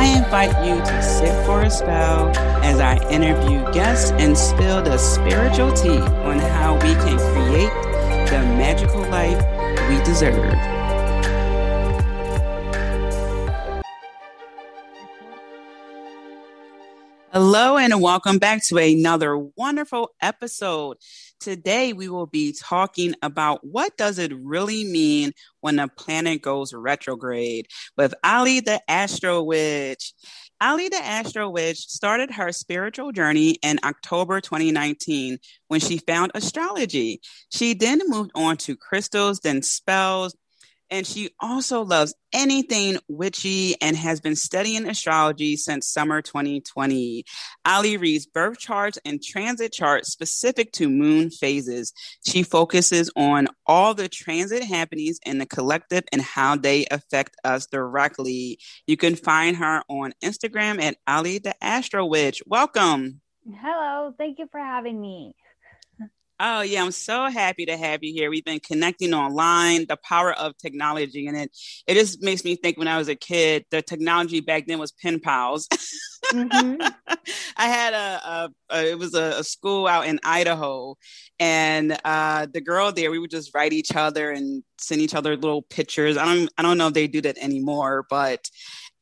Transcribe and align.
I 0.00 0.16
invite 0.16 0.66
you 0.66 0.76
to 0.76 1.02
sit 1.02 1.44
for 1.44 1.60
a 1.60 1.68
spell 1.68 2.34
as 2.64 2.80
I 2.80 2.96
interview 3.10 3.70
guests 3.70 4.12
and 4.12 4.34
spill 4.34 4.82
the 4.82 4.96
spiritual 4.96 5.74
tea 5.74 5.98
on 5.98 6.38
how 6.38 6.72
we 6.76 6.94
can 6.94 7.18
create 7.18 7.68
the 8.30 8.38
magical 8.56 9.02
life 9.10 9.36
we 9.90 10.02
deserve. 10.02 10.54
Hello, 17.30 17.76
and 17.76 18.00
welcome 18.00 18.38
back 18.38 18.66
to 18.68 18.78
another 18.78 19.36
wonderful 19.36 20.12
episode. 20.22 20.96
Today, 21.40 21.94
we 21.94 22.10
will 22.10 22.26
be 22.26 22.52
talking 22.52 23.14
about 23.22 23.64
what 23.64 23.96
does 23.96 24.18
it 24.18 24.30
really 24.36 24.84
mean 24.84 25.32
when 25.60 25.78
a 25.78 25.88
planet 25.88 26.42
goes 26.42 26.74
retrograde 26.74 27.66
with 27.96 28.12
Ally 28.22 28.60
the 28.60 28.78
Astro 28.86 29.42
Witch. 29.42 30.12
Ally 30.60 30.90
the 30.90 31.02
Astro 31.02 31.48
Witch 31.48 31.78
started 31.78 32.30
her 32.32 32.52
spiritual 32.52 33.12
journey 33.12 33.56
in 33.62 33.80
October 33.82 34.42
2019 34.42 35.38
when 35.68 35.80
she 35.80 35.96
found 35.96 36.32
astrology. 36.34 37.22
She 37.50 37.72
then 37.72 38.00
moved 38.06 38.32
on 38.34 38.58
to 38.58 38.76
crystals, 38.76 39.40
then 39.40 39.62
spells, 39.62 40.36
and 40.90 41.06
she 41.06 41.30
also 41.40 41.82
loves 41.82 42.14
anything 42.32 42.98
witchy 43.08 43.74
and 43.80 43.96
has 43.96 44.20
been 44.20 44.36
studying 44.36 44.88
astrology 44.88 45.56
since 45.56 45.86
summer 45.86 46.22
2020. 46.22 47.24
Ally 47.64 47.94
reads 47.94 48.26
birth 48.26 48.58
charts 48.58 48.98
and 49.04 49.22
transit 49.22 49.72
charts 49.72 50.10
specific 50.10 50.72
to 50.72 50.88
moon 50.88 51.30
phases. 51.30 51.92
She 52.26 52.42
focuses 52.42 53.10
on 53.16 53.48
all 53.66 53.94
the 53.94 54.08
transit 54.08 54.64
happenings 54.64 55.18
in 55.24 55.38
the 55.38 55.46
collective 55.46 56.04
and 56.12 56.22
how 56.22 56.56
they 56.56 56.86
affect 56.90 57.36
us 57.44 57.66
directly. 57.66 58.58
You 58.86 58.96
can 58.96 59.16
find 59.16 59.56
her 59.56 59.82
on 59.88 60.12
Instagram 60.22 60.82
at 60.82 60.96
Ally 61.06 61.38
the 61.38 61.54
Astro 61.62 62.06
Witch. 62.06 62.42
Welcome. 62.46 63.20
Hello, 63.46 64.14
thank 64.18 64.38
you 64.38 64.48
for 64.50 64.60
having 64.60 65.00
me. 65.00 65.34
Oh 66.42 66.62
yeah, 66.62 66.82
I'm 66.82 66.90
so 66.90 67.26
happy 67.28 67.66
to 67.66 67.76
have 67.76 68.02
you 68.02 68.14
here. 68.14 68.30
We've 68.30 68.44
been 68.44 68.60
connecting 68.60 69.12
online, 69.12 69.84
the 69.86 69.98
power 69.98 70.32
of 70.32 70.56
technology, 70.56 71.26
and 71.26 71.36
it 71.36 71.54
it 71.86 71.94
just 71.94 72.22
makes 72.22 72.44
me 72.44 72.56
think 72.56 72.78
when 72.78 72.88
I 72.88 72.96
was 72.96 73.08
a 73.08 73.14
kid, 73.14 73.66
the 73.70 73.82
technology 73.82 74.40
back 74.40 74.66
then 74.66 74.78
was 74.78 74.90
pen 74.90 75.20
pals. 75.20 75.68
Mm-hmm. 76.32 76.80
I 77.58 77.68
had 77.68 77.92
a, 77.92 77.96
a, 78.24 78.50
a, 78.70 78.90
it 78.92 78.98
was 78.98 79.14
a, 79.14 79.40
a, 79.40 79.44
school 79.44 79.86
out 79.86 80.06
in 80.06 80.18
Idaho, 80.24 80.96
and 81.38 81.98
uh, 82.06 82.46
the 82.50 82.62
girl 82.62 82.90
there, 82.90 83.10
we 83.10 83.18
would 83.18 83.30
just 83.30 83.54
write 83.54 83.74
each 83.74 83.94
other 83.94 84.30
and 84.30 84.62
send 84.78 85.02
each 85.02 85.14
other 85.14 85.36
little 85.36 85.60
pictures. 85.60 86.16
I 86.16 86.24
don't 86.24 86.50
I 86.56 86.62
don't 86.62 86.78
know 86.78 86.86
if 86.86 86.94
they 86.94 87.06
do 87.06 87.20
that 87.20 87.36
anymore, 87.36 88.06
but 88.08 88.48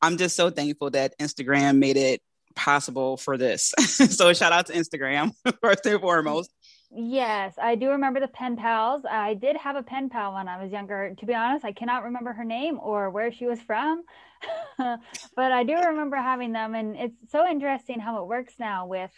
I'm 0.01 0.17
just 0.17 0.35
so 0.35 0.49
thankful 0.49 0.89
that 0.89 1.17
Instagram 1.19 1.77
made 1.77 1.95
it 1.95 2.21
possible 2.55 3.15
for 3.15 3.37
this. 3.37 3.73
so 3.79 4.33
shout 4.33 4.51
out 4.51 4.67
to 4.67 4.73
Instagram 4.73 5.31
first 5.61 5.85
and 5.85 6.01
foremost. 6.01 6.51
Yes, 6.91 7.53
I 7.61 7.75
do 7.75 7.91
remember 7.91 8.19
the 8.19 8.27
pen 8.27 8.55
pals. 8.57 9.03
I 9.09 9.35
did 9.35 9.55
have 9.57 9.75
a 9.75 9.83
pen 9.83 10.09
pal 10.09 10.33
when 10.33 10.47
I 10.47 10.61
was 10.61 10.71
younger. 10.71 11.13
To 11.19 11.25
be 11.25 11.35
honest, 11.35 11.63
I 11.63 11.71
cannot 11.71 12.03
remember 12.03 12.33
her 12.33 12.43
name 12.43 12.79
or 12.81 13.11
where 13.11 13.31
she 13.31 13.45
was 13.45 13.61
from, 13.61 14.03
but 14.77 15.51
I 15.51 15.63
do 15.63 15.75
remember 15.75 16.17
having 16.17 16.51
them. 16.51 16.73
And 16.73 16.95
it's 16.95 17.31
so 17.31 17.47
interesting 17.47 17.99
how 17.99 18.21
it 18.21 18.27
works 18.27 18.55
now 18.59 18.87
with 18.87 19.11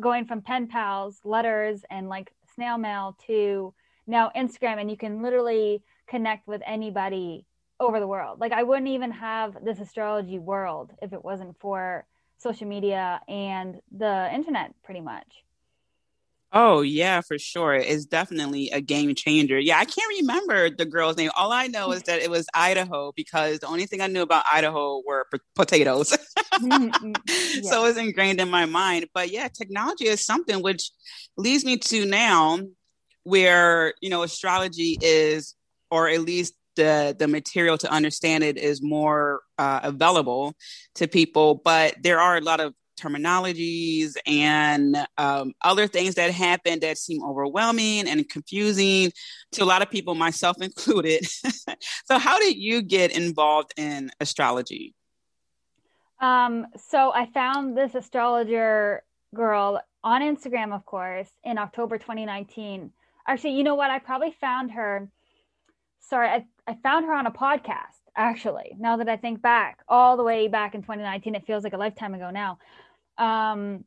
going 0.00 0.26
from 0.26 0.42
pen 0.42 0.68
pals, 0.68 1.20
letters, 1.24 1.82
and 1.90 2.10
like 2.10 2.30
snail 2.54 2.76
mail 2.76 3.16
to 3.26 3.72
now 4.06 4.30
Instagram. 4.36 4.78
And 4.78 4.90
you 4.90 4.98
can 4.98 5.22
literally 5.22 5.82
connect 6.06 6.46
with 6.46 6.60
anybody 6.66 7.46
over 7.80 8.00
the 8.00 8.06
world. 8.06 8.38
Like, 8.38 8.52
I 8.52 8.64
wouldn't 8.64 8.88
even 8.88 9.12
have 9.12 9.64
this 9.64 9.80
astrology 9.80 10.38
world 10.38 10.92
if 11.00 11.14
it 11.14 11.24
wasn't 11.24 11.58
for 11.58 12.04
social 12.36 12.66
media 12.68 13.20
and 13.28 13.80
the 13.96 14.28
internet, 14.34 14.74
pretty 14.82 15.00
much. 15.00 15.41
Oh 16.54 16.82
yeah, 16.82 17.22
for 17.22 17.38
sure. 17.38 17.74
It's 17.74 18.04
definitely 18.04 18.68
a 18.70 18.80
game 18.80 19.14
changer. 19.14 19.58
Yeah, 19.58 19.78
I 19.78 19.86
can't 19.86 20.12
remember 20.20 20.68
the 20.68 20.84
girl's 20.84 21.16
name. 21.16 21.30
All 21.34 21.50
I 21.50 21.66
know 21.66 21.92
is 21.92 22.02
that 22.02 22.20
it 22.20 22.30
was 22.30 22.46
Idaho 22.52 23.12
because 23.16 23.60
the 23.60 23.68
only 23.68 23.86
thing 23.86 24.02
I 24.02 24.06
knew 24.06 24.20
about 24.20 24.44
Idaho 24.52 25.02
were 25.06 25.26
p- 25.32 25.40
potatoes. 25.54 26.16
Mm-hmm. 26.54 27.12
yeah. 27.62 27.70
So 27.70 27.86
it's 27.86 27.98
ingrained 27.98 28.40
in 28.40 28.50
my 28.50 28.66
mind. 28.66 29.06
But 29.14 29.30
yeah, 29.30 29.48
technology 29.48 30.06
is 30.06 30.24
something 30.24 30.62
which 30.62 30.90
leads 31.38 31.64
me 31.64 31.78
to 31.78 32.04
now 32.04 32.60
where, 33.22 33.94
you 34.02 34.10
know, 34.10 34.22
astrology 34.22 34.98
is 35.00 35.54
or 35.90 36.08
at 36.08 36.20
least 36.20 36.54
the 36.76 37.16
the 37.18 37.28
material 37.28 37.78
to 37.78 37.90
understand 37.90 38.44
it 38.44 38.56
is 38.56 38.82
more 38.82 39.40
uh, 39.58 39.80
available 39.82 40.54
to 40.94 41.06
people 41.06 41.60
but 41.62 41.94
there 42.02 42.18
are 42.18 42.38
a 42.38 42.40
lot 42.40 42.60
of 42.60 42.72
terminologies 42.98 44.16
and 44.26 44.96
um, 45.18 45.52
other 45.62 45.86
things 45.86 46.14
that 46.16 46.30
happen 46.30 46.80
that 46.80 46.98
seem 46.98 47.22
overwhelming 47.24 48.08
and 48.08 48.28
confusing 48.28 49.12
to 49.52 49.62
a 49.62 49.66
lot 49.66 49.82
of 49.82 49.90
people, 49.90 50.14
myself 50.14 50.56
included. 50.60 51.26
so, 52.04 52.18
how 52.18 52.38
did 52.38 52.56
you 52.56 52.82
get 52.82 53.12
involved 53.12 53.72
in 53.76 54.10
astrology? 54.20 54.94
Um, 56.20 56.66
so, 56.88 57.12
I 57.12 57.26
found 57.32 57.76
this 57.76 57.94
astrologer 57.94 59.02
girl 59.34 59.80
on 60.04 60.22
Instagram, 60.22 60.74
of 60.74 60.84
course, 60.84 61.28
in 61.44 61.58
October 61.58 61.98
2019. 61.98 62.92
Actually, 63.26 63.54
you 63.54 63.64
know 63.64 63.76
what? 63.76 63.90
I 63.90 63.98
probably 63.98 64.34
found 64.40 64.72
her. 64.72 65.08
Sorry, 66.00 66.28
I, 66.28 66.44
I 66.66 66.76
found 66.82 67.06
her 67.06 67.14
on 67.14 67.26
a 67.26 67.30
podcast 67.30 68.01
actually 68.16 68.76
now 68.78 68.96
that 68.96 69.08
i 69.08 69.16
think 69.16 69.40
back 69.40 69.78
all 69.88 70.16
the 70.16 70.22
way 70.22 70.48
back 70.48 70.74
in 70.74 70.82
2019 70.82 71.34
it 71.34 71.46
feels 71.46 71.64
like 71.64 71.72
a 71.72 71.78
lifetime 71.78 72.14
ago 72.14 72.30
now 72.30 72.58
um, 73.18 73.84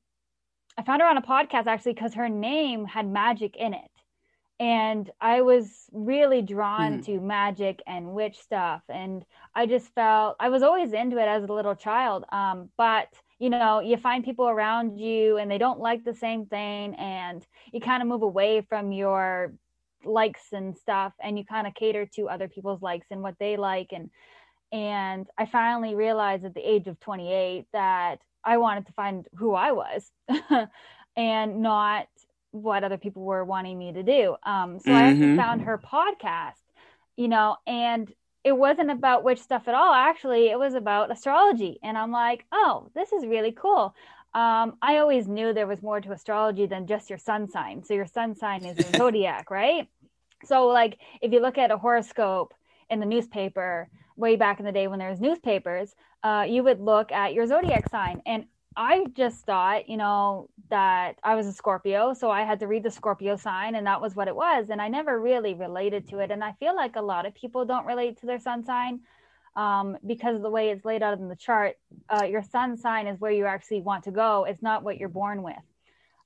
I 0.78 0.84
found 0.84 1.02
her 1.02 1.08
on 1.08 1.18
a 1.18 1.22
podcast 1.22 1.68
actually 1.68 1.94
because 1.94 2.14
her 2.16 2.30
name 2.30 2.86
had 2.86 3.08
magic 3.08 3.56
in 3.56 3.74
it. 3.74 3.92
And 4.58 5.10
I 5.20 5.42
was 5.42 5.90
really 5.92 6.42
drawn 6.42 7.00
mm. 7.00 7.06
to 7.06 7.20
magic 7.20 7.82
and 7.86 8.14
witch 8.14 8.40
stuff. 8.40 8.82
And 8.88 9.26
I 9.54 9.66
just 9.66 9.94
felt 9.94 10.38
I 10.40 10.48
was 10.50 10.64
always 10.64 10.94
into 10.94 11.18
it 11.18 11.28
as 11.28 11.44
a 11.44 11.54
little 11.54 11.76
child. 11.76 12.24
Um, 12.32 12.70
but, 12.78 13.10
you 13.38 13.50
know, 13.50 13.82
you 13.82 13.98
find 13.98 14.24
people 14.24 14.48
around 14.48 14.98
you 14.98 15.38
and 15.38 15.52
they 15.52 15.58
don't 15.58 15.80
like 15.80 16.06
the 16.06 16.14
same 16.14 16.46
thing. 16.46 16.96
And 16.96 17.46
you 17.74 17.82
kind 17.82 18.02
of 18.02 18.08
move 18.08 18.22
away 18.22 18.62
from 18.62 18.94
your 18.94 19.54
likes 20.06 20.54
and 20.54 20.78
stuff 20.78 21.14
and 21.22 21.38
you 21.38 21.46
kind 21.46 21.68
of 21.68 21.74
cater 21.76 22.06
to 22.16 22.30
other 22.30 22.48
people's 22.48 22.82
likes 22.82 23.08
and 23.12 23.22
what 23.22 23.36
they 23.40 23.58
like. 23.58 23.90
And, 23.92 24.10
and 24.72 25.28
I 25.38 25.46
finally 25.46 25.96
realized 25.96 26.46
at 26.46 26.54
the 26.54 26.68
age 26.68 26.88
of 26.88 27.00
28 27.00 27.66
that 27.74 28.20
I 28.44 28.58
wanted 28.58 28.88
to 28.88 28.94
find 28.94 29.28
who 29.36 29.54
I 29.54 29.72
was 29.72 30.12
and 31.16 31.62
not 31.62 32.08
what 32.52 32.84
other 32.84 32.98
people 32.98 33.24
were 33.24 33.44
wanting 33.44 33.78
me 33.78 33.92
to 33.94 34.04
do. 34.04 34.36
Um, 34.44 34.80
so 34.80 34.90
mm-hmm. 34.90 34.98
I 34.98 35.04
actually 35.04 35.36
found 35.36 35.62
her 35.62 35.78
podcast, 35.78 36.54
you 37.18 37.28
know, 37.28 37.58
and 37.68 38.12
it 38.44 38.56
wasn't 38.56 38.92
about 38.92 39.24
witch 39.24 39.42
stuff 39.42 39.68
at 39.68 39.74
all. 39.74 39.94
Actually, 39.94 40.50
it 40.50 40.60
was 40.60 40.76
about 40.76 41.12
astrology. 41.12 41.80
And 41.84 41.98
I'm 41.98 42.12
like, 42.12 42.46
oh, 42.52 42.92
this 42.94 43.12
is 43.12 43.26
really 43.26 43.52
cool. 43.52 43.96
Um, 44.36 44.78
I 44.82 44.98
always 44.98 45.28
knew 45.28 45.54
there 45.54 45.66
was 45.66 45.82
more 45.82 46.00
to 46.00 46.12
astrology 46.12 46.66
than 46.66 46.88
just 46.88 47.10
your 47.10 47.18
sun 47.18 47.50
sign. 47.50 47.84
So 47.84 47.94
your 47.94 48.06
sun 48.06 48.36
sign 48.36 48.64
is 48.66 48.78
your 48.78 48.92
zodiac, 48.98 49.50
right? 49.50 49.88
So, 50.46 50.68
like, 50.68 51.00
if 51.22 51.32
you 51.32 51.42
look 51.42 51.58
at 51.58 51.72
a 51.72 51.78
horoscope 51.78 52.54
in 52.90 53.00
the 53.00 53.06
newspaper, 53.06 53.90
way 54.16 54.36
back 54.36 54.60
in 54.60 54.66
the 54.66 54.72
day 54.72 54.88
when 54.88 55.00
there 55.00 55.10
was 55.10 55.20
newspapers, 55.20 55.96
uh, 56.24 56.46
you 56.48 56.64
would 56.64 56.80
look 56.80 57.12
at 57.12 57.34
your 57.34 57.46
zodiac 57.46 57.90
sign. 57.90 58.22
And 58.26 58.46
I 58.78 59.06
just 59.14 59.46
thought, 59.46 59.88
you 59.88 59.98
know, 59.98 60.50
that 60.70 61.14
I 61.24 61.36
was 61.36 61.48
a 61.48 61.54
Scorpio, 61.54 62.14
so 62.14 62.30
I 62.30 62.44
had 62.44 62.60
to 62.60 62.68
read 62.68 62.84
the 62.84 62.92
Scorpio 62.92 63.36
sign, 63.36 63.76
and 63.76 63.88
that 63.88 64.02
was 64.02 64.16
what 64.16 64.28
it 64.28 64.36
was. 64.36 64.68
And 64.70 64.82
I 64.82 64.88
never 64.88 65.20
really 65.20 65.54
related 65.54 66.10
to 66.10 66.20
it. 66.20 66.32
And 66.32 66.44
I 66.44 66.54
feel 66.54 66.76
like 66.76 66.96
a 66.96 67.02
lot 67.02 67.26
of 67.26 67.34
people 67.34 67.66
don't 67.66 67.86
relate 67.86 68.20
to 68.20 68.26
their 68.26 68.40
sun 68.40 68.66
sign 68.66 69.02
um, 69.56 69.98
because 70.06 70.36
of 70.36 70.42
the 70.42 70.50
way 70.50 70.70
it's 70.70 70.84
laid 70.84 71.04
out 71.04 71.18
in 71.18 71.30
the 71.30 71.36
chart. 71.36 71.78
Uh, 72.10 72.26
your 72.26 72.44
sun 72.44 72.78
sign 72.78 73.08
is 73.08 73.20
where 73.20 73.32
you 73.32 73.46
actually 73.46 73.82
want 73.82 74.04
to 74.06 74.12
go. 74.12 74.46
It's 74.46 74.62
not 74.62 74.84
what 74.84 74.98
you're 74.98 75.10
born 75.10 75.42
with. 75.42 75.56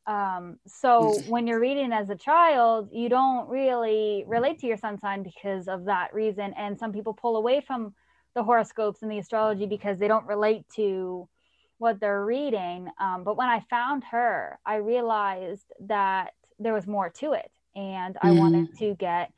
Um, 0.09 0.57
so 0.65 1.13
mm. 1.13 1.29
when 1.29 1.45
you're 1.45 1.59
reading 1.59 1.93
as 1.93 2.09
a 2.09 2.15
child, 2.15 2.89
you 2.91 3.09
don't 3.09 3.47
really 3.47 4.25
relate 4.27 4.57
to 4.59 4.67
your 4.67 4.75
sun 4.75 4.99
sign 4.99 5.21
because 5.21 5.67
of 5.67 5.85
that 5.85 6.15
reason. 6.15 6.51
And 6.57 6.79
some 6.79 6.91
people 6.91 7.13
pull 7.13 7.37
away 7.37 7.61
from 7.61 7.93
the 8.33 8.41
horoscopes 8.43 9.03
and 9.03 9.11
the 9.11 9.19
astrology 9.19 9.67
because 9.67 9.99
they 9.99 10.07
don't 10.07 10.25
relate 10.25 10.65
to 10.77 11.29
what 11.77 11.99
they're 11.99 12.25
reading. 12.25 12.89
Um, 12.99 13.23
but 13.23 13.37
when 13.37 13.49
I 13.49 13.59
found 13.69 14.03
her, 14.05 14.57
I 14.65 14.77
realized 14.77 15.71
that 15.81 16.31
there 16.57 16.73
was 16.73 16.87
more 16.87 17.11
to 17.11 17.33
it. 17.33 17.51
And 17.75 18.17
I 18.19 18.29
mm-hmm. 18.29 18.39
wanted 18.39 18.77
to 18.79 18.95
get 18.95 19.31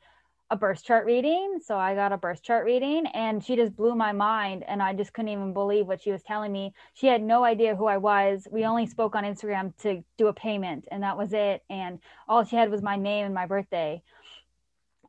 a 0.52 0.56
birth 0.56 0.84
chart 0.84 1.06
reading. 1.06 1.60
So 1.64 1.78
I 1.78 1.94
got 1.94 2.12
a 2.12 2.18
birth 2.18 2.42
chart 2.42 2.66
reading 2.66 3.06
and 3.14 3.42
she 3.42 3.56
just 3.56 3.74
blew 3.74 3.94
my 3.94 4.12
mind. 4.12 4.64
And 4.68 4.82
I 4.82 4.92
just 4.92 5.14
couldn't 5.14 5.30
even 5.30 5.54
believe 5.54 5.86
what 5.86 6.02
she 6.02 6.12
was 6.12 6.22
telling 6.22 6.52
me. 6.52 6.74
She 6.92 7.06
had 7.06 7.22
no 7.22 7.42
idea 7.42 7.74
who 7.74 7.86
I 7.86 7.96
was. 7.96 8.46
We 8.50 8.66
only 8.66 8.86
spoke 8.86 9.16
on 9.16 9.24
Instagram 9.24 9.74
to 9.78 10.04
do 10.18 10.26
a 10.26 10.32
payment 10.34 10.88
and 10.90 11.02
that 11.04 11.16
was 11.16 11.32
it. 11.32 11.64
And 11.70 12.00
all 12.28 12.44
she 12.44 12.56
had 12.56 12.70
was 12.70 12.82
my 12.82 12.96
name 12.96 13.24
and 13.24 13.34
my 13.34 13.46
birthday. 13.46 14.02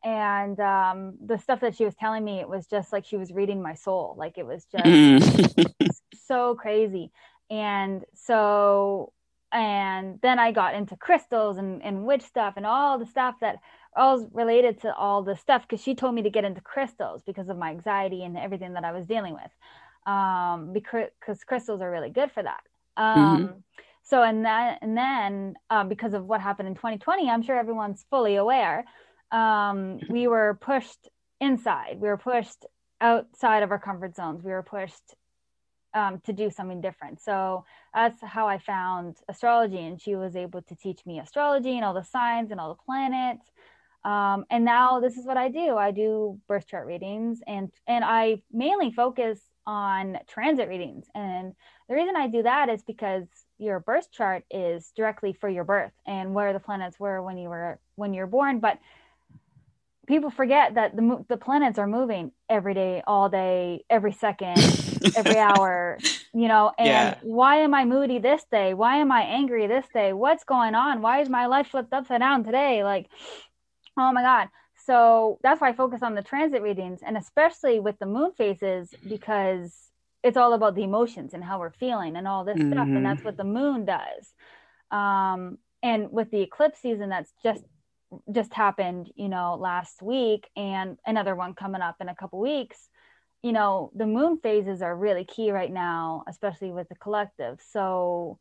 And 0.01 0.57
um, 0.61 1.15
the 1.23 1.37
stuff 1.37 1.59
that 1.59 1.75
she 1.75 1.83
was 1.83 1.95
telling 1.95 2.23
me, 2.23 2.39
it 2.39 2.47
was 2.47 2.65
just 2.65 2.93
like 2.93 3.03
she 3.03 3.17
was 3.17 3.33
reading 3.33 3.61
my 3.61 3.73
soul. 3.73 4.15
Like 4.17 4.37
it 4.37 4.45
was 4.45 4.65
just 4.73 6.01
so 6.25 6.55
crazy. 6.55 7.11
And 7.49 8.05
so, 8.13 9.11
and 9.51 10.19
then 10.21 10.39
I 10.39 10.53
got 10.53 10.73
into 10.73 10.95
crystals 10.95 11.57
and, 11.57 11.83
and 11.83 12.05
witch 12.05 12.23
stuff 12.23 12.53
and 12.55 12.65
all 12.65 12.97
the 12.97 13.05
stuff 13.05 13.35
that 13.41 13.57
all 13.95 14.27
related 14.33 14.81
to 14.81 14.93
all 14.95 15.23
the 15.23 15.35
stuff 15.35 15.63
because 15.63 15.83
she 15.83 15.95
told 15.95 16.15
me 16.15 16.21
to 16.23 16.29
get 16.29 16.45
into 16.45 16.61
crystals 16.61 17.21
because 17.25 17.49
of 17.49 17.57
my 17.57 17.69
anxiety 17.69 18.23
and 18.23 18.37
everything 18.37 18.73
that 18.73 18.83
I 18.83 18.91
was 18.91 19.05
dealing 19.05 19.33
with. 19.33 19.51
Um, 20.05 20.73
because 20.73 21.43
crystals 21.45 21.81
are 21.81 21.89
really 21.89 22.09
good 22.09 22.31
for 22.31 22.43
that. 22.43 22.61
Um, 22.97 23.17
mm-hmm. 23.17 23.57
so 24.03 24.21
and 24.21 24.45
then 24.45 24.77
and 24.81 24.97
then 24.97 25.55
uh, 25.69 25.83
because 25.85 26.13
of 26.13 26.25
what 26.25 26.41
happened 26.41 26.67
in 26.67 26.75
2020, 26.75 27.29
I'm 27.29 27.41
sure 27.41 27.57
everyone's 27.57 28.05
fully 28.09 28.35
aware. 28.35 28.85
Um, 29.31 29.99
we 30.09 30.27
were 30.27 30.57
pushed 30.61 31.09
inside. 31.39 31.97
We 31.99 32.07
were 32.07 32.17
pushed 32.17 32.65
outside 33.01 33.63
of 33.63 33.71
our 33.71 33.79
comfort 33.79 34.15
zones. 34.15 34.43
We 34.43 34.51
were 34.51 34.63
pushed 34.63 35.15
um, 35.93 36.21
to 36.25 36.33
do 36.33 36.49
something 36.49 36.81
different. 36.81 37.21
So 37.21 37.65
that's 37.93 38.21
how 38.21 38.47
I 38.47 38.57
found 38.57 39.17
astrology, 39.29 39.79
and 39.79 40.01
she 40.01 40.15
was 40.15 40.35
able 40.35 40.61
to 40.63 40.75
teach 40.75 41.05
me 41.05 41.19
astrology 41.19 41.75
and 41.75 41.85
all 41.85 41.93
the 41.93 42.03
signs 42.03 42.51
and 42.51 42.59
all 42.59 42.69
the 42.69 42.83
planets 42.83 43.45
um, 44.05 44.45
and 44.49 44.65
now 44.65 44.99
this 44.99 45.17
is 45.17 45.25
what 45.25 45.37
I 45.37 45.49
do. 45.49 45.77
I 45.77 45.91
do 45.91 46.39
birth 46.47 46.67
chart 46.67 46.87
readings 46.87 47.41
and 47.47 47.71
and 47.87 48.03
I 48.03 48.41
mainly 48.51 48.91
focus 48.91 49.39
on 49.65 50.19
transit 50.27 50.67
readings. 50.67 51.05
And 51.15 51.53
the 51.87 51.95
reason 51.95 52.15
I 52.15 52.27
do 52.27 52.43
that 52.43 52.69
is 52.69 52.83
because 52.83 53.25
your 53.57 53.79
birth 53.79 54.11
chart 54.11 54.43
is 54.51 54.91
directly 54.95 55.33
for 55.33 55.47
your 55.47 55.63
birth 55.63 55.93
and 56.05 56.33
where 56.33 56.53
the 56.53 56.59
planets 56.59 56.99
were 56.99 57.21
when 57.21 57.37
you 57.37 57.49
were 57.49 57.79
when 57.95 58.13
you're 58.13 58.27
born. 58.27 58.59
But 58.59 58.77
people 60.05 60.29
forget 60.29 60.75
that 60.75 60.95
the 60.95 61.23
the 61.29 61.37
planets 61.37 61.79
are 61.79 61.87
moving 61.87 62.31
every 62.49 62.73
day, 62.73 63.03
all 63.07 63.29
day, 63.29 63.85
every 63.89 64.11
second, 64.11 64.59
every 65.15 65.37
hour. 65.37 65.97
You 66.35 66.47
know, 66.47 66.73
and 66.79 66.87
yeah. 66.87 67.17
why 67.21 67.57
am 67.57 67.75
I 67.75 67.85
moody 67.85 68.17
this 68.17 68.43
day? 68.51 68.73
Why 68.73 68.97
am 68.97 69.11
I 69.11 69.21
angry 69.21 69.67
this 69.67 69.85
day? 69.93 70.13
What's 70.13 70.43
going 70.43 70.73
on? 70.73 71.01
Why 71.03 71.21
is 71.21 71.29
my 71.29 71.45
life 71.45 71.67
flipped 71.67 71.93
upside 71.93 72.21
down 72.21 72.43
today? 72.43 72.83
Like 72.83 73.07
Oh 73.97 74.11
my 74.11 74.21
God. 74.21 74.49
So 74.85 75.39
that's 75.43 75.61
why 75.61 75.69
I 75.69 75.73
focus 75.73 76.01
on 76.01 76.15
the 76.15 76.21
transit 76.21 76.61
readings 76.61 77.01
and 77.05 77.17
especially 77.17 77.79
with 77.79 77.99
the 77.99 78.05
moon 78.05 78.31
phases 78.37 78.93
because 79.07 79.73
it's 80.23 80.37
all 80.37 80.53
about 80.53 80.75
the 80.75 80.83
emotions 80.83 81.33
and 81.33 81.43
how 81.43 81.59
we're 81.59 81.71
feeling 81.71 82.15
and 82.15 82.27
all 82.27 82.43
this 82.43 82.57
mm-hmm. 82.57 82.71
stuff. 82.71 82.87
And 82.87 83.05
that's 83.05 83.23
what 83.23 83.37
the 83.37 83.43
moon 83.43 83.85
does. 83.85 84.33
Um, 84.91 85.57
and 85.81 86.11
with 86.11 86.31
the 86.31 86.41
eclipse 86.41 86.79
season 86.79 87.09
that's 87.09 87.31
just 87.43 87.63
just 88.31 88.53
happened, 88.53 89.11
you 89.15 89.27
know, 89.27 89.57
last 89.59 90.01
week 90.01 90.47
and 90.55 90.99
another 91.05 91.35
one 91.35 91.55
coming 91.55 91.81
up 91.81 91.95
in 91.99 92.09
a 92.09 92.15
couple 92.15 92.39
weeks, 92.39 92.89
you 93.41 93.51
know, 93.51 93.91
the 93.95 94.05
moon 94.05 94.37
phases 94.37 94.81
are 94.81 94.95
really 94.95 95.25
key 95.25 95.51
right 95.51 95.71
now, 95.71 96.23
especially 96.27 96.71
with 96.71 96.87
the 96.89 96.95
collective. 96.95 97.59
So 97.71 98.37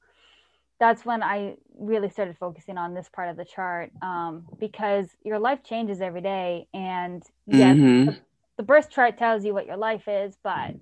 that's 0.83 1.07
when 1.07 1.23
I 1.23 1.55
really 1.79 2.11
started 2.11 2.37
focusing 2.37 2.77
on 2.77 2.93
this 2.93 3.09
part 3.09 3.29
of 3.29 3.37
the 3.37 3.45
chart 3.45 3.93
um, 4.03 4.47
because 4.59 5.07
your 5.23 5.39
life 5.39 5.61
changes 5.63 6.01
every 6.01 6.21
day. 6.21 6.67
And 6.75 7.23
yes, 7.47 7.77
mm-hmm. 7.77 8.07
the, 8.07 8.19
the 8.57 8.63
birth 8.65 8.91
chart 8.91 9.17
tells 9.17 9.45
you 9.45 9.55
what 9.55 9.65
your 9.65 9.77
life 9.77 10.09
is, 10.09 10.37
but 10.43 10.73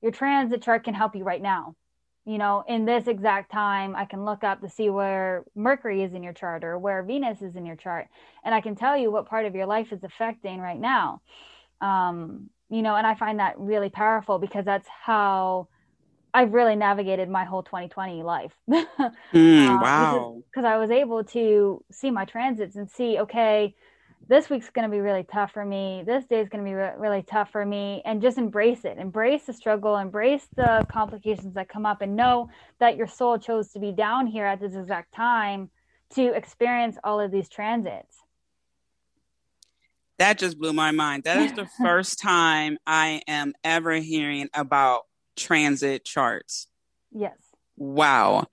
your 0.00 0.10
transit 0.10 0.62
chart 0.62 0.84
can 0.84 0.94
help 0.94 1.14
you 1.14 1.22
right 1.22 1.42
now. 1.42 1.76
You 2.24 2.38
know, 2.38 2.64
in 2.66 2.86
this 2.86 3.08
exact 3.08 3.52
time, 3.52 3.94
I 3.94 4.06
can 4.06 4.24
look 4.24 4.42
up 4.42 4.62
to 4.62 4.70
see 4.70 4.88
where 4.88 5.44
Mercury 5.54 6.02
is 6.02 6.14
in 6.14 6.22
your 6.22 6.32
chart 6.32 6.64
or 6.64 6.78
where 6.78 7.02
Venus 7.02 7.42
is 7.42 7.56
in 7.56 7.66
your 7.66 7.76
chart, 7.76 8.06
and 8.42 8.54
I 8.54 8.62
can 8.62 8.74
tell 8.74 8.96
you 8.96 9.12
what 9.12 9.28
part 9.28 9.44
of 9.44 9.54
your 9.54 9.66
life 9.66 9.92
is 9.92 10.02
affecting 10.02 10.60
right 10.60 10.80
now. 10.80 11.20
Um, 11.82 12.48
you 12.70 12.80
know, 12.80 12.96
and 12.96 13.06
I 13.06 13.16
find 13.16 13.38
that 13.38 13.58
really 13.58 13.90
powerful 13.90 14.38
because 14.38 14.64
that's 14.64 14.88
how 14.88 15.68
I've 16.34 16.52
really 16.52 16.76
navigated 16.76 17.28
my 17.28 17.44
whole 17.44 17.62
2020 17.62 18.22
life. 18.22 18.52
mm, 18.70 19.66
um, 19.68 19.80
wow. 19.80 20.42
Because 20.50 20.64
I 20.64 20.78
was 20.78 20.90
able 20.90 21.24
to 21.24 21.84
see 21.90 22.10
my 22.10 22.24
transits 22.24 22.76
and 22.76 22.90
see, 22.90 23.18
okay, 23.18 23.74
this 24.28 24.48
week's 24.48 24.70
going 24.70 24.88
to 24.88 24.90
be 24.90 25.00
really 25.00 25.24
tough 25.24 25.52
for 25.52 25.64
me. 25.64 26.04
This 26.06 26.24
day 26.24 26.40
is 26.40 26.48
going 26.48 26.64
to 26.64 26.68
be 26.68 26.74
re- 26.74 26.94
really 26.96 27.22
tough 27.22 27.50
for 27.50 27.66
me. 27.66 28.00
And 28.06 28.22
just 28.22 28.38
embrace 28.38 28.84
it. 28.84 28.96
Embrace 28.98 29.44
the 29.44 29.52
struggle. 29.52 29.96
Embrace 29.96 30.46
the 30.56 30.86
complications 30.90 31.54
that 31.54 31.68
come 31.68 31.84
up 31.84 32.00
and 32.00 32.16
know 32.16 32.48
that 32.80 32.96
your 32.96 33.08
soul 33.08 33.38
chose 33.38 33.68
to 33.72 33.78
be 33.78 33.92
down 33.92 34.26
here 34.26 34.46
at 34.46 34.60
this 34.60 34.74
exact 34.74 35.12
time 35.12 35.70
to 36.14 36.32
experience 36.34 36.96
all 37.04 37.20
of 37.20 37.30
these 37.30 37.48
transits. 37.48 38.16
That 40.18 40.38
just 40.38 40.58
blew 40.58 40.72
my 40.72 40.92
mind. 40.92 41.24
That 41.24 41.38
is 41.38 41.52
the 41.52 41.66
first 41.82 42.20
time 42.20 42.78
I 42.86 43.22
am 43.26 43.54
ever 43.64 43.94
hearing 43.94 44.48
about 44.54 45.02
transit 45.36 46.04
charts. 46.04 46.66
Yes. 47.10 47.36
Wow. 47.76 48.46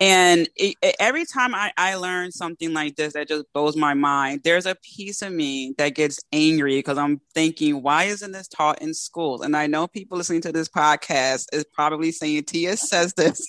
And 0.00 0.48
it, 0.56 0.76
it, 0.80 0.96
every 1.00 1.24
time 1.26 1.54
I, 1.54 1.72
I 1.76 1.96
learn 1.96 2.30
something 2.30 2.72
like 2.72 2.96
this 2.96 3.14
that 3.14 3.28
just 3.28 3.52
blows 3.52 3.76
my 3.76 3.94
mind, 3.94 4.42
there's 4.44 4.66
a 4.66 4.76
piece 4.76 5.22
of 5.22 5.32
me 5.32 5.74
that 5.76 5.94
gets 5.94 6.20
angry 6.32 6.76
because 6.76 6.96
I'm 6.96 7.20
thinking, 7.34 7.82
why 7.82 8.04
isn't 8.04 8.32
this 8.32 8.48
taught 8.48 8.80
in 8.80 8.94
schools? 8.94 9.42
And 9.42 9.56
I 9.56 9.66
know 9.66 9.86
people 9.86 10.18
listening 10.18 10.42
to 10.42 10.52
this 10.52 10.68
podcast 10.68 11.46
is 11.52 11.64
probably 11.72 12.12
saying, 12.12 12.44
Tia 12.44 12.76
says 12.76 13.12
this 13.14 13.46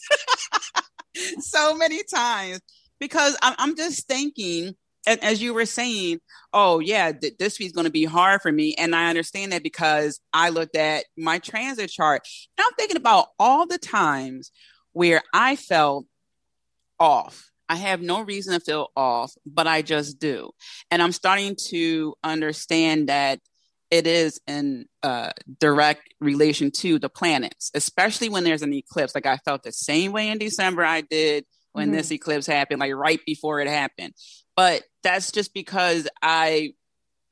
so 1.39 1.75
many 1.75 2.01
times 2.03 2.59
because 2.99 3.37
I'm, 3.41 3.55
I'm 3.57 3.75
just 3.75 4.07
thinking, 4.07 4.75
and 5.07 5.23
as 5.23 5.41
you 5.41 5.53
were 5.53 5.65
saying, 5.65 6.19
oh 6.53 6.79
yeah, 6.79 7.11
th- 7.11 7.37
this 7.37 7.59
week's 7.59 7.73
going 7.73 7.85
to 7.85 7.91
be 7.91 8.05
hard 8.05 8.41
for 8.41 8.51
me, 8.51 8.75
and 8.75 8.95
I 8.95 9.09
understand 9.09 9.51
that 9.51 9.63
because 9.63 10.19
I 10.33 10.49
looked 10.49 10.75
at 10.75 11.05
my 11.17 11.39
transit 11.39 11.89
chart. 11.89 12.27
And 12.57 12.65
I'm 12.65 12.75
thinking 12.77 12.97
about 12.97 13.27
all 13.39 13.65
the 13.65 13.77
times 13.77 14.51
where 14.93 15.21
I 15.33 15.55
felt 15.55 16.05
off. 16.99 17.49
I 17.67 17.75
have 17.75 18.01
no 18.01 18.21
reason 18.21 18.53
to 18.53 18.59
feel 18.59 18.89
off, 18.97 19.33
but 19.45 19.65
I 19.65 19.81
just 19.81 20.19
do, 20.19 20.51
and 20.89 21.01
I'm 21.01 21.13
starting 21.13 21.55
to 21.69 22.15
understand 22.23 23.09
that 23.09 23.39
it 23.89 24.07
is 24.07 24.39
in 24.47 24.85
uh, 25.03 25.31
direct 25.59 26.13
relation 26.21 26.71
to 26.71 26.97
the 26.97 27.09
planets, 27.09 27.71
especially 27.73 28.29
when 28.29 28.43
there's 28.43 28.61
an 28.61 28.73
eclipse. 28.73 29.13
Like 29.13 29.25
I 29.25 29.37
felt 29.37 29.63
the 29.63 29.71
same 29.73 30.13
way 30.13 30.29
in 30.29 30.37
December 30.37 30.83
I 30.83 31.01
did 31.01 31.45
when 31.73 31.87
mm-hmm. 31.87 31.97
this 31.97 32.11
eclipse 32.11 32.45
happened, 32.45 32.79
like 32.79 32.93
right 32.93 33.19
before 33.25 33.59
it 33.59 33.67
happened 33.67 34.13
but 34.61 34.83
that's 35.01 35.31
just 35.31 35.55
because 35.55 36.07
I 36.21 36.75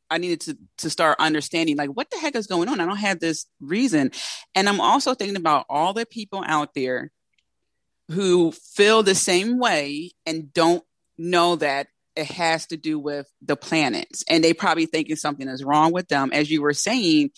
I 0.09 0.17
needed 0.17 0.41
to 0.41 0.57
to 0.79 0.89
start 0.89 1.17
understanding 1.19 1.77
like 1.77 1.91
what 1.91 2.09
the 2.09 2.17
heck 2.17 2.35
is 2.35 2.47
going 2.47 2.69
on. 2.69 2.79
I 2.79 2.87
don't 2.87 2.97
have 2.97 3.19
this 3.19 3.45
reason, 3.61 4.09
and 4.55 4.67
I'm 4.67 4.81
also 4.81 5.13
thinking 5.13 5.37
about 5.37 5.67
all 5.69 5.93
the 5.93 6.07
people 6.07 6.43
out 6.43 6.73
there 6.73 7.11
who 8.09 8.51
feel 8.51 9.03
the 9.03 9.13
same 9.13 9.59
way 9.59 10.09
and 10.25 10.51
don't 10.51 10.83
know 11.19 11.55
that 11.57 11.85
it 12.15 12.25
has 12.25 12.65
to 12.65 12.77
do 12.77 12.97
with 12.97 13.27
the 13.43 13.55
planets, 13.55 14.23
and 14.27 14.43
they 14.43 14.55
probably 14.55 14.87
thinking 14.87 15.15
something 15.15 15.47
is 15.47 15.63
wrong 15.63 15.93
with 15.93 16.07
them. 16.07 16.31
As 16.33 16.49
you 16.49 16.63
were 16.63 16.73
saying 16.73 17.29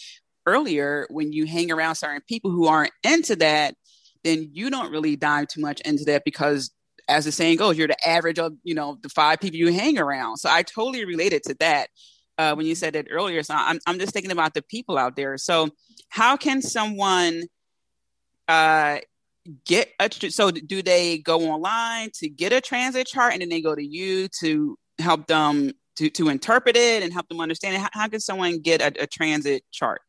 earlier, 0.45 1.05
when 1.09 1.33
you 1.33 1.45
hang 1.45 1.69
around 1.69 1.95
certain 1.95 2.21
people 2.29 2.51
who 2.51 2.67
aren't 2.67 2.93
into 3.03 3.35
that, 3.35 3.75
then 4.23 4.51
you 4.53 4.69
don't 4.69 4.93
really 4.93 5.17
dive 5.17 5.49
too 5.49 5.59
much 5.59 5.81
into 5.81 6.05
that 6.05 6.23
because 6.23 6.71
as 7.11 7.25
the 7.25 7.31
saying 7.31 7.57
goes, 7.57 7.77
you're 7.77 7.87
the 7.87 8.07
average 8.07 8.39
of, 8.39 8.53
you 8.63 8.73
know, 8.73 8.97
the 9.01 9.09
five 9.09 9.39
people 9.39 9.57
you 9.57 9.71
hang 9.71 9.99
around. 9.99 10.37
So 10.37 10.49
I 10.49 10.63
totally 10.63 11.05
related 11.05 11.43
to 11.43 11.55
that 11.59 11.89
uh, 12.37 12.55
when 12.55 12.65
you 12.65 12.73
said 12.73 12.95
it 12.95 13.07
earlier. 13.11 13.43
So 13.43 13.53
I'm, 13.53 13.79
I'm 13.85 13.99
just 13.99 14.13
thinking 14.13 14.31
about 14.31 14.53
the 14.53 14.61
people 14.61 14.97
out 14.97 15.15
there. 15.15 15.37
So 15.37 15.69
how 16.09 16.37
can 16.37 16.61
someone 16.61 17.43
uh, 18.47 18.99
get 19.65 19.89
a, 19.99 20.09
so 20.29 20.51
do 20.51 20.81
they 20.81 21.17
go 21.17 21.41
online 21.41 22.09
to 22.15 22.29
get 22.29 22.53
a 22.53 22.61
transit 22.61 23.07
chart 23.07 23.33
and 23.33 23.41
then 23.41 23.49
they 23.49 23.61
go 23.61 23.75
to 23.75 23.85
you 23.85 24.27
to 24.39 24.77
help 24.99 25.27
them 25.27 25.73
to, 25.97 26.09
to 26.11 26.29
interpret 26.29 26.77
it 26.77 27.03
and 27.03 27.11
help 27.11 27.27
them 27.27 27.41
understand 27.41 27.75
it? 27.75 27.81
How, 27.81 27.89
how 27.91 28.07
can 28.07 28.19
someone 28.19 28.59
get 28.59 28.81
a, 28.81 29.03
a 29.03 29.07
transit 29.07 29.63
chart? 29.71 30.01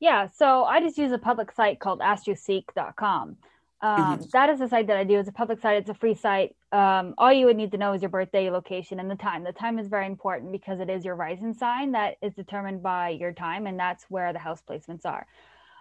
Yeah, 0.00 0.28
so 0.28 0.64
I 0.64 0.80
just 0.80 0.96
use 0.96 1.12
a 1.12 1.18
public 1.18 1.52
site 1.52 1.78
called 1.78 2.00
astroseek.com. 2.00 3.36
Um, 3.82 4.18
mm-hmm. 4.18 4.24
that 4.32 4.50
is 4.50 4.60
a 4.60 4.68
site 4.68 4.88
that 4.88 4.98
I 4.98 5.04
do. 5.04 5.18
It's 5.18 5.28
a 5.28 5.32
public 5.32 5.60
site. 5.60 5.78
It's 5.78 5.88
a 5.88 5.94
free 5.94 6.14
site. 6.14 6.54
Um, 6.70 7.14
all 7.16 7.32
you 7.32 7.46
would 7.46 7.56
need 7.56 7.72
to 7.72 7.78
know 7.78 7.94
is 7.94 8.02
your 8.02 8.10
birthday, 8.10 8.50
location, 8.50 9.00
and 9.00 9.10
the 9.10 9.16
time. 9.16 9.42
The 9.42 9.52
time 9.52 9.78
is 9.78 9.88
very 9.88 10.06
important 10.06 10.52
because 10.52 10.80
it 10.80 10.90
is 10.90 11.04
your 11.04 11.14
rising 11.14 11.54
sign 11.54 11.92
that 11.92 12.16
is 12.20 12.34
determined 12.34 12.82
by 12.82 13.10
your 13.10 13.32
time, 13.32 13.66
and 13.66 13.78
that's 13.78 14.04
where 14.08 14.32
the 14.32 14.38
house 14.38 14.62
placements 14.68 15.06
are. 15.06 15.26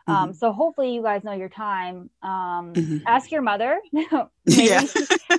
Um, 0.08 0.16
mm-hmm. 0.16 0.32
So 0.34 0.54
hopefully 0.54 0.94
you 0.94 1.04
guys 1.04 1.24
know 1.24 1.34
your 1.34 1.50
time. 1.50 2.10
Um, 2.24 2.74
mm-hmm. 2.74 2.98
Ask 3.06 3.32
your 3.32 3.42
mother. 3.42 3.80
maybe, 3.92 4.08
yeah. 4.48 4.84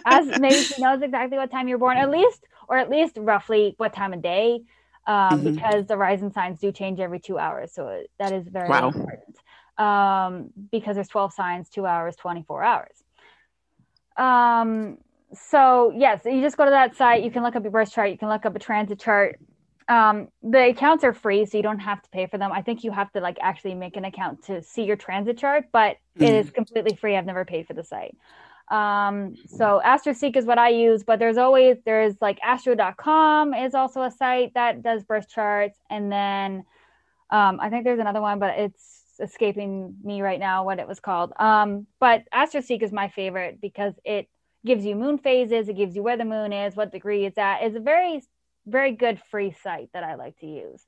ask, 0.05 0.38
maybe 0.38 0.57
she 0.57 0.83
knows 0.83 1.00
exactly 1.02 1.38
what 1.38 1.50
time 1.50 1.67
you're 1.67 1.79
born, 1.79 1.97
at 1.97 2.11
least, 2.11 2.45
or 2.69 2.76
at 2.76 2.90
least 2.90 3.17
roughly 3.19 3.75
what 3.79 3.95
time 3.95 4.12
of 4.12 4.21
day, 4.21 4.61
um, 5.07 5.40
mm-hmm. 5.40 5.55
because 5.55 5.87
the 5.87 5.97
rising 5.97 6.31
signs 6.31 6.61
do 6.61 6.71
change 6.73 7.00
every 7.00 7.21
two 7.21 7.38
hours. 7.38 7.73
So 7.73 8.02
that 8.19 8.33
is 8.33 8.47
very 8.47 8.69
wow. 8.69 8.88
important. 8.88 9.29
Um, 9.80 10.50
because 10.70 10.96
there's 10.96 11.08
12 11.08 11.32
signs, 11.32 11.70
two 11.70 11.87
hours, 11.87 12.14
24 12.16 12.62
hours. 12.62 13.02
Um, 14.16 14.99
so 15.32 15.92
yes, 15.96 16.20
you 16.26 16.42
just 16.42 16.56
go 16.56 16.66
to 16.66 16.70
that 16.70 16.96
site. 16.96 17.22
You 17.25 17.30
can 17.30 17.42
look 17.42 17.56
up 17.56 17.62
your 17.62 17.72
birth 17.72 17.92
chart. 17.92 18.10
You 18.10 18.18
can 18.18 18.28
look 18.28 18.44
up 18.44 18.54
a 18.54 18.58
transit 18.58 19.00
chart 19.00 19.38
um, 19.90 20.28
the 20.40 20.68
accounts 20.68 21.02
are 21.02 21.12
free, 21.12 21.44
so 21.44 21.56
you 21.56 21.64
don't 21.64 21.80
have 21.80 22.00
to 22.00 22.08
pay 22.10 22.26
for 22.26 22.38
them. 22.38 22.52
I 22.52 22.62
think 22.62 22.84
you 22.84 22.92
have 22.92 23.10
to 23.12 23.20
like 23.20 23.38
actually 23.42 23.75
make 23.75 23.96
an 23.96 24.04
account 24.04 24.44
to 24.44 24.62
see 24.62 24.84
your 24.84 24.94
transit 24.94 25.37
chart, 25.37 25.64
but 25.72 25.96
mm-hmm. 26.16 26.22
it 26.22 26.34
is 26.34 26.46
mm. 26.46 26.54
completely 26.54 26.94
free. 26.94 27.16
I've 27.16 27.26
never 27.26 27.44
paid 27.44 27.66
for 27.66 27.75
the 27.75 27.82
site. 27.82 28.16
Um, 28.70 29.34
so 29.49 29.82
AstroSeek 29.84 30.37
is 30.37 30.44
what 30.44 30.58
I 30.58 30.68
use, 30.68 31.02
but 31.02 31.18
there's 31.18 31.38
always 31.38 31.78
there's 31.84 32.14
like 32.20 32.38
astro.com 32.40 33.52
is 33.52 33.75
also 33.75 34.02
a 34.02 34.12
site 34.12 34.54
that 34.54 34.80
does 34.84 35.02
birth 35.02 35.28
charts, 35.28 35.80
and 35.90 36.10
then 36.10 36.64
um, 37.30 37.58
I 37.60 37.68
think 37.68 37.82
there's 37.82 37.99
another 37.99 38.20
one, 38.20 38.38
but 38.38 38.60
it's 38.60 39.00
escaping 39.20 39.96
me 40.02 40.22
right 40.22 40.40
now 40.40 40.64
what 40.64 40.78
it 40.78 40.88
was 40.88 41.00
called. 41.00 41.32
Um, 41.38 41.86
but 41.98 42.24
AstroSeek 42.34 42.82
is 42.82 42.92
my 42.92 43.08
favorite 43.08 43.60
because 43.60 43.94
it 44.04 44.28
gives 44.64 44.84
you 44.84 44.94
moon 44.94 45.18
phases, 45.18 45.68
it 45.68 45.76
gives 45.76 45.96
you 45.96 46.02
where 46.02 46.16
the 46.16 46.24
moon 46.24 46.52
is, 46.52 46.76
what 46.76 46.92
degree 46.92 47.24
it's 47.24 47.38
at. 47.38 47.62
It's 47.62 47.76
a 47.76 47.80
very 47.80 48.22
very 48.66 48.92
good 48.92 49.20
free 49.30 49.54
site 49.62 49.88
that 49.94 50.04
I 50.04 50.14
like 50.14 50.38
to 50.40 50.46
use. 50.46 50.84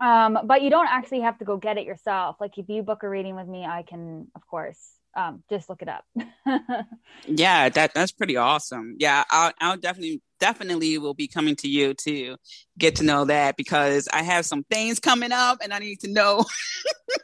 Um, 0.00 0.38
but 0.44 0.62
you 0.62 0.70
don't 0.70 0.88
actually 0.88 1.20
have 1.20 1.38
to 1.38 1.44
go 1.44 1.56
get 1.56 1.78
it 1.78 1.84
yourself. 1.84 2.36
Like 2.40 2.58
if 2.58 2.68
you 2.68 2.82
book 2.82 3.02
a 3.02 3.08
reading 3.08 3.36
with 3.36 3.46
me, 3.46 3.64
I 3.64 3.82
can, 3.82 4.28
of 4.34 4.46
course, 4.46 4.93
um, 5.16 5.42
just 5.48 5.68
look 5.68 5.82
it 5.82 5.88
up. 5.88 6.04
yeah, 7.26 7.68
that 7.68 7.94
that's 7.94 8.12
pretty 8.12 8.36
awesome. 8.36 8.96
Yeah, 8.98 9.24
I'll, 9.30 9.52
I'll 9.60 9.76
definitely 9.76 10.22
definitely 10.40 10.98
will 10.98 11.14
be 11.14 11.28
coming 11.28 11.56
to 11.56 11.68
you 11.68 11.94
to 11.94 12.36
get 12.78 12.96
to 12.96 13.04
know 13.04 13.24
that 13.24 13.56
because 13.56 14.08
I 14.12 14.22
have 14.22 14.44
some 14.44 14.64
things 14.64 14.98
coming 14.98 15.32
up 15.32 15.58
and 15.62 15.72
I 15.72 15.78
need 15.78 16.00
to 16.00 16.10
know 16.10 16.44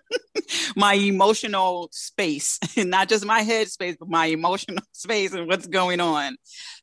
my 0.76 0.94
emotional 0.94 1.88
space, 1.92 2.59
not 2.76 3.09
just 3.09 3.25
my 3.25 3.42
head 3.42 3.68
space, 3.68 3.97
but 3.99 4.09
my 4.09 4.26
emotional 4.26 4.85
space 4.92 5.32
and 5.32 5.47
what's 5.49 5.66
going 5.66 6.00
on. 6.00 6.37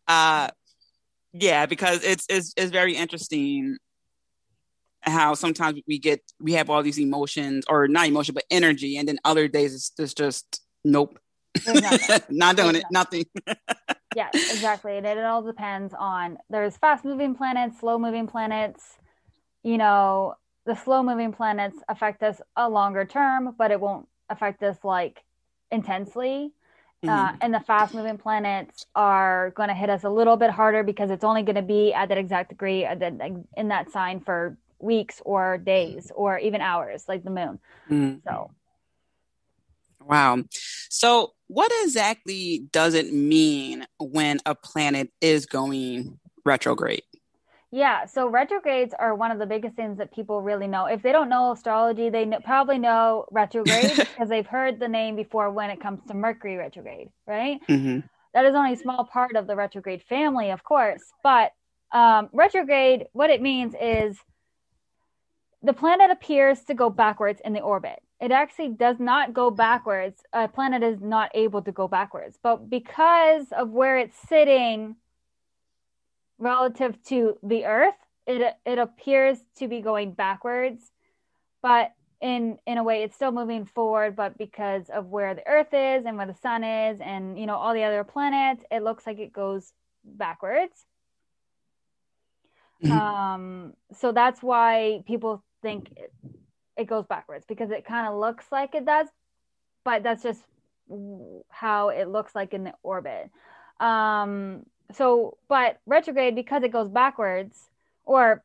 Uh, 0.07 0.49
yeah, 1.33 1.65
because 1.65 2.03
it's 2.03 2.25
it's 2.29 2.53
it's 2.57 2.71
very 2.71 2.95
interesting 2.95 3.77
how 5.01 5.33
sometimes 5.33 5.79
we 5.87 5.99
get 5.99 6.21
we 6.39 6.53
have 6.53 6.69
all 6.69 6.83
these 6.83 6.99
emotions 6.99 7.65
or 7.69 7.87
not 7.87 8.07
emotion 8.07 8.33
but 8.33 8.45
energy, 8.49 8.97
and 8.97 9.07
then 9.07 9.19
other 9.23 9.47
days 9.47 9.73
it's, 9.73 9.91
it's 9.97 10.13
just 10.13 10.61
nope, 10.91 11.19
not 12.29 12.55
doing 12.55 12.75
it, 12.75 12.85
nothing. 12.91 13.25
yes, 14.15 14.33
exactly, 14.33 14.97
and 14.97 15.05
it 15.05 15.23
all 15.23 15.43
depends 15.43 15.93
on 15.97 16.37
there's 16.49 16.77
fast 16.77 17.05
moving 17.05 17.35
planets, 17.35 17.79
slow 17.79 17.97
moving 17.97 18.27
planets. 18.27 18.97
You 19.63 19.77
know, 19.77 20.35
the 20.65 20.75
slow 20.75 21.03
moving 21.03 21.33
planets 21.33 21.77
affect 21.89 22.23
us 22.23 22.41
a 22.55 22.69
longer 22.69 23.05
term, 23.05 23.55
but 23.57 23.71
it 23.71 23.79
won't 23.79 24.07
affect 24.29 24.63
us 24.63 24.77
like 24.83 25.23
intensely. 25.71 26.51
Uh, 27.03 27.07
mm-hmm. 27.07 27.35
Uh, 27.35 27.37
and 27.41 27.53
the 27.53 27.59
fast 27.59 27.93
moving 27.93 28.17
planets 28.17 28.87
are 28.95 29.51
going 29.51 29.69
to 29.69 29.75
hit 29.75 29.89
us 29.89 30.03
a 30.03 30.09
little 30.09 30.35
bit 30.35 30.49
harder 30.49 30.83
because 30.83 31.11
it's 31.11 31.23
only 31.23 31.43
going 31.43 31.55
to 31.55 31.61
be 31.61 31.93
at 31.93 32.09
that 32.09 32.17
exact 32.17 32.49
degree 32.49 32.87
in 33.55 33.67
that 33.67 33.91
sign 33.91 34.19
for 34.19 34.57
weeks 34.79 35.21
or 35.25 35.57
days 35.57 36.11
or 36.15 36.39
even 36.39 36.61
hours, 36.61 37.05
like 37.07 37.23
the 37.23 37.29
moon. 37.29 37.59
Mm-hmm. 37.89 38.27
So, 38.27 38.51
wow. 40.07 40.43
So, 40.89 41.33
what 41.47 41.71
exactly 41.83 42.67
does 42.71 42.93
it 42.93 43.13
mean 43.13 43.85
when 43.99 44.39
a 44.45 44.55
planet 44.55 45.11
is 45.21 45.45
going 45.45 46.19
retrograde? 46.45 47.03
Yeah, 47.71 48.05
so 48.05 48.29
retrogrades 48.29 48.93
are 48.97 49.13
one 49.13 49.31
of 49.31 49.39
the 49.39 49.45
biggest 49.45 49.75
things 49.75 49.97
that 49.97 50.13
people 50.13 50.41
really 50.41 50.67
know. 50.67 50.85
If 50.85 51.01
they 51.01 51.11
don't 51.11 51.27
know 51.27 51.51
astrology, 51.51 52.09
they 52.09 52.23
know, 52.23 52.39
probably 52.39 52.77
know 52.77 53.25
retrograde 53.29 53.91
because 53.97 54.29
they've 54.29 54.47
heard 54.47 54.79
the 54.79 54.87
name 54.87 55.15
before 55.15 55.51
when 55.51 55.69
it 55.69 55.81
comes 55.81 55.99
to 56.07 56.13
Mercury 56.13 56.55
retrograde, 56.55 57.09
right? 57.25 57.59
Mm-hmm. 57.67 57.99
That 58.33 58.45
is 58.45 58.55
only 58.55 58.73
a 58.73 58.77
small 58.77 59.03
part 59.03 59.35
of 59.35 59.47
the 59.47 59.55
retrograde 59.55 60.03
family, 60.03 60.51
of 60.51 60.63
course. 60.63 61.01
But 61.23 61.51
um, 61.91 62.29
retrograde, 62.31 63.05
what 63.11 63.29
it 63.29 63.41
means 63.41 63.73
is 63.79 64.17
the 65.61 65.73
planet 65.73 66.11
appears 66.11 66.63
to 66.65 66.73
go 66.73 66.89
backwards 66.89 67.41
in 67.43 67.51
the 67.51 67.61
orbit. 67.61 67.99
It 68.19 68.31
actually 68.31 68.69
does 68.69 68.99
not 68.99 69.33
go 69.33 69.51
backwards. 69.51 70.23
A 70.33 70.47
planet 70.47 70.81
is 70.83 70.99
not 71.01 71.29
able 71.35 71.61
to 71.61 71.71
go 71.71 71.87
backwards. 71.87 72.39
But 72.41 72.69
because 72.69 73.45
of 73.51 73.69
where 73.69 73.97
it's 73.97 74.17
sitting, 74.27 74.95
relative 76.39 77.01
to 77.03 77.37
the 77.43 77.65
earth 77.65 77.95
it 78.25 78.55
it 78.65 78.77
appears 78.77 79.39
to 79.55 79.67
be 79.67 79.81
going 79.81 80.11
backwards 80.11 80.91
but 81.61 81.93
in 82.21 82.57
in 82.67 82.77
a 82.77 82.83
way 82.83 83.03
it's 83.03 83.15
still 83.15 83.31
moving 83.31 83.65
forward 83.65 84.15
but 84.15 84.37
because 84.37 84.89
of 84.89 85.07
where 85.07 85.33
the 85.33 85.47
earth 85.47 85.73
is 85.73 86.05
and 86.05 86.17
where 86.17 86.27
the 86.27 86.35
sun 86.35 86.63
is 86.63 86.99
and 87.01 87.39
you 87.39 87.45
know 87.45 87.55
all 87.55 87.73
the 87.73 87.83
other 87.83 88.03
planets 88.03 88.63
it 88.71 88.83
looks 88.83 89.07
like 89.07 89.19
it 89.19 89.33
goes 89.33 89.73
backwards 90.03 90.85
mm-hmm. 92.83 92.91
um 92.91 93.73
so 93.93 94.11
that's 94.11 94.43
why 94.43 95.01
people 95.07 95.43
think 95.63 95.89
it, 96.77 96.87
goes 96.87 97.05
backwards 97.05 97.45
because 97.47 97.71
it 97.71 97.85
kind 97.85 98.07
of 98.07 98.19
looks 98.19 98.45
like 98.51 98.75
it 98.75 98.85
does 98.85 99.07
but 99.83 100.03
that's 100.03 100.23
just 100.23 100.41
how 101.49 101.89
it 101.89 102.07
looks 102.07 102.33
like 102.35 102.53
in 102.53 102.63
the 102.63 102.73
orbit 102.83 103.29
um 103.79 104.63
so 104.93 105.37
but 105.47 105.79
retrograde 105.85 106.35
because 106.35 106.63
it 106.63 106.71
goes 106.71 106.89
backwards 106.89 107.69
or 108.05 108.43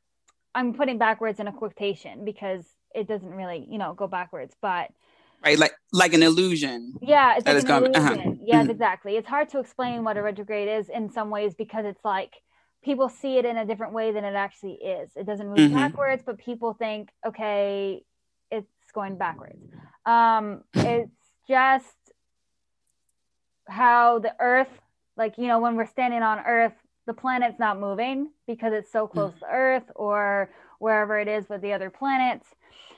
i'm 0.54 0.74
putting 0.74 0.98
backwards 0.98 1.40
in 1.40 1.46
a 1.46 1.52
quotation 1.52 2.24
because 2.24 2.64
it 2.94 3.06
doesn't 3.06 3.30
really 3.30 3.66
you 3.70 3.78
know 3.78 3.94
go 3.94 4.06
backwards 4.06 4.54
but 4.60 4.90
right 5.44 5.58
like 5.58 5.74
like 5.92 6.14
an 6.14 6.22
illusion 6.22 6.94
yeah 7.00 7.36
it's 7.36 7.46
like 7.46 7.62
an 7.62 7.84
illusion. 7.84 7.94
Uh-huh. 7.96 8.34
yes 8.44 8.62
mm-hmm. 8.62 8.70
exactly 8.70 9.16
it's 9.16 9.28
hard 9.28 9.48
to 9.48 9.58
explain 9.58 10.04
what 10.04 10.16
a 10.16 10.22
retrograde 10.22 10.68
is 10.68 10.88
in 10.88 11.10
some 11.10 11.30
ways 11.30 11.54
because 11.54 11.84
it's 11.84 12.04
like 12.04 12.34
people 12.82 13.08
see 13.08 13.38
it 13.38 13.44
in 13.44 13.56
a 13.56 13.64
different 13.64 13.92
way 13.92 14.12
than 14.12 14.24
it 14.24 14.34
actually 14.34 14.74
is 14.74 15.10
it 15.16 15.26
doesn't 15.26 15.48
move 15.48 15.58
mm-hmm. 15.58 15.74
backwards 15.74 16.22
but 16.24 16.38
people 16.38 16.74
think 16.74 17.10
okay 17.26 18.02
going 18.92 19.16
backwards. 19.16 19.62
Um 20.06 20.64
it's 20.74 21.10
just 21.48 21.96
how 23.68 24.18
the 24.18 24.34
earth 24.38 24.68
like 25.16 25.38
you 25.38 25.46
know 25.46 25.58
when 25.58 25.76
we're 25.76 25.86
standing 25.86 26.22
on 26.22 26.40
earth 26.40 26.74
the 27.06 27.14
planet's 27.14 27.58
not 27.58 27.80
moving 27.80 28.30
because 28.46 28.72
it's 28.72 28.92
so 28.92 29.06
hmm. 29.06 29.12
close 29.12 29.32
to 29.40 29.46
earth 29.50 29.90
or 29.94 30.50
wherever 30.78 31.18
it 31.18 31.28
is 31.28 31.48
with 31.48 31.60
the 31.62 31.72
other 31.72 31.90
planets 31.90 32.46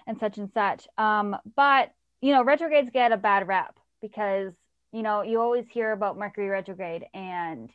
and 0.07 0.19
such 0.19 0.39
and 0.39 0.51
such. 0.53 0.87
Um, 0.99 1.37
but 1.57 1.93
you 2.21 2.33
know 2.33 2.43
retrogrades 2.43 2.91
get 2.91 3.13
a 3.13 3.17
bad 3.17 3.47
rap 3.47 3.79
because 4.01 4.53
you 4.93 5.03
know 5.03 5.23
you 5.23 5.41
always 5.41 5.67
hear 5.69 5.93
about 5.93 6.19
mercury 6.19 6.49
retrograde 6.49 7.05
and 7.15 7.71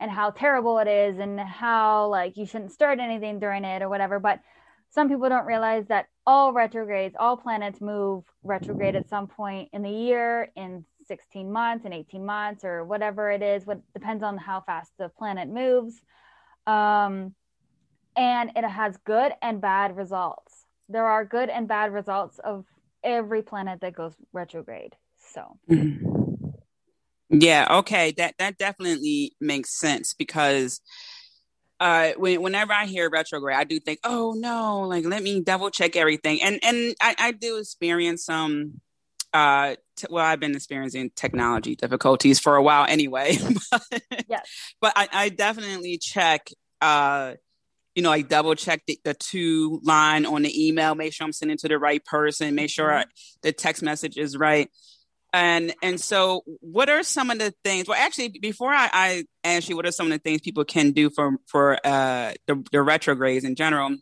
and 0.00 0.10
how 0.10 0.30
terrible 0.30 0.78
it 0.78 0.88
is 0.88 1.18
and 1.18 1.38
how 1.38 2.08
like 2.08 2.36
you 2.36 2.44
shouldn't 2.44 2.72
start 2.72 2.98
anything 2.98 3.38
during 3.38 3.64
it 3.64 3.82
or 3.82 3.88
whatever. 3.88 4.18
But 4.18 4.40
some 4.92 5.08
people 5.08 5.28
don't 5.28 5.46
realize 5.46 5.86
that 5.88 6.06
all 6.26 6.52
retrogrades 6.52 7.16
all 7.18 7.36
planets 7.36 7.80
move 7.80 8.24
retrograde 8.44 8.94
at 8.94 9.08
some 9.08 9.26
point 9.26 9.68
in 9.72 9.82
the 9.82 9.90
year 9.90 10.50
in 10.54 10.84
16 11.08 11.50
months 11.50 11.84
and 11.84 11.92
18 11.92 12.24
months 12.24 12.64
or 12.64 12.84
whatever 12.84 13.30
it 13.30 13.42
is. 13.42 13.66
What 13.66 13.80
depends 13.92 14.22
on 14.22 14.38
how 14.38 14.60
fast 14.60 14.92
the 14.98 15.08
planet 15.08 15.48
moves. 15.48 16.00
Um, 16.66 17.34
and 18.16 18.52
it 18.54 18.64
has 18.64 18.96
good 18.98 19.32
and 19.42 19.60
bad 19.60 19.96
results. 19.96 20.66
There 20.88 21.06
are 21.06 21.24
good 21.24 21.48
and 21.48 21.66
bad 21.66 21.92
results 21.92 22.38
of 22.38 22.64
every 23.02 23.42
planet 23.42 23.80
that 23.80 23.94
goes 23.94 24.14
retrograde 24.32 24.94
so. 25.32 25.58
Yeah 27.34 27.66
okay 27.78 28.10
that 28.18 28.34
that 28.38 28.58
definitely 28.58 29.32
makes 29.40 29.80
sense 29.80 30.12
because 30.12 30.82
uh, 31.82 32.12
when, 32.16 32.40
whenever 32.42 32.72
I 32.72 32.86
hear 32.86 33.10
retrograde, 33.10 33.56
I 33.56 33.64
do 33.64 33.80
think, 33.80 33.98
oh 34.04 34.34
no, 34.36 34.82
like 34.82 35.04
let 35.04 35.20
me 35.20 35.40
double 35.40 35.68
check 35.68 35.96
everything, 35.96 36.40
and 36.40 36.60
and 36.62 36.94
I, 37.00 37.16
I 37.18 37.32
do 37.32 37.58
experience 37.58 38.24
some 38.24 38.80
uh, 39.32 39.74
t- 39.96 40.06
well, 40.08 40.24
I've 40.24 40.38
been 40.38 40.54
experiencing 40.54 41.10
technology 41.16 41.74
difficulties 41.74 42.38
for 42.38 42.54
a 42.54 42.62
while 42.62 42.86
anyway. 42.88 43.36
but, 43.70 44.02
yes. 44.28 44.48
but 44.80 44.92
I, 44.94 45.08
I 45.12 45.28
definitely 45.30 45.98
check, 45.98 46.50
uh, 46.80 47.34
you 47.94 48.02
know, 48.02 48.12
I 48.12 48.22
double 48.22 48.54
check 48.54 48.82
the, 48.86 49.00
the 49.04 49.14
two 49.14 49.80
line 49.82 50.24
on 50.24 50.42
the 50.42 50.68
email, 50.68 50.94
make 50.94 51.12
sure 51.14 51.24
I'm 51.24 51.32
sending 51.32 51.56
to 51.58 51.68
the 51.68 51.78
right 51.78 52.04
person, 52.04 52.54
make 52.54 52.70
sure 52.70 52.90
mm-hmm. 52.90 53.00
I, 53.00 53.04
the 53.42 53.52
text 53.52 53.82
message 53.82 54.16
is 54.16 54.36
right. 54.36 54.70
And 55.32 55.74
and 55.82 55.98
so, 55.98 56.42
what 56.60 56.90
are 56.90 57.02
some 57.02 57.30
of 57.30 57.38
the 57.38 57.54
things? 57.64 57.88
Well, 57.88 57.98
actually, 57.98 58.38
before 58.40 58.70
I, 58.70 58.90
I 58.92 59.24
ask 59.44 59.68
you, 59.68 59.76
what 59.76 59.86
are 59.86 59.92
some 59.92 60.06
of 60.06 60.12
the 60.12 60.18
things 60.18 60.42
people 60.42 60.64
can 60.64 60.90
do 60.90 61.08
for 61.08 61.36
for 61.46 61.78
uh, 61.84 62.32
the, 62.46 62.62
the 62.70 62.82
retrogrades 62.82 63.44
in 63.44 63.54
general? 63.54 63.96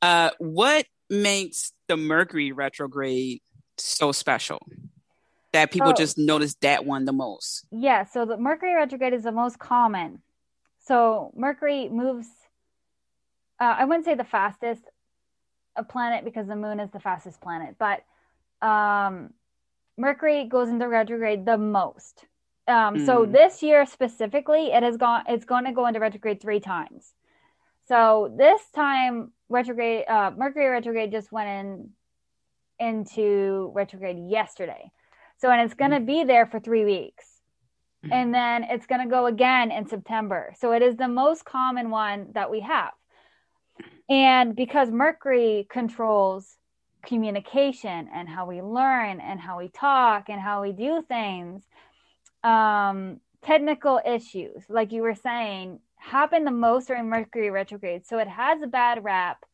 Uh, 0.00 0.30
what 0.38 0.86
makes 1.08 1.72
the 1.86 1.96
Mercury 1.96 2.50
retrograde 2.50 3.42
so 3.78 4.10
special 4.10 4.66
that 5.52 5.70
people 5.70 5.90
oh. 5.90 5.92
just 5.92 6.18
notice 6.18 6.56
that 6.62 6.84
one 6.84 7.04
the 7.04 7.12
most? 7.12 7.66
Yeah, 7.70 8.04
so 8.04 8.24
the 8.24 8.36
Mercury 8.36 8.74
retrograde 8.74 9.12
is 9.12 9.22
the 9.22 9.32
most 9.32 9.60
common. 9.60 10.22
So 10.86 11.30
Mercury 11.36 11.88
moves, 11.88 12.26
uh, 13.60 13.76
I 13.78 13.84
wouldn't 13.84 14.04
say 14.04 14.16
the 14.16 14.24
fastest 14.24 14.82
a 15.76 15.84
planet 15.84 16.24
because 16.24 16.48
the 16.48 16.56
moon 16.56 16.80
is 16.80 16.90
the 16.90 17.00
fastest 17.00 17.40
planet, 17.40 17.76
but 17.78 18.02
um, 18.66 19.32
Mercury 19.96 20.44
goes 20.44 20.68
into 20.68 20.88
retrograde 20.88 21.44
the 21.44 21.58
most. 21.58 22.24
Um, 22.68 22.96
mm. 22.96 23.06
So 23.06 23.26
this 23.26 23.62
year 23.62 23.86
specifically, 23.86 24.66
it 24.72 24.82
has 24.82 24.96
gone. 24.96 25.24
It's 25.28 25.44
going 25.44 25.64
to 25.64 25.72
go 25.72 25.86
into 25.86 26.00
retrograde 26.00 26.40
three 26.40 26.60
times. 26.60 27.12
So 27.88 28.34
this 28.38 28.60
time, 28.74 29.32
retrograde 29.48 30.04
uh, 30.08 30.30
Mercury 30.36 30.68
retrograde 30.68 31.10
just 31.12 31.32
went 31.32 31.48
in 31.48 31.90
into 32.78 33.70
retrograde 33.74 34.18
yesterday. 34.28 34.90
So 35.38 35.50
and 35.50 35.60
it's 35.62 35.74
going 35.74 35.90
to 35.90 36.00
be 36.00 36.24
there 36.24 36.46
for 36.46 36.60
three 36.60 36.84
weeks, 36.84 37.24
mm. 38.04 38.12
and 38.12 38.32
then 38.32 38.64
it's 38.64 38.86
going 38.86 39.02
to 39.02 39.10
go 39.10 39.26
again 39.26 39.72
in 39.72 39.88
September. 39.88 40.54
So 40.58 40.72
it 40.72 40.82
is 40.82 40.96
the 40.96 41.08
most 41.08 41.44
common 41.44 41.90
one 41.90 42.28
that 42.34 42.50
we 42.50 42.60
have, 42.60 42.92
and 44.08 44.54
because 44.54 44.90
Mercury 44.90 45.66
controls 45.68 46.56
communication 47.04 48.08
and 48.14 48.28
how 48.28 48.46
we 48.46 48.62
learn 48.62 49.20
and 49.20 49.40
how 49.40 49.58
we 49.58 49.68
talk 49.68 50.28
and 50.28 50.40
how 50.40 50.62
we 50.62 50.72
do 50.72 51.02
things 51.06 51.62
um, 52.44 53.20
technical 53.42 54.00
issues, 54.04 54.64
like 54.68 54.92
you 54.92 55.02
were 55.02 55.14
saying, 55.14 55.80
happen 55.96 56.44
the 56.44 56.50
most 56.50 56.88
during 56.88 57.08
Mercury 57.08 57.50
retrograde. 57.50 58.06
So 58.06 58.18
it 58.18 58.28
has 58.28 58.62
a 58.62 58.66
bad 58.66 59.04
rap 59.04 59.44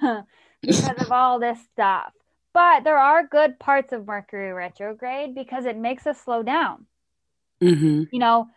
because 0.62 0.98
of 0.98 1.12
all 1.12 1.38
this 1.38 1.58
stuff. 1.72 2.12
But 2.54 2.84
there 2.84 2.98
are 2.98 3.26
good 3.26 3.58
parts 3.58 3.92
of 3.92 4.06
Mercury 4.06 4.52
retrograde 4.52 5.34
because 5.34 5.64
it 5.64 5.76
makes 5.76 6.06
us 6.06 6.20
slow 6.20 6.42
down. 6.42 6.86
Mm-hmm. 7.62 8.04
You 8.10 8.18
know, 8.18 8.48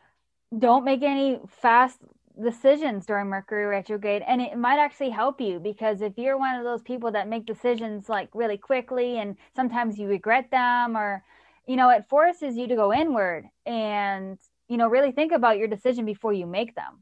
don't 0.57 0.85
make 0.85 1.01
any 1.01 1.39
fast 1.61 1.99
decisions 2.43 3.05
during 3.05 3.27
Mercury 3.27 3.65
retrograde. 3.65 4.23
And 4.27 4.41
it 4.41 4.57
might 4.57 4.79
actually 4.79 5.09
help 5.09 5.39
you 5.39 5.59
because 5.59 6.01
if 6.01 6.17
you're 6.17 6.37
one 6.37 6.55
of 6.55 6.63
those 6.63 6.81
people 6.81 7.11
that 7.11 7.27
make 7.27 7.45
decisions 7.45 8.09
like 8.09 8.29
really 8.33 8.57
quickly 8.57 9.19
and 9.19 9.37
sometimes 9.55 9.97
you 9.97 10.07
regret 10.07 10.51
them 10.51 10.97
or 10.97 11.23
you 11.67 11.75
know, 11.75 11.89
it 11.89 12.05
forces 12.09 12.55
you 12.57 12.67
to 12.67 12.75
go 12.75 12.93
inward 12.93 13.45
and, 13.65 14.37
you 14.67 14.77
know, 14.77 14.87
really 14.87 15.11
think 15.11 15.31
about 15.31 15.57
your 15.57 15.67
decision 15.67 16.05
before 16.05 16.33
you 16.33 16.45
make 16.45 16.75
them. 16.75 17.01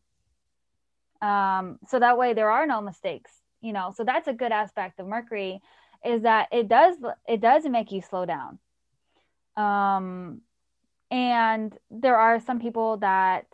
Um, 1.27 1.79
so 1.87 1.99
that 1.99 2.17
way 2.17 2.33
there 2.33 2.49
are 2.49 2.65
no 2.65 2.81
mistakes, 2.81 3.31
you 3.61 3.73
know. 3.73 3.93
So 3.95 4.03
that's 4.03 4.27
a 4.27 4.33
good 4.33 4.51
aspect 4.51 4.99
of 4.99 5.07
Mercury 5.07 5.61
is 6.05 6.23
that 6.23 6.49
it 6.51 6.67
does 6.67 6.97
it 7.27 7.39
does 7.39 7.63
make 7.65 7.91
you 7.91 8.01
slow 8.01 8.25
down. 8.25 8.59
Um, 9.55 10.41
and 11.09 11.77
there 11.91 12.17
are 12.17 12.39
some 12.39 12.59
people 12.59 12.97
that 12.97 13.45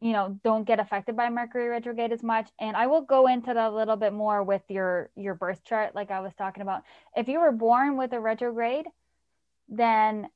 you 0.00 0.12
know 0.12 0.38
don't 0.44 0.64
get 0.64 0.80
affected 0.80 1.16
by 1.16 1.28
mercury 1.30 1.68
retrograde 1.68 2.12
as 2.12 2.22
much. 2.22 2.48
And 2.60 2.76
i 2.76 2.86
will 2.86 3.02
go 3.02 3.26
into 3.26 3.52
that 3.54 3.72
a 3.72 3.74
little 3.74 3.96
bit 3.96 4.12
more 4.12 4.42
with 4.42 4.62
your 4.68 5.10
your 5.16 5.34
birth 5.34 5.64
chart 5.64 5.94
like 5.94 6.10
i 6.10 6.20
was 6.20 6.34
talking 6.36 6.62
about. 6.62 6.82
If 7.16 7.28
you 7.28 7.40
were 7.40 7.52
born 7.52 7.96
with 7.96 8.12
a 8.12 8.20
retrograde 8.20 8.86
then 9.68 10.28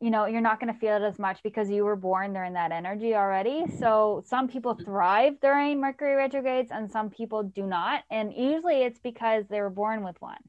you 0.00 0.10
know 0.10 0.24
you're 0.26 0.40
not 0.40 0.60
going 0.60 0.72
to 0.72 0.78
feel 0.78 0.96
it 0.96 1.02
as 1.02 1.18
much 1.18 1.42
because 1.42 1.68
you 1.70 1.84
were 1.84 1.96
born 1.96 2.32
during 2.32 2.54
that 2.54 2.72
energy 2.72 3.14
already. 3.14 3.64
So 3.78 4.22
some 4.26 4.48
people 4.48 4.74
thrive 4.74 5.40
during 5.40 5.80
mercury 5.80 6.14
retrogrades 6.14 6.70
and 6.70 6.90
some 6.90 7.10
people 7.10 7.42
do 7.42 7.66
not. 7.66 8.02
And 8.10 8.32
usually 8.32 8.82
it's 8.82 8.98
because 8.98 9.44
they 9.48 9.60
were 9.60 9.70
born 9.70 10.02
with 10.02 10.16
one 10.20 10.42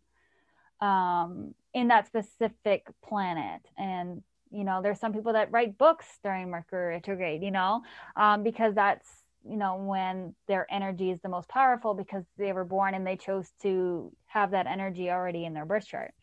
um, 0.79 1.53
in 1.73 1.89
that 1.89 2.07
specific 2.07 2.87
planet. 3.03 3.61
And 3.77 4.23
you 4.51 4.63
know 4.63 4.81
there's 4.81 4.99
some 4.99 5.13
people 5.13 5.33
that 5.33 5.51
write 5.51 5.77
books 5.77 6.05
during 6.23 6.49
mercury 6.49 6.95
retrograde 6.95 7.41
you 7.41 7.51
know 7.51 7.81
um, 8.15 8.43
because 8.43 8.75
that's 8.75 9.07
you 9.49 9.57
know 9.57 9.75
when 9.75 10.35
their 10.47 10.67
energy 10.69 11.09
is 11.11 11.19
the 11.21 11.29
most 11.29 11.49
powerful 11.49 11.93
because 11.93 12.23
they 12.37 12.53
were 12.53 12.65
born 12.65 12.93
and 12.93 13.05
they 13.05 13.15
chose 13.15 13.51
to 13.61 14.11
have 14.27 14.51
that 14.51 14.67
energy 14.67 15.09
already 15.09 15.45
in 15.45 15.53
their 15.53 15.65
birth 15.65 15.87
chart 15.87 16.13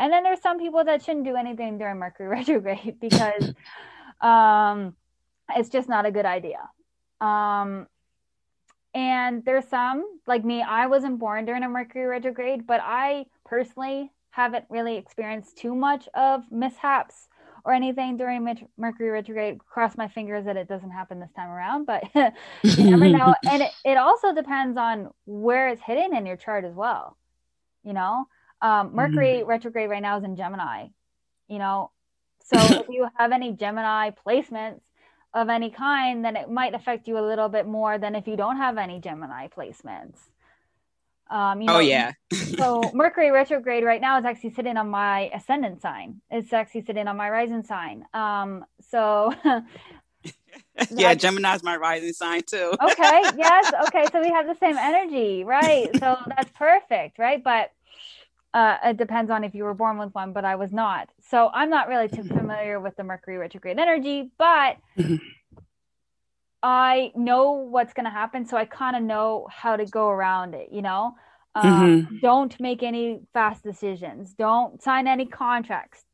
and 0.00 0.10
then 0.10 0.22
there's 0.22 0.40
some 0.40 0.58
people 0.58 0.82
that 0.82 1.04
shouldn't 1.04 1.26
do 1.26 1.36
anything 1.36 1.76
during 1.76 1.98
Mercury 1.98 2.28
retrograde 2.38 2.98
because 3.00 3.52
um, 4.20 4.96
it's 5.54 5.68
just 5.68 5.88
not 5.88 6.06
a 6.06 6.10
good 6.10 6.24
idea. 6.24 6.68
Um, 7.20 7.86
and 8.94 9.44
there's 9.44 9.68
some, 9.68 10.04
like 10.26 10.42
me, 10.42 10.62
I 10.62 10.86
wasn't 10.86 11.18
born 11.18 11.44
during 11.44 11.62
a 11.62 11.68
Mercury 11.68 12.06
retrograde, 12.06 12.66
but 12.66 12.80
I 12.82 13.26
personally 13.44 14.10
haven't 14.30 14.64
really 14.70 14.96
experienced 14.96 15.58
too 15.58 15.74
much 15.74 16.08
of 16.14 16.50
mishaps 16.50 17.28
or 17.64 17.72
anything 17.72 18.16
during 18.16 18.44
Mercury 18.76 19.10
retrograde. 19.10 19.58
Cross 19.58 19.96
my 19.96 20.08
fingers 20.08 20.44
that 20.44 20.56
it 20.56 20.68
doesn't 20.68 20.90
happen 20.90 21.20
this 21.20 21.32
time 21.34 21.50
around, 21.50 21.86
but 21.86 22.04
you 22.62 22.90
never 22.90 23.08
know. 23.08 23.34
And 23.50 23.62
it, 23.62 23.70
it 23.84 23.96
also 23.96 24.34
depends 24.34 24.76
on 24.76 25.10
where 25.26 25.68
it's 25.68 25.82
hidden 25.82 26.14
in 26.16 26.26
your 26.26 26.36
chart 26.36 26.64
as 26.64 26.74
well. 26.74 27.16
You 27.84 27.94
know, 27.94 28.26
um, 28.62 28.94
Mercury 28.94 29.38
mm-hmm. 29.38 29.48
retrograde 29.48 29.90
right 29.90 30.02
now 30.02 30.18
is 30.18 30.24
in 30.24 30.36
Gemini, 30.36 30.88
you 31.48 31.58
know. 31.58 31.90
So 32.44 32.56
if 32.80 32.88
you 32.88 33.08
have 33.16 33.32
any 33.32 33.52
Gemini 33.52 34.10
placements 34.26 34.80
of 35.32 35.48
any 35.48 35.70
kind, 35.70 36.24
then 36.24 36.36
it 36.36 36.50
might 36.50 36.74
affect 36.74 37.06
you 37.06 37.18
a 37.18 37.24
little 37.26 37.48
bit 37.48 37.66
more 37.66 37.98
than 37.98 38.14
if 38.14 38.26
you 38.26 38.36
don't 38.36 38.56
have 38.56 38.78
any 38.78 39.00
Gemini 39.00 39.48
placements. 39.48 40.29
Um, 41.30 41.60
you 41.60 41.68
oh, 41.70 41.74
know, 41.74 41.78
oh 41.78 41.80
yeah. 41.80 42.12
so 42.32 42.90
Mercury 42.94 43.30
retrograde 43.30 43.84
right 43.84 44.00
now 44.00 44.18
is 44.18 44.24
actually 44.24 44.50
sitting 44.50 44.76
on 44.76 44.90
my 44.90 45.30
ascendant 45.32 45.80
sign. 45.80 46.20
It's 46.30 46.52
actually 46.52 46.82
sitting 46.82 47.06
on 47.06 47.16
my 47.16 47.30
rising 47.30 47.62
sign. 47.62 48.04
Um, 48.12 48.64
so 48.90 49.32
yeah, 50.90 51.14
Gemini's 51.14 51.62
my 51.62 51.76
rising 51.76 52.12
sign 52.12 52.42
too. 52.42 52.72
okay. 52.82 53.22
Yes. 53.36 53.72
Okay. 53.86 54.06
So 54.12 54.20
we 54.20 54.28
have 54.28 54.46
the 54.46 54.56
same 54.56 54.76
energy, 54.76 55.44
right? 55.44 55.88
So 55.98 56.16
that's 56.28 56.50
perfect, 56.52 57.18
right? 57.18 57.42
But 57.42 57.72
uh, 58.52 58.76
it 58.84 58.96
depends 58.96 59.30
on 59.30 59.44
if 59.44 59.54
you 59.54 59.64
were 59.64 59.74
born 59.74 59.98
with 59.98 60.12
one, 60.14 60.32
but 60.32 60.44
I 60.44 60.56
was 60.56 60.72
not. 60.72 61.08
So 61.30 61.50
I'm 61.52 61.70
not 61.70 61.88
really 61.88 62.08
too 62.08 62.24
familiar 62.24 62.80
with 62.80 62.96
the 62.96 63.04
Mercury 63.04 63.36
retrograde 63.36 63.78
energy, 63.78 64.30
but 64.38 64.76
I 66.62 67.12
know 67.14 67.52
what's 67.52 67.92
going 67.92 68.04
to 68.04 68.10
happen. 68.10 68.46
So 68.46 68.56
I 68.56 68.64
kind 68.64 68.96
of 68.96 69.02
know 69.02 69.48
how 69.50 69.76
to 69.76 69.86
go 69.86 70.08
around 70.08 70.54
it, 70.54 70.68
you 70.72 70.82
know? 70.82 71.14
Um, 71.54 72.06
mm-hmm. 72.06 72.16
Don't 72.18 72.58
make 72.60 72.82
any 72.82 73.20
fast 73.32 73.62
decisions. 73.62 74.34
Don't 74.34 74.82
sign 74.82 75.06
any 75.06 75.26
contracts. 75.26 76.04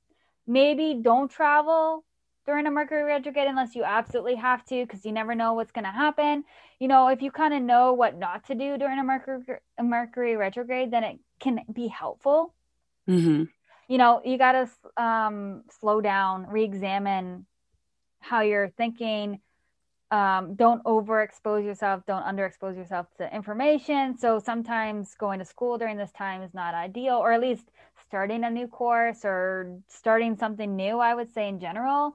Maybe 0.46 0.98
don't 1.02 1.30
travel 1.30 2.04
during 2.46 2.66
a 2.66 2.70
Mercury 2.70 3.02
retrograde 3.02 3.48
unless 3.48 3.74
you 3.74 3.82
absolutely 3.82 4.36
have 4.36 4.64
to, 4.66 4.86
because 4.86 5.04
you 5.04 5.12
never 5.12 5.34
know 5.34 5.54
what's 5.54 5.72
going 5.72 5.84
to 5.84 5.90
happen. 5.90 6.44
You 6.78 6.86
know, 6.88 7.08
if 7.08 7.20
you 7.20 7.32
kind 7.32 7.52
of 7.52 7.60
know 7.62 7.92
what 7.92 8.16
not 8.16 8.46
to 8.46 8.54
do 8.54 8.78
during 8.78 8.98
a 8.98 9.04
Mercury, 9.04 9.42
a 9.78 9.82
Mercury 9.82 10.36
retrograde, 10.36 10.92
then 10.92 11.02
it 11.04 11.18
can 11.40 11.60
be 11.72 11.88
helpful. 11.88 12.54
Mm-hmm. 13.08 13.44
You 13.88 13.98
know, 13.98 14.22
you 14.24 14.38
got 14.38 14.52
to 14.52 15.02
um, 15.02 15.64
slow 15.80 16.00
down, 16.00 16.46
re 16.48 16.64
examine 16.64 17.46
how 18.20 18.40
you're 18.40 18.70
thinking. 18.70 19.40
Um, 20.10 20.54
don't 20.54 20.82
overexpose 20.84 21.64
yourself, 21.64 22.02
don't 22.06 22.22
underexpose 22.22 22.76
yourself 22.76 23.06
to 23.18 23.34
information. 23.34 24.16
So 24.16 24.38
sometimes 24.38 25.14
going 25.18 25.40
to 25.40 25.44
school 25.44 25.78
during 25.78 25.96
this 25.96 26.12
time 26.12 26.42
is 26.42 26.54
not 26.54 26.74
ideal, 26.74 27.14
or 27.16 27.32
at 27.32 27.40
least 27.40 27.70
starting 28.06 28.44
a 28.44 28.50
new 28.50 28.68
course 28.68 29.24
or 29.24 29.80
starting 29.88 30.36
something 30.36 30.76
new, 30.76 30.98
I 30.98 31.14
would 31.14 31.32
say 31.32 31.48
in 31.48 31.58
general. 31.58 32.14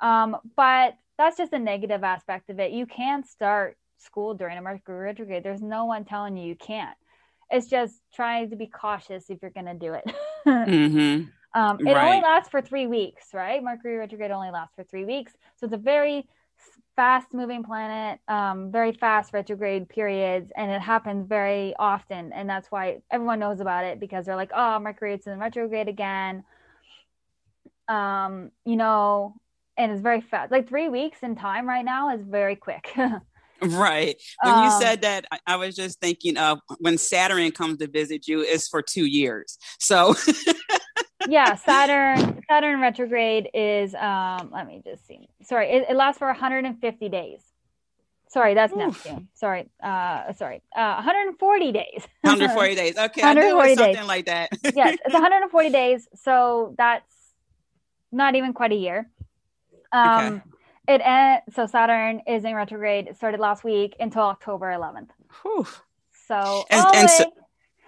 Um, 0.00 0.36
but 0.56 0.96
that's 1.16 1.36
just 1.36 1.52
a 1.52 1.58
negative 1.58 2.02
aspect 2.02 2.50
of 2.50 2.58
it. 2.58 2.72
You 2.72 2.86
can 2.86 3.22
start 3.24 3.76
school 3.98 4.34
during 4.34 4.58
a 4.58 4.62
Mercury 4.62 5.04
retrograde. 5.04 5.44
There's 5.44 5.62
no 5.62 5.84
one 5.84 6.04
telling 6.04 6.36
you 6.36 6.48
you 6.48 6.56
can't 6.56 6.96
it's 7.50 7.68
just 7.68 8.00
trying 8.14 8.50
to 8.50 8.56
be 8.56 8.66
cautious 8.66 9.30
if 9.30 9.38
you're 9.40 9.50
going 9.50 9.66
to 9.66 9.74
do 9.74 9.94
it. 9.94 10.04
mm-hmm. 10.46 11.24
um, 11.60 11.78
it 11.80 11.92
right. 11.92 12.08
only 12.08 12.22
lasts 12.22 12.50
for 12.50 12.60
three 12.60 12.86
weeks, 12.86 13.26
right? 13.32 13.62
Mercury 13.62 13.96
retrograde 13.96 14.30
only 14.30 14.50
lasts 14.50 14.74
for 14.74 14.84
three 14.84 15.04
weeks. 15.04 15.32
So 15.56 15.66
it's 15.66 15.74
a 15.74 15.78
very 15.78 16.26
fast 16.96 17.32
moving 17.32 17.62
planet, 17.62 18.18
um, 18.26 18.72
very 18.72 18.92
fast 18.92 19.32
retrograde 19.32 19.88
periods, 19.88 20.50
and 20.56 20.70
it 20.70 20.80
happens 20.80 21.26
very 21.28 21.74
often. 21.78 22.32
And 22.32 22.48
that's 22.48 22.68
why 22.68 23.02
everyone 23.10 23.38
knows 23.38 23.60
about 23.60 23.84
it 23.84 24.00
because 24.00 24.26
they're 24.26 24.36
like, 24.36 24.50
oh, 24.54 24.78
Mercury 24.80 25.14
is 25.14 25.26
in 25.26 25.38
retrograde 25.38 25.88
again. 25.88 26.42
Um, 27.88 28.50
you 28.64 28.76
know, 28.76 29.36
and 29.76 29.92
it's 29.92 30.00
very 30.00 30.22
fast. 30.22 30.50
Like 30.50 30.68
three 30.68 30.88
weeks 30.88 31.18
in 31.22 31.36
time 31.36 31.68
right 31.68 31.84
now 31.84 32.14
is 32.14 32.22
very 32.24 32.56
quick. 32.56 32.92
Right. 33.62 34.20
When 34.42 34.54
um, 34.54 34.64
you 34.64 34.70
said 34.78 35.00
that, 35.02 35.24
I, 35.32 35.38
I, 35.46 35.56
was 35.56 35.74
just 35.74 35.98
thinking 35.98 36.36
of 36.36 36.58
when 36.78 36.98
Saturn 36.98 37.50
comes 37.52 37.78
to 37.78 37.88
visit 37.88 38.28
you 38.28 38.42
is 38.42 38.68
for 38.68 38.82
two 38.82 39.06
years. 39.06 39.56
So 39.78 40.14
yeah, 41.28 41.54
Saturn 41.54 42.40
Saturn 42.48 42.80
retrograde 42.80 43.48
is 43.54 43.94
um 43.94 44.50
let 44.52 44.66
me 44.66 44.82
just 44.84 45.06
see. 45.06 45.28
Sorry, 45.42 45.68
it, 45.70 45.86
it 45.90 45.96
lasts 45.96 46.18
for 46.18 46.26
150 46.28 47.08
days. 47.08 47.40
Sorry, 48.28 48.54
that's 48.54 48.72
Oof. 48.72 48.78
Neptune. 48.78 49.28
Sorry, 49.34 49.70
uh, 49.82 50.32
sorry, 50.32 50.62
uh, 50.76 50.94
140 50.94 51.72
days. 51.72 52.06
140 52.22 52.74
days. 52.74 52.98
Okay, 52.98 53.22
140 53.22 53.68
days. 53.68 53.78
something 53.78 54.06
like 54.06 54.26
that. 54.26 54.50
yes, 54.74 54.96
it's 55.04 55.12
140 55.12 55.70
days. 55.70 56.08
So 56.14 56.74
that's 56.76 57.12
not 58.10 58.34
even 58.34 58.52
quite 58.52 58.72
a 58.72 58.76
year. 58.76 59.08
Um, 59.92 60.26
okay. 60.26 60.42
It 60.88 61.00
end, 61.04 61.42
so 61.52 61.66
Saturn 61.66 62.22
is 62.26 62.44
in 62.44 62.54
retrograde. 62.54 63.08
It 63.08 63.16
started 63.16 63.40
last 63.40 63.64
week 63.64 63.96
until 63.98 64.22
October 64.22 64.66
11th. 64.66 65.08
Whew. 65.42 65.66
So, 66.28 66.64
and, 66.70 66.86
and 66.94 67.10
so, 67.10 67.32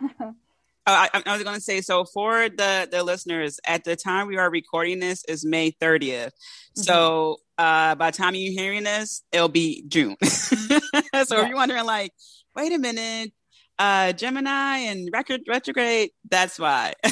I, 0.90 1.22
I, 1.26 1.32
was 1.34 1.42
going 1.42 1.56
to 1.56 1.60
say 1.60 1.80
so 1.80 2.04
for 2.04 2.48
the 2.48 2.88
the 2.90 3.02
listeners 3.02 3.60
at 3.66 3.84
the 3.84 3.96
time 3.96 4.26
we 4.26 4.36
are 4.36 4.50
recording 4.50 4.98
this 5.00 5.24
is 5.26 5.44
May 5.44 5.72
30th. 5.72 6.00
Mm-hmm. 6.00 6.82
So 6.82 7.36
uh, 7.58 7.94
by 7.94 8.10
the 8.10 8.16
time 8.16 8.34
you're 8.34 8.52
hearing 8.52 8.84
this, 8.84 9.22
it'll 9.32 9.48
be 9.48 9.84
June. 9.88 10.16
so 10.24 10.78
yeah. 10.94 11.22
if 11.22 11.30
you're 11.30 11.54
wondering, 11.54 11.84
like, 11.84 12.12
wait 12.54 12.72
a 12.72 12.78
minute, 12.78 13.32
uh, 13.78 14.12
Gemini 14.12 14.78
and 14.78 15.08
record 15.12 15.42
retrograde, 15.48 16.10
that's 16.28 16.58
why. 16.58 16.94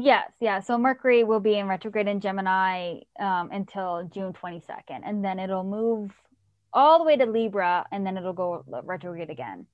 Yes, 0.00 0.30
yeah. 0.40 0.60
So 0.60 0.78
Mercury 0.78 1.24
will 1.24 1.40
be 1.40 1.58
in 1.58 1.66
retrograde 1.66 2.06
in 2.06 2.20
Gemini 2.20 3.00
um, 3.18 3.50
until 3.50 4.08
June 4.14 4.32
22nd, 4.32 5.00
and 5.02 5.24
then 5.24 5.40
it'll 5.40 5.64
move 5.64 6.12
all 6.72 7.00
the 7.00 7.04
way 7.04 7.16
to 7.16 7.26
Libra, 7.26 7.84
and 7.90 8.06
then 8.06 8.16
it'll 8.16 8.32
go 8.32 8.64
retrograde 8.84 9.28
again 9.28 9.66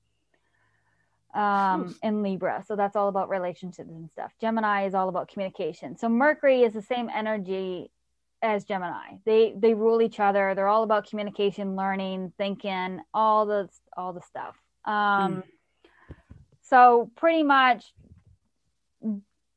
um, 1.35 1.94
in 2.03 2.23
Libra. 2.23 2.64
So 2.66 2.77
that's 2.77 2.97
all 2.97 3.09
about 3.09 3.29
relationships 3.29 3.90
and 3.90 4.11
stuff. 4.11 4.33
Gemini 4.40 4.87
is 4.87 4.94
all 4.94 5.09
about 5.09 5.29
communication. 5.29 5.97
So 5.99 6.09
Mercury 6.09 6.62
is 6.62 6.73
the 6.73 6.83
same 6.83 7.11
energy 7.14 7.90
as 8.42 8.64
Gemini. 8.64 9.16
They 9.25 9.55
they 9.57 9.75
rule 9.75 10.01
each 10.03 10.20
other. 10.20 10.55
They're 10.55 10.68
all 10.68 10.85
about 10.85 11.09
communication, 11.09 11.77
learning, 11.77 12.33
thinking, 12.38 13.01
all 13.12 13.47
the 13.47 13.68
all 13.97 14.12
the 14.12 14.23
stuff. 14.23 14.57
Um, 14.85 14.94
mm. 14.94 15.42
So 16.62 17.11
pretty 17.16 17.42
much 17.42 17.92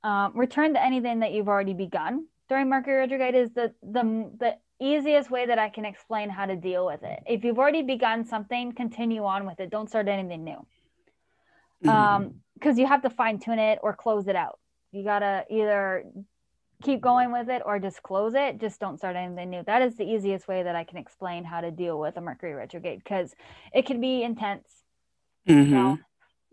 um, 0.04 0.32
return 0.36 0.74
to 0.74 0.84
anything 0.84 1.20
that 1.20 1.32
you've 1.34 1.48
already 1.48 1.74
begun 1.74 2.28
during 2.50 2.70
Mercury 2.70 2.98
retrograde 2.98 3.36
is 3.36 3.52
the, 3.52 3.74
the 3.84 4.32
the 4.40 4.56
easiest 4.80 5.30
way 5.32 5.46
that 5.46 5.58
I 5.58 5.70
can 5.70 5.86
explain 5.86 6.30
how 6.30 6.46
to 6.46 6.56
deal 6.56 6.86
with 6.86 7.04
it. 7.04 7.20
If 7.26 7.44
you've 7.44 7.58
already 7.58 7.82
begun 7.82 8.26
something, 8.26 8.74
continue 8.74 9.26
on 9.26 9.46
with 9.46 9.60
it. 9.60 9.70
Don't 9.70 9.90
start 9.90 10.08
anything 10.08 10.44
new. 10.44 10.66
Mm-hmm. 11.84 11.90
Um, 11.90 12.34
because 12.56 12.80
you 12.80 12.88
have 12.88 13.04
to 13.04 13.10
fine 13.12 13.38
tune 13.40 13.60
it 13.60 13.78
or 13.84 13.94
close 13.94 14.28
it 14.28 14.36
out. 14.36 14.60
You 14.92 15.04
gotta 15.04 15.46
either 15.50 16.06
keep 16.82 17.02
going 17.02 17.32
with 17.32 17.50
it 17.50 17.62
or 17.66 17.78
just 17.78 18.02
close 18.02 18.34
it. 18.34 18.60
Just 18.60 18.80
don't 18.80 18.98
start 18.98 19.16
anything 19.16 19.52
new. 19.52 19.64
That 19.64 19.84
is 19.84 19.96
the 19.96 20.04
easiest 20.04 20.48
way 20.48 20.64
that 20.64 20.76
I 20.76 20.84
can 20.84 20.98
explain 20.98 21.44
how 21.44 21.62
to 21.62 21.70
deal 21.70 22.00
with 22.00 22.18
a 22.18 22.22
Mercury 22.22 22.54
retrograde 22.54 23.04
because 23.04 23.34
it 23.74 23.86
can 23.86 24.02
be 24.02 24.24
intense. 24.24 24.68
Mm-hmm. 25.48 25.70
You 25.70 25.76
know? 25.76 25.98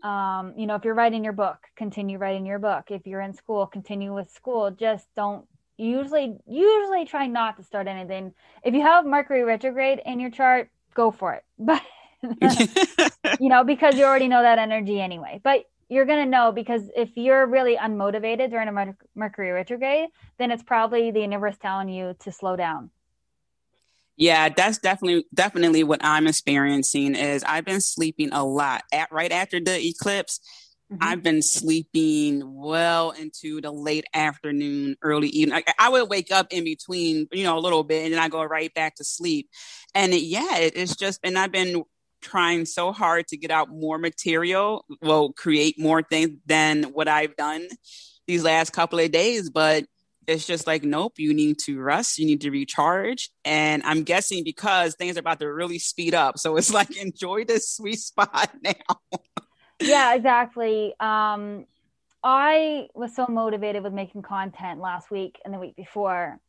um, 0.05 0.53
you 0.55 0.67
know 0.67 0.75
if 0.75 0.85
you're 0.85 0.93
writing 0.93 1.23
your 1.23 1.33
book 1.33 1.57
continue 1.75 2.17
writing 2.17 2.45
your 2.45 2.59
book 2.59 2.91
if 2.91 3.07
you're 3.07 3.21
in 3.21 3.33
school 3.33 3.65
continue 3.65 4.13
with 4.13 4.29
school 4.29 4.69
just 4.69 5.07
don't 5.15 5.45
usually 5.77 6.37
usually 6.47 7.05
try 7.05 7.27
not 7.27 7.57
to 7.57 7.63
start 7.63 7.87
anything 7.87 8.33
if 8.63 8.73
you 8.73 8.81
have 8.81 9.05
mercury 9.05 9.43
retrograde 9.43 9.99
in 10.05 10.19
your 10.19 10.29
chart 10.29 10.69
go 10.93 11.11
for 11.11 11.33
it 11.33 11.43
but 11.59 11.81
you 13.39 13.49
know 13.49 13.63
because 13.63 13.95
you 13.95 14.05
already 14.05 14.27
know 14.27 14.41
that 14.41 14.57
energy 14.59 15.01
anyway 15.01 15.39
but 15.43 15.65
you're 15.87 16.05
going 16.05 16.23
to 16.23 16.29
know 16.29 16.51
because 16.51 16.81
if 16.95 17.09
you're 17.15 17.45
really 17.45 17.77
unmotivated 17.77 18.49
during 18.49 18.67
a 18.67 18.95
mercury 19.15 19.51
retrograde 19.51 20.09
then 20.37 20.51
it's 20.51 20.63
probably 20.63 21.11
the 21.11 21.21
universe 21.21 21.57
telling 21.61 21.89
you 21.89 22.15
to 22.19 22.31
slow 22.31 22.55
down 22.55 22.89
yeah, 24.17 24.49
that's 24.49 24.77
definitely 24.77 25.25
definitely 25.33 25.83
what 25.83 26.03
I'm 26.03 26.27
experiencing 26.27 27.15
is 27.15 27.43
I've 27.43 27.65
been 27.65 27.81
sleeping 27.81 28.31
a 28.31 28.45
lot. 28.45 28.83
At 28.93 29.11
right 29.11 29.31
after 29.31 29.59
the 29.59 29.85
eclipse, 29.85 30.39
mm-hmm. 30.91 31.03
I've 31.03 31.21
been 31.21 31.41
sleeping 31.41 32.41
well 32.55 33.11
into 33.11 33.59
the 33.59 33.71
late 33.71 34.05
afternoon, 34.13 34.95
early 35.01 35.27
evening. 35.29 35.61
I, 35.67 35.73
I, 35.77 35.89
would 35.89 36.09
wake 36.09 36.31
up 36.31 36.47
in 36.51 36.63
between, 36.63 37.27
you 37.33 37.43
know, 37.43 37.57
a 37.57 37.59
little 37.59 37.83
bit, 37.83 38.05
and 38.05 38.13
then 38.13 38.21
I 38.21 38.29
go 38.29 38.43
right 38.43 38.73
back 38.73 38.95
to 38.95 39.03
sleep. 39.03 39.49
And 39.93 40.13
it, 40.13 40.23
yeah, 40.23 40.59
it, 40.59 40.77
it's 40.77 40.95
just, 40.95 41.19
and 41.23 41.37
I've 41.37 41.51
been 41.51 41.83
trying 42.25 42.65
so 42.65 42.91
hard 42.91 43.27
to 43.27 43.37
get 43.37 43.51
out 43.51 43.69
more 43.69 43.97
material, 43.97 44.83
well, 45.01 45.31
create 45.31 45.79
more 45.79 46.01
things 46.01 46.31
than 46.45 46.83
what 46.85 47.07
I've 47.07 47.35
done 47.35 47.67
these 48.27 48.43
last 48.43 48.71
couple 48.71 48.99
of 48.99 49.11
days, 49.11 49.49
but 49.49 49.85
it's 50.27 50.47
just 50.47 50.65
like 50.65 50.83
nope 50.83 51.13
you 51.17 51.35
need 51.35 51.59
to 51.59 51.79
rest 51.79 52.17
you 52.17 52.25
need 52.25 52.41
to 52.41 52.49
recharge. 52.49 53.29
And 53.43 53.83
i'm 53.83 54.03
guessing 54.03 54.43
because 54.43 54.95
things 54.95 55.17
are 55.17 55.19
about 55.19 55.39
to 55.39 55.51
really 55.51 55.77
speed 55.77 56.15
up 56.15 56.39
so 56.39 56.57
it's 56.57 56.73
like 56.73 56.97
enjoy 57.01 57.45
this 57.45 57.69
sweet 57.69 57.99
spot 57.99 58.49
now. 58.63 58.73
Yeah 59.79 60.15
exactly. 60.15 60.95
Um 60.99 61.65
i 62.23 62.87
was 62.95 63.15
so 63.15 63.27
motivated 63.29 63.83
with 63.83 63.93
making 63.93 64.23
content 64.23 64.79
last 64.79 65.11
week 65.11 65.39
and 65.45 65.53
the 65.53 65.59
week 65.59 65.75
before. 65.75 66.39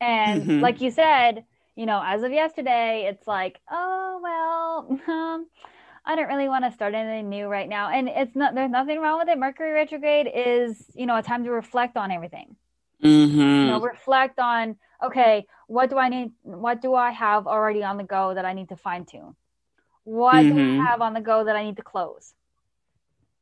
And 0.00 0.42
mm-hmm. 0.42 0.60
like 0.60 0.80
you 0.80 0.90
said 0.90 1.44
you 1.76 1.86
know 1.86 2.02
as 2.04 2.22
of 2.22 2.32
yesterday 2.32 3.06
it's 3.08 3.26
like 3.26 3.60
oh 3.70 4.20
well 4.22 5.00
um, 5.08 5.46
I 6.08 6.14
don't 6.14 6.28
really 6.28 6.48
want 6.48 6.64
to 6.64 6.70
start 6.70 6.94
anything 6.94 7.28
new 7.28 7.48
right 7.48 7.68
now. 7.68 7.90
And 7.90 8.08
it's 8.08 8.36
not, 8.36 8.54
there's 8.54 8.70
nothing 8.70 9.00
wrong 9.00 9.18
with 9.18 9.28
it. 9.28 9.36
Mercury 9.38 9.72
retrograde 9.72 10.30
is, 10.32 10.84
you 10.94 11.04
know, 11.04 11.16
a 11.16 11.22
time 11.22 11.42
to 11.42 11.50
reflect 11.50 11.96
on 11.96 12.12
everything. 12.12 12.54
Mm-hmm. 13.02 13.40
You 13.40 13.66
know, 13.66 13.80
reflect 13.80 14.38
on 14.38 14.76
okay, 15.04 15.46
what 15.66 15.90
do 15.90 15.98
I 15.98 16.08
need? 16.08 16.32
What 16.42 16.80
do 16.80 16.94
I 16.94 17.10
have 17.10 17.46
already 17.46 17.82
on 17.82 17.96
the 17.96 18.04
go 18.04 18.34
that 18.34 18.44
I 18.44 18.52
need 18.52 18.68
to 18.70 18.76
fine 18.76 19.04
tune? 19.04 19.34
What 20.04 20.36
mm-hmm. 20.36 20.56
do 20.56 20.62
I 20.62 20.64
mm-hmm. 20.64 20.86
have 20.86 21.00
on 21.00 21.12
the 21.12 21.20
go 21.20 21.44
that 21.44 21.56
I 21.56 21.64
need 21.64 21.76
to 21.76 21.82
close? 21.82 22.34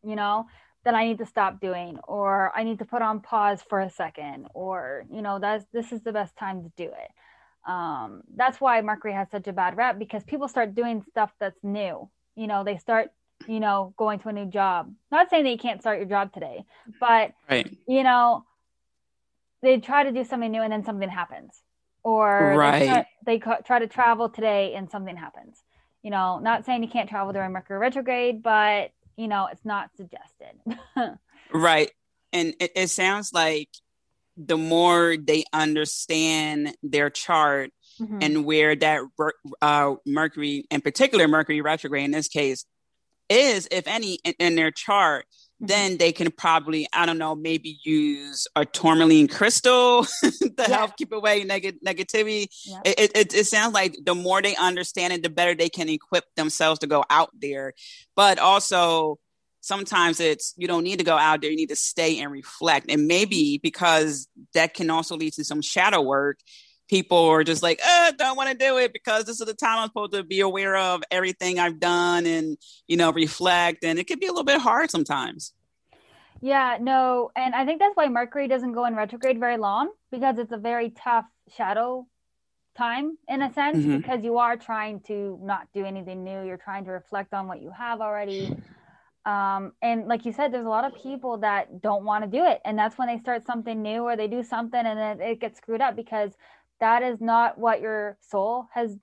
You 0.03 0.16
know, 0.16 0.47
that 0.85 0.94
I 0.94 1.07
need 1.07 1.18
to 1.18 1.27
stop 1.27 1.61
doing, 1.61 1.99
or 2.05 2.53
I 2.55 2.64
need 2.64 2.79
to 2.81 2.85
put 2.85 3.03
on 3.03 3.20
pause 3.20 3.62
for 3.62 3.81
a 3.81 3.90
second, 3.90 4.49
or 4.55 5.05
you 5.11 5.23
know, 5.23 5.38
that's 5.38 5.64
this 5.73 5.92
is 5.92 6.03
the 6.03 6.12
best 6.12 6.37
time 6.37 6.62
to 6.62 6.73
do 6.77 6.85
it. 6.85 7.11
Um, 7.66 8.22
that's 8.35 8.61
why 8.61 8.81
Mercury 8.83 9.14
has 9.14 9.29
such 9.31 9.46
a 9.46 9.53
bad 9.53 9.77
rep 9.77 9.98
because 9.98 10.22
people 10.24 10.48
start 10.48 10.74
doing 10.74 11.03
stuff 11.11 11.33
that's 11.40 11.59
new. 11.62 12.09
You 12.37 12.46
know, 12.46 12.64
they 12.64 12.77
start 12.77 13.11
you 13.46 13.61
know 13.61 13.94
going 13.96 14.18
to 14.20 14.29
a 14.29 14.33
new 14.33 14.46
job. 14.46 14.92
Not 15.11 15.31
saying 15.31 15.44
that 15.44 15.50
you 15.50 15.59
can't 15.59 15.81
start 15.81 15.98
your 15.98 16.09
job 16.09 16.33
today, 16.33 16.64
but 17.00 17.33
right. 17.48 17.77
you 17.87 18.03
know 18.03 18.44
they 19.62 19.81
try 19.81 20.05
to 20.05 20.12
do 20.12 20.24
something 20.24 20.53
new 20.53 20.62
and 20.62 20.72
then 20.72 20.85
something 20.85 21.09
happens 21.09 21.62
or 22.05 22.55
right. 22.55 22.81
they, 23.24 23.38
try, 23.40 23.59
they 23.59 23.62
try 23.64 23.79
to 23.79 23.87
travel 23.87 24.29
today 24.29 24.74
and 24.74 24.90
something 24.90 25.16
happens 25.16 25.62
you 26.03 26.11
know 26.11 26.38
not 26.38 26.64
saying 26.64 26.83
you 26.83 26.88
can't 26.88 27.09
travel 27.09 27.33
during 27.33 27.50
mercury 27.50 27.79
retrograde 27.79 28.42
but 28.42 28.92
you 29.16 29.27
know 29.27 29.48
it's 29.50 29.64
not 29.64 29.90
suggested 29.96 30.55
right 31.53 31.90
and 32.33 32.55
it, 32.61 32.70
it, 32.77 32.90
sounds 32.90 33.33
like 33.33 33.70
the 34.37 34.57
more 34.57 35.16
they 35.16 35.44
understand 35.53 36.75
their 36.83 37.11
chart 37.11 37.70
mm-hmm. 38.01 38.18
and 38.20 38.44
where 38.44 38.75
that 38.75 39.03
uh, 39.62 39.94
mercury 40.07 40.66
in 40.70 40.81
particular 40.81 41.29
mercury 41.29 41.61
retrograde 41.61 42.05
in 42.05 42.11
this 42.11 42.29
case 42.29 42.64
is 43.29 43.68
if 43.70 43.87
any 43.87 44.18
in, 44.25 44.35
in 44.38 44.55
their 44.55 44.70
chart 44.70 45.27
Mm-hmm. 45.62 45.66
then 45.66 45.99
they 45.99 46.11
can 46.11 46.33
probably, 46.33 46.88
I 46.92 47.07
don't 47.07 47.16
know, 47.16 47.37
maybe 47.37 47.79
use 47.85 48.49
a 48.57 48.64
tourmaline 48.64 49.29
crystal 49.29 50.05
to 50.23 50.53
yeah. 50.59 50.66
help 50.66 50.97
keep 50.97 51.12
away 51.12 51.44
neg- 51.44 51.79
negativity. 51.87 52.49
Yeah. 52.66 52.81
It, 52.85 53.12
it, 53.14 53.35
it 53.35 53.47
sounds 53.47 53.73
like 53.73 53.97
the 54.05 54.16
more 54.16 54.42
they 54.42 54.57
understand 54.57 55.12
it, 55.12 55.23
the 55.23 55.31
better 55.31 55.55
they 55.55 55.68
can 55.68 55.88
equip 55.88 56.25
themselves 56.35 56.81
to 56.81 56.88
go 56.88 57.05
out 57.09 57.31
there. 57.40 57.73
But 58.16 58.40
also, 58.40 59.20
sometimes 59.64 60.20
it's 60.20 60.55
you 60.57 60.66
don't 60.66 60.85
need 60.85 60.98
to 60.98 61.05
go 61.05 61.16
out 61.16 61.40
there, 61.40 61.50
you 61.50 61.57
need 61.57 61.70
to 61.70 61.77
stay 61.77 62.20
and 62.20 62.31
reflect. 62.31 62.90
And 62.90 63.07
maybe 63.07 63.59
because 63.62 64.29
that 64.53 64.74
can 64.74 64.90
also 64.90 65.16
lead 65.16 65.33
to 65.35 65.44
some 65.44 65.62
shadow 65.62 66.03
work 66.03 66.38
people 66.88 67.18
are 67.18 67.44
just 67.44 67.62
like, 67.62 67.81
uh, 67.85 68.12
don't 68.12 68.37
want 68.37 68.50
to 68.50 68.57
do 68.57 68.79
it 68.79 68.92
because 68.92 69.24
this 69.24 69.40
is 69.40 69.46
the 69.46 69.55
time 69.55 69.79
I'm 69.79 69.88
supposed 69.88 70.12
to 70.12 70.22
be 70.22 70.40
aware 70.40 70.77
of 70.77 71.03
everything 71.11 71.59
I've 71.59 71.81
done 71.81 72.27
and, 72.27 72.59
you 72.87 72.96
know, 72.96 73.12
reflect. 73.12 73.85
And 73.85 73.98
it 73.98 74.07
can 74.07 74.18
be 74.18 74.27
a 74.27 74.31
little 74.31 74.44
bit 74.44 74.61
hard 74.61 74.90
sometimes. 74.90 75.53
Yeah, 76.40 76.77
no. 76.81 77.31
And 77.35 77.55
I 77.55 77.64
think 77.64 77.81
that's 77.81 77.96
why 77.96 78.09
Mercury 78.09 78.48
doesn't 78.48 78.72
go 78.72 78.85
in 78.85 78.94
retrograde 78.94 79.40
very 79.40 79.57
long 79.57 79.90
because 80.11 80.38
it's 80.38 80.53
a 80.53 80.59
very 80.59 80.90
tough 80.90 81.24
shadow 81.57 82.07
time 82.77 83.16
in 83.29 83.40
a 83.40 83.53
sense 83.55 83.79
mm-hmm. 83.79 83.98
because 83.98 84.22
you 84.22 84.38
are 84.38 84.57
trying 84.57 85.00
to 85.00 85.38
not 85.42 85.68
do 85.72 85.85
anything 85.85 86.22
new. 86.22 86.44
You're 86.44 86.59
trying 86.59 86.85
to 86.85 86.90
reflect 86.90 87.33
on 87.33 87.46
what 87.46 87.62
you 87.62 87.70
have 87.70 88.00
already. 88.00 88.55
Um, 89.26 89.72
and 89.80 90.06
like 90.06 90.26
you 90.26 90.32
said, 90.32 90.52
there's 90.52 90.66
a 90.66 90.70
lot 90.70 90.84
of 90.84 91.00
people 91.02 91.38
that 91.38 91.80
don't 91.80 92.04
want 92.04 92.24
to 92.24 92.30
do 92.30 92.44
it. 92.44 92.60
And 92.64 92.78
that's 92.78 92.98
when 92.98 93.08
they 93.08 93.18
start 93.18 93.46
something 93.46 93.80
new 93.80 94.02
or 94.02 94.16
they 94.16 94.28
do 94.28 94.42
something 94.42 94.80
and 94.80 94.98
then 94.98 95.20
it 95.20 95.40
gets 95.40 95.58
screwed 95.58 95.80
up 95.80 95.96
because 95.96 96.32
that 96.80 97.02
is 97.02 97.20
not 97.20 97.56
what 97.56 97.80
your 97.80 98.18
soul 98.20 98.66
has 98.74 98.96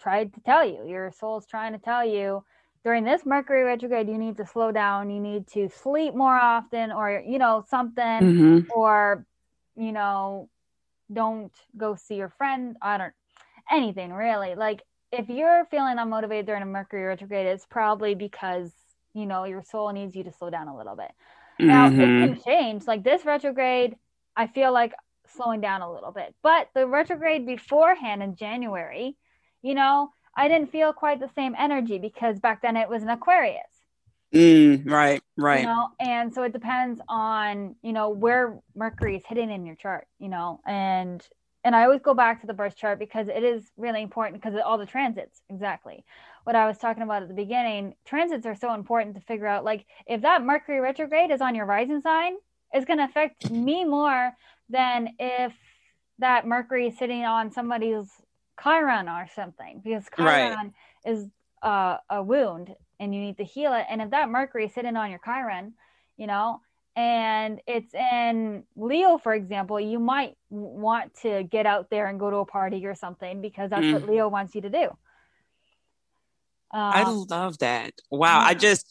tried 0.00 0.32
to 0.34 0.40
tell 0.40 0.64
you. 0.64 0.86
Your 0.86 1.12
soul 1.12 1.38
is 1.38 1.46
trying 1.46 1.72
to 1.72 1.78
tell 1.78 2.04
you 2.04 2.44
during 2.84 3.04
this 3.04 3.26
Mercury 3.26 3.64
retrograde, 3.64 4.08
you 4.08 4.16
need 4.16 4.36
to 4.36 4.46
slow 4.46 4.72
down, 4.72 5.10
you 5.10 5.20
need 5.20 5.46
to 5.48 5.68
sleep 5.68 6.14
more 6.14 6.38
often, 6.38 6.92
or, 6.92 7.22
you 7.26 7.38
know, 7.38 7.64
something, 7.68 8.04
mm-hmm. 8.04 8.58
or, 8.74 9.26
you 9.76 9.92
know, 9.92 10.48
don't 11.12 11.52
go 11.76 11.96
see 11.96 12.14
your 12.14 12.30
friend. 12.38 12.76
I 12.80 12.96
don't, 12.96 13.12
anything 13.70 14.12
really. 14.12 14.54
Like, 14.54 14.82
if 15.10 15.28
you're 15.28 15.66
feeling 15.70 15.96
unmotivated 15.96 16.46
during 16.46 16.62
a 16.62 16.66
Mercury 16.66 17.02
retrograde, 17.04 17.46
it's 17.46 17.66
probably 17.66 18.14
because 18.14 18.72
you 19.14 19.26
know 19.26 19.44
your 19.44 19.62
soul 19.62 19.92
needs 19.92 20.14
you 20.14 20.24
to 20.24 20.32
slow 20.32 20.50
down 20.50 20.68
a 20.68 20.76
little 20.76 20.96
bit. 20.96 21.10
Now 21.58 21.88
mm-hmm. 21.88 22.00
it 22.00 22.26
can 22.26 22.42
change. 22.42 22.86
Like 22.86 23.02
this 23.02 23.24
retrograde, 23.24 23.96
I 24.36 24.46
feel 24.46 24.72
like 24.72 24.94
slowing 25.26 25.60
down 25.60 25.82
a 25.82 25.92
little 25.92 26.12
bit. 26.12 26.34
But 26.42 26.68
the 26.74 26.86
retrograde 26.86 27.46
beforehand 27.46 28.22
in 28.22 28.36
January, 28.36 29.16
you 29.62 29.74
know, 29.74 30.10
I 30.36 30.48
didn't 30.48 30.70
feel 30.70 30.92
quite 30.92 31.20
the 31.20 31.30
same 31.34 31.54
energy 31.58 31.98
because 31.98 32.38
back 32.38 32.62
then 32.62 32.76
it 32.76 32.88
was 32.88 33.02
an 33.02 33.10
Aquarius. 33.10 33.62
Mm, 34.32 34.88
right, 34.88 35.22
right. 35.36 35.60
You 35.60 35.66
know, 35.66 35.88
and 35.98 36.32
so 36.32 36.42
it 36.42 36.52
depends 36.52 37.00
on, 37.08 37.76
you 37.82 37.92
know, 37.92 38.10
where 38.10 38.58
Mercury 38.76 39.16
is 39.16 39.22
hitting 39.26 39.50
in 39.50 39.64
your 39.64 39.74
chart, 39.74 40.06
you 40.18 40.28
know, 40.28 40.60
and 40.66 41.26
and 41.64 41.74
I 41.74 41.84
always 41.84 42.02
go 42.02 42.14
back 42.14 42.40
to 42.40 42.46
the 42.46 42.54
birth 42.54 42.76
chart 42.76 42.98
because 42.98 43.28
it 43.28 43.42
is 43.42 43.70
really 43.76 44.02
important 44.02 44.40
because 44.40 44.54
of 44.54 44.60
all 44.64 44.78
the 44.78 44.86
transits. 44.86 45.42
Exactly. 45.50 46.04
What 46.48 46.56
I 46.56 46.66
was 46.66 46.78
talking 46.78 47.02
about 47.02 47.20
at 47.20 47.28
the 47.28 47.34
beginning, 47.34 47.94
transits 48.06 48.46
are 48.46 48.54
so 48.54 48.72
important 48.72 49.14
to 49.16 49.20
figure 49.20 49.46
out 49.46 49.66
like 49.66 49.84
if 50.06 50.22
that 50.22 50.42
Mercury 50.42 50.80
retrograde 50.80 51.30
is 51.30 51.42
on 51.42 51.54
your 51.54 51.66
rising 51.66 52.00
sign, 52.00 52.36
it's 52.72 52.86
going 52.86 52.96
to 52.96 53.04
affect 53.04 53.50
me 53.50 53.84
more 53.84 54.32
than 54.70 55.10
if 55.18 55.52
that 56.20 56.46
Mercury 56.46 56.86
is 56.86 56.96
sitting 56.96 57.26
on 57.26 57.52
somebody's 57.52 58.08
Chiron 58.62 59.10
or 59.10 59.28
something 59.34 59.82
because 59.84 60.06
Chiron 60.16 60.54
right. 60.56 60.72
is 61.04 61.26
uh, 61.60 61.98
a 62.08 62.22
wound 62.22 62.74
and 62.98 63.14
you 63.14 63.20
need 63.20 63.36
to 63.36 63.44
heal 63.44 63.74
it. 63.74 63.84
And 63.90 64.00
if 64.00 64.08
that 64.12 64.30
Mercury 64.30 64.64
is 64.64 64.72
sitting 64.72 64.96
on 64.96 65.10
your 65.10 65.20
Chiron, 65.22 65.74
you 66.16 66.26
know, 66.26 66.62
and 66.96 67.60
it's 67.66 67.92
in 67.92 68.64
Leo, 68.74 69.18
for 69.18 69.34
example, 69.34 69.78
you 69.78 69.98
might 69.98 70.38
want 70.48 71.12
to 71.24 71.42
get 71.42 71.66
out 71.66 71.90
there 71.90 72.06
and 72.06 72.18
go 72.18 72.30
to 72.30 72.36
a 72.38 72.46
party 72.46 72.86
or 72.86 72.94
something 72.94 73.42
because 73.42 73.68
that's 73.68 73.84
mm. 73.84 73.92
what 73.92 74.08
Leo 74.08 74.28
wants 74.28 74.54
you 74.54 74.62
to 74.62 74.70
do. 74.70 74.88
Um, 76.72 76.80
I 76.80 77.04
love 77.04 77.58
that. 77.58 77.92
Wow. 78.10 78.40
Yeah. 78.40 78.46
I 78.46 78.54
just, 78.54 78.86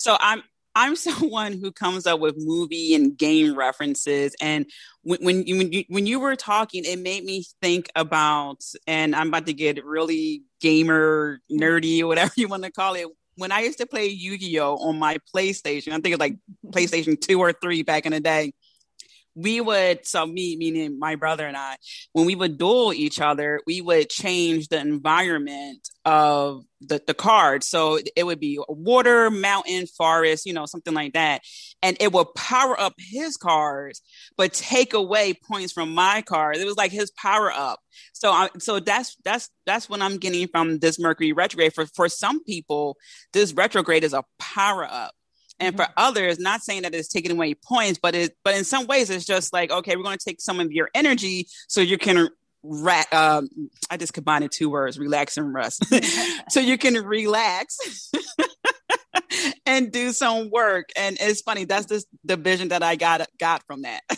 so 0.00 0.16
I'm, 0.18 0.42
I'm 0.74 0.96
someone 0.96 1.52
who 1.52 1.72
comes 1.72 2.06
up 2.06 2.20
with 2.20 2.34
movie 2.38 2.94
and 2.94 3.16
game 3.16 3.56
references, 3.56 4.34
and 4.40 4.66
when 5.02 5.18
when 5.22 5.46
you, 5.46 5.56
when 5.58 5.72
you 5.72 5.84
when 5.88 6.06
you 6.06 6.20
were 6.20 6.36
talking, 6.36 6.84
it 6.84 6.98
made 6.98 7.24
me 7.24 7.44
think 7.60 7.88
about, 7.96 8.62
and 8.86 9.14
I'm 9.14 9.28
about 9.28 9.46
to 9.46 9.52
get 9.52 9.84
really 9.84 10.42
gamer 10.60 11.40
nerdy 11.50 12.02
or 12.02 12.06
whatever 12.06 12.32
you 12.36 12.48
want 12.48 12.64
to 12.64 12.70
call 12.70 12.94
it. 12.94 13.06
When 13.36 13.52
I 13.52 13.60
used 13.60 13.78
to 13.78 13.86
play 13.86 14.06
Yu 14.06 14.38
Gi 14.38 14.60
Oh 14.60 14.76
on 14.76 14.98
my 14.98 15.18
PlayStation, 15.34 15.92
I 15.92 16.00
think 16.00 16.08
it's 16.08 16.20
like 16.20 16.36
PlayStation 16.66 17.20
two 17.20 17.40
or 17.40 17.52
three 17.52 17.82
back 17.82 18.06
in 18.06 18.12
the 18.12 18.20
day 18.20 18.52
we 19.40 19.60
would 19.60 20.06
so 20.06 20.26
me 20.26 20.56
meaning 20.56 20.98
my 20.98 21.14
brother 21.16 21.46
and 21.46 21.56
i 21.56 21.76
when 22.12 22.26
we 22.26 22.34
would 22.34 22.58
duel 22.58 22.92
each 22.92 23.20
other 23.20 23.60
we 23.66 23.80
would 23.80 24.08
change 24.08 24.68
the 24.68 24.78
environment 24.78 25.88
of 26.04 26.62
the, 26.80 27.02
the 27.06 27.14
card 27.14 27.62
so 27.62 27.98
it 28.16 28.24
would 28.24 28.40
be 28.40 28.58
water 28.68 29.30
mountain 29.30 29.86
forest 29.86 30.46
you 30.46 30.52
know 30.52 30.66
something 30.66 30.94
like 30.94 31.12
that. 31.12 31.42
And 31.82 31.96
it 32.00 32.12
would 32.12 32.34
power 32.34 32.78
up 32.78 32.94
his 32.98 33.36
cards 33.36 34.02
but 34.36 34.52
take 34.52 34.94
away 34.94 35.34
points 35.34 35.72
from 35.72 35.92
my 35.94 36.22
cards. 36.22 36.58
It 36.58 36.66
was 36.66 36.76
like 36.76 36.92
his 36.92 37.10
power 37.10 37.50
up. 37.50 37.80
So 38.12 38.30
I, 38.30 38.48
so 38.58 38.80
that's 38.80 39.16
that's 39.24 39.50
that's 39.66 39.88
what 39.88 40.00
i'm 40.00 40.18
getting 40.18 40.48
from 40.48 40.78
this 40.78 40.98
mercury 40.98 41.32
retrograde. 41.32 41.74
For 41.74 41.86
for 41.86 42.08
some 42.08 42.42
people 42.44 42.96
this 43.32 43.52
retrograde 43.52 44.04
is 44.04 44.14
a 44.14 44.24
power 44.38 44.84
up 44.84 45.12
and 45.60 45.76
mm-hmm. 45.76 45.84
for 45.84 45.92
others 45.96 46.38
not 46.38 46.62
saying 46.62 46.82
that 46.82 46.94
it's 46.94 47.08
taking 47.08 47.30
away 47.30 47.54
points 47.54 47.98
but 48.02 48.14
it 48.14 48.36
but 48.44 48.54
in 48.56 48.64
some 48.64 48.86
ways 48.86 49.10
it's 49.10 49.24
just 49.24 49.52
like 49.52 49.70
okay 49.70 49.96
we're 49.96 50.02
going 50.02 50.18
to 50.18 50.24
take 50.24 50.40
some 50.40 50.58
of 50.60 50.72
your 50.72 50.90
energy 50.94 51.46
so 51.68 51.80
you 51.80 51.98
can 51.98 52.28
ra- 52.62 53.04
um, 53.12 53.48
i 53.90 53.96
just 53.96 54.12
combined 54.12 54.50
two 54.50 54.70
words 54.70 54.98
relax 54.98 55.36
and 55.36 55.52
rest. 55.52 55.84
So 56.50 56.58
you 56.58 56.78
can 56.78 56.94
relax 56.94 58.10
and 59.66 59.92
do 59.92 60.10
some 60.10 60.50
work. 60.50 60.90
And 60.96 61.16
it's 61.20 61.42
funny 61.42 61.64
that's 61.64 61.86
just 61.86 62.06
the 62.24 62.36
vision 62.36 62.68
that 62.68 62.82
i 62.82 62.96
got 62.96 63.26
got 63.38 63.62
from 63.66 63.82
that. 63.82 64.02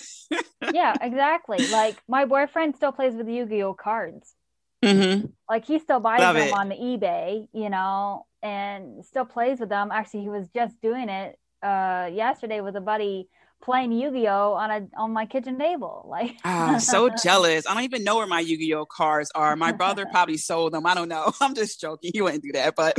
Yeah 0.72 0.96
exactly. 1.00 1.66
Like 1.68 1.96
my 2.08 2.24
boyfriend 2.24 2.76
still 2.76 2.92
plays 2.92 3.14
with 3.14 3.28
yu-gi-oh 3.28 3.74
cards 3.74 4.32
mm-hmm. 4.82 5.26
like 5.48 5.64
he 5.64 5.78
still 5.78 6.00
buys 6.00 6.20
Love 6.20 6.36
them 6.36 6.48
it. 6.48 6.52
on 6.52 6.68
the 6.68 6.74
ebay 6.74 7.48
you 7.52 7.70
know 7.70 8.26
and 8.42 9.04
still 9.04 9.24
plays 9.24 9.60
with 9.60 9.68
them. 9.68 9.90
Actually, 9.92 10.22
he 10.22 10.28
was 10.28 10.48
just 10.48 10.80
doing 10.82 11.08
it 11.08 11.38
uh, 11.62 12.10
yesterday 12.12 12.60
with 12.60 12.76
a 12.76 12.80
buddy 12.80 13.28
playing 13.62 13.92
Yu-Gi-Oh 13.92 14.54
on 14.54 14.70
a 14.70 14.88
on 14.96 15.12
my 15.12 15.26
kitchen 15.26 15.58
table. 15.58 16.06
Like, 16.08 16.36
ah, 16.44 16.78
so 16.78 17.08
jealous. 17.22 17.66
I 17.66 17.74
don't 17.74 17.84
even 17.84 18.04
know 18.04 18.16
where 18.16 18.26
my 18.26 18.40
Yu-Gi-Oh 18.40 18.86
cards 18.86 19.30
are. 19.34 19.54
My 19.54 19.72
brother 19.72 20.06
probably 20.10 20.36
sold 20.36 20.72
them. 20.72 20.86
I 20.86 20.94
don't 20.94 21.08
know. 21.08 21.32
I'm 21.40 21.54
just 21.54 21.80
joking. 21.80 22.10
He 22.12 22.20
wouldn't 22.20 22.42
do 22.42 22.52
that, 22.52 22.74
but 22.74 22.98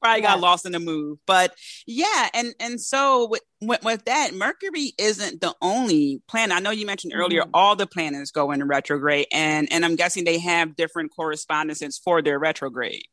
probably 0.00 0.22
got 0.22 0.40
lost 0.40 0.66
in 0.66 0.72
the 0.72 0.80
move. 0.80 1.18
But 1.26 1.54
yeah, 1.86 2.28
and 2.34 2.54
and 2.60 2.80
so 2.80 3.28
with, 3.28 3.42
with, 3.60 3.82
with 3.84 4.04
that, 4.04 4.34
Mercury 4.34 4.92
isn't 4.98 5.40
the 5.40 5.54
only 5.60 6.22
planet. 6.28 6.56
I 6.56 6.60
know 6.60 6.70
you 6.70 6.86
mentioned 6.86 7.12
earlier 7.14 7.42
mm-hmm. 7.42 7.50
all 7.54 7.76
the 7.76 7.86
planets 7.86 8.30
go 8.30 8.50
into 8.52 8.64
retrograde, 8.64 9.26
and 9.32 9.68
and 9.70 9.84
I'm 9.84 9.96
guessing 9.96 10.24
they 10.24 10.38
have 10.38 10.76
different 10.76 11.12
correspondences 11.14 11.98
for 11.98 12.22
their 12.22 12.38
retrograde. 12.38 13.04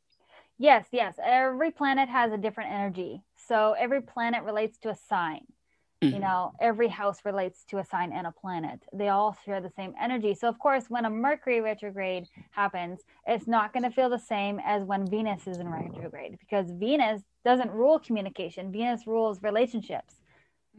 Yes, 0.57 0.85
yes. 0.91 1.15
Every 1.23 1.71
planet 1.71 2.07
has 2.09 2.31
a 2.31 2.37
different 2.37 2.71
energy. 2.71 3.21
So 3.47 3.75
every 3.77 4.01
planet 4.01 4.43
relates 4.43 4.77
to 4.79 4.89
a 4.89 4.95
sign. 5.09 5.41
Mm-hmm. 6.01 6.15
You 6.15 6.19
know, 6.19 6.53
every 6.59 6.89
house 6.89 7.19
relates 7.23 7.63
to 7.65 7.77
a 7.77 7.85
sign 7.85 8.11
and 8.11 8.27
a 8.27 8.31
planet. 8.31 8.81
They 8.91 9.09
all 9.09 9.37
share 9.45 9.61
the 9.61 9.71
same 9.75 9.93
energy. 9.99 10.35
So, 10.35 10.47
of 10.49 10.59
course, 10.59 10.89
when 10.89 11.05
a 11.05 11.09
Mercury 11.09 11.61
retrograde 11.61 12.27
happens, 12.51 13.01
it's 13.25 13.47
not 13.47 13.71
going 13.71 13.83
to 13.83 13.91
feel 13.91 14.09
the 14.09 14.19
same 14.19 14.59
as 14.65 14.83
when 14.83 15.07
Venus 15.07 15.47
is 15.47 15.57
in 15.57 15.69
retrograde 15.69 16.37
because 16.39 16.69
Venus 16.71 17.21
doesn't 17.45 17.71
rule 17.71 17.99
communication, 17.99 18.71
Venus 18.71 19.07
rules 19.07 19.41
relationships. 19.41 20.15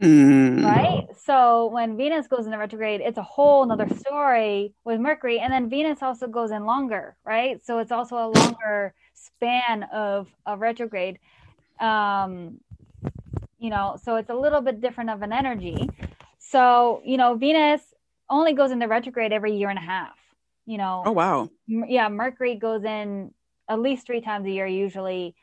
Mm. 0.01 0.63
Right? 0.63 1.07
So 1.25 1.67
when 1.67 1.97
Venus 1.97 2.27
goes 2.27 2.45
into 2.45 2.57
retrograde, 2.57 3.01
it's 3.01 3.17
a 3.17 3.23
whole 3.23 3.63
another 3.63 3.89
story 3.95 4.73
with 4.83 4.99
Mercury. 4.99 5.39
And 5.39 5.51
then 5.51 5.69
Venus 5.69 6.03
also 6.03 6.27
goes 6.27 6.51
in 6.51 6.65
longer, 6.65 7.15
right? 7.25 7.65
So 7.65 7.79
it's 7.79 7.91
also 7.91 8.15
a 8.17 8.29
longer 8.29 8.93
span 9.13 9.83
of 9.91 10.29
a 10.45 10.55
retrograde. 10.55 11.17
Um, 11.79 12.59
you 13.59 13.69
know, 13.69 13.97
so 14.03 14.15
it's 14.15 14.29
a 14.29 14.35
little 14.35 14.61
bit 14.61 14.81
different 14.81 15.09
of 15.09 15.21
an 15.21 15.33
energy. 15.33 15.89
So, 16.39 17.01
you 17.03 17.17
know, 17.17 17.35
Venus 17.35 17.81
only 18.29 18.53
goes 18.53 18.71
into 18.71 18.87
retrograde 18.87 19.31
every 19.31 19.55
year 19.57 19.69
and 19.69 19.79
a 19.79 19.81
half. 19.81 20.17
You 20.65 20.77
know. 20.77 21.03
Oh 21.05 21.11
wow. 21.11 21.49
M- 21.69 21.85
yeah, 21.87 22.09
Mercury 22.09 22.55
goes 22.55 22.83
in 22.83 23.33
at 23.69 23.79
least 23.79 24.05
three 24.05 24.21
times 24.21 24.45
a 24.45 24.51
year 24.51 24.67
usually 24.67 25.35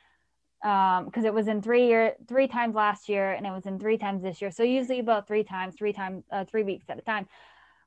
because 0.65 1.19
um, 1.19 1.27
it 1.27 1.35
was 1.35 1.47
in 1.47 1.61
three 1.61 1.87
year 1.87 2.15
three 2.27 2.49
times 2.49 2.75
last 2.75 3.09
year 3.09 3.33
and 3.33 3.47
it 3.47 3.51
was 3.51 3.67
in 3.67 3.79
three 3.79 3.99
times 3.99 4.23
this 4.23 4.41
year 4.41 4.51
so 4.51 4.63
usually 4.63 4.99
about 4.99 5.29
three 5.29 5.45
times 5.45 5.75
three 5.77 5.93
times 5.93 6.25
uh, 6.33 6.43
three 6.47 6.63
weeks 6.63 6.87
at 6.89 6.99
a 6.99 7.03
time 7.03 7.29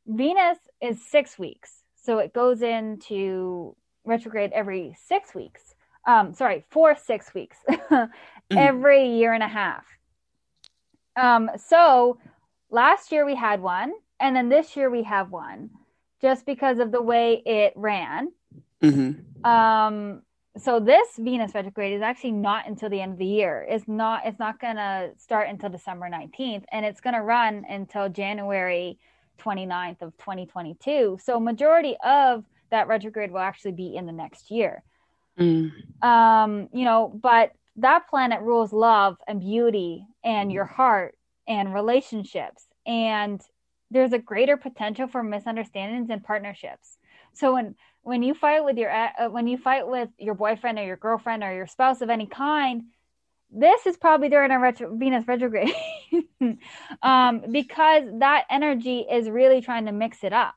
venus 0.05 0.59
is 0.79 1.03
six 1.03 1.39
weeks 1.39 1.81
so 1.95 2.19
it 2.19 2.33
goes 2.33 2.61
into 2.61 3.75
retrograde 4.05 4.51
every 4.51 4.95
six 5.07 5.33
weeks 5.33 5.73
um, 6.05 6.35
sorry 6.35 6.63
four 6.69 6.95
six 6.95 7.33
weeks 7.33 7.57
mm-hmm. 7.67 8.05
every 8.55 9.09
year 9.09 9.33
and 9.33 9.41
a 9.41 9.47
half 9.47 9.96
um, 11.17 11.49
so 11.58 12.17
last 12.69 13.12
year 13.12 13.25
we 13.25 13.36
had 13.36 13.62
one 13.62 13.93
and 14.19 14.36
then 14.36 14.49
this 14.49 14.75
year 14.75 14.89
we 14.89 15.03
have 15.03 15.32
one 15.32 15.69
just 16.21 16.45
because 16.45 16.80
of 16.80 16.91
the 16.91 17.01
way 17.01 17.41
it 17.45 17.73
ran 17.75 18.32
mm-hmm. 18.82 19.45
um, 19.45 20.21
so 20.58 20.80
this 20.80 21.08
Venus 21.17 21.53
retrograde 21.53 21.93
is 21.93 22.01
actually 22.01 22.32
not 22.32 22.67
until 22.67 22.89
the 22.89 22.99
end 22.99 23.13
of 23.13 23.17
the 23.17 23.25
year. 23.25 23.65
It's 23.69 23.88
not 23.88 24.25
it's 24.25 24.39
not 24.39 24.60
going 24.60 24.75
to 24.75 25.12
start 25.17 25.49
until 25.49 25.69
December 25.69 26.10
19th 26.10 26.63
and 26.71 26.86
it's 26.86 27.01
going 27.01 27.13
to 27.13 27.21
run 27.21 27.65
until 27.69 28.10
January 28.10 28.97
29th 29.39 30.01
of 30.01 30.17
2022. 30.17 31.19
So 31.23 31.39
majority 31.39 31.95
of 32.03 32.43
that 32.71 32.88
retrograde 32.88 33.32
will 33.32 33.39
actually 33.39 33.71
be 33.73 33.95
in 33.95 34.06
the 34.06 34.12
next 34.12 34.51
year. 34.51 34.84
Mm. 35.39 35.71
Um, 36.03 36.69
you 36.73 36.86
know, 36.86 37.12
but 37.21 37.51
that 37.77 38.08
planet 38.10 38.41
rules 38.41 38.73
love 38.73 39.17
and 39.27 39.39
beauty 39.39 40.06
and 40.27 40.51
your 40.51 40.65
heart 40.65 41.15
and 41.47 41.73
relationships 41.73 42.65
and 42.85 43.41
there's 43.89 44.11
a 44.11 44.19
greater 44.19 44.57
potential 44.57 45.07
for 45.07 45.23
misunderstandings 45.23 46.09
and 46.09 46.21
partnerships. 46.21 46.97
So 47.31 47.53
when 47.53 47.75
when 48.03 48.21
you 48.21 48.33
fight 48.33 48.65
with 48.65 48.77
your 48.77 48.91
uh, 48.91 49.29
when 49.29 49.47
you 49.47 49.57
fight 49.57 49.87
with 49.87 50.09
your 50.17 50.35
boyfriend 50.35 50.77
or 50.77 50.85
your 50.85 50.97
girlfriend 50.97 51.43
or 51.43 51.53
your 51.53 51.67
spouse 51.67 52.01
of 52.01 52.09
any 52.09 52.25
kind 52.25 52.83
this 53.49 53.85
is 53.85 53.95
probably 53.95 54.27
during 54.27 54.51
a 54.51 54.59
retro- 54.59 54.93
venus 54.95 55.25
retrograde 55.25 55.73
um, 57.01 57.41
because 57.49 58.03
that 58.19 58.43
energy 58.49 59.05
is 59.09 59.29
really 59.29 59.61
trying 59.61 59.85
to 59.85 59.91
mix 59.93 60.23
it 60.23 60.33
up 60.33 60.53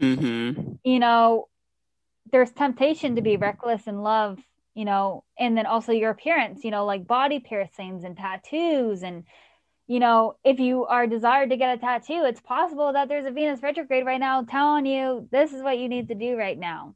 mm-hmm. 0.00 0.74
you 0.84 0.98
know 1.00 1.48
there's 2.30 2.52
temptation 2.52 3.16
to 3.16 3.22
be 3.22 3.36
reckless 3.36 3.86
in 3.86 4.02
love 4.02 4.38
you 4.74 4.84
know 4.84 5.24
and 5.38 5.56
then 5.56 5.66
also 5.66 5.92
your 5.92 6.10
appearance 6.10 6.64
you 6.64 6.70
know 6.70 6.84
like 6.84 7.06
body 7.06 7.40
piercings 7.40 8.04
and 8.04 8.16
tattoos 8.16 9.02
and 9.02 9.24
you 9.88 10.00
know, 10.00 10.36
if 10.44 10.60
you 10.60 10.84
are 10.84 11.06
desired 11.06 11.48
to 11.48 11.56
get 11.56 11.74
a 11.74 11.80
tattoo, 11.80 12.24
it's 12.26 12.42
possible 12.42 12.92
that 12.92 13.08
there's 13.08 13.24
a 13.24 13.30
Venus 13.30 13.62
retrograde 13.62 14.04
right 14.04 14.20
now 14.20 14.42
telling 14.42 14.84
you 14.84 15.26
this 15.32 15.54
is 15.54 15.62
what 15.62 15.78
you 15.78 15.88
need 15.88 16.08
to 16.08 16.14
do 16.14 16.36
right 16.36 16.58
now. 16.58 16.94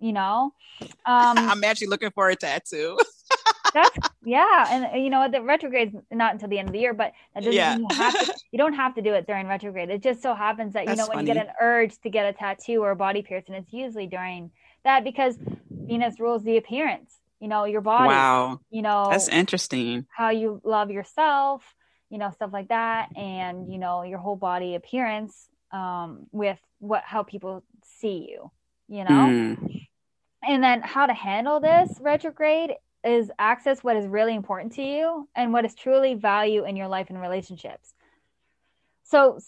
you 0.00 0.12
know 0.12 0.52
um 1.06 1.36
i'm 1.36 1.64
actually 1.64 1.88
looking 1.88 2.10
for 2.12 2.28
a 2.30 2.36
tattoo 2.36 2.96
that's 3.74 3.98
yeah 4.24 4.66
and 4.70 5.02
you 5.02 5.10
know 5.10 5.28
the 5.28 5.42
retrograde 5.42 5.88
is 5.88 6.00
not 6.12 6.32
until 6.32 6.48
the 6.48 6.58
end 6.58 6.68
of 6.68 6.72
the 6.72 6.78
year 6.78 6.94
but 6.94 7.12
that 7.34 7.40
doesn't 7.40 7.52
yeah. 7.52 7.76
mean 7.76 7.86
you, 7.90 7.96
have 7.96 8.14
to, 8.14 8.34
you 8.52 8.58
don't 8.58 8.74
have 8.74 8.94
to 8.94 9.02
do 9.02 9.12
it 9.12 9.26
during 9.26 9.48
retrograde 9.48 9.90
it 9.90 10.02
just 10.02 10.22
so 10.22 10.34
happens 10.34 10.72
that 10.74 10.86
you 10.88 10.94
know 10.94 11.06
when 11.08 11.18
funny. 11.18 11.28
you 11.28 11.34
get 11.34 11.46
an 11.46 11.52
urge 11.60 11.98
to 11.98 12.08
get 12.08 12.26
a 12.26 12.32
tattoo 12.32 12.80
or 12.82 12.92
a 12.92 12.96
body 12.96 13.22
piercing 13.22 13.54
it's 13.54 13.72
usually 13.72 14.06
during 14.06 14.50
that 14.88 15.04
because 15.04 15.36
venus 15.70 16.18
rules 16.18 16.42
the 16.42 16.56
appearance 16.56 17.14
you 17.40 17.48
know 17.48 17.64
your 17.64 17.80
body 17.80 18.08
wow. 18.08 18.60
you 18.70 18.82
know 18.82 19.06
that's 19.10 19.28
interesting. 19.28 20.06
how 20.10 20.30
you 20.30 20.60
love 20.64 20.90
yourself 20.90 21.62
you 22.10 22.18
know 22.18 22.30
stuff 22.30 22.50
like 22.52 22.68
that 22.68 23.08
and 23.16 23.72
you 23.72 23.78
know 23.78 24.02
your 24.02 24.18
whole 24.18 24.36
body 24.36 24.74
appearance 24.74 25.48
um 25.72 26.26
with 26.32 26.58
what 26.78 27.02
how 27.04 27.22
people 27.22 27.62
see 28.00 28.28
you 28.30 28.50
you 28.88 29.04
know? 29.04 29.10
Mm. 29.10 29.86
and 30.42 30.64
then 30.64 30.80
how 30.80 31.06
to 31.06 31.12
handle 31.12 31.60
this 31.60 31.90
retrograde 32.00 32.72
is 33.04 33.30
access 33.38 33.84
what 33.84 33.96
is 33.96 34.06
really 34.06 34.34
important 34.34 34.72
to 34.74 34.82
you 34.82 35.28
and 35.34 35.52
what 35.52 35.64
is 35.64 35.74
truly 35.74 36.14
value 36.14 36.64
in 36.64 36.76
your 36.76 36.88
life 36.88 37.10
and 37.10 37.20
relationships. 37.20 37.94
So 39.04 39.38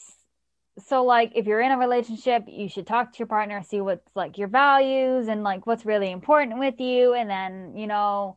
so 0.87 1.05
like 1.05 1.33
if 1.35 1.47
you're 1.47 1.61
in 1.61 1.73
a 1.73 1.79
relationship 1.79 2.45
you 2.47 2.69
should 2.69 2.87
talk 2.87 3.13
to 3.13 3.19
your 3.19 3.27
partner 3.27 3.63
see 3.63 3.81
what's 3.81 4.09
like 4.15 4.39
your 4.39 4.49
values 4.49 5.29
and 5.29 5.43
like 5.43 5.67
what's 5.67 5.85
really 5.87 6.11
important 6.11 6.59
with 6.59 6.81
you 6.81 7.15
and 7.15 7.29
then 7.29 7.77
you 7.77 7.87
know 7.87 8.37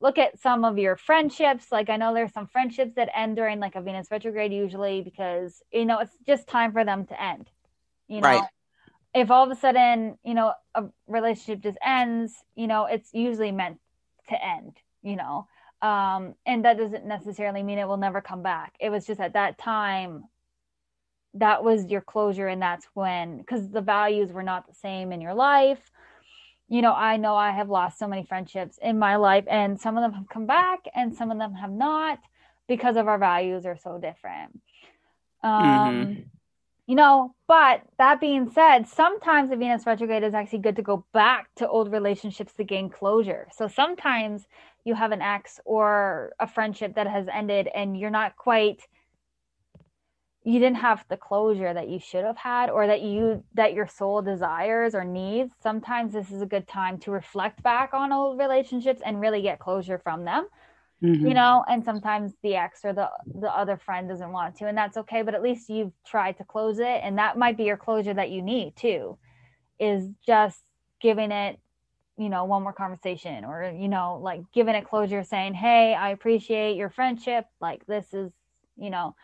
look 0.00 0.18
at 0.18 0.36
some 0.40 0.64
of 0.64 0.78
your 0.78 0.96
friendships. 0.96 1.70
Like 1.70 1.88
i 1.88 1.96
know 1.96 2.12
there's 2.12 2.32
some 2.32 2.46
friendships 2.46 2.94
that 2.96 3.08
end 3.14 3.36
during 3.36 3.60
like 3.60 3.76
a 3.76 3.80
venus 3.80 4.08
retrograde 4.10 4.52
usually 4.52 5.00
because 5.02 5.62
you 5.72 5.84
know 5.84 5.98
it's 5.98 6.16
just 6.26 6.48
time 6.48 6.72
for 6.72 6.84
them 6.84 7.06
to 7.06 7.22
end 7.22 7.50
you 8.08 8.20
know? 8.20 8.28
Right. 8.28 8.48
if 9.14 9.30
all 9.30 9.44
of 9.44 9.56
a 9.56 9.60
sudden 9.60 10.18
you 10.24 10.34
know 10.34 10.52
a 10.74 10.84
relationship 11.06 11.62
just 11.62 11.78
ends 11.84 12.32
you 12.54 12.66
know 12.66 12.86
it's 12.86 13.14
usually 13.14 13.52
meant 13.52 13.78
to 14.28 14.44
end 14.44 14.76
you 15.02 15.16
know? 15.16 15.46
Um 15.80 16.34
and 16.46 16.64
that 16.64 16.78
doesn't 16.78 17.06
necessarily 17.06 17.62
mean 17.62 17.78
it 17.78 17.88
will 17.88 17.96
never 17.96 18.20
come 18.20 18.42
back. 18.42 18.74
It 18.80 18.90
was 18.90 19.06
just 19.06 19.20
at 19.20 19.32
that 19.34 19.58
time 19.58 20.24
that 21.34 21.64
was 21.64 21.86
your 21.86 22.00
closure 22.00 22.46
and 22.46 22.60
that's 22.60 22.86
when 22.94 23.38
because 23.38 23.70
the 23.70 23.80
values 23.80 24.32
were 24.32 24.42
not 24.42 24.66
the 24.66 24.74
same 24.74 25.12
in 25.12 25.20
your 25.20 25.34
life. 25.34 25.90
You 26.68 26.80
know 26.80 26.94
i 26.94 27.16
know 27.18 27.34
i 27.36 27.50
have 27.50 27.68
lost 27.68 27.98
so 27.98 28.08
many 28.08 28.24
friendships 28.24 28.78
in 28.80 28.98
my 28.98 29.16
life 29.16 29.44
and 29.46 29.78
some 29.78 29.96
of 29.96 30.02
them 30.02 30.12
have 30.12 30.28
come 30.28 30.46
back 30.46 30.80
and 30.94 31.14
some 31.14 31.30
of 31.30 31.38
them 31.38 31.54
have 31.54 31.70
not 31.70 32.18
because 32.66 32.96
of 32.96 33.08
our 33.08 33.18
values 33.18 33.66
are 33.66 33.76
so 33.76 33.98
different. 33.98 34.60
Um 35.42 35.52
mm-hmm. 35.52 36.20
you 36.86 36.94
know 36.94 37.34
but 37.46 37.82
that 37.98 38.20
being 38.20 38.50
said 38.50 38.88
sometimes 38.88 39.50
the 39.50 39.56
venus 39.56 39.86
retrograde 39.86 40.22
is 40.22 40.34
actually 40.34 40.60
good 40.60 40.76
to 40.76 40.82
go 40.82 41.04
back 41.12 41.48
to 41.56 41.68
old 41.68 41.92
relationships 41.92 42.54
to 42.54 42.64
gain 42.64 42.88
closure. 42.88 43.48
So 43.52 43.68
sometimes 43.68 44.46
you 44.84 44.94
have 44.94 45.12
an 45.12 45.22
ex 45.22 45.60
or 45.64 46.32
a 46.40 46.46
friendship 46.46 46.94
that 46.94 47.06
has 47.06 47.26
ended 47.32 47.68
and 47.74 47.98
you're 47.98 48.10
not 48.10 48.36
quite 48.36 48.80
you 50.44 50.58
didn't 50.58 50.76
have 50.78 51.04
the 51.08 51.16
closure 51.16 51.72
that 51.72 51.88
you 51.88 52.00
should 52.00 52.24
have 52.24 52.36
had 52.36 52.68
or 52.68 52.86
that 52.86 53.02
you 53.02 53.44
that 53.54 53.74
your 53.74 53.86
soul 53.86 54.22
desires 54.22 54.94
or 54.94 55.04
needs 55.04 55.52
sometimes 55.62 56.12
this 56.12 56.30
is 56.30 56.42
a 56.42 56.46
good 56.46 56.66
time 56.66 56.98
to 56.98 57.10
reflect 57.10 57.62
back 57.62 57.94
on 57.94 58.12
old 58.12 58.38
relationships 58.38 59.00
and 59.04 59.20
really 59.20 59.42
get 59.42 59.58
closure 59.58 59.98
from 59.98 60.24
them 60.24 60.48
mm-hmm. 61.02 61.26
you 61.26 61.34
know 61.34 61.64
and 61.68 61.84
sometimes 61.84 62.32
the 62.42 62.56
ex 62.56 62.84
or 62.84 62.92
the 62.92 63.08
the 63.40 63.48
other 63.48 63.76
friend 63.76 64.08
doesn't 64.08 64.32
want 64.32 64.56
to 64.56 64.66
and 64.66 64.76
that's 64.76 64.96
okay 64.96 65.22
but 65.22 65.34
at 65.34 65.42
least 65.42 65.68
you've 65.68 65.92
tried 66.04 66.36
to 66.36 66.44
close 66.44 66.78
it 66.78 67.00
and 67.02 67.18
that 67.18 67.38
might 67.38 67.56
be 67.56 67.64
your 67.64 67.76
closure 67.76 68.14
that 68.14 68.30
you 68.30 68.42
need 68.42 68.74
too 68.74 69.16
is 69.78 70.08
just 70.26 70.60
giving 71.00 71.30
it 71.30 71.58
you 72.18 72.28
know 72.28 72.44
one 72.44 72.62
more 72.62 72.72
conversation 72.72 73.44
or 73.44 73.72
you 73.76 73.88
know 73.88 74.18
like 74.22 74.42
giving 74.52 74.74
it 74.74 74.88
closure 74.88 75.22
saying 75.22 75.54
hey 75.54 75.94
i 75.94 76.10
appreciate 76.10 76.76
your 76.76 76.90
friendship 76.90 77.46
like 77.60 77.86
this 77.86 78.12
is 78.12 78.30
you 78.76 78.90
know 78.90 79.14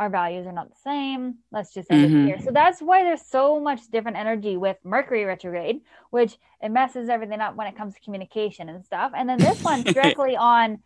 our 0.00 0.08
values 0.08 0.46
are 0.46 0.52
not 0.52 0.70
the 0.70 0.80
same. 0.82 1.34
Let's 1.52 1.74
just 1.74 1.90
end 1.90 2.06
mm-hmm. 2.06 2.20
it 2.22 2.26
here. 2.26 2.40
So 2.42 2.52
that's 2.52 2.80
why 2.80 3.04
there's 3.04 3.20
so 3.20 3.60
much 3.60 3.82
different 3.92 4.16
energy 4.16 4.56
with 4.56 4.78
Mercury 4.82 5.26
retrograde, 5.26 5.82
which 6.08 6.38
it 6.62 6.70
messes 6.70 7.10
everything 7.10 7.40
up 7.40 7.54
when 7.54 7.66
it 7.66 7.76
comes 7.76 7.94
to 7.94 8.00
communication 8.00 8.70
and 8.70 8.82
stuff. 8.82 9.12
And 9.14 9.28
then 9.28 9.38
this 9.38 9.62
one 9.62 9.82
directly 9.84 10.38
on 10.38 10.78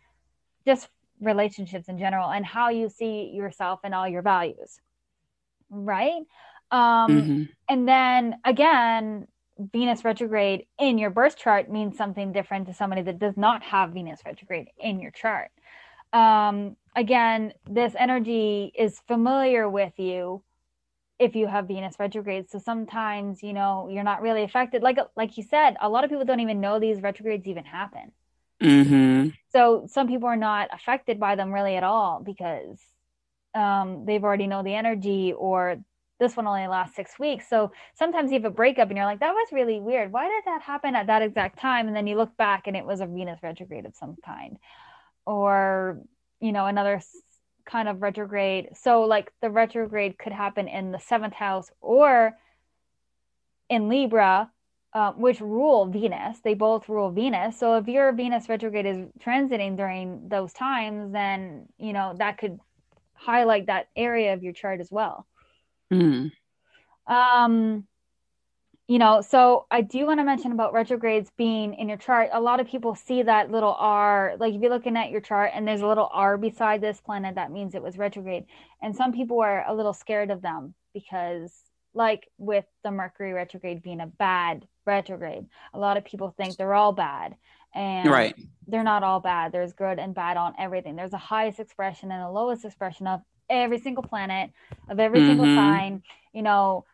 just 0.67 0.89
relationships 1.21 1.87
in 1.87 1.97
general 1.97 2.29
and 2.29 2.45
how 2.45 2.69
you 2.69 2.89
see 2.89 3.31
yourself 3.33 3.79
and 3.85 3.95
all 3.95 4.05
your 4.05 4.21
values. 4.21 4.81
Right? 5.69 6.23
Um 6.69 7.07
mm-hmm. 7.09 7.43
and 7.69 7.87
then 7.87 8.35
again, 8.43 9.27
Venus 9.57 10.03
retrograde 10.03 10.65
in 10.77 10.97
your 10.97 11.09
birth 11.09 11.37
chart 11.37 11.71
means 11.71 11.95
something 11.95 12.33
different 12.33 12.67
to 12.67 12.73
somebody 12.73 13.01
that 13.03 13.19
does 13.19 13.37
not 13.37 13.63
have 13.63 13.91
Venus 13.91 14.19
retrograde 14.25 14.67
in 14.77 14.99
your 14.99 15.11
chart. 15.11 15.51
Um 16.15 16.77
again, 16.95 17.53
this 17.69 17.93
energy 17.97 18.71
is 18.77 19.01
familiar 19.07 19.69
with 19.69 19.99
you 19.99 20.43
if 21.17 21.35
you 21.35 21.47
have 21.47 21.67
Venus 21.67 21.95
retrograde. 21.99 22.49
So 22.49 22.59
sometimes, 22.59 23.41
you 23.41 23.53
know, 23.53 23.89
you're 23.91 24.03
not 24.03 24.21
really 24.21 24.43
affected. 24.43 24.81
Like 24.81 24.99
like 25.15 25.37
you 25.37 25.43
said, 25.43 25.75
a 25.81 25.89
lot 25.89 26.03
of 26.03 26.09
people 26.09 26.25
don't 26.25 26.39
even 26.39 26.61
know 26.61 26.79
these 26.79 27.01
retrogrades 27.01 27.47
even 27.47 27.65
happen. 27.65 28.11
Mm-hmm. 28.61 29.29
So 29.51 29.85
some 29.87 30.07
people 30.07 30.29
are 30.29 30.37
not 30.37 30.69
affected 30.73 31.19
by 31.19 31.35
them 31.35 31.53
really 31.53 31.75
at 31.75 31.83
all 31.83 32.21
because 32.23 32.79
um, 33.53 34.05
they've 34.05 34.23
already 34.23 34.47
know 34.47 34.63
the 34.63 34.75
energy 34.75 35.33
or 35.33 35.77
this 36.19 36.37
one 36.37 36.47
only 36.47 36.67
lasts 36.67 36.95
six 36.95 37.19
weeks. 37.19 37.49
So 37.49 37.71
sometimes 37.93 38.31
you 38.31 38.39
have 38.39 38.45
a 38.45 38.55
breakup 38.55 38.89
and 38.89 38.97
you're 38.97 39.05
like, 39.05 39.19
that 39.19 39.33
was 39.33 39.47
really 39.51 39.81
weird. 39.81 40.13
Why 40.13 40.29
did 40.29 40.43
that 40.45 40.61
happen 40.61 40.95
at 40.95 41.07
that 41.07 41.21
exact 41.21 41.59
time? 41.59 41.87
And 41.87 41.95
then 41.95 42.07
you 42.07 42.15
look 42.15 42.35
back 42.37 42.67
and 42.67 42.77
it 42.77 42.85
was 42.85 43.01
a 43.01 43.05
Venus 43.05 43.39
retrograde 43.43 43.85
of 43.85 43.95
some 43.95 44.15
kind. 44.25 44.57
Or 45.25 45.99
you 46.39 46.51
know 46.51 46.65
another 46.65 47.01
kind 47.65 47.89
of 47.89 48.01
retrograde. 48.01 48.69
So 48.75 49.01
like 49.01 49.31
the 49.41 49.49
retrograde 49.49 50.17
could 50.17 50.33
happen 50.33 50.67
in 50.67 50.91
the 50.91 50.99
seventh 50.99 51.33
house 51.33 51.71
or 51.81 52.37
in 53.69 53.89
libra 53.89 54.51
uh, 54.93 55.11
which 55.11 55.41
rule 55.41 55.87
venus. 55.87 56.39
They 56.39 56.53
both 56.53 56.87
rule 56.87 57.11
venus. 57.11 57.59
So 57.59 57.75
if 57.75 57.87
your 57.87 58.13
venus 58.13 58.47
retrograde 58.47 58.85
is 58.85 58.97
transiting 59.19 59.75
during 59.75 60.29
those 60.29 60.53
times 60.53 61.11
then 61.11 61.67
you 61.77 61.93
know 61.93 62.13
that 62.17 62.37
could 62.37 62.59
highlight 63.13 63.67
that 63.67 63.87
area 63.95 64.33
of 64.33 64.43
your 64.43 64.53
chart 64.53 64.79
as 64.79 64.91
well. 64.91 65.25
Mm. 65.91 66.31
um 67.07 67.85
you 68.87 68.99
know, 68.99 69.21
so 69.21 69.65
I 69.71 69.81
do 69.81 70.05
want 70.05 70.19
to 70.19 70.23
mention 70.23 70.51
about 70.51 70.71
retrogrades 70.71 71.31
being 71.37 71.73
in 71.73 71.89
your 71.89 71.97
chart. 71.97 72.29
A 72.31 72.39
lot 72.39 72.59
of 72.59 72.67
people 72.67 72.93
see 72.93 73.23
that 73.23 73.49
little 73.49 73.75
R, 73.79 74.35
like 74.39 74.53
if 74.53 74.61
you're 74.61 74.69
looking 74.69 74.95
at 74.95 75.09
your 75.09 75.21
chart 75.21 75.51
and 75.55 75.67
there's 75.67 75.81
a 75.81 75.87
little 75.87 76.09
R 76.13 76.37
beside 76.37 76.81
this 76.81 77.01
planet, 77.01 77.35
that 77.35 77.51
means 77.51 77.73
it 77.73 77.81
was 77.81 77.97
retrograde. 77.97 78.45
And 78.83 78.95
some 78.95 79.11
people 79.11 79.41
are 79.41 79.65
a 79.67 79.73
little 79.73 79.93
scared 79.93 80.29
of 80.29 80.43
them 80.43 80.75
because, 80.93 81.51
like 81.95 82.27
with 82.37 82.65
the 82.83 82.91
Mercury 82.91 83.33
retrograde 83.33 83.81
being 83.81 84.01
a 84.01 84.07
bad 84.07 84.67
retrograde, 84.85 85.45
a 85.73 85.79
lot 85.79 85.97
of 85.97 86.05
people 86.05 86.35
think 86.37 86.55
they're 86.55 86.75
all 86.75 86.93
bad. 86.93 87.35
And 87.73 88.09
right. 88.09 88.35
they're 88.67 88.83
not 88.83 89.03
all 89.03 89.19
bad. 89.19 89.51
There's 89.51 89.73
good 89.73 89.97
and 89.97 90.13
bad 90.13 90.37
on 90.37 90.53
everything. 90.59 90.95
There's 90.95 91.11
a 91.11 91.17
highest 91.17 91.59
expression 91.59 92.11
and 92.11 92.21
a 92.21 92.29
lowest 92.29 92.63
expression 92.63 93.07
of 93.07 93.21
every 93.49 93.79
single 93.79 94.03
planet, 94.03 94.51
of 94.89 94.99
every 94.99 95.19
mm-hmm. 95.19 95.29
single 95.29 95.45
sign. 95.45 96.03
You 96.33 96.43
know, 96.43 96.85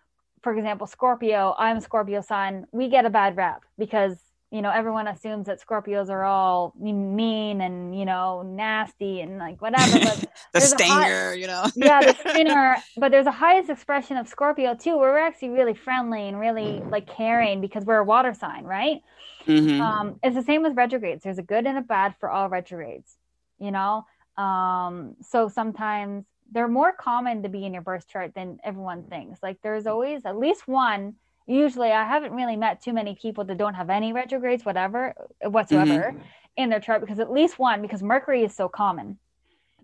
for 0.42 0.56
example, 0.56 0.88
Scorpio, 0.88 1.56
I'm 1.58 1.80
Scorpio 1.80 2.22
sign, 2.22 2.66
we 2.72 2.90
get 2.90 3.06
a 3.06 3.10
bad 3.10 3.38
rap 3.38 3.64
because, 3.78 4.18
you 4.50 4.62
know, 4.62 4.72
everyone 4.72 5.08
assumes 5.08 5.46
that 5.46 5.62
Scorpios 5.62 6.10
are 6.10 6.24
all 6.24 6.74
mean 6.80 7.62
and, 7.62 7.98
you 7.98 8.06
know, 8.06 8.42
nasty 8.42 9.22
and 9.22 9.38
like 9.38 9.62
whatever. 9.62 10.00
But 10.00 10.26
the 10.54 10.62
stinger, 10.62 10.94
high, 10.94 11.34
you 11.34 11.48
know. 11.48 11.66
yeah, 11.76 12.02
the 12.02 12.14
stinger. 12.30 12.78
But 12.98 13.12
there's 13.12 13.28
a 13.28 13.32
highest 13.32 13.70
expression 13.70 14.18
of 14.18 14.28
Scorpio 14.28 14.74
too, 14.74 14.98
where 14.98 15.12
we're 15.12 15.20
actually 15.20 15.50
really 15.50 15.76
friendly 15.76 16.28
and 16.28 16.40
really 16.40 16.82
like 16.90 17.08
caring 17.08 17.62
because 17.62 17.86
we're 17.86 18.00
a 18.00 18.04
water 18.04 18.34
sign, 18.34 18.64
right? 18.64 19.02
Mm-hmm. 19.46 19.80
Um, 19.80 20.20
it's 20.24 20.36
the 20.36 20.44
same 20.44 20.64
with 20.64 20.76
retrogrades. 20.76 21.24
There's 21.24 21.38
a 21.38 21.44
good 21.44 21.68
and 21.68 21.78
a 21.78 21.82
bad 21.82 22.16
for 22.20 22.30
all 22.30 22.50
retrogrades, 22.50 23.18
you 23.60 23.72
know? 23.72 24.06
Um, 24.38 25.16
so 25.22 25.50
sometimes 25.50 26.26
they're 26.52 26.68
more 26.68 26.92
common 26.92 27.44
to 27.44 27.50
be 27.50 27.66
in 27.66 27.74
your 27.74 27.82
birth 27.82 28.08
chart 28.08 28.34
than 28.36 28.60
everyone 28.64 29.04
thinks. 29.04 29.42
Like 29.42 29.58
there's 29.64 29.88
always 29.88 30.26
at 30.26 30.38
least 30.38 30.68
one. 30.68 31.16
Usually, 31.48 31.92
I 31.92 32.06
haven't 32.06 32.34
really 32.34 32.56
met 32.56 32.82
too 32.82 32.94
many 32.94 33.18
people 33.20 33.44
that 33.46 33.58
don't 33.58 33.74
have 33.74 33.90
any 33.90 34.14
retrogrades, 34.14 34.64
whatever 34.64 35.14
whatsoever, 35.44 36.14
mm-hmm. 36.14 36.22
in 36.58 36.70
their 36.70 36.80
chart 36.80 37.02
because 37.02 37.20
at 37.20 37.32
least 37.32 37.58
one 37.58 37.82
because 37.82 38.04
Mercury 38.04 38.44
is 38.44 38.56
so 38.56 38.68
common 38.68 39.18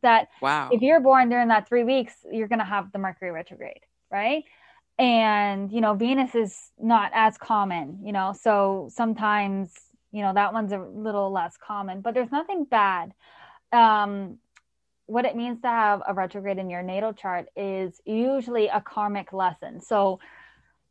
that 0.02 0.28
wow. 0.42 0.70
if 0.72 0.82
you're 0.82 1.00
born 1.00 1.30
during 1.30 1.48
that 1.48 1.68
three 1.68 1.84
weeks, 1.84 2.14
you're 2.32 2.48
gonna 2.48 2.66
have 2.66 2.92
the 2.92 3.00
Mercury 3.00 3.32
retrograde, 3.32 3.82
right? 4.12 4.44
And 5.00 5.72
you 5.72 5.82
know, 5.82 5.94
Venus 5.94 6.36
is 6.36 6.72
not 6.80 7.12
as 7.14 7.38
common, 7.38 8.00
you 8.04 8.12
know, 8.12 8.34
so 8.40 8.90
sometimes 8.94 9.74
you 10.12 10.22
know 10.22 10.34
that 10.34 10.54
one's 10.54 10.74
a 10.74 10.80
little 10.80 11.32
less 11.32 11.58
common, 11.58 12.02
but 12.02 12.14
there's 12.14 12.32
nothing 12.32 12.66
bad. 12.66 13.14
Um, 13.72 14.38
what 15.08 15.26
it 15.26 15.36
means 15.36 15.62
to 15.62 15.68
have 15.68 16.02
a 16.08 16.14
retrograde 16.14 16.58
in 16.58 16.70
your 16.70 16.84
natal 16.84 17.14
chart 17.14 17.48
is 17.56 18.00
usually 18.06 18.68
a 18.68 18.82
karmic 18.82 19.34
lesson. 19.34 19.82
So, 19.82 20.20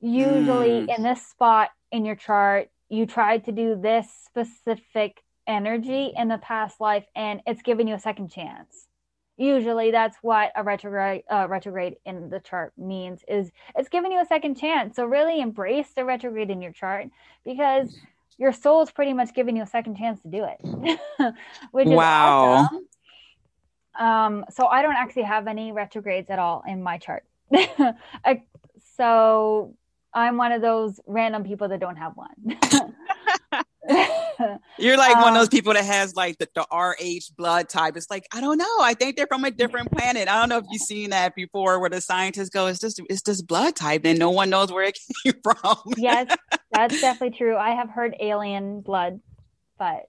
usually 0.00 0.86
mm. 0.86 0.96
in 0.96 1.02
this 1.02 1.24
spot 1.26 1.70
in 1.90 2.04
your 2.04 2.16
chart, 2.16 2.68
you 2.88 3.06
tried 3.06 3.44
to 3.46 3.52
do 3.52 3.80
this 3.80 4.08
specific 4.24 5.22
energy 5.46 6.12
in 6.16 6.28
the 6.28 6.38
past 6.38 6.80
life 6.80 7.04
and 7.14 7.40
it's 7.46 7.62
giving 7.62 7.86
you 7.86 7.94
a 7.94 8.00
second 8.00 8.30
chance 8.30 8.88
usually 9.36 9.90
that's 9.90 10.16
what 10.22 10.50
a 10.56 10.62
retrograde 10.62 11.22
uh, 11.30 11.46
retrograde 11.48 11.96
in 12.04 12.28
the 12.30 12.40
chart 12.40 12.72
means 12.76 13.22
is 13.28 13.50
it's 13.76 13.88
giving 13.88 14.10
you 14.10 14.20
a 14.20 14.26
second 14.26 14.56
chance 14.56 14.96
so 14.96 15.04
really 15.04 15.40
embrace 15.40 15.88
the 15.94 16.04
retrograde 16.04 16.50
in 16.50 16.62
your 16.62 16.72
chart 16.72 17.06
because 17.44 17.96
your 18.38 18.52
soul 18.52 18.82
is 18.82 18.90
pretty 18.90 19.12
much 19.12 19.34
giving 19.34 19.56
you 19.56 19.62
a 19.62 19.66
second 19.66 19.96
chance 19.96 20.20
to 20.20 20.28
do 20.28 20.44
it 20.44 21.34
which 21.70 21.86
is 21.86 21.92
wow 21.92 22.44
awesome. 22.44 22.85
Um 23.98 24.44
so 24.50 24.66
i 24.66 24.82
don't 24.82 24.96
actually 24.96 25.22
have 25.22 25.46
any 25.46 25.72
retrogrades 25.72 26.30
at 26.30 26.38
all 26.38 26.62
in 26.66 26.82
my 26.82 26.98
chart 26.98 27.24
I, 27.54 28.42
so 28.96 29.74
i'm 30.14 30.36
one 30.36 30.52
of 30.52 30.62
those 30.62 31.00
random 31.06 31.44
people 31.44 31.68
that 31.68 31.80
don't 31.80 31.96
have 31.96 32.14
one 32.16 32.94
You're 34.78 34.96
like 34.96 35.16
um, 35.16 35.22
one 35.22 35.32
of 35.32 35.38
those 35.38 35.46
um, 35.46 35.50
people 35.50 35.74
that 35.74 35.84
has 35.84 36.14
like 36.14 36.38
the, 36.38 36.48
the 36.54 36.66
RH 36.72 37.34
blood 37.36 37.68
type. 37.68 37.96
It's 37.96 38.10
like, 38.10 38.26
I 38.32 38.40
don't 38.40 38.58
know. 38.58 38.76
I 38.80 38.94
think 38.94 39.16
they're 39.16 39.26
from 39.26 39.44
a 39.44 39.50
different 39.50 39.90
planet. 39.92 40.28
I 40.28 40.38
don't 40.40 40.48
know 40.48 40.58
if 40.58 40.64
you've 40.70 40.82
seen 40.82 41.10
that 41.10 41.34
before 41.34 41.78
where 41.78 41.90
the 41.90 42.00
scientists 42.00 42.50
go, 42.50 42.66
it's 42.66 42.80
just 42.80 43.00
it's 43.08 43.22
this 43.22 43.42
blood 43.42 43.76
type 43.76 44.02
and 44.04 44.18
no 44.18 44.30
one 44.30 44.50
knows 44.50 44.72
where 44.72 44.84
it 44.84 44.98
came 45.24 45.34
from. 45.42 45.76
yes, 45.96 46.34
that's 46.72 47.00
definitely 47.00 47.36
true. 47.36 47.56
I 47.56 47.70
have 47.70 47.90
heard 47.90 48.16
alien 48.20 48.80
blood, 48.80 49.20
but 49.78 50.06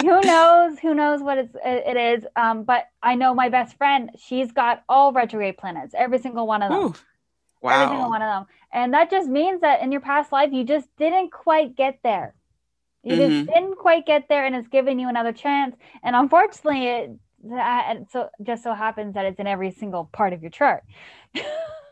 who 0.00 0.20
knows? 0.20 0.78
Who 0.78 0.94
knows 0.94 1.22
what 1.22 1.38
it's, 1.38 1.54
it 1.64 1.96
is? 1.96 2.26
Um, 2.36 2.64
but 2.64 2.84
I 3.02 3.14
know 3.14 3.34
my 3.34 3.48
best 3.48 3.76
friend, 3.76 4.10
she's 4.18 4.52
got 4.52 4.82
all 4.88 5.12
retrograde 5.12 5.58
planets, 5.58 5.94
every 5.96 6.18
single 6.18 6.46
one 6.46 6.62
of 6.62 6.70
them. 6.70 6.78
Ooh. 6.78 6.94
Wow. 7.60 7.82
Every 7.82 7.96
single 7.96 8.10
one 8.10 8.22
of 8.22 8.28
them. 8.28 8.46
And 8.72 8.94
that 8.94 9.10
just 9.10 9.28
means 9.28 9.62
that 9.62 9.82
in 9.82 9.90
your 9.90 10.00
past 10.00 10.30
life, 10.30 10.50
you 10.52 10.64
just 10.64 10.88
didn't 10.96 11.32
quite 11.32 11.76
get 11.76 11.98
there. 12.04 12.34
You 13.02 13.14
mm-hmm. 13.14 13.30
just 13.30 13.54
didn't 13.54 13.76
quite 13.76 14.06
get 14.06 14.28
there, 14.28 14.44
and 14.44 14.54
it's 14.54 14.68
giving 14.68 14.98
you 14.98 15.08
another 15.08 15.32
chance. 15.32 15.74
And 16.02 16.14
unfortunately, 16.14 16.86
it 16.86 17.10
that, 17.44 18.10
so 18.10 18.28
just 18.42 18.64
so 18.64 18.74
happens 18.74 19.14
that 19.14 19.24
it's 19.24 19.38
in 19.38 19.46
every 19.46 19.70
single 19.70 20.10
part 20.12 20.32
of 20.32 20.42
your 20.42 20.50
chart. 20.50 20.82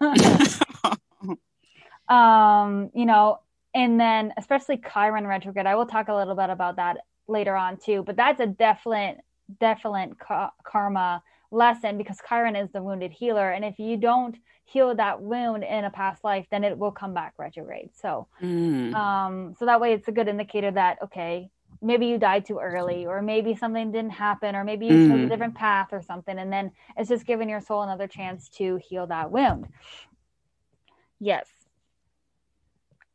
um, 2.08 2.90
you 2.94 3.06
know, 3.06 3.40
and 3.74 4.00
then 4.00 4.32
especially 4.36 4.80
Chiron 4.92 5.26
retrograde. 5.26 5.66
I 5.66 5.76
will 5.76 5.86
talk 5.86 6.08
a 6.08 6.14
little 6.14 6.34
bit 6.34 6.50
about 6.50 6.76
that 6.76 6.98
later 7.28 7.56
on 7.56 7.76
too. 7.76 8.02
But 8.04 8.16
that's 8.16 8.40
a 8.40 8.46
definite, 8.46 9.18
definite 9.60 10.18
ka- 10.18 10.52
karma 10.64 11.22
lesson 11.50 11.98
because 11.98 12.18
Chiron 12.28 12.56
is 12.56 12.70
the 12.72 12.82
wounded 12.82 13.12
healer, 13.12 13.50
and 13.50 13.64
if 13.64 13.78
you 13.78 13.96
don't 13.96 14.36
heal 14.64 14.94
that 14.94 15.20
wound 15.22 15.62
in 15.62 15.84
a 15.84 15.90
past 15.90 16.24
life, 16.24 16.46
then 16.50 16.64
it 16.64 16.76
will 16.76 16.90
come 16.90 17.14
back 17.14 17.34
retrograde. 17.38 17.90
So, 17.94 18.26
mm. 18.42 18.92
um, 18.94 19.54
so 19.58 19.66
that 19.66 19.80
way 19.80 19.92
it's 19.92 20.08
a 20.08 20.12
good 20.12 20.28
indicator 20.28 20.70
that 20.72 20.98
okay, 21.02 21.48
maybe 21.80 22.06
you 22.06 22.18
died 22.18 22.44
too 22.44 22.58
early, 22.58 23.06
or 23.06 23.22
maybe 23.22 23.54
something 23.54 23.92
didn't 23.92 24.10
happen, 24.10 24.56
or 24.56 24.64
maybe 24.64 24.86
you 24.86 24.92
mm. 24.92 25.08
chose 25.08 25.20
a 25.20 25.24
mm. 25.24 25.28
different 25.28 25.54
path 25.54 25.88
or 25.92 26.02
something, 26.02 26.38
and 26.38 26.52
then 26.52 26.72
it's 26.96 27.08
just 27.08 27.26
giving 27.26 27.48
your 27.48 27.60
soul 27.60 27.82
another 27.82 28.08
chance 28.08 28.48
to 28.48 28.78
heal 28.88 29.06
that 29.06 29.30
wound. 29.30 29.68
Yes. 31.20 31.46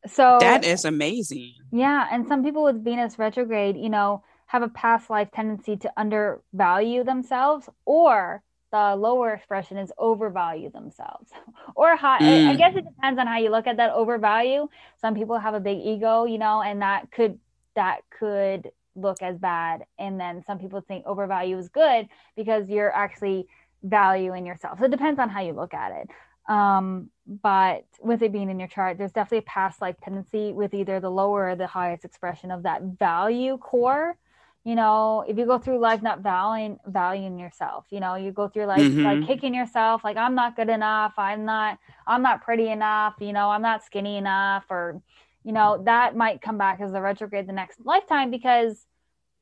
So 0.08 0.38
that 0.40 0.66
is 0.66 0.86
amazing. 0.86 1.54
Yeah, 1.72 2.08
and 2.12 2.28
some 2.28 2.44
people 2.44 2.64
with 2.64 2.84
Venus 2.84 3.20
retrograde, 3.20 3.78
you 3.78 3.90
know, 3.90 4.24
have 4.48 4.64
a 4.64 4.70
past 4.70 5.10
life 5.10 5.30
tendency 5.34 5.78
to 5.78 5.92
undervalue 5.96 7.04
themselves 7.04 7.70
or 7.86 8.44
the 8.72 8.96
lower 8.96 9.34
expression 9.34 9.78
is 9.78 9.92
overvalue 9.98 10.70
themselves. 10.72 11.32
Or 11.76 11.96
high 11.96 12.20
mm. 12.20 12.50
I, 12.50 12.56
guess 12.56 12.76
it 12.76 12.84
depends 12.84 13.18
on 13.18 13.28
how 13.28 13.38
you 13.38 13.50
look 13.50 13.66
at 13.66 13.78
that 13.78 13.92
overvalue. 13.92 14.68
Some 15.00 15.16
people 15.16 15.40
have 15.40 15.54
a 15.54 15.60
big 15.60 15.80
ego 15.80 16.26
you 16.26 16.38
know 16.38 16.62
and 16.62 16.82
that 16.82 17.12
could 17.12 17.40
that 17.76 18.02
could 18.20 18.72
look 18.96 19.22
as 19.22 19.38
bad. 19.38 19.86
And 19.98 20.20
then 20.20 20.44
some 20.46 20.60
people 20.60 20.82
think 20.82 21.06
overvalue 21.06 21.58
is 21.58 21.70
good 21.70 22.10
because 22.36 22.70
you're 22.70 22.94
actually 22.94 23.48
valuing 23.84 24.46
yourself. 24.46 24.80
So 24.80 24.86
it 24.86 24.92
depends 24.92 25.20
on 25.20 25.30
how 25.30 25.42
you 25.42 25.54
look 25.54 25.74
at 25.74 25.92
it 25.94 26.10
um, 26.52 27.10
but 27.26 27.86
with 28.02 28.22
it 28.22 28.34
being 28.34 28.50
in 28.50 28.60
your 28.60 28.68
chart 28.68 28.98
there's 28.98 29.14
definitely 29.14 29.38
a 29.38 29.44
past 29.44 29.82
life 29.82 29.96
tendency 30.04 30.52
with 30.52 30.74
either 30.74 31.00
the 31.00 31.10
lower 31.10 31.50
or 31.50 31.56
the 31.56 31.68
highest 31.68 32.04
expression 32.04 32.52
of 32.52 32.64
that 32.64 32.82
value 32.82 33.58
core. 33.58 34.18
You 34.66 34.76
know 34.76 35.24
if 35.28 35.38
you 35.38 35.46
go 35.46 35.58
through 35.58 35.80
life 35.80 36.04
not 36.04 36.20
valuing 36.20 36.78
valuing 36.86 37.40
yourself 37.40 37.86
you 37.90 38.00
know 38.00 38.14
you 38.14 38.32
go 38.32 38.48
through 38.48 38.66
life 38.66 38.82
mm-hmm. 38.82 39.04
like 39.04 39.26
kicking 39.26 39.56
yourself 39.56 40.04
like 40.04 40.18
i'm 40.18 40.36
not 40.36 40.56
good 40.56 40.70
enough. 40.70 41.14
I'm 41.18 41.46
not 41.46 41.80
i'm 42.06 42.22
not 42.22 42.44
pretty 42.44 42.70
enough. 42.70 43.16
You 43.20 43.34
know 43.34 43.50
i'm 43.50 43.62
not 43.62 43.84
skinny 43.84 44.18
enough 44.18 44.66
or 44.70 45.02
you 45.44 45.54
know 45.54 45.82
that 45.86 46.16
might 46.16 46.42
come 46.42 46.58
back 46.58 46.82
as 46.82 46.94
a 46.94 47.02
retrograde 47.02 47.48
the 47.48 47.54
next 47.54 47.80
lifetime 47.86 48.30
because 48.30 48.86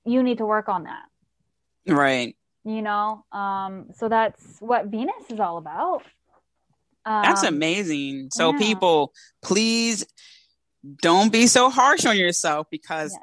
you 0.06 0.24
need 0.24 0.38
to 0.38 0.46
work 0.46 0.70
on 0.70 0.84
that. 0.84 1.06
Right. 1.88 2.36
You 2.64 2.82
know 2.82 3.26
um 3.32 3.88
so 3.96 4.08
that's 4.08 4.58
what 4.60 4.86
venus 4.86 5.26
is 5.30 5.40
all 5.40 5.58
about 5.58 6.04
um, 7.06 7.24
that's 7.24 7.44
amazing 7.44 8.30
so 8.32 8.52
yeah. 8.52 8.58
people 8.58 9.14
please 9.42 10.06
don't 11.02 11.32
be 11.32 11.48
so 11.48 11.70
harsh 11.70 12.06
on 12.06 12.18
yourself 12.18 12.68
because 12.70 13.14
yes 13.14 13.22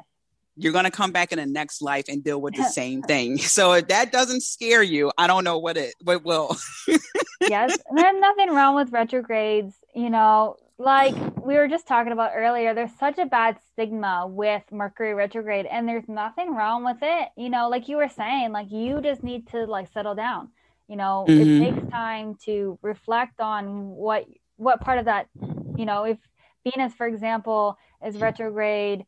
you're 0.57 0.73
going 0.73 0.85
to 0.85 0.91
come 0.91 1.13
back 1.13 1.33
in 1.33 1.39
the 1.39 1.47
next 1.47 1.83
life 1.83 2.07
and 2.09 2.25
deal 2.25 2.41
with 2.41 2.55
the 2.55 2.65
same 2.71 3.03
thing. 3.03 3.39
So 3.39 3.75
if 3.75 3.89
that 3.89 4.11
doesn't 4.11 4.43
scare 4.43 4.83
you, 4.83 5.13
I 5.17 5.27
don't 5.27 5.45
know 5.45 5.59
what 5.59 5.77
it 5.77 5.95
what 6.03 6.25
will. 6.25 6.57
yes, 7.41 7.77
there's 7.95 8.21
nothing 8.21 8.51
wrong 8.51 8.75
with 8.75 8.91
retrogrades. 8.91 9.75
You 9.95 10.11
know, 10.11 10.57
like 10.79 11.15
we 11.37 11.55
were 11.55 11.69
just 11.69 11.87
talking 11.87 12.13
about 12.13 12.33
earlier, 12.35 12.75
there's 12.75 12.95
such 12.99 13.19
a 13.19 13.27
bad 13.27 13.59
stigma 13.73 14.27
with 14.27 14.63
Mercury 14.73 15.15
retrograde, 15.15 15.67
and 15.67 15.89
there's 15.89 16.09
nothing 16.09 16.55
wrong 16.55 16.85
with 16.85 16.99
it. 17.03 17.29
You 17.37 17.51
know, 17.51 17.69
like 17.69 17.89
you 17.89 17.99
were 17.99 18.09
saying, 18.09 18.53
like 18.53 18.71
you 18.71 19.01
just 19.01 19.23
need 19.23 19.49
to 19.49 19.65
like 19.67 19.93
settle 19.93 20.15
down. 20.15 20.49
You 20.89 20.97
know, 20.97 21.25
mm-hmm. 21.29 21.63
it 21.63 21.75
takes 21.75 21.91
time 21.91 22.37
to 22.45 22.79
reflect 22.83 23.41
on 23.41 23.89
what 23.89 24.27
what 24.57 24.81
part 24.81 24.99
of 24.99 25.07
that. 25.07 25.29
You 25.77 25.85
know, 25.85 26.05
if 26.05 26.19
Venus, 26.65 26.93
for 26.95 27.07
example, 27.07 27.77
is 28.05 28.17
retrograde 28.19 29.05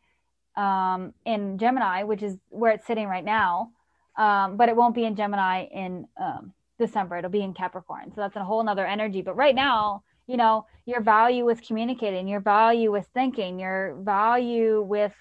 um, 0.57 1.15
in 1.25 1.59
Gemini, 1.59 2.03
which 2.03 2.23
is 2.23 2.37
where 2.51 2.73
it's 2.73 2.87
sitting 2.87 3.07
right 3.07 3.25
now. 3.25 3.71
Um, 4.17 4.57
but 4.57 4.69
it 4.69 4.77
won't 4.77 4.95
be 4.95 5.05
in 5.05 5.15
Gemini 5.15 5.67
in 5.67 6.07
um, 6.21 6.53
December. 6.79 7.19
It'll 7.19 7.31
be 7.31 7.43
in 7.43 7.55
Capricorn. 7.55 8.13
So 8.15 8.21
that's 8.21 8.37
a 8.37 8.45
whole 8.45 8.63
nother 8.65 8.87
energy. 8.87 9.23
But 9.23 9.37
right 9.37 9.55
now, 9.55 10.03
you 10.27 10.37
know, 10.37 10.67
your 10.87 11.01
value 11.01 11.45
with 11.45 11.63
communicating, 11.63 12.27
your 12.29 12.41
value 12.41 12.91
with 12.91 13.07
thinking, 13.15 13.59
your 13.59 13.97
value 14.01 14.83
with, 14.83 15.15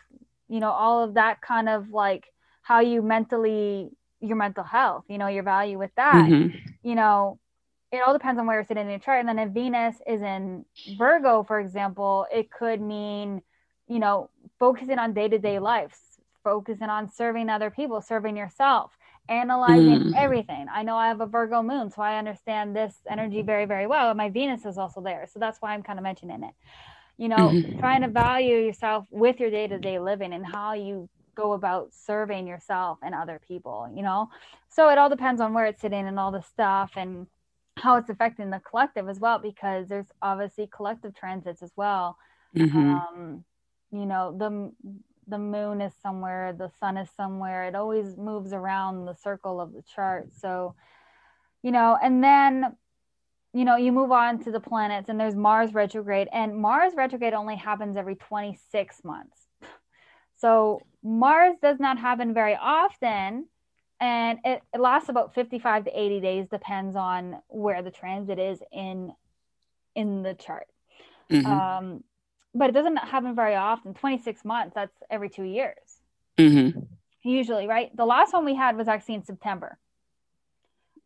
you 0.50 0.60
know, 0.60 0.72
all 0.72 1.04
of 1.04 1.14
that 1.14 1.42
kind 1.42 1.70
of 1.70 1.92
like 1.92 2.26
how 2.62 2.80
you 2.80 3.02
mentally, 3.02 3.92
your 4.20 4.36
mental 4.36 4.64
health, 4.64 5.06
you 5.08 5.18
know, 5.18 5.28
your 5.28 5.44
value 5.44 5.78
with 5.78 5.92
that, 5.96 6.16
mm-hmm. 6.16 6.58
you 6.84 6.96
know, 6.96 7.40
it 7.92 8.02
all 8.06 8.14
depends 8.14 8.40
on 8.40 8.48
where 8.48 8.58
you're 8.58 8.66
sitting 8.66 8.84
in 8.84 8.90
your 8.90 9.00
chart. 9.00 9.20
And 9.20 9.30
then 9.30 9.40
if 9.40 9.54
Venus 9.54 9.96
is 10.06 10.22
in 10.22 10.66
Virgo, 10.98 11.44
for 11.44 11.60
example, 11.60 12.26
it 12.32 12.52
could 12.52 12.82
mean, 12.82 13.42
you 13.88 14.00
know, 14.00 14.30
focusing 14.60 15.00
on 15.00 15.14
day 15.14 15.30
to 15.30 15.38
day 15.38 15.60
life, 15.60 15.98
focusing 16.44 16.90
on 16.90 17.10
serving 17.12 17.50
other 17.50 17.70
people, 17.70 18.02
serving 18.02 18.36
yourself, 18.36 18.98
analyzing 19.30 20.12
mm. 20.12 20.14
everything. 20.18 20.68
I 20.74 20.84
know 20.84 20.96
I 20.96 21.08
have 21.08 21.22
a 21.22 21.26
Virgo 21.26 21.64
moon, 21.64 21.92
so 21.92 22.02
I 22.02 22.18
understand 22.18 22.76
this 22.76 22.96
energy 23.10 23.42
very, 23.42 23.66
very 23.66 23.88
well. 23.88 24.10
And 24.10 24.18
my 24.18 24.30
Venus 24.30 24.66
is 24.66 24.78
also 24.78 25.02
there. 25.02 25.28
So 25.32 25.40
that's 25.40 25.62
why 25.62 25.74
I'm 25.74 25.84
kind 25.84 26.00
of 26.00 26.04
mentioning 26.04 26.44
it. 26.44 26.54
You 27.18 27.30
know, 27.30 27.50
mm-hmm. 27.50 27.80
trying 27.80 28.02
to 28.02 28.10
value 28.10 28.58
yourself 28.58 29.06
with 29.10 29.40
your 29.40 29.50
day 29.50 29.68
to 29.68 29.80
day 29.80 29.98
living 29.98 30.34
and 30.34 30.46
how 30.46 30.74
you 30.74 31.10
go 31.38 31.54
about 31.54 31.94
serving 31.94 32.48
yourself 32.48 32.98
and 33.02 33.16
other 33.16 33.40
people, 33.48 33.90
you 33.96 34.04
know? 34.04 34.30
So 34.68 34.90
it 34.90 34.98
all 34.98 35.10
depends 35.10 35.40
on 35.40 35.54
where 35.54 35.66
it's 35.68 35.80
sitting 35.80 36.08
and 36.08 36.20
all 36.20 36.32
the 36.32 36.42
stuff 36.42 36.92
and 36.98 37.28
how 37.78 37.96
it's 37.96 38.10
affecting 38.10 38.50
the 38.50 38.60
collective 38.60 39.08
as 39.08 39.20
well, 39.20 39.40
because 39.40 39.88
there's 39.88 40.12
obviously 40.22 40.68
collective 40.76 41.16
transits 41.16 41.62
as 41.62 41.72
well. 41.78 42.18
Mm-hmm. 42.56 42.96
Um, 42.96 43.46
you 43.92 44.06
know 44.06 44.36
the 44.38 44.72
the 45.28 45.38
moon 45.38 45.82
is 45.82 45.94
somewhere 46.02 46.54
the 46.54 46.72
sun 46.80 46.98
is 46.98 47.10
somewhere 47.16 47.66
it 47.66 47.76
always 47.76 48.18
moves 48.18 48.54
around 48.54 49.06
the 49.06 49.14
circle 49.14 49.60
of 49.60 49.74
the 49.74 49.82
chart 49.82 50.30
so 50.34 50.76
you 51.64 51.72
know 51.72 51.98
and 52.02 52.24
then 52.24 52.76
you 53.54 53.66
know 53.66 53.76
you 53.76 53.92
move 53.92 54.12
on 54.12 54.42
to 54.44 54.52
the 54.52 54.60
planets 54.60 55.10
and 55.10 55.20
there's 55.20 55.36
mars 55.36 55.74
retrograde 55.74 56.28
and 56.32 56.56
mars 56.56 56.94
retrograde 56.96 57.34
only 57.34 57.56
happens 57.56 57.98
every 57.98 58.16
26 58.16 59.04
months 59.04 59.47
so 60.38 60.82
mars 61.04 61.56
does 61.62 61.80
not 61.80 61.98
happen 61.98 62.34
very 62.34 62.58
often 62.60 63.48
and 64.00 64.40
it, 64.44 64.62
it 64.74 64.80
lasts 64.80 65.10
about 65.10 65.34
55 65.34 65.86
to 65.86 66.00
80 66.00 66.20
days 66.22 66.48
depends 66.50 66.96
on 66.96 67.38
where 67.48 67.82
the 67.82 67.92
transit 67.92 68.38
is 68.40 68.62
in 68.72 69.12
in 69.96 70.22
the 70.22 70.36
chart. 70.36 70.68
Mm-hmm. 71.32 71.52
um 71.52 72.04
but 72.54 72.70
it 72.70 72.74
doesn't 72.74 72.98
happen 72.98 73.36
very 73.36 73.56
often. 73.56 73.94
26 73.94 74.44
months 74.46 74.74
that's 74.74 74.96
every 75.10 75.30
two 75.30 75.44
years. 75.44 76.00
Mm-hmm. 76.38 76.80
usually 77.24 77.68
right? 77.68 77.96
The 77.96 78.06
last 78.06 78.34
one 78.34 78.46
we 78.46 78.56
had 78.56 78.78
was 78.78 78.88
actually 78.88 79.16
in 79.16 79.24
september 79.24 79.78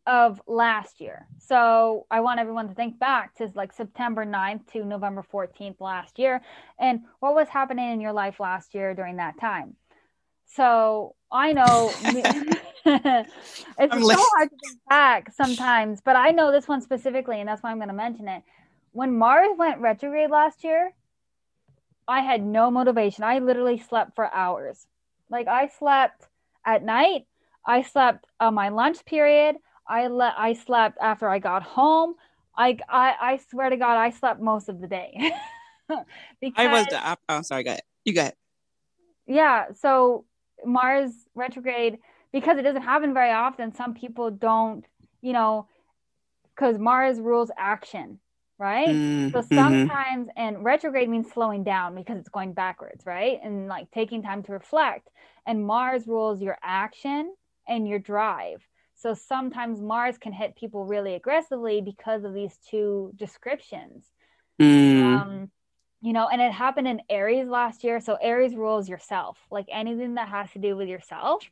of 0.06 0.40
last 0.46 1.00
year. 1.00 1.26
So 1.38 2.06
I 2.10 2.20
want 2.20 2.40
everyone 2.40 2.68
to 2.68 2.74
think 2.74 2.98
back 2.98 3.34
to 3.36 3.50
like 3.54 3.72
September 3.72 4.24
9th 4.24 4.66
to 4.72 4.84
November 4.84 5.24
14th 5.32 5.80
last 5.80 6.18
year 6.18 6.42
and 6.78 7.00
what 7.20 7.34
was 7.34 7.48
happening 7.48 7.92
in 7.92 8.00
your 8.00 8.12
life 8.12 8.40
last 8.40 8.74
year 8.74 8.94
during 8.94 9.16
that 9.16 9.38
time. 9.40 9.76
So 10.46 11.14
I 11.30 11.52
know 11.52 11.94
it's 12.84 13.26
I'm 13.94 14.02
so 14.02 14.26
hard 14.36 14.50
to 14.50 14.56
think 14.60 14.78
back 14.88 15.32
sometimes, 15.32 16.00
but 16.00 16.16
I 16.16 16.30
know 16.30 16.50
this 16.50 16.68
one 16.68 16.80
specifically, 16.80 17.40
and 17.40 17.48
that's 17.48 17.62
why 17.62 17.70
I'm 17.70 17.78
going 17.78 17.88
to 17.88 17.94
mention 17.94 18.28
it. 18.28 18.42
When 18.92 19.16
Mars 19.16 19.50
went 19.56 19.80
retrograde 19.80 20.30
last 20.30 20.64
year, 20.64 20.92
I 22.08 22.20
had 22.20 22.42
no 22.42 22.70
motivation. 22.70 23.24
I 23.24 23.38
literally 23.38 23.78
slept 23.78 24.14
for 24.16 24.32
hours. 24.32 24.86
Like 25.30 25.46
I 25.46 25.68
slept 25.68 26.28
at 26.66 26.82
night. 26.82 27.26
I 27.64 27.82
slept 27.82 28.26
on 28.40 28.54
my 28.54 28.68
lunch 28.68 29.04
period. 29.04 29.56
I 29.92 30.06
let 30.06 30.34
I 30.38 30.54
slept 30.54 30.96
after 31.00 31.28
I 31.28 31.38
got 31.38 31.62
home. 31.62 32.14
I 32.56 32.78
I, 32.88 33.14
I 33.20 33.40
swear 33.50 33.68
to 33.68 33.76
God, 33.76 33.98
I 33.98 34.10
slept 34.10 34.40
most 34.40 34.70
of 34.70 34.80
the 34.80 34.86
day. 34.86 35.32
because, 36.40 36.54
I 36.56 36.72
was. 36.72 36.86
The, 36.86 37.18
oh, 37.28 37.42
sorry. 37.42 37.64
Go. 37.64 37.76
You 38.04 38.14
got 38.14 38.28
it. 38.28 38.38
Yeah. 39.26 39.66
So 39.74 40.24
Mars 40.64 41.12
retrograde 41.34 41.98
because 42.32 42.56
it 42.56 42.62
doesn't 42.62 42.82
happen 42.82 43.12
very 43.12 43.32
often. 43.32 43.74
Some 43.74 43.92
people 43.92 44.30
don't, 44.30 44.86
you 45.20 45.34
know, 45.34 45.68
because 46.54 46.78
Mars 46.78 47.20
rules 47.20 47.50
action, 47.58 48.18
right? 48.58 48.88
Mm, 48.88 49.32
so 49.32 49.40
mm-hmm. 49.40 49.54
sometimes, 49.54 50.28
mm-hmm. 50.28 50.38
and 50.38 50.64
retrograde 50.64 51.10
means 51.10 51.30
slowing 51.30 51.64
down 51.64 51.94
because 51.94 52.18
it's 52.18 52.30
going 52.30 52.54
backwards, 52.54 53.04
right? 53.04 53.38
And 53.42 53.68
like 53.68 53.90
taking 53.90 54.22
time 54.22 54.42
to 54.44 54.52
reflect. 54.52 55.10
And 55.46 55.66
Mars 55.66 56.06
rules 56.06 56.40
your 56.40 56.56
action 56.62 57.34
and 57.68 57.86
your 57.86 57.98
drive. 57.98 58.66
So 59.02 59.14
sometimes 59.14 59.80
Mars 59.80 60.16
can 60.16 60.32
hit 60.32 60.54
people 60.54 60.84
really 60.86 61.14
aggressively 61.14 61.80
because 61.80 62.22
of 62.22 62.34
these 62.34 62.56
two 62.70 63.12
descriptions. 63.16 64.06
Mm. 64.60 65.02
Um, 65.02 65.50
you 66.00 66.12
know, 66.12 66.28
and 66.28 66.40
it 66.40 66.52
happened 66.52 66.86
in 66.86 67.02
Aries 67.10 67.48
last 67.48 67.82
year. 67.82 68.00
So 68.00 68.16
Aries 68.22 68.54
rules 68.54 68.88
yourself, 68.88 69.38
like 69.50 69.66
anything 69.72 70.14
that 70.14 70.28
has 70.28 70.52
to 70.52 70.60
do 70.60 70.76
with 70.76 70.88
yourself. 70.88 71.42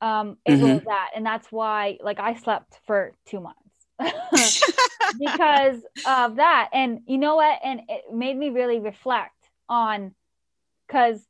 Um, 0.00 0.36
it 0.44 0.52
mm-hmm. 0.52 0.64
rules 0.64 0.82
that, 0.84 1.10
and 1.14 1.24
that's 1.24 1.52
why, 1.52 1.98
like, 2.02 2.18
I 2.18 2.34
slept 2.34 2.80
for 2.84 3.12
two 3.26 3.40
months 3.40 3.60
because 5.18 5.80
of 6.04 6.36
that. 6.36 6.70
And 6.72 7.00
you 7.06 7.16
know 7.16 7.36
what? 7.36 7.60
And 7.62 7.82
it 7.88 8.12
made 8.12 8.36
me 8.36 8.50
really 8.50 8.80
reflect 8.80 9.36
on, 9.68 10.14
because 10.86 11.24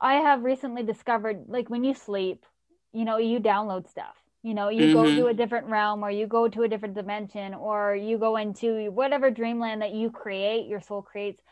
I 0.00 0.14
have 0.14 0.44
recently 0.44 0.84
discovered, 0.84 1.46
like, 1.48 1.68
when 1.68 1.82
you 1.82 1.94
sleep, 1.94 2.46
you 2.92 3.04
know, 3.04 3.18
you 3.18 3.40
download 3.40 3.88
stuff. 3.88 4.16
You 4.42 4.54
know, 4.54 4.70
you 4.70 4.84
mm-hmm. 4.84 4.92
go 4.94 5.04
to 5.04 5.10
mm-hmm. 5.10 5.26
a 5.28 5.34
different 5.34 5.66
realm 5.66 6.02
or 6.02 6.10
you 6.10 6.26
go 6.26 6.48
to 6.48 6.62
a 6.62 6.68
different 6.68 6.94
dimension 6.94 7.52
or 7.52 7.94
you 7.94 8.16
go 8.16 8.36
into 8.36 8.90
whatever 8.90 9.30
dreamland 9.30 9.82
that 9.82 9.92
you 9.92 10.10
create, 10.10 10.66
your 10.66 10.80
soul 10.80 11.02
creates, 11.02 11.42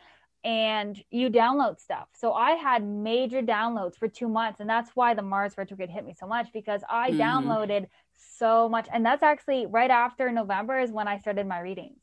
and 0.43 1.03
you 1.11 1.29
download 1.29 1.79
stuff. 1.81 2.09
So 2.15 2.33
I 2.33 2.53
had 2.53 2.87
major 2.87 3.43
downloads 3.43 3.97
for 3.97 4.09
two 4.09 4.29
months. 4.29 4.61
And 4.61 4.71
that's 4.71 4.91
why 4.95 5.13
the 5.13 5.23
Mars 5.23 5.53
retrograde 5.59 5.91
hit 5.91 6.05
me 6.05 6.15
so 6.19 6.27
much 6.27 6.49
because 6.53 6.83
I 6.89 7.11
mm-hmm. 7.11 7.21
downloaded 7.21 7.89
so 8.17 8.69
much. 8.69 8.89
And 8.91 9.05
that's 9.05 9.23
actually 9.23 9.67
right 9.67 9.91
after 9.91 10.33
November 10.33 10.81
is 10.81 10.91
when 10.91 11.09
I 11.09 11.19
started 11.19 11.47
my 11.47 11.61
readings. 11.61 11.99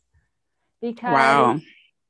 Because 0.82 1.14
wow. 1.14 1.60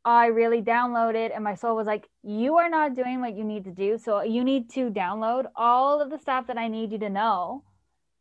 I 0.06 0.28
really 0.28 0.62
downloaded, 0.62 1.34
and 1.34 1.44
my 1.44 1.56
soul 1.56 1.76
was 1.76 1.88
like, 1.88 2.08
You 2.24 2.58
are 2.58 2.70
not 2.70 2.96
doing 2.96 3.20
what 3.22 3.36
you 3.36 3.44
need 3.44 3.66
to 3.66 3.72
do. 3.72 3.98
So 3.98 4.22
you 4.22 4.44
need 4.44 4.70
to 4.72 4.92
download 4.92 5.46
all 5.56 6.00
of 6.00 6.12
the 6.12 6.20
stuff 6.20 6.46
that 6.48 6.58
I 6.58 6.68
need 6.68 6.92
you 6.92 7.00
to 7.00 7.10
know. 7.10 7.64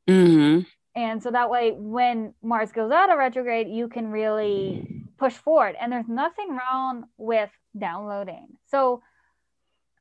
Mm-hmm. 0.09 0.61
And 0.97 1.23
so 1.23 1.31
that 1.31 1.51
way, 1.51 1.73
when 1.77 2.35
Mars 2.43 2.73
goes 2.73 2.91
out 2.91 3.11
of 3.11 3.19
retrograde, 3.19 3.69
you 3.69 3.89
can 3.89 4.11
really 4.11 5.05
push 5.19 5.35
forward. 5.35 5.77
And 5.81 5.93
there's 5.93 6.09
nothing 6.09 6.57
wrong 6.57 7.05
with 7.19 7.51
downloading. 7.79 8.49
So 8.67 9.03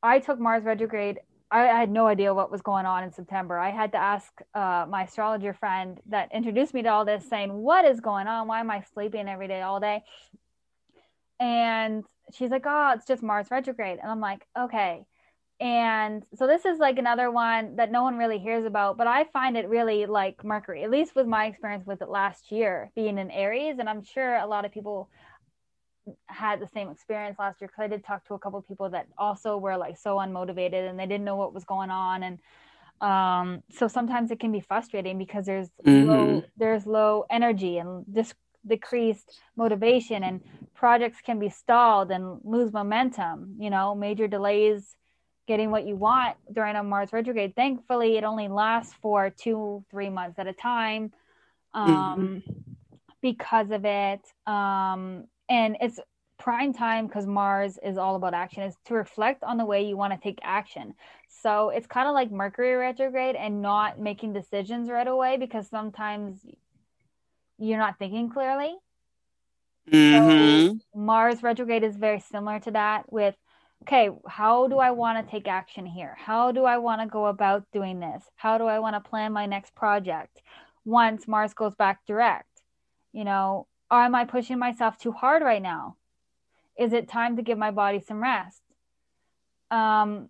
I 0.01 0.19
took 0.19 0.39
Mars 0.39 0.63
retrograde. 0.63 1.19
I, 1.51 1.67
I 1.67 1.79
had 1.79 1.89
no 1.89 2.07
idea 2.07 2.33
what 2.33 2.51
was 2.51 2.61
going 2.61 2.85
on 2.85 3.03
in 3.03 3.11
September. 3.11 3.57
I 3.57 3.71
had 3.71 3.91
to 3.93 3.97
ask 3.97 4.31
uh, 4.53 4.85
my 4.87 5.03
astrologer 5.03 5.53
friend 5.53 5.99
that 6.09 6.29
introduced 6.33 6.73
me 6.73 6.83
to 6.83 6.89
all 6.89 7.05
this, 7.05 7.27
saying, 7.27 7.51
What 7.51 7.85
is 7.85 7.99
going 7.99 8.27
on? 8.27 8.47
Why 8.47 8.59
am 8.59 8.71
I 8.71 8.83
sleeping 8.93 9.27
every 9.27 9.47
day, 9.47 9.61
all 9.61 9.79
day? 9.79 10.03
And 11.43 12.05
she's 12.33 12.51
like, 12.51 12.63
oh, 12.65 12.93
it's 12.95 13.05
just 13.05 13.21
Mars 13.21 13.47
retrograde. 13.51 13.99
And 14.01 14.09
I'm 14.09 14.21
like, 14.21 14.47
okay. 14.57 15.03
And 15.59 16.23
so 16.35 16.47
this 16.47 16.63
is 16.63 16.79
like 16.79 16.97
another 16.97 17.29
one 17.29 17.75
that 17.75 17.91
no 17.91 18.01
one 18.01 18.17
really 18.17 18.39
hears 18.39 18.65
about, 18.65 18.97
but 18.97 19.07
I 19.07 19.25
find 19.25 19.57
it 19.57 19.67
really 19.67 20.05
like 20.05 20.43
Mercury, 20.45 20.85
at 20.85 20.89
least 20.89 21.17
with 21.17 21.27
my 21.27 21.47
experience 21.47 21.85
with 21.85 22.01
it 22.01 22.07
last 22.07 22.49
year 22.49 22.91
being 22.95 23.17
in 23.17 23.29
Aries. 23.29 23.75
And 23.77 23.89
I'm 23.89 24.03
sure 24.03 24.35
a 24.37 24.47
lot 24.47 24.63
of 24.63 24.71
people 24.71 25.09
had 26.27 26.61
the 26.61 26.67
same 26.73 26.89
experience 26.89 27.37
last 27.37 27.59
year 27.59 27.67
because 27.67 27.83
I 27.83 27.87
did 27.87 28.05
talk 28.05 28.25
to 28.27 28.35
a 28.35 28.39
couple 28.39 28.59
of 28.59 28.67
people 28.67 28.89
that 28.91 29.07
also 29.17 29.57
were 29.57 29.75
like 29.75 29.97
so 29.97 30.15
unmotivated 30.17 30.89
and 30.89 30.97
they 30.97 31.07
didn't 31.07 31.25
know 31.25 31.35
what 31.35 31.53
was 31.53 31.65
going 31.65 31.89
on. 31.89 32.23
And 32.23 32.39
um, 33.01 33.63
so 33.69 33.89
sometimes 33.89 34.31
it 34.31 34.39
can 34.39 34.53
be 34.53 34.61
frustrating 34.61 35.17
because 35.17 35.45
there's 35.45 35.67
mm-hmm. 35.85 36.09
low, 36.09 36.43
there's 36.55 36.85
low 36.85 37.25
energy 37.29 37.79
and 37.79 38.05
this 38.07 38.33
decreased 38.65 39.39
motivation 39.55 40.23
and 40.23 40.41
projects 40.73 41.19
can 41.21 41.39
be 41.39 41.49
stalled 41.49 42.11
and 42.11 42.39
lose 42.43 42.71
momentum 42.71 43.55
you 43.59 43.69
know 43.69 43.93
major 43.93 44.27
delays 44.27 44.95
getting 45.47 45.71
what 45.71 45.85
you 45.85 45.95
want 45.95 46.37
during 46.51 46.75
a 46.75 46.83
mars 46.83 47.11
retrograde. 47.11 47.55
Thankfully 47.55 48.17
it 48.17 48.23
only 48.23 48.47
lasts 48.47 48.93
for 49.01 49.29
two 49.29 49.83
three 49.91 50.09
months 50.09 50.39
at 50.39 50.47
a 50.47 50.53
time 50.53 51.11
um, 51.73 52.43
mm-hmm. 52.47 52.59
because 53.21 53.71
of 53.71 53.85
it. 53.85 54.21
Um, 54.47 55.25
and 55.49 55.77
it's 55.81 55.99
prime 56.39 56.73
time 56.73 57.07
because 57.07 57.25
mars 57.25 57.77
is 57.83 57.97
all 57.97 58.15
about 58.15 58.33
action. 58.33 58.63
Is 58.63 58.75
to 58.85 58.93
reflect 58.93 59.43
on 59.43 59.57
the 59.57 59.65
way 59.65 59.85
you 59.85 59.97
want 59.97 60.13
to 60.13 60.19
take 60.19 60.39
action. 60.43 60.93
So 61.27 61.69
it's 61.69 61.87
kind 61.87 62.07
of 62.07 62.13
like 62.13 62.31
mercury 62.31 62.75
retrograde 62.75 63.35
and 63.35 63.61
not 63.61 63.99
making 63.99 64.31
decisions 64.31 64.89
right 64.89 65.07
away 65.07 65.35
because 65.35 65.67
sometimes 65.67 66.39
you're 67.63 67.77
not 67.77 67.97
thinking 67.99 68.29
clearly. 68.29 68.75
Mm-hmm. 69.91 70.77
So 70.77 70.79
Mars 70.95 71.43
retrograde 71.43 71.83
is 71.83 71.95
very 71.95 72.19
similar 72.19 72.59
to 72.61 72.71
that 72.71 73.11
with 73.11 73.35
okay, 73.83 74.09
how 74.27 74.67
do 74.67 74.77
I 74.79 74.91
want 74.91 75.25
to 75.25 75.29
take 75.29 75.45
action 75.47 75.85
here? 75.85 76.15
How 76.17 76.53
do 76.53 76.63
I 76.63 76.77
want 76.77 77.01
to 77.01 77.07
go 77.07 77.25
about 77.25 77.65
doing 77.73 77.99
this? 77.99 78.23
How 78.35 78.57
do 78.57 78.65
I 78.65 78.79
want 78.79 78.95
to 78.95 79.09
plan 79.09 79.33
my 79.33 79.45
next 79.45 79.75
project 79.75 80.41
once 80.85 81.27
Mars 81.27 81.53
goes 81.53 81.75
back 81.75 82.05
direct? 82.05 82.47
You 83.11 83.25
know, 83.25 83.67
or 83.91 84.01
am 84.01 84.15
I 84.15 84.23
pushing 84.23 84.57
myself 84.57 84.97
too 84.97 85.11
hard 85.11 85.43
right 85.43 85.61
now? 85.61 85.97
Is 86.79 86.93
it 86.93 87.09
time 87.09 87.35
to 87.35 87.43
give 87.43 87.57
my 87.57 87.71
body 87.71 87.99
some 87.99 88.23
rest? 88.23 88.61
Um, 89.69 90.29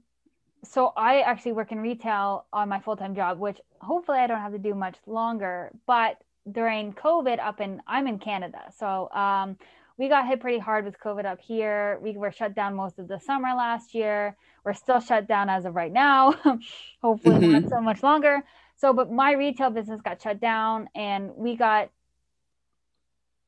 so 0.64 0.92
I 0.98 1.22
actually 1.22 1.54
work 1.54 1.72
in 1.72 1.80
retail 1.80 2.46
on 2.52 2.70
my 2.70 2.80
full-time 2.80 3.16
job, 3.16 3.38
which 3.40 3.60
hopefully 3.82 4.18
I 4.18 4.28
don't 4.28 4.40
have 4.40 4.54
to 4.54 4.58
do 4.58 4.74
much 4.74 4.96
longer, 5.06 5.72
but 5.86 6.18
during 6.52 6.94
COVID 6.94 7.40
up 7.40 7.62
in 7.62 7.82
I'm 7.88 8.08
in 8.08 8.20
Canada. 8.20 8.64
So 8.78 9.10
um, 9.12 9.58
we 9.98 10.10
got 10.10 10.28
hit 10.28 10.40
pretty 10.40 10.60
hard 10.60 10.86
with 10.86 11.00
COVID 11.00 11.26
up 11.26 11.40
here. 11.40 12.00
We 12.02 12.18
were 12.18 12.32
shut 12.32 12.56
down 12.56 12.76
most 12.76 13.00
of 13.00 13.08
the 13.08 13.20
summer 13.20 13.54
last 13.56 13.94
year. 13.94 14.36
We're 14.64 14.74
still 14.74 15.00
shut 15.00 15.28
down 15.28 15.50
as 15.50 15.66
of 15.66 15.76
right 15.76 15.92
now. 15.92 16.34
Hopefully 17.02 17.36
mm-hmm. 17.36 17.52
not 17.52 17.70
so 17.70 17.82
much 17.82 18.02
longer. 18.02 18.42
So, 18.76 18.92
but 18.94 19.12
my 19.12 19.34
retail 19.34 19.70
business 19.70 20.02
got 20.02 20.22
shut 20.22 20.42
down, 20.42 20.90
and 20.96 21.32
we 21.36 21.56
got 21.56 21.90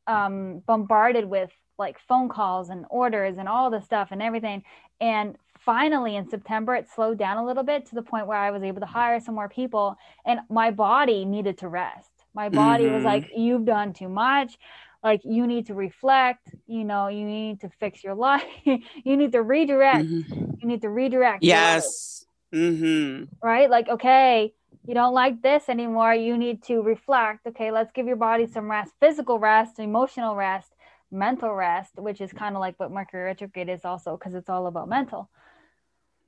um, 0.07 0.61
bombarded 0.67 1.25
with 1.25 1.51
like 1.77 1.99
phone 2.07 2.29
calls 2.29 2.69
and 2.69 2.85
orders 2.89 3.37
and 3.37 3.49
all 3.49 3.69
the 3.69 3.81
stuff 3.81 4.09
and 4.11 4.21
everything. 4.21 4.63
And 5.01 5.35
finally 5.59 6.15
in 6.15 6.29
September, 6.29 6.75
it 6.75 6.87
slowed 6.93 7.17
down 7.17 7.37
a 7.37 7.45
little 7.45 7.63
bit 7.63 7.87
to 7.87 7.95
the 7.95 8.01
point 8.01 8.27
where 8.27 8.37
I 8.37 8.51
was 8.51 8.63
able 8.63 8.79
to 8.81 8.85
hire 8.85 9.19
some 9.19 9.35
more 9.35 9.49
people, 9.49 9.97
and 10.25 10.41
my 10.49 10.69
body 10.71 11.25
needed 11.25 11.57
to 11.57 11.67
rest 11.67 12.14
my 12.35 12.49
body 12.49 12.83
mm-hmm. 12.83 12.95
was 12.95 13.03
like, 13.03 13.31
you've 13.35 13.65
done 13.65 13.93
too 13.93 14.09
much. 14.09 14.57
Like 15.01 15.21
you 15.23 15.47
need 15.47 15.67
to 15.67 15.73
reflect, 15.73 16.53
you 16.67 16.83
know, 16.83 17.07
you 17.07 17.25
need 17.25 17.61
to 17.61 17.69
fix 17.79 18.03
your 18.03 18.15
life. 18.29 18.43
you 18.65 19.17
need 19.17 19.31
to 19.31 19.41
redirect. 19.41 20.05
Mm-hmm. 20.05 20.51
You 20.59 20.67
need 20.67 20.81
to 20.81 20.89
redirect. 20.89 21.43
Yes. 21.43 22.25
Mm-hmm. 22.53 23.25
Right? 23.41 23.69
Like, 23.69 23.87
okay, 23.87 24.53
you 24.85 24.93
don't 24.93 25.13
like 25.13 25.41
this 25.41 25.69
anymore. 25.69 26.13
You 26.13 26.37
need 26.37 26.63
to 26.63 26.81
reflect. 26.81 27.47
Okay, 27.47 27.71
let's 27.71 27.91
give 27.91 28.05
your 28.05 28.15
body 28.17 28.47
some 28.47 28.69
rest, 28.69 28.93
physical 28.99 29.39
rest, 29.39 29.79
emotional 29.79 30.35
rest, 30.35 30.71
mental 31.11 31.53
rest, 31.53 31.93
which 31.97 32.19
is 32.19 32.33
kind 32.33 32.55
of 32.55 32.59
like 32.59 32.79
what 32.79 32.91
Mercury 32.91 33.23
retrograde 33.23 33.69
is 33.69 33.85
also 33.85 34.17
because 34.17 34.35
it's 34.35 34.49
all 34.49 34.67
about 34.67 34.89
mental. 34.89 35.29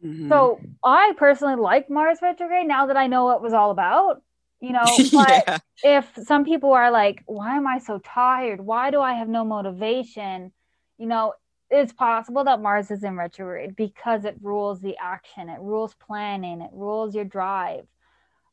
Mm-hmm. 0.04 0.30
So 0.30 0.60
I 0.84 1.14
personally 1.18 1.56
like 1.56 1.90
Mars 1.90 2.20
retrograde 2.22 2.68
now 2.68 2.86
that 2.88 2.98
I 2.98 3.08
know 3.08 3.26
what 3.26 3.38
it 3.38 3.42
was 3.42 3.54
all 3.54 3.72
about 3.72 4.22
you 4.60 4.72
know 4.72 4.98
but 5.14 5.44
yeah. 5.48 5.58
if 5.84 6.10
some 6.26 6.44
people 6.44 6.72
are 6.72 6.92
like 6.92 7.24
why 7.26 7.56
am 7.56 7.68
i 7.68 7.78
so 7.78 8.00
tired 8.00 8.62
why 8.62 8.92
do 8.92 9.00
i 9.00 9.14
have 9.14 9.30
no 9.30 9.44
motivation 9.44 10.52
you 10.98 11.06
know 11.06 11.34
it's 11.70 11.94
possible 11.94 12.44
that 12.44 12.62
mars 12.62 12.92
is 12.92 13.04
in 13.04 13.16
retrograde 13.16 13.76
because 13.76 14.26
it 14.26 14.36
rules 14.42 14.80
the 14.82 14.96
action 15.02 15.50
it 15.50 15.60
rules 15.60 15.94
planning 15.96 16.62
it 16.62 16.70
rules 16.74 17.14
your 17.14 17.26
drive 17.26 17.86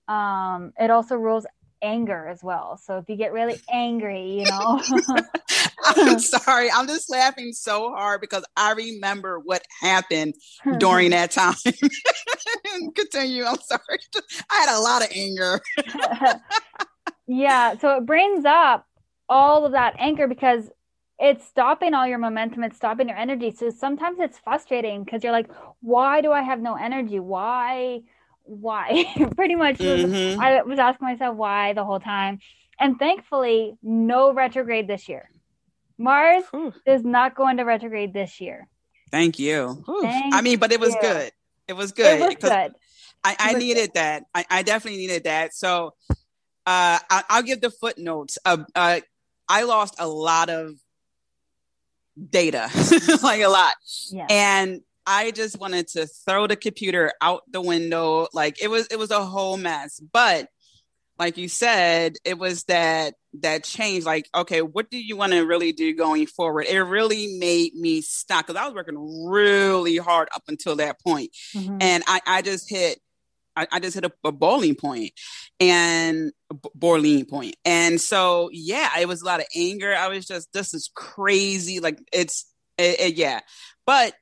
um, 0.08 0.72
it 0.78 0.90
also 0.90 1.16
rules 1.16 1.46
anger 1.82 2.28
as 2.28 2.42
well. 2.42 2.76
So 2.76 2.98
if 2.98 3.08
you 3.08 3.16
get 3.16 3.32
really 3.32 3.60
angry, 3.70 4.38
you 4.38 4.44
know. 4.44 4.82
I'm 5.84 6.18
sorry. 6.18 6.70
I'm 6.70 6.86
just 6.86 7.10
laughing 7.10 7.52
so 7.52 7.90
hard 7.90 8.20
because 8.20 8.44
I 8.56 8.72
remember 8.72 9.38
what 9.38 9.62
happened 9.80 10.34
during 10.78 11.10
that 11.10 11.30
time. 11.30 11.54
Continue. 12.94 13.44
I'm 13.44 13.58
sorry. 13.60 13.98
I 14.50 14.54
had 14.54 14.76
a 14.76 14.80
lot 14.80 15.02
of 15.02 15.08
anger. 15.14 15.60
yeah. 17.26 17.76
So 17.78 17.96
it 17.96 18.06
brings 18.06 18.44
up 18.44 18.86
all 19.28 19.64
of 19.64 19.72
that 19.72 19.94
anger 19.98 20.28
because 20.28 20.70
it's 21.18 21.46
stopping 21.46 21.94
all 21.94 22.06
your 22.06 22.18
momentum 22.18 22.64
it's 22.64 22.76
stopping 22.76 23.08
your 23.08 23.16
energy 23.16 23.50
so 23.50 23.70
sometimes 23.70 24.18
it's 24.18 24.38
frustrating 24.38 25.04
because 25.04 25.22
you're 25.22 25.32
like 25.32 25.48
why 25.80 26.20
do 26.20 26.32
i 26.32 26.42
have 26.42 26.60
no 26.60 26.74
energy 26.74 27.20
why 27.20 28.00
why 28.42 29.04
pretty 29.36 29.54
much 29.54 29.78
mm-hmm. 29.78 30.40
i 30.40 30.60
was 30.62 30.78
asking 30.78 31.06
myself 31.06 31.36
why 31.36 31.72
the 31.72 31.84
whole 31.84 32.00
time 32.00 32.38
and 32.80 32.98
thankfully 32.98 33.76
no 33.82 34.32
retrograde 34.32 34.88
this 34.88 35.08
year 35.08 35.30
mars 35.98 36.44
Whew. 36.50 36.72
is 36.86 37.04
not 37.04 37.34
going 37.34 37.58
to 37.58 37.64
retrograde 37.64 38.12
this 38.12 38.40
year 38.40 38.68
thank 39.10 39.38
you 39.38 39.84
thank 40.02 40.34
i 40.34 40.40
mean 40.40 40.58
but 40.58 40.72
it 40.72 40.80
was 40.80 40.94
you. 40.94 41.00
good 41.00 41.32
it 41.68 41.72
was 41.74 41.92
good 41.92 42.20
it 42.20 42.26
was 42.26 42.34
good 42.36 42.72
i, 43.22 43.36
I 43.38 43.52
needed 43.54 43.88
good. 43.88 43.94
that 43.94 44.24
I, 44.34 44.44
I, 44.50 44.62
definitely 44.62 45.00
needed 45.00 45.24
that 45.24 45.54
so 45.54 45.94
uh, 46.66 46.98
I, 47.10 47.22
will 47.36 47.42
give 47.42 47.60
the 47.60 47.70
footnotes. 47.70 48.38
Uh, 48.44 48.58
uh, 48.74 49.00
I 49.48 49.64
lost 49.64 49.96
a 49.98 50.08
lot 50.08 50.48
of 50.48 50.74
data, 52.30 52.70
like 53.22 53.42
a 53.42 53.48
lot. 53.48 53.74
Yeah. 54.10 54.26
And 54.30 54.80
I 55.06 55.30
just 55.30 55.58
wanted 55.58 55.88
to 55.88 56.06
throw 56.06 56.46
the 56.46 56.56
computer 56.56 57.12
out 57.20 57.42
the 57.50 57.60
window. 57.60 58.28
Like 58.32 58.62
it 58.62 58.68
was, 58.68 58.86
it 58.86 58.98
was 58.98 59.10
a 59.10 59.24
whole 59.24 59.56
mess. 59.58 60.00
But 60.00 60.48
like 61.18 61.36
you 61.36 61.48
said, 61.48 62.16
it 62.24 62.38
was 62.38 62.64
that 62.64 63.14
that 63.40 63.64
change. 63.64 64.04
Like, 64.04 64.28
okay, 64.34 64.62
what 64.62 64.90
do 64.90 64.98
you 64.98 65.16
want 65.16 65.32
to 65.32 65.46
really 65.46 65.72
do 65.72 65.94
going 65.94 66.26
forward? 66.26 66.66
It 66.68 66.80
really 66.80 67.36
made 67.38 67.74
me 67.74 68.00
stop 68.00 68.46
because 68.46 68.60
I 68.60 68.66
was 68.66 68.74
working 68.74 69.26
really 69.28 69.96
hard 69.96 70.28
up 70.34 70.42
until 70.48 70.76
that 70.76 71.00
point. 71.00 71.30
Mm-hmm. 71.54 71.78
and 71.80 72.04
I, 72.06 72.20
I 72.26 72.42
just 72.42 72.68
hit 72.68 73.00
I, 73.56 73.66
I 73.70 73.80
just 73.80 73.94
hit 73.94 74.04
a, 74.04 74.12
a, 74.24 74.32
boiling 74.32 74.74
point 74.74 75.12
and 75.60 76.32
b- 76.50 76.70
boiling 76.74 77.24
point. 77.24 77.56
And 77.64 78.00
so, 78.00 78.50
yeah, 78.52 78.90
it 78.98 79.06
was 79.06 79.22
a 79.22 79.26
lot 79.26 79.40
of 79.40 79.46
anger. 79.54 79.94
I 79.94 80.08
was 80.08 80.26
just, 80.26 80.52
this 80.52 80.74
is 80.74 80.90
crazy. 80.94 81.80
Like 81.80 82.00
it's, 82.12 82.50
it, 82.78 83.00
it, 83.00 83.14
yeah, 83.14 83.40
but 83.86 84.14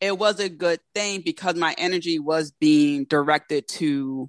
it 0.00 0.18
was 0.18 0.38
a 0.38 0.48
good 0.48 0.80
thing 0.94 1.22
because 1.24 1.56
my 1.56 1.74
energy 1.78 2.18
was 2.18 2.52
being 2.52 3.04
directed 3.04 3.68
to, 3.68 4.28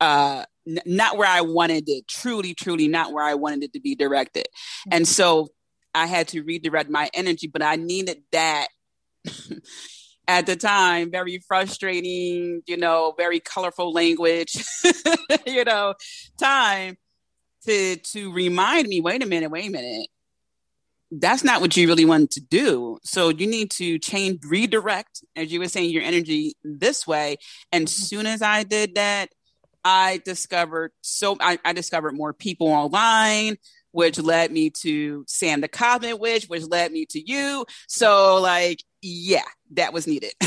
uh, 0.00 0.44
n- 0.66 0.80
not 0.86 1.16
where 1.16 1.28
I 1.28 1.40
wanted 1.40 1.84
it, 1.88 2.08
truly, 2.08 2.54
truly 2.54 2.88
not 2.88 3.12
where 3.12 3.24
I 3.24 3.34
wanted 3.34 3.64
it 3.64 3.72
to 3.74 3.80
be 3.80 3.94
directed. 3.94 4.46
Mm-hmm. 4.46 4.90
And 4.92 5.08
so 5.08 5.48
I 5.94 6.06
had 6.06 6.28
to 6.28 6.42
redirect 6.42 6.90
my 6.90 7.10
energy, 7.14 7.46
but 7.46 7.62
I 7.62 7.76
needed 7.76 8.22
that 8.32 8.68
at 10.28 10.46
the 10.46 10.56
time 10.56 11.10
very 11.10 11.38
frustrating 11.46 12.62
you 12.66 12.76
know 12.76 13.14
very 13.16 13.40
colorful 13.40 13.92
language 13.92 14.54
you 15.46 15.64
know 15.64 15.94
time 16.38 16.96
to 17.64 17.96
to 17.96 18.32
remind 18.32 18.88
me 18.88 19.00
wait 19.00 19.22
a 19.22 19.26
minute 19.26 19.50
wait 19.50 19.68
a 19.68 19.72
minute 19.72 20.08
that's 21.10 21.44
not 21.44 21.60
what 21.60 21.76
you 21.76 21.86
really 21.86 22.04
want 22.04 22.30
to 22.30 22.40
do 22.40 22.98
so 23.02 23.28
you 23.28 23.46
need 23.46 23.70
to 23.70 23.98
change 23.98 24.40
redirect 24.48 25.24
as 25.36 25.52
you 25.52 25.58
were 25.58 25.68
saying 25.68 25.90
your 25.90 26.02
energy 26.02 26.54
this 26.62 27.06
way 27.06 27.36
and 27.70 27.88
as 27.88 27.94
mm-hmm. 27.94 28.04
soon 28.04 28.26
as 28.26 28.42
i 28.42 28.62
did 28.62 28.94
that 28.94 29.28
i 29.84 30.20
discovered 30.24 30.92
so 31.00 31.36
I, 31.40 31.58
I 31.64 31.72
discovered 31.72 32.12
more 32.16 32.32
people 32.32 32.68
online 32.68 33.56
which 33.92 34.18
led 34.18 34.50
me 34.50 34.70
to 34.70 35.24
Sam 35.28 35.60
the 35.60 35.68
Cosmic 35.68 36.18
Witch, 36.18 36.46
which 36.46 36.64
led 36.64 36.90
me 36.92 37.06
to 37.06 37.30
you. 37.30 37.64
So, 37.86 38.40
like, 38.40 38.82
yeah, 39.02 39.44
that 39.72 39.92
was 39.92 40.06
needed. 40.06 40.32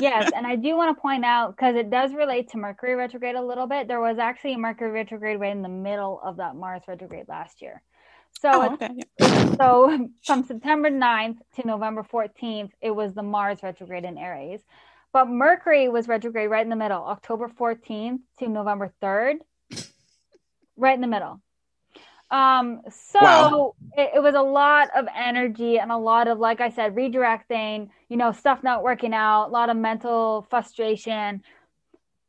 yes, 0.00 0.32
and 0.34 0.46
I 0.46 0.56
do 0.56 0.76
want 0.76 0.96
to 0.96 1.00
point 1.00 1.24
out 1.24 1.54
because 1.54 1.76
it 1.76 1.90
does 1.90 2.12
relate 2.12 2.50
to 2.50 2.58
Mercury 2.58 2.94
retrograde 2.94 3.36
a 3.36 3.44
little 3.44 3.66
bit. 3.66 3.86
There 3.86 4.00
was 4.00 4.18
actually 4.18 4.54
a 4.54 4.58
Mercury 4.58 4.90
retrograde 4.90 5.38
right 5.38 5.52
in 5.52 5.62
the 5.62 5.68
middle 5.68 6.20
of 6.22 6.38
that 6.38 6.56
Mars 6.56 6.82
retrograde 6.88 7.28
last 7.28 7.62
year. 7.62 7.82
So, 8.40 8.50
oh, 8.52 8.72
okay. 8.74 9.54
so 9.56 10.08
from 10.24 10.44
September 10.44 10.90
9th 10.90 11.36
to 11.56 11.66
November 11.66 12.02
14th, 12.02 12.70
it 12.80 12.90
was 12.90 13.14
the 13.14 13.22
Mars 13.22 13.58
retrograde 13.62 14.04
in 14.04 14.18
Aries. 14.18 14.60
But 15.14 15.28
Mercury 15.28 15.88
was 15.88 16.08
retrograde 16.08 16.50
right 16.50 16.64
in 16.64 16.70
the 16.70 16.76
middle, 16.76 17.04
October 17.04 17.48
14th 17.48 18.18
to 18.40 18.48
November 18.48 18.92
3rd, 19.00 19.36
right 20.76 20.94
in 20.96 21.00
the 21.00 21.06
middle. 21.06 21.40
Um, 22.32 22.80
so 22.90 23.20
wow. 23.20 23.74
it, 23.96 24.14
it, 24.16 24.22
was 24.24 24.34
a 24.34 24.42
lot 24.42 24.88
of 24.96 25.06
energy 25.14 25.78
and 25.78 25.92
a 25.92 25.96
lot 25.96 26.26
of, 26.26 26.40
like 26.40 26.60
I 26.60 26.70
said, 26.70 26.96
redirecting, 26.96 27.90
you 28.08 28.16
know, 28.16 28.32
stuff 28.32 28.64
not 28.64 28.82
working 28.82 29.14
out, 29.14 29.46
a 29.46 29.52
lot 29.52 29.70
of 29.70 29.76
mental 29.76 30.48
frustration. 30.50 31.44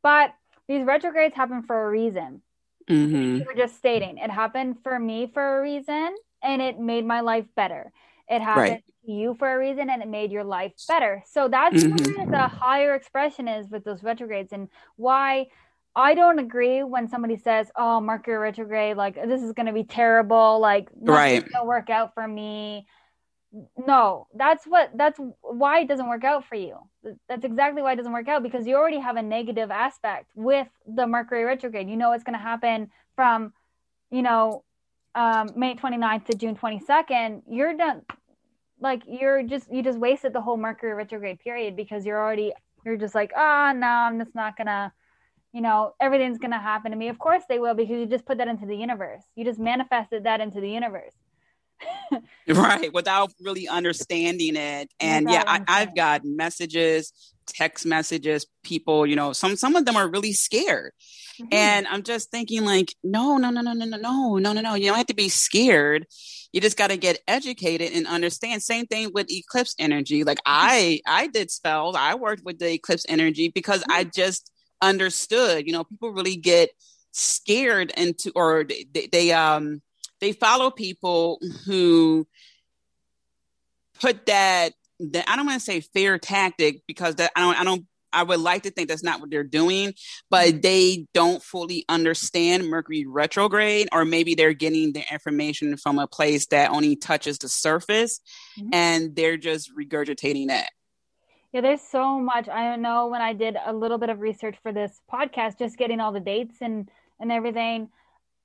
But 0.04 0.32
these 0.68 0.84
retrogrades 0.84 1.34
happen 1.34 1.64
for 1.64 1.88
a 1.88 1.90
reason. 1.90 2.40
Mm-hmm. 2.88 3.38
You 3.38 3.44
were 3.46 3.54
just 3.54 3.78
stating 3.78 4.18
it 4.18 4.30
happened 4.30 4.76
for 4.84 4.96
me 4.96 5.28
for 5.34 5.58
a 5.58 5.62
reason 5.62 6.14
and 6.40 6.62
it 6.62 6.78
made 6.78 7.04
my 7.04 7.20
life 7.20 7.46
better. 7.56 7.90
It 8.28 8.42
happened 8.42 8.70
right. 8.70 8.84
to 9.06 9.12
you 9.12 9.34
for 9.38 9.52
a 9.52 9.58
reason 9.58 9.88
and 9.88 10.02
it 10.02 10.08
made 10.08 10.32
your 10.32 10.44
life 10.44 10.72
better. 10.88 11.22
So 11.26 11.48
that's 11.48 11.84
mm-hmm. 11.84 12.14
where 12.14 12.26
the 12.26 12.48
higher 12.48 12.94
expression 12.94 13.46
is 13.46 13.70
with 13.70 13.84
those 13.84 14.02
retrogrades 14.02 14.52
and 14.52 14.68
why 14.96 15.46
I 15.96 16.14
don't 16.14 16.38
agree 16.38 16.82
when 16.82 17.08
somebody 17.08 17.38
says, 17.38 17.70
"Oh, 17.74 18.02
Mercury 18.02 18.36
retrograde, 18.36 18.98
like 18.98 19.14
this 19.14 19.42
is 19.42 19.52
going 19.52 19.66
to 19.66 19.72
be 19.72 19.84
terrible, 19.84 20.60
like 20.60 20.90
right, 21.00 21.40
going 21.40 21.64
to 21.64 21.66
work 21.66 21.88
out 21.88 22.12
for 22.12 22.28
me." 22.28 22.86
No, 23.78 24.26
that's 24.34 24.66
what 24.66 24.90
that's 24.94 25.18
why 25.40 25.80
it 25.80 25.88
doesn't 25.88 26.08
work 26.08 26.22
out 26.22 26.44
for 26.44 26.56
you. 26.56 26.76
That's 27.30 27.46
exactly 27.46 27.80
why 27.80 27.92
it 27.92 27.96
doesn't 27.96 28.12
work 28.12 28.28
out 28.28 28.42
because 28.42 28.66
you 28.66 28.76
already 28.76 28.98
have 28.98 29.16
a 29.16 29.22
negative 29.22 29.70
aspect 29.70 30.30
with 30.34 30.68
the 30.86 31.06
Mercury 31.06 31.44
retrograde. 31.44 31.88
You 31.88 31.96
know 31.96 32.10
what's 32.10 32.24
going 32.24 32.38
to 32.38 32.42
happen 32.42 32.90
from, 33.14 33.54
you 34.10 34.20
know, 34.20 34.64
um, 35.16 35.50
May 35.56 35.74
29th 35.74 36.26
to 36.26 36.36
June 36.36 36.54
22nd. 36.54 37.42
You're 37.48 37.76
done. 37.76 38.02
Like 38.80 39.02
you're 39.08 39.42
just 39.42 39.72
you 39.72 39.82
just 39.82 39.98
wasted 39.98 40.32
the 40.32 40.40
whole 40.40 40.56
Mercury 40.56 40.92
retrograde 40.92 41.40
period 41.40 41.74
because 41.74 42.04
you're 42.04 42.20
already 42.20 42.52
you're 42.84 42.96
just 42.96 43.14
like, 43.14 43.32
ah, 43.34 43.70
oh, 43.70 43.72
no, 43.72 43.86
I'm 43.86 44.18
just 44.18 44.34
not 44.34 44.56
gonna 44.56 44.92
you 45.56 45.62
know, 45.62 45.94
everything's 46.02 46.36
going 46.36 46.50
to 46.50 46.58
happen 46.58 46.90
to 46.90 46.98
me. 46.98 47.08
Of 47.08 47.18
course 47.18 47.42
they 47.48 47.58
will 47.58 47.72
because 47.72 47.96
you 47.96 48.04
just 48.04 48.26
put 48.26 48.36
that 48.36 48.46
into 48.46 48.66
the 48.66 48.76
universe. 48.76 49.22
You 49.36 49.44
just 49.46 49.58
manifested 49.58 50.24
that 50.24 50.42
into 50.42 50.60
the 50.60 50.68
universe. 50.68 51.14
right. 52.48 52.92
Without 52.92 53.32
really 53.40 53.66
understanding 53.66 54.54
it. 54.54 54.92
And 55.00 55.30
yeah, 55.30 55.44
I, 55.46 55.62
I've 55.66 55.96
got 55.96 56.26
messages, 56.26 57.10
text 57.46 57.86
messages, 57.86 58.46
people, 58.62 59.06
you 59.06 59.16
know, 59.16 59.32
some, 59.32 59.56
some 59.56 59.76
of 59.76 59.84
them 59.84 59.96
are 59.96 60.08
really 60.08 60.32
scared. 60.32 60.92
Mm-hmm. 61.40 61.48
And 61.52 61.86
I'm 61.86 62.02
just 62.02 62.30
thinking 62.30 62.64
like, 62.64 62.94
no, 63.04 63.36
no, 63.36 63.50
no, 63.50 63.60
no, 63.60 63.72
no, 63.72 63.84
no, 63.84 63.96
no, 63.96 64.36
no, 64.36 64.52
no, 64.52 64.60
no. 64.60 64.74
You 64.74 64.86
don't 64.86 64.96
have 64.96 65.06
to 65.06 65.14
be 65.14 65.28
scared. 65.28 66.06
You 66.52 66.60
just 66.60 66.76
got 66.76 66.88
to 66.88 66.96
get 66.96 67.20
educated 67.28 67.92
and 67.92 68.06
understand. 68.06 68.62
Same 68.62 68.86
thing 68.86 69.10
with 69.12 69.30
eclipse 69.30 69.74
energy. 69.78 70.24
Like 70.24 70.38
mm-hmm. 70.38 70.68
I, 70.70 71.00
I 71.06 71.26
did 71.26 71.50
spells. 71.50 71.96
I 71.96 72.14
worked 72.14 72.44
with 72.44 72.58
the 72.58 72.72
eclipse 72.72 73.06
energy 73.08 73.48
because 73.48 73.80
mm-hmm. 73.82 73.92
I 73.92 74.04
just 74.04 74.50
understood. 74.80 75.66
You 75.66 75.72
know, 75.72 75.84
people 75.84 76.10
really 76.10 76.36
get 76.36 76.70
scared 77.12 77.92
into 77.96 78.30
or 78.36 78.64
they, 78.64 79.08
they 79.10 79.32
um 79.32 79.80
they 80.20 80.32
follow 80.32 80.70
people 80.70 81.40
who 81.64 82.26
put 84.00 84.26
that 84.26 84.74
that 85.00 85.28
I 85.28 85.36
don't 85.36 85.46
want 85.46 85.60
to 85.60 85.64
say 85.64 85.80
fair 85.80 86.18
tactic 86.18 86.82
because 86.86 87.16
that 87.16 87.32
I 87.36 87.40
don't 87.40 87.60
I 87.60 87.64
don't 87.64 87.86
I 88.12 88.22
would 88.22 88.40
like 88.40 88.62
to 88.62 88.70
think 88.70 88.88
that's 88.88 89.02
not 89.02 89.20
what 89.20 89.30
they're 89.30 89.44
doing, 89.44 89.92
but 90.30 90.48
mm-hmm. 90.48 90.60
they 90.60 91.06
don't 91.12 91.42
fully 91.42 91.84
understand 91.88 92.68
Mercury 92.68 93.04
retrograde, 93.06 93.88
or 93.92 94.06
maybe 94.06 94.34
they're 94.34 94.54
getting 94.54 94.92
the 94.94 95.04
information 95.12 95.76
from 95.76 95.98
a 95.98 96.06
place 96.06 96.46
that 96.46 96.70
only 96.70 96.96
touches 96.96 97.38
the 97.38 97.48
surface 97.48 98.20
mm-hmm. 98.58 98.70
and 98.72 99.14
they're 99.14 99.36
just 99.36 99.70
regurgitating 99.76 100.48
that. 100.48 100.70
Yeah, 101.52 101.60
there's 101.60 101.82
so 101.82 102.18
much. 102.18 102.48
I 102.48 102.70
don't 102.70 102.82
know 102.82 103.08
when 103.08 103.20
I 103.20 103.32
did 103.32 103.56
a 103.64 103.72
little 103.72 103.98
bit 103.98 104.08
of 104.08 104.20
research 104.20 104.56
for 104.62 104.72
this 104.72 105.00
podcast, 105.12 105.58
just 105.58 105.76
getting 105.76 106.00
all 106.00 106.12
the 106.12 106.20
dates 106.20 106.56
and 106.60 106.90
and 107.20 107.32
everything. 107.32 107.88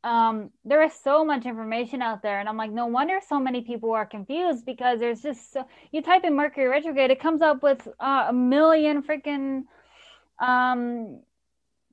Um, 0.04 0.50
there 0.66 0.82
is 0.82 0.94
so 0.94 1.24
much 1.24 1.46
information 1.46 2.02
out 2.02 2.24
there, 2.24 2.40
and 2.40 2.50
I'm 2.50 2.58
like, 2.58 2.72
no 2.72 2.88
wonder 2.88 3.20
so 3.28 3.40
many 3.40 3.62
people 3.62 3.92
are 3.92 4.06
confused 4.06 4.66
because 4.66 5.00
there's 5.00 5.22
just 5.22 5.54
so. 5.54 5.68
You 5.92 6.02
type 6.02 6.24
in 6.24 6.36
Mercury 6.36 6.68
retrograde, 6.68 7.12
it 7.12 7.20
comes 7.20 7.42
up 7.42 7.62
with 7.62 7.88
uh, 8.00 8.26
a 8.30 8.34
million 8.34 9.04
freaking 9.04 9.64
um 10.40 11.20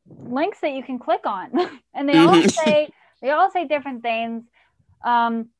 links 0.08 0.60
that 0.60 0.72
you 0.72 0.82
can 0.82 0.98
click 0.98 1.26
on, 1.26 1.50
and 1.94 2.08
they 2.08 2.16
all 2.16 2.34
mm-hmm. 2.34 2.48
say 2.48 2.88
they 3.20 3.30
all 3.30 3.50
say 3.50 3.66
different 3.66 4.02
things. 4.02 4.44
Um, 5.04 5.50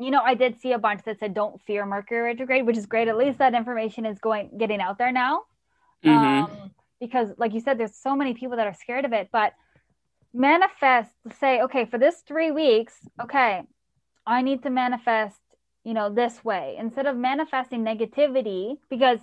you 0.00 0.10
know, 0.10 0.20
I 0.20 0.34
did 0.34 0.60
see 0.60 0.72
a 0.72 0.78
bunch 0.78 1.04
that 1.04 1.20
said 1.20 1.34
don't 1.34 1.60
fear 1.62 1.86
Mercury 1.86 2.22
retrograde, 2.22 2.66
which 2.66 2.76
is 2.76 2.86
great. 2.86 3.06
At 3.06 3.16
least 3.16 3.38
that 3.38 3.54
information 3.54 4.04
is 4.04 4.18
going 4.18 4.50
getting 4.58 4.80
out 4.80 4.98
there 4.98 5.12
now. 5.12 5.42
Mm-hmm. 6.04 6.44
Um, 6.44 6.70
because 7.00 7.28
like 7.38 7.52
you 7.54 7.60
said, 7.60 7.78
there's 7.78 7.94
so 7.94 8.16
many 8.16 8.34
people 8.34 8.56
that 8.56 8.66
are 8.66 8.74
scared 8.74 9.04
of 9.04 9.12
it. 9.12 9.28
But 9.30 9.54
manifest 10.34 11.10
to 11.26 11.34
say 11.36 11.62
okay 11.62 11.84
for 11.84 11.96
this 11.96 12.22
three 12.26 12.50
weeks 12.50 12.94
okay 13.22 13.62
i 14.26 14.42
need 14.42 14.62
to 14.62 14.70
manifest 14.70 15.40
you 15.84 15.94
know 15.94 16.12
this 16.12 16.44
way 16.44 16.76
instead 16.78 17.06
of 17.06 17.16
manifesting 17.16 17.84
negativity 17.84 18.76
because 18.90 19.20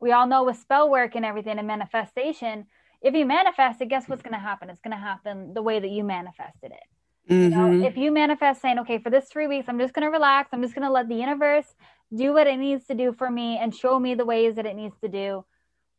we 0.00 0.12
all 0.12 0.26
know 0.26 0.44
with 0.44 0.58
spell 0.58 0.90
work 0.90 1.14
and 1.14 1.24
everything 1.24 1.58
and 1.58 1.66
manifestation 1.66 2.66
if 3.00 3.14
you 3.14 3.24
manifest 3.24 3.80
it 3.80 3.88
guess 3.88 4.06
what's 4.06 4.22
going 4.22 4.34
to 4.34 4.38
happen 4.38 4.68
it's 4.68 4.80
going 4.80 4.96
to 4.96 5.02
happen 5.02 5.54
the 5.54 5.62
way 5.62 5.80
that 5.80 5.90
you 5.90 6.04
manifested 6.04 6.72
it 6.72 7.32
mm-hmm. 7.32 7.42
you 7.44 7.48
know, 7.48 7.70
mm-hmm. 7.70 7.84
if 7.84 7.96
you 7.96 8.12
manifest 8.12 8.60
saying 8.60 8.78
okay 8.78 8.98
for 8.98 9.08
this 9.08 9.28
three 9.32 9.46
weeks 9.46 9.66
i'm 9.66 9.78
just 9.78 9.94
going 9.94 10.04
to 10.04 10.10
relax 10.10 10.50
i'm 10.52 10.62
just 10.62 10.74
going 10.74 10.86
to 10.86 10.92
let 10.92 11.08
the 11.08 11.14
universe 11.14 11.74
do 12.14 12.34
what 12.34 12.46
it 12.46 12.58
needs 12.58 12.84
to 12.86 12.94
do 12.94 13.14
for 13.14 13.30
me 13.30 13.56
and 13.56 13.74
show 13.74 13.98
me 13.98 14.14
the 14.14 14.26
ways 14.26 14.56
that 14.56 14.66
it 14.66 14.76
needs 14.76 14.94
to 15.00 15.08
do 15.08 15.42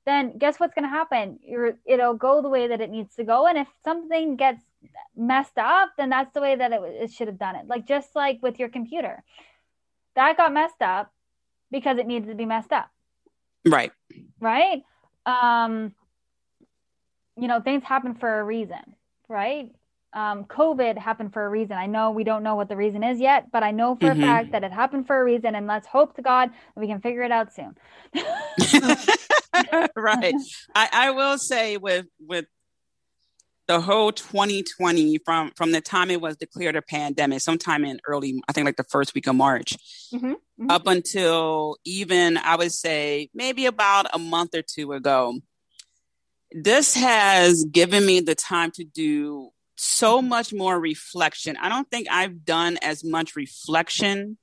then 0.06 0.38
guess 0.38 0.60
what's 0.60 0.74
going 0.74 0.84
to 0.84 0.89
happen? 0.89 1.39
You're, 1.43 1.78
it'll 1.86 2.14
go 2.14 2.41
the 2.41 2.49
way 2.49 2.68
that 2.68 2.82
it 2.82 2.89
needs 2.89 3.16
to 3.16 3.24
go. 3.24 3.47
And 3.47 3.58
if 3.58 3.68
something 3.84 4.36
gets 4.36 4.62
messed 5.16 5.58
up, 5.58 5.91
then 5.97 6.10
that's 6.10 6.34
the 6.34 6.41
way 6.41 6.56
that 6.56 6.72
it, 6.72 6.82
it 6.84 7.12
should 7.12 7.28
have 7.28 7.39
done 7.39 7.56
it. 7.56 7.68
Like 7.68 7.88
just 7.88 8.16
like 8.16 8.39
with 8.41 8.60
your 8.60 8.70
computer, 8.70 9.24
that 10.16 10.38
got 10.38 10.54
messed 10.54 10.82
up 10.82 11.12
because 11.72 11.97
it 11.97 12.08
needed 12.08 12.28
to 12.28 12.36
be 12.36 12.45
messed 12.45 12.72
up. 12.72 12.89
Right. 13.66 13.91
Right. 14.39 14.84
Um, 15.26 15.93
you 17.38 17.47
know, 17.47 17.62
things 17.62 17.84
happen 17.84 18.16
for 18.16 18.39
a 18.39 18.43
reason, 18.43 18.95
right? 19.28 19.70
Um, 20.14 20.45
COVID 20.45 20.97
happened 20.97 21.34
for 21.34 21.45
a 21.45 21.49
reason. 21.49 21.78
I 21.78 21.88
know 21.88 22.11
we 22.11 22.24
don't 22.24 22.43
know 22.43 22.55
what 22.55 22.70
the 22.70 22.76
reason 22.76 23.03
is 23.03 23.20
yet, 23.20 23.51
but 23.51 23.64
I 23.64 23.72
know 23.72 23.95
for 23.95 24.07
mm-hmm. 24.07 24.24
a 24.24 24.26
fact 24.26 24.51
that 24.51 24.64
it 24.64 24.72
happened 24.72 25.07
for 25.07 25.20
a 25.20 25.24
reason. 25.24 25.55
And 25.55 25.66
let's 25.66 25.88
hope 25.88 26.16
to 26.16 26.22
God 26.22 26.49
that 26.49 26.80
we 26.80 26.88
can 26.88 27.01
figure 27.01 27.24
it 27.24 27.32
out 27.32 27.53
soon. 27.53 27.76
right. 29.95 30.36
I, 30.76 30.89
I 30.91 31.11
will 31.11 31.38
say 31.38 31.78
with 31.78 32.05
with 32.20 32.45
the 33.68 33.80
whole 33.80 34.11
2020 34.11 35.20
from 35.26 35.51
from 35.55 35.72
the 35.72 35.82
time 35.82 36.11
it 36.11 36.22
was 36.22 36.36
declared 36.36 36.76
a 36.76 36.82
pandemic 36.82 37.39
sometime 37.39 37.86
in 37.86 37.97
early 38.05 38.41
i 38.49 38.51
think 38.51 38.66
like 38.66 38.76
the 38.76 38.84
first 38.84 39.16
week 39.16 39.26
of 39.26 39.36
march 39.36 39.78
mm-hmm, 40.14 40.32
mm-hmm. 40.32 40.70
up 40.70 40.86
until 40.86 41.78
even 41.86 42.36
i 42.38 42.57
would 42.57 42.74
say 42.74 43.30
maybe 43.34 43.66
about 43.66 44.05
a 44.14 44.20
month 44.20 44.53
or 44.53 44.61
two 44.61 44.91
ago 44.91 45.39
this 46.51 46.93
has 46.93 47.64
given 47.64 48.05
me 48.05 48.20
the 48.20 48.36
time 48.36 48.70
to 48.72 48.84
do 48.84 49.49
so 49.76 50.21
much 50.21 50.53
more 50.53 50.80
reflection. 50.80 51.57
I 51.57 51.69
don't 51.69 51.89
think 51.89 52.07
I've 52.09 52.45
done 52.45 52.78
as 52.82 53.03
much 53.03 53.36
reflection 53.36 54.38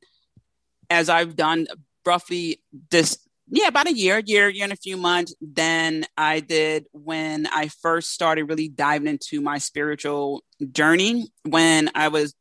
as 0.89 1.09
I've 1.09 1.37
done 1.37 1.66
roughly 2.05 2.61
this 2.91 3.18
yeah, 3.53 3.66
about 3.66 3.89
a 3.89 3.93
year, 3.93 4.22
year, 4.24 4.49
year 4.49 4.64
and 4.64 4.72
a 4.72 4.76
few 4.76 4.97
months 4.97 5.35
than 5.41 6.05
I 6.16 6.39
did 6.39 6.87
when 6.93 7.49
I 7.49 7.66
first 7.66 8.12
started 8.12 8.45
really 8.45 8.68
diving 8.68 9.09
into 9.09 9.41
my 9.41 9.59
spiritual 9.59 10.45
journey 10.70 11.33
when 11.45 11.91
I 11.95 12.09
was 12.09 12.35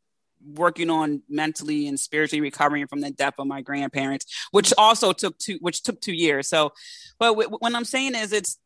working 0.45 0.89
on 0.89 1.23
mentally 1.27 1.87
and 1.87 1.99
spiritually 1.99 2.41
recovering 2.41 2.85
from 2.87 3.01
the 3.01 3.09
death 3.09 3.33
of 3.39 3.47
my 3.47 3.61
grandparents, 3.61 4.25
which 4.51 4.71
also 4.77 5.11
took 5.11 5.37
two, 5.39 5.57
which 5.61 5.81
took 5.81 5.99
two 5.99 6.13
years. 6.13 6.47
So, 6.47 6.73
but 7.17 7.29
w- 7.29 7.49
what 7.49 7.73
I'm 7.73 7.85
saying 7.85 8.13
is 8.15 8.31
it's, 8.31 8.59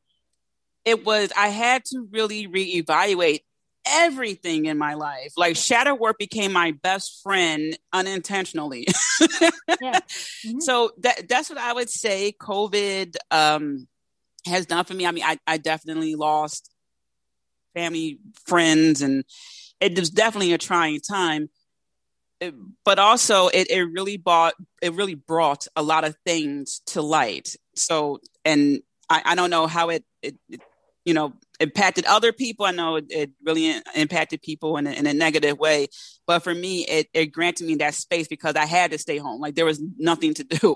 it 0.84 1.05
was, 1.05 1.32
I 1.38 1.47
had 1.47 1.86
to 1.86 2.07
really 2.11 2.47
reevaluate 2.47 3.43
everything 3.86 4.65
in 4.65 4.77
my 4.77 4.93
life. 4.93 5.34
Like 5.38 5.55
shadow 5.55 5.95
work 5.95 6.17
became 6.17 6.53
my 6.53 6.71
best 6.71 7.21
friend 7.23 7.77
unintentionally. 7.91 8.88
yeah. 9.81 9.99
mm-hmm. 10.45 10.59
So 10.59 10.91
that 10.99 11.27
that's 11.27 11.49
what 11.49 11.59
I 11.59 11.73
would 11.73 11.89
say 11.89 12.34
COVID 12.39 13.15
um, 13.31 13.88
has 14.45 14.65
done 14.65 14.86
for 14.86 14.93
me. 14.93 15.05
I 15.05 15.11
mean, 15.11 15.23
I, 15.23 15.38
I 15.45 15.57
definitely 15.57 16.15
lost 16.15 16.69
family, 17.73 18.19
friends, 18.45 19.01
and 19.01 19.23
it 19.79 19.97
was 19.97 20.09
definitely 20.09 20.53
a 20.53 20.57
trying 20.57 20.99
time. 20.99 21.49
It, 22.39 22.53
but 22.84 22.99
also 22.99 23.47
it, 23.47 23.69
it 23.69 23.84
really 23.84 24.17
brought 24.17 24.53
it 24.81 24.93
really 24.93 25.15
brought 25.15 25.67
a 25.75 25.84
lot 25.84 26.03
of 26.03 26.15
things 26.25 26.81
to 26.88 27.01
light. 27.01 27.55
So 27.75 28.19
and 28.43 28.81
I, 29.09 29.21
I 29.25 29.36
don't 29.36 29.49
know 29.49 29.67
how 29.67 29.89
it, 29.89 30.03
it, 30.21 30.36
it 30.49 30.61
you 31.05 31.13
know 31.13 31.34
impacted 31.60 32.06
other 32.06 32.32
people. 32.32 32.66
I 32.66 32.72
know 32.72 32.97
it, 32.97 33.06
it 33.10 33.32
really 33.43 33.74
impacted 33.95 34.41
people 34.41 34.78
in 34.78 34.88
a, 34.88 34.91
in 34.91 35.06
a, 35.08 35.14
negative 35.14 35.58
way, 35.58 35.88
but 36.26 36.39
for 36.39 36.54
me, 36.54 36.86
it, 36.86 37.08
it, 37.14 37.28
granted 37.28 37.68
me 37.68 37.76
that 37.76 37.93
space 37.93 38.28
because 38.28 38.56
I 38.56 38.66
had 38.66 38.91
to 38.91 38.97
stay 38.97 39.18
home. 39.18 39.39
Like 39.39 39.56
there 39.56 39.66
was 39.66 39.82
nothing 39.97 40.34
to 40.36 40.43
do 40.43 40.76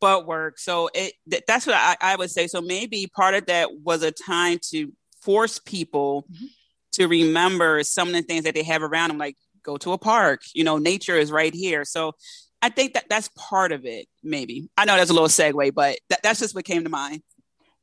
but 0.00 0.26
work. 0.26 0.58
So 0.58 0.90
it 0.94 1.14
that's 1.46 1.66
what 1.66 1.76
I, 1.76 1.96
I, 2.00 2.16
would 2.16 2.30
say. 2.30 2.46
So 2.46 2.60
maybe 2.60 3.10
part 3.14 3.34
of 3.34 3.46
that 3.46 3.68
was 3.82 4.02
a 4.02 4.12
time 4.12 4.58
to 4.70 4.92
force 5.22 5.58
people 5.58 6.26
mm-hmm. 6.30 6.46
to 6.92 7.06
remember 7.06 7.82
some 7.82 8.08
of 8.08 8.14
the 8.14 8.22
things 8.22 8.44
that 8.44 8.54
they 8.54 8.64
have 8.64 8.82
around 8.82 9.08
them, 9.08 9.18
like 9.18 9.36
go 9.62 9.76
to 9.78 9.92
a 9.92 9.98
park. 9.98 10.42
You 10.54 10.64
know, 10.64 10.78
nature 10.78 11.16
is 11.16 11.30
right 11.30 11.54
here. 11.54 11.84
So. 11.84 12.12
I 12.62 12.70
think 12.70 12.94
that 12.94 13.10
that's 13.10 13.28
part 13.36 13.72
of 13.72 13.84
it, 13.84 14.06
maybe. 14.22 14.70
I 14.78 14.86
know 14.86 14.96
that's 14.96 15.10
a 15.10 15.12
little 15.12 15.28
segue, 15.28 15.74
but 15.74 15.98
that, 16.08 16.22
that's 16.22 16.40
just 16.40 16.54
what 16.54 16.64
came 16.64 16.82
to 16.84 16.88
mind. 16.88 17.20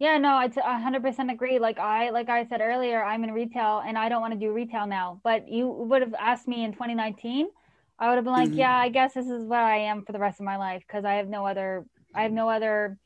Yeah, 0.01 0.17
no, 0.17 0.29
I 0.33 0.47
100% 0.47 1.31
agree. 1.31 1.59
Like 1.59 1.77
I 1.77 2.09
like 2.09 2.27
I 2.27 2.47
said 2.47 2.59
earlier, 2.59 3.03
I'm 3.03 3.23
in 3.23 3.31
retail 3.33 3.83
and 3.85 3.95
I 3.95 4.09
don't 4.09 4.19
want 4.19 4.33
to 4.33 4.39
do 4.39 4.51
retail 4.51 4.87
now. 4.87 5.21
But 5.23 5.47
you 5.47 5.67
would 5.67 6.01
have 6.01 6.15
asked 6.15 6.47
me 6.47 6.63
in 6.63 6.71
2019, 6.73 7.47
I 7.99 8.09
would 8.09 8.15
have 8.15 8.23
been 8.23 8.33
like, 8.33 8.49
mm-hmm. 8.49 8.57
yeah, 8.57 8.75
I 8.75 8.89
guess 8.89 9.13
this 9.13 9.27
is 9.27 9.43
what 9.43 9.59
I 9.59 9.77
am 9.77 10.03
for 10.03 10.11
the 10.11 10.17
rest 10.17 10.39
of 10.39 10.45
my 10.47 10.57
life 10.57 10.81
because 10.87 11.05
I 11.05 11.13
have 11.13 11.27
no 11.27 11.45
other 11.45 11.85
I 12.15 12.23
have 12.23 12.31
no 12.31 12.49
other 12.49 12.97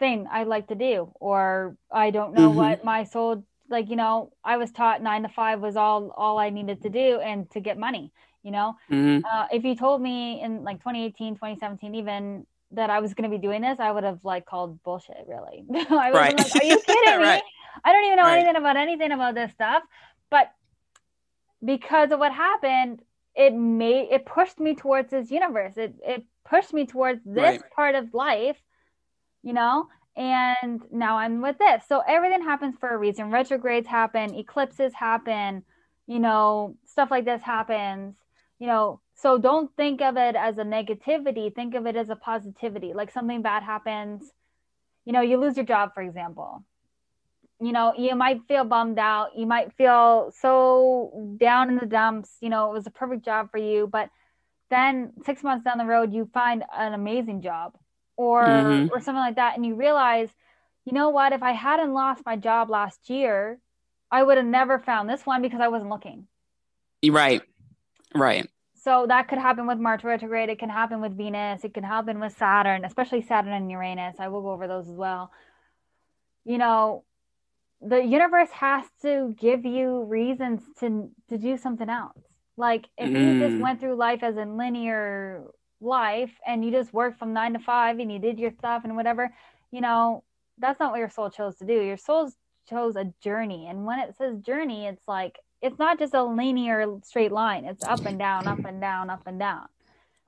thing 0.00 0.26
I'd 0.28 0.48
like 0.48 0.66
to 0.68 0.74
do 0.74 1.12
or 1.20 1.76
I 1.92 2.10
don't 2.10 2.34
know 2.34 2.48
mm-hmm. 2.48 2.58
what 2.58 2.84
my 2.84 3.04
soul 3.04 3.44
like, 3.68 3.88
you 3.88 3.94
know, 3.94 4.32
I 4.42 4.56
was 4.56 4.72
taught 4.72 5.00
9 5.00 5.22
to 5.22 5.28
5 5.28 5.60
was 5.60 5.76
all 5.76 6.12
all 6.16 6.40
I 6.40 6.50
needed 6.50 6.82
to 6.82 6.88
do 6.88 7.20
and 7.20 7.48
to 7.52 7.60
get 7.60 7.78
money, 7.78 8.10
you 8.42 8.50
know. 8.50 8.74
Mm-hmm. 8.90 9.24
Uh, 9.24 9.46
if 9.52 9.62
you 9.62 9.76
told 9.76 10.02
me 10.02 10.42
in 10.42 10.64
like 10.64 10.78
2018, 10.78 11.36
2017 11.36 11.94
even 11.94 12.48
that 12.72 12.90
I 12.90 13.00
was 13.00 13.14
going 13.14 13.28
to 13.28 13.36
be 13.36 13.40
doing 13.40 13.62
this, 13.62 13.80
I 13.80 13.90
would 13.90 14.04
have 14.04 14.24
like 14.24 14.46
called 14.46 14.82
bullshit. 14.82 15.26
Really, 15.26 15.64
I 15.74 16.10
was 16.10 16.14
right. 16.14 16.38
like, 16.38 16.56
"Are 16.56 16.64
you 16.64 16.80
kidding 16.86 17.20
right. 17.20 17.42
me? 17.42 17.50
I 17.84 17.92
don't 17.92 18.04
even 18.04 18.16
know 18.16 18.24
right. 18.24 18.38
anything 18.38 18.56
about 18.56 18.76
anything 18.76 19.12
about 19.12 19.34
this 19.34 19.52
stuff." 19.52 19.82
But 20.30 20.52
because 21.64 22.12
of 22.12 22.18
what 22.18 22.32
happened, 22.32 23.02
it 23.34 23.54
made 23.54 24.08
it 24.10 24.26
pushed 24.26 24.60
me 24.60 24.74
towards 24.74 25.10
this 25.10 25.30
universe. 25.30 25.76
It 25.76 25.94
it 26.04 26.24
pushed 26.44 26.72
me 26.72 26.86
towards 26.86 27.20
this 27.24 27.62
part 27.74 27.94
of 27.94 28.14
life, 28.14 28.60
you 29.42 29.52
know. 29.52 29.88
And 30.16 30.82
now 30.90 31.18
I'm 31.18 31.40
with 31.40 31.56
this. 31.58 31.84
So 31.88 32.02
everything 32.06 32.42
happens 32.42 32.74
for 32.78 32.88
a 32.90 32.98
reason. 32.98 33.30
Retrogrades 33.30 33.86
happen, 33.86 34.34
eclipses 34.34 34.92
happen, 34.92 35.62
you 36.06 36.18
know, 36.18 36.76
stuff 36.84 37.10
like 37.10 37.24
this 37.24 37.42
happens. 37.42 38.16
You 38.58 38.66
know, 38.66 39.00
so 39.20 39.38
don't 39.38 39.70
think 39.76 40.00
of 40.00 40.16
it 40.16 40.34
as 40.34 40.56
a 40.58 40.62
negativity. 40.62 41.54
Think 41.54 41.74
of 41.74 41.86
it 41.86 41.96
as 41.96 42.08
a 42.08 42.16
positivity. 42.16 42.92
Like 42.94 43.10
something 43.10 43.42
bad 43.42 43.62
happens, 43.62 44.32
you 45.04 45.12
know, 45.12 45.20
you 45.20 45.36
lose 45.38 45.56
your 45.56 45.66
job, 45.66 45.92
for 45.94 46.02
example. 46.02 46.64
You 47.60 47.72
know, 47.72 47.92
you 47.98 48.14
might 48.14 48.40
feel 48.48 48.64
bummed 48.64 48.98
out. 48.98 49.36
You 49.36 49.46
might 49.46 49.74
feel 49.74 50.32
so 50.40 51.36
down 51.38 51.68
in 51.68 51.76
the 51.76 51.86
dumps. 51.86 52.30
You 52.40 52.48
know, 52.48 52.70
it 52.70 52.72
was 52.72 52.86
a 52.86 52.90
perfect 52.90 53.24
job 53.24 53.50
for 53.50 53.58
you, 53.58 53.86
but 53.86 54.08
then 54.70 55.12
six 55.26 55.42
months 55.42 55.64
down 55.64 55.76
the 55.76 55.84
road, 55.84 56.14
you 56.14 56.30
find 56.32 56.64
an 56.74 56.94
amazing 56.94 57.42
job 57.42 57.76
or 58.16 58.44
mm-hmm. 58.46 58.88
or 58.94 59.00
something 59.00 59.20
like 59.20 59.36
that, 59.36 59.56
and 59.56 59.66
you 59.66 59.74
realize, 59.74 60.30
you 60.84 60.92
know 60.92 61.10
what? 61.10 61.32
If 61.32 61.42
I 61.42 61.52
hadn't 61.52 61.92
lost 61.92 62.22
my 62.24 62.36
job 62.36 62.70
last 62.70 63.10
year, 63.10 63.58
I 64.10 64.22
would 64.22 64.38
have 64.38 64.46
never 64.46 64.78
found 64.78 65.10
this 65.10 65.26
one 65.26 65.42
because 65.42 65.60
I 65.60 65.68
wasn't 65.68 65.90
looking. 65.90 66.26
Right. 67.06 67.42
Right. 68.14 68.48
So 68.82 69.06
that 69.08 69.28
could 69.28 69.38
happen 69.38 69.66
with 69.66 69.78
Mars 69.78 70.04
retrograde. 70.04 70.48
It 70.48 70.58
can 70.58 70.70
happen 70.70 71.00
with 71.02 71.16
Venus. 71.16 71.64
It 71.64 71.74
can 71.74 71.84
happen 71.84 72.18
with 72.18 72.36
Saturn, 72.36 72.84
especially 72.84 73.20
Saturn 73.20 73.52
and 73.52 73.70
Uranus. 73.70 74.16
I 74.18 74.28
will 74.28 74.40
go 74.42 74.52
over 74.52 74.66
those 74.66 74.88
as 74.88 74.96
well. 74.96 75.30
You 76.44 76.56
know, 76.56 77.04
the 77.82 78.02
universe 78.02 78.50
has 78.52 78.84
to 79.02 79.34
give 79.38 79.64
you 79.64 80.04
reasons 80.04 80.62
to 80.80 81.10
to 81.28 81.36
do 81.36 81.56
something 81.56 81.88
else. 81.88 82.18
Like 82.56 82.86
if 82.96 83.10
mm. 83.10 83.12
you 83.12 83.40
just 83.40 83.56
mm. 83.56 83.60
went 83.60 83.80
through 83.80 83.96
life 83.96 84.22
as 84.22 84.36
a 84.36 84.44
linear 84.44 85.44
life 85.80 86.32
and 86.46 86.64
you 86.64 86.70
just 86.70 86.92
worked 86.92 87.18
from 87.18 87.32
nine 87.32 87.52
to 87.54 87.58
five 87.58 87.98
and 87.98 88.10
you 88.10 88.18
did 88.18 88.38
your 88.38 88.50
stuff 88.50 88.84
and 88.84 88.96
whatever, 88.96 89.30
you 89.70 89.80
know, 89.80 90.24
that's 90.58 90.80
not 90.80 90.90
what 90.90 90.98
your 90.98 91.10
soul 91.10 91.30
chose 91.30 91.56
to 91.56 91.66
do. 91.66 91.82
Your 91.82 91.96
soul 91.96 92.30
chose 92.68 92.96
a 92.96 93.12
journey. 93.22 93.66
And 93.68 93.84
when 93.84 93.98
it 93.98 94.14
says 94.16 94.38
journey, 94.38 94.86
it's 94.86 95.06
like 95.08 95.38
it's 95.62 95.78
not 95.78 95.98
just 95.98 96.14
a 96.14 96.22
linear 96.22 96.98
straight 97.02 97.32
line. 97.32 97.64
It's 97.64 97.84
up 97.84 98.04
and 98.06 98.18
down, 98.18 98.46
up 98.46 98.64
and 98.64 98.80
down, 98.80 99.10
up 99.10 99.22
and 99.26 99.38
down. 99.38 99.66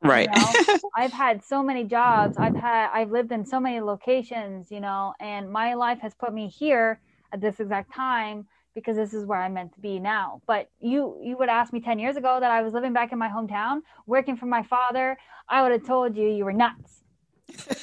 Right. 0.03 0.29
You 0.35 0.75
know? 0.75 0.79
I've 0.97 1.13
had 1.13 1.45
so 1.45 1.63
many 1.63 1.85
jobs. 1.85 2.37
I've 2.39 2.57
had 2.57 2.91
I've 2.93 3.11
lived 3.11 3.33
in 3.33 3.47
so 3.47 3.61
many 3.61 3.81
locations, 3.81 4.71
you 4.71 4.81
know, 4.81 5.15
and 5.21 5.51
my 5.51 5.75
life 5.75 6.01
has 6.01 6.15
put 6.15 6.35
me 6.35 6.49
here 6.49 7.01
at 7.33 7.41
this 7.41 7.61
exact 7.61 7.95
time 7.95 8.47
because 8.75 8.97
this 8.97 9.15
is 9.15 9.27
where 9.27 9.41
I'm 9.41 9.55
meant 9.55 9.75
to 9.75 9.81
be 9.81 9.99
now. 9.99 10.43
But 10.47 10.71
you 10.81 11.19
you 11.23 11.37
would 11.39 11.49
ask 11.49 11.73
me 11.73 11.81
10 11.81 11.99
years 11.99 12.17
ago 12.17 12.39
that 12.41 12.51
I 12.51 12.63
was 12.63 12.73
living 12.73 12.93
back 12.93 13.13
in 13.13 13.19
my 13.19 13.29
hometown, 13.29 13.81
working 14.07 14.37
for 14.37 14.47
my 14.47 14.63
father, 14.63 15.17
I 15.49 15.63
would 15.63 15.73
have 15.73 15.87
told 15.87 16.17
you 16.17 16.29
you 16.29 16.45
were 16.45 16.53
nuts. 16.53 17.05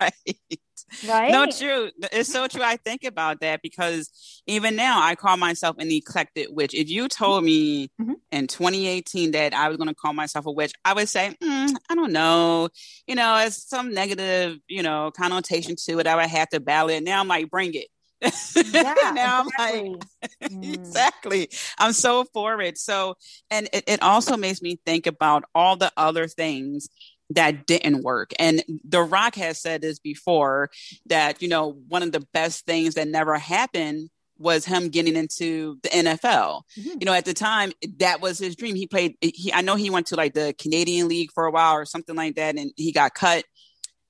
right. 0.00 0.60
Right? 1.06 1.30
No, 1.30 1.46
true. 1.46 1.90
It's 2.12 2.32
so 2.32 2.48
true. 2.48 2.62
I 2.62 2.76
think 2.76 3.04
about 3.04 3.40
that 3.40 3.62
because 3.62 4.42
even 4.46 4.76
now 4.76 5.00
I 5.02 5.14
call 5.14 5.36
myself 5.36 5.76
an 5.78 5.90
eclectic 5.90 6.48
witch. 6.50 6.74
If 6.74 6.88
you 6.88 7.08
told 7.08 7.44
me 7.44 7.90
mm-hmm. 8.00 8.14
in 8.32 8.46
2018 8.46 9.32
that 9.32 9.54
I 9.54 9.68
was 9.68 9.76
going 9.76 9.88
to 9.88 9.94
call 9.94 10.12
myself 10.12 10.46
a 10.46 10.50
witch, 10.50 10.72
I 10.84 10.94
would 10.94 11.08
say, 11.08 11.36
mm, 11.42 11.74
I 11.88 11.94
don't 11.94 12.12
know. 12.12 12.68
You 13.06 13.14
know, 13.14 13.38
it's 13.38 13.68
some 13.68 13.92
negative, 13.94 14.58
you 14.68 14.82
know, 14.82 15.10
connotation 15.16 15.76
to 15.86 15.98
it. 16.00 16.06
I 16.06 16.16
would 16.16 16.26
have 16.26 16.48
to 16.50 16.60
battle 16.60 16.90
it. 16.90 17.02
Now 17.02 17.20
I'm 17.20 17.28
like, 17.28 17.50
bring 17.50 17.74
it. 17.74 17.86
Yeah, 18.72 19.12
now 19.14 19.44
exactly. 19.44 19.52
I'm 19.58 19.92
like, 19.92 20.00
mm. 20.52 20.74
exactly. 20.74 21.48
I'm 21.78 21.92
so 21.92 22.24
for 22.32 22.60
it. 22.60 22.78
So, 22.78 23.14
and 23.50 23.68
it, 23.72 23.84
it 23.86 24.02
also 24.02 24.36
makes 24.36 24.60
me 24.60 24.78
think 24.84 25.06
about 25.06 25.44
all 25.54 25.76
the 25.76 25.90
other 25.96 26.28
things 26.28 26.88
that 27.30 27.66
didn't 27.66 28.02
work. 28.02 28.32
And 28.38 28.62
The 28.84 29.02
Rock 29.02 29.36
has 29.36 29.60
said 29.60 29.82
this 29.82 29.98
before 29.98 30.70
that, 31.06 31.40
you 31.40 31.48
know, 31.48 31.78
one 31.88 32.02
of 32.02 32.12
the 32.12 32.26
best 32.32 32.66
things 32.66 32.94
that 32.94 33.08
never 33.08 33.36
happened 33.36 34.10
was 34.38 34.64
him 34.64 34.88
getting 34.88 35.16
into 35.16 35.78
the 35.82 35.90
NFL. 35.90 36.62
Mm-hmm. 36.78 36.98
You 36.98 37.04
know, 37.04 37.12
at 37.12 37.26
the 37.26 37.34
time, 37.34 37.72
that 37.98 38.20
was 38.20 38.38
his 38.38 38.56
dream. 38.56 38.74
He 38.74 38.86
played, 38.86 39.16
he, 39.20 39.52
I 39.52 39.60
know 39.60 39.76
he 39.76 39.90
went 39.90 40.08
to 40.08 40.16
like 40.16 40.32
the 40.32 40.54
Canadian 40.58 41.08
League 41.08 41.30
for 41.32 41.44
a 41.44 41.50
while 41.50 41.74
or 41.74 41.84
something 41.84 42.16
like 42.16 42.36
that, 42.36 42.56
and 42.56 42.72
he 42.76 42.90
got 42.90 43.14
cut. 43.14 43.44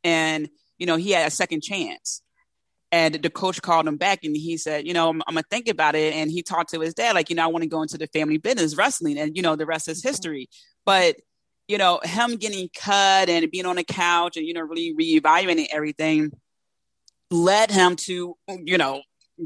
And, 0.04 0.48
you 0.78 0.86
know, 0.86 0.96
he 0.96 1.10
had 1.10 1.26
a 1.26 1.30
second 1.30 1.62
chance. 1.62 2.22
And 2.92 3.14
the 3.16 3.30
coach 3.30 3.60
called 3.62 3.86
him 3.86 3.98
back 3.98 4.24
and 4.24 4.36
he 4.36 4.56
said, 4.56 4.84
you 4.84 4.94
know, 4.94 5.10
I'm, 5.10 5.22
I'm 5.28 5.34
going 5.34 5.44
to 5.44 5.48
think 5.48 5.68
about 5.68 5.94
it. 5.94 6.12
And 6.12 6.28
he 6.28 6.42
talked 6.42 6.70
to 6.70 6.80
his 6.80 6.94
dad, 6.94 7.14
like, 7.14 7.30
you 7.30 7.36
know, 7.36 7.44
I 7.44 7.46
want 7.46 7.62
to 7.62 7.68
go 7.68 7.82
into 7.82 7.96
the 7.96 8.08
family 8.08 8.36
business, 8.38 8.76
wrestling. 8.76 9.16
And, 9.16 9.36
you 9.36 9.42
know, 9.42 9.54
the 9.54 9.66
rest 9.66 9.88
is 9.88 10.00
mm-hmm. 10.00 10.08
history. 10.08 10.48
But 10.84 11.16
you 11.70 11.78
know, 11.78 12.00
him 12.02 12.34
getting 12.34 12.68
cut 12.74 13.28
and 13.28 13.48
being 13.48 13.64
on 13.64 13.76
the 13.76 13.84
couch 13.84 14.36
and, 14.36 14.44
you 14.44 14.52
know, 14.52 14.60
really 14.60 14.92
reevaluating 14.92 15.68
everything 15.70 16.32
led 17.30 17.70
him 17.70 17.94
to, 17.94 18.36
you 18.48 18.76
know, 18.76 19.02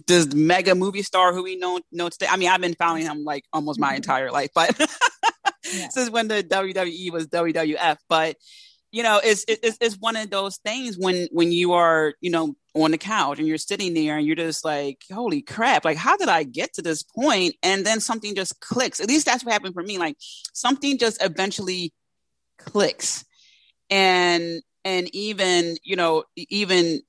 this 0.07 0.33
mega 0.33 0.75
movie 0.75 1.03
star 1.03 1.35
who 1.35 1.43
we 1.43 1.57
know, 1.57 1.81
know 1.93 2.09
today. 2.09 2.27
I 2.31 2.39
mean, 2.39 2.49
I've 2.49 2.63
been 2.63 2.75
following 2.77 3.03
him 3.03 3.25
like 3.25 3.45
almost 3.53 3.79
my 3.79 3.89
mm-hmm. 3.89 3.97
entire 3.97 4.31
life, 4.31 4.49
but 4.55 4.75
yeah. 5.75 5.89
since 5.91 6.09
when 6.09 6.29
the 6.29 6.43
WWE 6.43 7.13
was 7.13 7.27
WWF. 7.27 7.99
But, 8.09 8.37
you 8.91 9.03
know, 9.03 9.21
it's, 9.23 9.45
it's, 9.47 9.77
it's 9.79 9.99
one 9.99 10.17
of 10.17 10.31
those 10.31 10.57
things 10.57 10.97
when, 10.97 11.29
when 11.31 11.53
you 11.53 11.75
are, 11.75 12.15
you 12.23 12.31
know, 12.31 12.57
on 12.75 12.93
the 12.93 12.99
couch 12.99 13.39
and 13.39 13.47
you're 13.47 13.59
sitting 13.59 13.93
there 13.93 14.17
and 14.17 14.27
you're 14.27 14.35
just 14.35 14.65
like, 14.65 15.03
holy 15.13 15.43
crap, 15.43 15.85
like, 15.85 15.99
how 15.99 16.17
did 16.17 16.31
I 16.31 16.45
get 16.45 16.73
to 16.75 16.83
this 16.83 17.03
point? 17.03 17.55
And 17.63 17.85
then 17.85 18.01
something 18.01 18.35
just 18.35 18.61
clicks. 18.61 18.99
At 18.99 19.09
least 19.09 19.27
that's 19.27 19.45
what 19.45 19.53
happened 19.53 19.75
for 19.75 19.83
me. 19.83 19.99
Like, 19.99 20.17
something 20.55 20.97
just 20.97 21.23
eventually 21.23 21.93
clicks. 22.59 23.25
And 23.91 24.63
and 24.85 25.09
even 25.15 25.77
you 25.83 25.97
know 25.97 26.25
even 26.37 27.01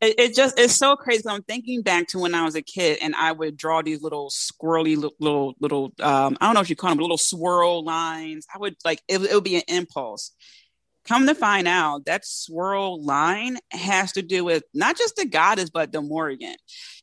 it, 0.00 0.18
it, 0.18 0.34
just 0.34 0.58
it's 0.58 0.76
so 0.76 0.96
crazy. 0.96 1.22
I'm 1.28 1.42
thinking 1.42 1.82
back 1.82 2.08
to 2.08 2.18
when 2.18 2.34
i 2.34 2.44
was 2.44 2.54
a 2.54 2.62
kid 2.62 2.98
and 3.02 3.14
i 3.14 3.32
would 3.32 3.56
draw 3.56 3.82
these 3.82 4.02
little 4.02 4.30
squirrely 4.30 4.96
little 5.20 5.54
little 5.60 5.92
um, 6.00 6.36
i 6.40 6.46
don't 6.46 6.54
know 6.54 6.60
if 6.60 6.70
you 6.70 6.76
call 6.76 6.90
them 6.90 6.98
little 6.98 7.18
swirl 7.18 7.84
lines. 7.84 8.46
I 8.54 8.58
would 8.58 8.76
like 8.84 9.00
it, 9.08 9.22
it 9.22 9.34
would 9.34 9.44
be 9.44 9.56
an 9.56 9.62
impulse. 9.68 10.32
Come 11.06 11.26
to 11.26 11.34
find 11.34 11.66
out 11.66 12.04
that 12.04 12.24
swirl 12.24 13.02
line 13.04 13.58
has 13.72 14.12
to 14.12 14.22
do 14.22 14.44
with 14.44 14.62
not 14.72 14.96
just 14.96 15.16
the 15.16 15.26
goddess 15.26 15.70
but 15.70 15.92
the 15.92 16.00
Morrigan. 16.00 16.54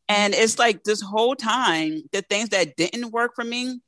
And 0.07 0.33
it's 0.33 0.57
like 0.57 0.83
this 0.83 1.01
whole 1.01 1.35
time 1.35 2.01
the 2.11 2.21
things 2.21 2.49
that 2.49 2.75
didn't 2.75 3.11
work 3.11 3.33
for 3.35 3.43
me 3.43 3.81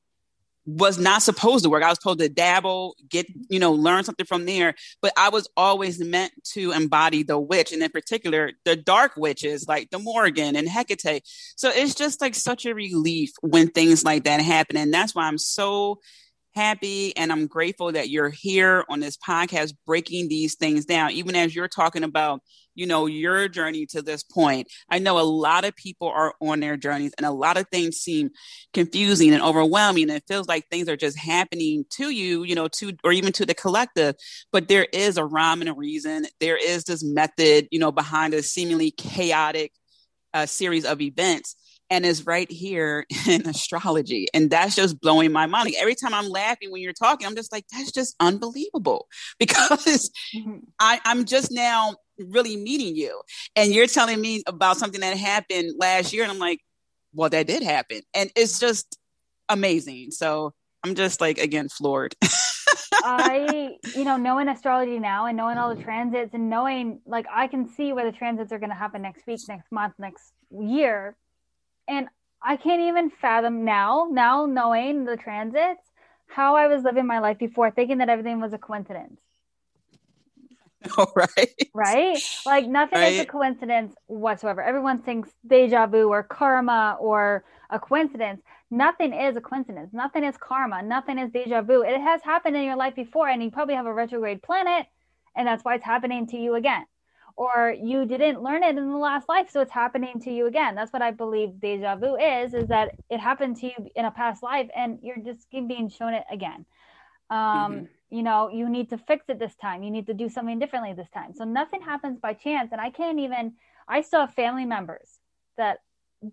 was 0.65 0.97
not 0.99 1.23
supposed 1.23 1.63
to 1.63 1.69
work. 1.69 1.83
I 1.83 1.89
was 1.89 1.97
supposed 1.97 2.19
to 2.19 2.29
dabble, 2.29 2.95
get, 3.09 3.25
you 3.49 3.59
know, 3.59 3.73
learn 3.73 4.03
something 4.03 4.25
from 4.25 4.45
there. 4.45 4.75
But 5.01 5.13
I 5.17 5.29
was 5.29 5.49
always 5.57 5.99
meant 5.99 6.31
to 6.53 6.71
embody 6.71 7.23
the 7.23 7.39
witch, 7.39 7.71
and 7.71 7.81
in 7.81 7.89
particular, 7.89 8.51
the 8.63 8.75
dark 8.75 9.13
witches 9.17 9.67
like 9.67 9.89
the 9.89 9.99
Morrigan 9.99 10.55
and 10.55 10.67
Hecate. 10.67 11.23
So 11.55 11.71
it's 11.73 11.95
just 11.95 12.21
like 12.21 12.35
such 12.35 12.65
a 12.65 12.75
relief 12.75 13.31
when 13.41 13.69
things 13.69 14.03
like 14.03 14.25
that 14.25 14.41
happen. 14.41 14.77
And 14.77 14.93
that's 14.93 15.15
why 15.15 15.23
I'm 15.23 15.37
so 15.37 15.99
happy 16.53 17.15
and 17.15 17.31
I'm 17.31 17.47
grateful 17.47 17.91
that 17.91 18.09
you're 18.09 18.29
here 18.29 18.85
on 18.89 18.99
this 18.99 19.17
podcast 19.17 19.73
breaking 19.85 20.29
these 20.29 20.55
things 20.55 20.85
down, 20.85 21.11
even 21.11 21.35
as 21.35 21.55
you're 21.55 21.67
talking 21.67 22.03
about 22.03 22.41
you 22.73 22.87
know 22.87 23.05
your 23.05 23.49
journey 23.49 23.85
to 23.85 24.01
this 24.01 24.23
point 24.23 24.65
i 24.89 24.97
know 24.97 25.19
a 25.19 25.27
lot 25.27 25.65
of 25.65 25.75
people 25.75 26.07
are 26.07 26.33
on 26.39 26.61
their 26.61 26.77
journeys 26.77 27.11
and 27.17 27.25
a 27.25 27.31
lot 27.31 27.57
of 27.57 27.67
things 27.67 27.97
seem 27.97 28.29
confusing 28.73 29.33
and 29.33 29.43
overwhelming 29.43 30.03
and 30.03 30.13
it 30.13 30.23
feels 30.25 30.47
like 30.47 30.65
things 30.69 30.87
are 30.87 30.95
just 30.95 31.17
happening 31.17 31.83
to 31.89 32.11
you 32.11 32.43
you 32.43 32.55
know 32.55 32.69
to 32.69 32.93
or 33.03 33.11
even 33.11 33.31
to 33.33 33.45
the 33.45 33.53
collective. 33.53 34.15
But 34.51 34.67
there 34.67 34.87
is 34.91 35.17
a 35.17 35.25
rhyme 35.25 35.61
and 35.61 35.69
a 35.69 35.73
reason. 35.73 36.25
There 36.39 36.57
is 36.57 36.83
this 36.83 37.03
method 37.03 37.67
you 37.71 37.79
know 37.79 37.91
behind 37.91 38.33
a 38.33 38.43
seemingly 38.43 38.91
chaotic 38.91 39.73
uh, 40.33 40.45
series 40.45 40.85
of 40.85 41.01
events 41.01 41.55
and 41.91 42.05
is 42.05 42.25
right 42.25 42.49
here 42.49 43.05
in 43.27 43.47
astrology. 43.47 44.27
And 44.33 44.49
that's 44.49 44.75
just 44.75 44.99
blowing 44.99 45.31
my 45.31 45.45
mind. 45.45 45.65
Like 45.65 45.75
every 45.79 45.93
time 45.93 46.13
I'm 46.13 46.29
laughing 46.29 46.71
when 46.71 46.81
you're 46.81 46.93
talking, 46.93 47.27
I'm 47.27 47.35
just 47.35 47.51
like, 47.51 47.65
that's 47.71 47.91
just 47.91 48.15
unbelievable 48.19 49.07
because 49.39 50.09
mm-hmm. 50.35 50.59
I, 50.79 50.99
I'm 51.05 51.25
just 51.25 51.51
now 51.51 51.95
really 52.17 52.55
meeting 52.55 52.95
you. 52.95 53.21
And 53.55 53.71
you're 53.71 53.87
telling 53.87 54.19
me 54.19 54.41
about 54.47 54.77
something 54.77 55.01
that 55.01 55.17
happened 55.17 55.73
last 55.77 56.13
year. 56.13 56.23
And 56.23 56.31
I'm 56.31 56.39
like, 56.39 56.61
well, 57.13 57.29
that 57.29 57.45
did 57.45 57.61
happen. 57.61 58.01
And 58.13 58.31
it's 58.35 58.59
just 58.59 58.97
amazing. 59.49 60.11
So 60.11 60.53
I'm 60.83 60.95
just 60.95 61.19
like, 61.19 61.39
again, 61.39 61.67
floored. 61.67 62.15
I, 63.03 63.75
you 63.95 64.05
know, 64.05 64.15
knowing 64.15 64.47
astrology 64.47 64.97
now 64.97 65.25
and 65.25 65.35
knowing 65.35 65.57
all 65.57 65.75
the 65.75 65.83
transits 65.83 66.33
and 66.33 66.49
knowing, 66.49 67.01
like, 67.05 67.25
I 67.29 67.47
can 67.47 67.67
see 67.67 67.91
where 67.91 68.09
the 68.09 68.17
transits 68.17 68.53
are 68.53 68.59
going 68.59 68.69
to 68.69 68.75
happen 68.75 69.01
next 69.01 69.27
week, 69.27 69.41
next 69.49 69.71
month, 69.71 69.93
next 69.99 70.31
year. 70.51 71.17
And 71.87 72.07
I 72.41 72.57
can't 72.57 72.81
even 72.81 73.09
fathom 73.09 73.65
now, 73.65 74.07
now 74.11 74.45
knowing 74.45 75.05
the 75.05 75.17
transits, 75.17 75.81
how 76.27 76.55
I 76.55 76.67
was 76.67 76.83
living 76.83 77.05
my 77.05 77.19
life 77.19 77.37
before, 77.37 77.71
thinking 77.71 77.99
that 77.99 78.09
everything 78.09 78.39
was 78.39 78.53
a 78.53 78.57
coincidence. 78.57 79.19
All 80.97 81.11
right. 81.15 81.69
Right? 81.73 82.21
Like 82.45 82.67
nothing 82.67 82.99
right. 82.99 83.13
is 83.13 83.19
a 83.19 83.25
coincidence 83.25 83.93
whatsoever. 84.07 84.61
Everyone 84.61 85.01
thinks 85.01 85.29
deja 85.45 85.87
vu 85.87 86.09
or 86.09 86.23
karma 86.23 86.97
or 86.99 87.43
a 87.69 87.79
coincidence. 87.79 88.41
Nothing 88.69 89.13
is 89.13 89.35
a 89.35 89.41
coincidence. 89.41 89.89
Nothing 89.93 90.23
is 90.23 90.35
karma. 90.37 90.81
Nothing 90.81 91.19
is 91.19 91.31
deja 91.31 91.61
vu. 91.61 91.81
It 91.81 91.99
has 91.99 92.21
happened 92.23 92.55
in 92.55 92.63
your 92.63 92.77
life 92.77 92.95
before, 92.95 93.27
and 93.27 93.43
you 93.43 93.51
probably 93.51 93.75
have 93.75 93.85
a 93.85 93.93
retrograde 93.93 94.41
planet, 94.41 94.87
and 95.35 95.47
that's 95.47 95.63
why 95.63 95.75
it's 95.75 95.85
happening 95.85 96.27
to 96.27 96.37
you 96.37 96.55
again. 96.55 96.85
Or 97.35 97.73
you 97.77 98.05
didn't 98.05 98.41
learn 98.41 98.63
it 98.63 98.77
in 98.77 98.91
the 98.91 98.97
last 98.97 99.27
life, 99.29 99.49
so 99.49 99.61
it's 99.61 99.71
happening 99.71 100.19
to 100.21 100.31
you 100.31 100.47
again. 100.47 100.75
That's 100.75 100.93
what 100.93 101.01
I 101.01 101.11
believe 101.11 101.59
deja 101.59 101.95
vu 101.95 102.15
is, 102.15 102.53
is 102.53 102.67
that 102.67 102.95
it 103.09 103.19
happened 103.19 103.57
to 103.57 103.67
you 103.67 103.73
in 103.95 104.05
a 104.05 104.11
past 104.11 104.43
life 104.43 104.69
and 104.75 104.99
you're 105.01 105.17
just 105.17 105.49
being 105.51 105.89
shown 105.89 106.13
it 106.13 106.25
again. 106.31 106.65
Um, 107.29 107.37
mm-hmm 107.39 107.85
you 108.11 108.21
know 108.21 108.49
you 108.49 108.69
need 108.69 108.89
to 108.89 108.97
fix 108.97 109.25
it 109.29 109.39
this 109.39 109.55
time 109.55 109.81
you 109.81 109.89
need 109.89 110.05
to 110.05 110.13
do 110.13 110.29
something 110.29 110.59
differently 110.59 110.93
this 110.93 111.09
time 111.09 111.33
so 111.33 111.43
nothing 111.43 111.81
happens 111.81 112.19
by 112.19 112.33
chance 112.33 112.71
and 112.71 112.79
i 112.79 112.89
can't 112.91 113.19
even 113.19 113.53
i 113.87 114.01
still 114.01 114.19
have 114.19 114.33
family 114.33 114.65
members 114.65 115.19
that 115.57 115.79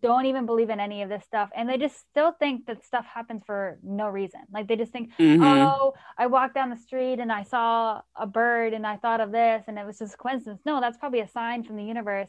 don't 0.03 0.27
even 0.27 0.45
believe 0.45 0.69
in 0.69 0.81
any 0.81 1.03
of 1.03 1.09
this 1.09 1.25
stuff 1.25 1.49
and 1.57 1.69
they 1.69 1.79
just 1.79 1.99
still 2.11 2.33
think 2.33 2.67
that 2.67 2.85
stuff 2.85 3.07
happens 3.07 3.43
for 3.47 3.79
no 3.83 4.09
reason 4.09 4.41
like 4.53 4.69
they 4.69 4.77
just 4.77 4.93
think 4.93 5.11
mm-hmm. 5.19 5.43
oh 5.43 5.95
i 6.19 6.27
walked 6.27 6.55
down 6.55 6.69
the 6.69 6.77
street 6.77 7.19
and 7.19 7.33
i 7.33 7.43
saw 7.43 8.01
a 8.17 8.27
bird 8.27 8.75
and 8.75 8.87
i 8.87 8.97
thought 8.97 9.21
of 9.21 9.33
this 9.33 9.65
and 9.67 9.79
it 9.79 9.87
was 9.87 9.99
just 9.99 10.19
coincidence 10.19 10.61
no 10.67 10.81
that's 10.81 10.99
probably 10.99 11.21
a 11.21 11.29
sign 11.29 11.63
from 11.65 11.77
the 11.77 11.85
universe 11.85 12.29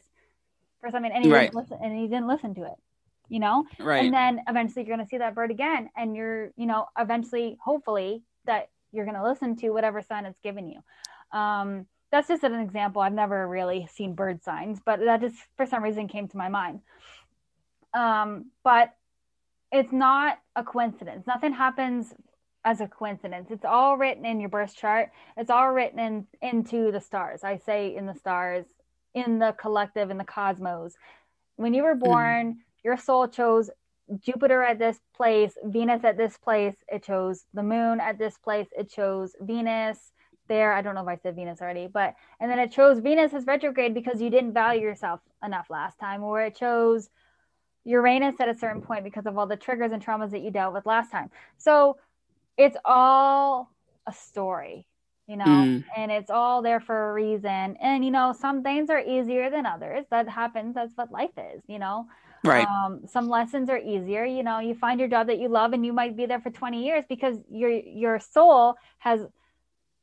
for 0.80 0.90
something 0.90 1.12
and 1.12 1.24
he 1.24 1.30
right. 1.30 1.52
didn't 1.52 1.54
listen 1.54 1.78
and 1.82 1.98
he 1.98 2.06
didn't 2.06 2.26
listen 2.26 2.54
to 2.54 2.62
it 2.64 2.76
you 3.28 3.38
know 3.38 3.66
right 3.78 4.04
and 4.04 4.14
then 4.14 4.40
eventually 4.48 4.84
you're 4.84 4.96
going 4.96 5.04
to 5.04 5.10
see 5.10 5.18
that 5.18 5.34
bird 5.34 5.50
again 5.50 5.90
and 5.96 6.16
you're 6.16 6.50
you 6.56 6.66
know 6.66 6.86
eventually 6.98 7.58
hopefully 7.62 8.22
that 8.46 8.70
you're 8.92 9.04
going 9.04 9.16
to 9.16 9.22
listen 9.22 9.56
to 9.56 9.70
whatever 9.70 10.02
sign 10.02 10.26
it's 10.26 10.40
given 10.40 10.68
you. 10.68 11.38
Um, 11.38 11.86
that's 12.10 12.28
just 12.28 12.42
an 12.42 12.54
example. 12.54 13.02
I've 13.02 13.12
never 13.12 13.46
really 13.46 13.88
seen 13.92 14.14
bird 14.14 14.42
signs, 14.42 14.80
but 14.84 14.98
that 15.00 15.20
just 15.20 15.36
for 15.56 15.64
some 15.64 15.82
reason 15.82 16.08
came 16.08 16.26
to 16.28 16.36
my 16.36 16.48
mind. 16.48 16.80
Um, 17.94 18.46
but 18.64 18.94
it's 19.72 19.92
not 19.92 20.38
a 20.56 20.64
coincidence. 20.64 21.26
Nothing 21.26 21.52
happens 21.52 22.14
as 22.64 22.80
a 22.80 22.88
coincidence. 22.88 23.48
It's 23.50 23.64
all 23.64 23.96
written 23.96 24.24
in 24.26 24.40
your 24.40 24.48
birth 24.48 24.76
chart. 24.76 25.10
It's 25.36 25.50
all 25.50 25.70
written 25.70 25.98
in, 25.98 26.26
into 26.42 26.92
the 26.92 27.00
stars. 27.00 27.42
I 27.42 27.56
say 27.56 27.96
in 27.96 28.06
the 28.06 28.14
stars, 28.14 28.66
in 29.14 29.38
the 29.38 29.54
collective, 29.58 30.10
in 30.10 30.18
the 30.18 30.24
cosmos. 30.24 30.94
When 31.56 31.74
you 31.74 31.82
were 31.82 31.94
mm-hmm. 31.94 32.04
born, 32.04 32.54
mm. 32.54 32.56
your 32.84 32.96
soul 32.96 33.28
chose 33.28 33.70
Jupiter 34.18 34.62
at 34.62 34.78
this 34.78 34.98
place, 35.14 35.56
Venus 35.64 36.04
at 36.04 36.16
this 36.16 36.36
place, 36.36 36.74
it 36.88 37.04
chose 37.04 37.44
the 37.54 37.62
moon 37.62 38.00
at 38.00 38.18
this 38.18 38.36
place, 38.38 38.66
it 38.76 38.90
chose 38.90 39.36
Venus 39.40 40.12
there. 40.48 40.72
I 40.72 40.82
don't 40.82 40.96
know 40.96 41.02
if 41.02 41.08
I 41.08 41.16
said 41.16 41.36
Venus 41.36 41.62
already, 41.62 41.86
but 41.86 42.14
and 42.40 42.50
then 42.50 42.58
it 42.58 42.72
chose 42.72 42.98
Venus 42.98 43.32
as 43.32 43.46
retrograde 43.46 43.94
because 43.94 44.20
you 44.20 44.28
didn't 44.28 44.52
value 44.52 44.82
yourself 44.82 45.20
enough 45.44 45.70
last 45.70 45.98
time, 45.98 46.24
or 46.24 46.42
it 46.42 46.56
chose 46.56 47.08
Uranus 47.84 48.36
at 48.40 48.48
a 48.48 48.54
certain 48.54 48.82
point 48.82 49.04
because 49.04 49.26
of 49.26 49.38
all 49.38 49.46
the 49.46 49.56
triggers 49.56 49.92
and 49.92 50.04
traumas 50.04 50.30
that 50.30 50.42
you 50.42 50.50
dealt 50.50 50.74
with 50.74 50.86
last 50.86 51.10
time. 51.10 51.30
So 51.58 51.96
it's 52.56 52.76
all 52.84 53.70
a 54.06 54.12
story, 54.12 54.86
you 55.26 55.36
know, 55.36 55.44
mm. 55.44 55.84
and 55.96 56.10
it's 56.10 56.30
all 56.30 56.62
there 56.62 56.80
for 56.80 57.10
a 57.10 57.12
reason. 57.12 57.76
And, 57.80 58.04
you 58.04 58.10
know, 58.10 58.34
some 58.38 58.62
things 58.62 58.90
are 58.90 59.00
easier 59.00 59.50
than 59.50 59.66
others. 59.66 60.04
That 60.10 60.28
happens. 60.28 60.74
That's 60.74 60.96
what 60.96 61.10
life 61.10 61.30
is, 61.36 61.62
you 61.66 61.78
know. 61.78 62.06
Right. 62.44 62.66
Um, 62.66 63.02
some 63.06 63.28
lessons 63.28 63.68
are 63.68 63.78
easier. 63.78 64.24
You 64.24 64.42
know, 64.42 64.60
you 64.60 64.74
find 64.74 64.98
your 64.98 65.08
job 65.08 65.26
that 65.26 65.38
you 65.38 65.48
love 65.48 65.72
and 65.72 65.84
you 65.84 65.92
might 65.92 66.16
be 66.16 66.26
there 66.26 66.40
for 66.40 66.50
20 66.50 66.84
years 66.84 67.04
because 67.08 67.36
your 67.50 67.70
your 67.70 68.18
soul 68.18 68.76
has 68.98 69.20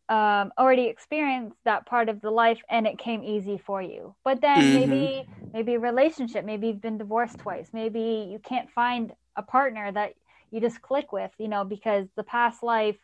um, 0.09 0.53
already 0.57 0.85
experienced 0.85 1.57
that 1.65 1.85
part 1.85 2.07
of 2.07 2.21
the 2.21 2.31
life 2.31 2.61
and 2.69 2.87
it 2.87 2.97
came 2.97 3.23
easy 3.23 3.57
for 3.57 3.81
you. 3.81 4.15
But 4.23 4.41
then 4.41 4.61
mm-hmm. 4.61 4.89
maybe 4.89 5.29
maybe 5.53 5.75
a 5.75 5.79
relationship, 5.79 6.45
maybe 6.45 6.67
you've 6.67 6.81
been 6.81 6.97
divorced 6.97 7.39
twice, 7.39 7.69
maybe 7.73 8.27
you 8.31 8.39
can't 8.39 8.69
find 8.71 9.13
a 9.35 9.43
partner 9.43 9.91
that 9.91 10.13
you 10.51 10.61
just 10.61 10.81
click 10.81 11.11
with, 11.11 11.31
you 11.37 11.47
know, 11.47 11.65
because 11.65 12.07
the 12.15 12.23
past 12.23 12.63
life 12.63 12.97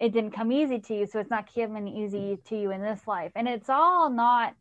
it 0.00 0.12
didn't 0.12 0.30
come 0.30 0.50
easy 0.50 0.78
to 0.78 0.94
you, 0.94 1.06
so 1.06 1.18
it's 1.20 1.30
not 1.30 1.54
coming 1.54 1.86
easy 1.86 2.38
to 2.46 2.58
you 2.58 2.70
in 2.70 2.80
this 2.80 3.06
life. 3.06 3.32
And 3.36 3.46
it's 3.46 3.68
all 3.68 4.08
not 4.08 4.54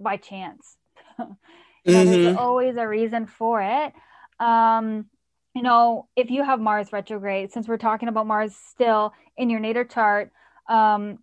by 0.00 0.16
chance. 0.16 0.76
you 1.18 1.24
know, 1.24 1.36
mm-hmm. 1.86 2.10
There's 2.10 2.36
always 2.36 2.76
a 2.76 2.88
reason 2.88 3.26
for 3.26 3.62
it. 3.62 3.92
Um, 4.40 5.06
you 5.54 5.62
know, 5.62 6.08
if 6.16 6.28
you 6.30 6.42
have 6.42 6.60
Mars 6.60 6.92
retrograde, 6.92 7.52
since 7.52 7.68
we're 7.68 7.78
talking 7.78 8.08
about 8.08 8.26
Mars 8.26 8.54
still 8.54 9.14
in 9.36 9.48
your 9.48 9.60
natal 9.60 9.84
chart, 9.84 10.32
um, 10.68 11.18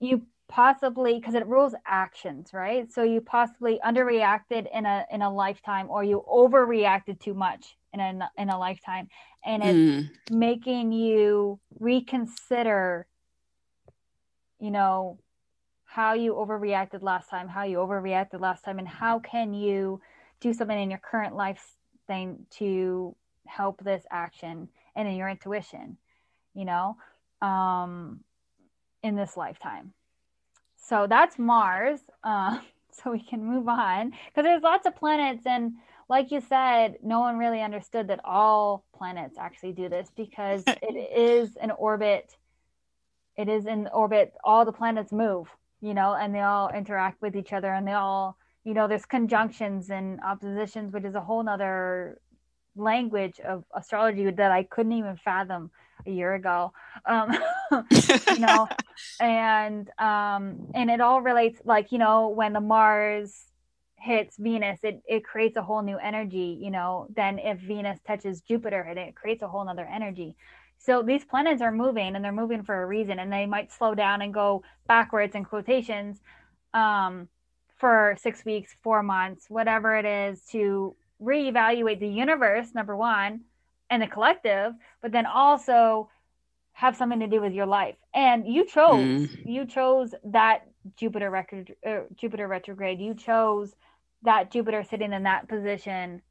you 0.00 0.22
possibly 0.48 1.14
because 1.14 1.34
it 1.34 1.46
rules 1.46 1.74
actions, 1.86 2.50
right? 2.52 2.90
So 2.92 3.02
you 3.02 3.20
possibly 3.20 3.80
underreacted 3.84 4.66
in 4.72 4.86
a 4.86 5.04
in 5.10 5.22
a 5.22 5.32
lifetime, 5.32 5.88
or 5.90 6.02
you 6.04 6.24
overreacted 6.30 7.20
too 7.20 7.34
much 7.34 7.76
in 7.92 8.00
a 8.00 8.30
in 8.36 8.48
a 8.48 8.58
lifetime, 8.58 9.08
and 9.44 9.62
it's 9.62 9.78
mm. 9.78 10.10
making 10.30 10.92
you 10.92 11.60
reconsider, 11.78 13.06
you 14.58 14.70
know, 14.70 15.18
how 15.84 16.14
you 16.14 16.34
overreacted 16.34 17.02
last 17.02 17.30
time, 17.30 17.48
how 17.48 17.64
you 17.64 17.78
overreacted 17.78 18.40
last 18.40 18.64
time, 18.64 18.78
and 18.78 18.88
how 18.88 19.18
can 19.18 19.54
you 19.54 20.00
do 20.40 20.52
something 20.52 20.78
in 20.78 20.90
your 20.90 21.00
current 21.00 21.34
life 21.34 21.76
thing 22.06 22.46
to 22.50 23.14
help 23.46 23.82
this 23.82 24.04
action 24.10 24.68
and 24.94 25.08
in 25.08 25.14
your 25.14 25.28
intuition, 25.28 25.96
you 26.54 26.64
know, 26.64 26.96
um, 27.40 28.20
in 29.02 29.16
this 29.16 29.36
lifetime. 29.36 29.92
So 30.76 31.06
that's 31.08 31.38
Mars. 31.38 32.00
Uh, 32.22 32.58
so 32.92 33.12
we 33.12 33.22
can 33.22 33.44
move 33.44 33.68
on 33.68 34.10
because 34.10 34.44
there's 34.44 34.62
lots 34.62 34.86
of 34.86 34.96
planets 34.96 35.42
and 35.46 35.74
like 36.08 36.30
you 36.30 36.40
said, 36.40 36.96
no 37.02 37.20
one 37.20 37.38
really 37.38 37.60
understood 37.60 38.08
that 38.08 38.20
all 38.24 38.84
planets 38.96 39.36
actually 39.38 39.72
do 39.72 39.88
this 39.88 40.10
because 40.16 40.64
it 40.66 41.18
is 41.18 41.56
an 41.56 41.70
orbit. 41.72 42.36
It 43.36 43.48
is 43.48 43.66
in 43.66 43.88
orbit. 43.92 44.32
All 44.42 44.64
the 44.64 44.72
planets 44.72 45.12
move, 45.12 45.48
you 45.80 45.94
know, 45.94 46.14
and 46.14 46.34
they 46.34 46.40
all 46.40 46.70
interact 46.70 47.20
with 47.20 47.36
each 47.36 47.52
other 47.52 47.72
and 47.72 47.86
they 47.86 47.92
all, 47.92 48.36
you 48.64 48.74
know, 48.74 48.88
there's 48.88 49.04
conjunctions 49.04 49.90
and 49.90 50.18
oppositions, 50.20 50.92
which 50.92 51.04
is 51.04 51.14
a 51.14 51.20
whole 51.20 51.42
nother 51.42 52.20
language 52.74 53.38
of 53.40 53.64
astrology 53.74 54.30
that 54.30 54.50
I 54.50 54.62
couldn't 54.62 54.92
even 54.92 55.16
fathom 55.16 55.70
a 56.06 56.10
year 56.10 56.34
ago. 56.34 56.72
Um, 57.06 57.36
you 58.30 58.38
know, 58.38 58.68
and 59.20 59.88
um, 59.98 60.68
and 60.74 60.90
it 60.90 61.00
all 61.00 61.20
relates 61.20 61.60
like, 61.64 61.92
you 61.92 61.98
know, 61.98 62.28
when 62.28 62.52
the 62.52 62.60
Mars 62.60 63.48
hits 64.00 64.36
Venus, 64.36 64.78
it, 64.82 65.02
it 65.06 65.24
creates 65.24 65.56
a 65.56 65.62
whole 65.62 65.82
new 65.82 65.98
energy, 65.98 66.58
you 66.60 66.70
know, 66.70 67.08
then 67.14 67.38
if 67.38 67.58
Venus 67.58 67.98
touches 68.06 68.40
Jupiter, 68.40 68.82
it, 68.82 68.96
it 68.96 69.16
creates 69.16 69.42
a 69.42 69.48
whole 69.48 69.64
nother 69.64 69.88
energy. 69.92 70.36
So 70.78 71.02
these 71.02 71.24
planets 71.24 71.60
are 71.60 71.72
moving 71.72 72.14
and 72.14 72.24
they're 72.24 72.32
moving 72.32 72.62
for 72.62 72.82
a 72.82 72.86
reason 72.86 73.18
and 73.18 73.32
they 73.32 73.46
might 73.46 73.72
slow 73.72 73.94
down 73.94 74.22
and 74.22 74.32
go 74.32 74.62
backwards 74.86 75.34
in 75.34 75.44
quotations 75.44 76.20
um, 76.72 77.28
for 77.76 78.16
six 78.20 78.44
weeks, 78.44 78.74
four 78.82 79.02
months, 79.02 79.46
whatever 79.48 79.96
it 79.96 80.04
is 80.04 80.40
to 80.52 80.94
reevaluate 81.20 81.98
the 81.98 82.08
universe, 82.08 82.68
number 82.74 82.96
one, 82.96 83.40
and 83.90 84.02
the 84.02 84.06
collective, 84.06 84.74
but 85.02 85.12
then 85.12 85.26
also 85.26 86.08
have 86.72 86.96
something 86.96 87.20
to 87.20 87.26
do 87.26 87.40
with 87.40 87.52
your 87.52 87.66
life. 87.66 87.96
And 88.14 88.46
you 88.46 88.64
chose, 88.64 89.28
mm. 89.28 89.46
you 89.46 89.66
chose 89.66 90.14
that 90.24 90.66
Jupiter 90.96 91.30
record, 91.30 91.74
uh, 91.86 92.00
Jupiter 92.16 92.46
retrograde. 92.46 93.00
You 93.00 93.14
chose 93.14 93.74
that 94.22 94.50
Jupiter 94.50 94.84
sitting 94.84 95.12
in 95.12 95.24
that 95.24 95.48
position 95.48 96.22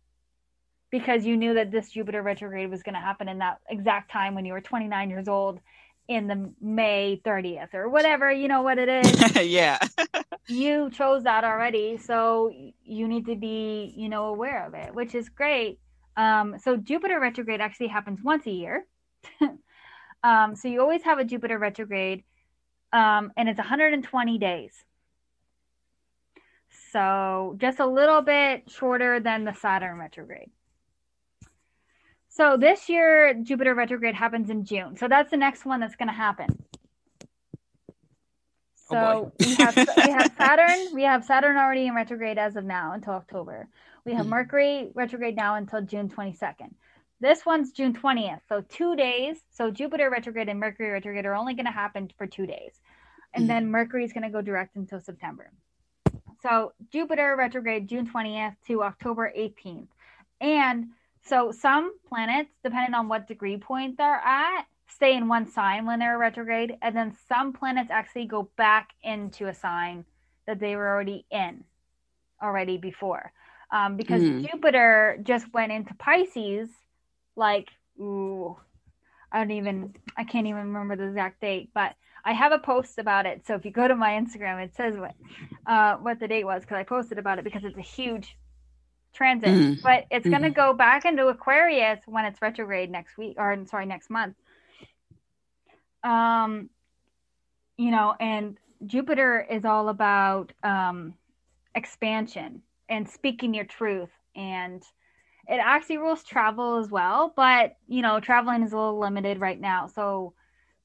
because 0.89 1.25
you 1.25 1.35
knew 1.35 1.53
that 1.55 1.71
this 1.71 1.91
Jupiter 1.91 2.21
retrograde 2.21 2.69
was 2.69 2.83
going 2.83 2.95
to 2.95 3.01
happen 3.01 3.27
in 3.27 3.39
that 3.39 3.59
exact 3.69 4.09
time 4.09 4.35
when 4.35 4.45
you 4.45 4.53
were 4.53 4.61
29 4.61 5.09
years 5.09 5.27
old 5.27 5.59
in 6.07 6.27
the 6.27 6.49
May 6.61 7.21
30th 7.25 7.73
or 7.73 7.89
whatever, 7.89 8.31
you 8.31 8.47
know 8.47 8.61
what 8.61 8.77
it 8.77 8.87
is. 8.87 9.35
yeah. 9.45 9.77
you 10.47 10.89
chose 10.91 11.23
that 11.23 11.43
already, 11.43 11.97
so 11.97 12.51
you 12.83 13.07
need 13.07 13.25
to 13.25 13.35
be, 13.35 13.93
you 13.95 14.07
know, 14.07 14.27
aware 14.27 14.65
of 14.65 14.73
it, 14.73 14.95
which 14.95 15.13
is 15.13 15.27
great. 15.27 15.79
Um, 16.17 16.55
so 16.59 16.75
Jupiter 16.75 17.19
retrograde 17.19 17.61
actually 17.61 17.87
happens 17.87 18.19
once 18.23 18.45
a 18.47 18.51
year. 18.51 18.85
um, 20.23 20.55
so 20.55 20.67
you 20.67 20.81
always 20.81 21.03
have 21.03 21.19
a 21.19 21.23
Jupiter 21.23 21.59
retrograde, 21.59 22.23
um, 22.91 23.31
and 23.37 23.47
it's 23.47 23.59
120 23.59 24.37
days. 24.39 24.73
So 26.91 27.55
just 27.59 27.79
a 27.79 27.85
little 27.85 28.23
bit 28.23 28.69
shorter 28.69 29.19
than 29.19 29.45
the 29.45 29.53
Saturn 29.53 29.97
retrograde. 29.99 30.49
So 32.29 32.57
this 32.57 32.89
year, 32.89 33.33
Jupiter 33.41 33.73
retrograde 33.73 34.15
happens 34.15 34.49
in 34.49 34.65
June. 34.65 34.95
So 34.97 35.07
that's 35.07 35.31
the 35.31 35.37
next 35.37 35.65
one 35.65 35.79
that's 35.79 35.95
going 35.95 36.07
to 36.07 36.13
happen. 36.13 36.47
Oh, 38.89 38.93
so 38.93 38.97
oh 38.97 39.31
we 39.39 39.55
have 39.55 39.75
we 39.75 40.11
have 40.11 40.31
Saturn. 40.37 40.93
We 40.93 41.03
have 41.03 41.25
Saturn 41.25 41.57
already 41.57 41.87
in 41.87 41.95
retrograde 41.95 42.37
as 42.37 42.55
of 42.55 42.63
now 42.63 42.93
until 42.93 43.13
October. 43.13 43.67
We 44.07 44.13
have. 44.13 44.25
Mercury 44.25 44.89
retrograde 44.95 45.35
now 45.35 45.55
until 45.55 45.81
June 45.81 46.07
22nd. 46.07 46.73
This 47.19 47.45
one's 47.45 47.73
June 47.73 47.93
20th. 47.93 48.39
So 48.47 48.61
two 48.61 48.95
days. 48.95 49.35
So 49.51 49.69
Jupiter 49.69 50.09
retrograde 50.09 50.47
and 50.47 50.61
Mercury 50.61 50.91
retrograde 50.91 51.25
are 51.25 51.35
only 51.35 51.55
going 51.55 51.65
to 51.65 51.73
happen 51.73 52.09
for 52.17 52.25
two 52.25 52.45
days. 52.45 52.79
And 53.33 53.41
mm-hmm. 53.41 53.47
then 53.49 53.69
Mercury 53.69 54.05
is 54.05 54.13
going 54.13 54.23
to 54.23 54.29
go 54.29 54.41
direct 54.41 54.77
until 54.77 55.01
September. 55.01 55.51
So 56.41 56.71
Jupiter 56.89 57.35
retrograde 57.37 57.89
June 57.89 58.09
20th 58.09 58.55
to 58.67 58.83
October 58.83 59.33
18th. 59.37 59.89
And 60.39 60.85
so 61.25 61.51
some 61.51 61.91
planets, 62.07 62.51
depending 62.63 62.93
on 62.93 63.09
what 63.09 63.27
degree 63.27 63.57
point 63.57 63.97
they're 63.97 64.21
at, 64.23 64.67
stay 64.87 65.17
in 65.17 65.27
one 65.27 65.51
sign 65.51 65.85
when 65.85 65.99
they're 65.99 66.17
retrograde. 66.17 66.77
And 66.81 66.95
then 66.95 67.13
some 67.27 67.51
planets 67.51 67.91
actually 67.91 68.27
go 68.27 68.49
back 68.55 68.91
into 69.03 69.47
a 69.47 69.53
sign 69.53 70.05
that 70.45 70.61
they 70.61 70.77
were 70.77 70.87
already 70.87 71.25
in 71.29 71.65
already 72.41 72.77
before. 72.77 73.33
Um, 73.71 73.97
because 73.97 74.21
mm. 74.21 74.49
Jupiter 74.49 75.19
just 75.23 75.51
went 75.53 75.71
into 75.71 75.93
Pisces 75.95 76.69
like, 77.35 77.69
ooh, 77.99 78.57
I 79.31 79.39
don't 79.39 79.51
even, 79.51 79.93
I 80.15 80.23
can't 80.23 80.47
even 80.47 80.67
remember 80.67 80.95
the 80.95 81.07
exact 81.07 81.41
date, 81.41 81.69
but 81.73 81.93
I 82.23 82.33
have 82.33 82.51
a 82.51 82.59
post 82.59 82.97
about 82.97 83.25
it. 83.25 83.45
So 83.45 83.55
if 83.55 83.65
you 83.65 83.71
go 83.71 83.87
to 83.87 83.95
my 83.95 84.11
Instagram, 84.11 84.63
it 84.63 84.75
says 84.75 84.97
what 84.97 85.15
uh, 85.65 85.95
what 85.97 86.19
the 86.19 86.27
date 86.27 86.45
was 86.45 86.61
because 86.61 86.75
I 86.75 86.83
posted 86.83 87.17
about 87.17 87.39
it 87.39 87.45
because 87.45 87.63
it's 87.63 87.77
a 87.77 87.81
huge 87.81 88.35
transit. 89.13 89.49
Mm-hmm. 89.49 89.81
But 89.81 90.05
it's 90.11 90.23
mm-hmm. 90.23 90.31
going 90.31 90.43
to 90.43 90.49
go 90.49 90.73
back 90.73 91.05
into 91.05 91.27
Aquarius 91.27 91.99
when 92.05 92.25
it's 92.25 92.41
retrograde 92.41 92.89
next 92.89 93.17
week, 93.17 93.35
or 93.37 93.57
sorry, 93.65 93.85
next 93.85 94.09
month. 94.09 94.35
Um, 96.03 96.69
you 97.77 97.91
know, 97.91 98.13
and 98.19 98.57
Jupiter 98.85 99.45
is 99.49 99.65
all 99.65 99.89
about 99.89 100.51
um, 100.63 101.13
expansion 101.75 102.61
and 102.89 103.07
speaking 103.09 103.53
your 103.53 103.65
truth 103.65 104.11
and 104.35 104.83
it 105.47 105.59
actually 105.63 105.97
rules 105.97 106.23
travel 106.23 106.77
as 106.77 106.89
well 106.89 107.33
but 107.35 107.77
you 107.87 108.01
know 108.01 108.19
traveling 108.19 108.63
is 108.63 108.73
a 108.73 108.77
little 108.77 108.99
limited 108.99 109.39
right 109.39 109.59
now 109.59 109.87
so 109.87 110.33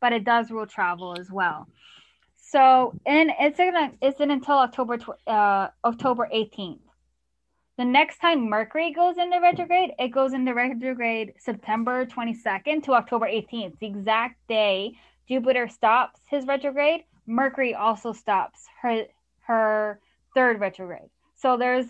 but 0.02 0.12
it 0.12 0.24
does 0.24 0.50
rule 0.50 0.66
travel 0.66 1.16
as 1.18 1.30
well. 1.30 1.66
So, 2.36 2.92
and 3.06 3.30
it's 3.40 3.56
gonna 3.56 3.92
it's 4.02 4.20
in 4.20 4.30
until 4.30 4.56
October 4.56 4.98
uh, 5.26 5.68
October 5.84 6.28
18th. 6.34 6.80
The 7.78 7.84
next 7.86 8.18
time 8.18 8.50
Mercury 8.50 8.92
goes 8.92 9.16
into 9.16 9.40
retrograde, 9.40 9.92
it 9.98 10.08
goes 10.08 10.34
into 10.34 10.52
retrograde 10.52 11.32
September 11.38 12.04
22nd 12.04 12.82
to 12.84 12.92
October 12.92 13.26
18th. 13.26 13.78
The 13.78 13.86
exact 13.86 14.36
day 14.48 14.92
Jupiter 15.26 15.68
stops 15.68 16.20
his 16.28 16.46
retrograde, 16.46 17.04
Mercury 17.26 17.74
also 17.74 18.12
stops 18.12 18.66
her 18.82 19.04
her 19.46 20.00
third 20.34 20.60
retrograde. 20.60 21.08
So 21.42 21.56
there's 21.56 21.86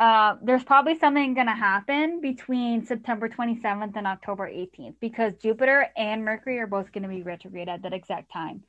uh, 0.00 0.36
there's 0.42 0.64
probably 0.64 0.98
something 0.98 1.34
going 1.34 1.46
to 1.46 1.52
happen 1.52 2.20
between 2.20 2.84
September 2.86 3.28
27th 3.28 3.94
and 3.96 4.06
October 4.06 4.48
18th 4.48 4.94
because 4.98 5.34
Jupiter 5.36 5.88
and 5.94 6.24
Mercury 6.24 6.58
are 6.58 6.66
both 6.66 6.90
going 6.90 7.02
to 7.02 7.08
be 7.08 7.22
retrograde 7.22 7.68
at 7.68 7.82
that 7.82 7.92
exact 7.92 8.32
time. 8.32 8.62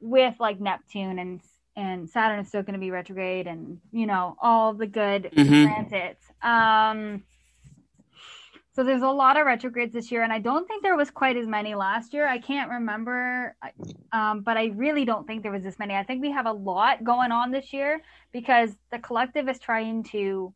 With 0.00 0.34
like 0.38 0.60
Neptune 0.60 1.18
and 1.18 1.40
and 1.76 2.10
Saturn 2.10 2.40
is 2.40 2.48
still 2.48 2.62
going 2.62 2.74
to 2.74 2.80
be 2.80 2.90
retrograde, 2.90 3.46
and 3.46 3.80
you 3.90 4.06
know 4.06 4.36
all 4.42 4.74
the 4.74 4.86
good 4.86 5.30
mm-hmm. 5.34 5.64
transits. 5.66 6.24
Um, 6.42 7.22
So 8.78 8.84
there's 8.84 9.02
a 9.02 9.08
lot 9.08 9.36
of 9.36 9.44
retrogrades 9.44 9.92
this 9.92 10.12
year, 10.12 10.22
and 10.22 10.32
I 10.32 10.38
don't 10.38 10.64
think 10.68 10.84
there 10.84 10.96
was 10.96 11.10
quite 11.10 11.36
as 11.36 11.48
many 11.48 11.74
last 11.74 12.14
year. 12.14 12.28
I 12.28 12.38
can't 12.38 12.70
remember, 12.70 13.56
um, 14.12 14.42
but 14.42 14.56
I 14.56 14.66
really 14.66 15.04
don't 15.04 15.26
think 15.26 15.42
there 15.42 15.50
was 15.50 15.64
this 15.64 15.80
many. 15.80 15.96
I 15.96 16.04
think 16.04 16.22
we 16.22 16.30
have 16.30 16.46
a 16.46 16.52
lot 16.52 17.02
going 17.02 17.32
on 17.32 17.50
this 17.50 17.72
year 17.72 18.00
because 18.30 18.70
the 18.92 19.00
collective 19.00 19.48
is 19.48 19.58
trying 19.58 20.04
to 20.12 20.54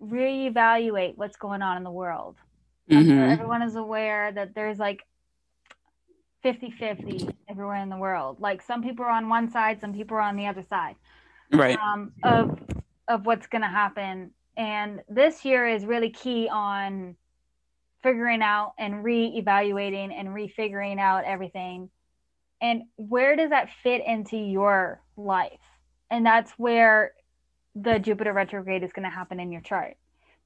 reevaluate 0.00 1.16
what's 1.16 1.36
going 1.36 1.60
on 1.60 1.76
in 1.76 1.82
the 1.82 1.90
world. 1.90 2.36
Mm-hmm. 2.88 3.08
Sure 3.10 3.24
everyone 3.24 3.62
is 3.62 3.74
aware 3.74 4.30
that 4.30 4.54
there's 4.54 4.78
like 4.78 5.02
50-50 6.44 7.34
everywhere 7.50 7.82
in 7.82 7.88
the 7.88 7.96
world. 7.96 8.40
Like 8.40 8.62
some 8.62 8.80
people 8.80 9.04
are 9.06 9.10
on 9.10 9.28
one 9.28 9.50
side, 9.50 9.80
some 9.80 9.92
people 9.92 10.18
are 10.18 10.20
on 10.20 10.36
the 10.36 10.46
other 10.46 10.62
side. 10.62 10.94
Right. 11.52 11.76
Um, 11.80 12.12
of 12.22 12.60
of 13.08 13.26
what's 13.26 13.48
going 13.48 13.62
to 13.62 13.68
happen 13.68 14.30
and 14.56 15.00
this 15.08 15.44
year 15.44 15.66
is 15.66 15.84
really 15.84 16.10
key 16.10 16.48
on 16.50 17.16
figuring 18.02 18.42
out 18.42 18.74
and 18.78 19.04
re-evaluating 19.04 20.12
and 20.12 20.28
refiguring 20.28 20.98
out 20.98 21.24
everything. 21.24 21.88
And 22.60 22.82
where 22.96 23.36
does 23.36 23.50
that 23.50 23.70
fit 23.82 24.02
into 24.06 24.36
your 24.36 25.00
life? 25.16 25.60
And 26.10 26.26
that's 26.26 26.52
where 26.52 27.12
the 27.74 27.98
jupiter 27.98 28.32
retrograde 28.32 28.82
is 28.82 28.92
going 28.92 29.04
to 29.04 29.14
happen 29.14 29.40
in 29.40 29.50
your 29.50 29.62
chart. 29.62 29.96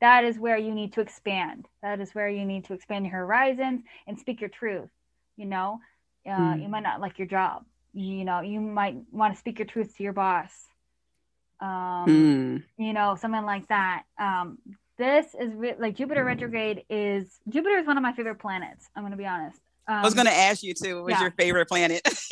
That 0.01 0.25
is 0.25 0.39
where 0.39 0.59
you 0.59 0.75
need 0.75 0.93
to 0.95 1.01
expand. 1.01 1.67
That 1.83 2.01
is 2.01 2.15
where 2.15 2.29
you 2.29 2.45
need 2.45 2.67
to 2.67 2.75
expand 2.75 3.07
your 3.07 3.15
horizons 3.15 3.83
and 4.07 4.19
speak 4.19 4.41
your 4.41 4.51
truth 4.51 4.91
you 5.37 5.47
know? 5.47 5.81
Uh, 6.27 6.55
mm. 6.55 6.63
you 6.63 6.69
might 6.69 6.83
not 6.83 7.01
like 7.01 7.19
your 7.19 7.29
job. 7.29 7.65
You 7.93 8.27
know 8.27 8.41
you 8.41 8.61
might 8.61 8.97
want 9.11 9.33
to 9.33 9.41
speak 9.41 9.59
your 9.59 9.67
truth 9.67 9.97
to 9.97 10.03
your 10.03 10.13
boss 10.13 10.53
um, 11.61 12.07
mm. 12.07 12.63
you 12.79 12.93
know, 12.93 13.17
something 13.21 13.45
like 13.45 13.69
that. 13.69 14.03
Um, 14.19 14.59
this 14.99 15.27
is 15.39 15.53
re- 15.55 15.77
like 15.79 15.97
Jupiter 15.97 16.25
retrograde 16.25 16.85
is 16.89 17.39
Jupiter 17.49 17.79
is 17.79 17.87
one 17.87 17.97
of 17.97 18.03
my 18.03 18.13
favorite 18.13 18.39
planets. 18.39 18.89
I'm 18.95 19.03
going 19.03 19.13
to 19.13 19.17
be 19.17 19.27
honest. 19.27 19.61
Um, 19.89 19.97
I 19.97 20.03
was 20.03 20.15
going 20.15 20.27
to 20.27 20.33
ask 20.33 20.63
you 20.63 20.75
too. 20.75 21.03
What's 21.03 21.15
yeah. 21.15 21.23
your 21.23 21.31
favorite 21.33 21.69
planet? 21.69 22.03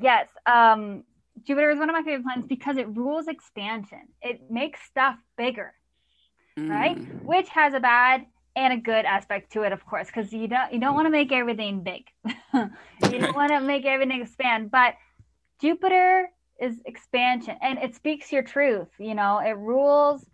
yes, 0.00 0.28
um, 0.44 1.04
Jupiter 1.44 1.70
is 1.70 1.78
one 1.78 1.88
of 1.88 1.94
my 1.94 2.02
favorite 2.02 2.24
planets 2.24 2.48
because 2.48 2.76
it 2.76 2.88
rules 2.88 3.28
expansion. 3.28 4.02
It 4.20 4.50
makes 4.50 4.80
stuff 4.82 5.16
bigger, 5.38 5.72
mm. 6.58 6.68
right? 6.68 6.98
Which 7.24 7.48
has 7.50 7.72
a 7.74 7.80
bad 7.80 8.26
and 8.56 8.72
a 8.72 8.76
good 8.76 9.04
aspect 9.04 9.52
to 9.52 9.62
it, 9.62 9.72
of 9.72 9.84
course, 9.86 10.08
because 10.08 10.32
you 10.32 10.48
don't 10.48 10.72
you 10.72 10.80
don't 10.80 10.94
want 10.94 11.06
to 11.06 11.10
make 11.10 11.30
everything 11.30 11.82
big. 11.82 12.04
you 12.54 13.18
don't 13.18 13.36
want 13.36 13.52
to 13.52 13.60
make 13.60 13.84
everything 13.84 14.22
expand, 14.22 14.70
but 14.70 14.94
Jupiter 15.60 16.28
is 16.60 16.76
expansion 16.84 17.56
and 17.60 17.78
it 17.78 17.94
speaks 17.94 18.32
your 18.32 18.42
truth 18.42 18.88
you 18.98 19.14
know 19.14 19.38
it 19.38 19.56
rules 19.56 20.24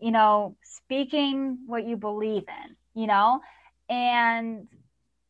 you 0.00 0.10
know 0.10 0.56
speaking 0.62 1.58
what 1.66 1.86
you 1.86 1.96
believe 1.96 2.44
in 2.48 2.76
you 2.94 3.06
know? 3.06 3.40
And 3.88 4.68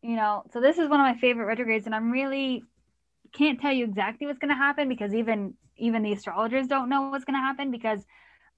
you 0.03 0.17
know 0.17 0.45
so 0.53 0.61
this 0.61 0.79
is 0.79 0.89
one 0.89 1.01
of 1.01 1.07
my 1.07 1.17
favorite 1.21 1.47
retrogrades 1.47 1.87
and 1.87 1.95
i'm 1.95 2.11
really 2.11 2.65
can't 3.33 3.61
tell 3.61 3.73
you 3.73 3.85
exactly 3.85 4.27
what's 4.27 4.39
going 4.39 4.51
to 4.51 4.57
happen 4.57 4.89
because 4.89 5.15
even 5.15 5.55
even 5.77 6.03
the 6.03 6.13
astrologers 6.13 6.67
don't 6.67 6.89
know 6.89 7.03
what's 7.03 7.25
going 7.25 7.39
to 7.39 7.41
happen 7.41 7.71
because 7.71 8.05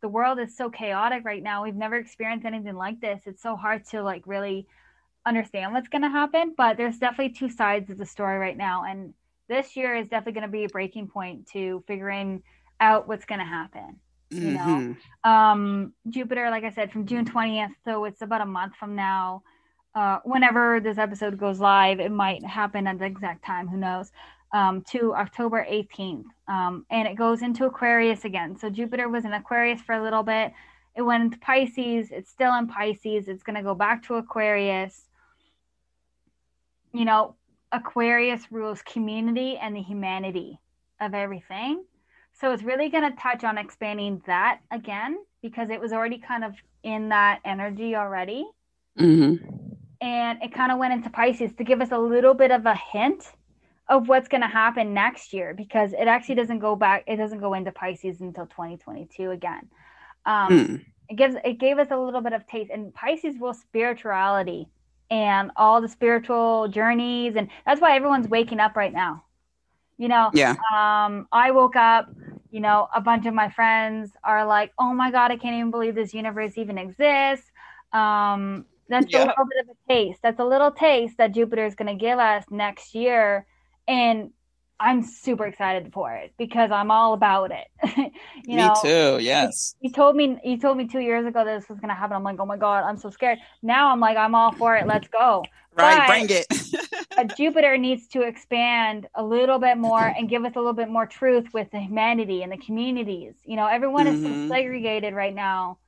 the 0.02 0.08
world 0.08 0.38
is 0.38 0.56
so 0.56 0.68
chaotic 0.68 1.24
right 1.24 1.42
now. 1.42 1.62
We've 1.62 1.74
never 1.74 1.96
experienced 1.96 2.44
anything 2.44 2.74
like 2.74 3.00
this. 3.00 3.22
It's 3.24 3.40
so 3.40 3.56
hard 3.56 3.86
to 3.86 4.02
like 4.02 4.22
really 4.26 4.66
understand 5.24 5.72
what's 5.72 5.88
going 5.88 6.02
to 6.02 6.08
happen 6.08 6.54
but 6.56 6.76
there's 6.76 6.98
definitely 6.98 7.32
two 7.32 7.48
sides 7.48 7.88
of 7.88 7.96
the 7.96 8.04
story 8.04 8.36
right 8.38 8.56
now 8.58 8.84
and 8.84 9.14
this 9.48 9.76
year 9.76 9.94
is 9.94 10.08
definitely 10.08 10.32
going 10.32 10.46
to 10.46 10.52
be 10.52 10.64
a 10.64 10.68
breaking 10.68 11.08
point 11.08 11.46
to 11.48 11.82
figuring 11.86 12.42
out 12.80 13.06
what's 13.06 13.24
going 13.24 13.40
to 13.40 13.44
happen 13.44 14.00
you 14.30 14.50
know? 14.52 14.60
Mm-hmm. 14.60 15.30
um 15.30 15.92
jupiter 16.08 16.50
like 16.50 16.64
i 16.64 16.70
said 16.70 16.90
from 16.90 17.06
june 17.06 17.24
20th 17.24 17.72
so 17.84 18.04
it's 18.04 18.22
about 18.22 18.40
a 18.40 18.46
month 18.46 18.74
from 18.76 18.94
now. 18.94 19.42
Uh 19.94 20.18
whenever 20.24 20.80
this 20.80 20.98
episode 20.98 21.38
goes 21.38 21.60
live 21.60 22.00
it 22.00 22.10
might 22.10 22.44
happen 22.44 22.86
at 22.86 22.98
the 22.98 23.04
exact 23.04 23.44
time 23.44 23.68
who 23.68 23.76
knows? 23.76 24.10
Um 24.52 24.82
to 24.90 25.14
october 25.14 25.66
18th 25.70 26.24
um 26.48 26.84
and 26.90 27.06
it 27.06 27.16
goes 27.16 27.42
into 27.42 27.64
aquarius 27.66 28.24
again. 28.24 28.56
So 28.58 28.70
jupiter 28.70 29.08
was 29.08 29.24
in 29.24 29.32
aquarius 29.32 29.80
for 29.80 29.94
a 29.94 30.02
little 30.02 30.22
bit. 30.22 30.52
It 30.96 31.02
went 31.02 31.24
into 31.24 31.38
pisces. 31.38 32.12
It's 32.12 32.30
still 32.30 32.54
in 32.54 32.68
pisces. 32.68 33.26
It's 33.26 33.42
going 33.42 33.56
to 33.56 33.64
go 33.64 33.74
back 33.74 34.04
to 34.04 34.14
aquarius. 34.14 35.06
You 36.92 37.04
know 37.04 37.34
Aquarius 37.74 38.52
rules 38.52 38.80
community 38.82 39.58
and 39.60 39.74
the 39.74 39.82
humanity 39.82 40.58
of 41.00 41.12
everything. 41.12 41.84
So 42.32 42.52
it's 42.52 42.62
really 42.62 42.88
going 42.88 43.10
to 43.10 43.16
touch 43.18 43.42
on 43.42 43.58
expanding 43.58 44.22
that 44.26 44.60
again 44.70 45.18
because 45.42 45.70
it 45.70 45.80
was 45.80 45.92
already 45.92 46.18
kind 46.18 46.44
of 46.44 46.54
in 46.84 47.08
that 47.08 47.40
energy 47.44 47.96
already. 47.96 48.46
Mm-hmm. 48.98 49.44
And 50.00 50.42
it 50.42 50.54
kind 50.54 50.70
of 50.70 50.78
went 50.78 50.92
into 50.94 51.10
Pisces 51.10 51.52
to 51.54 51.64
give 51.64 51.80
us 51.80 51.90
a 51.90 51.98
little 51.98 52.34
bit 52.34 52.50
of 52.50 52.64
a 52.66 52.74
hint 52.74 53.32
of 53.88 54.08
what's 54.08 54.28
going 54.28 54.40
to 54.40 54.46
happen 54.46 54.94
next 54.94 55.32
year 55.32 55.52
because 55.52 55.92
it 55.92 56.06
actually 56.06 56.36
doesn't 56.36 56.60
go 56.60 56.76
back, 56.76 57.04
it 57.06 57.16
doesn't 57.16 57.40
go 57.40 57.54
into 57.54 57.72
Pisces 57.72 58.20
until 58.20 58.46
2022 58.46 59.30
again. 59.30 59.68
Um, 60.26 60.48
mm. 60.48 60.84
It 61.08 61.16
gives 61.16 61.36
it 61.44 61.58
gave 61.58 61.78
us 61.78 61.88
a 61.90 61.98
little 61.98 62.22
bit 62.22 62.32
of 62.32 62.46
taste, 62.46 62.70
and 62.72 62.94
Pisces 62.94 63.36
rules 63.38 63.60
spirituality 63.60 64.68
and 65.10 65.50
all 65.56 65.80
the 65.80 65.88
spiritual 65.88 66.68
journeys 66.68 67.36
and 67.36 67.48
that's 67.66 67.80
why 67.80 67.94
everyone's 67.96 68.28
waking 68.28 68.60
up 68.60 68.76
right 68.76 68.92
now. 68.92 69.24
You 69.96 70.08
know 70.08 70.30
yeah. 70.34 70.56
um 70.74 71.28
i 71.30 71.52
woke 71.52 71.76
up 71.76 72.08
you 72.50 72.58
know 72.60 72.88
a 72.92 73.00
bunch 73.00 73.26
of 73.26 73.34
my 73.34 73.48
friends 73.48 74.10
are 74.24 74.44
like 74.44 74.72
oh 74.76 74.92
my 74.92 75.12
god 75.12 75.30
i 75.30 75.36
can't 75.36 75.54
even 75.54 75.70
believe 75.70 75.94
this 75.94 76.12
universe 76.12 76.58
even 76.58 76.78
exists. 76.78 77.50
Um 77.92 78.66
that's 78.88 79.06
yeah. 79.08 79.18
a 79.18 79.26
little 79.26 79.46
bit 79.46 79.64
of 79.64 79.68
a 79.70 79.92
taste. 79.92 80.20
That's 80.22 80.40
a 80.40 80.44
little 80.44 80.70
taste 80.70 81.16
that 81.18 81.32
jupiter 81.32 81.64
is 81.64 81.74
going 81.74 81.96
to 81.96 82.00
give 82.04 82.18
us 82.18 82.44
next 82.50 82.94
year 82.94 83.46
and 83.88 84.30
I'm 84.80 85.02
super 85.02 85.46
excited 85.46 85.92
for 85.92 86.12
it 86.12 86.32
because 86.36 86.70
I'm 86.70 86.90
all 86.90 87.14
about 87.14 87.52
it. 87.52 87.68
you 88.44 88.56
me 88.56 88.56
know, 88.56 88.74
too. 88.82 89.18
Yes. 89.22 89.76
You, 89.80 89.90
told 89.90 90.16
me 90.16 90.36
you 90.44 90.58
told 90.58 90.76
me 90.76 90.86
two 90.88 91.00
years 91.00 91.26
ago 91.26 91.44
this 91.44 91.68
was 91.68 91.78
gonna 91.78 91.94
happen. 91.94 92.16
I'm 92.16 92.24
like, 92.24 92.40
oh 92.40 92.46
my 92.46 92.56
god, 92.56 92.84
I'm 92.84 92.96
so 92.96 93.10
scared. 93.10 93.38
Now 93.62 93.90
I'm 93.92 94.00
like, 94.00 94.16
I'm 94.16 94.34
all 94.34 94.52
for 94.52 94.76
it. 94.76 94.86
Let's 94.86 95.08
go. 95.08 95.44
Right, 95.76 95.98
but 95.98 96.06
bring 96.06 96.26
it. 96.30 97.36
Jupiter 97.36 97.76
needs 97.76 98.06
to 98.08 98.22
expand 98.22 99.08
a 99.14 99.24
little 99.24 99.58
bit 99.58 99.76
more 99.76 100.06
and 100.06 100.28
give 100.28 100.44
us 100.44 100.52
a 100.54 100.58
little 100.58 100.72
bit 100.72 100.88
more 100.88 101.06
truth 101.06 101.52
with 101.52 101.70
the 101.70 101.80
humanity 101.80 102.42
and 102.42 102.52
the 102.52 102.58
communities. 102.58 103.34
You 103.44 103.56
know, 103.56 103.66
everyone 103.66 104.06
mm-hmm. 104.06 104.16
is 104.16 104.22
so 104.22 104.28
mm-hmm. 104.28 104.48
segregated 104.48 105.14
right 105.14 105.34
now. 105.34 105.78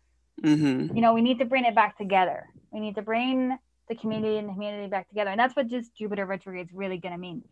Mm-hmm. 0.42 0.94
You 0.94 1.02
know, 1.02 1.14
we 1.14 1.22
need 1.22 1.38
to 1.38 1.44
bring 1.44 1.64
it 1.64 1.74
back 1.74 1.96
together. 1.98 2.46
We 2.72 2.80
need 2.80 2.96
to 2.96 3.02
bring 3.02 3.56
the 3.88 3.94
community 3.94 4.38
and 4.38 4.48
the 4.48 4.52
humanity 4.52 4.88
back 4.88 5.08
together, 5.08 5.30
and 5.30 5.38
that's 5.38 5.54
what 5.54 5.68
just 5.68 5.96
Jupiter 5.96 6.26
retrograde 6.26 6.66
is 6.66 6.72
really 6.72 6.98
going 6.98 7.12
to 7.12 7.18
mean. 7.18 7.42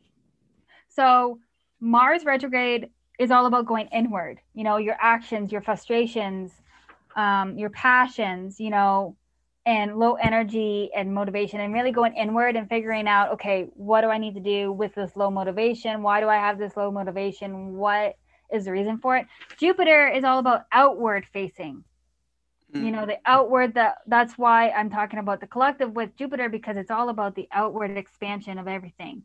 So 0.95 1.41
Mars 1.81 2.25
retrograde 2.25 2.91
is 3.19 3.31
all 3.31 3.47
about 3.47 3.67
going 3.67 3.89
inward, 3.89 4.41
you 4.55 4.65
know, 4.65 4.77
your 4.77 4.97
actions, 5.01 5.53
your 5.53 5.61
frustrations, 5.61 6.53
um, 7.17 7.57
your 7.57 7.71
passions, 7.71 8.59
you 8.59 8.71
know, 8.71 9.17
and 9.67 9.97
low 9.99 10.15
energy 10.15 10.91
and 10.95 11.15
motivation, 11.15 11.61
and 11.61 11.73
really 11.73 11.91
going 11.91 12.15
inward 12.15 12.57
and 12.57 12.69
figuring 12.69 13.09
out, 13.09 13.33
okay, 13.33 13.67
what 13.75 14.03
do 14.03 14.09
I 14.09 14.19
need 14.19 14.35
to 14.35 14.41
do 14.41 14.73
with 14.73 14.95
this 14.95 15.17
low 15.17 15.31
motivation? 15.31 16.03
Why 16.03 16.21
do 16.21 16.29
I 16.29 16.37
have 16.37 16.59
this 16.59 16.77
low 16.77 16.91
motivation? 16.91 17.75
What 17.75 18.17
is 18.53 18.67
the 18.67 18.73
reason 18.73 18.99
for 18.99 19.17
it? 19.17 19.27
Jupiter 19.59 20.09
is 20.09 20.25
all 20.25 20.39
about 20.39 20.65
outward 20.73 21.27
facing. 21.33 21.85
You 22.73 22.91
know, 22.91 23.07
the 23.07 23.19
outward 23.25 23.75
that 23.75 23.99
that's 24.09 24.37
why 24.37 24.71
I'm 24.71 24.91
talking 24.91 25.21
about 25.21 25.41
the 25.41 25.47
collective 25.47 25.93
with 25.93 26.17
Jupiter 26.17 26.49
because 26.49 26.77
it's 26.77 26.91
all 26.91 27.09
about 27.09 27.37
the 27.37 27.47
outward 27.53 27.97
expansion 27.97 28.59
of 28.59 28.67
everything. 28.67 29.23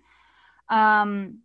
Um, 0.69 1.39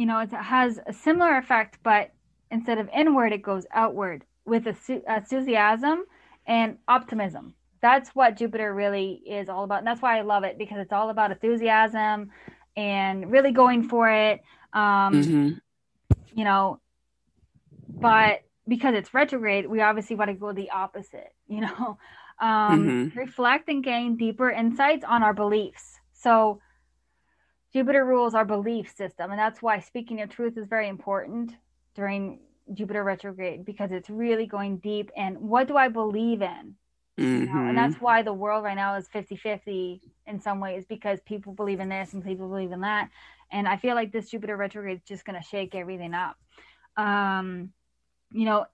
you 0.00 0.06
know, 0.06 0.20
it 0.20 0.30
has 0.32 0.80
a 0.86 0.94
similar 0.94 1.36
effect, 1.36 1.78
but 1.82 2.10
instead 2.50 2.78
of 2.78 2.88
inward, 2.88 3.34
it 3.34 3.42
goes 3.42 3.66
outward 3.70 4.24
with 4.46 4.66
enthusiasm 4.66 6.06
and 6.46 6.78
optimism. 6.88 7.52
That's 7.82 8.08
what 8.14 8.38
Jupiter 8.38 8.72
really 8.72 9.20
is 9.26 9.50
all 9.50 9.62
about. 9.62 9.80
And 9.80 9.86
that's 9.86 10.00
why 10.00 10.18
I 10.18 10.22
love 10.22 10.42
it 10.44 10.56
because 10.56 10.78
it's 10.78 10.94
all 10.94 11.10
about 11.10 11.32
enthusiasm 11.32 12.30
and 12.78 13.30
really 13.30 13.52
going 13.52 13.90
for 13.90 14.08
it. 14.08 14.40
Um, 14.72 15.12
mm-hmm. 15.12 15.50
You 16.32 16.44
know, 16.44 16.80
but 17.86 18.40
because 18.66 18.94
it's 18.94 19.12
retrograde, 19.12 19.66
we 19.66 19.82
obviously 19.82 20.16
want 20.16 20.30
to 20.30 20.34
go 20.34 20.54
the 20.54 20.70
opposite, 20.70 21.34
you 21.46 21.60
know, 21.60 21.98
um, 22.40 22.86
mm-hmm. 23.10 23.18
reflect 23.18 23.68
and 23.68 23.84
gain 23.84 24.16
deeper 24.16 24.50
insights 24.50 25.04
on 25.04 25.22
our 25.22 25.34
beliefs. 25.34 26.00
So, 26.14 26.62
Jupiter 27.72 28.04
rules 28.04 28.34
our 28.34 28.44
belief 28.44 28.92
system, 28.96 29.30
and 29.30 29.38
that's 29.38 29.62
why 29.62 29.78
speaking 29.78 30.18
your 30.18 30.26
truth 30.26 30.56
is 30.56 30.66
very 30.66 30.88
important 30.88 31.52
during 31.94 32.40
Jupiter 32.74 33.04
retrograde 33.04 33.64
because 33.64 33.92
it's 33.92 34.10
really 34.10 34.46
going 34.46 34.78
deep. 34.78 35.10
And 35.16 35.38
what 35.38 35.68
do 35.68 35.76
I 35.76 35.88
believe 35.88 36.42
in? 36.42 36.74
Mm-hmm. 37.18 37.22
You 37.22 37.46
know? 37.46 37.68
And 37.68 37.76
that's 37.76 37.94
mm-hmm. 37.96 38.04
why 38.04 38.22
the 38.22 38.32
world 38.32 38.64
right 38.64 38.76
now 38.76 38.96
is 38.96 39.08
50 39.08 39.36
50 39.36 40.00
in 40.26 40.40
some 40.40 40.60
ways 40.60 40.84
because 40.88 41.20
people 41.26 41.52
believe 41.52 41.80
in 41.80 41.88
this 41.88 42.12
and 42.12 42.24
people 42.24 42.48
believe 42.48 42.72
in 42.72 42.80
that. 42.80 43.10
And 43.52 43.66
I 43.66 43.76
feel 43.76 43.94
like 43.94 44.12
this 44.12 44.30
Jupiter 44.30 44.56
retrograde 44.56 44.98
is 44.98 45.04
just 45.04 45.24
going 45.24 45.40
to 45.40 45.46
shake 45.46 45.74
everything 45.74 46.14
up. 46.14 46.36
Um, 46.96 47.72
you 48.32 48.44
know, 48.44 48.66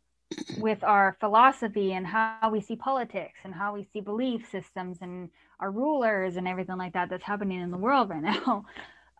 with 0.58 0.82
our 0.84 1.16
philosophy 1.20 1.92
and 1.92 2.06
how 2.06 2.50
we 2.50 2.60
see 2.60 2.76
politics 2.76 3.40
and 3.44 3.54
how 3.54 3.74
we 3.74 3.86
see 3.92 4.00
belief 4.00 4.48
systems 4.50 4.98
and 5.00 5.30
our 5.60 5.70
rulers 5.70 6.36
and 6.36 6.46
everything 6.46 6.76
like 6.76 6.92
that 6.92 7.08
that's 7.08 7.24
happening 7.24 7.60
in 7.60 7.70
the 7.70 7.78
world 7.78 8.10
right 8.10 8.22
now. 8.46 8.64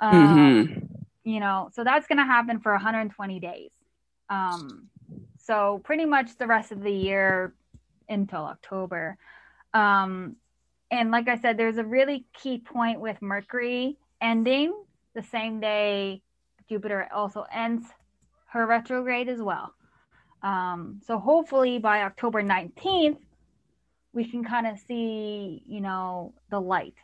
Um, 0.01 0.13
mm-hmm. 0.13 0.87
You 1.25 1.41
know, 1.41 1.71
so 1.73 1.83
that's 1.83 2.07
going 2.07 2.19
to 2.19 2.25
happen 2.25 2.61
for 2.61 2.73
120 2.73 3.41
days. 3.41 3.71
Um, 4.29 4.89
so 5.39 5.81
pretty 5.85 6.05
much 6.05 6.37
the 6.39 6.47
rest 6.47 6.73
of 6.73 6.83
the 6.83 6.93
year 6.93 7.55
until 8.09 8.43
October. 8.45 9.17
Um, 9.75 10.37
and 10.91 11.11
like 11.11 11.29
I 11.29 11.39
said, 11.39 11.57
there's 11.57 11.79
a 11.79 11.85
really 11.85 12.27
key 12.33 12.59
point 12.59 13.01
with 13.01 13.21
Mercury 13.21 13.97
ending 14.21 14.73
the 15.15 15.23
same 15.23 15.61
day 15.61 16.23
Jupiter 16.69 17.09
also 17.13 17.47
ends 17.53 17.87
her 18.49 18.67
retrograde 18.67 19.29
as 19.29 19.41
well. 19.41 19.75
Um, 20.43 21.01
so 21.07 21.19
hopefully 21.19 21.79
by 21.79 22.03
October 22.03 22.43
19th, 22.43 23.19
we 24.17 24.25
can 24.25 24.43
kind 24.43 24.67
of 24.67 24.79
see, 24.79 25.63
you 25.67 25.81
know, 25.83 26.33
the 26.51 26.59
light 26.59 26.95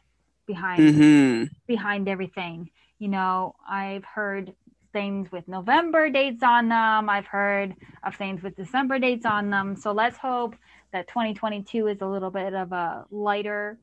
behind 0.47 0.83
mm-hmm. 0.83 1.45
behind 1.67 2.09
everything. 2.09 2.71
You 2.99 3.09
know, 3.09 3.55
I've 3.69 4.05
heard 4.05 4.55
things 4.95 5.31
with 5.31 5.47
November 5.47 6.09
dates 6.09 6.43
on 6.43 6.71
them. 6.71 7.11
I've 7.11 7.27
heard 7.27 7.77
of 8.03 8.17
things 8.17 8.43
with 8.43 8.57
December 8.57 8.99
dates 8.99 9.27
on 9.27 9.51
them. 9.51 9.77
So 9.77 9.93
let's 9.93 10.17
hope 10.17 10.57
that 10.93 11.07
2022 11.09 11.87
is 11.89 12.01
a 12.01 12.07
little 12.07 12.31
bit 12.31 12.55
of 12.55 12.73
a 12.73 13.05
lighter, 13.11 13.79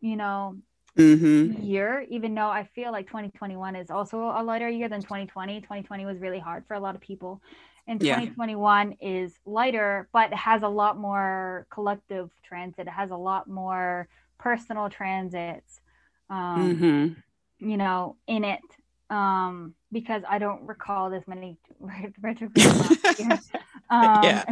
you 0.00 0.14
know, 0.14 0.56
mm-hmm. 0.96 1.60
year, 1.60 2.06
even 2.08 2.36
though 2.36 2.48
I 2.48 2.68
feel 2.72 2.92
like 2.92 3.08
2021 3.08 3.74
is 3.74 3.90
also 3.90 4.18
a 4.36 4.42
lighter 4.44 4.68
year 4.68 4.88
than 4.88 5.02
2020. 5.02 5.60
2020 5.60 6.06
was 6.06 6.18
really 6.18 6.38
hard 6.38 6.64
for 6.68 6.74
a 6.74 6.80
lot 6.80 6.94
of 6.94 7.00
people. 7.00 7.42
And 7.88 8.00
2021 8.00 8.96
yeah. 9.00 9.08
is 9.08 9.32
lighter, 9.44 10.08
but 10.12 10.32
has 10.34 10.62
a 10.62 10.68
lot 10.68 10.98
more 10.98 11.66
collective 11.70 12.30
transit. 12.42 12.88
It 12.88 12.90
has 12.90 13.10
a 13.10 13.16
lot 13.16 13.48
more 13.48 14.08
personal 14.38 14.90
transits, 14.90 15.80
um, 16.28 16.76
mm-hmm. 16.76 17.68
you 17.70 17.76
know, 17.76 18.16
in 18.26 18.44
it. 18.44 18.60
Um, 19.08 19.74
because 19.92 20.22
I 20.28 20.38
don't 20.38 20.66
recall 20.66 21.10
this 21.10 21.22
many 21.26 21.58
retrogrades. 22.20 23.50
Um, 23.88 24.24
yeah. 24.24 24.44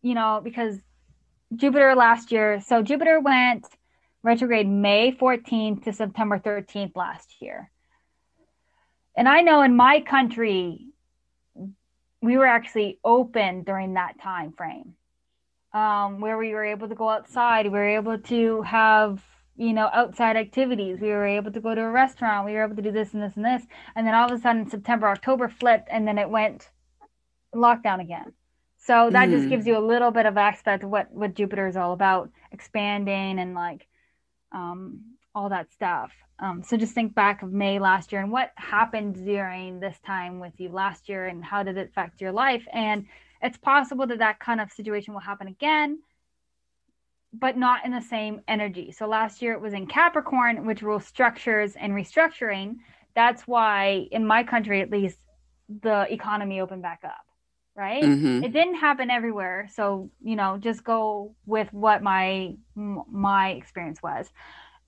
You 0.00 0.14
know, 0.14 0.40
because 0.42 0.78
Jupiter 1.54 1.94
last 1.94 2.32
year, 2.32 2.62
so 2.66 2.82
Jupiter 2.82 3.20
went 3.20 3.66
retrograde 4.22 4.66
May 4.66 5.12
14th 5.12 5.84
to 5.84 5.92
September 5.92 6.38
13th 6.38 6.96
last 6.96 7.40
year. 7.40 7.70
And 9.16 9.28
I 9.28 9.42
know 9.42 9.62
in 9.62 9.76
my 9.76 10.00
country, 10.00 10.86
we 12.20 12.36
were 12.36 12.46
actually 12.46 12.98
open 13.04 13.62
during 13.62 13.94
that 13.94 14.20
time 14.20 14.52
frame 14.52 14.94
um, 15.72 16.20
where 16.20 16.38
we 16.38 16.52
were 16.52 16.64
able 16.64 16.88
to 16.88 16.94
go 16.94 17.08
outside. 17.08 17.66
We 17.66 17.70
were 17.70 17.88
able 17.88 18.18
to 18.18 18.62
have, 18.62 19.22
you 19.56 19.72
know, 19.72 19.90
outside 19.92 20.36
activities. 20.36 20.98
We 21.00 21.08
were 21.08 21.26
able 21.26 21.52
to 21.52 21.60
go 21.60 21.74
to 21.74 21.80
a 21.80 21.90
restaurant. 21.90 22.46
We 22.46 22.52
were 22.52 22.64
able 22.64 22.76
to 22.76 22.82
do 22.82 22.92
this 22.92 23.14
and 23.14 23.22
this 23.22 23.36
and 23.36 23.44
this. 23.44 23.62
And 23.94 24.06
then 24.06 24.14
all 24.14 24.26
of 24.26 24.38
a 24.38 24.40
sudden, 24.40 24.68
September, 24.68 25.08
October 25.08 25.48
flipped, 25.48 25.88
and 25.90 26.06
then 26.06 26.18
it 26.18 26.30
went 26.30 26.70
lockdown 27.54 28.00
again. 28.00 28.32
So 28.78 29.10
that 29.10 29.28
mm. 29.28 29.32
just 29.32 29.48
gives 29.48 29.66
you 29.66 29.76
a 29.76 29.84
little 29.84 30.10
bit 30.10 30.24
of 30.24 30.36
aspect 30.36 30.84
of 30.84 30.90
what 30.90 31.12
what 31.12 31.34
Jupiter 31.34 31.66
is 31.66 31.76
all 31.76 31.92
about, 31.92 32.30
expanding 32.52 33.38
and 33.38 33.54
like 33.54 33.86
um, 34.52 35.16
all 35.34 35.48
that 35.48 35.72
stuff. 35.72 36.12
Um, 36.40 36.62
so 36.62 36.76
just 36.76 36.94
think 36.94 37.14
back 37.14 37.42
of 37.42 37.52
May 37.52 37.78
last 37.78 38.12
year 38.12 38.20
and 38.20 38.30
what 38.30 38.52
happened 38.56 39.24
during 39.24 39.80
this 39.80 39.98
time 40.06 40.38
with 40.38 40.52
you 40.58 40.68
last 40.68 41.08
year 41.08 41.26
and 41.26 41.44
how 41.44 41.62
did 41.62 41.76
it 41.76 41.88
affect 41.88 42.20
your 42.20 42.32
life? 42.32 42.64
And 42.72 43.06
it's 43.42 43.58
possible 43.58 44.06
that 44.06 44.18
that 44.18 44.38
kind 44.38 44.60
of 44.60 44.70
situation 44.70 45.14
will 45.14 45.20
happen 45.20 45.48
again, 45.48 45.98
but 47.32 47.56
not 47.56 47.84
in 47.84 47.90
the 47.90 48.00
same 48.00 48.40
energy. 48.46 48.92
So 48.92 49.06
last 49.06 49.42
year 49.42 49.52
it 49.52 49.60
was 49.60 49.72
in 49.72 49.86
Capricorn, 49.86 50.64
which 50.64 50.82
rules 50.82 51.04
structures 51.04 51.74
and 51.74 51.92
restructuring. 51.92 52.76
That's 53.14 53.42
why, 53.42 54.06
in 54.12 54.24
my 54.24 54.44
country 54.44 54.80
at 54.80 54.90
least, 54.90 55.18
the 55.82 56.06
economy 56.12 56.60
opened 56.60 56.82
back 56.82 57.00
up 57.04 57.26
right 57.78 58.02
mm-hmm. 58.02 58.42
it 58.42 58.52
didn't 58.52 58.74
happen 58.74 59.10
everywhere 59.10 59.68
so 59.72 60.10
you 60.22 60.34
know 60.34 60.58
just 60.58 60.82
go 60.82 61.34
with 61.46 61.72
what 61.72 62.02
my 62.02 62.54
my 62.74 63.50
experience 63.50 64.02
was 64.02 64.30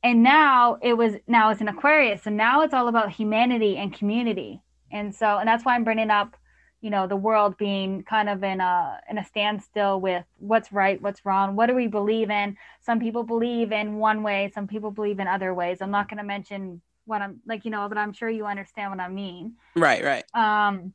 and 0.02 0.22
now 0.22 0.78
it 0.82 0.94
was 0.94 1.14
now 1.26 1.50
it's 1.50 1.60
an 1.60 1.68
aquarius 1.68 2.22
so 2.22 2.30
now 2.30 2.62
it's 2.62 2.74
all 2.74 2.88
about 2.88 3.10
humanity 3.10 3.76
and 3.76 3.92
community. 3.92 4.62
And 4.92 5.14
so 5.14 5.38
and 5.38 5.46
that's 5.46 5.64
why 5.64 5.74
i'm 5.74 5.84
bringing 5.84 6.10
up 6.10 6.36
you 6.80 6.90
know 6.90 7.06
the 7.06 7.16
world 7.16 7.56
being 7.58 8.02
kind 8.02 8.28
of 8.28 8.42
in 8.42 8.60
a 8.60 9.00
in 9.08 9.18
a 9.18 9.24
standstill 9.24 10.00
with 10.00 10.24
what's 10.38 10.72
right 10.72 11.00
what's 11.00 11.24
wrong 11.24 11.54
what 11.54 11.66
do 11.66 11.74
we 11.74 11.86
believe 11.86 12.30
in? 12.30 12.56
Some 12.80 12.98
people 12.98 13.22
believe 13.22 13.70
in 13.72 13.96
one 13.96 14.22
way 14.22 14.50
some 14.54 14.66
people 14.66 14.90
believe 14.90 15.20
in 15.20 15.28
other 15.28 15.54
ways. 15.54 15.78
I'm 15.80 15.90
not 15.90 16.08
going 16.08 16.18
to 16.18 16.24
mention 16.24 16.80
what 17.06 17.22
i'm 17.22 17.40
like 17.46 17.64
you 17.64 17.70
know 17.70 17.88
but 17.88 17.98
i'm 17.98 18.12
sure 18.12 18.28
you 18.28 18.46
understand 18.46 18.90
what 18.90 19.00
i 19.00 19.08
mean. 19.08 19.54
Right 19.76 20.02
right. 20.04 20.24
Um 20.34 20.92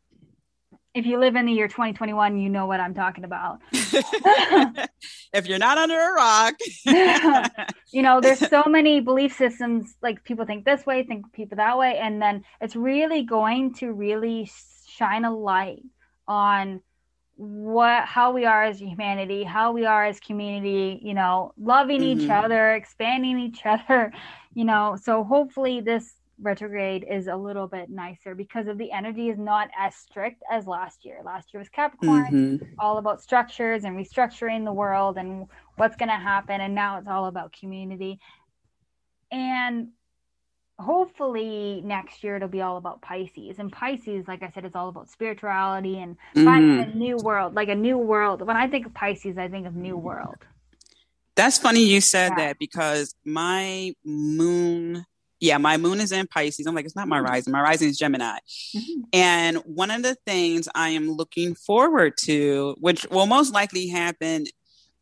if 0.95 1.05
you 1.05 1.19
live 1.19 1.35
in 1.35 1.45
the 1.45 1.51
year 1.51 1.67
2021, 1.67 2.37
you 2.37 2.49
know 2.49 2.65
what 2.65 2.79
I'm 2.79 2.93
talking 2.93 3.25
about. 3.25 3.59
if 3.73 5.45
you're 5.45 5.59
not 5.59 5.77
under 5.77 5.99
a 5.99 6.13
rock, 6.13 6.55
you 7.91 8.01
know, 8.01 8.21
there's 8.21 8.39
so 8.39 8.63
many 8.65 9.01
belief 9.01 9.35
systems. 9.35 9.93
Like 10.01 10.23
people 10.23 10.45
think 10.45 10.63
this 10.63 10.85
way, 10.85 11.03
think 11.03 11.31
people 11.33 11.57
that 11.57 11.77
way, 11.77 11.97
and 11.97 12.21
then 12.21 12.45
it's 12.61 12.77
really 12.77 13.23
going 13.23 13.73
to 13.75 13.91
really 13.91 14.49
shine 14.87 15.25
a 15.25 15.35
light 15.35 15.83
on 16.29 16.81
what 17.35 18.05
how 18.05 18.31
we 18.31 18.45
are 18.45 18.63
as 18.63 18.79
humanity 18.79 19.43
how 19.43 19.73
we 19.73 19.85
are 19.85 20.05
as 20.05 20.21
community 20.21 21.01
you 21.03 21.13
know 21.13 21.51
loving 21.59 21.99
mm-hmm. 21.99 22.21
each 22.21 22.29
other 22.29 22.73
expanding 22.75 23.37
each 23.37 23.59
other 23.65 24.13
you 24.53 24.63
know 24.63 24.97
so 25.01 25.21
hopefully 25.21 25.81
this 25.81 26.13
retrograde 26.41 27.05
is 27.09 27.27
a 27.27 27.35
little 27.35 27.67
bit 27.67 27.89
nicer 27.89 28.35
because 28.35 28.67
of 28.67 28.77
the 28.77 28.91
energy 28.91 29.29
is 29.29 29.37
not 29.37 29.69
as 29.77 29.95
strict 29.95 30.43
as 30.51 30.67
last 30.67 31.05
year. 31.05 31.19
Last 31.23 31.53
year 31.53 31.59
was 31.59 31.69
Capricorn, 31.69 32.59
mm-hmm. 32.59 32.65
all 32.79 32.97
about 32.97 33.21
structures 33.21 33.83
and 33.83 33.95
restructuring 33.95 34.65
the 34.65 34.73
world 34.73 35.17
and 35.17 35.47
what's 35.77 35.95
going 35.95 36.09
to 36.09 36.15
happen. 36.15 36.61
And 36.61 36.75
now 36.75 36.97
it's 36.97 37.07
all 37.07 37.27
about 37.27 37.53
community. 37.57 38.19
And 39.31 39.89
hopefully 40.77 41.81
next 41.85 42.23
year 42.23 42.35
it'll 42.35 42.49
be 42.49 42.61
all 42.61 42.77
about 42.77 43.01
Pisces. 43.01 43.59
And 43.59 43.71
Pisces, 43.71 44.27
like 44.27 44.43
I 44.43 44.51
said, 44.53 44.65
is 44.65 44.75
all 44.75 44.89
about 44.89 45.09
spirituality 45.09 45.99
and 45.99 46.15
mm-hmm. 46.15 46.45
finding 46.45 46.79
a 46.79 46.95
new 46.95 47.17
world, 47.17 47.55
like 47.55 47.69
a 47.69 47.75
new 47.75 47.97
world. 47.97 48.41
When 48.45 48.57
I 48.57 48.67
think 48.67 48.85
of 48.85 48.93
Pisces, 48.93 49.37
I 49.37 49.47
think 49.47 49.67
of 49.67 49.75
new 49.75 49.97
world. 49.97 50.35
That's 51.35 51.57
funny 51.57 51.83
you 51.83 52.01
said 52.01 52.31
yeah. 52.37 52.47
that 52.47 52.59
because 52.59 53.13
my 53.25 53.93
moon 54.05 55.05
yeah, 55.39 55.57
my 55.57 55.77
moon 55.77 55.99
is 55.99 56.11
in 56.11 56.27
Pisces. 56.27 56.65
I'm 56.65 56.75
like, 56.75 56.85
it's 56.85 56.95
not 56.95 57.07
my 57.07 57.17
mm-hmm. 57.17 57.25
rising. 57.25 57.51
My 57.51 57.61
rising 57.61 57.89
is 57.89 57.97
Gemini. 57.97 58.37
Mm-hmm. 58.75 59.01
And 59.13 59.57
one 59.65 59.91
of 59.91 60.03
the 60.03 60.15
things 60.25 60.67
I 60.73 60.89
am 60.89 61.09
looking 61.09 61.55
forward 61.55 62.17
to, 62.21 62.75
which 62.79 63.05
will 63.09 63.25
most 63.25 63.53
likely 63.53 63.87
happen 63.87 64.45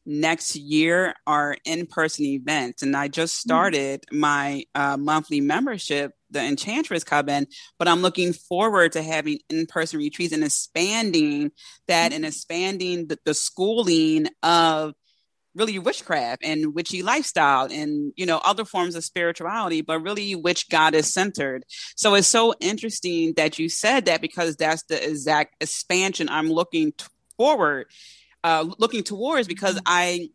next 0.06 0.56
year, 0.56 1.14
are 1.28 1.56
in 1.66 1.86
person 1.86 2.26
events. 2.26 2.82
And 2.82 2.96
I 2.96 3.08
just 3.08 3.36
mm-hmm. 3.36 3.48
started 3.48 4.02
mm-hmm. 4.02 4.20
my 4.20 4.66
uh, 4.76 4.98
monthly 4.98 5.40
membership, 5.40 6.14
the 6.32 6.42
Enchantress 6.42 7.04
Coven, 7.04 7.46
but 7.78 7.88
I'm 7.88 8.02
looking 8.02 8.34
forward 8.34 8.94
to 8.94 9.04
having 9.04 9.40
in 9.50 9.68
person 9.68 10.00
retreats 10.00 10.34
and 10.34 10.44
expanding 10.44 11.52
that 11.88 12.08
mm-hmm. 12.08 12.16
and 12.16 12.26
expanding 12.26 13.08
the, 13.08 13.20
the 13.24 13.34
schooling 13.36 14.28
of 14.42 14.94
really 15.56 15.78
witchcraft 15.80 16.44
and 16.44 16.74
witchy 16.74 17.04
lifestyle 17.04 17.68
and 17.72 18.12
you 18.16 18.26
know 18.26 18.40
other 18.44 18.66
forms 18.66 18.96
of 18.96 19.04
spirituality 19.04 19.82
but 19.82 20.00
really 20.00 20.34
which 20.34 20.70
god 20.70 20.96
is 20.96 21.14
centered 21.14 21.64
so 21.96 22.16
it's 22.16 22.28
so 22.28 22.54
interesting 22.60 23.34
that 23.34 23.60
you 23.60 23.70
said 23.70 24.06
that 24.06 24.22
because 24.22 24.56
that's 24.56 24.84
the 24.84 25.10
exact 25.10 25.56
expansion 25.62 26.28
i'm 26.30 26.50
looking 26.50 26.92
t- 26.92 27.06
forward 27.38 27.86
uh 28.44 28.66
looking 28.78 29.04
towards 29.04 29.48
because 29.48 29.76
mm-hmm. 29.76 29.84
i 29.88 30.30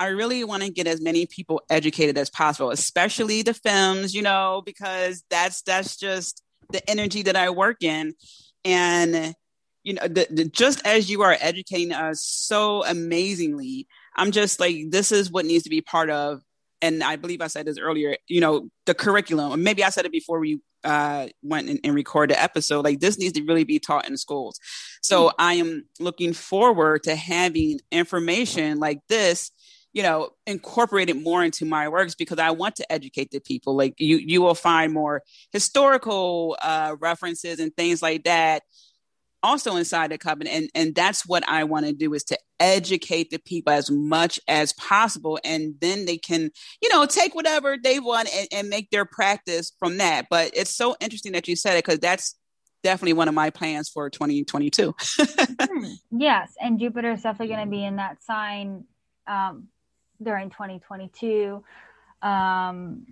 I 0.00 0.06
really 0.06 0.44
want 0.44 0.62
to 0.62 0.70
get 0.70 0.86
as 0.86 1.02
many 1.02 1.26
people 1.26 1.60
educated 1.68 2.16
as 2.16 2.30
possible, 2.30 2.70
especially 2.70 3.42
the 3.42 3.52
femmes, 3.52 4.14
you 4.14 4.22
know, 4.22 4.62
because 4.64 5.22
that's 5.28 5.60
that's 5.60 5.94
just 5.98 6.42
the 6.70 6.88
energy 6.88 7.20
that 7.24 7.36
I 7.36 7.50
work 7.50 7.82
in. 7.82 8.14
And 8.64 9.34
you 9.82 9.94
know, 9.94 10.08
the, 10.08 10.26
the, 10.30 10.44
just 10.46 10.86
as 10.86 11.10
you 11.10 11.20
are 11.20 11.36
educating 11.38 11.92
us 11.92 12.22
so 12.22 12.82
amazingly, 12.84 13.88
I'm 14.20 14.32
just 14.32 14.60
like, 14.60 14.76
this 14.90 15.12
is 15.12 15.30
what 15.30 15.46
needs 15.46 15.64
to 15.64 15.70
be 15.70 15.80
part 15.80 16.10
of. 16.10 16.42
And 16.82 17.02
I 17.02 17.16
believe 17.16 17.40
I 17.40 17.46
said 17.46 17.66
this 17.66 17.78
earlier, 17.78 18.16
you 18.28 18.40
know, 18.40 18.68
the 18.84 18.94
curriculum, 18.94 19.52
or 19.52 19.56
maybe 19.56 19.82
I 19.82 19.88
said 19.88 20.04
it 20.04 20.12
before 20.12 20.38
we 20.38 20.60
uh, 20.84 21.28
went 21.42 21.70
and, 21.70 21.80
and 21.82 21.94
recorded 21.94 22.36
the 22.36 22.42
episode. 22.42 22.84
Like 22.84 23.00
this 23.00 23.18
needs 23.18 23.32
to 23.34 23.44
really 23.44 23.64
be 23.64 23.78
taught 23.78 24.08
in 24.08 24.18
schools. 24.18 24.60
So 25.02 25.28
mm-hmm. 25.28 25.36
I 25.38 25.54
am 25.54 25.84
looking 25.98 26.34
forward 26.34 27.02
to 27.04 27.16
having 27.16 27.80
information 27.90 28.78
like 28.78 29.00
this 29.08 29.50
you 29.92 30.02
know 30.04 30.30
incorporated 30.46 31.20
more 31.20 31.42
into 31.42 31.64
my 31.64 31.88
works 31.88 32.14
because 32.14 32.38
i 32.38 32.52
want 32.52 32.76
to 32.76 32.92
educate 32.92 33.32
the 33.32 33.40
people 33.40 33.74
like 33.74 33.92
you 33.98 34.18
you 34.18 34.40
will 34.40 34.54
find 34.54 34.92
more 34.92 35.20
historical 35.50 36.56
uh 36.62 36.94
references 37.00 37.58
and 37.58 37.74
things 37.74 38.00
like 38.00 38.22
that 38.22 38.62
also 39.42 39.76
inside 39.76 40.10
the 40.10 40.18
covenant 40.18 40.54
and 40.54 40.70
and 40.74 40.94
that's 40.94 41.26
what 41.26 41.42
i 41.48 41.64
want 41.64 41.86
to 41.86 41.92
do 41.92 42.12
is 42.14 42.24
to 42.24 42.38
educate 42.60 43.30
the 43.30 43.38
people 43.38 43.72
as 43.72 43.90
much 43.90 44.38
as 44.46 44.72
possible 44.74 45.38
and 45.44 45.74
then 45.80 46.04
they 46.04 46.18
can 46.18 46.50
you 46.82 46.88
know 46.90 47.06
take 47.06 47.34
whatever 47.34 47.76
they 47.82 47.98
want 47.98 48.28
and, 48.34 48.46
and 48.52 48.68
make 48.68 48.90
their 48.90 49.04
practice 49.04 49.72
from 49.78 49.96
that. 49.96 50.26
But 50.30 50.50
it's 50.54 50.74
so 50.74 50.94
interesting 51.00 51.32
that 51.32 51.48
you 51.48 51.56
said 51.56 51.76
it 51.76 51.84
because 51.84 51.98
that's 51.98 52.36
definitely 52.82 53.14
one 53.14 53.28
of 53.28 53.34
my 53.34 53.50
plans 53.50 53.88
for 53.88 54.08
2022 54.08 54.94
hmm. 55.18 55.84
yes 56.10 56.54
and 56.58 56.80
jupiter 56.80 57.12
is 57.12 57.20
definitely 57.20 57.54
going 57.54 57.66
to 57.66 57.70
be 57.70 57.84
in 57.84 57.96
that 57.96 58.22
sign 58.22 58.84
um, 59.26 59.68
during 60.22 60.48
2022 60.48 61.62
um, 62.22 63.06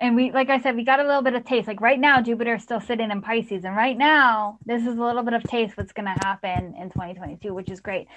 and 0.00 0.16
we 0.16 0.32
like 0.32 0.50
i 0.50 0.60
said 0.60 0.76
we 0.76 0.84
got 0.84 1.00
a 1.00 1.04
little 1.04 1.22
bit 1.22 1.34
of 1.34 1.44
taste. 1.44 1.68
Like 1.68 1.80
right 1.80 1.98
now 1.98 2.20
jupiter 2.20 2.54
is 2.54 2.62
still 2.62 2.80
sitting 2.80 3.10
in 3.10 3.22
pisces. 3.22 3.64
And 3.64 3.76
right 3.76 3.96
now 3.96 4.58
this 4.64 4.82
is 4.82 4.96
a 4.96 5.02
little 5.02 5.22
bit 5.22 5.34
of 5.34 5.42
taste 5.44 5.76
what's 5.76 5.92
going 5.92 6.06
to 6.06 6.26
happen 6.26 6.74
in 6.78 6.90
2022 6.90 7.54
which 7.54 7.70
is 7.70 7.80
great. 7.80 8.08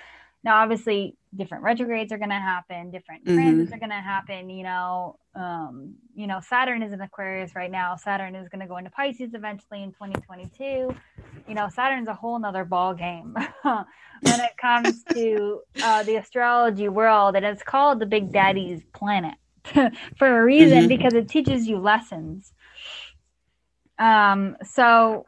Now 0.43 0.61
obviously 0.61 1.15
different 1.35 1.63
retrogrades 1.63 2.11
are 2.11 2.17
going 2.17 2.29
to 2.29 2.35
happen 2.35 2.91
different 2.91 3.25
mm-hmm. 3.25 3.73
are 3.73 3.77
going 3.77 3.89
to 3.89 3.95
happen 3.95 4.49
you 4.49 4.63
know 4.63 5.19
um 5.35 5.93
you 6.15 6.27
know 6.27 6.39
saturn 6.41 6.81
is 6.81 6.91
in 6.93 7.01
aquarius 7.01 7.55
right 7.55 7.71
now. 7.71 7.95
Saturn 7.95 8.35
is 8.35 8.49
going 8.49 8.61
to 8.61 8.67
go 8.67 8.77
into 8.77 8.89
pisces 8.89 9.33
eventually 9.33 9.83
in 9.83 9.91
2022 9.91 10.95
you 11.47 11.55
know 11.55 11.69
saturn's 11.69 12.07
a 12.07 12.13
whole 12.13 12.39
nother 12.39 12.65
ball 12.65 12.93
game 12.93 13.35
when 13.63 14.39
it 14.41 14.57
comes 14.57 15.03
to 15.13 15.61
uh, 15.83 16.03
the 16.03 16.17
astrology 16.17 16.89
world 16.89 17.35
and 17.35 17.45
it's 17.45 17.63
called 17.63 17.99
the 17.99 18.05
big 18.05 18.31
daddy's 18.31 18.81
planet 18.93 19.35
for 20.17 20.39
a 20.39 20.43
reason 20.43 20.79
mm-hmm. 20.79 20.87
because 20.87 21.13
it 21.13 21.27
teaches 21.29 21.67
you 21.67 21.77
lessons. 21.77 22.53
Um, 23.97 24.57
so 24.63 25.25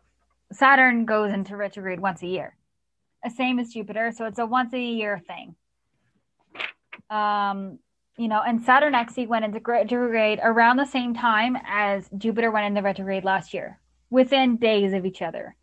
Saturn 0.51 1.05
goes 1.05 1.31
into 1.33 1.57
retrograde 1.57 1.99
once 1.99 2.21
a 2.21 2.27
year, 2.27 2.55
the 3.23 3.29
same 3.29 3.59
as 3.59 3.73
Jupiter. 3.73 4.11
So 4.15 4.25
it's 4.25 4.39
a 4.39 4.45
once 4.45 4.73
a 4.73 4.79
year 4.79 5.21
thing. 5.27 5.55
Um, 7.09 7.79
you 8.17 8.27
know, 8.27 8.41
and 8.45 8.61
Saturn 8.61 8.95
actually 8.95 9.27
went 9.27 9.45
into 9.45 9.59
retrograde 9.65 10.39
around 10.43 10.77
the 10.77 10.85
same 10.85 11.13
time 11.13 11.57
as 11.65 12.09
Jupiter 12.17 12.51
went 12.51 12.67
into 12.67 12.81
retrograde 12.81 13.23
last 13.23 13.53
year, 13.53 13.79
within 14.09 14.57
days 14.57 14.93
of 14.93 15.05
each 15.05 15.21
other. 15.21 15.55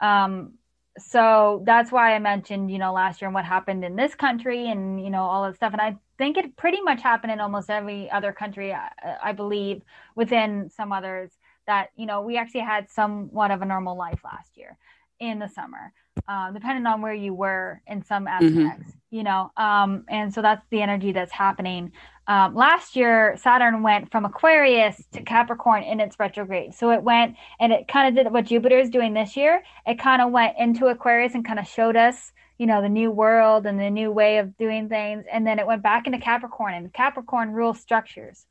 Um, 0.00 0.54
so 0.98 1.62
that's 1.64 1.92
why 1.92 2.14
I 2.14 2.18
mentioned, 2.18 2.70
you 2.70 2.78
know, 2.78 2.92
last 2.92 3.20
year 3.20 3.28
and 3.28 3.34
what 3.34 3.44
happened 3.44 3.84
in 3.84 3.96
this 3.96 4.14
country 4.14 4.70
and, 4.70 5.02
you 5.02 5.10
know, 5.10 5.22
all 5.22 5.44
that 5.44 5.56
stuff. 5.56 5.72
And 5.72 5.80
I 5.80 5.96
think 6.18 6.36
it 6.36 6.56
pretty 6.56 6.80
much 6.80 7.02
happened 7.02 7.32
in 7.32 7.40
almost 7.40 7.70
every 7.70 8.10
other 8.10 8.32
country, 8.32 8.72
I, 8.72 8.90
I 9.22 9.32
believe, 9.32 9.82
within 10.14 10.70
some 10.70 10.92
others 10.92 11.30
that, 11.66 11.90
you 11.96 12.06
know, 12.06 12.22
we 12.22 12.36
actually 12.36 12.60
had 12.60 12.88
somewhat 12.90 13.50
of 13.50 13.62
a 13.62 13.64
normal 13.64 13.96
life 13.96 14.20
last 14.24 14.56
year 14.56 14.76
in 15.18 15.38
the 15.38 15.48
summer, 15.48 15.92
uh, 16.28 16.50
depending 16.52 16.86
on 16.86 17.00
where 17.00 17.14
you 17.14 17.34
were 17.34 17.80
in 17.86 18.04
some 18.04 18.26
mm-hmm. 18.26 18.44
aspects, 18.46 18.90
mm-hmm. 18.90 19.16
you 19.16 19.22
know. 19.22 19.50
Um, 19.56 20.04
and 20.08 20.32
so 20.32 20.42
that's 20.42 20.64
the 20.70 20.82
energy 20.82 21.12
that's 21.12 21.32
happening. 21.32 21.92
Um, 22.28 22.54
last 22.54 22.96
year, 22.96 23.36
Saturn 23.36 23.82
went 23.82 24.10
from 24.10 24.24
Aquarius 24.24 25.02
to 25.12 25.22
Capricorn 25.22 25.84
in 25.84 26.00
its 26.00 26.18
retrograde. 26.18 26.74
So 26.74 26.90
it 26.90 27.02
went 27.02 27.36
and 27.60 27.72
it 27.72 27.88
kind 27.88 28.08
of 28.08 28.24
did 28.24 28.32
what 28.32 28.46
Jupiter 28.46 28.78
is 28.78 28.90
doing 28.90 29.14
this 29.14 29.36
year. 29.36 29.62
It 29.86 29.98
kind 29.98 30.20
of 30.20 30.32
went 30.32 30.56
into 30.58 30.86
Aquarius 30.86 31.34
and 31.34 31.44
kind 31.44 31.58
of 31.58 31.66
showed 31.66 31.96
us, 31.96 32.32
you 32.58 32.66
know, 32.66 32.82
the 32.82 32.88
new 32.88 33.10
world 33.10 33.66
and 33.66 33.78
the 33.78 33.90
new 33.90 34.10
way 34.10 34.38
of 34.38 34.56
doing 34.56 34.88
things. 34.88 35.24
And 35.30 35.46
then 35.46 35.58
it 35.58 35.66
went 35.66 35.82
back 35.82 36.06
into 36.06 36.18
Capricorn, 36.18 36.74
and 36.74 36.92
Capricorn 36.92 37.52
rules 37.52 37.80
structures. 37.80 38.46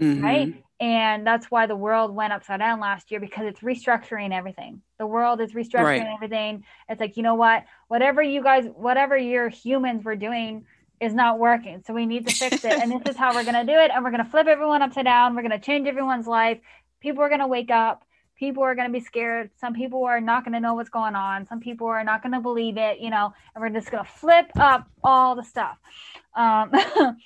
Mm-hmm. 0.00 0.24
Right. 0.24 0.64
And 0.78 1.26
that's 1.26 1.50
why 1.50 1.66
the 1.66 1.76
world 1.76 2.14
went 2.14 2.34
upside 2.34 2.60
down 2.60 2.80
last 2.80 3.10
year 3.10 3.18
because 3.18 3.46
it's 3.46 3.60
restructuring 3.60 4.32
everything. 4.32 4.82
The 4.98 5.06
world 5.06 5.40
is 5.40 5.52
restructuring 5.52 6.02
right. 6.02 6.14
everything. 6.14 6.64
It's 6.88 7.00
like, 7.00 7.16
you 7.16 7.22
know 7.22 7.34
what? 7.34 7.64
Whatever 7.88 8.22
you 8.22 8.42
guys, 8.42 8.66
whatever 8.74 9.16
your 9.16 9.48
humans 9.48 10.04
were 10.04 10.16
doing, 10.16 10.66
is 11.00 11.14
not 11.14 11.38
working. 11.38 11.82
So 11.86 11.94
we 11.94 12.06
need 12.06 12.26
to 12.26 12.34
fix 12.34 12.64
it. 12.64 12.72
and 12.72 12.92
this 12.92 13.02
is 13.10 13.16
how 13.16 13.34
we're 13.34 13.44
going 13.44 13.66
to 13.66 13.70
do 13.70 13.78
it. 13.78 13.90
And 13.92 14.04
we're 14.04 14.10
going 14.10 14.24
to 14.24 14.30
flip 14.30 14.46
everyone 14.46 14.82
upside 14.82 15.04
down. 15.04 15.34
We're 15.34 15.42
going 15.42 15.58
to 15.58 15.58
change 15.58 15.86
everyone's 15.86 16.26
life. 16.26 16.58
People 17.00 17.22
are 17.22 17.28
going 17.28 17.40
to 17.40 17.46
wake 17.46 17.70
up. 17.70 18.02
People 18.38 18.62
are 18.62 18.74
going 18.74 18.86
to 18.86 18.92
be 18.92 19.04
scared. 19.04 19.50
Some 19.58 19.72
people 19.72 20.04
are 20.04 20.20
not 20.20 20.44
going 20.44 20.52
to 20.52 20.60
know 20.60 20.74
what's 20.74 20.90
going 20.90 21.14
on. 21.14 21.46
Some 21.46 21.60
people 21.60 21.86
are 21.86 22.04
not 22.04 22.22
going 22.22 22.32
to 22.32 22.40
believe 22.40 22.76
it, 22.76 22.98
you 23.00 23.10
know, 23.10 23.32
and 23.54 23.62
we're 23.62 23.70
just 23.70 23.90
going 23.90 24.04
to 24.04 24.10
flip 24.10 24.50
up 24.56 24.88
all 25.02 25.34
the 25.34 25.42
stuff. 25.42 25.78
Um, 26.34 26.70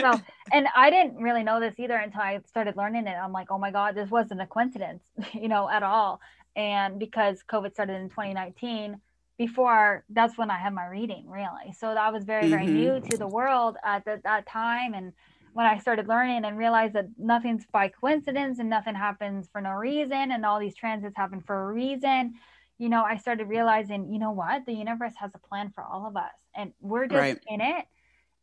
so, 0.00 0.20
and 0.52 0.66
I 0.74 0.90
didn't 0.90 1.16
really 1.16 1.44
know 1.44 1.60
this 1.60 1.78
either 1.78 1.96
until 1.96 2.20
I 2.20 2.40
started 2.48 2.76
learning 2.76 3.06
it. 3.06 3.14
I'm 3.14 3.32
like, 3.32 3.50
oh 3.50 3.58
my 3.58 3.70
God, 3.70 3.94
this 3.94 4.10
wasn't 4.10 4.40
a 4.40 4.46
coincidence, 4.46 5.02
you 5.32 5.48
know, 5.48 5.68
at 5.68 5.82
all. 5.82 6.20
And 6.56 6.98
because 6.98 7.42
COVID 7.48 7.72
started 7.72 7.94
in 8.00 8.08
2019, 8.08 9.00
before 9.38 10.04
that's 10.10 10.36
when 10.36 10.50
I 10.50 10.58
had 10.58 10.74
my 10.74 10.86
reading 10.86 11.24
really. 11.28 11.72
So 11.76 11.94
that 11.94 12.12
was 12.12 12.24
very, 12.24 12.48
very 12.48 12.66
mm-hmm. 12.66 12.74
new 12.74 13.00
to 13.10 13.16
the 13.16 13.26
world 13.26 13.76
at 13.84 14.04
the, 14.04 14.20
that 14.24 14.46
time. 14.46 14.94
And 14.94 15.12
when 15.52 15.66
I 15.66 15.78
started 15.78 16.08
learning 16.08 16.44
and 16.44 16.56
realized 16.56 16.94
that 16.94 17.08
nothing's 17.18 17.64
by 17.66 17.88
coincidence 17.88 18.58
and 18.58 18.70
nothing 18.70 18.94
happens 18.94 19.48
for 19.52 19.60
no 19.60 19.72
reason 19.72 20.32
and 20.32 20.46
all 20.46 20.58
these 20.58 20.74
transits 20.74 21.16
happen 21.16 21.40
for 21.40 21.70
a 21.70 21.72
reason, 21.72 22.34
you 22.78 22.88
know, 22.88 23.02
I 23.02 23.16
started 23.16 23.48
realizing, 23.48 24.12
you 24.12 24.18
know 24.18 24.32
what, 24.32 24.64
the 24.66 24.72
universe 24.72 25.12
has 25.18 25.30
a 25.34 25.38
plan 25.38 25.70
for 25.74 25.84
all 25.84 26.06
of 26.06 26.16
us 26.16 26.32
and 26.54 26.72
we're 26.80 27.06
just 27.06 27.18
right. 27.18 27.38
in 27.46 27.60
it. 27.60 27.84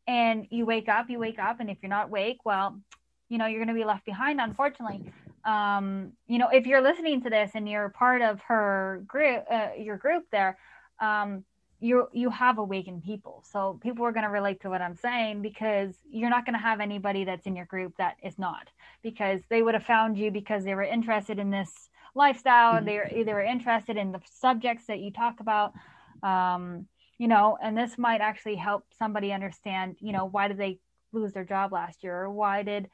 And 0.07 0.47
you 0.49 0.65
wake 0.65 0.89
up, 0.89 1.09
you 1.09 1.19
wake 1.19 1.37
up, 1.37 1.59
and 1.59 1.69
if 1.69 1.77
you're 1.83 1.89
not 1.89 2.07
awake, 2.07 2.39
well, 2.43 2.79
you 3.27 3.37
know, 3.37 3.45
you're 3.45 3.59
going 3.59 3.67
to 3.67 3.79
be 3.79 3.85
left 3.85 4.05
behind, 4.05 4.41
unfortunately. 4.41 5.11
Um, 5.45 6.13
you 6.27 6.39
know, 6.39 6.49
if 6.49 6.65
you're 6.65 6.81
listening 6.81 7.21
to 7.23 7.29
this 7.29 7.51
and 7.53 7.69
you're 7.69 7.89
part 7.89 8.23
of 8.23 8.41
her 8.41 9.03
group, 9.07 9.45
uh, 9.51 9.69
your 9.77 9.97
group 9.97 10.23
there, 10.31 10.57
um, 10.99 11.43
you 11.79 12.07
you 12.11 12.29
have 12.29 12.57
awakened 12.57 13.03
people. 13.03 13.43
So 13.49 13.79
people 13.81 14.05
are 14.05 14.11
going 14.11 14.25
to 14.25 14.29
relate 14.29 14.61
to 14.61 14.69
what 14.69 14.81
I'm 14.81 14.95
saying 14.95 15.41
because 15.41 15.95
you're 16.11 16.29
not 16.29 16.45
going 16.45 16.53
to 16.53 16.59
have 16.59 16.79
anybody 16.79 17.23
that's 17.23 17.45
in 17.45 17.55
your 17.55 17.65
group 17.65 17.93
that 17.97 18.17
is 18.23 18.37
not 18.37 18.67
because 19.01 19.41
they 19.49 19.61
would 19.61 19.73
have 19.73 19.85
found 19.85 20.17
you 20.17 20.29
because 20.31 20.63
they 20.63 20.75
were 20.75 20.83
interested 20.83 21.39
in 21.39 21.49
this 21.49 21.89
lifestyle. 22.15 22.75
Mm-hmm. 22.75 22.85
They 22.85 22.95
were 22.97 23.23
they 23.25 23.33
were 23.33 23.43
interested 23.43 23.97
in 23.97 24.11
the 24.11 24.19
subjects 24.29 24.85
that 24.87 24.99
you 24.99 25.11
talk 25.11 25.39
about. 25.39 25.73
Um, 26.21 26.87
you 27.17 27.27
know, 27.27 27.57
and 27.61 27.77
this 27.77 27.97
might 27.97 28.21
actually 28.21 28.55
help 28.55 28.85
somebody 28.97 29.31
understand. 29.31 29.97
You 29.99 30.11
know, 30.11 30.25
why 30.25 30.47
did 30.47 30.57
they 30.57 30.79
lose 31.13 31.33
their 31.33 31.45
job 31.45 31.71
last 31.71 32.03
year, 32.03 32.23
or 32.23 32.29
why 32.29 32.63
did 32.63 32.89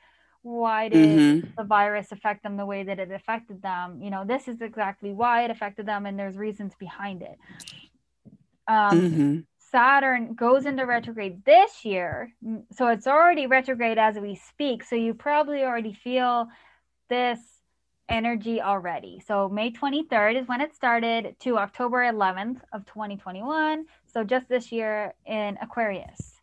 why 0.45 0.90
did 0.90 1.20
mm-hmm. 1.20 1.49
the 1.57 1.64
virus 1.64 2.12
affect 2.12 2.44
them 2.44 2.56
the 2.56 2.66
way 2.68 2.84
that 2.84 2.99
it 2.99 3.10
affected 3.10 3.64
them 3.64 3.99
you 3.99 4.12
know 4.12 4.24
this 4.24 4.48
is 4.48 4.62
exactly 4.62 5.12
why 5.12 5.44
it 5.44 5.49
affected 5.49 5.88
them 5.88 6.06
and 6.06 6.20
there's 6.20 6.38
reasons 6.38 6.74
behind 6.78 7.24
it 7.24 7.40
um, 8.67 9.01
mm-hmm. 9.01 9.39
Saturn 9.71 10.35
goes 10.35 10.65
into 10.65 10.85
retrograde 10.85 11.43
this 11.43 11.83
year. 11.83 12.33
So 12.71 12.87
it's 12.87 13.07
already 13.07 13.47
retrograde 13.47 13.97
as 13.97 14.17
we 14.17 14.35
speak. 14.35 14.83
So 14.83 14.95
you 14.95 15.13
probably 15.13 15.63
already 15.63 15.93
feel 15.93 16.47
this 17.09 17.39
energy 18.07 18.61
already. 18.61 19.21
So 19.25 19.49
May 19.49 19.71
23rd 19.71 20.41
is 20.41 20.47
when 20.47 20.61
it 20.61 20.75
started 20.75 21.35
to 21.41 21.57
October 21.57 21.97
11th 21.97 22.61
of 22.71 22.85
2021. 22.85 23.85
So 24.05 24.23
just 24.23 24.47
this 24.47 24.71
year 24.71 25.13
in 25.25 25.57
Aquarius. 25.61 26.35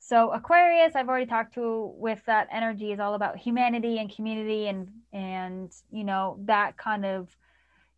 So 0.00 0.30
Aquarius, 0.32 0.96
I've 0.96 1.08
already 1.08 1.26
talked 1.26 1.54
to 1.54 1.92
with 1.96 2.22
that 2.26 2.48
energy 2.50 2.92
is 2.92 3.00
all 3.00 3.14
about 3.14 3.38
humanity 3.38 3.98
and 3.98 4.14
community 4.14 4.66
and 4.66 4.88
and 5.12 5.72
you 5.90 6.02
know 6.04 6.38
that 6.40 6.76
kind 6.76 7.06
of 7.06 7.34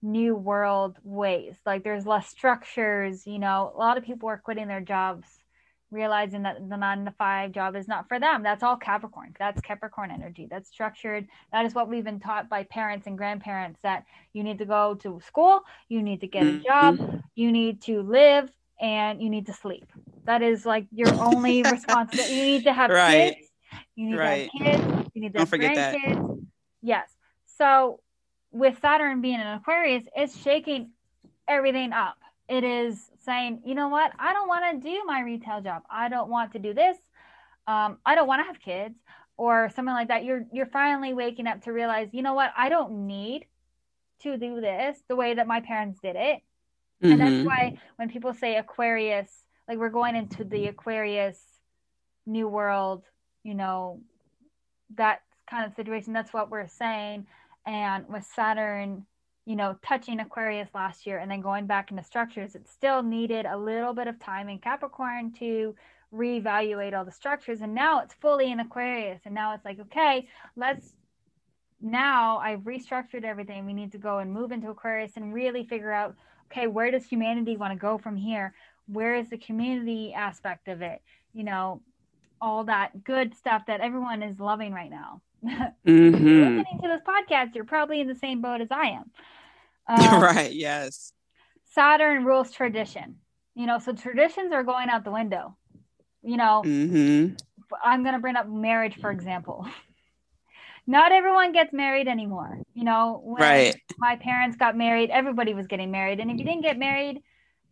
new 0.04 0.36
world 0.36 0.98
ways. 1.02 1.56
Like 1.64 1.82
there's 1.82 2.06
less 2.06 2.28
structures, 2.28 3.26
you 3.26 3.38
know, 3.38 3.72
a 3.74 3.78
lot 3.78 3.96
of 3.96 4.04
people 4.04 4.28
are 4.28 4.36
quitting 4.36 4.68
their 4.68 4.82
jobs, 4.82 5.26
realizing 5.90 6.42
that 6.42 6.68
the 6.68 6.76
nine 6.76 7.06
to 7.06 7.10
five 7.12 7.52
job 7.52 7.74
is 7.74 7.88
not 7.88 8.06
for 8.06 8.20
them. 8.20 8.42
That's 8.42 8.62
all 8.62 8.76
Capricorn. 8.76 9.34
That's 9.38 9.60
Capricorn 9.62 10.10
energy. 10.10 10.46
That's 10.48 10.68
structured. 10.68 11.26
That 11.52 11.64
is 11.64 11.74
what 11.74 11.88
we've 11.88 12.04
been 12.04 12.20
taught 12.20 12.50
by 12.50 12.64
parents 12.64 13.06
and 13.06 13.16
grandparents 13.16 13.80
that 13.82 14.04
you 14.34 14.44
need 14.44 14.58
to 14.58 14.66
go 14.66 14.94
to 14.96 15.20
school, 15.26 15.62
you 15.88 16.02
need 16.02 16.20
to 16.20 16.26
get 16.26 16.46
a 16.46 16.58
job, 16.58 16.98
mm-hmm. 16.98 17.16
you 17.34 17.50
need 17.50 17.80
to 17.82 18.02
live, 18.02 18.50
and 18.80 19.22
you 19.22 19.30
need 19.30 19.46
to 19.46 19.54
sleep. 19.54 19.86
That 20.24 20.42
is 20.42 20.66
like 20.66 20.86
your 20.92 21.12
only 21.14 21.62
responsibility. 21.70 22.34
You 22.34 22.42
need 22.42 22.64
to 22.64 22.72
have 22.72 22.90
right. 22.90 23.34
kids. 23.36 23.48
You 23.96 24.10
need 24.10 24.18
right. 24.18 24.50
to 24.50 24.64
have 24.64 24.80
kids. 24.80 25.10
You 25.14 25.20
need 25.22 25.32
to 25.32 25.38
Don't 25.38 25.50
have 25.50 25.60
grandkids. 25.60 26.46
Yes. 26.82 27.08
So 27.58 28.00
with 28.54 28.78
Saturn 28.80 29.20
being 29.20 29.40
in 29.40 29.46
Aquarius, 29.46 30.04
it's 30.16 30.40
shaking 30.40 30.90
everything 31.48 31.92
up. 31.92 32.16
It 32.48 32.62
is 32.62 33.10
saying, 33.24 33.62
you 33.66 33.74
know 33.74 33.88
what? 33.88 34.12
I 34.18 34.32
don't 34.32 34.46
want 34.46 34.80
to 34.80 34.88
do 34.88 35.02
my 35.04 35.22
retail 35.22 35.60
job. 35.60 35.82
I 35.90 36.08
don't 36.08 36.30
want 36.30 36.52
to 36.52 36.60
do 36.60 36.72
this. 36.72 36.96
Um, 37.66 37.98
I 38.06 38.14
don't 38.14 38.28
want 38.28 38.40
to 38.40 38.44
have 38.44 38.60
kids 38.60 38.94
or 39.36 39.70
something 39.74 39.92
like 39.94 40.08
that. 40.08 40.24
You're 40.24 40.44
you're 40.52 40.66
finally 40.66 41.14
waking 41.14 41.48
up 41.48 41.62
to 41.62 41.72
realize, 41.72 42.10
you 42.12 42.22
know 42.22 42.34
what? 42.34 42.52
I 42.56 42.68
don't 42.68 43.06
need 43.06 43.46
to 44.22 44.36
do 44.36 44.60
this 44.60 44.96
the 45.08 45.16
way 45.16 45.34
that 45.34 45.48
my 45.48 45.60
parents 45.60 45.98
did 46.00 46.14
it. 46.14 46.40
Mm-hmm. 47.02 47.12
And 47.12 47.20
that's 47.20 47.30
mm-hmm. 47.30 47.46
why 47.46 47.78
when 47.96 48.08
people 48.08 48.34
say 48.34 48.56
Aquarius, 48.56 49.30
like 49.68 49.78
we're 49.78 49.88
going 49.88 50.14
into 50.14 50.44
the 50.44 50.66
Aquarius 50.66 51.40
new 52.24 52.46
world, 52.46 53.02
you 53.42 53.54
know, 53.54 54.00
that 54.94 55.22
kind 55.50 55.66
of 55.66 55.74
situation. 55.74 56.12
That's 56.12 56.32
what 56.32 56.50
we're 56.50 56.68
saying 56.68 57.26
and 57.66 58.08
with 58.08 58.24
Saturn 58.24 59.06
you 59.46 59.56
know, 59.56 59.76
touching 59.82 60.20
Aquarius 60.20 60.68
last 60.74 61.06
year 61.06 61.18
and 61.18 61.30
then 61.30 61.40
going 61.40 61.66
back 61.66 61.90
into 61.90 62.02
structures, 62.02 62.54
it 62.54 62.66
still 62.66 63.02
needed 63.02 63.44
a 63.46 63.56
little 63.56 63.92
bit 63.92 64.06
of 64.06 64.18
time 64.18 64.48
in 64.48 64.58
Capricorn 64.58 65.32
to 65.38 65.74
reevaluate 66.14 66.96
all 66.96 67.04
the 67.04 67.12
structures. 67.12 67.60
And 67.60 67.74
now 67.74 68.00
it's 68.00 68.14
fully 68.14 68.50
in 68.50 68.60
Aquarius. 68.60 69.20
And 69.24 69.34
now 69.34 69.54
it's 69.54 69.64
like, 69.64 69.80
okay, 69.80 70.28
let's 70.56 70.94
now 71.82 72.38
I've 72.38 72.60
restructured 72.60 73.24
everything. 73.24 73.66
We 73.66 73.74
need 73.74 73.92
to 73.92 73.98
go 73.98 74.18
and 74.18 74.32
move 74.32 74.52
into 74.52 74.70
Aquarius 74.70 75.16
and 75.16 75.34
really 75.34 75.64
figure 75.64 75.92
out, 75.92 76.16
okay, 76.50 76.66
where 76.66 76.90
does 76.90 77.04
humanity 77.04 77.58
want 77.58 77.72
to 77.72 77.78
go 77.78 77.98
from 77.98 78.16
here? 78.16 78.54
Where 78.86 79.14
is 79.16 79.28
the 79.28 79.36
community 79.36 80.14
aspect 80.14 80.68
of 80.68 80.80
it? 80.80 81.02
You 81.34 81.44
know, 81.44 81.82
all 82.40 82.64
that 82.64 83.04
good 83.04 83.34
stuff 83.34 83.66
that 83.66 83.80
everyone 83.80 84.22
is 84.22 84.40
loving 84.40 84.72
right 84.72 84.90
now. 84.90 85.20
Mm-hmm. 85.86 86.58
listening 86.58 86.80
to 86.82 86.88
this 86.88 87.02
podcast, 87.06 87.54
you're 87.54 87.64
probably 87.64 88.00
in 88.00 88.08
the 88.08 88.14
same 88.14 88.40
boat 88.40 88.60
as 88.60 88.68
I 88.70 88.86
am. 88.86 89.10
Um, 89.86 90.22
right. 90.22 90.50
Yes. 90.50 91.12
Saturn 91.74 92.24
rules 92.24 92.50
tradition. 92.50 93.16
You 93.54 93.66
know, 93.66 93.78
so 93.78 93.92
traditions 93.92 94.50
are 94.50 94.62
going 94.62 94.88
out 94.88 95.04
the 95.04 95.10
window. 95.10 95.58
You 96.22 96.38
know, 96.38 96.62
mm-hmm. 96.64 97.34
I'm 97.84 98.02
going 98.02 98.14
to 98.14 98.18
bring 98.18 98.34
up 98.36 98.48
marriage, 98.48 98.98
for 98.98 99.10
example. 99.10 99.66
Not 100.86 101.12
everyone 101.12 101.52
gets 101.52 101.70
married 101.74 102.08
anymore. 102.08 102.62
You 102.72 102.84
know, 102.84 103.20
when 103.24 103.42
right. 103.42 103.76
my 103.98 104.16
parents 104.16 104.56
got 104.56 104.74
married, 104.74 105.10
everybody 105.10 105.52
was 105.52 105.66
getting 105.66 105.90
married. 105.90 106.18
And 106.18 106.30
if 106.30 106.38
you 106.38 106.44
didn't 106.44 106.62
get 106.62 106.78
married, 106.78 107.22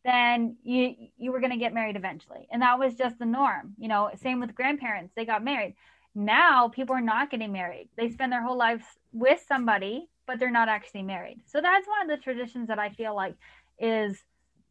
then 0.04 0.56
you 0.62 0.94
you 1.16 1.32
were 1.32 1.40
going 1.40 1.52
to 1.52 1.58
get 1.58 1.72
married 1.72 1.96
eventually. 1.96 2.46
And 2.50 2.60
that 2.60 2.78
was 2.78 2.94
just 2.94 3.18
the 3.18 3.24
norm. 3.24 3.74
You 3.78 3.88
know, 3.88 4.10
same 4.20 4.40
with 4.40 4.54
grandparents. 4.54 5.14
They 5.16 5.24
got 5.24 5.42
married. 5.42 5.76
Now 6.14 6.68
people 6.68 6.94
are 6.94 7.00
not 7.00 7.30
getting 7.30 7.52
married. 7.52 7.88
They 7.96 8.10
spend 8.10 8.32
their 8.32 8.42
whole 8.42 8.58
lives 8.58 8.84
with 9.12 9.42
somebody 9.46 10.08
but 10.26 10.38
they're 10.38 10.50
not 10.50 10.68
actually 10.68 11.02
married. 11.02 11.40
So 11.46 11.60
that's 11.60 11.86
one 11.86 12.02
of 12.02 12.08
the 12.08 12.22
traditions 12.22 12.68
that 12.68 12.78
I 12.78 12.90
feel 12.90 13.14
like 13.14 13.34
is 13.78 14.16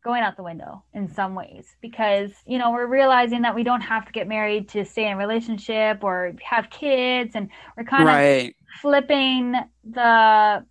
going 0.03 0.23
out 0.23 0.35
the 0.35 0.43
window 0.43 0.83
in 0.93 1.07
some 1.07 1.35
ways 1.35 1.75
because 1.79 2.31
you 2.47 2.57
know 2.57 2.71
we're 2.71 2.87
realizing 2.87 3.43
that 3.43 3.53
we 3.53 3.61
don't 3.61 3.81
have 3.81 4.03
to 4.05 4.11
get 4.11 4.27
married 4.27 4.67
to 4.67 4.83
stay 4.83 5.05
in 5.05 5.13
a 5.13 5.17
relationship 5.17 6.03
or 6.03 6.33
have 6.43 6.71
kids 6.71 7.35
and 7.35 7.49
we're 7.77 7.83
kind 7.83 8.05
right. 8.05 8.47
of 8.47 8.53
flipping 8.81 9.53
the 9.83 10.65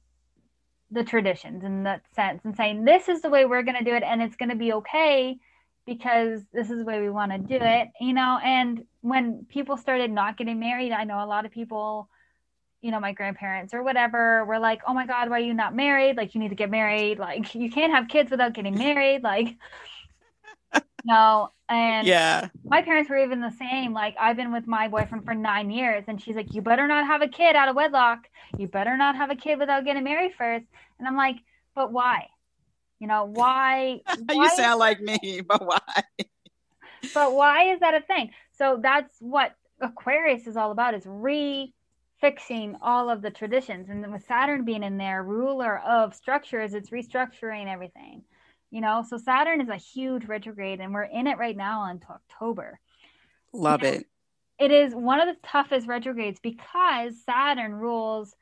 the 0.90 1.04
traditions 1.04 1.62
in 1.62 1.84
that 1.84 2.02
sense 2.16 2.40
and 2.44 2.56
saying 2.56 2.84
this 2.84 3.08
is 3.08 3.22
the 3.22 3.30
way 3.30 3.44
we're 3.44 3.62
going 3.62 3.76
to 3.76 3.84
do 3.84 3.94
it 3.94 4.02
and 4.02 4.20
it's 4.20 4.34
going 4.34 4.48
to 4.48 4.56
be 4.56 4.72
okay 4.72 5.36
because 5.86 6.40
this 6.52 6.68
is 6.68 6.78
the 6.78 6.84
way 6.84 7.00
we 7.00 7.08
want 7.08 7.30
to 7.30 7.38
do 7.38 7.64
it 7.64 7.86
you 8.00 8.12
know 8.12 8.40
and 8.42 8.82
when 9.02 9.46
people 9.48 9.76
started 9.76 10.10
not 10.10 10.36
getting 10.36 10.60
married 10.60 10.92
i 10.92 11.04
know 11.04 11.22
a 11.22 11.26
lot 11.26 11.44
of 11.44 11.50
people 11.50 12.08
you 12.82 12.90
know, 12.90 13.00
my 13.00 13.12
grandparents 13.12 13.74
or 13.74 13.82
whatever 13.82 14.44
were 14.44 14.58
like, 14.58 14.80
oh 14.86 14.94
my 14.94 15.06
God, 15.06 15.28
why 15.28 15.36
are 15.36 15.44
you 15.44 15.54
not 15.54 15.74
married? 15.74 16.16
Like, 16.16 16.34
you 16.34 16.40
need 16.40 16.48
to 16.48 16.54
get 16.54 16.70
married. 16.70 17.18
Like, 17.18 17.54
you 17.54 17.70
can't 17.70 17.92
have 17.92 18.08
kids 18.08 18.30
without 18.30 18.54
getting 18.54 18.76
married. 18.76 19.22
Like, 19.22 19.56
no. 21.04 21.52
And 21.68 22.06
yeah, 22.06 22.48
my 22.64 22.82
parents 22.82 23.10
were 23.10 23.18
even 23.18 23.40
the 23.40 23.52
same. 23.52 23.92
Like, 23.92 24.16
I've 24.18 24.36
been 24.36 24.52
with 24.52 24.66
my 24.66 24.88
boyfriend 24.88 25.24
for 25.24 25.34
nine 25.34 25.70
years, 25.70 26.04
and 26.08 26.20
she's 26.20 26.34
like, 26.34 26.54
you 26.54 26.62
better 26.62 26.86
not 26.88 27.06
have 27.06 27.22
a 27.22 27.28
kid 27.28 27.54
out 27.54 27.68
of 27.68 27.76
wedlock. 27.76 28.26
You 28.58 28.66
better 28.66 28.96
not 28.96 29.16
have 29.16 29.30
a 29.30 29.36
kid 29.36 29.58
without 29.58 29.84
getting 29.84 30.04
married 30.04 30.32
first. 30.36 30.64
And 30.98 31.06
I'm 31.06 31.16
like, 31.16 31.36
but 31.74 31.92
why? 31.92 32.28
You 32.98 33.06
know, 33.06 33.24
why? 33.24 34.00
why 34.26 34.44
you 34.44 34.48
sound 34.50 34.80
like 34.80 35.00
me, 35.00 35.42
but 35.46 35.64
why? 35.64 36.02
but 37.14 37.32
why 37.34 37.72
is 37.72 37.80
that 37.80 37.94
a 37.94 38.00
thing? 38.00 38.30
So 38.60 38.78
that's 38.82 39.16
what 39.20 39.54
Aquarius 39.80 40.46
is 40.46 40.56
all 40.56 40.70
about 40.70 40.92
is 40.92 41.04
re 41.06 41.72
fixing 42.20 42.76
all 42.82 43.08
of 43.08 43.22
the 43.22 43.30
traditions. 43.30 43.88
And 43.88 44.12
with 44.12 44.26
Saturn 44.26 44.66
being 44.66 44.82
in 44.82 44.98
there, 44.98 45.22
ruler 45.22 45.78
of 45.78 46.14
structures, 46.14 46.74
it's 46.74 46.90
restructuring 46.90 47.72
everything. 47.72 48.22
You 48.70 48.82
know, 48.82 49.02
so 49.08 49.16
Saturn 49.16 49.62
is 49.62 49.70
a 49.70 49.76
huge 49.76 50.26
retrograde, 50.26 50.80
and 50.80 50.92
we're 50.92 51.04
in 51.04 51.26
it 51.26 51.38
right 51.38 51.56
now 51.56 51.84
until 51.90 52.16
October. 52.16 52.78
Love 53.54 53.82
you 53.82 53.88
know, 53.88 53.94
it. 53.94 54.06
It 54.58 54.70
is 54.70 54.94
one 54.94 55.20
of 55.20 55.34
the 55.34 55.40
toughest 55.42 55.88
retrogrades 55.88 56.38
because 56.40 57.14
Saturn 57.24 57.72
rules, 57.72 58.34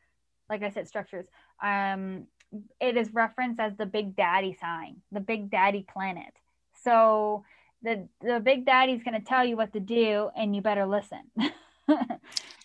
like 0.50 0.64
I 0.64 0.70
said, 0.70 0.88
structures. 0.88 1.26
Um, 1.62 2.26
it 2.80 2.96
is 2.96 3.14
referenced 3.14 3.60
as 3.60 3.76
the 3.76 3.86
Big 3.86 4.16
Daddy 4.16 4.58
sign, 4.60 4.96
the 5.12 5.20
Big 5.20 5.48
Daddy 5.48 5.86
planet. 5.88 6.34
So 6.82 7.44
the 7.82 8.08
the 8.20 8.40
Big 8.40 8.66
Daddy's 8.66 9.02
going 9.02 9.20
to 9.20 9.26
tell 9.26 9.44
you 9.44 9.56
what 9.56 9.72
to 9.72 9.80
do, 9.80 10.30
and 10.36 10.54
you 10.54 10.62
better 10.62 10.86
listen. 10.86 11.22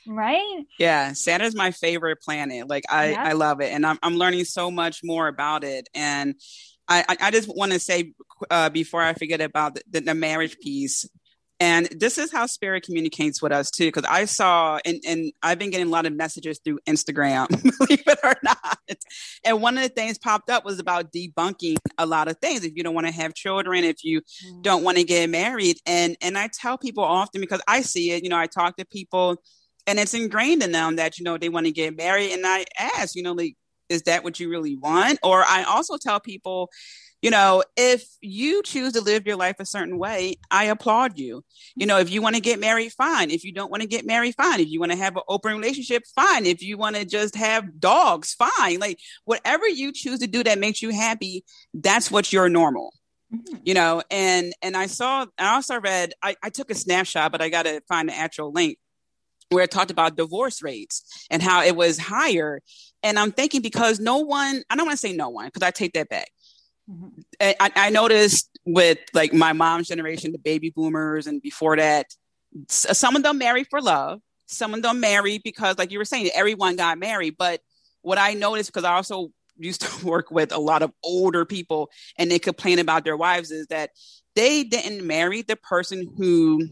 right 0.07 0.65
yeah 0.79 1.13
saturn's 1.13 1.55
my 1.55 1.71
favorite 1.71 2.21
planet 2.21 2.67
like 2.67 2.83
i 2.89 3.11
yeah. 3.11 3.23
i 3.23 3.31
love 3.31 3.61
it 3.61 3.71
and 3.71 3.85
i'm, 3.85 3.97
I'm 4.03 4.17
learning 4.17 4.43
so 4.43 4.69
much 4.69 4.99
more 5.01 5.27
about 5.27 5.63
it 5.63 5.87
and 5.95 6.35
i 6.89 7.05
i, 7.21 7.31
just 7.31 7.47
want 7.47 7.71
to 7.71 7.79
say 7.79 8.13
uh, 8.49 8.69
before 8.69 9.01
i 9.01 9.13
forget 9.13 9.39
about 9.39 9.79
the, 9.89 10.01
the, 10.01 10.13
marriage 10.13 10.57
piece 10.59 11.07
and 11.63 11.87
this 11.97 12.17
is 12.17 12.29
how 12.31 12.45
spirit 12.45 12.83
communicates 12.83 13.41
with 13.41 13.53
us 13.53 13.71
too 13.71 13.87
because 13.87 14.05
i 14.09 14.25
saw 14.25 14.77
and, 14.85 15.01
and 15.07 15.31
i've 15.41 15.57
been 15.57 15.69
getting 15.69 15.87
a 15.87 15.89
lot 15.89 16.05
of 16.05 16.13
messages 16.13 16.59
through 16.63 16.77
instagram 16.87 17.47
believe 17.79 18.03
it 18.05 18.19
or 18.23 18.35
not. 18.43 18.77
And 19.43 19.61
one 19.61 19.77
of 19.77 19.83
the 19.83 19.89
things 19.89 20.17
popped 20.17 20.49
up 20.49 20.65
was 20.65 20.79
about 20.79 21.11
debunking 21.11 21.77
a 21.97 22.05
lot 22.05 22.27
of 22.27 22.37
things. 22.37 22.63
If 22.63 22.73
you 22.75 22.83
don't 22.83 22.93
want 22.93 23.07
to 23.07 23.13
have 23.13 23.33
children 23.33 23.83
if 23.83 24.03
you 24.03 24.21
mm. 24.21 24.61
don't 24.61 24.83
want 24.83 24.97
to 24.97 25.03
get 25.03 25.29
married 25.29 25.77
and 25.85 26.17
and 26.21 26.37
i 26.37 26.49
tell 26.53 26.77
people 26.77 27.03
often 27.03 27.41
because 27.41 27.61
i 27.67 27.81
see 27.81 28.11
it 28.11 28.23
you 28.23 28.29
know 28.29 28.37
i 28.37 28.47
talk 28.47 28.77
to 28.77 28.85
people 28.85 29.37
and 29.87 29.99
it's 29.99 30.13
ingrained 30.13 30.63
in 30.63 30.71
them 30.71 30.95
that 30.97 31.17
you 31.17 31.23
know 31.23 31.37
they 31.37 31.49
want 31.49 31.65
to 31.65 31.71
get 31.71 31.95
married 31.95 32.31
and 32.31 32.45
i 32.45 32.65
ask 32.77 33.15
you 33.15 33.23
know 33.23 33.33
like 33.33 33.55
is 33.89 34.03
that 34.03 34.23
what 34.23 34.39
you 34.39 34.49
really 34.49 34.75
want? 34.75 35.19
Or 35.23 35.43
i 35.43 35.63
also 35.63 35.97
tell 35.97 36.19
people 36.19 36.69
you 37.23 37.31
know 37.31 37.63
if 37.75 38.05
you 38.21 38.61
choose 38.61 38.93
to 38.93 39.01
live 39.01 39.25
your 39.25 39.37
life 39.37 39.55
a 39.59 39.65
certain 39.65 39.97
way 39.97 40.35
i 40.51 40.65
applaud 40.65 41.17
you 41.17 41.43
you 41.75 41.87
know 41.87 41.97
if 41.97 42.11
you 42.11 42.21
want 42.21 42.35
to 42.35 42.41
get 42.41 42.59
married 42.59 42.91
fine 42.91 43.31
if 43.31 43.43
you 43.43 43.51
don't 43.51 43.71
want 43.71 43.81
to 43.81 43.87
get 43.87 44.05
married 44.05 44.35
fine 44.35 44.59
if 44.59 44.67
you 44.67 44.79
want 44.79 44.91
to 44.91 44.97
have 44.97 45.15
an 45.15 45.23
open 45.27 45.53
relationship 45.55 46.03
fine 46.15 46.45
if 46.45 46.61
you 46.61 46.77
want 46.77 46.95
to 46.95 47.05
just 47.05 47.35
have 47.35 47.79
dogs 47.79 48.33
fine 48.33 48.79
like 48.79 48.99
whatever 49.25 49.67
you 49.67 49.91
choose 49.91 50.19
to 50.19 50.27
do 50.27 50.43
that 50.43 50.59
makes 50.59 50.81
you 50.81 50.89
happy 50.89 51.43
that's 51.73 52.11
what 52.11 52.31
your 52.31 52.49
normal 52.49 52.93
mm-hmm. 53.33 53.55
you 53.63 53.73
know 53.73 54.03
and 54.11 54.53
and 54.61 54.75
i 54.75 54.85
saw 54.85 55.25
i 55.39 55.55
also 55.55 55.79
read 55.79 56.13
I, 56.21 56.35
I 56.43 56.49
took 56.49 56.69
a 56.69 56.75
snapshot 56.75 57.31
but 57.31 57.41
i 57.41 57.49
gotta 57.49 57.81
find 57.87 58.09
the 58.09 58.15
actual 58.15 58.51
link 58.51 58.77
where 59.49 59.63
it 59.63 59.71
talked 59.71 59.91
about 59.91 60.17
divorce 60.17 60.61
rates 60.61 61.25
and 61.29 61.41
how 61.41 61.63
it 61.63 61.75
was 61.75 61.97
higher. 61.97 62.61
And 63.03 63.19
I'm 63.19 63.31
thinking 63.31 63.61
because 63.61 63.99
no 63.99 64.17
one, 64.17 64.63
I 64.69 64.75
don't 64.75 64.85
want 64.85 64.97
to 64.99 65.07
say 65.07 65.13
no 65.13 65.29
one, 65.29 65.45
because 65.45 65.61
I 65.61 65.71
take 65.71 65.93
that 65.93 66.09
back. 66.09 66.29
Mm-hmm. 66.89 67.21
I, 67.39 67.71
I, 67.75 67.89
noticed 67.89 68.49
with 68.65 68.97
like 69.13 69.33
my 69.33 69.53
mom's 69.53 69.87
generation, 69.87 70.33
the 70.33 70.37
baby 70.37 70.69
boomers, 70.69 71.27
and 71.27 71.41
before 71.41 71.77
that, 71.77 72.07
some 72.67 73.15
of 73.15 73.23
them 73.23 73.37
married 73.37 73.67
for 73.69 73.81
love, 73.81 74.19
some 74.47 74.73
of 74.73 74.81
them 74.81 74.99
married 74.99 75.43
because, 75.43 75.77
like 75.77 75.91
you 75.91 75.97
were 75.97 76.05
saying, 76.05 76.29
everyone 76.35 76.75
got 76.75 76.97
married. 76.97 77.35
But 77.37 77.61
what 78.01 78.17
I 78.17 78.33
noticed, 78.33 78.71
because 78.71 78.83
I 78.83 78.95
also 78.95 79.31
used 79.57 79.81
to 79.81 80.05
work 80.05 80.29
with 80.29 80.51
a 80.51 80.59
lot 80.59 80.81
of 80.81 80.91
older 81.03 81.45
people 81.45 81.89
and 82.17 82.29
they 82.29 82.39
complain 82.39 82.79
about 82.79 83.05
their 83.05 83.17
wives, 83.17 83.49
is 83.51 83.67
that 83.67 83.91
they 84.35 84.63
didn't 84.63 85.05
marry 85.05 85.41
the 85.41 85.55
person 85.55 86.11
who 86.17 86.67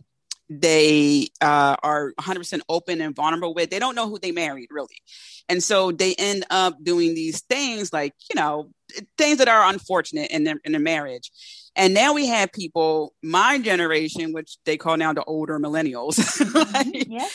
they 0.53 1.29
uh, 1.39 1.77
are 1.81 2.11
100% 2.19 2.59
open 2.67 2.99
and 2.99 3.15
vulnerable 3.15 3.53
with. 3.53 3.69
They 3.69 3.79
don't 3.79 3.95
know 3.95 4.09
who 4.09 4.19
they 4.19 4.33
married, 4.33 4.67
really. 4.69 5.01
And 5.47 5.63
so 5.63 5.93
they 5.93 6.13
end 6.15 6.45
up 6.49 6.75
doing 6.83 7.15
these 7.15 7.39
things 7.43 7.93
like, 7.93 8.13
you 8.29 8.35
know, 8.35 8.69
things 9.17 9.37
that 9.37 9.47
are 9.47 9.71
unfortunate 9.71 10.29
in 10.29 10.43
their, 10.43 10.57
in 10.65 10.73
their 10.73 10.81
marriage. 10.81 11.31
And 11.77 11.93
now 11.93 12.13
we 12.13 12.27
have 12.27 12.51
people, 12.51 13.13
my 13.23 13.59
generation, 13.59 14.33
which 14.33 14.57
they 14.65 14.75
call 14.75 14.97
now 14.97 15.13
the 15.13 15.23
older 15.23 15.57
millennials, 15.57 16.19
like, 16.73 17.07
yeah. 17.07 17.29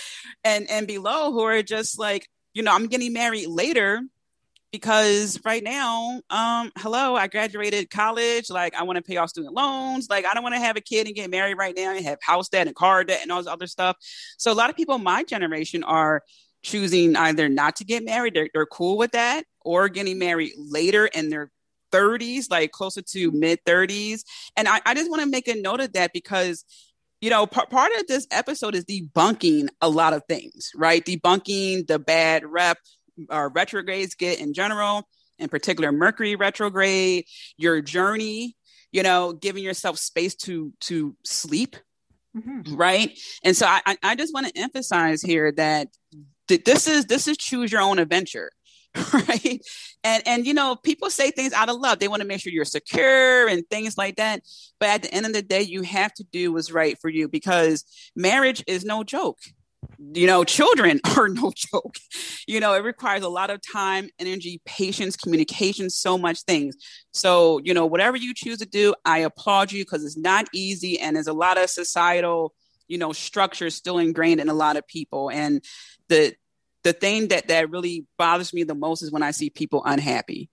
and, 0.45 0.69
and 0.69 0.87
below, 0.87 1.33
who 1.33 1.41
are 1.41 1.63
just 1.63 1.99
like, 1.99 2.29
you 2.53 2.63
know, 2.63 2.75
I'm 2.75 2.87
getting 2.87 3.15
married 3.15 3.49
later 3.49 4.03
because 4.73 5.41
right 5.45 5.63
now, 5.63 6.21
um, 6.31 6.73
hello, 6.79 7.15
I 7.15 7.29
graduated 7.29 7.91
college. 7.91 8.51
Like, 8.51 8.75
I 8.75 8.83
want 8.83 8.97
to 8.97 9.03
pay 9.03 9.17
off 9.17 9.31
student 9.31 9.55
loans. 9.55 10.09
Like, 10.11 10.25
I 10.27 10.35
don't 10.35 10.43
want 10.43 10.55
to 10.55 10.61
have 10.61 10.77
a 10.77 10.81
kid 10.81 11.07
and 11.07 11.15
get 11.15 11.31
married 11.31 11.55
right 11.55 11.75
now 11.77 11.95
and 11.95 12.05
have 12.05 12.19
house 12.23 12.49
debt 12.49 12.67
and 12.67 12.77
car 12.77 13.05
debt 13.05 13.21
and 13.23 13.31
all 13.31 13.39
this 13.39 13.47
other 13.47 13.67
stuff. 13.67 13.97
So, 14.39 14.53
a 14.53 14.55
lot 14.55 14.71
of 14.71 14.77
people 14.77 14.99
my 14.99 15.23
generation 15.25 15.85
are 15.85 16.23
choosing 16.63 17.17
either 17.17 17.49
not 17.49 17.77
to 17.77 17.85
get 17.85 18.05
married, 18.05 18.35
they're, 18.35 18.49
they're 18.53 18.67
cool 18.67 18.99
with 18.99 19.13
that, 19.13 19.45
or 19.61 19.89
getting 19.89 20.19
married 20.19 20.53
later 20.57 21.07
in 21.07 21.31
their 21.31 21.51
30s, 21.93 22.51
like 22.51 22.73
closer 22.73 23.03
to 23.03 23.31
mid 23.31 23.65
30s. 23.65 24.23
And 24.57 24.69
I, 24.69 24.81
I 24.85 24.95
just 24.95 25.11
want 25.11 25.23
to 25.23 25.29
make 25.29 25.49
a 25.49 25.55
note 25.55 25.81
of 25.81 25.93
that 25.93 26.13
because 26.13 26.65
you 27.21 27.31
know, 27.31 27.47
p- 27.47 27.65
part 27.71 27.93
of 27.99 28.07
this 28.07 28.27
episode 28.31 28.75
is 28.75 28.85
debunking 28.85 29.69
a 29.81 29.89
lot 29.89 30.13
of 30.13 30.23
things, 30.29 30.71
right? 30.77 31.05
Debunking 31.05 31.87
the 31.87 31.99
bad 31.99 32.45
rep 32.45 32.77
uh, 33.31 33.49
retrogrades 33.53 34.15
get 34.15 34.41
in 34.41 34.53
general, 34.53 35.09
in 35.39 35.49
particular 35.49 35.93
Mercury 35.93 36.37
retrograde, 36.37 37.25
your 37.57 37.81
journey, 37.81 38.57
you 38.93 39.03
know, 39.03 39.33
giving 39.33 39.65
yourself 39.65 39.99
space 39.99 40.35
to 40.35 40.73
to 40.83 41.17
sleep, 41.25 41.77
mm-hmm. 42.37 42.75
right? 42.75 43.19
And 43.45 43.57
so 43.57 43.67
I 43.67 43.97
I 44.03 44.15
just 44.15 44.33
want 44.33 44.47
to 44.47 44.59
emphasize 44.59 45.23
here 45.23 45.53
that 45.53 45.89
th- 46.49 46.65
this 46.65 46.87
is 46.87 47.07
this 47.07 47.29
is 47.29 47.37
choose 47.37 47.73
your 47.73 47.81
own 47.81 47.99
adventure 47.99 48.51
right 49.13 49.61
and 50.05 50.23
and 50.27 50.47
you 50.47 50.55
know 50.55 50.77
people 50.77 51.11
say 51.11 51.31
things 51.31 51.53
out 51.53 51.69
of 51.69 51.77
love 51.77 51.99
they 51.99 52.09
want 52.09 52.23
to 52.23 52.29
make 52.29 52.41
sure 52.41 52.53
you're 52.53 52.65
secure 52.65 53.49
and 53.49 53.69
things 53.69 53.99
like 53.99 54.17
that 54.17 54.43
but 54.81 54.89
at 54.89 55.03
the 55.03 55.13
end 55.13 55.27
of 55.27 55.33
the 55.33 55.43
day 55.43 55.63
you 55.63 55.83
have 55.83 56.13
to 56.15 56.25
do 56.25 56.53
what's 56.53 56.73
right 56.73 56.99
for 57.01 57.09
you 57.09 57.29
because 57.29 57.85
marriage 58.15 58.63
is 58.67 58.85
no 58.85 59.05
joke 59.05 59.39
you 59.99 60.27
know 60.27 60.45
children 60.45 61.01
are 61.17 61.29
no 61.29 61.53
joke. 61.55 61.97
You 62.47 62.61
know 62.61 62.75
it 62.75 62.85
requires 62.85 63.23
a 63.23 63.29
lot 63.29 63.51
of 63.51 63.61
time 63.61 64.09
energy 64.19 64.61
patience 64.65 65.17
communication 65.17 65.91
so 65.91 66.19
much 66.19 66.43
things. 66.43 66.77
So 67.13 67.61
you 67.65 67.75
know 67.75 67.87
whatever 67.87 68.17
you 68.17 68.35
choose 68.35 68.59
to 68.59 68.67
do 68.67 68.95
i 69.05 69.19
applaud 69.19 69.73
you 69.73 69.85
because 69.85 70.05
it's 70.05 70.17
not 70.17 70.47
easy 70.53 70.99
and 71.01 71.17
there's 71.17 71.27
a 71.27 71.33
lot 71.33 71.59
of 71.59 71.71
societal 71.71 72.55
you 72.89 72.99
know 72.99 73.13
structure 73.13 73.71
still 73.71 73.99
ingrained 73.99 74.41
in 74.41 74.49
a 74.49 74.55
lot 74.55 74.77
of 74.77 74.87
people. 74.87 75.31
And 75.31 75.63
the 76.09 76.35
the 76.83 76.93
thing 76.93 77.29
that 77.29 77.49
that 77.49 77.71
really 77.71 78.07
bothers 78.17 78.53
me 78.53 78.63
the 78.63 78.75
most 78.75 79.03
is 79.03 79.11
when 79.11 79.23
i 79.23 79.31
see 79.31 79.51
people 79.51 79.83
unhappy. 79.85 80.49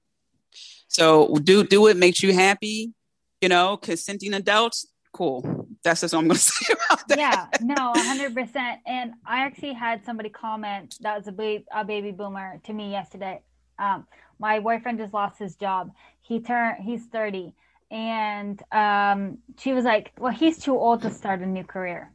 So 0.88 1.36
do 1.36 1.64
do 1.64 1.82
what 1.82 1.98
makes 1.98 2.24
you 2.24 2.34
happy 2.34 2.94
you 3.42 3.50
know 3.50 3.78
consenting 3.78 4.34
adults 4.34 4.88
cool. 5.14 5.68
That's 5.84 6.02
just 6.02 6.14
what 6.14 6.22
i'm 6.22 6.28
going 6.28 6.36
to 6.38 6.42
say 6.42 6.74
about 6.74 7.08
that. 7.08 7.18
Yeah 7.18 7.48
no 7.62 7.94
100% 7.94 8.78
and 8.86 9.14
i 9.26 9.46
actually 9.46 9.74
had 9.74 10.04
somebody 10.06 10.30
comment 10.30 10.96
that 11.02 11.18
was 11.18 11.28
a, 11.28 11.32
ba- 11.32 11.64
a 11.74 11.86
baby 11.86 12.12
boomer 12.12 12.60
to 12.66 12.74
me 12.74 12.92
yesterday. 12.92 13.42
Um, 13.80 14.06
my 14.40 14.60
boyfriend 14.60 15.00
just 15.00 15.14
lost 15.14 15.40
his 15.40 15.56
job. 15.56 15.92
He 16.22 16.40
turned 16.40 16.84
he's 16.84 17.06
30 17.06 17.54
and 17.92 18.62
um, 18.72 19.38
she 19.60 19.74
was 19.74 19.86
like 19.86 20.12
well 20.18 20.34
he's 20.34 20.58
too 20.58 20.78
old 20.78 21.02
to 21.04 21.12
start 21.12 21.42
a 21.42 21.46
new 21.46 21.64
career. 21.64 22.12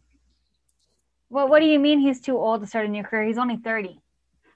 Well, 1.30 1.48
what 1.48 1.60
do 1.60 1.66
you 1.66 1.78
mean 1.78 2.00
he's 2.00 2.20
too 2.20 2.36
old 2.38 2.62
to 2.62 2.66
start 2.66 2.86
a 2.86 2.88
new 2.88 3.02
career? 3.02 3.24
He's 3.24 3.38
only 3.38 3.58
30. 3.58 4.00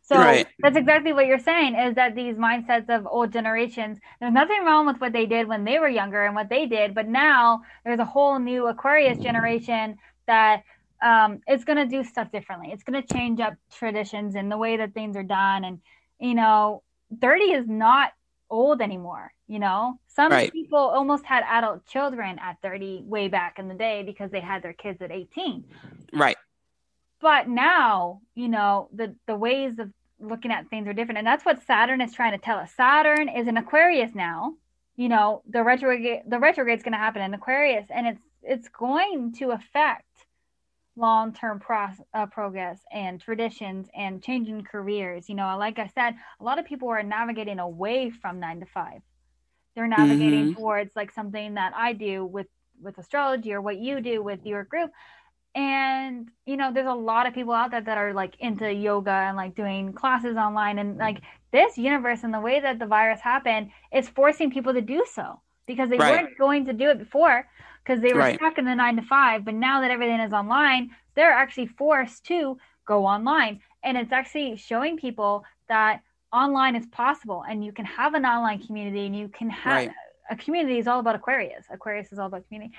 So 0.05 0.17
right. 0.17 0.47
that's 0.59 0.77
exactly 0.77 1.13
what 1.13 1.27
you're 1.27 1.39
saying 1.39 1.77
is 1.77 1.95
that 1.95 2.17
these 2.17 2.35
mindsets 2.35 2.89
of 2.89 3.07
old 3.07 3.33
generations, 3.33 3.99
there's 4.21 4.33
nothing 4.33 4.65
wrong 4.65 4.85
with 4.85 5.01
what 5.01 5.13
they 5.13 5.27
did 5.27 5.47
when 5.47 5.65
they 5.65 5.79
were 5.79 5.89
younger 5.89 6.25
and 6.25 6.35
what 6.35 6.49
they 6.49 6.67
did, 6.67 6.93
but 6.93 7.07
now 7.07 7.63
there's 7.85 8.01
a 8.01 8.05
whole 8.05 8.39
new 8.41 8.67
Aquarius 8.67 9.19
generation 9.19 9.97
that 10.27 10.65
um, 11.03 11.41
it's 11.47 11.65
going 11.65 11.77
to 11.79 11.87
do 11.87 12.03
stuff 12.03 12.33
differently. 12.33 12.71
It's 12.73 12.83
going 12.83 13.01
to 13.01 13.15
change 13.15 13.39
up 13.39 13.55
traditions 13.73 14.35
and 14.35 14.51
the 14.51 14.59
way 14.59 14.77
that 14.77 14.93
things 14.93 15.17
are 15.17 15.23
done. 15.23 15.65
And, 15.65 15.81
you 16.19 16.35
know, 16.35 16.83
30 17.21 17.45
is 17.45 17.69
not 17.69 18.13
old 18.51 18.81
anymore. 18.81 19.33
You 19.47 19.61
know, 19.61 20.01
some 20.09 20.33
right. 20.33 20.51
people 20.53 20.79
almost 20.79 21.25
had 21.27 21.45
adult 21.49 21.87
children 21.87 22.39
at 22.41 22.57
30 22.63 23.03
way 23.05 23.29
back 23.29 23.59
in 23.59 23.69
the 23.69 23.75
day 23.75 24.03
because 24.03 24.31
they 24.31 24.41
had 24.41 24.63
their 24.63 24.73
kids 24.73 25.01
at 25.01 25.13
18. 25.13 25.65
Right 26.13 26.37
but 27.23 27.49
now 27.49 28.21
you 28.35 28.49
know 28.49 28.89
the 28.93 29.15
the 29.27 29.37
ways 29.37 29.79
of 29.79 29.91
looking 30.23 30.51
at 30.51 30.69
things 30.69 30.87
are 30.87 30.93
different. 30.93 31.19
And 31.19 31.27
that's 31.27 31.45
what 31.45 31.65
saturn 31.67 32.01
is 32.01 32.13
trying 32.13 32.33
to 32.33 32.39
tell 32.39 32.59
us. 32.59 32.71
Saturn 32.77 33.29
is 33.29 33.49
in 33.49 33.57
aquarius 33.57 34.15
now. 34.15 34.55
You 34.97 35.09
know 35.09 35.43
the 35.49 35.63
retrograde 35.63 36.23
the 36.29 36.39
retrograde 36.39 36.79
is 36.79 36.83
going 36.83 36.93
to 36.93 36.99
happen 36.99 37.23
in 37.23 37.33
aquarius 37.33 37.87
and 37.89 38.07
it's 38.07 38.23
it's 38.43 38.69
going 38.69 39.33
to 39.39 39.53
affect 39.53 40.05
long-term 40.95 41.59
pro- 41.61 41.89
uh, 42.13 42.27
progress 42.27 42.79
and 42.93 43.19
traditions 43.19 43.89
and 43.97 44.23
changing 44.23 44.65
careers. 44.65 45.29
You 45.29 45.37
know 45.37 45.57
like 45.59 45.79
i 45.79 45.87
said 45.95 46.15
a 46.41 46.45
lot 46.45 46.59
of 46.59 46.67
people 46.67 46.89
are 46.89 47.03
navigating 47.03 47.59
away 47.59 48.11
from 48.11 48.41
nine 48.41 48.61
to 48.61 48.67
five. 48.67 49.01
They're 49.75 49.89
navigating 49.89 50.51
mm-hmm. 50.51 50.61
towards 50.61 50.95
like 50.95 51.13
something 51.13 51.55
that 51.55 51.73
i 51.75 51.95
do 51.95 52.27
with 52.27 52.49
with 52.83 52.99
astrology 52.99 53.55
or 53.55 53.63
what 53.63 53.79
you 53.79 54.01
do 54.01 54.23
with 54.23 54.45
your 54.45 54.65
group 54.65 54.91
and 55.55 56.29
you 56.47 56.57
know 56.57 56.73
there's 56.73 56.87
a 56.87 56.95
lot 56.95 57.27
of 57.27 57.35
people 57.35 57.53
out 57.53 57.71
there 57.71 57.81
that 57.81 57.99
are 57.99 58.15
like 58.15 58.35
into 58.41 58.73
yoga 58.73 59.11
and 59.11 59.37
like 59.37 59.55
doing 59.55 59.93
classes 59.93 60.37
online 60.37 60.79
and 60.79 60.97
like 60.97 61.17
mm-hmm. 61.17 61.27
this 61.53 61.77
universe 61.77 62.25
and 62.25 62.33
the 62.33 62.41
way 62.41 62.61
that 62.61 62.79
the 62.79 62.87
virus 62.87 63.21
happened 63.21 63.71
is 63.93 64.09
forcing 64.09 64.51
people 64.51 64.73
to 64.73 64.81
do 64.81 65.05
so 65.13 65.39
because 65.67 65.91
they 65.91 65.99
right. 65.99 66.23
weren't 66.23 66.39
going 66.39 66.65
to 66.65 66.73
do 66.73 66.89
it 66.89 66.99
before 66.99 67.47
because 67.85 68.01
they 68.01 68.13
were 68.13 68.21
right. 68.21 68.37
stuck 68.37 68.57
in 68.57 68.65
the 68.65 68.75
nine 68.75 68.97
to 68.97 69.03
five 69.03 69.45
but 69.45 69.55
now 69.55 69.81
that 69.81 69.91
everything 69.91 70.21
is 70.21 70.33
online 70.33 70.91
they're 71.15 71.33
actually 71.33 71.67
forced 71.67 72.25
to 72.25 72.57
go 72.87 73.05
online 73.05 73.61
and 73.85 73.99
it's 73.99 74.13
actually 74.13 74.57
showing 74.57 74.97
people 74.97 75.45
that 75.69 76.01
online 76.33 76.75
is 76.75 76.87
possible 76.87 77.45
and 77.49 77.63
you 77.63 77.73
can 77.73 77.85
have 77.85 78.15
an 78.15 78.25
online 78.25 78.59
community 78.65 79.05
and 79.05 79.15
you 79.15 79.29
can 79.29 79.51
have 79.51 79.87
right. 79.87 79.91
a 80.31 80.37
community 80.37 80.79
is 80.79 80.87
all 80.87 81.01
about 81.01 81.15
aquarius 81.15 81.67
aquarius 81.71 82.11
is 82.11 82.19
all 82.19 82.27
about 82.27 82.47
community 82.49 82.75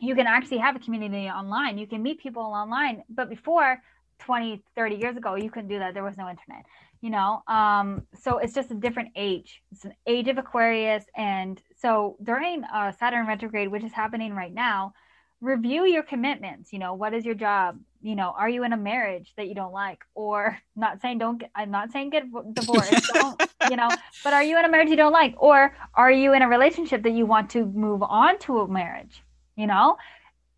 you 0.00 0.14
can 0.14 0.26
actually 0.26 0.58
have 0.58 0.74
a 0.74 0.78
community 0.78 1.28
online. 1.28 1.78
You 1.78 1.86
can 1.86 2.02
meet 2.02 2.18
people 2.20 2.42
online. 2.42 3.04
But 3.10 3.28
before 3.28 3.82
20, 4.20 4.62
30 4.74 4.96
years 4.96 5.16
ago, 5.16 5.34
you 5.34 5.50
couldn't 5.50 5.68
do 5.68 5.78
that. 5.78 5.94
There 5.94 6.02
was 6.02 6.16
no 6.16 6.28
internet, 6.28 6.64
you 7.00 7.10
know? 7.10 7.42
Um, 7.46 8.06
so 8.18 8.38
it's 8.38 8.54
just 8.54 8.70
a 8.70 8.74
different 8.74 9.10
age. 9.14 9.62
It's 9.72 9.84
an 9.84 9.94
age 10.06 10.28
of 10.28 10.38
Aquarius. 10.38 11.04
And 11.16 11.60
so 11.76 12.16
during 12.22 12.64
uh, 12.64 12.92
Saturn 12.92 13.26
retrograde, 13.26 13.68
which 13.68 13.84
is 13.84 13.92
happening 13.92 14.34
right 14.34 14.52
now, 14.52 14.94
review 15.42 15.84
your 15.84 16.02
commitments. 16.02 16.72
You 16.72 16.78
know, 16.78 16.94
what 16.94 17.12
is 17.12 17.26
your 17.26 17.34
job? 17.34 17.78
You 18.00 18.16
know, 18.16 18.34
are 18.38 18.48
you 18.48 18.64
in 18.64 18.72
a 18.72 18.78
marriage 18.78 19.34
that 19.36 19.48
you 19.48 19.54
don't 19.54 19.72
like? 19.72 20.02
Or 20.14 20.58
not 20.76 21.02
saying 21.02 21.18
don't 21.18 21.38
get, 21.38 21.50
I'm 21.54 21.70
not 21.70 21.92
saying 21.92 22.10
get 22.10 22.24
divorced, 22.54 23.10
don't, 23.14 23.42
you 23.68 23.76
know, 23.76 23.90
but 24.24 24.32
are 24.32 24.42
you 24.42 24.58
in 24.58 24.64
a 24.64 24.68
marriage 24.70 24.88
you 24.88 24.96
don't 24.96 25.12
like? 25.12 25.34
Or 25.36 25.76
are 25.94 26.10
you 26.10 26.32
in 26.32 26.40
a 26.40 26.48
relationship 26.48 27.02
that 27.02 27.12
you 27.12 27.26
want 27.26 27.50
to 27.50 27.66
move 27.66 28.02
on 28.02 28.38
to 28.40 28.60
a 28.60 28.68
marriage? 28.68 29.22
You 29.60 29.66
know? 29.66 29.96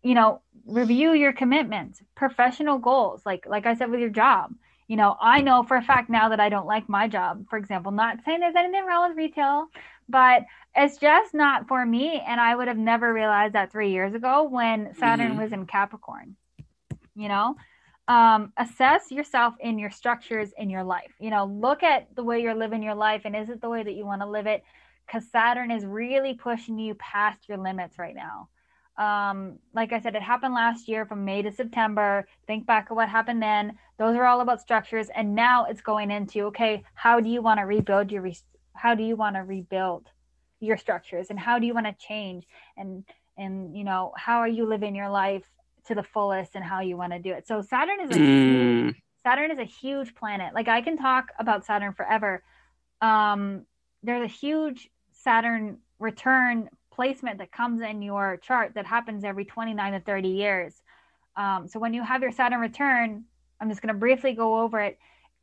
You 0.01 0.15
know 0.15 0.41
review 0.65 1.11
your 1.13 1.33
commitments 1.33 2.01
professional 2.15 2.77
goals 2.77 3.21
like 3.25 3.45
like 3.45 3.65
i 3.65 3.75
said 3.75 3.91
with 3.91 3.99
your 3.99 4.09
job. 4.09 4.53
You 4.87 4.97
know 4.97 5.15
i 5.19 5.41
know 5.41 5.63
for 5.63 5.77
a 5.77 5.81
fact 5.81 6.09
now 6.09 6.29
that 6.29 6.39
i 6.39 6.49
don't 6.49 6.67
like 6.67 6.87
my 6.89 7.07
job 7.07 7.45
for 7.49 7.57
example 7.57 7.91
not 7.91 8.17
saying 8.25 8.39
there's 8.39 8.55
anything 8.55 8.85
wrong 8.85 9.09
with 9.09 9.17
retail 9.17 9.67
but 10.09 10.43
it's 10.75 10.97
just 10.97 11.33
not 11.33 11.67
for 11.67 11.85
me 11.85 12.21
and 12.27 12.39
i 12.39 12.55
would 12.55 12.67
have 12.67 12.77
never 12.77 13.13
realized 13.13 13.55
that 13.55 13.71
three 13.71 13.91
years 13.91 14.13
ago 14.13 14.43
when 14.43 14.93
saturn 14.95 15.31
mm-hmm. 15.31 15.41
was 15.41 15.53
in 15.53 15.65
capricorn 15.65 16.35
you 17.15 17.27
know? 17.27 17.55
Um, 18.07 18.51
assess 18.57 19.11
yourself 19.11 19.53
in 19.61 19.79
your 19.79 19.89
structures 19.89 20.49
in 20.57 20.69
your 20.69 20.83
life. 20.83 21.13
You 21.19 21.29
know 21.29 21.45
look 21.45 21.83
at 21.83 22.13
the 22.15 22.23
way 22.23 22.41
you're 22.41 22.55
living 22.55 22.83
your 22.83 22.95
life 22.95 23.21
and 23.23 23.35
is 23.35 23.49
it 23.49 23.61
the 23.61 23.69
way 23.69 23.81
that 23.81 23.93
you 23.93 24.05
want 24.05 24.21
to 24.21 24.27
live 24.27 24.45
it? 24.45 24.63
Because 25.05 25.23
saturn 25.31 25.71
is 25.71 25.85
really 25.85 26.33
pushing 26.33 26.77
you 26.77 26.95
past 26.95 27.47
your 27.47 27.57
limits 27.57 27.97
right 27.97 28.15
now 28.15 28.49
um, 28.97 29.57
like 29.73 29.91
I 29.91 29.99
said, 29.99 30.15
it 30.15 30.21
happened 30.21 30.53
last 30.53 30.87
year 30.87 31.05
from 31.05 31.25
May 31.25 31.41
to 31.41 31.51
September. 31.51 32.27
Think 32.45 32.65
back 32.65 32.91
of 32.91 32.97
what 32.97 33.09
happened 33.09 33.41
then. 33.41 33.77
Those 33.97 34.15
are 34.15 34.25
all 34.25 34.41
about 34.41 34.61
structures, 34.61 35.09
and 35.15 35.33
now 35.33 35.65
it's 35.65 35.81
going 35.81 36.11
into 36.11 36.45
okay, 36.45 36.83
how 36.93 37.19
do 37.19 37.29
you 37.29 37.41
want 37.41 37.59
to 37.59 37.63
rebuild 37.63 38.11
your 38.11 38.21
re- 38.21 38.37
how 38.75 38.93
do 38.93 39.03
you 39.03 39.15
want 39.15 39.35
to 39.35 39.41
rebuild 39.41 40.09
your 40.59 40.77
structures, 40.77 41.27
and 41.29 41.39
how 41.39 41.57
do 41.57 41.65
you 41.65 41.73
want 41.73 41.87
to 41.87 41.93
change, 41.93 42.45
and 42.77 43.03
and 43.37 43.75
you 43.75 43.83
know 43.83 44.13
how 44.15 44.37
are 44.37 44.47
you 44.47 44.65
living 44.65 44.95
your 44.95 45.09
life 45.09 45.43
to 45.87 45.95
the 45.95 46.03
fullest, 46.03 46.55
and 46.55 46.63
how 46.63 46.81
you 46.81 46.95
want 46.95 47.13
to 47.13 47.19
do 47.19 47.31
it. 47.31 47.47
So 47.47 47.61
Saturn 47.61 47.99
is 48.01 48.11
a 48.11 48.19
mm. 48.19 48.85
huge, 48.85 49.01
Saturn 49.23 49.51
is 49.51 49.59
a 49.59 49.65
huge 49.65 50.13
planet. 50.13 50.53
Like 50.53 50.67
I 50.67 50.81
can 50.81 50.97
talk 50.97 51.31
about 51.39 51.65
Saturn 51.65 51.93
forever. 51.93 52.43
Um, 53.01 53.65
there's 54.03 54.23
a 54.23 54.27
huge 54.27 54.91
Saturn 55.13 55.79
return 55.97 56.69
placement 56.93 57.39
that 57.39 57.51
comes 57.51 57.81
in 57.81 58.01
your 58.01 58.37
chart 58.37 58.73
that 58.75 58.85
happens 58.85 59.23
every 59.23 59.45
29 59.45 59.93
to 59.93 59.99
30 59.99 60.29
years. 60.29 60.73
Um, 61.35 61.67
so 61.67 61.79
when 61.79 61.93
you 61.93 62.03
have 62.03 62.21
your 62.21 62.31
Saturn 62.31 62.59
return, 62.59 63.23
I'm 63.59 63.69
just 63.69 63.81
going 63.81 63.93
to 63.93 63.99
briefly 63.99 64.33
go 64.33 64.61
over 64.61 64.79
it. 64.79 64.99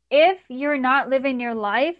If 0.09 0.39
you're 0.49 0.77
not 0.77 1.09
living 1.09 1.39
your 1.39 1.55
life 1.55 1.95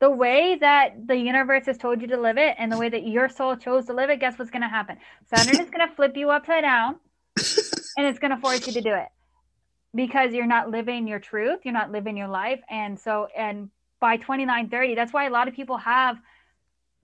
the 0.00 0.10
way 0.10 0.56
that 0.58 1.06
the 1.06 1.16
universe 1.16 1.66
has 1.66 1.76
told 1.76 2.00
you 2.00 2.08
to 2.08 2.16
live 2.16 2.38
it 2.38 2.56
and 2.58 2.72
the 2.72 2.78
way 2.78 2.88
that 2.88 3.06
your 3.06 3.28
soul 3.28 3.54
chose 3.54 3.84
to 3.86 3.92
live 3.92 4.08
it, 4.08 4.18
guess 4.18 4.38
what's 4.38 4.50
going 4.50 4.62
to 4.62 4.68
happen? 4.68 4.96
Saturn 5.26 5.60
is 5.60 5.70
going 5.70 5.86
to 5.86 5.94
flip 5.94 6.16
you 6.16 6.30
upside 6.30 6.62
down 6.62 6.96
and 7.96 8.06
it's 8.06 8.18
going 8.18 8.34
to 8.34 8.38
force 8.38 8.66
you 8.66 8.72
to 8.72 8.80
do 8.80 8.94
it 8.94 9.08
because 9.94 10.32
you're 10.32 10.46
not 10.46 10.70
living 10.70 11.06
your 11.06 11.18
truth, 11.18 11.60
you're 11.64 11.74
not 11.74 11.92
living 11.92 12.16
your 12.16 12.28
life. 12.28 12.60
And 12.70 12.98
so, 12.98 13.28
and 13.36 13.68
by 14.00 14.16
29, 14.16 14.70
30, 14.70 14.94
that's 14.94 15.12
why 15.12 15.26
a 15.26 15.30
lot 15.30 15.48
of 15.48 15.54
people 15.54 15.76
have 15.76 16.16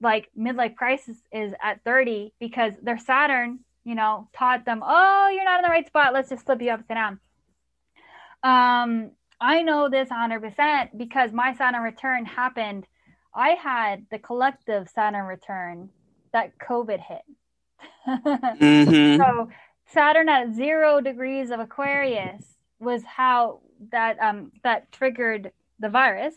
like 0.00 0.28
midlife 0.38 0.76
crisis 0.76 1.16
is 1.32 1.52
at 1.62 1.82
30 1.84 2.32
because 2.38 2.72
their 2.82 2.98
Saturn, 2.98 3.60
you 3.84 3.94
know, 3.94 4.28
taught 4.36 4.64
them, 4.64 4.82
oh, 4.84 5.30
you're 5.32 5.44
not 5.44 5.60
in 5.60 5.62
the 5.62 5.70
right 5.70 5.86
spot. 5.86 6.12
Let's 6.12 6.28
just 6.28 6.44
flip 6.44 6.60
you 6.60 6.70
upside 6.70 6.96
down. 6.96 7.20
Um, 8.42 9.10
I 9.40 9.62
know 9.62 9.88
this 9.88 10.08
100% 10.08 10.96
because 10.96 11.32
my 11.32 11.54
Saturn 11.54 11.82
return 11.82 12.24
happened. 12.24 12.86
I 13.34 13.50
had 13.50 14.06
the 14.10 14.18
collective 14.18 14.88
Saturn 14.88 15.26
return 15.26 15.90
that 16.32 16.58
COVID 16.58 17.00
hit. 17.00 17.22
mm-hmm. 18.08 19.22
So 19.22 19.48
Saturn 19.86 20.28
at 20.28 20.54
zero 20.54 21.00
degrees 21.00 21.50
of 21.50 21.60
Aquarius 21.60 22.44
was 22.78 23.02
how 23.04 23.60
that 23.92 24.18
um 24.20 24.52
that 24.62 24.90
triggered 24.92 25.52
the 25.78 25.88
virus 25.88 26.34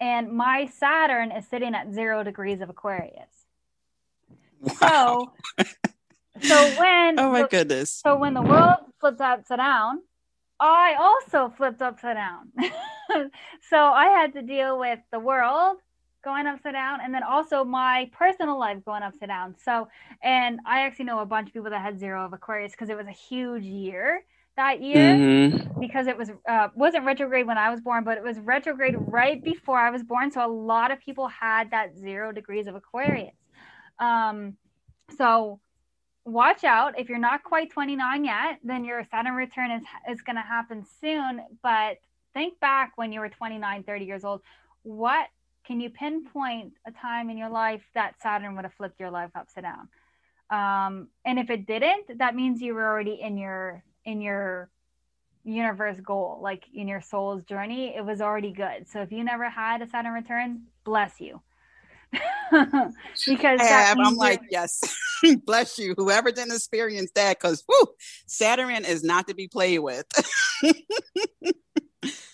and 0.00 0.32
my 0.32 0.66
Saturn 0.66 1.32
is 1.32 1.46
sitting 1.46 1.74
at 1.74 1.92
zero 1.92 2.22
degrees 2.22 2.60
of 2.60 2.68
Aquarius. 2.68 3.46
Wow. 4.60 5.32
So, 5.58 5.64
so 6.40 6.80
when 6.80 7.18
oh 7.18 7.30
my 7.30 7.46
goodness, 7.48 7.90
so 7.90 8.16
when 8.16 8.34
the 8.34 8.42
world 8.42 8.78
flips 9.00 9.20
upside 9.20 9.58
down, 9.58 10.00
I 10.60 10.96
also 10.98 11.52
flipped 11.56 11.82
upside 11.82 12.16
down. 12.16 12.52
so 13.68 13.76
I 13.76 14.06
had 14.06 14.32
to 14.34 14.42
deal 14.42 14.78
with 14.78 14.98
the 15.12 15.20
world 15.20 15.78
going 16.24 16.46
upside 16.46 16.72
down 16.72 17.00
and 17.02 17.14
then 17.14 17.22
also 17.22 17.64
my 17.64 18.10
personal 18.12 18.58
life 18.58 18.84
going 18.84 19.02
upside 19.02 19.28
down. 19.28 19.54
So, 19.64 19.88
and 20.22 20.58
I 20.66 20.82
actually 20.82 21.04
know 21.06 21.20
a 21.20 21.26
bunch 21.26 21.48
of 21.48 21.54
people 21.54 21.70
that 21.70 21.80
had 21.80 21.98
zero 21.98 22.24
of 22.24 22.32
Aquarius 22.32 22.72
because 22.72 22.88
it 22.88 22.96
was 22.96 23.06
a 23.06 23.12
huge 23.12 23.62
year 23.62 24.24
that 24.58 24.82
year 24.82 25.14
mm-hmm. 25.14 25.80
because 25.80 26.08
it 26.08 26.18
was 26.18 26.30
uh, 26.48 26.68
wasn't 26.74 27.04
retrograde 27.06 27.46
when 27.46 27.56
I 27.56 27.70
was 27.70 27.80
born, 27.80 28.04
but 28.04 28.18
it 28.18 28.24
was 28.24 28.38
retrograde 28.40 28.96
right 28.98 29.42
before 29.42 29.78
I 29.78 29.90
was 29.90 30.02
born. 30.02 30.30
So 30.30 30.44
a 30.44 30.50
lot 30.50 30.90
of 30.90 31.00
people 31.00 31.28
had 31.28 31.70
that 31.70 31.96
zero 31.96 32.32
degrees 32.32 32.66
of 32.66 32.74
Aquarius. 32.74 33.34
Um, 33.98 34.56
so 35.16 35.60
watch 36.24 36.64
out 36.64 36.98
if 36.98 37.08
you're 37.08 37.18
not 37.18 37.42
quite 37.42 37.70
29 37.70 38.22
yet 38.22 38.58
then 38.62 38.84
your 38.84 39.02
saturn 39.10 39.34
return 39.34 39.70
is 39.70 39.82
is 40.10 40.20
going 40.20 40.36
to 40.36 40.42
happen 40.42 40.84
soon 41.00 41.40
but 41.62 41.96
think 42.34 42.60
back 42.60 42.92
when 42.96 43.12
you 43.12 43.20
were 43.20 43.30
29 43.30 43.82
30 43.82 44.04
years 44.04 44.24
old 44.24 44.42
what 44.82 45.26
can 45.66 45.80
you 45.80 45.88
pinpoint 45.88 46.74
a 46.86 46.92
time 46.92 47.30
in 47.30 47.38
your 47.38 47.48
life 47.48 47.82
that 47.94 48.20
saturn 48.20 48.54
would 48.56 48.66
have 48.66 48.74
flipped 48.74 49.00
your 49.00 49.10
life 49.10 49.30
upside 49.34 49.64
down 49.64 49.88
um, 50.50 51.08
and 51.24 51.38
if 51.38 51.48
it 51.48 51.66
didn't 51.66 52.18
that 52.18 52.34
means 52.34 52.60
you 52.60 52.74
were 52.74 52.86
already 52.86 53.18
in 53.22 53.38
your 53.38 53.82
in 54.08 54.20
your 54.20 54.70
universe 55.44 55.98
goal 56.00 56.40
like 56.42 56.64
in 56.74 56.88
your 56.88 57.00
soul's 57.00 57.44
journey 57.44 57.94
it 57.96 58.04
was 58.04 58.20
already 58.20 58.52
good. 58.52 58.88
So 58.88 59.00
if 59.02 59.12
you 59.12 59.22
never 59.24 59.48
had 59.48 59.82
a 59.82 59.86
saturn 59.86 60.12
return 60.12 60.62
bless 60.84 61.20
you. 61.20 61.40
Because 63.26 63.60
I'm 63.60 64.14
like, 64.14 64.40
yes, 64.50 64.80
bless 65.44 65.78
you, 65.78 65.94
whoever 65.98 66.32
didn't 66.32 66.54
experience 66.54 67.10
that, 67.14 67.38
because 67.38 67.62
Saturn 68.26 68.84
is 68.86 69.04
not 69.04 69.28
to 69.28 69.34
be 69.34 69.48
played 69.48 69.80
with. 69.80 70.06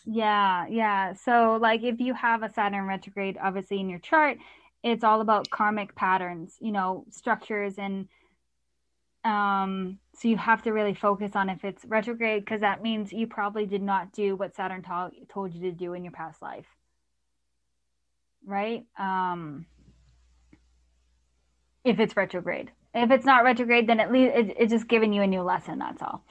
yeah, 0.06 0.66
yeah. 0.68 1.14
So, 1.14 1.58
like, 1.60 1.82
if 1.82 1.98
you 1.98 2.14
have 2.14 2.44
a 2.44 2.52
Saturn 2.52 2.86
retrograde, 2.86 3.38
obviously 3.42 3.80
in 3.80 3.88
your 3.88 3.98
chart, 3.98 4.38
it's 4.84 5.02
all 5.02 5.20
about 5.20 5.50
karmic 5.50 5.96
patterns, 5.96 6.54
you 6.60 6.70
know, 6.70 7.06
structures, 7.10 7.74
and 7.76 8.06
um, 9.24 9.98
so 10.16 10.28
you 10.28 10.36
have 10.36 10.62
to 10.62 10.72
really 10.72 10.94
focus 10.94 11.32
on 11.34 11.48
if 11.48 11.64
it's 11.64 11.84
retrograde 11.84 12.44
because 12.44 12.60
that 12.60 12.82
means 12.82 13.12
you 13.12 13.26
probably 13.26 13.66
did 13.66 13.82
not 13.82 14.12
do 14.12 14.36
what 14.36 14.54
Saturn 14.54 14.82
told 15.28 15.54
you 15.54 15.60
to 15.62 15.72
do 15.72 15.94
in 15.94 16.04
your 16.04 16.12
past 16.12 16.40
life 16.40 16.66
right? 18.46 18.84
Um, 18.98 19.66
if 21.84 21.98
it's 21.98 22.16
retrograde. 22.16 22.70
If 22.94 23.10
it's 23.10 23.26
not 23.26 23.44
retrograde, 23.44 23.88
then 23.88 24.00
at 24.00 24.12
least 24.12 24.34
it, 24.34 24.56
it's 24.58 24.72
just 24.72 24.88
giving 24.88 25.12
you 25.12 25.22
a 25.22 25.26
new 25.26 25.42
lesson. 25.42 25.78
That's 25.78 26.02
all. 26.02 26.24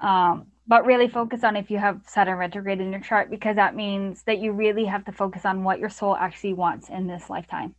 Um, 0.00 0.46
but 0.66 0.86
really 0.86 1.08
focus 1.08 1.42
on 1.44 1.56
if 1.56 1.70
you 1.70 1.78
have 1.78 2.00
Saturn 2.06 2.38
retrograde 2.38 2.80
in 2.80 2.92
your 2.92 3.00
chart 3.00 3.30
because 3.30 3.56
that 3.56 3.74
means 3.74 4.22
that 4.24 4.38
you 4.38 4.52
really 4.52 4.84
have 4.84 5.04
to 5.06 5.12
focus 5.12 5.44
on 5.44 5.64
what 5.64 5.78
your 5.78 5.90
soul 5.90 6.14
actually 6.16 6.52
wants 6.52 6.88
in 6.88 7.06
this 7.06 7.28
lifetime, 7.28 7.74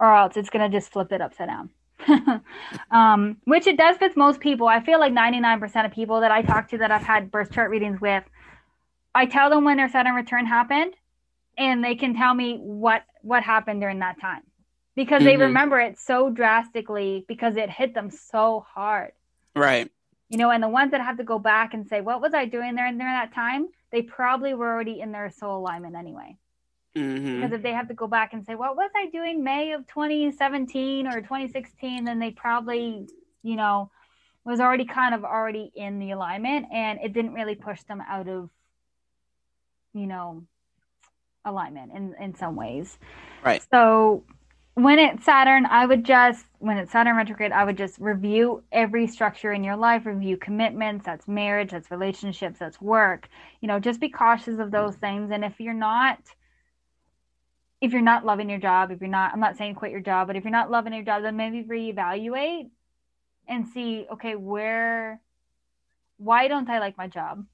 or 0.00 0.14
else 0.14 0.36
it's 0.36 0.50
gonna 0.50 0.68
just 0.68 0.90
flip 0.92 1.12
it 1.12 1.20
upside 1.20 1.48
down. 1.48 1.70
um, 2.90 3.36
which 3.44 3.66
it 3.66 3.76
does 3.76 3.96
with 4.00 4.16
most 4.16 4.40
people. 4.40 4.66
I 4.66 4.80
feel 4.80 5.00
like 5.00 5.12
99% 5.12 5.84
of 5.84 5.92
people 5.92 6.20
that 6.20 6.30
I 6.30 6.42
talk 6.42 6.68
to 6.70 6.78
that 6.78 6.90
I've 6.90 7.02
had 7.02 7.30
birth 7.30 7.52
chart 7.52 7.70
readings 7.70 8.00
with, 8.00 8.24
I 9.14 9.26
tell 9.26 9.50
them 9.50 9.64
when 9.64 9.76
their 9.76 9.88
Saturn 9.88 10.14
return 10.14 10.46
happened, 10.46 10.94
and 11.56 11.84
they 11.84 11.94
can 11.94 12.14
tell 12.14 12.34
me 12.34 12.58
what 12.58 13.02
what 13.22 13.42
happened 13.42 13.80
during 13.80 14.00
that 14.00 14.20
time 14.20 14.42
because 14.96 15.18
mm-hmm. 15.18 15.26
they 15.26 15.36
remember 15.36 15.80
it 15.80 15.98
so 15.98 16.30
drastically 16.30 17.24
because 17.28 17.56
it 17.56 17.70
hit 17.70 17.94
them 17.94 18.10
so 18.10 18.64
hard. 18.68 19.12
Right. 19.54 19.90
You 20.28 20.38
know, 20.38 20.50
and 20.50 20.62
the 20.62 20.68
ones 20.68 20.90
that 20.92 21.00
have 21.00 21.18
to 21.18 21.24
go 21.24 21.38
back 21.38 21.74
and 21.74 21.86
say, 21.86 22.00
"What 22.00 22.20
was 22.20 22.34
I 22.34 22.46
doing 22.46 22.74
there 22.74 22.86
during 22.86 22.98
that 22.98 23.34
time?" 23.34 23.68
They 23.92 24.02
probably 24.02 24.54
were 24.54 24.72
already 24.72 25.00
in 25.00 25.12
their 25.12 25.30
soul 25.30 25.58
alignment 25.58 25.94
anyway. 25.94 26.36
Mm-hmm. 26.94 27.40
Because 27.40 27.52
if 27.52 27.62
they 27.62 27.72
have 27.72 27.88
to 27.88 27.94
go 27.94 28.06
back 28.06 28.32
and 28.32 28.44
say, 28.44 28.54
"What 28.54 28.76
was 28.76 28.90
I 28.94 29.06
doing 29.10 29.42
May 29.42 29.72
of 29.72 29.86
2017 29.88 31.06
or 31.06 31.20
2016?" 31.20 32.04
then 32.04 32.18
they 32.18 32.30
probably, 32.30 33.08
you 33.42 33.56
know, 33.56 33.90
was 34.44 34.60
already 34.60 34.84
kind 34.84 35.14
of 35.14 35.24
already 35.24 35.72
in 35.74 35.98
the 35.98 36.12
alignment, 36.12 36.66
and 36.72 37.00
it 37.02 37.12
didn't 37.12 37.34
really 37.34 37.56
push 37.56 37.82
them 37.82 38.00
out 38.08 38.28
of, 38.28 38.48
you 39.92 40.06
know, 40.06 40.44
alignment 41.44 41.92
in 41.92 42.14
in 42.20 42.34
some 42.34 42.54
ways. 42.54 42.98
Right. 43.42 43.64
So 43.72 44.24
when 44.74 44.98
it's 44.98 45.24
Saturn, 45.24 45.66
I 45.66 45.86
would 45.86 46.04
just 46.04 46.46
when 46.58 46.78
it's 46.78 46.92
Saturn 46.92 47.16
retrograde, 47.16 47.52
I 47.52 47.64
would 47.64 47.76
just 47.76 47.98
review 47.98 48.62
every 48.72 49.06
structure 49.06 49.52
in 49.52 49.62
your 49.64 49.76
life, 49.76 50.06
review 50.06 50.36
commitments, 50.36 51.06
that's 51.06 51.28
marriage, 51.28 51.70
that's 51.70 51.90
relationships, 51.90 52.58
that's 52.58 52.80
work. 52.80 53.28
You 53.60 53.68
know, 53.68 53.78
just 53.78 54.00
be 54.00 54.08
cautious 54.08 54.58
of 54.58 54.70
those 54.70 54.96
things. 54.96 55.30
And 55.30 55.44
if 55.44 55.60
you're 55.60 55.74
not 55.74 56.18
if 57.84 57.92
you're 57.92 58.02
not 58.02 58.24
loving 58.24 58.48
your 58.48 58.58
job, 58.58 58.90
if 58.90 59.00
you're 59.00 59.10
not 59.10 59.32
I'm 59.32 59.40
not 59.40 59.56
saying 59.56 59.74
quit 59.74 59.92
your 59.92 60.00
job, 60.00 60.26
but 60.26 60.36
if 60.36 60.44
you're 60.44 60.50
not 60.50 60.70
loving 60.70 60.94
your 60.94 61.04
job, 61.04 61.22
then 61.22 61.36
maybe 61.36 61.62
reevaluate 61.62 62.70
and 63.46 63.66
see, 63.68 64.06
okay, 64.12 64.36
where 64.36 65.20
why 66.16 66.48
don't 66.48 66.70
I 66.70 66.78
like 66.78 66.96
my 66.96 67.08
job? 67.08 67.44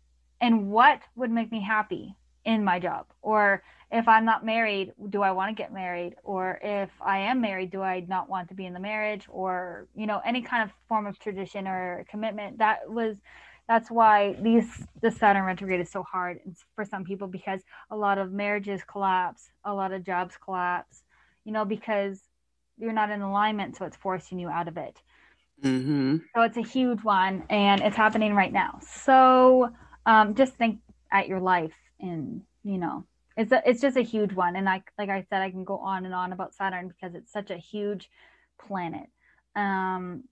And 0.40 0.70
what 0.70 1.00
would 1.16 1.30
make 1.30 1.50
me 1.50 1.60
happy 1.60 2.14
in 2.44 2.64
my 2.64 2.78
job? 2.78 3.06
Or 3.22 3.62
if 3.90 4.06
I'm 4.06 4.24
not 4.24 4.44
married, 4.44 4.92
do 5.10 5.22
I 5.22 5.32
want 5.32 5.54
to 5.54 5.60
get 5.60 5.72
married? 5.72 6.14
Or 6.22 6.58
if 6.62 6.90
I 7.00 7.18
am 7.18 7.40
married, 7.40 7.70
do 7.70 7.82
I 7.82 8.00
not 8.00 8.28
want 8.28 8.48
to 8.48 8.54
be 8.54 8.66
in 8.66 8.72
the 8.72 8.80
marriage? 8.80 9.26
Or, 9.28 9.88
you 9.94 10.06
know, 10.06 10.20
any 10.24 10.42
kind 10.42 10.62
of 10.62 10.70
form 10.88 11.06
of 11.06 11.18
tradition 11.18 11.66
or 11.66 12.06
commitment. 12.08 12.58
That 12.58 12.88
was 12.88 13.16
that's 13.70 13.88
why 13.88 14.34
these 14.42 14.66
the 15.00 15.12
Saturn 15.12 15.44
retrograde 15.44 15.80
is 15.80 15.92
so 15.92 16.02
hard 16.02 16.40
for 16.74 16.84
some 16.84 17.04
people 17.04 17.28
because 17.28 17.60
a 17.92 17.96
lot 17.96 18.18
of 18.18 18.32
marriages 18.32 18.80
collapse, 18.82 19.52
a 19.64 19.72
lot 19.72 19.92
of 19.92 20.04
jobs 20.04 20.36
collapse, 20.44 21.04
you 21.44 21.52
know, 21.52 21.64
because 21.64 22.20
you're 22.78 22.92
not 22.92 23.10
in 23.10 23.22
alignment, 23.22 23.76
so 23.76 23.84
it's 23.84 23.96
forcing 23.96 24.40
you 24.40 24.48
out 24.48 24.66
of 24.66 24.76
it. 24.76 25.00
Mm-hmm. 25.62 26.16
So 26.34 26.42
it's 26.42 26.56
a 26.56 26.62
huge 26.62 27.04
one, 27.04 27.44
and 27.48 27.80
it's 27.80 27.96
happening 27.96 28.34
right 28.34 28.52
now. 28.52 28.80
So 29.04 29.70
um, 30.04 30.34
just 30.34 30.54
think 30.54 30.80
at 31.12 31.28
your 31.28 31.38
life, 31.38 31.76
and 32.00 32.42
you 32.64 32.76
know, 32.76 33.04
it's 33.36 33.52
a, 33.52 33.62
it's 33.64 33.80
just 33.80 33.96
a 33.96 34.02
huge 34.02 34.32
one 34.32 34.56
and 34.56 34.66
like 34.66 34.90
like 34.98 35.08
i 35.08 35.24
said 35.30 35.40
i 35.40 35.50
can 35.50 35.62
go 35.62 35.78
on 35.78 36.04
and 36.04 36.12
on 36.12 36.32
about 36.32 36.52
saturn 36.52 36.88
because 36.88 37.14
it's 37.14 37.32
such 37.32 37.50
a 37.50 37.56
huge 37.56 38.10
planet 38.58 39.06
um 39.54 40.24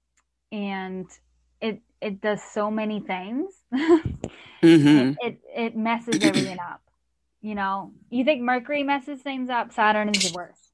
and 0.50 1.06
it 1.60 1.80
it 2.00 2.20
does 2.20 2.40
so 2.42 2.70
many 2.70 3.00
things 3.00 3.52
mm-hmm. 3.74 4.62
it, 4.62 5.16
it, 5.20 5.40
it 5.54 5.76
messes 5.76 6.22
everything 6.22 6.58
up 6.60 6.82
you 7.40 7.54
know 7.54 7.92
you 8.10 8.24
think 8.24 8.42
mercury 8.42 8.82
messes 8.82 9.20
things 9.20 9.48
up 9.48 9.72
saturn 9.72 10.08
is 10.08 10.30
the 10.30 10.36
worst 10.36 10.72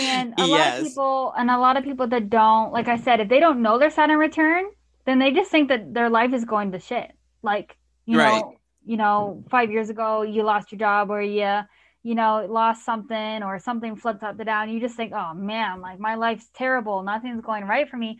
and 0.00 0.34
a 0.38 0.46
yes. 0.46 0.48
lot 0.48 0.78
of 0.78 0.84
people 0.84 1.34
and 1.36 1.50
a 1.50 1.58
lot 1.58 1.76
of 1.76 1.84
people 1.84 2.06
that 2.06 2.30
don't 2.30 2.72
like 2.72 2.88
i 2.88 2.96
said 2.96 3.20
if 3.20 3.28
they 3.28 3.40
don't 3.40 3.62
know 3.62 3.78
their 3.78 3.90
saturn 3.90 4.18
return 4.18 4.64
then 5.04 5.18
they 5.18 5.30
just 5.30 5.50
think 5.50 5.68
that 5.68 5.92
their 5.92 6.08
life 6.08 6.32
is 6.32 6.44
going 6.44 6.72
to 6.72 6.78
shit 6.78 7.12
like 7.42 7.76
you 8.06 8.18
right. 8.18 8.40
know 8.40 8.56
you 8.84 8.96
know, 8.96 9.42
five 9.50 9.70
years 9.70 9.90
ago 9.90 10.22
you 10.22 10.42
lost 10.42 10.70
your 10.70 10.78
job 10.78 11.10
or 11.10 11.22
you, 11.22 11.60
you 12.02 12.14
know, 12.14 12.46
lost 12.48 12.84
something 12.84 13.42
or 13.42 13.58
something 13.58 13.96
flipped 13.96 14.22
up 14.22 14.36
the 14.36 14.44
down. 14.44 14.68
You 14.68 14.80
just 14.80 14.96
think, 14.96 15.12
oh 15.12 15.34
man, 15.34 15.80
like 15.80 15.98
my 15.98 16.14
life's 16.16 16.48
terrible. 16.54 17.02
Nothing's 17.02 17.42
going 17.42 17.64
right 17.64 17.88
for 17.88 17.96
me. 17.96 18.18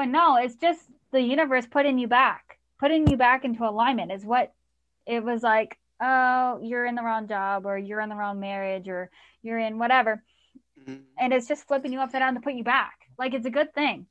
But 0.00 0.08
no, 0.08 0.36
it's 0.36 0.54
just 0.54 0.80
the 1.12 1.20
universe 1.20 1.66
putting 1.66 1.98
you 1.98 2.08
back, 2.08 2.58
putting 2.78 3.06
you 3.06 3.18
back 3.18 3.44
into 3.44 3.68
alignment 3.68 4.10
is 4.10 4.24
what 4.24 4.54
it 5.04 5.22
was 5.22 5.42
like. 5.42 5.76
Oh, 6.00 6.58
you're 6.62 6.86
in 6.86 6.94
the 6.94 7.02
wrong 7.02 7.28
job 7.28 7.66
or 7.66 7.76
you're 7.76 8.00
in 8.00 8.08
the 8.08 8.16
wrong 8.16 8.40
marriage 8.40 8.88
or 8.88 9.10
you're 9.42 9.58
in 9.58 9.78
whatever. 9.78 10.22
Mm-hmm. 10.80 11.02
And 11.18 11.34
it's 11.34 11.46
just 11.46 11.68
flipping 11.68 11.92
you 11.92 12.00
upside 12.00 12.20
down 12.20 12.32
to 12.32 12.40
put 12.40 12.54
you 12.54 12.64
back. 12.64 12.94
Like 13.18 13.34
it's 13.34 13.44
a 13.44 13.50
good 13.50 13.74
thing. 13.74 14.06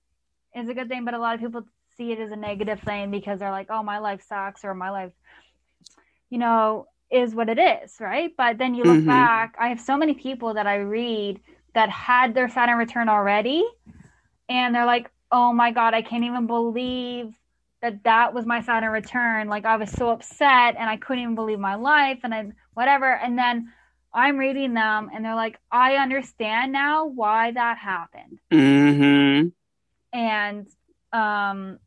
It's 0.53 0.69
a 0.69 0.75
good 0.75 0.89
thing. 0.89 1.05
But 1.05 1.15
a 1.15 1.17
lot 1.17 1.33
of 1.33 1.41
people 1.41 1.63
see 1.97 2.11
it 2.11 2.19
as 2.19 2.31
a 2.31 2.35
negative 2.35 2.81
thing 2.81 3.09
because 3.09 3.39
they're 3.39 3.49
like, 3.49 3.71
oh, 3.71 3.81
my 3.81 3.97
life 3.97 4.21
sucks 4.29 4.63
or 4.63 4.75
my 4.75 4.91
life 4.91 5.13
you 6.29 6.37
know, 6.37 6.85
is 7.09 7.33
what 7.33 7.49
it 7.49 7.57
is, 7.57 7.95
right? 7.99 8.31
But 8.37 8.59
then 8.59 8.75
you 8.75 8.83
look 8.83 8.97
mm-hmm. 8.97 9.07
back, 9.07 9.55
I 9.59 9.69
have 9.69 9.79
so 9.79 9.97
many 9.97 10.13
people 10.13 10.53
that 10.53 10.67
I 10.67 10.75
read 10.75 11.39
that 11.73 11.89
had 11.89 12.35
their 12.35 12.47
Saturn 12.47 12.77
return 12.77 13.09
already, 13.09 13.65
and 14.47 14.75
they're 14.75 14.85
like, 14.85 15.09
oh 15.31 15.53
my 15.53 15.71
God, 15.71 15.93
I 15.93 16.01
can't 16.01 16.23
even 16.23 16.47
believe 16.47 17.33
that 17.81 18.03
that 18.03 18.33
was 18.33 18.45
my 18.45 18.61
Saturn 18.61 18.91
return. 18.91 19.47
Like, 19.47 19.65
I 19.65 19.77
was 19.77 19.89
so 19.91 20.09
upset 20.09 20.75
and 20.77 20.89
I 20.89 20.97
couldn't 20.97 21.23
even 21.23 21.35
believe 21.35 21.59
my 21.59 21.75
life 21.75 22.19
and 22.23 22.33
I, 22.33 22.51
whatever. 22.73 23.09
And 23.11 23.37
then 23.37 23.71
I'm 24.13 24.37
reading 24.37 24.73
them 24.73 25.09
and 25.13 25.23
they're 25.23 25.35
like, 25.35 25.59
I 25.71 25.95
understand 25.95 26.71
now 26.73 27.05
why 27.05 27.51
that 27.51 27.77
happened. 27.77 28.39
Mm-hmm. 28.51 29.49
And, 30.17 30.67
um, 31.13 31.79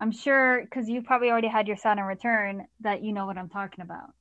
I'm 0.00 0.10
sure 0.10 0.62
because 0.62 0.88
you 0.88 1.02
probably 1.02 1.30
already 1.30 1.46
had 1.46 1.68
your 1.68 1.76
Saturn 1.76 2.06
return 2.06 2.66
that 2.80 3.04
you 3.04 3.12
know 3.12 3.26
what 3.26 3.38
I'm 3.38 3.48
talking 3.48 3.84
about. 3.84 4.12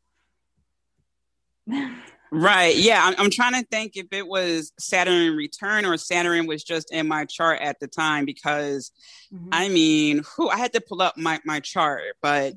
right. 2.32 2.76
Yeah. 2.76 3.02
I'm, 3.04 3.16
I'm 3.18 3.30
trying 3.30 3.62
to 3.62 3.68
think 3.68 3.98
if 3.98 4.08
it 4.12 4.28
was 4.28 4.72
Saturn 4.80 5.36
return 5.36 5.86
or 5.86 5.98
Saturn 5.98 6.48
was 6.48 6.64
just 6.64 6.92
in 6.92 7.08
my 7.08 7.26
chart 7.26 7.62
at 7.62 7.80
the 7.80 7.88
time 7.88 8.26
because 8.26 8.92
mm-hmm. 9.34 9.50
I 9.52 9.70
mean, 9.70 10.24
who 10.36 10.50
I 10.50 10.58
had 10.58 10.74
to 10.74 10.82
pull 10.82 11.02
up 11.02 11.18
my, 11.18 11.40
my 11.46 11.60
chart, 11.60 12.02
but 12.22 12.54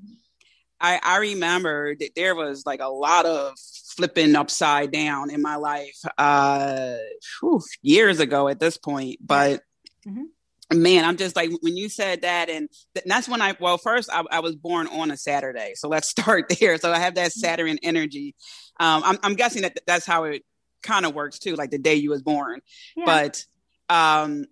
I, 0.80 1.00
I 1.02 1.16
remember 1.18 1.94
that 1.96 2.14
there 2.14 2.34
was 2.34 2.66
like 2.66 2.80
a 2.80 2.88
lot 2.88 3.26
of 3.26 3.54
flipping 3.96 4.34
upside 4.34 4.90
down 4.90 5.30
in 5.30 5.40
my 5.40 5.54
life 5.54 6.00
uh 6.18 6.96
whew, 7.40 7.62
years 7.80 8.18
ago 8.18 8.48
at 8.48 8.58
this 8.58 8.76
point. 8.76 9.18
But 9.20 9.62
mm-hmm 10.06 10.24
man 10.72 11.04
i'm 11.04 11.16
just 11.16 11.36
like 11.36 11.50
when 11.60 11.76
you 11.76 11.88
said 11.88 12.22
that 12.22 12.48
and 12.48 12.68
th- 12.94 13.04
that's 13.06 13.28
when 13.28 13.42
i 13.42 13.54
well 13.60 13.78
first 13.78 14.08
I, 14.10 14.24
I, 14.30 14.40
was 14.40 14.56
born 14.56 14.86
on 14.86 15.10
a 15.10 15.16
saturday 15.16 15.72
so 15.74 15.88
let's 15.88 16.08
start 16.14 16.52
there 16.60 16.78
so 16.78 16.92
i 16.92 16.98
have 16.98 17.16
that 17.16 17.30
mm-hmm. 17.30 17.40
saturn 17.40 17.78
energy 17.82 18.34
um, 18.80 19.02
I'm, 19.04 19.18
I'm, 19.22 19.34
guessing 19.34 19.62
that 19.62 19.78
that's 19.86 20.04
how 20.04 20.24
it 20.24 20.42
kind 20.82 21.06
of 21.06 21.14
works 21.14 21.38
too 21.38 21.54
like 21.54 21.70
the 21.70 21.78
day 21.78 21.94
you 21.94 22.10
was 22.10 22.22
born 22.22 22.60
yeah. 22.96 23.04
but 23.04 23.44
um, 23.88 24.46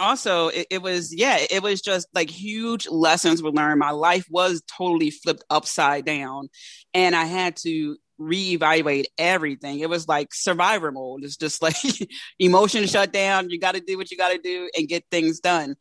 also 0.00 0.48
it, 0.48 0.66
it, 0.70 0.82
was 0.82 1.14
yeah 1.14 1.38
it 1.50 1.62
was 1.62 1.80
just 1.80 2.08
like 2.14 2.30
huge 2.30 2.88
lessons 2.88 3.42
were 3.42 3.50
learned 3.50 3.78
my 3.78 3.90
life 3.90 4.26
was 4.30 4.62
totally 4.76 5.10
flipped 5.10 5.44
upside 5.50 6.04
down 6.04 6.48
and 6.94 7.14
i 7.14 7.24
had 7.24 7.56
to 7.56 7.96
reevaluate 8.20 9.06
everything. 9.16 9.80
It 9.80 9.88
was 9.88 10.08
like 10.08 10.34
survivor 10.34 10.92
mode. 10.92 11.24
It's 11.24 11.36
just 11.36 11.62
like 11.62 11.76
emotion 12.38 12.86
shut 12.86 13.12
down. 13.12 13.50
You 13.50 13.58
got 13.58 13.74
to 13.74 13.80
do 13.80 13.96
what 13.96 14.10
you 14.10 14.16
got 14.16 14.32
to 14.32 14.38
do 14.38 14.68
and 14.76 14.88
get 14.88 15.04
things 15.10 15.40
done. 15.40 15.76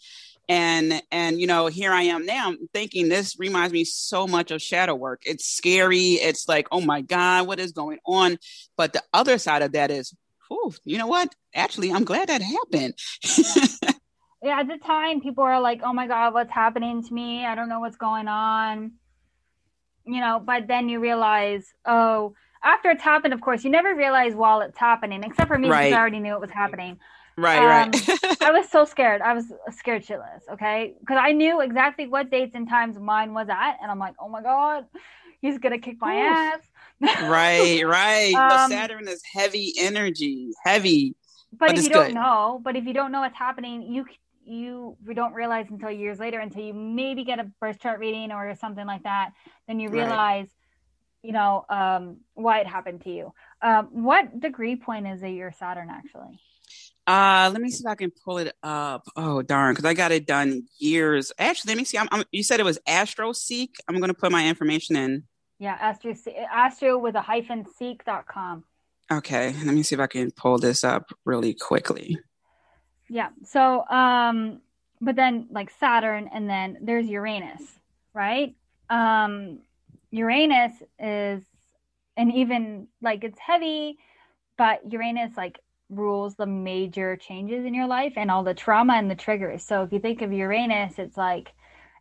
And 0.50 1.02
and 1.12 1.42
you 1.42 1.48
know, 1.48 1.68
here 1.68 1.92
I 1.92 2.04
am 2.04 2.26
now 2.26 2.54
thinking 2.74 3.10
this 3.10 3.38
reminds 3.38 3.74
me 3.74 3.84
so 3.84 4.28
much 4.28 4.52
of 4.52 4.62
shadow 4.62 4.96
work. 4.96 5.24
It's 5.26 5.46
scary. 5.46 6.14
It's 6.14 6.48
like, 6.48 6.68
oh 6.72 6.80
my 6.80 7.02
God, 7.02 7.48
what 7.48 7.60
is 7.60 7.74
going 7.74 8.00
on? 8.06 8.38
But 8.78 8.94
the 8.94 9.04
other 9.14 9.40
side 9.40 9.62
of 9.62 9.74
that 9.74 9.92
is, 9.92 10.16
whew, 10.48 10.74
you 10.86 10.98
know 10.98 11.08
what? 11.08 11.36
Actually, 11.54 11.92
I'm 11.92 12.06
glad 12.06 12.30
that 12.30 12.42
happened. 12.42 12.94
yeah, 14.42 14.62
at 14.62 14.68
the 14.68 14.78
time 14.86 15.20
people 15.20 15.44
are 15.44 15.60
like, 15.60 15.82
oh 15.84 15.92
my 15.92 16.08
God, 16.08 16.34
what's 16.34 16.54
happening 16.54 17.04
to 17.04 17.14
me? 17.14 17.46
I 17.46 17.54
don't 17.56 17.68
know 17.68 17.82
what's 17.82 17.98
going 17.98 18.30
on 18.30 18.94
you 20.08 20.22
know, 20.22 20.42
but 20.44 20.68
then 20.68 20.90
you 20.90 21.00
realize, 21.00 21.74
oh, 21.86 22.34
after 22.64 22.90
it's 22.90 23.04
happened, 23.04 23.34
of 23.34 23.42
course, 23.42 23.64
you 23.64 23.70
never 23.70 23.96
realize 23.96 24.34
while 24.34 24.62
it's 24.62 24.78
happening, 24.78 25.24
except 25.24 25.48
for 25.48 25.58
me 25.58 25.70
right. 25.70 25.86
because 25.86 25.98
I 25.98 26.00
already 26.00 26.20
knew 26.20 26.34
it 26.34 26.42
was 26.42 26.52
happening. 26.52 27.00
Right, 27.38 27.60
um, 27.60 27.92
right. 27.92 28.42
I 28.42 28.52
was 28.52 28.68
so 28.70 28.84
scared. 28.86 29.22
I 29.22 29.34
was 29.34 29.46
scared 29.78 30.04
shitless, 30.04 30.42
okay? 30.54 30.96
Because 31.00 31.20
I 31.22 31.34
knew 31.34 31.62
exactly 31.62 32.08
what 32.08 32.32
dates 32.32 32.56
and 32.56 32.68
times 32.68 32.98
mine 32.98 33.34
was 33.34 33.48
at, 33.50 33.78
and 33.82 33.92
I'm 33.92 34.00
like, 34.00 34.16
oh 34.20 34.28
my 34.28 34.42
god, 34.42 34.86
he's 35.40 35.60
gonna 35.60 35.78
kick 35.78 35.98
my 36.02 36.16
Oof. 36.16 36.60
ass. 37.04 37.30
right, 37.30 37.86
right. 37.86 38.34
um, 38.34 38.72
Saturn 38.72 39.08
is 39.08 39.22
heavy 39.32 39.74
energy, 39.78 40.52
heavy. 40.64 41.16
But, 41.52 41.68
but 41.68 41.78
if 41.78 41.84
you 41.84 41.90
don't 41.90 42.14
know, 42.14 42.60
but 42.64 42.76
if 42.76 42.86
you 42.86 42.94
don't 42.94 43.12
know 43.12 43.22
what's 43.22 43.38
happening, 43.38 43.84
you 43.84 44.06
you 44.48 44.98
we 45.06 45.14
don't 45.14 45.34
realize 45.34 45.68
until 45.70 45.92
years 45.92 46.20
later 46.20 46.40
until 46.40 46.64
you 46.64 46.74
maybe 46.74 47.24
get 47.24 47.40
a 47.40 47.52
birth 47.60 47.80
chart 47.80 48.00
reading 48.00 48.32
or 48.32 48.56
something 48.56 48.86
like 48.86 49.04
that 49.04 49.32
then 49.68 49.80
you 49.80 49.90
realize 49.90 50.46
right. 50.46 50.50
you 51.24 51.32
know 51.32 51.66
um, 51.70 52.18
why 52.34 52.60
it 52.60 52.68
happened 52.68 53.02
to 53.02 53.12
you. 53.12 53.34
Um, 53.62 53.90
what 53.92 54.40
degree 54.40 54.76
point 54.76 55.08
is 55.08 55.22
it 55.24 55.30
your 55.30 55.52
saturn 55.52 55.90
actually? 55.90 56.40
Uh 57.06 57.50
let 57.54 57.62
me 57.62 57.70
see 57.70 57.84
if 57.84 57.88
i 57.88 57.96
can 57.96 58.12
pull 58.26 58.38
it 58.38 58.54
up. 58.64 59.08
Oh 59.16 59.42
darn 59.42 59.74
because 59.74 59.86
i 59.86 59.94
got 59.94 60.12
it 60.12 60.26
done 60.26 60.64
years 60.80 61.32
actually 61.40 61.72
let 61.72 61.78
me 61.78 61.86
see 61.86 61.98
I'm, 61.98 62.08
I'm, 62.12 62.24
you 62.32 62.44
said 62.44 62.60
it 62.60 62.64
was 62.64 62.80
astro 62.88 63.34
seek? 63.34 63.76
I'm 63.88 63.98
going 63.98 64.10
to 64.10 64.14
put 64.14 64.32
my 64.32 64.48
information 64.48 64.96
in. 64.96 65.24
Yeah 65.60 65.78
astro 65.80 66.14
astro 66.52 66.98
with 66.98 67.16
a 67.16 67.22
hyphen 67.22 67.66
seek 67.78 68.04
seek.com 68.04 68.64
okay 69.12 69.56
let 69.64 69.74
me 69.74 69.84
see 69.84 69.96
if 69.96 70.02
i 70.02 70.08
can 70.08 70.32
pull 70.32 70.58
this 70.58 70.84
up 70.84 71.10
really 71.26 71.54
quickly 71.54 72.18
yeah. 73.10 73.30
So, 73.44 73.86
um, 73.88 74.62
but 75.00 75.16
then 75.16 75.48
like 75.52 75.72
Saturn 75.80 76.30
and 76.34 76.50
then 76.50 76.78
there's 76.82 77.08
Uranus, 77.08 77.62
right? 78.14 78.56
Um, 78.90 79.60
Uranus 80.12 80.74
is, 81.00 81.44
and 82.16 82.34
even 82.34 82.88
like 83.02 83.24
it's 83.24 83.40
heavy, 83.40 83.98
but 84.58 84.92
Uranus 84.92 85.38
like 85.38 85.60
rules 85.90 86.36
the 86.36 86.46
major 86.46 87.16
changes 87.16 87.66
in 87.66 87.74
your 87.74 87.88
life 87.88 88.14
and 88.18 88.30
all 88.32 88.44
the 88.44 88.54
trauma 88.54 88.94
and 88.94 89.10
the 89.10 89.16
triggers. 89.16 89.64
So 89.64 89.84
if 89.84 89.94
you 89.94 90.00
think 90.00 90.22
of 90.22 90.34
Uranus, 90.34 90.98
it's 90.98 91.18
like, 91.18 91.54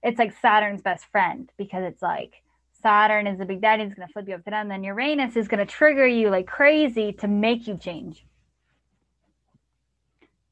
it's 0.03 0.19
like 0.19 0.35
Saturn's 0.41 0.83
best 0.83 1.05
friend 1.07 1.51
because 1.57 1.85
it's 1.85 2.03
like 2.03 2.43
Saturn 2.83 3.27
is 3.27 3.39
the 3.39 3.45
big 3.45 3.61
daddy, 3.61 3.83
it's 3.83 3.95
going 3.95 4.07
to 4.07 4.13
flip 4.13 4.29
you 4.29 4.35
up 4.35 4.45
to 4.45 4.51
down. 4.51 4.69
Then 4.69 4.85
Uranus 4.85 5.37
is 5.37 5.49
going 5.49 5.65
to 5.65 5.71
trigger 5.71 6.07
you 6.07 6.31
like 6.31 6.47
crazy 6.47 7.13
to 7.15 7.29
make 7.29 7.67
you 7.67 7.77
change. 7.77 8.25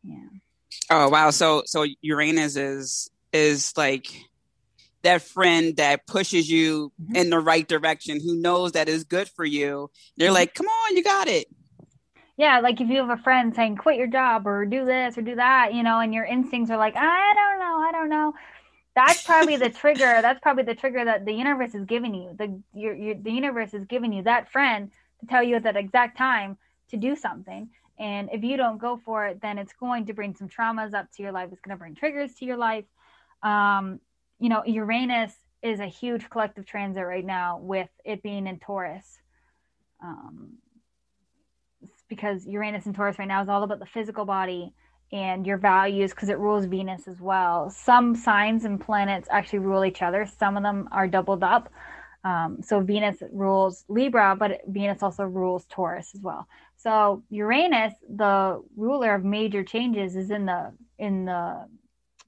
Yeah. 0.03 0.34
Oh 0.91 1.09
wow! 1.09 1.31
So 1.31 1.63
so 1.67 1.87
Uranus 2.03 2.57
is 2.57 3.11
is 3.33 3.77
like 3.77 4.07
that 5.03 5.23
friend 5.23 5.77
that 5.77 6.07
pushes 6.07 6.51
you 6.51 6.93
mm-hmm. 7.01 7.17
in 7.17 7.31
the 7.31 7.39
right 7.39 7.67
direction, 7.67 8.21
who 8.21 8.35
knows 8.37 8.73
that 8.73 8.89
is 8.89 9.05
good 9.05 9.29
for 9.29 9.45
you. 9.45 9.91
They're 10.17 10.29
mm-hmm. 10.29 10.35
like, 10.35 10.55
"Come 10.55 10.67
on, 10.67 10.97
you 10.97 11.03
got 11.03 11.29
it." 11.29 11.47
Yeah, 12.37 12.61
like 12.61 12.81
if 12.81 12.89
you 12.89 12.97
have 12.97 13.11
a 13.11 13.23
friend 13.23 13.55
saying, 13.55 13.77
"Quit 13.77 13.97
your 13.97 14.09
job" 14.09 14.47
or 14.47 14.67
"Do 14.67 14.85
this" 14.85 15.17
or 15.17 15.23
"Do 15.23 15.37
that," 15.37 15.75
you 15.75 15.83
know, 15.83 16.01
and 16.01 16.13
your 16.13 16.25
instincts 16.25 16.71
are 16.71 16.79
like, 16.79 16.97
"I 16.97 17.35
don't 17.35 17.59
know, 17.61 17.89
I 17.89 17.93
don't 17.93 18.09
know." 18.09 18.35
That's 18.95 19.23
probably 19.23 19.57
the 19.57 19.71
trigger. 19.71 19.99
That's 20.23 20.41
probably 20.41 20.65
the 20.65 20.75
trigger 20.75 21.05
that 21.05 21.25
the 21.25 21.33
universe 21.33 21.75
is 21.75 21.85
giving 21.85 22.15
you. 22.15 22.35
The 22.37 22.61
your, 22.75 22.95
your 22.95 23.15
the 23.15 23.33
universe 23.33 23.75
is 23.75 23.85
giving 23.87 24.13
you 24.13 24.23
that 24.25 24.51
friend 24.51 24.91
to 25.21 25.27
tell 25.27 25.43
you 25.43 25.57
at 25.57 25.63
that 25.65 25.77
exact 25.77 26.19
time 26.19 26.59
to 26.91 26.97
do 26.97 27.17
something 27.17 27.71
and 27.99 28.29
if 28.33 28.43
you 28.43 28.57
don't 28.57 28.79
go 28.79 29.01
for 29.05 29.27
it, 29.27 29.41
then 29.41 29.59
it's 29.59 29.73
going 29.73 30.07
to 30.07 30.15
bring 30.15 30.35
some 30.35 30.49
traumas 30.49 30.95
up 30.95 31.11
to 31.13 31.23
your 31.23 31.33
life. 31.33 31.51
It's 31.53 31.61
going 31.61 31.77
to 31.77 31.79
bring 31.79 31.95
triggers 31.95 32.35
to 32.37 32.45
your 32.45 32.57
life. 32.57 32.85
Um, 33.43 34.01
you 34.41 34.49
know, 34.49 34.65
Uranus 34.65 35.33
is 35.63 35.81
a 35.81 35.87
huge 35.87 36.29
collective 36.29 36.67
transit 36.67 37.05
right 37.05 37.25
now 37.25 37.59
with 37.61 37.89
it 38.05 38.23
being 38.23 38.47
in 38.47 38.59
Taurus. 38.59 39.21
Um, 40.03 40.55
because 42.09 42.47
Uranus 42.47 42.87
and 42.87 42.95
Taurus 42.95 43.19
right 43.19 43.29
now 43.29 43.43
is 43.43 43.49
all 43.49 43.63
about 43.63 43.79
the 43.79 43.87
physical 43.87 44.25
body 44.25 44.73
and 45.13 45.47
your 45.47 45.59
values 45.59 46.11
because 46.11 46.29
it 46.29 46.39
rules 46.39 46.65
Venus 46.65 47.07
as 47.07 47.21
well. 47.21 47.71
Some 47.71 48.15
signs 48.15 48.65
and 48.65 48.81
planets 48.81 49.29
actually 49.31 49.61
rule 49.61 49.85
each 49.85 50.03
other, 50.03 50.27
some 50.27 50.57
of 50.57 50.63
them 50.63 50.89
are 50.93 51.07
doubled 51.07 51.43
up. 51.43 51.73
Um, 52.25 52.59
so 52.63 52.81
Venus 52.81 53.23
rules 53.33 53.85
Libra, 53.89 54.35
but 54.35 54.63
Venus 54.67 55.03
also 55.03 55.25
rules 55.25 55.67
Taurus 55.67 56.11
as 56.15 56.23
well. 56.23 56.49
So 56.77 57.23
Uranus, 57.31 57.93
the 58.09 58.63
ruler 58.77 59.15
of 59.15 59.25
major 59.25 59.63
changes, 59.63 60.17
is 60.17 60.31
in 60.31 60.47
the 60.47 60.73
in 60.99 61.27
the 61.27 61.67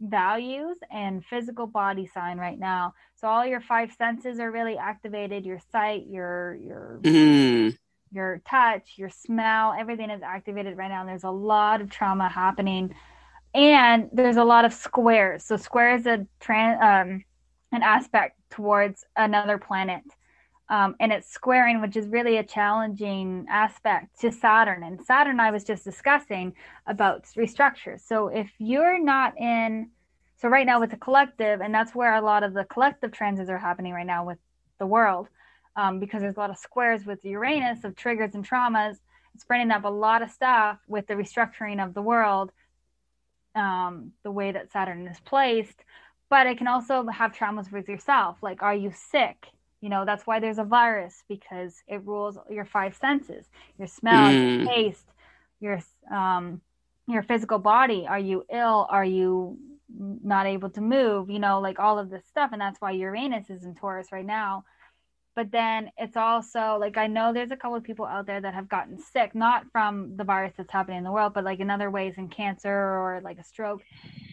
values 0.01 0.77
and 0.91 1.25
physical 1.25 1.67
body 1.67 2.07
sign 2.07 2.37
right 2.37 2.59
now. 2.59 2.93
So 3.15 3.27
all 3.27 3.47
your 3.47 3.63
five 3.63 3.93
senses 3.93 4.39
are 4.39 4.51
really 4.51 4.77
activated. 4.77 5.47
Your 5.47 5.61
sight, 5.73 6.07
your 6.09 6.57
your 6.57 7.01
mm. 7.03 7.77
your 8.13 8.43
touch, 8.47 8.95
your 8.97 9.09
smell, 9.09 9.75
everything 9.79 10.11
is 10.11 10.23
activated 10.23 10.77
right 10.77 10.89
now. 10.89 11.01
And 11.01 11.09
there's 11.09 11.25
a 11.25 11.31
lot 11.31 11.81
of 11.81 11.89
trauma 11.89 12.29
happening, 12.29 12.95
and 13.55 14.11
there's 14.13 14.37
a 14.37 14.45
lot 14.45 14.67
of 14.67 14.75
squares. 14.75 15.45
So 15.45 15.57
square 15.57 15.95
is 15.95 16.05
a 16.05 16.27
trans 16.39 16.79
um, 16.83 17.25
an 17.77 17.83
aspect 17.83 18.39
towards 18.51 19.05
another 19.17 19.59
planet 19.59 20.03
um, 20.69 20.97
and 20.99 21.13
it's 21.13 21.31
squaring, 21.31 21.81
which 21.81 21.97
is 21.97 22.09
really 22.09 22.39
a 22.39 22.45
challenging 22.45 23.47
aspect 23.49 24.21
to 24.21 24.33
Saturn. 24.33 24.83
And 24.83 25.01
Saturn, 25.01 25.39
I 25.39 25.51
was 25.51 25.63
just 25.63 25.85
discussing 25.85 26.55
about 26.87 27.25
restructure. 27.37 28.01
So 28.01 28.29
if 28.29 28.51
you're 28.59 29.03
not 29.03 29.39
in, 29.39 29.91
so 30.37 30.49
right 30.49 30.67
now 30.67 30.81
with 30.81 30.91
the 30.91 30.97
collective, 30.97 31.61
and 31.61 31.73
that's 31.73 31.95
where 31.95 32.15
a 32.15 32.21
lot 32.21 32.43
of 32.43 32.53
the 32.53 32.65
collective 32.65 33.13
transits 33.13 33.49
are 33.49 33.59
happening 33.59 33.93
right 33.93 34.07
now 34.07 34.27
with 34.27 34.39
the 34.79 34.87
world, 34.87 35.29
um, 35.77 36.01
because 36.01 36.21
there's 36.21 36.37
a 36.37 36.41
lot 36.41 36.51
of 36.51 36.59
squares 36.59 37.07
with 37.07 37.25
Uranus 37.25 37.85
of 37.85 37.95
triggers 37.95 38.35
and 38.35 38.47
traumas. 38.47 38.97
It's 39.35 39.45
bringing 39.45 39.71
up 39.71 39.85
a 39.85 39.89
lot 39.89 40.23
of 40.23 40.31
stuff 40.31 40.79
with 40.89 41.07
the 41.07 41.15
restructuring 41.15 41.85
of 41.85 41.95
the 41.95 42.03
world, 42.03 42.51
um, 43.55 44.13
the 44.25 44.33
way 44.33 44.51
that 44.51 44.73
Saturn 44.73 45.07
is 45.07 45.21
placed. 45.21 45.85
But 46.29 46.47
it 46.47 46.59
can 46.59 46.67
also 46.67 47.07
have 47.07 47.33
traumas 47.33 47.71
with 47.71 47.89
yourself. 47.89 48.39
Like, 48.43 48.63
are 48.63 48.75
you 48.75 48.93
sick? 48.93 49.47
You 49.81 49.91
know, 49.91 50.05
that's 50.05 50.27
why 50.27 50.41
there's 50.41 50.59
a 50.59 50.65
virus 50.65 51.23
because 51.29 51.83
it 51.87 52.05
rules 52.05 52.39
your 52.51 52.65
five 52.65 52.97
senses 52.97 53.47
your 53.79 53.87
smell, 53.87 54.31
mm. 54.31 54.59
your 54.59 54.67
taste, 54.67 55.07
your, 55.61 55.81
um, 56.11 56.61
your 57.07 57.23
physical 57.23 57.59
body. 57.59 58.07
Are 58.09 58.19
you 58.19 58.45
ill? 58.53 58.87
Are 58.91 59.05
you 59.05 59.59
not 59.99 60.47
able 60.47 60.71
to 60.71 60.81
move? 60.81 61.31
You 61.31 61.39
know, 61.39 61.61
like 61.61 61.79
all 61.79 61.99
of 61.99 62.11
this 62.11 62.25
stuff. 62.27 62.51
And 62.53 62.61
that's 62.61 62.81
why 62.81 62.93
Uranus 62.93 63.51
is 63.51 63.65
in 63.65 63.75
Taurus 63.75 64.09
right 64.11 64.27
now. 64.27 64.65
But 65.37 65.53
then 65.53 65.91
it's 65.99 66.17
also 66.17 66.79
like 66.81 66.97
I 66.97 67.07
know 67.07 67.33
there's 67.33 67.51
a 67.51 67.57
couple 67.57 67.77
of 67.77 67.85
people 67.85 68.07
out 68.07 68.27
there 68.27 68.41
that 68.41 68.55
have 68.55 68.71
gotten 68.71 68.99
sick, 68.99 69.35
not 69.35 69.67
from 69.71 70.17
the 70.17 70.25
virus 70.25 70.55
that's 70.57 70.73
happening 70.73 70.99
in 70.99 71.05
the 71.05 71.13
world, 71.13 71.35
but 71.35 71.45
like 71.45 71.61
in 71.61 71.71
other 71.71 71.91
ways 71.91 72.15
in 72.17 72.29
cancer 72.29 72.73
or 72.73 73.21
like 73.23 73.39
a 73.39 73.45
stroke. 73.45 73.83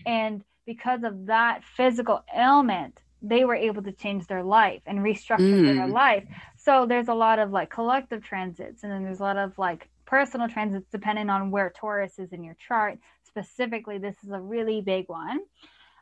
And 0.06 0.44
because 0.66 1.04
of 1.04 1.26
that 1.26 1.62
physical 1.76 2.24
ailment, 2.34 3.02
they 3.22 3.44
were 3.44 3.56
able 3.56 3.84
to 3.84 3.92
change 3.92 4.28
their 4.28 4.44
life 4.44 4.82
and 4.86 5.00
restructure 5.00 5.40
mm. 5.40 5.76
their 5.76 5.88
life. 5.88 6.24
so 6.58 6.86
there's 6.86 7.10
a 7.10 7.14
lot 7.14 7.38
of 7.38 7.52
like 7.52 7.70
collective 7.70 8.24
transits, 8.24 8.84
and 8.84 8.92
then 8.92 9.04
there's 9.04 9.20
a 9.20 9.24
lot 9.24 9.38
of 9.38 9.58
like 9.58 9.90
personal 10.06 10.48
transits 10.48 10.88
depending 10.90 11.30
on 11.30 11.52
where 11.52 11.70
Taurus 11.76 12.18
is 12.18 12.32
in 12.32 12.46
your 12.46 12.56
chart. 12.66 12.98
Specifically, 13.24 13.98
this 13.98 14.16
is 14.24 14.32
a 14.32 14.40
really 14.40 14.80
big 14.80 15.10
one. 15.10 15.40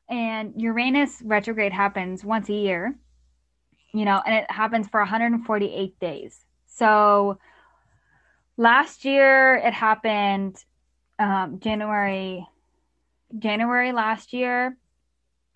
And 0.10 0.53
Uranus 0.61 1.22
retrograde 1.23 1.72
happens 1.72 2.23
once 2.26 2.49
a 2.49 2.53
year, 2.53 2.95
you 3.93 4.05
know, 4.05 4.22
and 4.26 4.35
it 4.35 4.49
happens 4.49 4.88
for 4.88 4.99
148 4.99 5.99
days. 5.99 6.39
So 6.68 7.38
last 8.57 9.05
year 9.05 9.55
it 9.55 9.73
happened 9.73 10.63
um, 11.19 11.59
January 11.59 12.45
January 13.38 13.91
last 13.91 14.34
year 14.34 14.77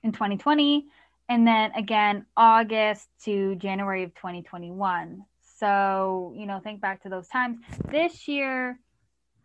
in 0.04 0.12
2020 0.12 0.86
and 1.28 1.48
then 1.48 1.72
again 1.76 2.26
August 2.38 3.08
to 3.24 3.56
January 3.56 4.04
of 4.04 4.14
2021. 4.16 5.26
So, 5.58 6.34
you 6.38 6.46
know, 6.46 6.60
think 6.60 6.82
back 6.82 7.04
to 7.04 7.10
those 7.10 7.28
times. 7.28 7.58
This 7.90 8.28
year 8.28 8.80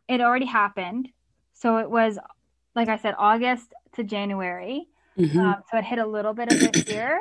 it 0.08 0.20
already 0.20 0.46
happened. 0.46 1.08
So 1.52 1.78
it 1.78 1.90
was 1.90 2.18
like 2.74 2.88
I 2.88 2.98
said 2.98 3.14
August 3.18 3.72
to 3.94 4.04
January. 4.04 4.88
Mm-hmm. 5.18 5.38
Um, 5.38 5.56
so 5.70 5.78
it 5.78 5.84
hit 5.84 5.98
a 5.98 6.06
little 6.06 6.32
bit 6.32 6.52
of 6.52 6.72
this 6.72 6.88
year, 6.88 7.20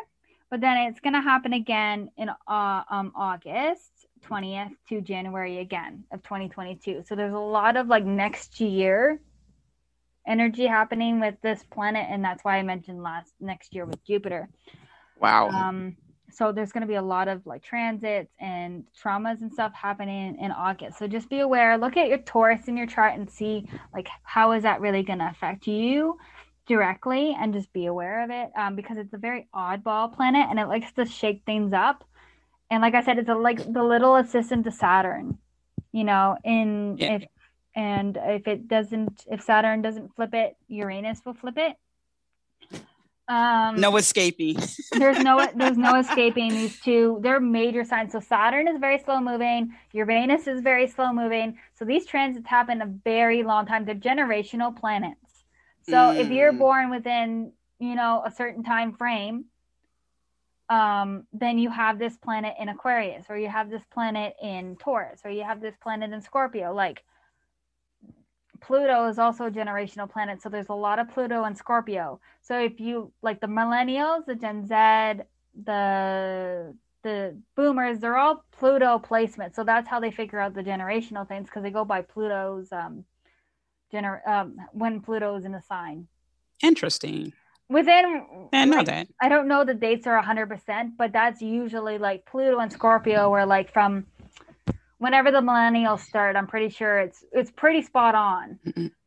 but 0.49 0.61
then 0.61 0.77
it's 0.77 0.99
going 0.99 1.13
to 1.13 1.21
happen 1.21 1.53
again 1.53 2.09
in 2.17 2.30
uh, 2.30 2.84
um, 2.89 3.11
August 3.15 3.91
20th 4.27 4.71
to 4.89 5.01
January 5.01 5.59
again 5.59 6.03
of 6.11 6.21
2022. 6.23 7.03
So 7.07 7.15
there's 7.15 7.34
a 7.34 7.38
lot 7.38 7.77
of 7.77 7.88
like 7.88 8.05
next 8.05 8.59
year 8.59 9.19
energy 10.27 10.65
happening 10.65 11.19
with 11.19 11.35
this 11.41 11.63
planet, 11.71 12.07
and 12.09 12.23
that's 12.23 12.43
why 12.43 12.57
I 12.57 12.63
mentioned 12.63 13.01
last 13.01 13.34
next 13.39 13.73
year 13.73 13.85
with 13.85 14.03
Jupiter. 14.05 14.49
Wow. 15.19 15.49
Um, 15.49 15.95
so 16.31 16.51
there's 16.51 16.71
going 16.71 16.81
to 16.81 16.88
be 16.88 16.95
a 16.95 17.01
lot 17.01 17.27
of 17.27 17.45
like 17.45 17.63
transits 17.63 18.31
and 18.39 18.85
traumas 19.03 19.41
and 19.41 19.51
stuff 19.51 19.73
happening 19.73 20.38
in 20.39 20.51
August. 20.51 20.99
So 20.99 21.07
just 21.07 21.30
be 21.30 21.39
aware. 21.39 21.77
Look 21.77 21.97
at 21.97 22.07
your 22.07 22.19
Taurus 22.19 22.67
in 22.67 22.77
your 22.77 22.85
chart 22.85 23.17
and 23.17 23.30
see 23.30 23.67
like 23.93 24.07
how 24.23 24.51
is 24.51 24.63
that 24.63 24.81
really 24.81 25.03
going 25.03 25.19
to 25.19 25.30
affect 25.30 25.67
you 25.67 26.17
directly, 26.69 27.35
and 27.37 27.53
just 27.53 27.73
be 27.73 27.87
aware 27.87 28.23
of 28.23 28.29
it 28.29 28.51
um, 28.57 28.77
because 28.77 28.97
it's 28.97 29.13
a 29.13 29.17
very 29.17 29.49
oddball 29.53 30.15
planet 30.15 30.47
and 30.49 30.57
it 30.57 30.67
likes 30.67 30.89
to 30.93 31.05
shake 31.05 31.41
things 31.45 31.73
up 31.73 32.05
and 32.71 32.81
like 32.81 32.93
I 32.93 33.03
said, 33.03 33.17
it's 33.17 33.29
a, 33.29 33.35
like 33.35 33.57
the 33.71 33.83
little 33.83 34.15
assistant 34.15 34.65
to 34.65 34.71
Saturn, 34.71 35.37
you 35.91 36.03
know. 36.03 36.37
In 36.43 36.97
yeah. 36.97 37.15
if 37.15 37.23
and 37.75 38.17
if 38.21 38.47
it 38.47 38.67
doesn't, 38.67 39.25
if 39.27 39.41
Saturn 39.41 39.81
doesn't 39.81 40.15
flip 40.15 40.33
it, 40.33 40.55
Uranus 40.67 41.21
will 41.25 41.33
flip 41.33 41.57
it. 41.57 41.75
Um, 43.27 43.79
no 43.79 43.95
escaping. 43.97 44.57
there's 44.91 45.19
no 45.19 45.47
there's 45.55 45.77
no 45.77 45.99
escaping 45.99 46.49
these 46.49 46.79
two. 46.79 47.19
They're 47.21 47.39
major 47.39 47.83
signs. 47.83 48.11
So 48.11 48.19
Saturn 48.19 48.67
is 48.67 48.79
very 48.79 48.99
slow 48.99 49.19
moving. 49.19 49.73
Uranus 49.93 50.47
is 50.47 50.61
very 50.61 50.87
slow 50.87 51.11
moving. 51.11 51.57
So 51.73 51.85
these 51.85 52.05
transits 52.05 52.47
happen 52.47 52.81
a 52.81 52.87
very 53.03 53.41
long 53.41 53.65
time. 53.65 53.85
They're 53.85 53.95
generational 53.95 54.75
planets. 54.79 55.18
So 55.90 55.95
mm. 55.95 56.20
if 56.20 56.30
you're 56.30 56.53
mm. 56.53 56.60
born 56.60 56.90
within 56.90 57.52
you 57.80 57.95
know 57.95 58.24
a 58.26 58.32
certain 58.32 58.64
time 58.64 58.94
frame, 58.94 59.45
um, 60.70 61.26
then 61.34 61.57
you 61.57 61.70
have 61.70 61.98
this 61.98 62.18
planet 62.18 62.56
in 62.60 62.70
Aquarius, 62.70 63.26
or 63.30 63.38
you 63.38 63.49
have 63.49 63.70
this 63.70 63.84
planet 63.91 64.36
in 64.41 64.76
Taurus, 64.78 65.22
or 65.26 65.32
you 65.32 65.44
have 65.44 65.61
this 65.61 65.76
planet 65.82 66.11
in 66.11 66.22
Scorpio. 66.22 66.74
Like 66.74 67.03
Pluto 68.61 69.07
is 69.07 69.18
also 69.18 69.45
a 69.45 69.52
generational 69.52 70.10
planet, 70.10 70.41
so 70.41 70.49
there's 70.49 70.70
a 70.70 70.74
lot 70.74 70.99
of 70.99 71.10
Pluto 71.10 71.44
and 71.44 71.57
Scorpio. 71.57 72.20
So 72.41 72.60
if 72.60 72.80
you 72.80 73.11
like 73.22 73.41
the 73.41 73.48
millennials, 73.48 74.26
the 74.26 74.36
Gen 74.36 74.68
Z, 74.68 75.24
the 75.64 76.76
the 77.02 77.38
boomers, 77.56 77.99
they're 77.99 78.18
all 78.18 78.44
Pluto 78.52 78.99
placements. 78.99 79.56
So 79.56 79.64
that's 79.64 79.88
how 79.88 79.99
they 79.99 80.11
figure 80.11 80.40
out 80.40 80.53
the 80.53 80.64
generational 80.64 81.28
things 81.28 81.48
because 81.48 81.64
they 81.64 81.72
go 81.72 81.86
by 81.86 82.02
Pluto's 82.02 82.72
um, 82.72 83.06
gener- 83.91 84.28
um 84.28 84.56
when 84.72 85.02
Pluto's 85.02 85.45
in 85.45 85.56
a 85.56 85.61
sign. 85.61 86.07
Interesting 86.61 87.34
within 87.70 88.49
I 88.52 88.66
know 88.66 88.78
like, 88.78 88.88
that. 88.88 89.07
I 89.22 89.30
don't 89.30 89.48
know 89.48 89.64
the 89.64 89.76
dates 89.76 90.07
are 90.07 90.22
100%, 90.22 90.94
but 90.98 91.14
that's 91.14 91.41
usually 91.41 91.98
like 91.98 92.26
Pluto 92.26 92.60
and 92.60 92.72
Scorpio 92.72 93.30
were 93.30 93.45
like 93.45 93.72
from 93.72 94.06
whenever 94.98 95.32
the 95.32 95.41
millennials 95.41 96.02
start, 96.02 96.36
I'm 96.36 96.48
pretty 96.48 96.70
sure 96.70 96.99
it's 96.99 97.24
it's 97.32 97.52
pretty 97.52 97.82
spot 97.82 98.16
on. 98.16 98.60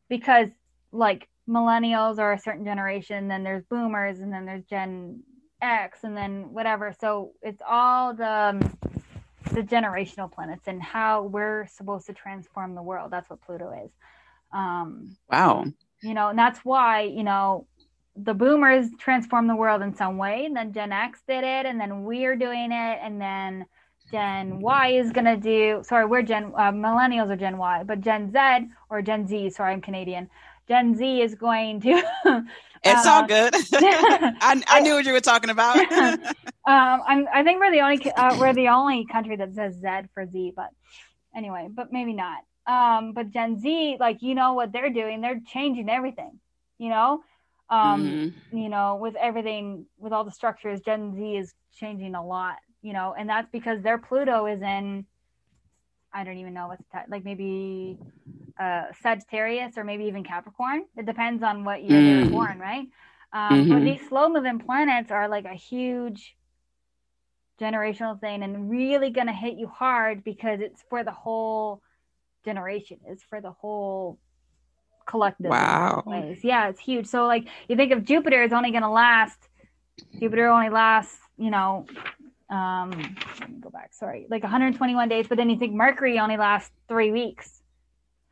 Because 0.08 0.48
like 0.92 1.28
millennials 1.48 2.18
are 2.18 2.32
a 2.32 2.38
certain 2.38 2.64
generation, 2.64 3.28
then 3.28 3.42
there's 3.42 3.64
boomers 3.64 4.20
and 4.20 4.32
then 4.32 4.46
there's 4.46 4.64
Gen 4.64 5.22
X 5.60 6.04
and 6.04 6.16
then 6.16 6.52
whatever. 6.52 6.94
So 6.98 7.32
it's 7.42 7.62
all 7.68 8.14
the 8.14 8.30
um, 8.30 8.60
the 9.52 9.62
generational 9.62 10.32
planets 10.32 10.66
and 10.66 10.82
how 10.82 11.24
we're 11.24 11.66
supposed 11.66 12.06
to 12.06 12.12
transform 12.14 12.74
the 12.74 12.82
world. 12.82 13.10
That's 13.10 13.28
what 13.28 13.42
Pluto 13.42 13.72
is. 13.84 13.90
Um, 14.52 15.16
wow. 15.30 15.64
You 16.02 16.14
know, 16.14 16.28
and 16.28 16.38
that's 16.38 16.60
why, 16.60 17.02
you 17.02 17.22
know, 17.22 17.66
the 18.16 18.34
boomers 18.34 18.88
transformed 18.98 19.48
the 19.48 19.56
world 19.56 19.82
in 19.82 19.94
some 19.94 20.18
way 20.18 20.44
and 20.44 20.54
then 20.54 20.72
gen 20.72 20.92
x 20.92 21.20
did 21.26 21.44
it 21.44 21.64
and 21.64 21.80
then 21.80 22.04
we're 22.04 22.36
doing 22.36 22.70
it 22.70 22.98
and 23.02 23.20
then 23.20 23.64
gen 24.10 24.60
y 24.60 24.88
is 24.88 25.10
going 25.12 25.24
to 25.24 25.36
do 25.36 25.82
sorry 25.82 26.04
we're 26.04 26.22
gen 26.22 26.52
uh, 26.56 26.70
millennials 26.70 27.30
are 27.30 27.36
gen 27.36 27.56
y 27.56 27.82
but 27.84 28.00
gen 28.02 28.30
z 28.30 28.68
or 28.90 29.00
gen 29.00 29.26
z 29.26 29.48
sorry 29.50 29.72
i'm 29.72 29.80
canadian. 29.80 30.28
Gen 30.68 30.94
z 30.94 31.22
is 31.22 31.34
going 31.34 31.80
to 31.80 32.02
it's 32.84 33.06
all 33.06 33.26
good. 33.26 33.52
I, 33.72 34.62
I, 34.68 34.80
knew 34.80 34.94
what 34.94 35.04
you 35.04 35.12
were 35.12 35.20
talking 35.20 35.50
about. 35.50 35.76
Um, 36.64 37.02
I'm, 37.04 37.26
i 37.34 37.42
think 37.42 37.58
we're 37.58 37.72
the 37.72 37.80
only 37.80 38.12
uh, 38.12 38.36
we're 38.38 38.54
the 38.54 38.68
only 38.68 39.04
country 39.06 39.34
that 39.34 39.52
says 39.52 39.74
z 39.74 39.88
for 40.14 40.24
z 40.24 40.52
but 40.54 40.68
anyway 41.34 41.66
but 41.68 41.92
maybe 41.92 42.12
not 42.12 42.38
um, 42.66 43.12
but 43.12 43.30
gen 43.30 43.58
z 43.58 43.96
like 43.98 44.22
you 44.22 44.34
know 44.34 44.54
what 44.54 44.72
they're 44.72 44.90
doing 44.90 45.20
they're 45.20 45.40
changing 45.46 45.88
everything 45.88 46.38
you 46.78 46.88
know 46.88 47.22
um 47.70 48.04
mm-hmm. 48.04 48.58
you 48.58 48.68
know 48.68 48.96
with 49.00 49.14
everything 49.16 49.86
with 49.98 50.12
all 50.12 50.24
the 50.24 50.30
structures 50.30 50.80
gen 50.80 51.14
z 51.14 51.36
is 51.36 51.54
changing 51.74 52.14
a 52.14 52.24
lot 52.24 52.56
you 52.82 52.92
know 52.92 53.14
and 53.18 53.28
that's 53.28 53.48
because 53.50 53.82
their 53.82 53.98
pluto 53.98 54.46
is 54.46 54.60
in 54.62 55.04
i 56.12 56.22
don't 56.24 56.38
even 56.38 56.54
know 56.54 56.68
what's 56.68 56.84
t- 56.92 56.98
like 57.08 57.24
maybe 57.24 57.98
uh 58.60 58.84
sagittarius 59.00 59.76
or 59.76 59.84
maybe 59.84 60.04
even 60.04 60.22
capricorn 60.22 60.84
it 60.96 61.06
depends 61.06 61.42
on 61.42 61.64
what 61.64 61.82
year 61.82 62.00
mm. 62.00 62.20
they're 62.22 62.30
born 62.30 62.58
right 62.58 62.86
um 63.32 63.52
mm-hmm. 63.52 63.72
but 63.72 63.84
these 63.84 64.08
slow 64.08 64.28
moving 64.28 64.58
planets 64.58 65.10
are 65.10 65.28
like 65.28 65.46
a 65.46 65.54
huge 65.54 66.36
generational 67.60 68.20
thing 68.20 68.42
and 68.42 68.70
really 68.70 69.10
going 69.10 69.26
to 69.26 69.32
hit 69.32 69.56
you 69.56 69.68
hard 69.68 70.24
because 70.24 70.60
it's 70.60 70.82
for 70.90 71.04
the 71.04 71.12
whole 71.12 71.80
generation 72.44 72.98
is 73.08 73.22
for 73.22 73.40
the 73.40 73.52
whole 73.52 74.18
collective 75.06 75.50
wow 75.50 76.02
ways. 76.06 76.40
Yeah, 76.42 76.68
it's 76.68 76.80
huge. 76.80 77.06
So 77.06 77.26
like 77.26 77.46
you 77.68 77.76
think 77.76 77.92
of 77.92 78.04
Jupiter 78.04 78.42
is 78.42 78.52
only 78.52 78.70
going 78.70 78.82
to 78.82 78.88
last. 78.88 79.38
Jupiter 80.18 80.48
only 80.48 80.70
lasts, 80.70 81.18
you 81.36 81.50
know, 81.50 81.86
um, 82.50 82.90
let 83.40 83.50
me 83.50 83.56
go 83.60 83.70
back. 83.70 83.94
Sorry, 83.94 84.26
like 84.30 84.42
121 84.42 85.08
days. 85.08 85.26
But 85.28 85.38
then 85.38 85.50
you 85.50 85.58
think 85.58 85.74
Mercury 85.74 86.18
only 86.18 86.36
lasts 86.36 86.70
three 86.88 87.10
weeks. 87.10 87.62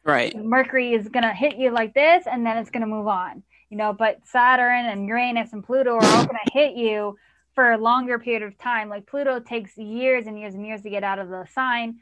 Right. 0.05 0.35
Mercury 0.37 0.95
is 0.95 1.09
going 1.09 1.23
to 1.23 1.32
hit 1.32 1.57
you 1.57 1.70
like 1.70 1.95
this, 1.95 2.24
and 2.27 2.45
then 2.45 2.57
it's 2.57 2.70
going 2.70 2.82
to 2.82 2.87
move 2.87 3.07
on. 3.07 3.43
You 3.69 3.77
know, 3.77 3.93
but 3.93 4.19
Saturn 4.27 4.87
and 4.87 5.07
Uranus 5.07 5.53
and 5.53 5.65
Pluto 5.65 5.95
are 5.95 6.05
all 6.05 6.27
going 6.27 6.39
to 6.45 6.53
hit 6.53 6.74
you 6.74 7.16
for 7.55 7.73
a 7.73 7.78
longer 7.78 8.19
period 8.19 8.43
of 8.43 8.59
time. 8.59 8.89
Like 8.89 9.07
Pluto 9.07 9.41
takes 9.41 9.77
years 9.77 10.27
and 10.27 10.39
years 10.39 10.55
and 10.55 10.66
years 10.66 10.82
to 10.82 10.91
get 10.91 11.05
out 11.05 11.19
of 11.19 11.28
the 11.28 11.47
sign. 11.53 11.99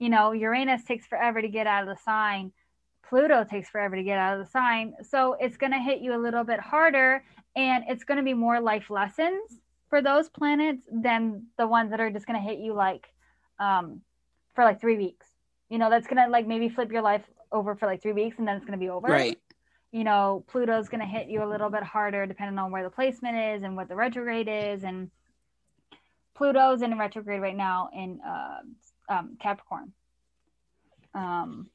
You 0.00 0.08
know, 0.08 0.32
Uranus 0.32 0.82
takes 0.82 1.06
forever 1.06 1.40
to 1.40 1.48
get 1.48 1.68
out 1.68 1.86
of 1.86 1.88
the 1.88 2.02
sign. 2.02 2.52
Pluto 3.08 3.44
takes 3.44 3.68
forever 3.68 3.96
to 3.96 4.02
get 4.02 4.18
out 4.18 4.40
of 4.40 4.44
the 4.44 4.50
sign. 4.50 4.94
So 5.02 5.36
it's 5.38 5.56
going 5.56 5.72
to 5.72 5.78
hit 5.78 6.00
you 6.00 6.14
a 6.14 6.18
little 6.18 6.42
bit 6.42 6.58
harder 6.58 7.22
and 7.54 7.84
it's 7.86 8.02
going 8.02 8.16
to 8.16 8.24
be 8.24 8.34
more 8.34 8.60
life 8.60 8.88
lessons 8.88 9.60
for 9.90 10.00
those 10.00 10.28
planets 10.28 10.82
than 10.90 11.46
the 11.58 11.66
ones 11.66 11.90
that 11.90 12.00
are 12.00 12.10
just 12.10 12.26
going 12.26 12.40
to 12.40 12.48
hit 12.48 12.58
you 12.60 12.72
like 12.72 13.12
um, 13.58 14.00
for 14.54 14.64
like 14.64 14.80
three 14.80 14.96
weeks. 14.96 15.26
You 15.68 15.78
know, 15.78 15.90
that's 15.90 16.06
going 16.06 16.24
to 16.24 16.30
like 16.30 16.46
maybe 16.46 16.68
flip 16.68 16.90
your 16.90 17.02
life 17.02 17.24
over 17.52 17.74
for 17.74 17.86
like 17.86 18.00
three 18.00 18.12
weeks 18.12 18.38
and 18.38 18.48
then 18.48 18.56
it's 18.56 18.64
going 18.64 18.78
to 18.78 18.82
be 18.82 18.88
over. 18.88 19.08
Right. 19.08 19.38
You 19.92 20.04
know, 20.04 20.44
Pluto's 20.46 20.88
going 20.88 21.00
to 21.00 21.06
hit 21.06 21.28
you 21.28 21.42
a 21.42 21.48
little 21.50 21.68
bit 21.68 21.82
harder 21.82 22.24
depending 22.24 22.58
on 22.58 22.70
where 22.70 22.84
the 22.84 22.90
placement 22.90 23.36
is 23.36 23.64
and 23.64 23.76
what 23.76 23.88
the 23.88 23.96
retrograde 23.96 24.48
is. 24.48 24.84
And 24.84 25.10
Pluto's 26.36 26.80
in 26.80 26.96
retrograde 26.96 27.42
right 27.42 27.56
now 27.56 27.90
in 27.92 28.20
uh, 28.26 28.60
um, 29.10 29.36
Capricorn. 29.40 29.92
Um, 31.14 31.68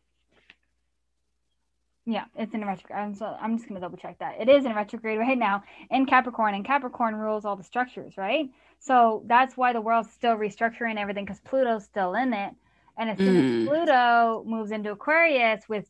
yeah, 2.07 2.25
it's 2.35 2.53
in 2.53 2.63
retrograde. 2.63 2.99
I'm, 2.99 3.15
so, 3.15 3.35
I'm 3.39 3.57
just 3.57 3.67
going 3.67 3.79
to 3.79 3.85
double 3.85 3.97
check 3.97 4.19
that. 4.19 4.35
It 4.39 4.47
is 4.47 4.65
in 4.65 4.73
retrograde 4.75 5.19
right 5.19 5.37
now 5.37 5.63
in 5.89 6.05
Capricorn, 6.05 6.53
and 6.53 6.63
Capricorn 6.63 7.15
rules 7.15 7.45
all 7.45 7.55
the 7.55 7.63
structures, 7.63 8.13
right? 8.17 8.49
So 8.79 9.23
that's 9.25 9.57
why 9.57 9.73
the 9.73 9.81
world's 9.81 10.11
still 10.11 10.35
restructuring 10.35 10.97
everything 10.97 11.25
because 11.25 11.41
Pluto's 11.41 11.83
still 11.83 12.13
in 12.13 12.33
it. 12.33 12.53
And 12.97 13.09
as 13.09 13.17
soon 13.17 13.35
mm. 13.35 13.61
as 13.61 13.67
Pluto 13.67 14.43
moves 14.45 14.71
into 14.71 14.91
Aquarius 14.91 15.67
with 15.67 15.89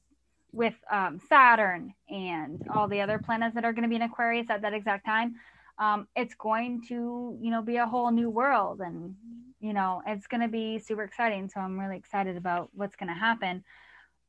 with 0.53 0.73
um, 0.89 1.19
Saturn 1.27 1.93
and 2.09 2.65
all 2.73 2.87
the 2.87 3.01
other 3.01 3.19
planets 3.19 3.53
that 3.55 3.65
are 3.65 3.73
going 3.73 3.83
to 3.83 3.89
be 3.89 3.97
in 3.97 4.01
Aquarius 4.01 4.49
at 4.49 4.61
that 4.61 4.73
exact 4.73 5.05
time, 5.05 5.35
um, 5.77 6.07
it's 6.15 6.35
going 6.35 6.81
to 6.87 7.37
you 7.41 7.51
know 7.51 7.61
be 7.61 7.77
a 7.77 7.85
whole 7.85 8.11
new 8.11 8.29
world, 8.29 8.81
and 8.81 9.15
you 9.59 9.73
know, 9.73 10.03
it's 10.05 10.27
going 10.27 10.41
to 10.41 10.47
be 10.47 10.77
super 10.77 11.03
exciting. 11.03 11.49
So 11.49 11.59
I'm 11.59 11.79
really 11.79 11.97
excited 11.97 12.37
about 12.37 12.69
what's 12.73 12.95
going 12.95 13.09
to 13.09 13.15
happen. 13.15 13.63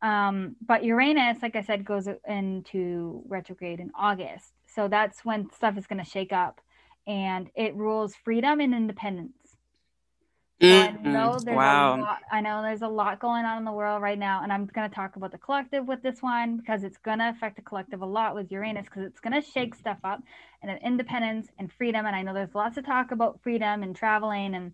Um, 0.02 0.56
but 0.64 0.82
Uranus, 0.84 1.42
like 1.42 1.56
I 1.56 1.62
said, 1.62 1.84
goes 1.84 2.08
into 2.26 3.22
retrograde 3.28 3.80
in 3.80 3.90
August. 3.98 4.52
So 4.66 4.88
that's 4.88 5.24
when 5.24 5.50
stuff 5.52 5.76
is 5.76 5.86
going 5.86 6.02
to 6.02 6.10
shake 6.10 6.32
up 6.32 6.60
and 7.06 7.50
it 7.54 7.74
rules 7.76 8.14
freedom 8.14 8.60
and 8.60 8.74
independence. 8.74 9.35
Mm-hmm. 10.62 11.06
I 11.06 11.10
know 11.10 11.38
there's 11.38 11.56
wow. 11.56 11.96
a 11.96 12.00
lot, 12.00 12.18
I 12.32 12.40
know 12.40 12.62
there's 12.62 12.80
a 12.80 12.88
lot 12.88 13.20
going 13.20 13.44
on 13.44 13.58
in 13.58 13.64
the 13.64 13.72
world 13.72 14.00
right 14.00 14.18
now, 14.18 14.42
and 14.42 14.50
I'm 14.50 14.64
going 14.66 14.88
to 14.88 14.94
talk 14.94 15.16
about 15.16 15.30
the 15.30 15.38
collective 15.38 15.86
with 15.86 16.02
this 16.02 16.22
one 16.22 16.56
because 16.56 16.82
it's 16.82 16.96
going 16.96 17.18
to 17.18 17.28
affect 17.28 17.56
the 17.56 17.62
collective 17.62 18.00
a 18.00 18.06
lot 18.06 18.34
with 18.34 18.50
Uranus 18.50 18.86
because 18.86 19.04
it's 19.04 19.20
going 19.20 19.34
to 19.34 19.46
shake 19.46 19.74
stuff 19.74 19.98
up 20.02 20.22
and 20.62 20.78
independence 20.82 21.48
and 21.58 21.70
freedom. 21.70 22.06
And 22.06 22.16
I 22.16 22.22
know 22.22 22.32
there's 22.32 22.54
lots 22.54 22.78
of 22.78 22.86
talk 22.86 23.10
about 23.10 23.40
freedom 23.42 23.82
and 23.82 23.94
traveling 23.94 24.54
and 24.54 24.72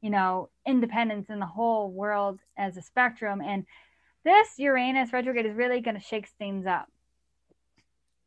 you 0.00 0.10
know 0.10 0.48
independence 0.66 1.30
in 1.30 1.38
the 1.38 1.46
whole 1.46 1.92
world 1.92 2.40
as 2.58 2.76
a 2.76 2.82
spectrum. 2.82 3.40
And 3.40 3.64
this 4.24 4.58
Uranus 4.58 5.12
retrograde 5.12 5.46
is 5.46 5.54
really 5.54 5.80
going 5.80 5.96
to 5.96 6.02
shake 6.02 6.28
things 6.36 6.66
up. 6.66 6.88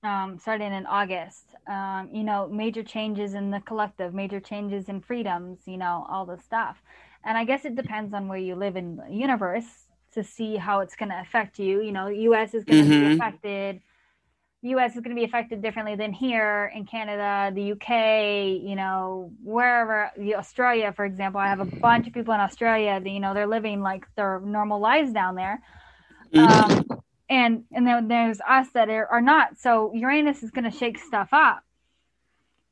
Um, 0.05 0.37
starting 0.37 0.71
in 0.71 0.85
August, 0.85 1.55
um, 1.67 2.09
you 2.13 2.23
know, 2.23 2.47
major 2.47 2.83
changes 2.83 3.33
in 3.33 3.49
the 3.49 3.59
collective, 3.61 4.13
major 4.13 4.39
changes 4.39 4.87
in 4.87 5.01
freedoms, 5.01 5.61
you 5.65 5.77
know, 5.77 6.05
all 6.07 6.27
this 6.27 6.43
stuff. 6.43 6.77
And 7.23 7.35
I 7.35 7.43
guess 7.43 7.65
it 7.65 7.75
depends 7.75 8.13
on 8.13 8.27
where 8.27 8.37
you 8.37 8.53
live 8.53 8.75
in 8.75 8.97
the 8.97 9.11
universe 9.11 9.87
to 10.11 10.23
see 10.23 10.57
how 10.57 10.81
it's 10.81 10.95
going 10.95 11.09
to 11.09 11.19
affect 11.19 11.57
you. 11.57 11.81
You 11.81 11.91
know, 11.91 12.07
U.S. 12.07 12.53
is 12.53 12.63
going 12.63 12.85
to 12.85 12.91
mm-hmm. 12.91 13.09
be 13.09 13.15
affected. 13.15 13.81
U.S. 14.61 14.95
is 14.95 15.01
going 15.01 15.15
to 15.15 15.19
be 15.19 15.25
affected 15.25 15.61
differently 15.61 15.95
than 15.95 16.13
here 16.13 16.71
in 16.75 16.85
Canada, 16.85 17.51
the 17.55 17.71
UK, 17.71 18.63
you 18.63 18.75
know, 18.75 19.31
wherever, 19.43 20.11
Australia, 20.35 20.93
for 20.95 21.05
example. 21.05 21.41
I 21.41 21.47
have 21.47 21.59
a 21.59 21.65
bunch 21.65 22.05
of 22.05 22.13
people 22.13 22.33
in 22.33 22.39
Australia 22.39 22.99
that, 22.99 23.09
you 23.09 23.19
know, 23.19 23.33
they're 23.33 23.47
living 23.47 23.81
like 23.81 24.05
their 24.15 24.39
normal 24.39 24.79
lives 24.79 25.11
down 25.11 25.35
there. 25.35 25.61
Mm-hmm. 26.33 26.91
Um, 26.91 27.01
and 27.29 27.63
and 27.71 27.87
then 27.87 28.07
there's 28.07 28.39
us 28.47 28.67
that 28.73 28.89
are, 28.89 29.07
are 29.07 29.21
not. 29.21 29.57
So 29.59 29.91
Uranus 29.93 30.43
is 30.43 30.51
going 30.51 30.69
to 30.69 30.77
shake 30.77 30.99
stuff 30.99 31.29
up. 31.31 31.63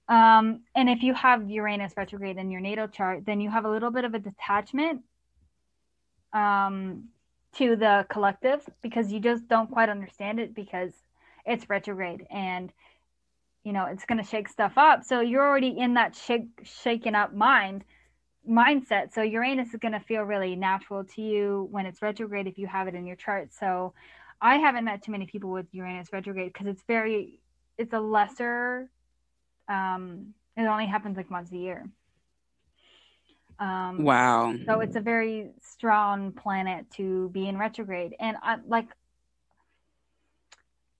Um, 0.07 0.61
and 0.75 0.89
if 0.89 1.01
you 1.01 1.13
have 1.13 1.49
Uranus 1.49 1.93
retrograde 1.95 2.37
in 2.37 2.51
your 2.51 2.61
natal 2.61 2.87
chart, 2.87 3.25
then 3.25 3.39
you 3.39 3.49
have 3.49 3.65
a 3.65 3.69
little 3.69 3.89
bit 3.89 4.05
of 4.05 4.13
a 4.13 4.19
detachment 4.19 5.01
um, 6.33 7.05
to 7.55 7.75
the 7.75 8.05
collective 8.09 8.67
because 8.81 9.11
you 9.11 9.19
just 9.19 9.47
don't 9.47 9.71
quite 9.71 9.89
understand 9.89 10.39
it 10.39 10.53
because 10.53 10.91
it's 11.45 11.69
retrograde 11.69 12.25
and 12.31 12.71
you 13.63 13.73
know 13.73 13.85
it's 13.85 14.05
going 14.05 14.21
to 14.21 14.29
shake 14.29 14.49
stuff 14.49 14.73
up. 14.77 15.03
So 15.03 15.21
you're 15.21 15.45
already 15.45 15.77
in 15.77 15.95
that 15.95 16.15
shake 16.15 16.47
shaken 16.63 17.15
up 17.15 17.33
mind 17.33 17.83
mindset. 18.47 19.13
So 19.13 19.21
Uranus 19.21 19.73
is 19.73 19.79
going 19.79 19.93
to 19.93 19.99
feel 19.99 20.23
really 20.23 20.55
natural 20.55 21.05
to 21.15 21.21
you 21.21 21.67
when 21.71 21.85
it's 21.85 22.01
retrograde 22.01 22.45
if 22.45 22.57
you 22.57 22.67
have 22.67 22.87
it 22.87 22.95
in 22.95 23.05
your 23.05 23.15
chart. 23.15 23.53
So 23.53 23.93
I 24.43 24.57
haven't 24.57 24.83
met 24.83 25.01
too 25.01 25.13
many 25.13 25.25
people 25.25 25.51
with 25.51 25.67
Uranus 25.71 26.09
retrograde 26.11 26.51
because 26.51 26.67
it's 26.67 26.83
very, 26.85 27.39
it's 27.77 27.93
a 27.93 27.99
lesser, 27.99 28.89
um, 29.69 30.33
it 30.57 30.63
only 30.63 30.85
happens 30.85 31.15
like 31.15 31.31
once 31.31 31.49
a 31.53 31.57
year. 31.57 31.89
Um, 33.57 34.03
wow. 34.03 34.53
So 34.65 34.81
it's 34.81 34.97
a 34.97 34.99
very 34.99 35.51
strong 35.61 36.33
planet 36.33 36.85
to 36.97 37.29
be 37.29 37.47
in 37.47 37.57
retrograde. 37.57 38.15
And 38.19 38.35
I, 38.43 38.57
like, 38.67 38.89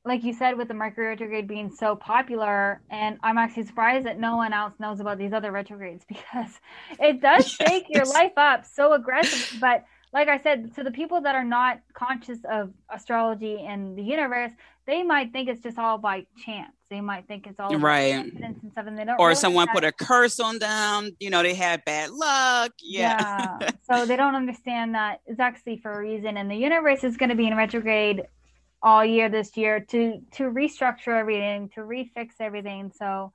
like 0.05 0.23
you 0.23 0.33
said, 0.33 0.57
with 0.57 0.69
the 0.69 0.73
Mercury 0.73 1.07
retrograde 1.07 1.47
being 1.47 1.69
so 1.69 1.97
popular, 1.97 2.81
and 2.89 3.17
I'm 3.23 3.37
actually 3.37 3.63
surprised 3.63 4.05
that 4.05 4.19
no 4.19 4.37
one 4.37 4.53
else 4.53 4.73
knows 4.79 5.01
about 5.01 5.17
these 5.17 5.33
other 5.33 5.51
retrogrades 5.51 6.05
because 6.07 6.59
it 6.97 7.19
does 7.21 7.45
shake 7.59 7.89
your 7.89 8.05
life 8.05 8.37
up 8.37 8.65
so 8.65 8.93
aggressively. 8.93 9.59
But 9.59 9.83
like 10.13 10.27
I 10.27 10.37
said, 10.37 10.75
to 10.75 10.83
the 10.83 10.91
people 10.91 11.21
that 11.21 11.33
are 11.33 11.43
not 11.43 11.79
conscious 11.93 12.39
of 12.49 12.71
astrology 12.89 13.65
and 13.65 13.97
the 13.97 14.03
universe, 14.03 14.51
they 14.85 15.01
might 15.01 15.33
think 15.33 15.49
it's 15.49 15.63
just 15.63 15.79
all 15.79 15.97
by 15.97 16.25
chance. 16.37 16.75
They 16.89 17.01
might 17.01 17.27
think 17.27 17.47
it's 17.47 17.59
all 17.59 17.75
right. 17.77 18.31
And 18.31 18.59
stuff, 18.71 18.85
and 18.85 18.97
they 18.97 19.05
don't 19.05 19.19
or 19.19 19.29
really 19.29 19.39
someone 19.39 19.67
put 19.73 19.83
a 19.83 19.91
curse 19.91 20.39
on 20.39 20.59
them. 20.59 21.09
You 21.19 21.31
know, 21.31 21.41
they 21.41 21.55
had 21.55 21.83
bad 21.85 22.11
luck. 22.11 22.73
Yeah. 22.79 23.57
yeah. 23.59 23.69
so 23.91 24.05
they 24.05 24.15
don't 24.15 24.35
understand 24.35 24.93
that 24.93 25.21
it's 25.25 25.39
actually 25.39 25.77
for 25.77 25.91
a 25.91 25.99
reason, 25.99 26.37
and 26.37 26.49
the 26.49 26.55
universe 26.55 27.03
is 27.03 27.17
going 27.17 27.29
to 27.29 27.35
be 27.35 27.47
in 27.47 27.57
retrograde 27.57 28.23
all 28.83 29.03
year 29.03 29.29
this 29.29 29.57
year 29.57 29.79
to 29.79 30.21
to 30.33 30.43
restructure 30.43 31.17
everything, 31.19 31.69
to 31.69 31.81
refix 31.81 32.33
everything. 32.39 32.91
So, 32.95 33.31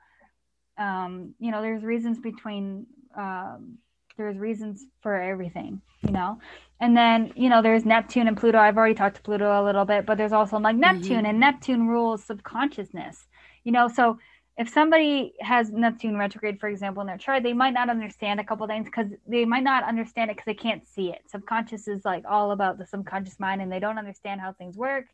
um, 0.78 1.34
you 1.40 1.50
know, 1.50 1.60
there's 1.60 1.82
reasons 1.82 2.20
between. 2.20 2.86
Um, 3.16 3.78
there's 4.18 4.36
reasons 4.36 4.84
for 5.00 5.16
everything, 5.18 5.80
you 6.02 6.10
know. 6.10 6.38
And 6.80 6.96
then, 6.96 7.32
you 7.34 7.48
know, 7.48 7.62
there's 7.62 7.86
Neptune 7.86 8.28
and 8.28 8.36
Pluto. 8.36 8.58
I've 8.58 8.76
already 8.76 8.94
talked 8.94 9.16
to 9.16 9.22
Pluto 9.22 9.62
a 9.62 9.64
little 9.64 9.84
bit, 9.84 10.04
but 10.04 10.18
there's 10.18 10.32
also 10.32 10.58
like 10.58 10.76
Neptune, 10.76 11.18
mm-hmm. 11.18 11.26
and 11.26 11.40
Neptune 11.40 11.88
rules 11.88 12.24
subconsciousness, 12.24 13.26
you 13.64 13.72
know. 13.72 13.88
So 13.88 14.18
if 14.58 14.68
somebody 14.68 15.34
has 15.40 15.70
Neptune 15.70 16.18
retrograde, 16.18 16.60
for 16.60 16.68
example, 16.68 17.00
in 17.00 17.06
their 17.06 17.16
chart, 17.16 17.44
they 17.44 17.52
might 17.52 17.74
not 17.74 17.88
understand 17.88 18.40
a 18.40 18.44
couple 18.44 18.66
things 18.66 18.86
because 18.86 19.06
they 19.26 19.44
might 19.44 19.62
not 19.62 19.84
understand 19.84 20.30
it 20.30 20.36
because 20.36 20.46
they 20.46 20.54
can't 20.54 20.86
see 20.86 21.10
it. 21.10 21.22
Subconscious 21.28 21.86
is 21.86 22.04
like 22.04 22.24
all 22.28 22.50
about 22.50 22.76
the 22.76 22.86
subconscious 22.86 23.38
mind, 23.38 23.62
and 23.62 23.72
they 23.72 23.80
don't 23.80 23.98
understand 23.98 24.40
how 24.40 24.52
things 24.52 24.76
work. 24.76 25.06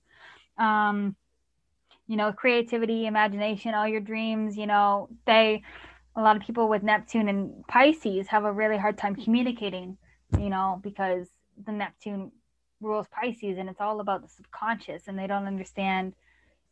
Um, 0.58 1.14
you 2.06 2.16
know, 2.16 2.32
creativity, 2.32 3.06
imagination, 3.06 3.74
all 3.74 3.86
your 3.86 4.00
dreams. 4.00 4.56
You 4.56 4.66
know, 4.66 5.08
they 5.26 5.62
a 6.16 6.22
lot 6.22 6.36
of 6.36 6.42
people 6.42 6.68
with 6.68 6.82
Neptune 6.82 7.28
and 7.28 7.66
Pisces 7.66 8.28
have 8.28 8.44
a 8.44 8.52
really 8.52 8.78
hard 8.78 8.98
time 8.98 9.16
communicating. 9.16 9.96
You 10.38 10.48
know, 10.50 10.80
because 10.82 11.28
the 11.64 11.72
Neptune 11.72 12.32
rules 12.80 13.06
Pisces 13.08 13.58
and 13.58 13.68
it's 13.68 13.80
all 13.80 14.00
about 14.00 14.22
the 14.22 14.28
subconscious 14.28 15.06
and 15.06 15.18
they 15.18 15.26
don't 15.26 15.46
understand, 15.46 16.14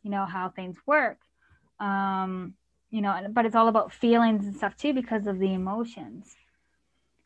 you 0.03 0.11
know, 0.11 0.25
how 0.25 0.49
things 0.49 0.77
work. 0.85 1.17
Um, 1.79 2.55
you 2.89 3.01
know, 3.01 3.27
but 3.31 3.45
it's 3.45 3.55
all 3.55 3.67
about 3.67 3.91
feelings 3.91 4.45
and 4.45 4.55
stuff 4.55 4.77
too 4.77 4.93
because 4.93 5.27
of 5.27 5.39
the 5.39 5.53
emotions. 5.53 6.35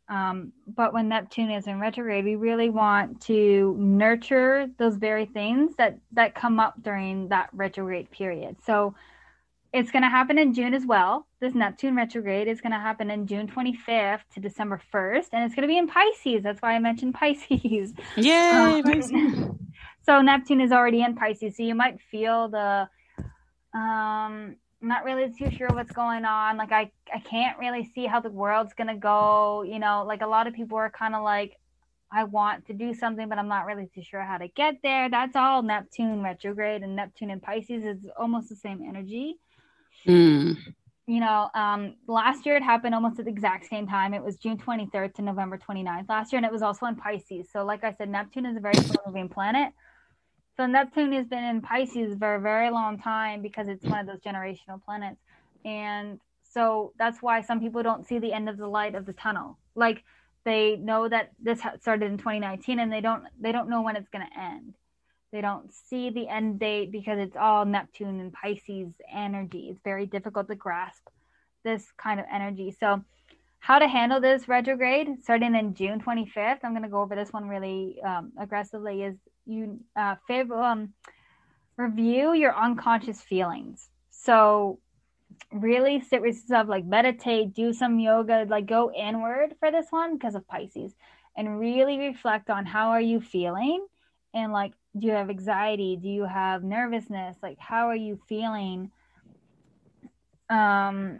Um, 0.09 0.53
but 0.65 0.93
when 0.93 1.09
Neptune 1.09 1.51
is 1.51 1.67
in 1.67 1.79
retrograde, 1.81 2.23
we 2.23 2.35
really 2.35 2.69
want 2.69 3.21
to 3.23 3.75
nurture 3.77 4.69
those 4.77 4.95
very 4.95 5.25
things 5.25 5.75
that 5.77 5.97
that 6.13 6.33
come 6.33 6.59
up 6.59 6.81
during 6.81 7.27
that 7.27 7.49
retrograde 7.51 8.09
period. 8.11 8.55
So 8.65 8.95
it's 9.77 9.91
going 9.91 10.01
to 10.01 10.09
happen 10.09 10.39
in 10.39 10.53
June 10.53 10.73
as 10.73 10.85
well. 10.85 11.27
This 11.39 11.53
Neptune 11.53 11.95
retrograde 11.95 12.47
is 12.47 12.61
going 12.61 12.71
to 12.71 12.79
happen 12.79 13.11
in 13.11 13.27
June 13.27 13.47
25th 13.47 14.21
to 14.33 14.39
December 14.39 14.81
1st, 14.91 15.27
and 15.33 15.43
it's 15.43 15.53
going 15.53 15.61
to 15.61 15.67
be 15.67 15.77
in 15.77 15.87
Pisces. 15.87 16.41
That's 16.41 16.61
why 16.61 16.73
I 16.73 16.79
mentioned 16.79 17.13
Pisces. 17.13 17.93
Yay! 18.15 18.81
Um, 18.83 19.59
so 20.03 20.21
Neptune 20.21 20.61
is 20.61 20.71
already 20.71 21.03
in 21.03 21.15
Pisces, 21.15 21.55
so 21.55 21.63
you 21.63 21.75
might 21.75 22.01
feel 22.01 22.49
the 22.49 22.89
um 23.77 24.55
not 24.81 25.03
really 25.03 25.31
too 25.37 25.51
sure 25.51 25.67
what's 25.69 25.91
going 25.91 26.25
on. 26.25 26.57
Like 26.57 26.71
I 26.71 26.91
I 27.13 27.19
can't 27.19 27.59
really 27.59 27.83
see 27.93 28.05
how 28.07 28.19
the 28.19 28.29
world's 28.29 28.73
going 28.73 28.87
to 28.87 28.95
go, 28.95 29.63
you 29.63 29.77
know, 29.77 30.03
like 30.07 30.21
a 30.21 30.27
lot 30.27 30.47
of 30.47 30.53
people 30.53 30.77
are 30.77 30.89
kind 30.89 31.13
of 31.13 31.23
like 31.23 31.57
I 32.11 32.23
want 32.23 32.65
to 32.67 32.73
do 32.73 32.93
something, 32.93 33.29
but 33.29 33.37
I'm 33.37 33.49
not 33.49 33.65
really 33.65 33.89
too 33.93 34.01
sure 34.01 34.23
how 34.23 34.37
to 34.37 34.47
get 34.47 34.75
there. 34.81 35.09
That's 35.09 35.35
all 35.35 35.61
Neptune 35.61 36.23
retrograde 36.23 36.81
and 36.81 36.95
Neptune 36.95 37.29
in 37.29 37.41
Pisces 37.41 37.83
is 37.83 38.07
almost 38.17 38.49
the 38.49 38.55
same 38.55 38.81
energy. 38.87 39.35
Mm. 40.07 40.57
You 41.05 41.19
know, 41.21 41.49
um, 41.53 41.95
last 42.07 42.45
year 42.45 42.57
it 42.57 42.63
happened 42.63 42.93
almost 42.93 43.19
at 43.19 43.25
the 43.25 43.31
exact 43.31 43.67
same 43.69 43.87
time. 43.87 44.13
It 44.13 44.23
was 44.23 44.35
June 44.37 44.57
23rd 44.57 45.15
to 45.15 45.21
November 45.21 45.57
29th 45.57 46.09
last 46.09 46.31
year, 46.31 46.37
and 46.37 46.45
it 46.45 46.51
was 46.51 46.61
also 46.61 46.85
in 46.85 46.95
Pisces. 46.95 47.47
So, 47.51 47.63
like 47.63 47.83
I 47.83 47.93
said, 47.93 48.09
Neptune 48.09 48.45
is 48.45 48.57
a 48.57 48.59
very 48.59 48.75
slow 48.75 49.01
moving 49.05 49.29
planet. 49.29 49.71
So, 50.57 50.65
Neptune 50.65 51.13
has 51.13 51.27
been 51.27 51.43
in 51.43 51.61
Pisces 51.61 52.17
for 52.17 52.35
a 52.35 52.41
very 52.41 52.69
long 52.71 52.99
time 52.99 53.41
because 53.41 53.67
it's 53.67 53.85
one 53.85 53.99
of 53.99 54.07
those 54.07 54.19
generational 54.19 54.83
planets. 54.83 55.21
And 55.63 56.19
so 56.49 56.93
that's 56.97 57.21
why 57.21 57.41
some 57.41 57.59
people 57.59 57.83
don't 57.83 58.07
see 58.07 58.19
the 58.19 58.33
end 58.33 58.49
of 58.49 58.57
the 58.57 58.67
light 58.67 58.95
of 58.95 59.05
the 59.05 59.13
tunnel. 59.13 59.57
Like 59.75 60.03
they 60.43 60.77
know 60.77 61.07
that 61.07 61.31
this 61.39 61.59
started 61.79 62.09
in 62.09 62.17
2019 62.17 62.79
and 62.79 62.91
they 62.91 63.01
don't 63.01 63.23
they 63.39 63.51
don't 63.51 63.69
know 63.69 63.81
when 63.81 63.95
it's 63.95 64.09
going 64.09 64.25
to 64.25 64.39
end 64.39 64.73
they 65.31 65.41
don't 65.41 65.73
see 65.73 66.09
the 66.09 66.27
end 66.27 66.59
date 66.59 66.91
because 66.91 67.19
it's 67.19 67.35
all 67.35 67.65
Neptune 67.65 68.19
and 68.19 68.31
Pisces 68.31 68.93
energy. 69.13 69.67
It's 69.69 69.81
very 69.83 70.05
difficult 70.05 70.47
to 70.47 70.55
grasp 70.55 71.07
this 71.63 71.85
kind 71.97 72.19
of 72.19 72.25
energy. 72.31 72.75
So, 72.79 73.03
how 73.59 73.79
to 73.79 73.87
handle 73.87 74.21
this 74.21 74.47
retrograde 74.47 75.07
starting 75.23 75.55
in 75.55 75.73
June 75.73 75.99
25th, 75.99 76.59
I'm 76.63 76.71
going 76.71 76.83
to 76.83 76.89
go 76.89 77.01
over 77.01 77.15
this 77.15 77.33
one 77.33 77.49
really 77.49 77.99
um, 78.03 78.31
aggressively, 78.39 79.03
is 79.03 79.15
you 79.45 79.79
uh, 79.95 80.15
favor, 80.27 80.61
um, 80.61 80.93
review 81.75 82.33
your 82.33 82.55
unconscious 82.55 83.21
feelings. 83.21 83.89
So, 84.11 84.79
really 85.51 85.99
sit 85.99 86.21
with 86.21 86.35
yourself, 86.35 86.69
like 86.69 86.85
meditate, 86.85 87.53
do 87.53 87.73
some 87.73 87.99
yoga, 87.99 88.45
like 88.47 88.67
go 88.67 88.91
inward 88.93 89.55
for 89.59 89.71
this 89.71 89.87
one 89.89 90.17
because 90.17 90.35
of 90.35 90.47
Pisces 90.47 90.93
and 91.35 91.59
really 91.59 91.97
reflect 91.99 92.49
on 92.49 92.65
how 92.65 92.89
are 92.89 93.01
you 93.01 93.19
feeling 93.19 93.85
and 94.33 94.51
like 94.51 94.73
do 94.97 95.07
you 95.07 95.13
have 95.13 95.29
anxiety? 95.29 95.95
Do 95.95 96.07
you 96.09 96.25
have 96.25 96.63
nervousness? 96.63 97.37
Like 97.41 97.57
how 97.59 97.87
are 97.87 97.95
you 97.95 98.19
feeling? 98.27 98.91
Um 100.49 101.19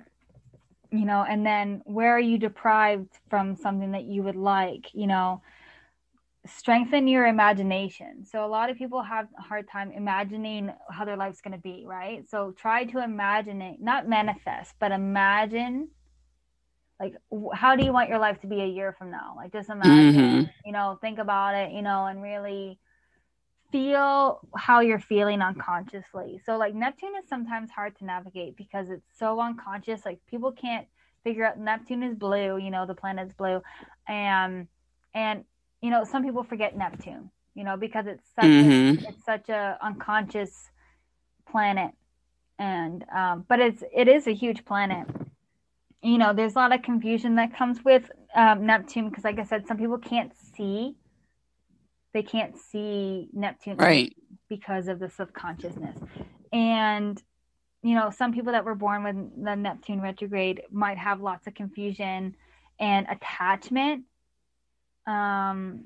you 0.92 1.06
know 1.06 1.26
and 1.28 1.46
then 1.46 1.82
where 1.86 2.16
are 2.16 2.20
you 2.20 2.38
deprived 2.38 3.10
from 3.30 3.56
something 3.56 3.92
that 3.92 4.06
you 4.06 4.24
would 4.24 4.36
like 4.36 4.94
you 4.94 5.08
know? 5.08 5.42
Strengthen 6.46 7.10
your 7.10 7.26
imagination. 7.28 8.24
So 8.24 8.46
a 8.46 8.48
lot 8.48 8.70
of 8.70 8.78
people 8.78 9.04
have 9.04 9.28
a 9.38 9.42
hard 9.42 9.68
time 9.70 9.92
imagining 9.92 10.72
how 10.90 11.04
their 11.04 11.18
life's 11.18 11.42
going 11.42 11.52
to 11.52 11.62
be 11.62 11.84
right? 11.86 12.28
So 12.30 12.52
try 12.52 12.86
to 12.86 13.04
imagine 13.04 13.62
it 13.62 13.82
not 13.82 14.08
manifest 14.08 14.74
but 14.80 14.92
imagine 14.92 15.90
like 17.00 17.14
how 17.54 17.76
do 17.76 17.86
you 17.86 17.94
want 17.94 18.10
your 18.10 18.18
life 18.18 18.40
to 18.42 18.48
be 18.48 18.62
a 18.62 18.66
year 18.66 18.96
from 18.98 19.12
now? 19.12 19.34
Like 19.36 19.52
just 19.52 19.70
imagine 19.70 20.16
mm-hmm. 20.16 20.44
you 20.66 20.72
know 20.72 20.98
think 21.02 21.20
about 21.20 21.54
it 21.54 21.72
you 21.72 21.82
know 21.82 22.06
and 22.06 22.22
really 22.22 22.80
feel 23.72 24.40
how 24.56 24.80
you're 24.80 25.00
feeling 25.00 25.42
unconsciously. 25.42 26.42
So 26.46 26.58
like 26.58 26.74
Neptune 26.74 27.14
is 27.22 27.28
sometimes 27.28 27.70
hard 27.72 27.98
to 27.98 28.06
navigate 28.06 28.56
because 28.56 28.90
it's 28.90 29.08
so 29.18 29.40
unconscious. 29.40 30.06
Like 30.06 30.20
people 30.30 30.52
can't 30.52 30.88
figure 31.24 31.46
out 31.46 31.60
Neptune 31.60 32.04
is 32.04 32.16
blue, 32.16 32.58
you 32.58 32.72
know, 32.72 32.86
the 32.86 32.96
planet's 32.96 33.34
blue. 33.34 33.62
And 34.08 34.68
and 35.14 35.44
you 35.82 35.90
know, 35.90 36.04
some 36.04 36.24
people 36.24 36.44
forget 36.44 36.78
Neptune, 36.78 37.30
you 37.56 37.64
know, 37.64 37.78
because 37.78 38.08
it's 38.08 38.24
such 38.36 38.46
mm-hmm. 38.46 39.06
a, 39.06 39.10
it's 39.10 39.26
such 39.26 39.50
a 39.50 39.78
unconscious 39.82 40.70
planet. 41.50 41.92
And 42.60 43.06
um 43.16 43.46
but 43.48 43.60
it's 43.60 43.84
it 43.94 44.08
is 44.08 44.28
a 44.28 44.34
huge 44.34 44.66
planet. 44.66 45.08
You 46.02 46.18
know, 46.18 46.34
there's 46.34 46.56
a 46.56 46.60
lot 46.60 46.74
of 46.74 46.84
confusion 46.84 47.36
that 47.36 47.56
comes 47.56 47.84
with 47.84 48.10
um, 48.36 48.66
Neptune 48.66 49.10
because 49.10 49.24
like 49.24 49.40
I 49.40 49.44
said, 49.44 49.68
some 49.68 49.78
people 49.78 49.98
can't 49.98 50.32
see 50.56 50.96
they 52.14 52.24
can't 52.24 52.58
see 52.58 53.30
Neptune 53.34 53.78
right 53.78 54.16
because 54.50 54.88
of 54.88 55.00
the 55.00 55.10
subconsciousness. 55.10 55.98
And 56.52 57.22
you 57.84 57.96
know, 57.96 58.10
some 58.10 58.34
people 58.34 58.52
that 58.54 58.66
were 58.66 58.76
born 58.76 59.04
with 59.04 59.44
the 59.44 59.56
Neptune 59.56 60.02
retrograde 60.02 60.64
might 60.72 60.98
have 60.98 61.22
lots 61.22 61.48
of 61.48 61.54
confusion 61.54 62.36
and 62.80 63.08
attachment 63.10 64.04
um 65.08 65.86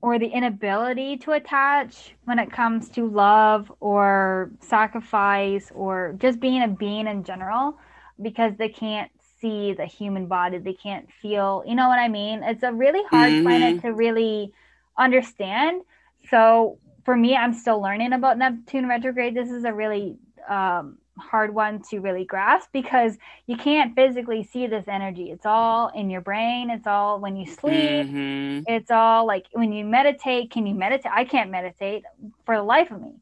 or 0.00 0.18
the 0.18 0.26
inability 0.26 1.16
to 1.16 1.32
attach 1.32 2.14
when 2.24 2.38
it 2.38 2.50
comes 2.50 2.88
to 2.90 3.08
love 3.08 3.72
or 3.80 4.50
sacrifice 4.60 5.72
or 5.74 6.14
just 6.18 6.38
being 6.38 6.62
a 6.62 6.68
being 6.68 7.06
in 7.06 7.24
general 7.24 7.76
because 8.22 8.52
they 8.56 8.68
can't 8.68 9.10
see 9.40 9.72
the 9.72 9.84
human 9.84 10.26
body 10.26 10.58
they 10.58 10.72
can't 10.72 11.08
feel 11.20 11.62
you 11.66 11.74
know 11.74 11.88
what 11.88 11.98
i 11.98 12.08
mean 12.08 12.42
it's 12.42 12.62
a 12.62 12.72
really 12.72 13.02
hard 13.10 13.32
mm-hmm. 13.32 13.46
planet 13.46 13.82
to 13.82 13.92
really 13.92 14.52
understand. 14.98 15.82
So 16.30 16.78
for 17.04 17.16
me, 17.16 17.36
I'm 17.36 17.54
still 17.54 17.80
learning 17.80 18.12
about 18.12 18.38
Neptune 18.38 18.88
retrograde. 18.88 19.34
This 19.34 19.50
is 19.50 19.64
a 19.64 19.72
really 19.72 20.16
um, 20.48 20.98
hard 21.18 21.54
one 21.54 21.80
to 21.90 22.00
really 22.00 22.24
grasp 22.24 22.68
because 22.72 23.16
you 23.46 23.56
can't 23.56 23.94
physically 23.94 24.42
see 24.42 24.66
this 24.66 24.84
energy. 24.88 25.30
It's 25.30 25.46
all 25.46 25.88
in 25.94 26.10
your 26.10 26.20
brain. 26.20 26.70
It's 26.70 26.86
all 26.86 27.20
when 27.20 27.36
you 27.36 27.46
sleep. 27.46 28.06
Mm-hmm. 28.06 28.60
It's 28.66 28.90
all 28.90 29.26
like 29.26 29.46
when 29.52 29.72
you 29.72 29.84
meditate. 29.84 30.50
Can 30.50 30.66
you 30.66 30.74
meditate? 30.74 31.12
I 31.14 31.24
can't 31.24 31.50
meditate 31.50 32.04
for 32.44 32.56
the 32.56 32.62
life 32.62 32.90
of 32.90 33.00
me. 33.00 33.14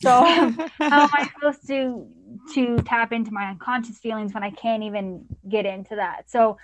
So 0.00 0.10
how 0.78 1.04
am 1.04 1.10
I 1.12 1.28
supposed 1.32 1.66
to 1.68 2.06
to 2.54 2.76
tap 2.82 3.12
into 3.12 3.30
my 3.30 3.50
unconscious 3.50 3.98
feelings 3.98 4.34
when 4.34 4.42
I 4.42 4.50
can't 4.50 4.82
even 4.82 5.24
get 5.48 5.66
into 5.66 5.96
that? 5.96 6.30
So, 6.30 6.58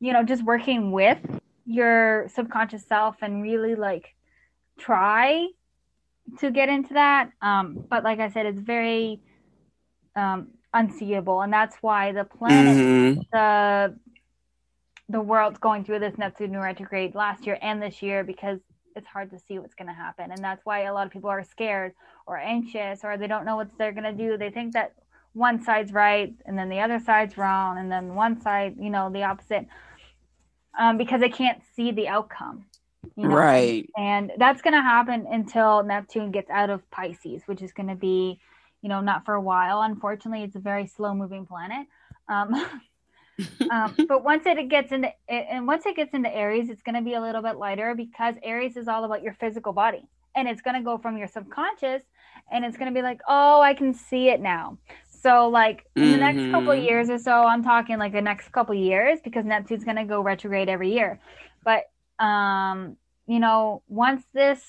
you 0.00 0.12
know, 0.12 0.22
just 0.22 0.44
working 0.44 0.90
with 0.90 1.18
your 1.66 2.28
subconscious 2.28 2.84
self 2.86 3.16
and 3.22 3.42
really 3.42 3.74
like 3.74 4.14
try 4.78 5.46
to 6.38 6.50
get 6.50 6.68
into 6.68 6.94
that. 6.94 7.30
Um, 7.42 7.84
but 7.88 8.04
like 8.04 8.20
I 8.20 8.30
said, 8.30 8.46
it's 8.46 8.60
very 8.60 9.20
um, 10.16 10.48
unseeable, 10.72 11.42
and 11.42 11.52
that's 11.52 11.76
why 11.80 12.12
the 12.12 12.24
planet, 12.24 12.76
mm-hmm. 12.76 13.20
the 13.32 13.98
the 15.10 15.20
world's 15.20 15.58
going 15.58 15.84
through 15.84 15.98
this 15.98 16.16
Neptune 16.16 16.56
retrograde 16.56 17.14
last 17.14 17.44
year 17.44 17.58
and 17.60 17.82
this 17.82 18.00
year 18.00 18.24
because 18.24 18.58
it's 18.96 19.06
hard 19.06 19.30
to 19.30 19.38
see 19.38 19.58
what's 19.58 19.74
going 19.74 19.88
to 19.88 19.94
happen, 19.94 20.30
and 20.30 20.42
that's 20.42 20.64
why 20.64 20.82
a 20.84 20.94
lot 20.94 21.06
of 21.06 21.12
people 21.12 21.30
are 21.30 21.44
scared 21.44 21.92
or 22.26 22.38
anxious 22.38 23.00
or 23.04 23.16
they 23.16 23.26
don't 23.26 23.44
know 23.44 23.56
what 23.56 23.68
they're 23.78 23.92
going 23.92 24.04
to 24.04 24.12
do. 24.12 24.38
They 24.38 24.50
think 24.50 24.72
that 24.72 24.94
one 25.34 25.62
side's 25.62 25.92
right 25.92 26.32
and 26.46 26.56
then 26.56 26.68
the 26.68 26.80
other 26.80 26.98
side's 26.98 27.36
wrong, 27.36 27.78
and 27.78 27.90
then 27.90 28.14
one 28.14 28.40
side, 28.40 28.76
you 28.80 28.90
know, 28.90 29.10
the 29.10 29.24
opposite 29.24 29.66
um, 30.78 30.98
because 30.98 31.20
they 31.20 31.28
can't 31.28 31.60
see 31.74 31.90
the 31.92 32.08
outcome. 32.08 32.66
You 33.16 33.28
know? 33.28 33.36
Right. 33.36 33.88
And 33.96 34.32
that's 34.38 34.62
going 34.62 34.74
to 34.74 34.80
happen 34.80 35.26
until 35.30 35.82
Neptune 35.82 36.30
gets 36.30 36.50
out 36.50 36.70
of 36.70 36.88
Pisces, 36.90 37.42
which 37.46 37.62
is 37.62 37.72
going 37.72 37.88
to 37.88 37.94
be, 37.94 38.40
you 38.82 38.88
know, 38.88 39.00
not 39.00 39.24
for 39.24 39.34
a 39.34 39.40
while. 39.40 39.82
Unfortunately, 39.82 40.42
it's 40.42 40.56
a 40.56 40.60
very 40.60 40.86
slow 40.86 41.14
moving 41.14 41.46
planet. 41.46 41.86
Um, 42.28 42.54
um, 43.70 43.94
but 44.08 44.24
once 44.24 44.44
it 44.46 44.68
gets 44.68 44.92
into 44.92 45.10
and 45.28 45.66
once 45.66 45.86
it 45.86 45.96
gets 45.96 46.14
into 46.14 46.34
Aries, 46.34 46.70
it's 46.70 46.82
going 46.82 46.94
to 46.94 47.02
be 47.02 47.14
a 47.14 47.20
little 47.20 47.42
bit 47.42 47.56
lighter 47.56 47.94
because 47.94 48.36
Aries 48.42 48.76
is 48.76 48.88
all 48.88 49.04
about 49.04 49.22
your 49.22 49.34
physical 49.34 49.72
body, 49.72 50.06
and 50.34 50.48
it's 50.48 50.62
going 50.62 50.76
to 50.76 50.82
go 50.82 50.98
from 50.98 51.16
your 51.16 51.28
subconscious, 51.28 52.02
and 52.50 52.64
it's 52.64 52.76
going 52.76 52.92
to 52.92 52.94
be 52.94 53.02
like, 53.02 53.20
oh, 53.28 53.60
I 53.60 53.74
can 53.74 53.94
see 53.94 54.28
it 54.28 54.40
now. 54.40 54.78
So 55.24 55.48
like 55.48 55.86
in 55.96 56.10
the 56.10 56.18
next 56.18 56.50
couple 56.50 56.70
of 56.70 56.76
mm-hmm. 56.76 56.86
years 56.86 57.08
or 57.08 57.16
so, 57.16 57.32
I'm 57.32 57.64
talking 57.64 57.98
like 57.98 58.12
the 58.12 58.20
next 58.20 58.52
couple 58.52 58.74
years 58.74 59.20
because 59.24 59.46
Neptune's 59.46 59.82
gonna 59.82 60.04
go 60.04 60.20
retrograde 60.20 60.68
every 60.68 60.92
year. 60.92 61.18
But 61.64 61.84
um, 62.22 62.98
you 63.26 63.40
know, 63.40 63.82
once 63.88 64.22
this 64.34 64.60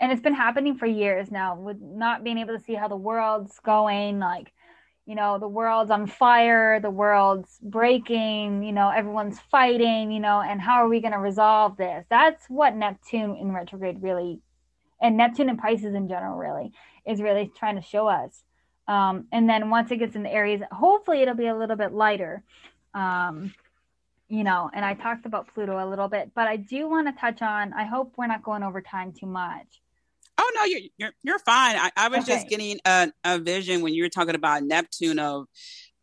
and 0.00 0.12
it's 0.12 0.20
been 0.20 0.34
happening 0.34 0.76
for 0.76 0.84
years 0.84 1.30
now 1.30 1.58
with 1.58 1.78
not 1.80 2.24
being 2.24 2.36
able 2.36 2.58
to 2.58 2.62
see 2.62 2.74
how 2.74 2.88
the 2.88 2.96
world's 2.96 3.58
going, 3.60 4.18
like 4.18 4.52
you 5.06 5.14
know, 5.14 5.38
the 5.38 5.48
world's 5.48 5.90
on 5.90 6.06
fire, 6.06 6.78
the 6.78 6.90
world's 6.90 7.58
breaking, 7.62 8.62
you 8.62 8.72
know, 8.72 8.90
everyone's 8.90 9.40
fighting, 9.50 10.12
you 10.12 10.20
know, 10.20 10.42
and 10.42 10.60
how 10.60 10.74
are 10.84 10.88
we 10.90 11.00
going 11.00 11.14
to 11.14 11.18
resolve 11.18 11.78
this? 11.78 12.04
That's 12.10 12.44
what 12.50 12.76
Neptune 12.76 13.34
in 13.40 13.52
retrograde 13.52 14.02
really, 14.02 14.42
and 15.00 15.16
Neptune 15.16 15.48
and 15.48 15.58
Pisces 15.58 15.94
in 15.94 16.06
general, 16.06 16.36
really, 16.36 16.72
is 17.06 17.22
really 17.22 17.50
trying 17.56 17.76
to 17.76 17.82
show 17.82 18.08
us. 18.08 18.42
Um, 18.88 19.26
and 19.30 19.48
then 19.48 19.70
once 19.70 19.90
it 19.90 19.98
gets 19.98 20.16
in 20.16 20.22
the 20.22 20.32
Aries, 20.32 20.62
hopefully 20.72 21.20
it'll 21.22 21.34
be 21.34 21.46
a 21.46 21.54
little 21.54 21.76
bit 21.76 21.92
lighter. 21.92 22.42
Um, 22.94 23.54
you 24.28 24.44
know, 24.44 24.70
and 24.74 24.84
I 24.84 24.94
talked 24.94 25.26
about 25.26 25.52
Pluto 25.54 25.82
a 25.82 25.88
little 25.88 26.08
bit, 26.08 26.32
but 26.34 26.48
I 26.48 26.56
do 26.56 26.88
want 26.88 27.06
to 27.06 27.20
touch 27.20 27.42
on. 27.42 27.72
I 27.72 27.84
hope 27.84 28.14
we're 28.16 28.26
not 28.26 28.42
going 28.42 28.62
over 28.62 28.80
time 28.80 29.12
too 29.12 29.26
much. 29.26 29.80
Oh 30.38 30.52
no, 30.54 30.64
you're 30.64 30.80
you're, 30.96 31.12
you're 31.22 31.38
fine. 31.40 31.76
I, 31.76 31.90
I 31.96 32.08
was 32.08 32.24
okay. 32.24 32.34
just 32.34 32.48
getting 32.48 32.78
a, 32.84 33.10
a 33.24 33.38
vision 33.38 33.82
when 33.82 33.92
you 33.92 34.04
were 34.04 34.08
talking 34.08 34.34
about 34.34 34.62
Neptune 34.62 35.18
of 35.18 35.46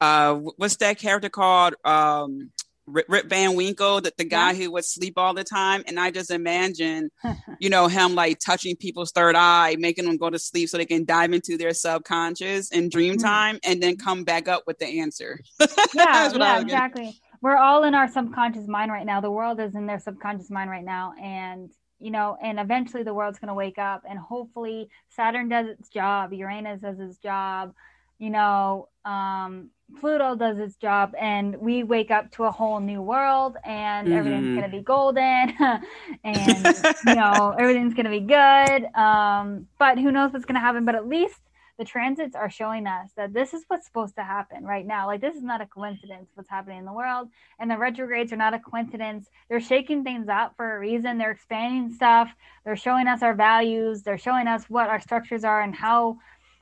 uh, 0.01 0.35
what's 0.57 0.75
that 0.77 0.99
character 0.99 1.29
called? 1.29 1.75
Um, 1.85 2.51
Rip 2.87 3.29
Van 3.29 3.55
Winkle, 3.55 4.01
the, 4.01 4.13
the 4.17 4.25
guy 4.25 4.51
yeah. 4.51 4.65
who 4.65 4.71
would 4.71 4.85
sleep 4.85 5.17
all 5.17 5.33
the 5.33 5.43
time. 5.43 5.83
And 5.87 5.99
I 5.99 6.11
just 6.11 6.31
imagine, 6.31 7.09
you 7.59 7.69
know, 7.69 7.87
him 7.87 8.15
like 8.15 8.39
touching 8.39 8.75
people's 8.75 9.11
third 9.11 9.35
eye, 9.35 9.75
making 9.79 10.05
them 10.05 10.17
go 10.17 10.29
to 10.29 10.39
sleep 10.39 10.69
so 10.69 10.77
they 10.77 10.85
can 10.85 11.05
dive 11.05 11.33
into 11.33 11.57
their 11.57 11.73
subconscious 11.73 12.71
and 12.71 12.91
dream 12.91 13.15
mm-hmm. 13.15 13.25
time 13.25 13.59
and 13.63 13.81
then 13.81 13.97
come 13.97 14.23
back 14.23 14.47
up 14.47 14.63
with 14.67 14.77
the 14.79 14.99
answer. 14.99 15.39
yeah, 15.93 16.31
yeah, 16.33 16.59
exactly. 16.59 17.19
We're 17.41 17.57
all 17.57 17.83
in 17.83 17.95
our 17.95 18.07
subconscious 18.07 18.67
mind 18.67 18.91
right 18.91 19.05
now. 19.05 19.21
The 19.21 19.31
world 19.31 19.59
is 19.59 19.75
in 19.75 19.85
their 19.85 19.99
subconscious 19.99 20.49
mind 20.49 20.69
right 20.69 20.85
now. 20.85 21.13
And, 21.21 21.71
you 21.99 22.11
know, 22.11 22.37
and 22.41 22.59
eventually 22.59 23.03
the 23.03 23.13
world's 23.13 23.39
going 23.39 23.49
to 23.49 23.55
wake 23.55 23.77
up 23.77 24.03
and 24.07 24.19
hopefully 24.19 24.89
Saturn 25.09 25.49
does 25.49 25.67
its 25.67 25.89
job, 25.89 26.33
Uranus 26.33 26.81
does 26.81 26.99
its 26.99 27.17
job, 27.17 27.73
you 28.19 28.29
know, 28.29 28.89
um, 29.05 29.69
Pluto 29.99 30.35
does 30.35 30.57
its 30.57 30.75
job 30.75 31.13
and 31.19 31.55
we 31.57 31.83
wake 31.83 32.11
up 32.11 32.31
to 32.31 32.45
a 32.45 32.51
whole 32.51 32.79
new 32.79 33.01
world 33.01 33.57
and 33.63 34.07
mm-hmm. 34.07 34.17
everything's 34.17 34.57
going 34.57 34.69
to 34.69 34.77
be 34.77 34.83
golden 34.83 35.53
and 36.23 36.77
you 37.05 37.15
know 37.15 37.55
everything's 37.59 37.93
going 37.93 38.05
to 38.05 38.09
be 38.09 38.19
good 38.19 38.85
um, 38.95 39.67
but 39.77 39.99
who 39.99 40.11
knows 40.11 40.33
what's 40.33 40.45
going 40.45 40.55
to 40.55 40.59
happen 40.59 40.85
but 40.85 40.95
at 40.95 41.07
least 41.07 41.39
the 41.77 41.85
transits 41.85 42.35
are 42.35 42.49
showing 42.49 42.87
us 42.87 43.09
that 43.17 43.33
this 43.33 43.53
is 43.53 43.65
what's 43.67 43.85
supposed 43.85 44.15
to 44.15 44.23
happen 44.23 44.63
right 44.63 44.85
now. 44.85 45.07
Like 45.07 45.21
this 45.21 45.35
is 45.35 45.43
not 45.43 45.61
a 45.61 45.65
coincidence 45.65 46.29
what's 46.33 46.49
happening 46.49 46.79
in 46.79 46.85
the 46.85 46.93
world 46.93 47.29
and 47.59 47.69
the 47.69 47.77
retrogrades 47.77 48.31
are 48.31 48.37
not 48.37 48.53
a 48.53 48.59
coincidence. 48.59 49.29
They're 49.49 49.59
shaking 49.59 50.03
things 50.03 50.29
up 50.29 50.53
for 50.55 50.75
a 50.75 50.79
reason. 50.79 51.17
They're 51.17 51.31
expanding 51.31 51.93
stuff. 51.93 52.29
They're 52.63 52.77
showing 52.77 53.07
us 53.07 53.21
our 53.21 53.33
values. 53.33 54.03
They're 54.03 54.17
showing 54.17 54.47
us 54.47 54.69
what 54.69 54.89
our 54.89 55.01
structures 55.01 55.43
are 55.43 55.61
and 55.61 55.75
how 55.75 56.17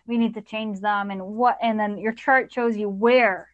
we 0.07 0.17
need 0.17 0.33
to 0.33 0.41
change 0.41 0.79
them 0.81 1.11
and 1.11 1.25
what 1.25 1.57
and 1.61 1.79
then 1.79 1.97
your 1.97 2.13
chart 2.13 2.51
shows 2.51 2.75
you 2.75 2.89
where 2.89 3.49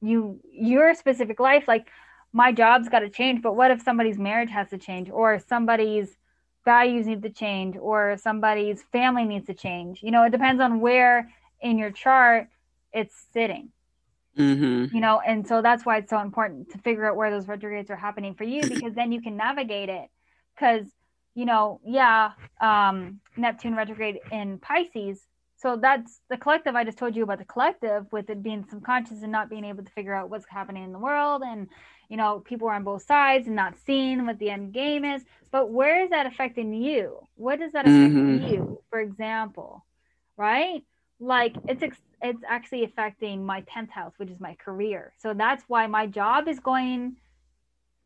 you 0.00 0.40
your 0.52 0.94
specific 0.94 1.40
life 1.40 1.64
like 1.68 1.88
my 2.32 2.52
job's 2.52 2.88
got 2.88 3.00
to 3.00 3.08
change 3.08 3.42
but 3.42 3.56
what 3.56 3.70
if 3.70 3.82
somebody's 3.82 4.18
marriage 4.18 4.50
has 4.50 4.68
to 4.70 4.78
change 4.78 5.10
or 5.10 5.38
somebody's 5.38 6.16
values 6.64 7.06
need 7.06 7.22
to 7.22 7.30
change 7.30 7.76
or 7.76 8.16
somebody's 8.18 8.82
family 8.92 9.24
needs 9.24 9.46
to 9.46 9.54
change? 9.54 10.02
You 10.02 10.10
know 10.10 10.24
it 10.24 10.30
depends 10.30 10.60
on 10.60 10.80
where 10.80 11.30
in 11.60 11.78
your 11.78 11.90
chart 11.90 12.48
it's 12.92 13.14
sitting. 13.32 13.70
Mm-hmm. 14.38 14.94
you 14.94 15.00
know 15.00 15.20
and 15.26 15.46
so 15.46 15.60
that's 15.60 15.84
why 15.84 15.96
it's 15.96 16.08
so 16.08 16.20
important 16.20 16.70
to 16.70 16.78
figure 16.78 17.04
out 17.04 17.16
where 17.16 17.32
those 17.32 17.48
retrogrades 17.48 17.90
are 17.90 17.96
happening 17.96 18.34
for 18.34 18.44
you 18.44 18.62
because 18.62 18.94
then 18.94 19.10
you 19.10 19.20
can 19.20 19.36
navigate 19.36 19.88
it. 19.88 20.08
Because 20.54 20.86
you 21.34 21.46
know 21.46 21.80
yeah 21.84 22.32
um 22.60 23.20
neptune 23.36 23.74
retrograde 23.74 24.20
in 24.30 24.58
pisces 24.58 25.20
so 25.60 25.76
that's 25.76 26.20
the 26.30 26.36
collective 26.36 26.74
i 26.74 26.84
just 26.84 26.98
told 26.98 27.14
you 27.14 27.22
about 27.22 27.38
the 27.38 27.44
collective 27.44 28.06
with 28.12 28.30
it 28.30 28.42
being 28.42 28.64
subconscious 28.70 29.22
and 29.22 29.32
not 29.32 29.50
being 29.50 29.64
able 29.64 29.84
to 29.84 29.90
figure 29.92 30.14
out 30.14 30.30
what's 30.30 30.46
happening 30.48 30.84
in 30.84 30.92
the 30.92 30.98
world 30.98 31.42
and 31.44 31.68
you 32.10 32.16
know 32.16 32.40
people 32.40 32.68
are 32.68 32.74
on 32.74 32.84
both 32.84 33.02
sides 33.02 33.46
and 33.46 33.56
not 33.56 33.74
seeing 33.86 34.26
what 34.26 34.38
the 34.38 34.50
end 34.50 34.74
game 34.74 35.04
is. 35.04 35.22
But 35.52 35.70
where 35.70 36.04
is 36.04 36.10
that 36.10 36.26
affecting 36.26 36.72
you? 36.74 37.26
What 37.36 37.58
does 37.58 37.72
that 37.72 37.86
affect 37.86 38.14
mm-hmm. 38.14 38.46
you 38.46 38.82
for 38.90 39.00
example 39.00 39.86
right? 40.36 40.82
Like 41.20 41.54
it's 41.68 41.82
ex- 41.82 42.02
it's 42.22 42.42
actually 42.46 42.84
affecting 42.84 43.44
my 43.44 43.62
10th 43.62 43.90
house 43.90 44.12
which 44.18 44.30
is 44.30 44.40
my 44.40 44.54
career. 44.54 45.12
So 45.18 45.32
that's 45.32 45.64
why 45.68 45.86
my 45.86 46.06
job 46.06 46.48
is 46.48 46.60
going 46.60 47.16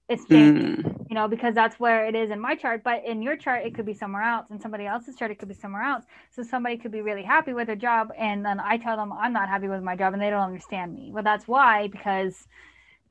it's 0.09 0.24
mm. 0.26 1.06
you 1.09 1.14
know 1.14 1.28
because 1.28 1.55
that's 1.55 1.81
where 1.81 2.06
it 2.06 2.14
is 2.14 2.31
in 2.31 2.39
my 2.39 2.55
chart 2.55 2.82
but 2.85 3.05
in 3.06 3.22
your 3.22 3.36
chart 3.36 3.64
it 3.64 3.74
could 3.74 3.86
be 3.86 3.94
somewhere 3.94 4.22
else 4.22 4.47
in 4.51 4.60
somebody 4.60 4.85
else's 4.85 5.16
chart 5.16 5.31
it 5.31 5.39
could 5.39 5.48
be 5.48 5.55
somewhere 5.55 5.82
else. 5.82 6.05
So 6.31 6.43
somebody 6.43 6.76
could 6.76 6.93
be 6.93 7.01
really 7.01 7.22
happy 7.22 7.55
with 7.55 7.68
their 7.68 7.76
job 7.76 8.12
and 8.18 8.44
then 8.44 8.60
i 8.60 8.76
tell 8.76 8.97
them 8.97 9.12
i'm 9.12 9.32
not 9.32 9.48
happy 9.48 9.68
with 9.68 9.82
my 9.82 9.97
job 9.97 10.12
and 10.12 10.22
they 10.22 10.31
don't 10.31 10.43
understand 10.43 10.94
me. 10.94 11.10
Well 11.12 11.22
that's 11.22 11.48
why 11.48 11.89
because 11.89 12.47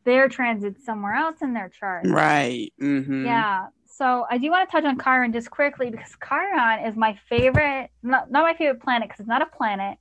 their 0.03 0.28
transit 0.28 0.82
somewhere 0.82 1.15
else 1.15 1.41
in 1.41 1.53
their 1.53 1.70
chart. 1.70 2.06
Right. 2.07 2.74
Mm-hmm. 2.82 3.26
yeah. 3.26 3.68
So 3.86 4.26
i 4.30 4.38
do 4.38 4.52
want 4.52 4.70
to 4.70 4.72
touch 4.72 4.86
on 4.86 4.99
chiron 4.99 5.34
just 5.34 5.49
quickly 5.49 5.90
because 5.90 6.15
chiron 6.28 6.86
is 6.86 6.95
my 6.95 7.18
favorite 7.28 7.90
not, 8.03 8.30
not 8.30 8.44
my 8.44 8.53
favorite 8.53 8.82
planet 8.82 9.10
because 9.10 9.22
it's 9.22 9.30
not 9.30 9.41
a 9.41 9.48
planet 9.48 9.98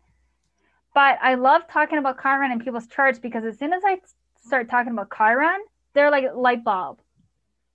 but 0.95 1.19
i 1.23 1.35
love 1.35 1.63
talking 1.71 1.99
about 1.99 2.21
chiron 2.21 2.53
in 2.53 2.59
people's 2.59 2.87
charts 2.87 3.19
because 3.19 3.45
as 3.45 3.59
soon 3.59 3.73
as 3.73 3.83
i 3.85 3.99
start 4.45 4.71
talking 4.71 4.93
about 4.93 5.09
chiron 5.15 5.61
they're 5.95 6.11
like 6.11 6.25
light 6.35 6.65
bulb. 6.65 7.01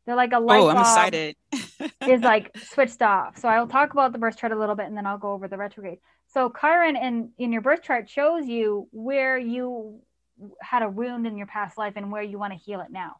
They're 0.05 0.15
like 0.15 0.31
a 0.31 0.39
light 0.39 0.59
oh, 0.59 0.65
bulb. 0.65 0.77
I'm 0.77 0.81
excited. 0.81 1.35
is 2.07 2.21
like 2.21 2.57
switched 2.57 3.01
off. 3.01 3.37
So 3.37 3.47
I'll 3.47 3.67
talk 3.67 3.91
about 3.91 4.13
the 4.13 4.19
birth 4.19 4.37
chart 4.37 4.51
a 4.51 4.57
little 4.57 4.75
bit 4.75 4.87
and 4.87 4.97
then 4.97 5.05
I'll 5.05 5.17
go 5.17 5.33
over 5.33 5.47
the 5.47 5.57
retrograde. 5.57 5.99
So 6.27 6.51
Chiron 6.59 6.95
in 6.95 7.31
in 7.37 7.51
your 7.51 7.61
birth 7.61 7.83
chart 7.83 8.09
shows 8.09 8.47
you 8.47 8.87
where 8.91 9.37
you 9.37 10.01
had 10.61 10.83
a 10.83 10.89
wound 10.89 11.25
in 11.25 11.37
your 11.37 11.47
past 11.47 11.77
life 11.77 11.93
and 11.95 12.11
where 12.11 12.21
you 12.21 12.37
want 12.37 12.53
to 12.53 12.59
heal 12.59 12.81
it 12.81 12.91
now. 12.91 13.17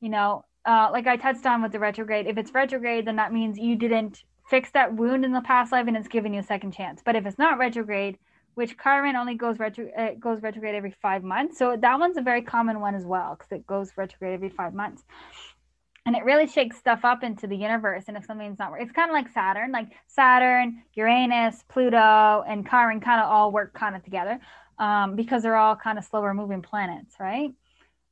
You 0.00 0.08
know, 0.08 0.44
uh, 0.64 0.90
like 0.92 1.06
I 1.06 1.16
touched 1.16 1.46
on 1.46 1.62
with 1.62 1.72
the 1.72 1.78
retrograde. 1.78 2.26
If 2.26 2.38
it's 2.38 2.52
retrograde, 2.52 3.06
then 3.06 3.16
that 3.16 3.32
means 3.32 3.58
you 3.58 3.76
didn't 3.76 4.22
fix 4.48 4.70
that 4.72 4.94
wound 4.94 5.24
in 5.24 5.32
the 5.32 5.40
past 5.40 5.72
life 5.72 5.86
and 5.86 5.96
it's 5.96 6.08
giving 6.08 6.34
you 6.34 6.40
a 6.40 6.44
second 6.44 6.72
chance. 6.72 7.02
But 7.04 7.16
if 7.16 7.24
it's 7.24 7.38
not 7.38 7.58
retrograde, 7.58 8.18
which 8.54 8.76
Chiron 8.82 9.16
only 9.16 9.34
goes 9.34 9.58
retro 9.58 9.88
uh, 9.96 10.14
goes 10.18 10.42
retrograde 10.42 10.74
every 10.74 10.94
five 11.02 11.22
months. 11.22 11.58
So 11.58 11.76
that 11.76 11.98
one's 11.98 12.16
a 12.16 12.22
very 12.22 12.42
common 12.42 12.80
one 12.80 12.94
as 12.94 13.04
well 13.04 13.36
because 13.36 13.52
it 13.52 13.66
goes 13.66 13.90
retrograde 13.96 14.34
every 14.34 14.50
five 14.50 14.74
months. 14.74 15.04
And 16.06 16.16
it 16.16 16.24
really 16.24 16.46
shakes 16.46 16.78
stuff 16.78 17.04
up 17.04 17.22
into 17.22 17.46
the 17.46 17.56
universe. 17.56 18.04
And 18.08 18.16
if 18.16 18.24
something's 18.24 18.58
not 18.58 18.72
it's 18.80 18.92
kind 18.92 19.10
of 19.10 19.14
like 19.14 19.28
Saturn, 19.32 19.70
like 19.70 19.88
Saturn, 20.06 20.82
Uranus, 20.94 21.62
Pluto, 21.68 22.44
and 22.48 22.68
Chiron 22.68 23.00
kind 23.00 23.20
of 23.20 23.30
all 23.30 23.52
work 23.52 23.74
kind 23.74 23.94
of 23.94 24.02
together 24.02 24.40
um, 24.78 25.14
because 25.14 25.42
they're 25.42 25.56
all 25.56 25.76
kind 25.76 25.98
of 25.98 26.04
slower 26.04 26.34
moving 26.34 26.62
planets, 26.62 27.14
right? 27.20 27.52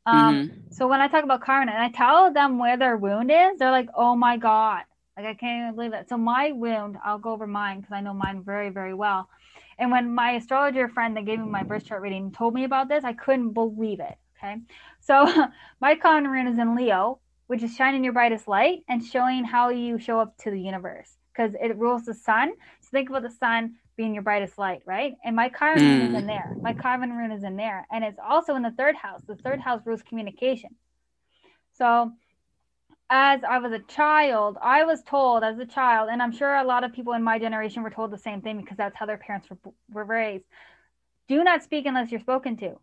Um, 0.06 0.34
mm-hmm. 0.34 0.72
So 0.72 0.86
when 0.86 1.00
I 1.00 1.08
talk 1.08 1.24
about 1.24 1.44
Chiron 1.44 1.68
and 1.68 1.82
I 1.82 1.90
tell 1.90 2.32
them 2.32 2.58
where 2.58 2.76
their 2.76 2.96
wound 2.96 3.30
is, 3.30 3.58
they're 3.58 3.70
like, 3.70 3.88
"Oh 3.94 4.14
my 4.14 4.36
god!" 4.36 4.84
Like 5.16 5.26
I 5.26 5.34
can't 5.34 5.62
even 5.62 5.74
believe 5.74 5.90
that. 5.90 6.08
So 6.08 6.16
my 6.16 6.52
wound, 6.52 6.96
I'll 7.04 7.18
go 7.18 7.32
over 7.32 7.46
mine 7.46 7.80
because 7.80 7.92
I 7.92 8.00
know 8.00 8.14
mine 8.14 8.42
very, 8.44 8.70
very 8.70 8.94
well. 8.94 9.28
And 9.78 9.90
when 9.90 10.14
my 10.14 10.32
astrologer 10.32 10.88
friend 10.88 11.16
that 11.16 11.24
gave 11.24 11.38
me 11.38 11.46
my 11.46 11.62
birth 11.62 11.84
chart 11.84 12.02
reading 12.02 12.32
told 12.32 12.54
me 12.54 12.64
about 12.64 12.88
this, 12.88 13.04
I 13.04 13.12
couldn't 13.12 13.52
believe 13.52 14.00
it. 14.00 14.16
Okay. 14.36 14.56
So 15.00 15.26
my 15.80 15.94
Chiron 15.94 16.28
rune 16.28 16.48
is 16.48 16.58
in 16.58 16.74
Leo, 16.74 17.20
which 17.46 17.62
is 17.62 17.74
shining 17.74 18.04
your 18.04 18.12
brightest 18.12 18.48
light 18.48 18.80
and 18.88 19.04
showing 19.04 19.44
how 19.44 19.70
you 19.70 19.98
show 19.98 20.20
up 20.20 20.36
to 20.38 20.50
the 20.50 20.60
universe 20.60 21.16
because 21.32 21.54
it 21.60 21.76
rules 21.76 22.04
the 22.04 22.14
sun. 22.14 22.52
So 22.80 22.88
think 22.90 23.08
about 23.08 23.22
the 23.22 23.30
sun 23.30 23.76
being 23.96 24.14
your 24.14 24.22
brightest 24.22 24.58
light, 24.58 24.82
right? 24.86 25.14
And 25.24 25.34
my 25.34 25.48
Chiron 25.48 25.78
mm. 25.78 25.82
rune 25.82 26.02
is 26.02 26.14
in 26.14 26.24
mm. 26.24 26.26
there. 26.26 26.56
My 26.60 26.72
Chiron 26.72 27.12
rune 27.12 27.32
is 27.32 27.44
in 27.44 27.56
there. 27.56 27.86
And 27.90 28.04
it's 28.04 28.18
also 28.24 28.54
in 28.54 28.62
the 28.62 28.70
third 28.72 28.96
house. 28.96 29.22
The 29.26 29.36
third 29.36 29.60
house 29.60 29.82
rules 29.84 30.02
communication. 30.02 30.70
So 31.74 32.12
as 33.10 33.40
I 33.42 33.58
was 33.58 33.72
a 33.72 33.78
child, 33.78 34.58
I 34.60 34.84
was 34.84 35.02
told 35.02 35.42
as 35.42 35.58
a 35.58 35.66
child, 35.66 36.08
and 36.10 36.22
I'm 36.22 36.32
sure 36.32 36.54
a 36.54 36.64
lot 36.64 36.84
of 36.84 36.92
people 36.92 37.14
in 37.14 37.22
my 37.22 37.38
generation 37.38 37.82
were 37.82 37.90
told 37.90 38.10
the 38.10 38.18
same 38.18 38.42
thing 38.42 38.60
because 38.60 38.76
that's 38.76 38.96
how 38.96 39.06
their 39.06 39.16
parents 39.16 39.48
were, 39.48 39.58
were 39.90 40.04
raised. 40.04 40.44
Do 41.26 41.42
not 41.42 41.62
speak 41.62 41.86
unless 41.86 42.10
you're 42.10 42.20
spoken 42.20 42.56
to. 42.58 42.78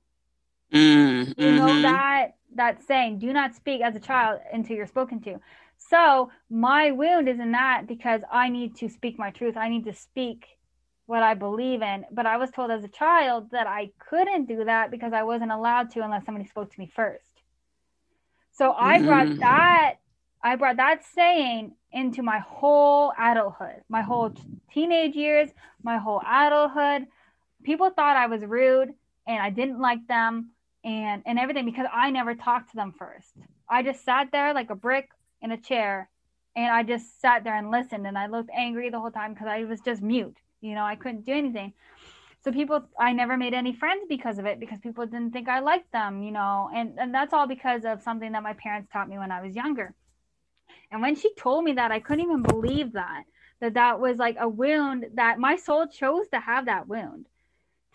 Mm, 0.73 1.33
you 1.37 1.51
know 1.51 1.67
mm-hmm. 1.67 1.81
that 1.83 2.35
that 2.55 2.81
saying, 2.83 3.19
do 3.19 3.31
not 3.33 3.53
speak 3.53 3.81
as 3.81 3.95
a 3.95 3.99
child 3.99 4.39
until 4.51 4.77
you're 4.77 4.87
spoken 4.87 5.19
to. 5.21 5.39
So 5.77 6.31
my 6.49 6.91
wound 6.91 7.27
is 7.27 7.39
in 7.39 7.51
that 7.51 7.85
because 7.85 8.21
I 8.31 8.49
need 8.49 8.77
to 8.77 8.89
speak 8.89 9.19
my 9.19 9.29
truth. 9.31 9.57
I 9.57 9.69
need 9.69 9.85
to 9.85 9.93
speak 9.93 10.45
what 11.05 11.21
I 11.21 11.33
believe 11.33 11.81
in. 11.81 12.05
But 12.11 12.25
I 12.25 12.37
was 12.37 12.49
told 12.51 12.71
as 12.71 12.83
a 12.83 12.87
child 12.87 13.51
that 13.51 13.67
I 13.67 13.91
couldn't 14.09 14.47
do 14.47 14.63
that 14.63 14.89
because 14.89 15.13
I 15.13 15.23
wasn't 15.23 15.51
allowed 15.51 15.91
to 15.91 16.01
unless 16.01 16.25
somebody 16.25 16.47
spoke 16.47 16.73
to 16.73 16.79
me 16.79 16.89
first. 16.95 17.41
So 18.53 18.71
I 18.71 19.01
brought 19.01 19.27
mm-hmm. 19.27 19.39
that 19.39 19.95
I 20.45 20.57
brought 20.57 20.77
that 20.77 21.03
saying 21.03 21.73
into 21.91 22.21
my 22.21 22.37
whole 22.37 23.11
adulthood, 23.17 23.81
my 23.89 24.03
whole 24.03 24.31
teenage 24.71 25.15
years, 25.15 25.49
my 25.81 25.97
whole 25.97 26.21
adulthood. 26.23 27.07
People 27.63 27.89
thought 27.89 28.15
I 28.15 28.27
was 28.27 28.43
rude 28.43 28.93
and 29.25 29.41
I 29.41 29.49
didn't 29.49 29.81
like 29.81 30.05
them 30.07 30.51
and 30.83 31.23
and 31.25 31.39
everything 31.39 31.65
because 31.65 31.87
I 31.91 32.11
never 32.11 32.35
talked 32.35 32.69
to 32.69 32.75
them 32.75 32.93
first. 32.95 33.33
I 33.67 33.81
just 33.81 34.05
sat 34.05 34.31
there 34.31 34.53
like 34.53 34.69
a 34.69 34.75
brick 34.75 35.09
in 35.41 35.51
a 35.51 35.57
chair 35.57 36.11
and 36.55 36.71
I 36.71 36.83
just 36.83 37.19
sat 37.19 37.43
there 37.43 37.55
and 37.55 37.71
listened 37.71 38.05
and 38.05 38.15
I 38.15 38.27
looked 38.27 38.51
angry 38.55 38.91
the 38.91 38.99
whole 38.99 39.09
time 39.09 39.33
because 39.33 39.47
I 39.47 39.63
was 39.63 39.81
just 39.81 40.03
mute. 40.03 40.37
You 40.61 40.75
know, 40.75 40.85
I 40.85 40.95
couldn't 40.95 41.25
do 41.25 41.33
anything. 41.33 41.73
So 42.43 42.51
people 42.51 42.87
I 42.99 43.13
never 43.13 43.35
made 43.35 43.55
any 43.55 43.73
friends 43.73 44.05
because 44.07 44.37
of 44.37 44.45
it 44.45 44.59
because 44.59 44.79
people 44.79 45.07
didn't 45.07 45.31
think 45.31 45.49
I 45.49 45.61
liked 45.61 45.91
them, 45.91 46.21
you 46.21 46.29
know. 46.29 46.69
And 46.71 46.99
and 46.99 47.11
that's 47.11 47.33
all 47.33 47.47
because 47.47 47.83
of 47.83 48.03
something 48.03 48.31
that 48.33 48.43
my 48.43 48.53
parents 48.53 48.89
taught 48.93 49.09
me 49.09 49.17
when 49.17 49.31
I 49.31 49.41
was 49.41 49.55
younger 49.55 49.95
and 50.95 51.01
when 51.01 51.15
she 51.15 51.33
told 51.35 51.65
me 51.65 51.73
that, 51.73 51.91
I 51.91 51.99
couldn't 51.99 52.23
even 52.23 52.41
believe 52.41 52.93
that 52.93 53.23
that 53.59 53.73
that 53.73 53.99
was 53.99 54.15
like 54.17 54.37
a 54.39 54.47
wound 54.47 55.07
that 55.15 55.39
my 55.39 55.57
soul 55.57 55.87
chose 55.87 56.29
to 56.29 56.39
have 56.39 56.67
that 56.67 56.87
wound. 56.87 57.25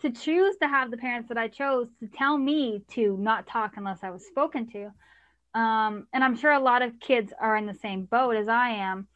To 0.01 0.11
choose 0.11 0.55
to 0.57 0.67
have 0.67 0.91
the 0.91 0.97
parents 0.97 1.27
that 1.29 1.37
I 1.37 1.47
chose 1.47 1.87
to 1.99 2.07
tell 2.07 2.37
me 2.37 2.83
to 2.91 3.17
not 3.17 3.47
talk 3.47 3.73
unless 3.75 4.03
I 4.03 4.11
was 4.11 4.27
spoken 4.27 4.67
to. 4.73 5.59
Um, 5.59 6.05
and 6.13 6.23
I'm 6.23 6.37
sure 6.37 6.51
a 6.51 6.59
lot 6.59 6.83
of 6.83 6.99
kids 6.99 7.33
are 7.41 7.57
in 7.57 7.65
the 7.65 7.73
same 7.73 8.05
boat 8.05 8.35
as 8.35 8.47
I 8.47 8.69
am. 8.69 9.07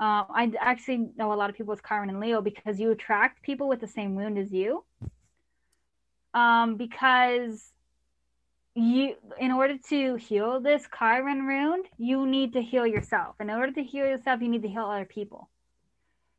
Uh, 0.00 0.24
I 0.28 0.50
actually 0.58 1.10
know 1.16 1.32
a 1.32 1.34
lot 1.34 1.48
of 1.48 1.54
people 1.54 1.70
with 1.70 1.86
Chiron 1.86 2.10
and 2.10 2.18
Leo 2.18 2.40
because 2.40 2.80
you 2.80 2.90
attract 2.90 3.44
people 3.44 3.68
with 3.68 3.80
the 3.80 3.86
same 3.86 4.16
wound 4.16 4.36
as 4.36 4.52
you. 4.52 4.82
Um, 6.34 6.74
because 6.74 7.72
you 8.78 9.14
in 9.38 9.50
order 9.52 9.76
to 9.88 10.16
heal 10.16 10.60
this 10.60 10.86
Chiron 10.96 11.46
wound, 11.46 11.86
you 11.96 12.26
need 12.26 12.52
to 12.52 12.62
heal 12.62 12.86
yourself. 12.86 13.34
In 13.40 13.50
order 13.50 13.72
to 13.72 13.82
heal 13.82 14.06
yourself, 14.06 14.40
you 14.40 14.48
need 14.48 14.62
to 14.62 14.68
heal 14.68 14.84
other 14.84 15.04
people. 15.04 15.48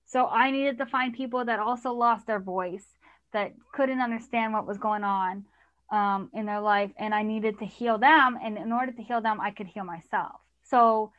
So 0.06 0.28
I 0.28 0.50
needed 0.52 0.78
to 0.80 0.86
find 0.86 1.14
people 1.14 1.46
that 1.46 1.60
also 1.60 1.92
lost 1.92 2.26
their 2.26 2.40
voice, 2.40 2.86
that 3.34 3.54
couldn't 3.74 4.02
understand 4.02 4.54
what 4.54 4.66
was 4.66 4.78
going 4.78 5.04
on 5.04 5.46
um, 5.92 6.30
in 6.34 6.46
their 6.46 6.62
life, 6.62 6.92
and 6.98 7.14
I 7.14 7.24
needed 7.24 7.60
to 7.60 7.66
heal 7.66 7.98
them. 7.98 8.38
And 8.42 8.58
in 8.58 8.72
order 8.72 8.92
to 8.92 9.04
heal 9.04 9.22
them, 9.22 9.40
I 9.40 9.52
could 9.52 9.68
heal 9.68 9.84
myself. 9.84 10.40
So 10.64 11.12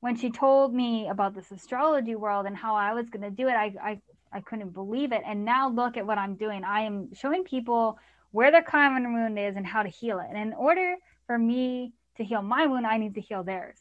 when 0.00 0.16
she 0.16 0.30
told 0.30 0.74
me 0.74 1.08
about 1.08 1.34
this 1.34 1.50
astrology 1.50 2.14
world 2.14 2.46
and 2.46 2.56
how 2.56 2.74
I 2.74 2.92
was 2.92 3.08
going 3.08 3.22
to 3.22 3.30
do 3.30 3.48
it, 3.48 3.54
I, 3.54 3.74
I 3.82 4.00
I 4.34 4.40
couldn't 4.40 4.70
believe 4.70 5.12
it. 5.12 5.22
And 5.24 5.44
now 5.44 5.68
look 5.68 5.96
at 5.96 6.04
what 6.04 6.18
I'm 6.18 6.34
doing. 6.34 6.64
I 6.64 6.80
am 6.80 7.14
showing 7.14 7.44
people 7.44 7.98
where 8.34 8.50
their 8.50 8.64
common 8.64 9.14
wound 9.14 9.38
is 9.38 9.54
and 9.54 9.64
how 9.64 9.84
to 9.84 9.88
heal 9.88 10.18
it. 10.18 10.26
And 10.28 10.36
in 10.36 10.54
order 10.54 10.96
for 11.28 11.38
me 11.38 11.92
to 12.16 12.24
heal 12.24 12.42
my 12.42 12.66
wound, 12.66 12.84
I 12.84 12.98
need 12.98 13.14
to 13.14 13.20
heal 13.20 13.44
theirs. 13.44 13.78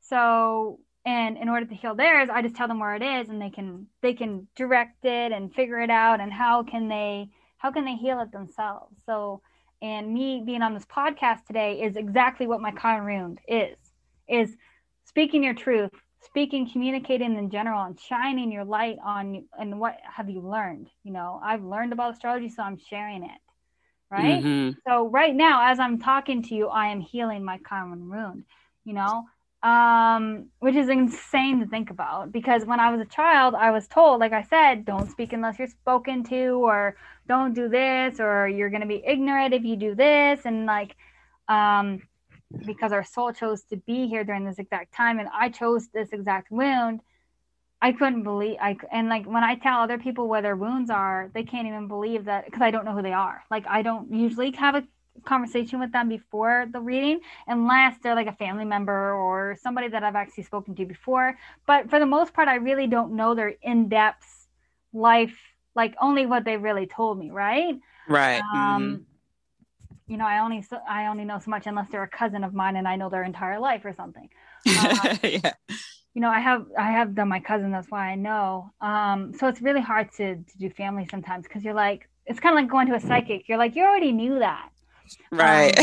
So, 0.00 0.80
and 1.06 1.38
in 1.38 1.48
order 1.48 1.64
to 1.64 1.74
heal 1.74 1.94
theirs, 1.94 2.28
I 2.30 2.42
just 2.42 2.54
tell 2.54 2.68
them 2.68 2.80
where 2.80 2.96
it 2.96 3.02
is 3.02 3.30
and 3.30 3.40
they 3.40 3.48
can 3.48 3.86
they 4.02 4.12
can 4.12 4.46
direct 4.56 5.06
it 5.06 5.32
and 5.32 5.54
figure 5.54 5.80
it 5.80 5.88
out 5.88 6.20
and 6.20 6.30
how 6.30 6.64
can 6.64 6.88
they 6.88 7.30
how 7.56 7.72
can 7.72 7.86
they 7.86 7.94
heal 7.94 8.20
it 8.20 8.30
themselves. 8.30 8.94
So, 9.06 9.40
and 9.80 10.12
me 10.12 10.42
being 10.44 10.60
on 10.60 10.74
this 10.74 10.84
podcast 10.84 11.46
today 11.46 11.80
is 11.80 11.96
exactly 11.96 12.46
what 12.46 12.60
my 12.60 12.72
Chiron 12.72 13.06
wound 13.06 13.38
is 13.48 13.78
is 14.28 14.54
speaking 15.06 15.42
your 15.42 15.54
truth, 15.54 15.92
speaking, 16.20 16.68
communicating 16.70 17.38
in 17.38 17.48
general, 17.48 17.84
and 17.84 17.98
shining 17.98 18.52
your 18.52 18.66
light 18.66 18.98
on 19.02 19.46
and 19.58 19.80
what 19.80 19.96
have 20.14 20.28
you 20.28 20.42
learned. 20.42 20.90
You 21.04 21.14
know, 21.14 21.40
I've 21.42 21.64
learned 21.64 21.94
about 21.94 22.12
astrology, 22.12 22.50
so 22.50 22.62
I'm 22.62 22.76
sharing 22.76 23.22
it 23.22 23.40
right? 24.10 24.42
Mm-hmm. 24.42 24.78
So 24.86 25.08
right 25.08 25.34
now, 25.34 25.70
as 25.70 25.78
I'm 25.78 25.98
talking 25.98 26.42
to 26.44 26.54
you, 26.54 26.68
I 26.68 26.88
am 26.88 27.00
healing 27.00 27.44
my 27.44 27.58
Chiron 27.68 28.08
wound, 28.08 28.44
you 28.84 28.92
know, 28.92 29.24
um, 29.62 30.46
which 30.60 30.76
is 30.76 30.88
insane 30.88 31.60
to 31.60 31.66
think 31.66 31.90
about 31.90 32.30
because 32.30 32.64
when 32.64 32.78
I 32.78 32.90
was 32.90 33.00
a 33.00 33.10
child, 33.10 33.54
I 33.54 33.70
was 33.70 33.88
told, 33.88 34.20
like 34.20 34.32
I 34.32 34.42
said, 34.42 34.84
don't 34.84 35.10
speak 35.10 35.32
unless 35.32 35.58
you're 35.58 35.68
spoken 35.68 36.22
to, 36.24 36.64
or 36.64 36.96
don't 37.26 37.54
do 37.54 37.68
this, 37.68 38.20
or 38.20 38.48
you're 38.48 38.70
going 38.70 38.82
to 38.82 38.86
be 38.86 39.02
ignorant 39.04 39.54
if 39.54 39.64
you 39.64 39.76
do 39.76 39.94
this, 39.94 40.40
and 40.44 40.66
like, 40.66 40.94
um, 41.48 42.02
because 42.64 42.92
our 42.92 43.04
soul 43.04 43.32
chose 43.32 43.62
to 43.64 43.76
be 43.76 44.06
here 44.06 44.22
during 44.22 44.44
this 44.44 44.58
exact 44.58 44.94
time, 44.94 45.18
and 45.18 45.28
I 45.32 45.48
chose 45.48 45.88
this 45.88 46.10
exact 46.12 46.50
wound. 46.50 47.00
I 47.86 47.92
couldn't 47.92 48.24
believe 48.24 48.56
I 48.60 48.76
and 48.90 49.08
like 49.08 49.26
when 49.26 49.44
I 49.44 49.54
tell 49.54 49.78
other 49.80 49.96
people 49.96 50.26
where 50.26 50.42
their 50.42 50.56
wounds 50.56 50.90
are, 50.90 51.30
they 51.34 51.44
can't 51.44 51.68
even 51.68 51.86
believe 51.86 52.24
that 52.24 52.44
because 52.44 52.60
I 52.60 52.72
don't 52.72 52.84
know 52.84 52.92
who 52.92 53.00
they 53.00 53.12
are. 53.12 53.44
Like 53.48 53.64
I 53.68 53.82
don't 53.82 54.12
usually 54.12 54.50
have 54.56 54.74
a 54.74 54.82
conversation 55.24 55.78
with 55.78 55.92
them 55.92 56.08
before 56.08 56.66
the 56.72 56.80
reading 56.80 57.20
unless 57.46 57.94
they're 58.02 58.16
like 58.16 58.26
a 58.26 58.32
family 58.32 58.64
member 58.64 59.12
or 59.12 59.56
somebody 59.62 59.86
that 59.86 60.02
I've 60.02 60.16
actually 60.16 60.42
spoken 60.42 60.74
to 60.74 60.84
before. 60.84 61.38
But 61.64 61.88
for 61.88 62.00
the 62.00 62.06
most 62.06 62.34
part, 62.34 62.48
I 62.48 62.56
really 62.56 62.88
don't 62.88 63.12
know 63.12 63.36
their 63.36 63.54
in-depth 63.62 64.48
life, 64.92 65.38
like 65.76 65.94
only 66.00 66.26
what 66.26 66.44
they 66.44 66.56
really 66.56 66.88
told 66.88 67.20
me, 67.20 67.30
right? 67.30 67.78
Right. 68.08 68.40
Um, 68.52 68.82
mm-hmm. 68.82 70.12
You 70.12 70.16
know, 70.16 70.26
I 70.26 70.40
only 70.40 70.64
I 70.88 71.06
only 71.06 71.24
know 71.24 71.38
so 71.38 71.52
much 71.52 71.68
unless 71.68 71.88
they're 71.90 72.02
a 72.02 72.08
cousin 72.08 72.42
of 72.42 72.52
mine 72.52 72.74
and 72.74 72.88
I 72.88 72.96
know 72.96 73.10
their 73.10 73.22
entire 73.22 73.60
life 73.60 73.84
or 73.84 73.92
something. 73.92 74.28
Uh, 74.66 75.16
yeah 75.22 75.52
you 76.16 76.22
know, 76.22 76.30
I 76.30 76.40
have 76.40 76.64
I 76.78 76.92
have 76.92 77.14
done 77.14 77.28
my 77.28 77.40
cousin. 77.40 77.70
That's 77.70 77.90
why 77.90 78.10
I 78.10 78.14
know. 78.14 78.72
Um, 78.80 79.34
so 79.34 79.48
it's 79.48 79.60
really 79.60 79.82
hard 79.82 80.10
to 80.12 80.36
to 80.36 80.58
do 80.58 80.70
family 80.70 81.06
sometimes 81.10 81.44
because 81.44 81.62
you're 81.62 81.74
like, 81.74 82.08
it's 82.24 82.40
kind 82.40 82.54
of 82.56 82.62
like 82.62 82.70
going 82.70 82.86
to 82.86 82.94
a 82.94 83.00
psychic. 83.00 83.50
You're 83.50 83.58
like, 83.58 83.76
you 83.76 83.82
already 83.84 84.12
knew 84.12 84.38
that, 84.38 84.70
right? 85.30 85.78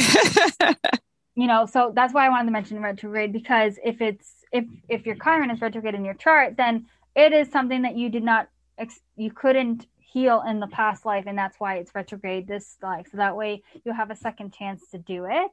Um, 0.60 0.76
you 1.36 1.46
know, 1.46 1.68
so 1.68 1.92
that's 1.96 2.16
why 2.16 2.26
I 2.26 2.30
wanted 2.30 2.46
to 2.46 2.52
mention 2.52 2.82
retrograde 2.82 3.32
because 3.32 3.78
if 3.86 4.02
it's 4.02 4.28
if 4.52 4.66
if 4.90 5.06
your 5.06 5.18
Chiron 5.24 5.52
is 5.52 5.62
retrograde 5.62 5.94
in 5.94 6.04
your 6.04 6.16
chart, 6.16 6.58
then 6.58 6.88
it 7.16 7.32
is 7.32 7.52
something 7.52 7.84
that 7.84 7.96
you 7.96 8.10
did 8.10 8.24
not 8.24 8.50
ex- 8.80 9.02
you 9.16 9.30
couldn't 9.30 9.86
heal 10.00 10.42
in 10.50 10.60
the 10.60 10.68
past 10.68 11.06
life, 11.06 11.26
and 11.28 11.38
that's 11.38 11.60
why 11.60 11.76
it's 11.76 11.94
retrograde 11.94 12.48
this 12.48 12.76
life. 12.82 13.06
So 13.12 13.18
that 13.18 13.38
way 13.38 13.62
you 13.86 13.94
have 13.94 14.10
a 14.10 14.16
second 14.16 14.52
chance 14.52 14.82
to 14.94 14.98
do 14.98 15.26
it. 15.30 15.52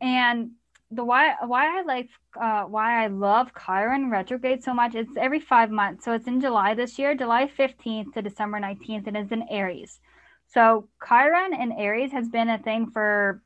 And 0.00 0.50
the 0.90 1.04
why 1.04 1.34
why 1.44 1.78
I 1.78 1.82
like 1.82 2.08
uh, 2.40 2.64
why 2.64 3.02
I 3.04 3.08
love 3.08 3.50
Chiron 3.64 4.10
retrograde 4.10 4.62
so 4.62 4.72
much. 4.72 4.94
It's 4.94 5.16
every 5.16 5.40
five 5.40 5.70
months, 5.70 6.04
so 6.04 6.12
it's 6.12 6.28
in 6.28 6.40
July 6.40 6.74
this 6.74 6.98
year, 6.98 7.14
July 7.14 7.48
fifteenth 7.48 8.14
to 8.14 8.22
December 8.22 8.60
nineteenth, 8.60 9.06
and 9.06 9.16
it's 9.16 9.32
in 9.32 9.44
Aries. 9.50 10.00
So 10.48 10.88
Chiron 11.06 11.54
in 11.54 11.72
Aries 11.72 12.12
has 12.12 12.28
been 12.28 12.48
a 12.48 12.58
thing 12.58 12.90
for 12.90 13.42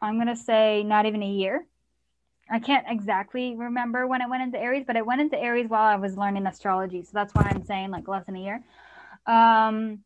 I'm 0.00 0.18
gonna 0.18 0.36
say 0.36 0.82
not 0.82 1.06
even 1.06 1.22
a 1.22 1.30
year. 1.30 1.66
I 2.50 2.58
can't 2.60 2.86
exactly 2.88 3.56
remember 3.56 4.06
when 4.06 4.22
it 4.22 4.28
went 4.28 4.42
into 4.42 4.58
Aries, 4.58 4.84
but 4.86 4.96
it 4.96 5.04
went 5.04 5.20
into 5.20 5.38
Aries 5.38 5.68
while 5.68 5.82
I 5.82 5.96
was 5.96 6.16
learning 6.16 6.46
astrology, 6.46 7.02
so 7.02 7.10
that's 7.14 7.34
why 7.34 7.42
I'm 7.44 7.64
saying 7.64 7.90
like 7.90 8.08
less 8.08 8.24
than 8.26 8.36
a 8.36 8.40
year. 8.40 8.62
Um, 9.26 10.00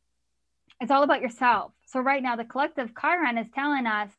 it's 0.81 0.91
all 0.91 1.03
about 1.03 1.21
yourself. 1.21 1.73
So 1.87 2.01
right 2.01 2.23
now, 2.23 2.37
the 2.37 2.45
collective 2.45 2.93
Chiron 3.01 3.39
is 3.39 3.47
telling 3.55 3.87
us 3.87 4.11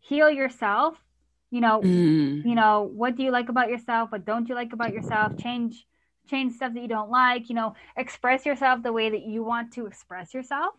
heal 0.00 0.30
yourself 0.30 1.02
you 1.50 1.60
know 1.60 1.80
mm. 1.80 2.44
you 2.44 2.54
know 2.54 2.90
what 2.94 3.16
do 3.16 3.22
you 3.22 3.30
like 3.30 3.48
about 3.48 3.68
yourself? 3.68 4.12
What 4.12 4.24
don't 4.24 4.48
you 4.48 4.54
like 4.54 4.72
about 4.72 4.92
yourself? 4.92 5.36
Change 5.38 5.86
change 6.28 6.54
stuff 6.54 6.74
that 6.74 6.80
you 6.80 6.88
don't 6.88 7.10
like 7.10 7.48
you 7.48 7.54
know 7.54 7.74
express 7.96 8.44
yourself 8.44 8.82
the 8.82 8.92
way 8.92 9.10
that 9.10 9.22
you 9.22 9.42
want 9.42 9.72
to 9.74 9.86
express 9.86 10.34
yourself. 10.34 10.74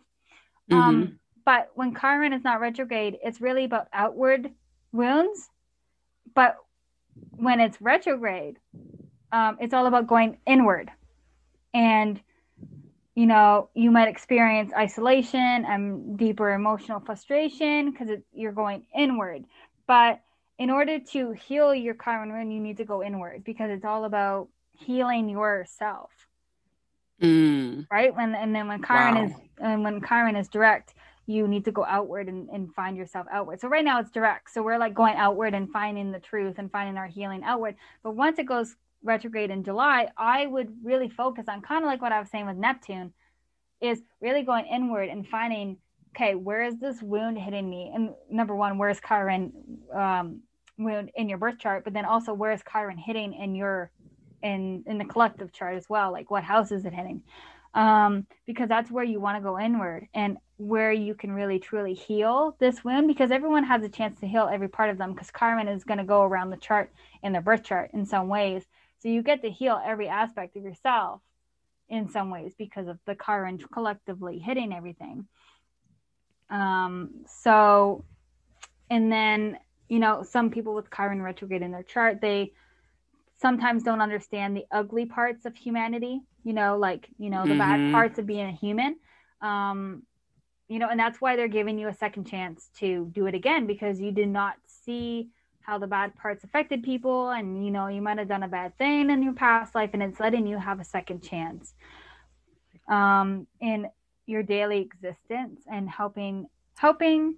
Um, 0.70 0.78
mm-hmm. 0.78 0.88
um 0.88 1.18
but 1.44 1.70
when 1.74 1.96
Chiron 1.96 2.32
is 2.32 2.44
not 2.44 2.60
retrograde 2.60 3.18
it's 3.22 3.40
really 3.40 3.64
about 3.64 3.88
outward 3.92 4.50
wounds. 4.92 5.48
But 6.34 6.56
when 7.36 7.58
it's 7.58 7.80
retrograde 7.80 8.58
um, 9.32 9.58
it's 9.60 9.74
all 9.74 9.86
about 9.86 10.06
going 10.06 10.38
inward. 10.46 10.90
And 11.72 12.20
you 13.14 13.26
know, 13.26 13.68
you 13.74 13.90
might 13.90 14.08
experience 14.08 14.72
isolation 14.76 15.64
and 15.66 16.16
deeper 16.16 16.52
emotional 16.52 17.00
frustration 17.00 17.90
because 17.90 18.08
you're 18.32 18.52
going 18.52 18.84
inward. 18.96 19.44
But 19.86 20.20
in 20.58 20.70
order 20.70 21.00
to 21.00 21.32
heal 21.32 21.74
your 21.74 21.94
Chiron 21.94 22.32
wound, 22.32 22.52
you 22.52 22.60
need 22.60 22.76
to 22.76 22.84
go 22.84 23.02
inward 23.02 23.42
because 23.44 23.70
it's 23.70 23.84
all 23.84 24.04
about 24.04 24.48
healing 24.78 25.28
yourself. 25.28 26.10
Mm. 27.20 27.86
Right? 27.90 28.14
When 28.14 28.34
and 28.34 28.54
then 28.54 28.68
when 28.68 28.82
Chiron 28.82 29.14
wow. 29.16 29.24
is 29.24 29.32
and 29.60 29.84
when 29.84 30.00
Chiron 30.02 30.36
is 30.36 30.48
direct, 30.48 30.94
you 31.26 31.48
need 31.48 31.64
to 31.64 31.72
go 31.72 31.84
outward 31.84 32.28
and, 32.28 32.48
and 32.50 32.72
find 32.74 32.96
yourself 32.96 33.26
outward. 33.30 33.60
So 33.60 33.68
right 33.68 33.84
now 33.84 34.00
it's 34.00 34.10
direct. 34.10 34.50
So 34.50 34.62
we're 34.62 34.78
like 34.78 34.94
going 34.94 35.16
outward 35.16 35.54
and 35.54 35.70
finding 35.70 36.12
the 36.12 36.20
truth 36.20 36.58
and 36.58 36.70
finding 36.70 36.96
our 36.96 37.06
healing 37.06 37.42
outward. 37.44 37.76
But 38.02 38.12
once 38.12 38.38
it 38.38 38.46
goes 38.46 38.76
retrograde 39.02 39.50
in 39.50 39.64
July, 39.64 40.08
I 40.16 40.46
would 40.46 40.72
really 40.82 41.08
focus 41.08 41.46
on 41.48 41.62
kind 41.62 41.84
of 41.84 41.88
like 41.88 42.02
what 42.02 42.12
I 42.12 42.20
was 42.20 42.30
saying 42.30 42.46
with 42.46 42.56
Neptune, 42.56 43.12
is 43.80 44.02
really 44.20 44.42
going 44.42 44.66
inward 44.66 45.08
and 45.08 45.26
finding, 45.26 45.78
okay, 46.14 46.34
where 46.34 46.62
is 46.62 46.78
this 46.78 47.00
wound 47.02 47.38
hitting 47.38 47.68
me? 47.68 47.90
And 47.94 48.10
number 48.30 48.54
one, 48.54 48.78
where 48.78 48.90
is 48.90 49.00
Chiron 49.06 49.52
um, 49.94 50.42
wound 50.78 51.10
in 51.14 51.28
your 51.28 51.38
birth 51.38 51.58
chart? 51.58 51.84
But 51.84 51.94
then 51.94 52.04
also, 52.04 52.34
where 52.34 52.52
is 52.52 52.62
Chiron 52.70 52.98
hitting 52.98 53.32
in 53.32 53.54
your 53.54 53.90
in 54.42 54.84
in 54.86 54.98
the 54.98 55.04
collective 55.04 55.52
chart 55.52 55.76
as 55.76 55.88
well? 55.88 56.12
Like 56.12 56.30
what 56.30 56.44
house 56.44 56.72
is 56.72 56.84
it 56.84 56.92
hitting? 56.92 57.22
Um, 57.72 58.26
because 58.46 58.68
that's 58.68 58.90
where 58.90 59.04
you 59.04 59.20
want 59.20 59.38
to 59.38 59.42
go 59.42 59.58
inward 59.58 60.08
and 60.12 60.38
where 60.56 60.92
you 60.92 61.14
can 61.14 61.32
really 61.32 61.58
truly 61.60 61.94
heal 61.94 62.56
this 62.58 62.84
wound 62.84 63.06
because 63.06 63.30
everyone 63.30 63.64
has 63.64 63.84
a 63.84 63.88
chance 63.88 64.18
to 64.20 64.26
heal 64.26 64.50
every 64.52 64.68
part 64.68 64.90
of 64.90 64.98
them 64.98 65.12
because 65.12 65.30
Chiron 65.38 65.68
is 65.68 65.84
going 65.84 65.98
to 65.98 66.04
go 66.04 66.22
around 66.22 66.50
the 66.50 66.56
chart 66.56 66.92
in 67.22 67.32
their 67.32 67.40
birth 67.40 67.62
chart 67.62 67.90
in 67.94 68.04
some 68.04 68.28
ways. 68.28 68.64
So 69.00 69.08
you 69.08 69.22
get 69.22 69.42
to 69.42 69.50
heal 69.50 69.80
every 69.84 70.08
aspect 70.08 70.56
of 70.56 70.62
yourself 70.62 71.20
in 71.88 72.08
some 72.08 72.30
ways 72.30 72.54
because 72.56 72.86
of 72.86 72.98
the 73.06 73.16
Chiron 73.16 73.58
collectively 73.58 74.38
hitting 74.38 74.72
everything. 74.72 75.26
Um, 76.50 77.24
so, 77.26 78.04
and 78.90 79.10
then, 79.10 79.58
you 79.88 79.98
know, 79.98 80.22
some 80.22 80.50
people 80.50 80.74
with 80.74 80.90
Chiron 80.94 81.22
retrograde 81.22 81.62
in 81.62 81.72
their 81.72 81.82
chart, 81.82 82.20
they 82.20 82.52
sometimes 83.40 83.82
don't 83.82 84.00
understand 84.00 84.56
the 84.56 84.66
ugly 84.70 85.06
parts 85.06 85.46
of 85.46 85.56
humanity, 85.56 86.20
you 86.44 86.52
know, 86.52 86.76
like, 86.76 87.08
you 87.18 87.30
know, 87.30 87.42
the 87.44 87.50
mm-hmm. 87.50 87.58
bad 87.58 87.92
parts 87.92 88.18
of 88.18 88.26
being 88.26 88.46
a 88.46 88.52
human. 88.52 88.96
Um, 89.40 90.02
you 90.68 90.78
know, 90.78 90.88
and 90.88 91.00
that's 91.00 91.20
why 91.20 91.34
they're 91.34 91.48
giving 91.48 91.78
you 91.78 91.88
a 91.88 91.94
second 91.94 92.26
chance 92.26 92.70
to 92.78 93.10
do 93.12 93.26
it 93.26 93.34
again 93.34 93.66
because 93.66 94.00
you 94.00 94.12
did 94.12 94.28
not 94.28 94.54
see 94.66 95.30
how 95.62 95.78
the 95.78 95.86
bad 95.86 96.14
parts 96.16 96.44
affected 96.44 96.82
people 96.82 97.30
and 97.30 97.64
you 97.64 97.70
know 97.70 97.86
you 97.86 98.02
might 98.02 98.18
have 98.18 98.28
done 98.28 98.42
a 98.42 98.48
bad 98.48 98.76
thing 98.78 99.10
in 99.10 99.22
your 99.22 99.32
past 99.32 99.74
life 99.74 99.90
and 99.92 100.02
it's 100.02 100.20
letting 100.20 100.46
you 100.46 100.58
have 100.58 100.80
a 100.80 100.84
second 100.84 101.22
chance 101.22 101.74
um, 102.88 103.46
in 103.60 103.88
your 104.26 104.42
daily 104.42 104.80
existence 104.80 105.60
and 105.70 105.88
helping 105.88 106.46
helping 106.76 107.36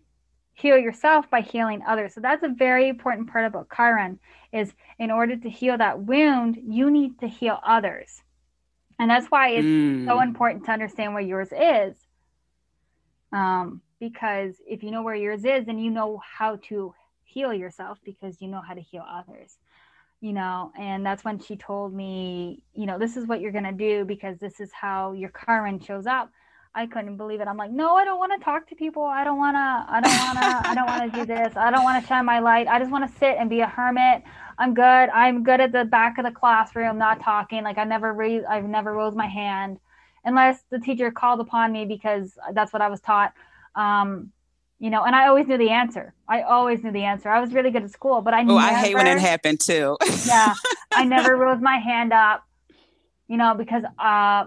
heal 0.55 0.78
yourself 0.78 1.28
by 1.31 1.40
healing 1.40 1.82
others 1.86 2.15
so 2.15 2.20
that's 2.20 2.43
a 2.43 2.49
very 2.49 2.89
important 2.89 3.31
part 3.31 3.44
about 3.44 3.69
chiron 3.74 4.19
is 4.53 4.73
in 4.99 5.11
order 5.11 5.36
to 5.36 5.49
heal 5.49 5.77
that 5.77 6.01
wound 6.01 6.59
you 6.62 6.90
need 6.90 7.19
to 7.19 7.27
heal 7.27 7.59
others 7.66 8.23
and 8.99 9.11
that's 9.11 9.27
why 9.28 9.49
it's 9.49 9.66
mm. 9.66 10.07
so 10.07 10.20
important 10.20 10.65
to 10.65 10.70
understand 10.70 11.15
where 11.15 11.23
yours 11.23 11.49
is 11.53 11.97
um, 13.32 13.81
because 13.99 14.57
if 14.66 14.82
you 14.82 14.90
know 14.90 15.03
where 15.03 15.15
yours 15.15 15.44
is 15.44 15.65
then 15.65 15.78
you 15.78 15.90
know 15.90 16.20
how 16.23 16.57
to 16.57 16.94
heal 17.33 17.53
yourself 17.53 17.99
because 18.05 18.41
you 18.41 18.49
know 18.49 18.61
how 18.61 18.75
to 18.75 18.81
heal 18.81 19.05
others 19.09 19.59
you 20.23 20.33
know? 20.33 20.73
And 20.79 21.05
that's 21.05 21.25
when 21.25 21.39
she 21.41 21.57
told 21.57 21.93
me 21.93 22.63
you 22.75 22.87
know 22.87 22.99
this 22.99 23.19
is 23.19 23.27
what 23.27 23.41
you're 23.43 23.53
going 23.53 23.65
to 23.65 23.73
do 23.73 24.07
because 24.07 24.39
this 24.39 24.61
is 24.61 24.71
how 24.73 25.13
your 25.13 25.31
Chiron 25.45 25.79
shows 25.81 26.07
up. 26.07 26.31
I 26.75 26.87
couldn't 26.87 27.19
believe 27.19 27.43
it. 27.43 27.49
I'm 27.49 27.59
like 27.59 27.71
no 27.71 27.97
i 27.97 28.05
don't 28.05 28.19
want 28.19 28.33
to 28.39 28.43
talk 28.43 28.67
to 28.69 28.75
people. 28.75 29.03
I 29.03 29.25
don't 29.25 29.37
want 29.37 29.57
to 29.57 29.93
i 29.93 30.01
don't 30.01 30.19
want 30.19 30.39
to 30.39 30.71
i 30.71 30.75
don't 30.75 30.87
want 30.87 31.13
to 31.13 31.21
do 31.21 31.27
this. 31.27 31.55
I 31.57 31.71
don't 31.71 31.83
want 31.83 32.03
to 32.03 32.09
shine 32.09 32.25
my 32.25 32.39
light. 32.39 32.67
I 32.69 32.79
just 32.79 32.91
want 32.91 33.11
to 33.11 33.19
sit 33.19 33.37
and 33.39 33.51
be 33.51 33.61
a 33.61 33.67
hermit. 33.67 34.23
I'm 34.59 34.73
good. 34.75 35.11
I'm 35.11 35.43
good 35.43 35.61
at 35.61 35.73
the 35.73 35.85
back 35.85 36.19
of 36.19 36.25
the 36.25 36.31
classroom 36.31 36.97
not 36.97 37.21
talking. 37.21 37.65
Like 37.65 37.77
i 37.77 37.85
never 37.85 38.13
raised 38.15 38.47
i've 38.47 38.65
never 38.65 38.93
rose 38.95 39.15
my 39.17 39.27
hand 39.27 39.79
unless 40.25 40.63
the 40.71 40.79
teacher 40.79 41.11
called 41.11 41.41
upon 41.41 41.73
me 41.73 41.85
because 41.85 42.39
that's 42.55 42.73
what 42.73 42.81
i 42.81 42.89
was 42.89 43.01
taught. 43.01 43.35
Um, 43.75 44.31
you 44.83 44.91
know, 44.91 45.05
and 45.05 45.15
I 45.15 45.29
always 45.29 45.47
knew 45.47 45.57
the 45.57 45.71
answer. 45.71 46.13
I 46.29 46.43
always 46.43 46.83
knew 46.83 46.91
the 46.91 47.05
answer. 47.05 47.29
I 47.29 47.41
was 47.41 47.53
really 47.53 47.71
good 47.71 47.85
at 47.85 47.93
school, 47.93 48.21
but 48.21 48.35
I 48.35 48.45
oh, 48.45 48.57
I 48.57 48.75
hate 48.75 48.97
when 48.97 49.07
it 49.07 49.21
happened 49.21 49.61
too. 49.61 49.97
yeah, 50.27 50.55
I 50.93 51.05
never 51.05 51.37
rose 51.37 51.61
my 51.61 51.77
hand 51.77 52.13
up, 52.13 52.43
you 53.29 53.37
know, 53.37 53.55
because 53.55 53.85
uh, 53.85 54.47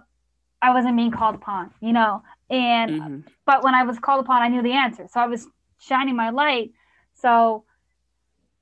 I 0.61 0.73
wasn't 0.73 0.97
being 0.97 1.11
called 1.11 1.35
upon, 1.35 1.71
you 1.79 1.93
know. 1.93 2.21
And 2.49 2.91
mm-hmm. 2.91 3.19
but 3.45 3.63
when 3.63 3.75
I 3.75 3.83
was 3.83 3.97
called 3.97 4.25
upon, 4.25 4.41
I 4.41 4.49
knew 4.49 4.61
the 4.61 4.73
answer, 4.73 5.07
so 5.09 5.21
I 5.21 5.27
was 5.27 5.47
shining 5.79 6.17
my 6.17 6.31
light. 6.31 6.71
So, 7.13 7.63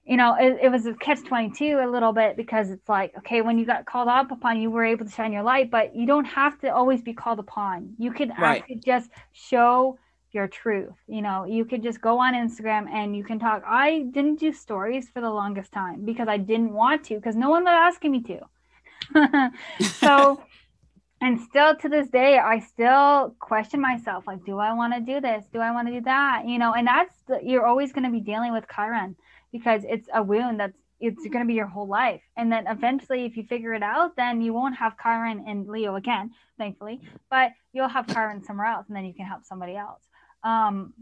you 0.05 0.15
know, 0.15 0.35
it, 0.39 0.59
it 0.61 0.69
was 0.69 0.85
a 0.85 0.93
catch 0.93 1.23
twenty 1.23 1.49
two 1.49 1.81
a 1.83 1.89
little 1.89 2.13
bit 2.13 2.37
because 2.37 2.69
it's 2.69 2.87
like, 2.87 3.17
okay, 3.17 3.41
when 3.41 3.57
you 3.57 3.65
got 3.65 3.87
called 3.87 4.09
up 4.09 4.29
upon, 4.29 4.61
you 4.61 4.69
were 4.69 4.85
able 4.85 5.05
to 5.05 5.11
shine 5.11 5.33
your 5.33 5.41
light, 5.41 5.71
but 5.71 5.95
you 5.95 6.05
don't 6.05 6.25
have 6.25 6.59
to 6.59 6.67
always 6.67 7.01
be 7.01 7.13
called 7.13 7.39
upon. 7.39 7.95
You 7.97 8.11
can 8.11 8.29
right. 8.37 8.61
actually 8.61 8.75
just 8.75 9.09
show 9.31 9.97
your 10.33 10.47
truth. 10.47 10.93
You 11.07 11.21
know, 11.21 11.45
you 11.45 11.63
could 11.63 11.83
just 11.83 12.01
go 12.01 12.19
on 12.19 12.33
Instagram 12.33 12.89
and 12.89 13.15
you 13.15 13.23
can 13.23 13.39
talk. 13.39 13.63
I 13.65 14.05
didn't 14.11 14.39
do 14.39 14.51
stories 14.51 15.09
for 15.09 15.21
the 15.21 15.29
longest 15.29 15.71
time 15.71 16.03
because 16.03 16.27
I 16.27 16.37
didn't 16.37 16.73
want 16.73 17.05
to 17.05 17.15
because 17.15 17.35
no 17.35 17.49
one 17.49 17.63
was 17.63 17.73
asking 17.73 18.11
me 18.11 18.23
to. 18.23 19.51
so, 19.99 20.41
and 21.21 21.39
still 21.39 21.75
to 21.75 21.87
this 21.87 22.07
day, 22.09 22.39
I 22.39 22.59
still 22.59 23.35
question 23.39 23.79
myself 23.79 24.25
like, 24.27 24.43
do 24.43 24.57
I 24.57 24.73
want 24.73 24.93
to 24.93 24.99
do 24.99 25.21
this? 25.21 25.45
Do 25.53 25.59
I 25.59 25.71
want 25.71 25.87
to 25.87 25.93
do 25.93 26.01
that? 26.01 26.43
You 26.47 26.57
know, 26.57 26.73
and 26.73 26.87
that's 26.87 27.15
the, 27.27 27.39
you're 27.43 27.65
always 27.65 27.93
going 27.93 28.05
to 28.05 28.11
be 28.11 28.19
dealing 28.19 28.53
with 28.53 28.65
Chiron 28.73 29.15
because 29.51 29.83
it's 29.87 30.09
a 30.13 30.23
wound 30.23 30.59
that's 30.59 30.77
it's 30.99 31.21
going 31.27 31.43
to 31.43 31.45
be 31.45 31.53
your 31.53 31.67
whole 31.67 31.87
life. 31.87 32.21
And 32.37 32.49
then 32.49 32.65
eventually, 32.65 33.25
if 33.25 33.35
you 33.35 33.43
figure 33.43 33.73
it 33.73 33.83
out, 33.83 34.15
then 34.15 34.41
you 34.41 34.53
won't 34.53 34.77
have 34.77 34.95
Chiron 34.97 35.43
and 35.45 35.67
Leo 35.67 35.95
again, 35.95 36.31
thankfully, 36.57 37.01
but 37.29 37.51
you'll 37.73 37.89
have 37.89 38.07
Chiron 38.07 38.41
somewhere 38.41 38.67
else 38.67 38.85
and 38.87 38.95
then 38.95 39.03
you 39.03 39.13
can 39.13 39.25
help 39.25 39.43
somebody 39.43 39.75
else. 39.75 40.01
Um, 40.43 40.93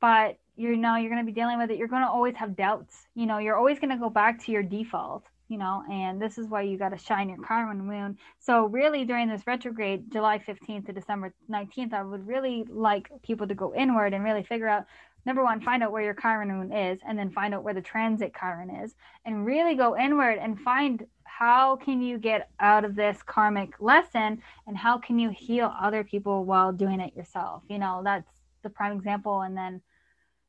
but 0.00 0.38
you 0.56 0.76
know, 0.76 0.96
you're 0.96 1.10
going 1.10 1.24
to 1.24 1.26
be 1.26 1.34
dealing 1.34 1.58
with 1.58 1.70
it. 1.70 1.78
You're 1.78 1.88
going 1.88 2.02
to 2.02 2.08
always 2.08 2.36
have 2.36 2.56
doubts. 2.56 3.06
You 3.14 3.26
know, 3.26 3.38
you're 3.38 3.56
always 3.56 3.78
going 3.78 3.90
to 3.90 3.96
go 3.96 4.08
back 4.08 4.44
to 4.44 4.52
your 4.52 4.62
default 4.62 5.24
you 5.48 5.58
know, 5.58 5.84
and 5.90 6.20
this 6.20 6.38
is 6.38 6.48
why 6.48 6.62
you 6.62 6.78
got 6.78 6.90
to 6.90 6.98
shine 6.98 7.28
your 7.28 7.38
Chiron 7.46 7.86
moon. 7.86 8.18
So 8.38 8.64
really 8.66 9.04
during 9.04 9.28
this 9.28 9.46
retrograde, 9.46 10.10
July 10.10 10.38
15th 10.38 10.86
to 10.86 10.92
December 10.92 11.34
19th, 11.50 11.92
I 11.92 12.02
would 12.02 12.26
really 12.26 12.64
like 12.68 13.10
people 13.22 13.46
to 13.46 13.54
go 13.54 13.74
inward 13.74 14.14
and 14.14 14.24
really 14.24 14.42
figure 14.42 14.68
out 14.68 14.86
number 15.26 15.42
one, 15.42 15.60
find 15.60 15.82
out 15.82 15.92
where 15.92 16.02
your 16.02 16.14
Chiron 16.14 16.48
moon 16.48 16.72
is, 16.72 16.98
and 17.06 17.18
then 17.18 17.30
find 17.30 17.54
out 17.54 17.62
where 17.62 17.74
the 17.74 17.80
transit 17.80 18.32
Chiron 18.38 18.70
is, 18.70 18.94
and 19.24 19.46
really 19.46 19.74
go 19.74 19.96
inward 19.96 20.38
and 20.38 20.60
find 20.60 21.06
how 21.24 21.76
can 21.76 22.02
you 22.02 22.18
get 22.18 22.50
out 22.60 22.84
of 22.84 22.94
this 22.94 23.22
karmic 23.22 23.80
lesson 23.80 24.42
and 24.66 24.76
how 24.76 24.98
can 24.98 25.18
you 25.18 25.30
heal 25.30 25.72
other 25.80 26.04
people 26.04 26.44
while 26.44 26.72
doing 26.72 27.00
it 27.00 27.14
yourself. 27.16 27.62
You 27.68 27.78
know, 27.78 28.02
that's 28.04 28.33
the 28.64 28.70
prime 28.70 28.96
example. 28.96 29.42
And 29.42 29.56
then 29.56 29.80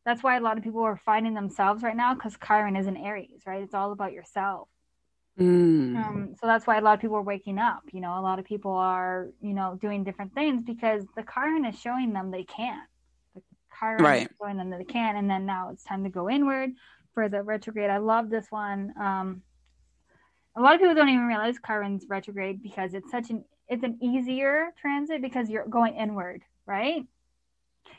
that's 0.05 0.23
why 0.23 0.37
a 0.37 0.41
lot 0.41 0.57
of 0.57 0.63
people 0.63 0.81
are 0.81 0.99
finding 1.05 1.35
themselves 1.35 1.83
right 1.83 1.95
now 1.95 2.15
because 2.15 2.35
Chiron 2.45 2.75
is 2.75 2.87
an 2.87 2.97
Aries, 2.97 3.41
right? 3.45 3.61
It's 3.61 3.75
all 3.75 3.91
about 3.91 4.13
yourself. 4.13 4.67
Mm. 5.39 5.95
Um, 5.97 6.35
so 6.39 6.47
that's 6.47 6.65
why 6.65 6.77
a 6.77 6.81
lot 6.81 6.93
of 6.93 7.01
people 7.01 7.17
are 7.17 7.21
waking 7.21 7.59
up. 7.59 7.83
You 7.91 8.01
know, 8.01 8.17
a 8.17 8.21
lot 8.21 8.39
of 8.39 8.45
people 8.45 8.71
are, 8.71 9.27
you 9.41 9.53
know, 9.53 9.77
doing 9.81 10.03
different 10.03 10.33
things 10.33 10.63
because 10.65 11.03
the 11.15 11.23
Chiron 11.23 11.65
is 11.65 11.79
showing 11.79 12.13
them 12.13 12.31
they 12.31 12.45
can't. 12.45 12.87
The 13.33 13.41
Chiron 13.77 14.03
right. 14.03 14.21
is 14.23 14.37
showing 14.39 14.57
them 14.57 14.69
that 14.69 14.79
they 14.79 14.85
can, 14.85 15.17
and 15.17 15.29
then 15.29 15.45
now 15.45 15.69
it's 15.71 15.83
time 15.83 16.03
to 16.03 16.09
go 16.09 16.29
inward 16.29 16.71
for 17.13 17.27
the 17.27 17.43
retrograde. 17.43 17.89
I 17.89 17.97
love 17.97 18.29
this 18.29 18.47
one. 18.49 18.93
Um, 18.99 19.41
a 20.55 20.61
lot 20.61 20.75
of 20.75 20.79
people 20.79 20.95
don't 20.95 21.09
even 21.09 21.27
realize 21.27 21.55
Chiron's 21.65 22.05
retrograde 22.07 22.63
because 22.63 22.93
it's 22.93 23.11
such 23.11 23.29
an 23.29 23.43
it's 23.67 23.83
an 23.83 23.97
easier 24.01 24.69
transit 24.79 25.21
because 25.21 25.49
you're 25.49 25.67
going 25.67 25.95
inward, 25.95 26.43
right? 26.65 27.03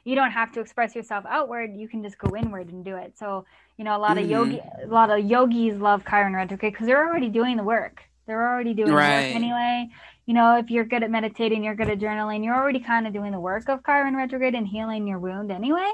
You 0.04 0.14
don't 0.14 0.30
have 0.30 0.52
to 0.52 0.60
express 0.60 0.94
yourself 0.94 1.24
outward 1.28 1.76
you 1.76 1.88
can 1.88 2.02
just 2.02 2.16
go 2.18 2.34
inward 2.36 2.68
and 2.70 2.84
do 2.84 2.96
it. 2.96 3.18
So 3.18 3.44
you 3.76 3.84
know 3.84 3.96
a 3.96 3.98
lot 3.98 4.16
mm-hmm. 4.16 4.24
of 4.24 4.30
yogi 4.30 4.60
a 4.82 4.86
lot 4.86 5.10
of 5.10 5.24
yogis 5.24 5.78
love 5.80 6.04
chiron 6.08 6.34
retrograde 6.34 6.72
because 6.72 6.86
they're 6.86 7.06
already 7.06 7.28
doing 7.28 7.56
the 7.56 7.64
work. 7.64 8.02
They're 8.26 8.48
already 8.48 8.74
doing 8.74 8.92
right. 8.92 9.28
the 9.28 9.28
work 9.28 9.36
anyway. 9.36 9.88
You 10.26 10.34
know 10.34 10.58
if 10.58 10.70
you're 10.70 10.84
good 10.84 11.02
at 11.02 11.10
meditating 11.10 11.64
you're 11.64 11.74
good 11.74 11.90
at 11.90 11.98
journaling 11.98 12.44
you're 12.44 12.56
already 12.56 12.80
kind 12.80 13.06
of 13.06 13.12
doing 13.12 13.32
the 13.32 13.40
work 13.40 13.68
of 13.68 13.84
chiron 13.84 14.16
retrograde 14.16 14.54
and 14.54 14.66
healing 14.66 15.06
your 15.06 15.18
wound 15.18 15.50
anyway. 15.50 15.92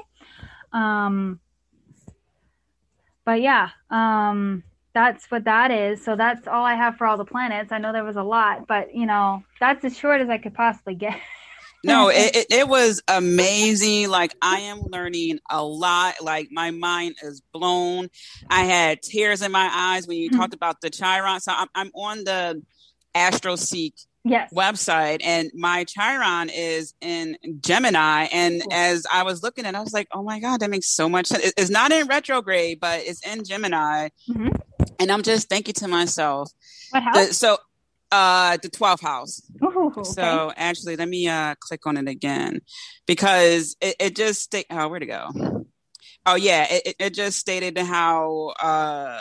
Um 0.71 1.39
but 3.25 3.41
yeah 3.41 3.69
um 3.89 4.63
that's 4.93 5.31
what 5.31 5.45
that 5.45 5.71
is. 5.71 6.05
So 6.05 6.15
that's 6.15 6.47
all 6.47 6.63
i 6.63 6.75
have 6.75 6.97
for 6.97 7.07
all 7.07 7.17
the 7.17 7.25
planets. 7.25 7.71
I 7.71 7.79
know 7.79 7.91
there 7.91 8.03
was 8.03 8.15
a 8.15 8.23
lot 8.23 8.67
but 8.67 8.93
you 8.93 9.05
know 9.05 9.43
that's 9.59 9.83
as 9.85 9.97
short 9.97 10.21
as 10.21 10.29
i 10.29 10.37
could 10.37 10.53
possibly 10.53 10.95
get 10.95 11.19
no, 11.83 12.09
it, 12.13 12.35
it, 12.35 12.47
it, 12.49 12.67
was 12.67 13.01
amazing. 13.07 14.09
Like 14.09 14.35
I 14.41 14.59
am 14.61 14.81
learning 14.81 15.39
a 15.49 15.63
lot. 15.63 16.15
Like 16.21 16.49
my 16.51 16.71
mind 16.71 17.15
is 17.21 17.41
blown. 17.53 18.09
I 18.49 18.63
had 18.63 19.01
tears 19.01 19.41
in 19.41 19.51
my 19.51 19.69
eyes 19.71 20.07
when 20.07 20.17
you 20.17 20.29
mm-hmm. 20.29 20.39
talked 20.39 20.53
about 20.53 20.81
the 20.81 20.89
Chiron. 20.89 21.39
So 21.39 21.51
I'm, 21.55 21.67
I'm 21.75 21.91
on 21.93 22.23
the 22.23 22.63
AstroSeek 23.15 24.05
yes. 24.23 24.51
website 24.53 25.21
and 25.23 25.51
my 25.53 25.83
Chiron 25.83 26.49
is 26.49 26.93
in 27.01 27.37
Gemini. 27.59 28.27
And 28.31 28.61
cool. 28.61 28.73
as 28.73 29.05
I 29.11 29.23
was 29.23 29.43
looking 29.43 29.65
at 29.65 29.73
it, 29.73 29.77
I 29.77 29.81
was 29.81 29.93
like, 29.93 30.07
oh 30.11 30.23
my 30.23 30.39
God, 30.39 30.61
that 30.61 30.69
makes 30.69 30.89
so 30.89 31.09
much 31.09 31.27
sense. 31.27 31.53
It's 31.57 31.69
not 31.69 31.91
in 31.91 32.07
retrograde, 32.07 32.79
but 32.79 33.01
it's 33.01 33.25
in 33.25 33.43
Gemini. 33.43 34.09
Mm-hmm. 34.29 34.49
And 34.99 35.11
I'm 35.11 35.23
just 35.23 35.49
thinking 35.49 35.73
to 35.75 35.87
myself, 35.87 36.51
what 36.91 37.03
house? 37.03 37.37
so 37.37 37.57
uh, 38.13 38.57
the 38.61 38.69
12th 38.69 39.01
house. 39.01 39.41
Ooh, 39.63 39.87
okay. 39.87 40.03
So 40.03 40.53
actually, 40.55 40.95
let 40.95 41.09
me 41.09 41.27
uh, 41.27 41.55
click 41.59 41.87
on 41.87 41.97
it 41.97 42.07
again 42.07 42.61
because 43.07 43.75
it, 43.81 43.95
it 43.99 44.15
just 44.15 44.41
sta- 44.41 44.65
oh, 44.69 44.87
where'd 44.87 45.01
it 45.01 45.07
go? 45.07 45.65
Oh 46.25 46.35
yeah, 46.35 46.67
it, 46.69 46.95
it 46.99 47.13
just 47.13 47.39
stated 47.39 47.77
how. 47.77 48.53
Uh, 48.61 49.19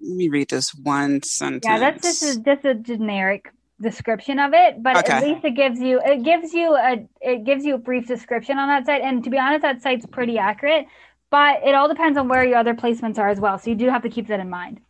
let 0.00 0.16
me 0.16 0.28
read 0.28 0.48
this 0.50 0.72
one 0.74 1.22
sentence. 1.22 1.64
Yeah, 1.64 1.78
that's 1.78 2.02
just 2.02 2.22
a, 2.22 2.40
just 2.40 2.64
a 2.64 2.74
generic 2.74 3.52
description 3.80 4.38
of 4.38 4.52
it, 4.52 4.82
but 4.82 4.96
okay. 4.98 5.14
at 5.14 5.22
least 5.24 5.44
it 5.44 5.52
gives 5.52 5.80
you 5.80 6.00
it 6.04 6.22
gives 6.22 6.52
you 6.52 6.76
a 6.76 7.08
it 7.20 7.44
gives 7.44 7.64
you 7.64 7.74
a 7.74 7.78
brief 7.78 8.06
description 8.06 8.58
on 8.58 8.68
that 8.68 8.86
site. 8.86 9.02
And 9.02 9.24
to 9.24 9.30
be 9.30 9.38
honest, 9.38 9.62
that 9.62 9.82
site's 9.82 10.06
pretty 10.06 10.38
accurate. 10.38 10.86
But 11.30 11.62
it 11.64 11.74
all 11.74 11.88
depends 11.88 12.16
on 12.18 12.28
where 12.28 12.44
your 12.44 12.56
other 12.56 12.74
placements 12.74 13.18
are 13.18 13.28
as 13.28 13.40
well. 13.40 13.58
So 13.58 13.70
you 13.70 13.76
do 13.76 13.88
have 13.88 14.02
to 14.02 14.08
keep 14.08 14.28
that 14.28 14.40
in 14.40 14.48
mind. 14.48 14.80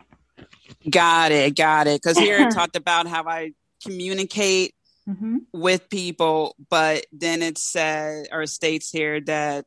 Got 0.89 1.33
it, 1.33 1.57
got 1.57 1.87
it. 1.87 2.01
Because 2.03 2.19
here 2.19 2.39
it 2.41 2.51
talked 2.55 2.77
about 2.77 3.07
how 3.07 3.25
I 3.25 3.53
communicate 3.83 4.75
mm-hmm. 5.09 5.39
with 5.53 5.89
people, 5.91 6.55
but 6.71 7.07
then 7.13 7.43
it 7.43 7.59
said 7.59 8.29
or 8.33 8.47
states 8.47 8.91
here 8.91 9.21
that 9.23 9.67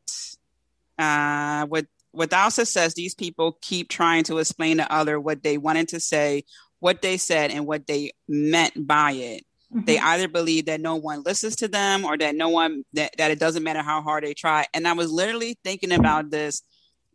uh, 0.97 1.65
what 1.65 1.85
what 2.11 2.33
also 2.33 2.63
says 2.63 2.93
these 2.93 3.15
people 3.15 3.57
keep 3.61 3.89
trying 3.89 4.23
to 4.25 4.37
explain 4.37 4.77
to 4.77 4.93
other 4.93 5.19
what 5.19 5.43
they 5.43 5.57
wanted 5.57 5.87
to 5.89 5.99
say, 5.99 6.43
what 6.79 7.01
they 7.01 7.17
said, 7.17 7.51
and 7.51 7.65
what 7.65 7.87
they 7.87 8.11
meant 8.27 8.73
by 8.87 9.13
it. 9.13 9.45
Mm-hmm. 9.73 9.85
They 9.85 9.97
either 9.97 10.27
believe 10.27 10.65
that 10.65 10.81
no 10.81 10.95
one 10.95 11.23
listens 11.23 11.55
to 11.57 11.67
them 11.69 12.03
or 12.03 12.17
that 12.17 12.35
no 12.35 12.49
one 12.49 12.83
that, 12.93 13.15
that 13.17 13.31
it 13.31 13.39
doesn't 13.39 13.63
matter 13.63 13.81
how 13.81 14.01
hard 14.01 14.25
they 14.25 14.33
try. 14.33 14.65
And 14.73 14.87
I 14.87 14.93
was 14.93 15.11
literally 15.11 15.57
thinking 15.63 15.93
about 15.93 16.29
this 16.29 16.63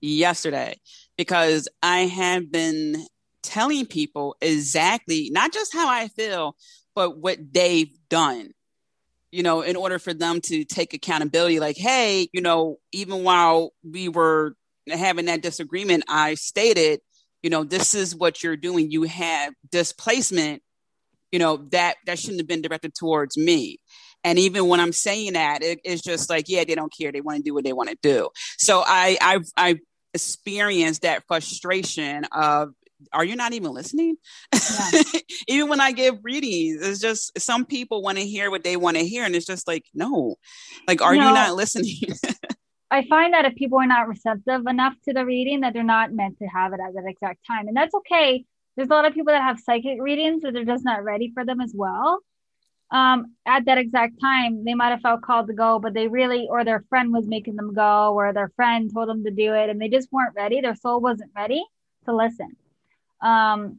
yesterday 0.01 0.81
because 1.19 1.69
I 1.83 2.01
have 2.01 2.51
been 2.51 3.07
telling 3.47 3.87
people 3.87 4.37
exactly 4.41 5.31
not 5.31 5.53
just 5.53 5.73
how 5.73 5.89
I 5.89 6.09
feel, 6.09 6.57
but 6.95 7.19
what 7.19 7.39
they've 7.53 7.97
done. 8.09 8.51
You 9.33 9.43
know, 9.43 9.61
in 9.61 9.77
order 9.77 9.99
for 9.99 10.15
them 10.15 10.41
to 10.43 10.65
take 10.65 10.95
accountability, 10.95 11.61
like, 11.61 11.77
hey, 11.77 12.29
you 12.33 12.41
know, 12.41 12.79
even 12.93 13.23
while 13.23 13.73
we 13.85 14.09
were 14.09 14.57
having 14.91 15.27
that 15.27 15.43
disagreement, 15.43 16.05
I 16.09 16.35
stated, 16.35 17.01
you 17.43 17.51
know, 17.51 17.65
this 17.65 17.95
is 17.95 18.15
what 18.15 18.43
you're 18.43 18.57
doing. 18.57 18.91
You 18.91 19.03
have 19.03 19.53
displacement, 19.71 20.63
you 21.33 21.39
know, 21.39 21.59
that 21.71 21.97
that 22.07 22.19
shouldn't 22.19 22.41
have 22.41 22.49
been 22.49 22.63
directed 22.63 22.95
towards 22.95 23.37
me. 23.37 23.79
And 24.25 24.39
even 24.39 24.67
when 24.69 24.81
I'm 24.81 24.93
saying 24.93 25.35
that, 25.35 25.63
it, 25.63 25.81
it's 25.85 26.03
just 26.03 26.31
like, 26.31 26.49
yeah, 26.49 26.65
they 26.65 26.75
don't 26.75 26.93
care. 26.97 27.13
They 27.13 27.21
want 27.21 27.37
to 27.37 27.43
do 27.43 27.55
what 27.55 27.65
they 27.65 27.73
want 27.73 27.91
to 27.91 27.99
do. 28.03 28.31
So 28.59 28.83
I, 28.85 29.19
I've, 29.21 29.47
I've 29.57 29.79
experienced 30.15 31.03
that 31.03 31.25
frustration 31.29 32.25
of 32.33 32.71
are 33.13 33.25
you 33.25 33.37
not 33.37 33.53
even 33.53 33.73
listening? 33.73 34.17
Yeah. 34.53 35.03
even 35.49 35.69
when 35.69 35.81
I 35.81 35.93
give 35.93 36.19
readings, 36.23 36.87
it's 36.87 37.01
just 37.01 37.39
some 37.39 37.65
people 37.65 38.03
want 38.03 38.19
to 38.19 38.25
hear 38.25 38.51
what 38.51 38.65
they 38.65 38.77
want 38.77 38.97
to 38.97 39.07
hear. 39.07 39.25
And 39.25 39.35
it's 39.35 39.47
just 39.47 39.67
like, 39.67 39.85
no, 39.95 40.37
like, 40.87 41.03
are 41.03 41.15
you, 41.15 41.23
you 41.23 41.33
not 41.33 41.55
listening? 41.55 41.97
I 42.91 43.05
find 43.09 43.35
that 43.35 43.45
if 43.45 43.55
people 43.57 43.79
are 43.79 43.87
not 43.87 44.09
receptive 44.09 44.67
enough 44.67 44.95
to 45.05 45.13
the 45.13 45.27
reading, 45.27 45.61
that 45.61 45.73
they're 45.73 45.83
not 45.83 46.13
meant 46.13 46.39
to 46.39 46.47
have 46.47 46.73
it 46.73 46.81
at 46.81 46.95
that 46.95 47.05
exact 47.07 47.41
time. 47.47 47.69
And 47.69 47.77
that's 47.77 47.95
okay. 47.95 48.45
There's 48.77 48.89
a 48.89 48.93
lot 48.93 49.07
of 49.07 49.15
people 49.15 49.33
that 49.33 49.43
have 49.43 49.59
psychic 49.59 50.01
readings 50.01 50.43
that 50.43 50.53
they're 50.53 50.65
just 50.65 50.85
not 50.85 51.03
ready 51.03 51.31
for 51.35 51.45
them 51.45 51.61
as 51.61 51.73
well. 51.75 52.21
Um, 52.93 53.35
at 53.45 53.65
that 53.65 53.79
exact 53.79 54.21
time, 54.21 54.65
they 54.65 54.75
might 54.75 54.91
have 54.91 55.01
felt 55.01 55.23
called 55.23 55.49
to 55.49 55.55
go, 55.55 55.81
but 55.81 55.93
they 55.93 56.07
really, 56.07 56.47
or 56.49 56.65
their 56.65 56.85
friend 56.89 57.13
was 57.13 57.27
making 57.27 57.57
them 57.57 57.75
go, 57.75 58.15
or 58.15 58.33
their 58.33 58.53
friend 58.55 58.91
told 58.95 59.09
them 59.09 59.25
to 59.25 59.31
do 59.31 59.55
it, 59.55 59.71
and 59.71 59.81
they 59.81 59.89
just 59.89 60.13
weren't 60.13 60.37
ready. 60.37 60.61
Their 60.61 60.77
soul 60.77 61.01
wasn't 61.01 61.33
ready 61.35 61.65
to 62.05 62.15
listen. 62.15 62.57
Um, 63.21 63.79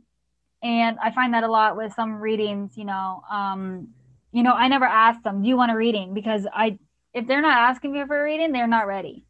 and 0.63 0.97
I 1.01 1.11
find 1.11 1.33
that 1.33 1.43
a 1.43 1.47
lot 1.47 1.77
with 1.77 1.93
some 1.93 2.19
readings, 2.19 2.77
you 2.77 2.85
know, 2.85 3.23
um, 3.29 3.89
you 4.31 4.43
know, 4.43 4.53
I 4.53 4.67
never 4.67 4.85
ask 4.85 5.21
them, 5.23 5.41
do 5.41 5.47
you 5.47 5.55
want 5.55 5.71
a 5.71 5.75
reading? 5.75 6.13
Because 6.13 6.47
I, 6.51 6.77
if 7.13 7.27
they're 7.27 7.41
not 7.41 7.57
asking 7.57 7.93
me 7.93 8.03
for 8.05 8.19
a 8.19 8.23
reading, 8.23 8.51
they're 8.51 8.67
not 8.67 8.87
ready. 8.87 9.23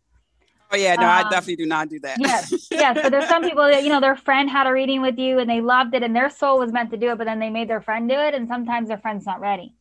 Oh 0.71 0.75
yeah, 0.75 0.95
no, 0.95 1.03
um, 1.03 1.09
I 1.09 1.23
definitely 1.23 1.57
do 1.57 1.65
not 1.65 1.89
do 1.89 1.99
that. 2.01 2.19
yes, 2.19 2.67
yes. 2.71 2.97
But 3.01 3.11
there's 3.11 3.27
some 3.27 3.43
people 3.43 3.63
that 3.63 3.83
you 3.83 3.89
know 3.89 4.01
their 4.01 4.17
friend 4.17 4.49
had 4.49 4.67
a 4.67 4.71
reading 4.73 5.01
with 5.01 5.17
you 5.17 5.39
and 5.39 5.49
they 5.49 5.61
loved 5.61 5.93
it 5.93 6.03
and 6.03 6.15
their 6.15 6.29
soul 6.29 6.59
was 6.59 6.73
meant 6.73 6.91
to 6.91 6.97
do 6.97 7.11
it, 7.11 7.17
but 7.17 7.23
then 7.23 7.39
they 7.39 7.49
made 7.49 7.69
their 7.69 7.81
friend 7.81 8.09
do 8.09 8.15
it, 8.15 8.33
and 8.33 8.47
sometimes 8.47 8.89
their 8.89 8.97
friend's 8.97 9.25
not 9.25 9.39
ready. 9.39 9.73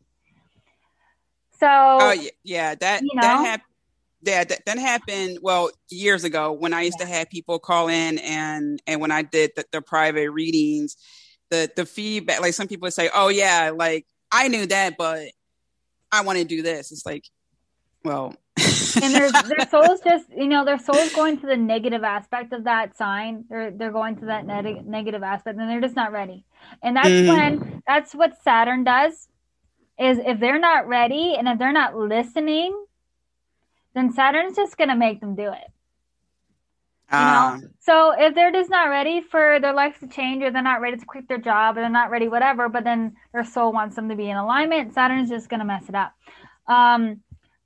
So. 1.59 1.67
Oh 1.69 2.29
yeah, 2.45 2.75
that 2.77 3.03
you 3.03 3.15
know, 3.15 3.23
that 3.23 3.47
happened 3.47 3.76
yeah, 4.23 4.45
that, 4.45 4.65
that 4.67 4.79
happened 4.79 5.39
well 5.43 5.71
years 5.91 6.25
ago 6.25 6.53
when 6.53 6.73
I 6.73 6.83
used 6.83 6.97
yeah. 7.01 7.07
to 7.07 7.13
have 7.13 7.31
people 7.31 7.59
call 7.59 7.89
in 7.89 8.19
and 8.19 8.81
and 8.87 9.01
when 9.01 9.11
I 9.11 9.23
did 9.23 9.53
the, 9.57 9.65
the 9.73 9.83
private 9.83 10.31
readings, 10.31 10.97
the 11.51 11.71
the 11.77 11.87
feedback 11.87 12.41
like 12.41 12.55
some 12.55 12.69
people 12.69 12.87
would 12.87 12.95
say, 12.95 13.11
"Oh 13.15 13.29
yeah, 13.29 13.73
like 13.75 14.07
I 14.33 14.49
knew 14.49 14.67
that, 14.67 14.97
but 14.97 15.29
I 16.11 16.23
want 16.23 16.39
to 16.39 16.45
do 16.45 16.63
this." 16.63 16.93
It's 16.93 17.05
like, 17.07 17.25
well, 18.05 18.35
and 19.03 19.15
their 19.15 19.31
their 19.31 19.69
souls 19.71 20.01
just 20.03 20.27
you 20.37 20.49
know 20.49 20.65
their 20.65 20.79
souls 20.79 21.13
going 21.15 21.39
to 21.41 21.47
the 21.47 21.57
negative 21.57 22.03
aspect 22.03 22.53
of 22.53 22.65
that 22.65 22.97
sign. 22.97 23.45
They're 23.49 23.71
they're 23.71 23.93
going 23.93 24.17
to 24.17 24.27
that 24.27 24.47
neg- 24.47 24.87
negative 24.87 25.23
aspect, 25.23 25.59
and 25.59 25.69
they're 25.69 25.81
just 25.81 25.97
not 25.97 26.13
ready. 26.13 26.45
And 26.83 26.97
that's 26.97 27.09
mm. 27.09 27.29
when 27.29 27.83
that's 27.87 28.15
what 28.15 28.43
Saturn 28.43 28.85
does. 28.85 29.29
Is 29.99 30.19
if 30.19 30.41
they're 30.41 30.59
not 30.59 30.89
ready 30.89 31.37
and 31.39 31.49
if 31.49 31.59
they're 31.59 31.73
not 31.73 31.97
listening 31.97 32.86
then 33.97 34.13
Saturn's 34.13 34.55
just 34.55 34.77
going 34.77 34.91
to 34.91 34.95
make 34.95 35.21
them 35.21 35.35
do 35.35 35.51
it. 35.53 35.73
You 37.11 37.19
know? 37.19 37.25
Uh, 37.25 37.59
so 37.81 38.15
if 38.17 38.35
they're 38.35 38.53
just 38.53 38.69
not 38.69 38.91
ready 38.91 39.23
for 39.23 39.59
their 39.59 39.73
life 39.73 39.99
to 40.01 40.07
change 40.07 40.43
or 40.43 40.51
they're 40.51 40.63
not 40.63 40.83
ready 40.83 40.99
to 40.99 41.07
quit 41.07 41.29
their 41.29 41.39
job 41.39 41.77
or 41.77 41.81
they're 41.81 41.89
not 41.89 42.11
ready, 42.11 42.29
whatever, 42.29 42.69
but 42.69 42.85
then 42.85 43.17
their 43.33 43.45
soul 43.45 43.73
wants 43.73 43.97
them 43.97 44.11
to 44.11 44.15
be 44.15 44.29
in 44.29 44.37
alignment, 44.37 44.93
Saturn's 44.93 45.31
just 45.31 45.49
going 45.49 45.61
to 45.61 45.67
mess 45.67 45.89
it 45.89 45.95
up. 45.95 46.13
Um, 46.67 47.23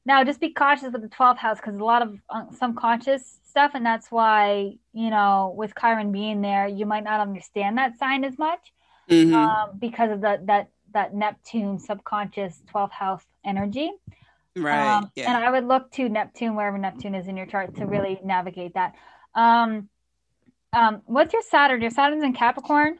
now, 0.06 0.22
just 0.24 0.40
be 0.40 0.50
cautious 0.50 0.92
with 0.92 1.02
the 1.02 1.08
12th 1.08 1.38
house 1.38 1.58
because 1.58 1.74
a 1.74 1.84
lot 1.84 2.02
of 2.02 2.16
uh, 2.30 2.44
subconscious 2.56 3.40
stuff, 3.44 3.72
and 3.74 3.84
that's 3.84 4.10
why, 4.10 4.74
you 4.92 5.10
know, 5.10 5.52
with 5.56 5.72
Chiron 5.78 6.12
being 6.12 6.42
there, 6.42 6.68
you 6.68 6.86
might 6.86 7.04
not 7.04 7.20
understand 7.20 7.76
that 7.78 7.98
sign 7.98 8.24
as 8.24 8.38
much 8.38 8.72
mm-hmm. 9.10 9.34
um, 9.34 9.70
because 9.78 10.12
of 10.12 10.20
the, 10.20 10.40
that, 10.44 10.68
that 10.94 11.14
Neptune 11.14 11.78
subconscious 11.78 12.62
12th 12.72 12.92
house 12.92 13.24
energy. 13.44 13.90
Right. 14.60 14.96
Um, 14.96 15.10
yeah. 15.14 15.34
And 15.34 15.44
I 15.44 15.50
would 15.50 15.66
look 15.66 15.90
to 15.92 16.08
Neptune, 16.08 16.54
wherever 16.54 16.78
Neptune 16.78 17.14
is 17.14 17.26
in 17.26 17.36
your 17.36 17.46
chart, 17.46 17.76
to 17.76 17.86
really 17.86 18.20
navigate 18.24 18.74
that. 18.74 18.94
Um, 19.34 19.88
um, 20.72 21.02
what's 21.06 21.32
your 21.32 21.42
Saturn? 21.42 21.80
Your 21.80 21.90
Saturn's 21.90 22.22
in 22.22 22.32
Capricorn. 22.32 22.98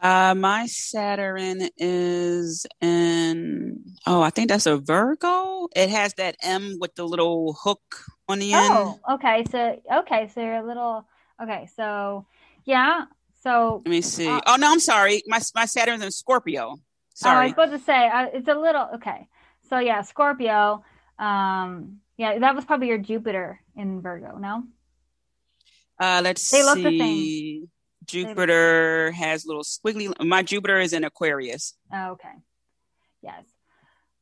Uh, 0.00 0.34
my 0.34 0.66
Saturn 0.66 1.68
is 1.78 2.66
in. 2.80 3.84
Oh, 4.06 4.20
I 4.20 4.30
think 4.30 4.48
that's 4.48 4.66
a 4.66 4.76
Virgo. 4.76 5.68
It 5.76 5.90
has 5.90 6.14
that 6.14 6.36
M 6.42 6.78
with 6.80 6.94
the 6.96 7.04
little 7.04 7.56
hook 7.60 7.80
on 8.28 8.40
the 8.40 8.52
end. 8.52 8.68
Oh, 8.72 8.98
okay. 9.12 9.44
So 9.50 9.80
okay, 9.98 10.28
so 10.34 10.40
you're 10.40 10.56
a 10.56 10.66
little. 10.66 11.06
Okay, 11.40 11.68
so 11.76 12.26
yeah. 12.64 13.04
So 13.42 13.82
let 13.84 13.90
me 13.90 14.00
see. 14.00 14.28
Uh, 14.28 14.40
oh 14.46 14.56
no, 14.56 14.72
I'm 14.72 14.80
sorry. 14.80 15.22
My 15.26 15.40
my 15.54 15.66
Saturn's 15.66 16.02
in 16.02 16.10
Scorpio. 16.10 16.80
Sorry. 17.14 17.36
I 17.36 17.44
was 17.44 17.52
about 17.52 17.70
to 17.70 17.78
say 17.78 18.08
uh, 18.08 18.26
it's 18.32 18.48
a 18.48 18.54
little 18.54 18.88
okay. 18.94 19.28
So 19.72 19.78
yeah, 19.78 20.02
Scorpio. 20.02 20.84
Um, 21.18 22.00
yeah, 22.18 22.38
that 22.40 22.54
was 22.54 22.66
probably 22.66 22.88
your 22.88 22.98
Jupiter 22.98 23.58
in 23.74 24.02
Virgo. 24.02 24.36
No. 24.36 24.64
Uh, 25.98 26.20
let's 26.22 26.50
they 26.50 26.62
look 26.62 26.76
see. 26.76 26.82
The 26.82 26.98
same. 26.98 27.70
Jupiter 28.04 29.12
has 29.12 29.46
little 29.46 29.62
squiggly. 29.62 30.12
My 30.22 30.42
Jupiter 30.42 30.78
is 30.78 30.92
in 30.92 31.04
Aquarius. 31.04 31.72
Oh, 31.90 32.10
okay. 32.10 32.34
Yes. 33.22 33.44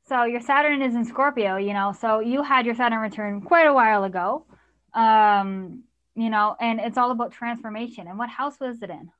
So 0.08 0.22
your 0.22 0.40
Saturn 0.40 0.82
is 0.82 0.94
in 0.94 1.04
Scorpio, 1.04 1.56
you 1.56 1.72
know. 1.72 1.96
So 2.00 2.20
you 2.20 2.44
had 2.44 2.64
your 2.64 2.76
Saturn 2.76 3.00
return 3.00 3.40
quite 3.40 3.66
a 3.66 3.74
while 3.74 4.04
ago. 4.04 4.46
Um, 4.94 5.82
you 6.14 6.30
know, 6.30 6.54
and 6.60 6.78
it's 6.78 6.96
all 6.96 7.10
about 7.10 7.32
transformation. 7.32 8.06
And 8.06 8.20
what 8.20 8.28
house 8.28 8.60
was 8.60 8.80
it 8.82 8.90
in? 8.90 9.10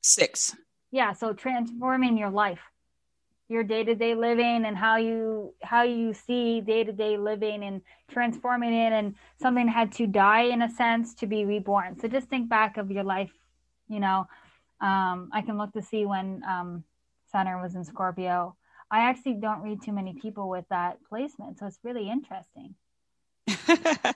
Six. 0.00 0.54
Yeah, 0.92 1.12
so 1.12 1.32
transforming 1.32 2.16
your 2.16 2.30
life 2.30 2.60
your 3.48 3.62
day-to-day 3.62 4.14
living 4.14 4.64
and 4.64 4.76
how 4.76 4.96
you 4.96 5.54
how 5.62 5.82
you 5.82 6.12
see 6.12 6.60
day-to-day 6.60 7.16
living 7.16 7.62
and 7.62 7.80
transforming 8.08 8.74
it 8.74 8.92
and 8.92 9.14
something 9.40 9.68
had 9.68 9.92
to 9.92 10.06
die 10.06 10.42
in 10.42 10.62
a 10.62 10.70
sense 10.70 11.14
to 11.14 11.26
be 11.26 11.44
reborn. 11.44 11.98
So 12.00 12.08
just 12.08 12.28
think 12.28 12.48
back 12.48 12.76
of 12.76 12.90
your 12.90 13.04
life 13.04 13.30
you 13.88 14.00
know 14.00 14.26
um, 14.80 15.30
i 15.32 15.42
can 15.42 15.58
look 15.58 15.72
to 15.72 15.82
see 15.82 16.04
when 16.04 16.42
um, 16.48 16.84
saturn 17.30 17.60
was 17.62 17.74
in 17.74 17.84
scorpio. 17.84 18.56
I 18.88 19.00
actually 19.00 19.34
don't 19.34 19.62
read 19.62 19.82
too 19.82 19.92
many 19.92 20.14
people 20.14 20.48
with 20.48 20.64
that 20.70 20.98
placement 21.08 21.58
so 21.58 21.66
it's 21.66 21.78
really 21.82 22.10
interesting. 22.10 22.74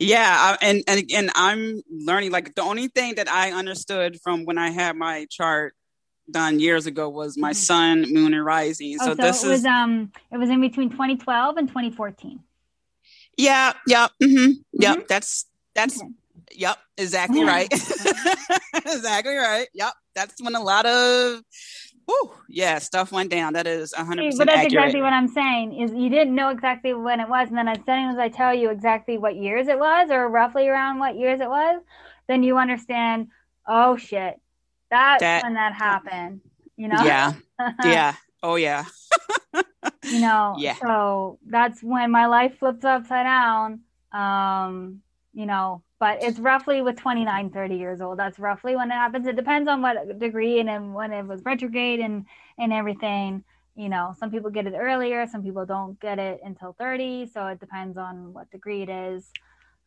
Yeah 0.00 0.56
and, 0.60 0.82
and 0.88 1.04
and 1.14 1.30
i'm 1.36 1.80
learning 1.88 2.32
like 2.32 2.56
the 2.56 2.62
only 2.62 2.88
thing 2.88 3.14
that 3.14 3.28
i 3.28 3.52
understood 3.52 4.18
from 4.24 4.44
when 4.44 4.58
i 4.58 4.70
had 4.70 4.96
my 4.96 5.28
chart 5.30 5.74
done 6.30 6.60
years 6.60 6.86
ago 6.86 7.08
was 7.08 7.36
my 7.36 7.50
mm-hmm. 7.50 7.54
sun, 7.54 8.12
moon, 8.12 8.34
and 8.34 8.44
rising. 8.44 8.98
So, 8.98 9.12
oh, 9.12 9.14
so 9.14 9.14
this 9.14 9.44
it 9.44 9.48
was 9.48 9.64
um 9.64 10.12
it 10.32 10.38
was 10.38 10.50
in 10.50 10.60
between 10.60 10.90
2012 10.90 11.56
and 11.56 11.68
2014. 11.68 12.40
Yeah, 13.36 13.72
yeah, 13.86 14.08
mm-hmm, 14.22 14.52
yep. 14.72 14.96
Mm-hmm. 14.96 15.06
That's 15.08 15.46
that's 15.74 16.00
okay. 16.00 16.10
yep, 16.52 16.78
exactly 16.96 17.44
right. 17.44 17.72
exactly 18.74 19.34
right. 19.34 19.66
Yep, 19.74 19.92
that's 20.14 20.42
when 20.42 20.54
a 20.54 20.62
lot 20.62 20.86
of 20.86 21.42
Whew, 22.06 22.32
yeah, 22.48 22.78
stuff 22.80 23.12
went 23.12 23.30
down. 23.30 23.54
That 23.54 23.66
is 23.66 23.94
100 23.96 24.34
But 24.36 24.46
that's 24.46 24.58
accurate. 24.58 24.72
exactly 24.72 25.00
what 25.00 25.12
I'm 25.12 25.28
saying. 25.28 25.80
Is 25.80 25.92
you 25.92 26.10
didn't 26.10 26.34
know 26.34 26.50
exactly 26.50 26.92
when 26.92 27.18
it 27.20 27.28
was, 27.28 27.48
and 27.48 27.56
then 27.56 27.68
as 27.68 27.78
soon 27.86 28.10
as 28.10 28.18
I 28.18 28.28
tell 28.28 28.54
you 28.54 28.70
exactly 28.70 29.16
what 29.16 29.36
years 29.36 29.68
it 29.68 29.78
was, 29.78 30.10
or 30.10 30.28
roughly 30.28 30.68
around 30.68 30.98
what 30.98 31.16
years 31.16 31.40
it 31.40 31.48
was, 31.48 31.82
then 32.26 32.42
you 32.42 32.58
understand. 32.58 33.28
Oh 33.66 33.96
shit, 33.96 34.38
that's 34.94 35.20
that, 35.20 35.42
when 35.42 35.54
that 35.54 35.74
happened, 35.74 36.40
you 36.76 36.88
know? 36.88 37.02
Yeah. 37.04 37.32
yeah. 37.84 38.14
Oh, 38.42 38.54
yeah. 38.54 38.84
you 40.04 40.20
know, 40.20 40.54
yeah. 40.58 40.76
so 40.80 41.38
that's 41.46 41.82
when 41.82 42.10
my 42.10 42.26
life 42.26 42.58
flips 42.58 42.84
upside 42.84 43.26
down. 43.26 43.80
Um, 44.12 45.00
you 45.32 45.46
know, 45.46 45.82
but 45.98 46.22
it's 46.22 46.38
roughly 46.38 46.80
with 46.80 46.96
29, 46.96 47.50
30 47.50 47.76
years 47.76 48.00
old. 48.00 48.18
That's 48.18 48.38
roughly 48.38 48.76
when 48.76 48.90
it 48.90 48.94
happens. 48.94 49.26
It 49.26 49.34
depends 49.34 49.68
on 49.68 49.82
what 49.82 50.18
degree 50.20 50.60
and 50.60 50.68
then 50.68 50.92
when 50.92 51.12
it 51.12 51.26
was 51.26 51.42
retrograde 51.44 51.98
and, 51.98 52.26
and 52.58 52.72
everything. 52.72 53.42
You 53.74 53.88
know, 53.88 54.14
some 54.20 54.30
people 54.30 54.50
get 54.50 54.68
it 54.68 54.74
earlier, 54.76 55.26
some 55.26 55.42
people 55.42 55.66
don't 55.66 55.98
get 55.98 56.20
it 56.20 56.40
until 56.44 56.76
30. 56.78 57.30
So 57.34 57.48
it 57.48 57.58
depends 57.58 57.98
on 57.98 58.32
what 58.32 58.48
degree 58.52 58.82
it 58.82 58.88
is. 58.88 59.28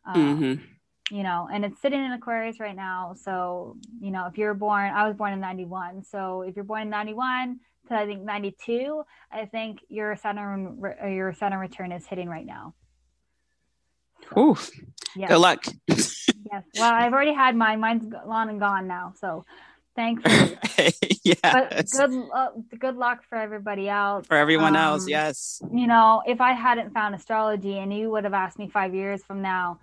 Um, 0.04 0.38
mm-hmm 0.38 0.64
you 1.10 1.22
know, 1.22 1.48
and 1.50 1.64
it's 1.64 1.80
sitting 1.80 2.04
in 2.04 2.12
Aquarius 2.12 2.60
right 2.60 2.76
now. 2.76 3.14
So, 3.22 3.76
you 4.00 4.10
know, 4.10 4.26
if 4.26 4.36
you're 4.36 4.54
born, 4.54 4.92
I 4.92 5.06
was 5.06 5.16
born 5.16 5.32
in 5.32 5.40
91. 5.40 6.04
So 6.04 6.42
if 6.42 6.54
you're 6.56 6.64
born 6.64 6.82
in 6.82 6.90
91 6.90 7.60
to 7.88 7.94
I 7.94 8.06
think 8.06 8.22
92, 8.22 9.02
I 9.32 9.46
think 9.46 9.80
your 9.88 10.16
Saturn, 10.16 10.80
your 11.10 11.32
Saturn 11.32 11.58
return 11.58 11.92
is 11.92 12.06
hitting 12.06 12.28
right 12.28 12.46
now. 12.46 12.74
So, 14.34 14.50
Oof. 14.50 14.70
Yes. 15.16 15.30
Good 15.30 15.38
luck. 15.38 15.64
yes. 15.86 16.64
Well, 16.76 16.92
I've 16.92 17.12
already 17.12 17.32
had 17.32 17.56
mine. 17.56 17.80
Mine's 17.80 18.04
gone 18.12 18.48
and 18.50 18.60
gone 18.60 18.86
now. 18.86 19.14
So 19.18 19.46
thankfully. 19.96 20.58
yeah. 21.24 21.34
But 21.42 21.86
good, 21.90 22.28
uh, 22.34 22.48
good 22.78 22.96
luck 22.96 23.24
for 23.28 23.36
everybody 23.36 23.88
else. 23.88 24.26
For 24.26 24.36
everyone 24.36 24.76
um, 24.76 24.82
else, 24.82 25.08
yes. 25.08 25.60
You 25.72 25.86
know, 25.86 26.22
if 26.26 26.40
I 26.40 26.52
hadn't 26.52 26.92
found 26.92 27.14
astrology 27.14 27.78
and 27.78 27.92
you 27.92 28.10
would 28.10 28.24
have 28.24 28.34
asked 28.34 28.58
me 28.58 28.68
five 28.68 28.94
years 28.94 29.24
from 29.24 29.42
now, 29.42 29.80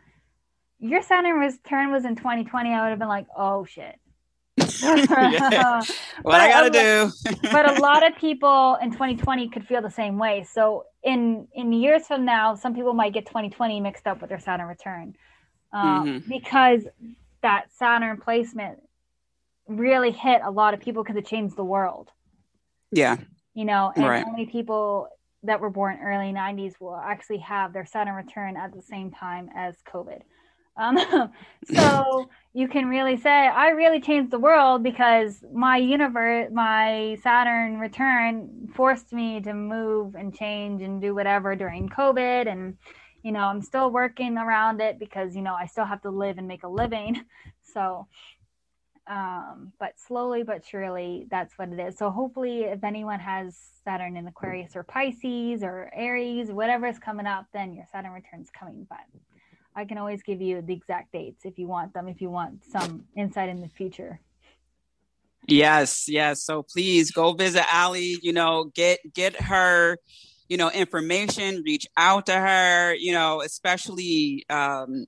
your 0.79 1.01
Saturn 1.01 1.37
return 1.37 1.91
was 1.91 2.05
in 2.05 2.15
2020, 2.15 2.69
I 2.69 2.81
would 2.81 2.89
have 2.89 2.99
been 2.99 3.07
like, 3.07 3.27
oh 3.35 3.65
shit. 3.65 3.99
yeah. 4.57 5.81
What 6.21 6.41
I 6.41 6.49
gotta 6.49 6.69
do. 6.69 7.11
but 7.51 7.77
a 7.77 7.79
lot 7.81 8.05
of 8.05 8.17
people 8.17 8.77
in 8.81 8.91
2020 8.91 9.49
could 9.49 9.67
feel 9.67 9.81
the 9.81 9.91
same 9.91 10.17
way. 10.17 10.45
So 10.49 10.85
in 11.03 11.47
in 11.53 11.73
years 11.73 12.07
from 12.07 12.25
now, 12.25 12.55
some 12.55 12.73
people 12.73 12.93
might 12.93 13.13
get 13.13 13.25
2020 13.25 13.79
mixed 13.81 14.07
up 14.07 14.21
with 14.21 14.29
their 14.29 14.39
Saturn 14.39 14.67
return 14.67 15.15
um, 15.73 16.07
mm-hmm. 16.07 16.29
because 16.29 16.83
that 17.41 17.65
Saturn 17.77 18.17
placement 18.17 18.79
really 19.67 20.11
hit 20.11 20.41
a 20.43 20.51
lot 20.51 20.73
of 20.73 20.79
people 20.79 21.03
because 21.03 21.17
it 21.17 21.25
changed 21.25 21.55
the 21.55 21.63
world. 21.63 22.09
Yeah. 22.91 23.17
You 23.53 23.65
know, 23.65 23.91
and 23.95 24.05
right. 24.05 24.25
only 24.25 24.45
people 24.45 25.09
that 25.43 25.59
were 25.59 25.69
born 25.69 25.99
early 26.01 26.33
90s 26.33 26.73
will 26.79 26.95
actually 26.95 27.37
have 27.39 27.73
their 27.73 27.85
Saturn 27.85 28.15
return 28.15 28.57
at 28.57 28.73
the 28.73 28.81
same 28.81 29.11
time 29.11 29.49
as 29.55 29.75
COVID. 29.87 30.21
Um, 30.77 30.97
so 31.73 32.29
you 32.53 32.67
can 32.67 32.87
really 32.87 33.17
say, 33.17 33.29
I 33.29 33.69
really 33.69 33.99
changed 33.99 34.31
the 34.31 34.39
world 34.39 34.83
because 34.83 35.43
my 35.53 35.77
universe, 35.77 36.49
my 36.51 37.17
Saturn 37.21 37.79
return 37.79 38.69
forced 38.73 39.11
me 39.13 39.41
to 39.41 39.53
move 39.53 40.15
and 40.15 40.35
change 40.35 40.81
and 40.81 41.01
do 41.01 41.13
whatever 41.13 41.55
during 41.55 41.89
COVID. 41.89 42.47
And, 42.47 42.77
you 43.23 43.31
know, 43.31 43.41
I'm 43.41 43.61
still 43.61 43.89
working 43.91 44.37
around 44.37 44.81
it 44.81 44.99
because, 44.99 45.35
you 45.35 45.41
know, 45.41 45.53
I 45.53 45.65
still 45.65 45.85
have 45.85 46.01
to 46.03 46.09
live 46.09 46.37
and 46.37 46.47
make 46.47 46.63
a 46.63 46.69
living. 46.69 47.23
So, 47.73 48.07
um, 49.05 49.73
but 49.81 49.99
slowly 49.99 50.43
but 50.43 50.63
surely, 50.65 51.27
that's 51.29 51.57
what 51.57 51.69
it 51.69 51.79
is. 51.79 51.97
So 51.97 52.09
hopefully, 52.09 52.61
if 52.61 52.85
anyone 52.85 53.19
has 53.19 53.57
Saturn 53.83 54.15
in 54.15 54.27
Aquarius 54.27 54.77
or 54.77 54.83
Pisces 54.83 55.61
or 55.61 55.91
Aries, 55.93 56.53
whatever 56.53 56.87
is 56.87 56.97
coming 56.97 57.25
up, 57.25 57.47
then 57.53 57.73
your 57.73 57.83
Saturn 57.91 58.13
return's 58.13 58.49
coming. 58.49 58.87
But 58.89 58.99
I 59.75 59.85
can 59.85 59.97
always 59.97 60.23
give 60.23 60.41
you 60.41 60.61
the 60.61 60.73
exact 60.73 61.11
dates 61.11 61.43
if 61.43 61.59
you 61.59 61.67
want 61.67 61.93
them, 61.93 62.07
if 62.07 62.21
you 62.21 62.29
want 62.29 62.63
some 62.65 63.05
insight 63.15 63.49
in 63.49 63.61
the 63.61 63.67
future. 63.69 64.19
Yes, 65.47 66.07
yes. 66.07 66.43
So 66.43 66.63
please 66.63 67.11
go 67.11 67.33
visit 67.33 67.63
Ally, 67.71 68.15
you 68.21 68.33
know, 68.33 68.65
get 68.73 68.99
get 69.13 69.39
her, 69.39 69.97
you 70.47 70.57
know, 70.57 70.71
information, 70.71 71.61
reach 71.65 71.85
out 71.97 72.27
to 72.27 72.33
her, 72.33 72.95
you 72.95 73.11
know, 73.11 73.41
especially 73.41 74.45
um 74.49 75.05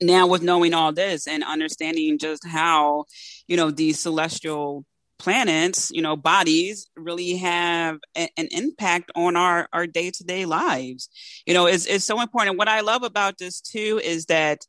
now 0.00 0.26
with 0.26 0.42
knowing 0.42 0.74
all 0.74 0.92
this 0.92 1.26
and 1.26 1.44
understanding 1.44 2.18
just 2.18 2.46
how, 2.46 3.04
you 3.46 3.56
know, 3.56 3.70
these 3.70 4.00
celestial 4.00 4.84
planets, 5.18 5.90
you 5.92 6.02
know, 6.02 6.16
bodies 6.16 6.88
really 6.96 7.36
have 7.36 7.98
a, 8.16 8.28
an 8.36 8.48
impact 8.50 9.10
on 9.14 9.36
our 9.36 9.68
our 9.72 9.86
day 9.86 10.10
to 10.10 10.24
day 10.24 10.44
lives. 10.46 11.08
You 11.46 11.54
know, 11.54 11.66
is 11.66 11.86
is 11.86 12.04
so 12.04 12.20
important. 12.20 12.58
What 12.58 12.68
I 12.68 12.80
love 12.80 13.02
about 13.02 13.38
this 13.38 13.60
too 13.60 14.00
is 14.02 14.26
that 14.26 14.66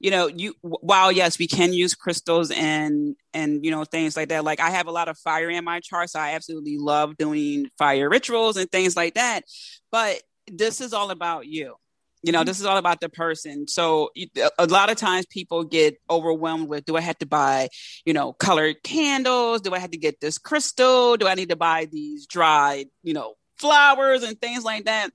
you 0.00 0.10
know 0.10 0.28
you 0.28 0.54
while 0.62 1.10
yes 1.10 1.38
we 1.38 1.46
can 1.46 1.72
use 1.72 1.94
crystals 1.94 2.50
and 2.50 3.16
and 3.34 3.64
you 3.64 3.70
know 3.70 3.84
things 3.84 4.16
like 4.16 4.28
that 4.28 4.44
like 4.44 4.60
i 4.60 4.70
have 4.70 4.86
a 4.86 4.92
lot 4.92 5.08
of 5.08 5.18
fire 5.18 5.50
in 5.50 5.64
my 5.64 5.80
chart 5.80 6.08
so 6.08 6.20
i 6.20 6.34
absolutely 6.34 6.78
love 6.78 7.16
doing 7.16 7.68
fire 7.78 8.08
rituals 8.08 8.56
and 8.56 8.70
things 8.70 8.96
like 8.96 9.14
that 9.14 9.42
but 9.90 10.22
this 10.46 10.80
is 10.80 10.92
all 10.92 11.10
about 11.10 11.46
you 11.46 11.74
You 12.22 12.32
know, 12.32 12.40
mm-hmm. 12.40 12.46
this 12.46 12.58
is 12.58 12.66
all 12.66 12.78
about 12.78 13.00
the 13.00 13.08
person. 13.08 13.68
So 13.68 14.10
a 14.58 14.66
lot 14.66 14.90
of 14.90 14.96
times 14.96 15.26
people 15.26 15.64
get 15.64 16.00
overwhelmed 16.10 16.68
with, 16.68 16.84
do 16.84 16.96
I 16.96 17.00
have 17.00 17.18
to 17.18 17.26
buy, 17.26 17.68
you 18.04 18.12
know, 18.12 18.32
colored 18.32 18.82
candles? 18.82 19.60
Do 19.60 19.72
I 19.72 19.78
have 19.78 19.92
to 19.92 19.98
get 19.98 20.20
this 20.20 20.38
crystal? 20.38 21.16
Do 21.16 21.28
I 21.28 21.34
need 21.34 21.50
to 21.50 21.56
buy 21.56 21.86
these 21.90 22.26
dried, 22.26 22.86
you 23.02 23.14
know, 23.14 23.34
flowers 23.56 24.24
and 24.24 24.40
things 24.40 24.64
like 24.64 24.86
that? 24.86 25.10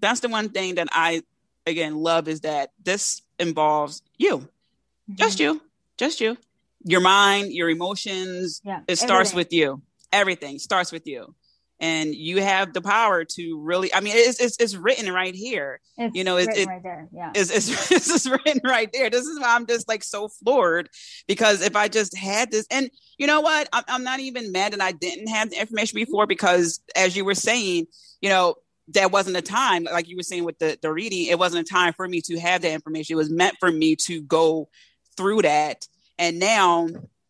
That's 0.00 0.20
the 0.20 0.28
one 0.28 0.50
thing 0.50 0.76
that 0.76 0.88
I, 0.92 1.22
again, 1.66 1.96
love 1.96 2.28
is 2.28 2.42
that 2.42 2.70
this 2.82 3.20
involves 3.40 4.02
you, 4.16 4.38
mm-hmm. 4.38 5.14
just 5.16 5.40
you, 5.40 5.60
just 5.96 6.20
you, 6.20 6.36
your 6.84 7.00
mind, 7.00 7.52
your 7.52 7.68
emotions. 7.68 8.60
Yeah, 8.64 8.80
it 8.86 8.96
starts 8.96 9.30
everything. 9.30 9.36
with 9.36 9.52
you. 9.52 9.82
Everything 10.12 10.58
starts 10.60 10.92
with 10.92 11.06
you 11.06 11.34
and 11.80 12.14
you 12.14 12.42
have 12.42 12.72
the 12.72 12.80
power 12.80 13.24
to 13.24 13.60
really 13.60 13.92
i 13.94 14.00
mean 14.00 14.12
it's 14.16 14.40
it's, 14.40 14.56
it's 14.58 14.74
written 14.74 15.12
right 15.12 15.34
here. 15.34 15.80
It's 15.96 16.14
you 16.14 16.24
know 16.24 16.36
it's 16.36 16.56
it, 16.56 16.66
right 16.66 16.82
there 16.82 17.08
yeah. 17.12 17.32
it's, 17.34 17.50
it's, 17.50 17.90
it's 18.14 18.26
written 18.26 18.60
right 18.64 18.90
there. 18.92 19.10
This 19.10 19.26
is 19.26 19.40
why 19.40 19.54
i'm 19.54 19.66
just 19.66 19.88
like 19.88 20.02
so 20.02 20.28
floored 20.28 20.88
because 21.26 21.62
if 21.62 21.76
i 21.76 21.88
just 21.88 22.16
had 22.16 22.50
this 22.50 22.66
and 22.70 22.90
you 23.16 23.26
know 23.26 23.40
what? 23.40 23.68
I'm, 23.72 23.84
I'm 23.88 24.04
not 24.04 24.20
even 24.20 24.52
mad 24.52 24.72
that 24.72 24.80
i 24.80 24.92
didn't 24.92 25.28
have 25.28 25.50
the 25.50 25.60
information 25.60 25.98
mm-hmm. 25.98 26.10
before 26.10 26.26
because 26.26 26.80
as 26.96 27.16
you 27.16 27.24
were 27.24 27.34
saying 27.34 27.86
you 28.20 28.28
know 28.28 28.56
that 28.94 29.12
wasn't 29.12 29.36
a 29.36 29.42
time 29.42 29.84
like 29.84 30.08
you 30.08 30.16
were 30.16 30.22
saying 30.22 30.44
with 30.44 30.58
the, 30.58 30.78
the 30.80 30.92
reading 30.92 31.26
it 31.26 31.38
wasn't 31.38 31.68
a 31.68 31.70
time 31.70 31.92
for 31.92 32.08
me 32.08 32.20
to 32.22 32.38
have 32.38 32.62
that 32.62 32.72
information. 32.72 33.14
It 33.14 33.16
was 33.16 33.30
meant 33.30 33.56
for 33.60 33.70
me 33.70 33.96
to 34.06 34.22
go 34.22 34.68
through 35.16 35.42
that. 35.42 35.86
And 36.18 36.38
now 36.38 36.88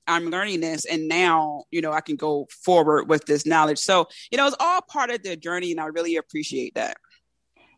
I'm 0.08 0.30
learning 0.30 0.60
this 0.60 0.86
and 0.86 1.06
now, 1.06 1.64
you 1.70 1.80
know, 1.80 1.92
I 1.92 2.00
can 2.00 2.16
go 2.16 2.48
forward 2.64 3.08
with 3.08 3.26
this 3.26 3.46
knowledge. 3.46 3.78
So, 3.78 4.08
you 4.30 4.38
know, 4.38 4.46
it's 4.46 4.56
all 4.58 4.80
part 4.80 5.10
of 5.10 5.22
the 5.22 5.36
journey 5.36 5.70
and 5.70 5.80
I 5.80 5.86
really 5.86 6.16
appreciate 6.16 6.74
that. 6.74 6.96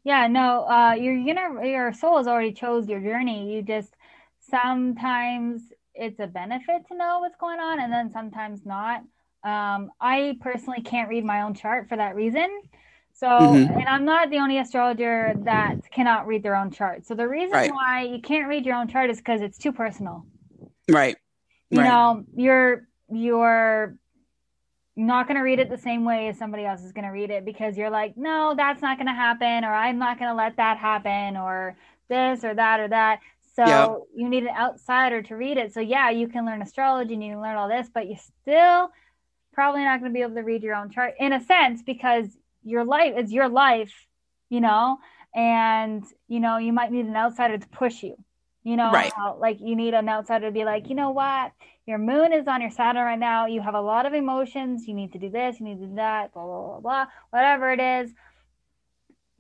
Yeah, 0.05 0.29
no, 0.29 0.65
uh 0.69 0.95
your 0.99 1.15
inner 1.15 1.63
your 1.65 1.93
soul 1.93 2.17
has 2.17 2.27
already 2.27 2.53
chose 2.53 2.89
your 2.89 3.01
journey. 3.01 3.53
You 3.53 3.63
just 3.63 3.95
sometimes 4.49 5.63
it's 5.95 6.21
a 6.21 6.27
benefit 6.27 6.87
to 6.89 6.97
know 6.97 7.19
what's 7.19 7.37
going 7.37 7.59
on 7.59 7.81
and 7.81 7.93
then 7.93 8.11
sometimes 8.13 8.65
not. 8.65 9.01
Um 9.45 9.91
I 10.01 10.39
personally 10.41 10.83
can't 10.83 11.09
read 11.09 11.25
my 11.25 11.43
own 11.43 11.55
chart 11.55 11.89
for 11.89 11.97
that 11.97 12.15
reason. 12.15 12.63
So, 13.13 13.27
mm-hmm. 13.27 13.79
and 13.79 13.89
I'm 13.89 14.07
not 14.07 14.31
the 14.31 14.39
only 14.39 14.59
astrologer 14.59 15.35
that 15.41 15.91
cannot 15.91 16.27
read 16.27 16.43
their 16.43 16.57
own 16.57 16.71
chart. 16.71 17.05
So 17.05 17.15
the 17.15 17.29
reason 17.29 17.51
right. 17.51 17.71
why 17.71 18.03
you 18.05 18.23
can't 18.23 18.49
read 18.49 18.65
your 18.65 18.77
own 18.77 18.89
chart 18.89 19.11
is 19.11 19.19
because 19.19 19.43
it's 19.43 19.59
too 19.59 19.73
personal. 19.73 20.25
Right 20.89 21.17
you 21.71 21.79
right. 21.79 21.89
know 21.89 22.25
you're 22.35 22.87
you're 23.11 23.97
not 24.97 25.27
going 25.27 25.37
to 25.37 25.43
read 25.43 25.59
it 25.59 25.71
the 25.71 25.79
same 25.79 26.05
way 26.05 26.29
as 26.29 26.39
somebody 26.39 26.65
else 26.65 26.83
is 26.83 26.93
going 26.93 27.05
to 27.05 27.11
read 27.11 27.31
it 27.31 27.45
because 27.45 27.77
you're 27.77 27.91
like 27.91 28.17
no 28.17 28.55
that's 28.57 28.83
not 28.83 28.99
going 28.99 29.07
to 29.07 29.13
happen 29.13 29.65
or 29.65 29.73
i'm 29.73 29.99
not 29.99 30.19
going 30.19 30.31
to 30.31 30.35
let 30.35 30.57
that 30.57 30.77
happen 30.77 31.37
or 31.37 31.77
this 32.09 32.45
or 32.45 32.55
that 32.55 32.81
or 32.81 32.89
that 32.89 33.21
so 33.55 33.65
yep. 33.65 33.99
you 34.15 34.29
need 34.29 34.43
an 34.43 34.55
outsider 34.57 35.23
to 35.23 35.37
read 35.37 35.57
it 35.57 35.73
so 35.73 35.81
yeah 35.81 36.11
you 36.11 36.29
can 36.29 36.45
learn 36.45 36.61
astrology 36.61 37.15
and 37.15 37.25
you 37.25 37.33
can 37.33 37.41
learn 37.41 37.57
all 37.57 37.69
this 37.69 37.89
but 37.93 38.09
you 38.09 38.17
still 38.43 38.91
probably 39.53 39.83
not 39.83 40.01
going 40.01 40.11
to 40.11 40.15
be 40.15 40.23
able 40.23 40.35
to 40.35 40.43
read 40.43 40.63
your 40.63 40.75
own 40.75 40.91
chart 40.91 41.15
in 41.19 41.33
a 41.33 41.45
sense 41.45 41.83
because 41.83 42.27
your 42.65 42.85
life 42.85 43.15
is 43.17 43.33
your 43.33 43.49
life 43.49 44.07
you 44.49 44.61
know 44.61 44.99
and 45.35 46.05
you 46.29 46.41
know 46.41 46.59
you 46.59 46.73
might 46.73 46.91
need 46.91 47.07
an 47.07 47.17
outsider 47.17 47.57
to 47.57 47.69
push 47.69 48.03
you 48.03 48.17
you 48.63 48.77
know, 48.77 48.91
right. 48.91 49.13
how, 49.15 49.37
like 49.41 49.59
you 49.61 49.75
need 49.75 49.95
an 49.95 50.09
outsider 50.09 50.47
to 50.47 50.53
be 50.53 50.65
like, 50.65 50.89
you 50.89 50.95
know 50.95 51.11
what, 51.11 51.53
your 51.87 51.99
moon 51.99 52.33
is 52.33 52.47
on 52.47 52.61
your 52.61 52.71
Saturn 52.71 53.05
right 53.05 53.19
now. 53.19 53.47
You 53.47 53.61
have 53.63 53.75
a 53.75 53.81
lot 53.81 54.07
of 54.07 54.13
emotions. 54.13 54.87
You 54.87 54.95
need 54.95 55.13
to 55.13 55.19
do 55.19 55.31
this. 55.31 55.59
You 55.59 55.67
need 55.67 55.81
to 55.81 55.87
do 55.87 55.95
that. 55.97 56.33
Blah 56.33 56.45
blah 56.45 56.67
blah 56.67 56.81
blah. 56.81 57.07
Whatever 57.31 57.73
it 57.73 57.81
is, 57.81 58.13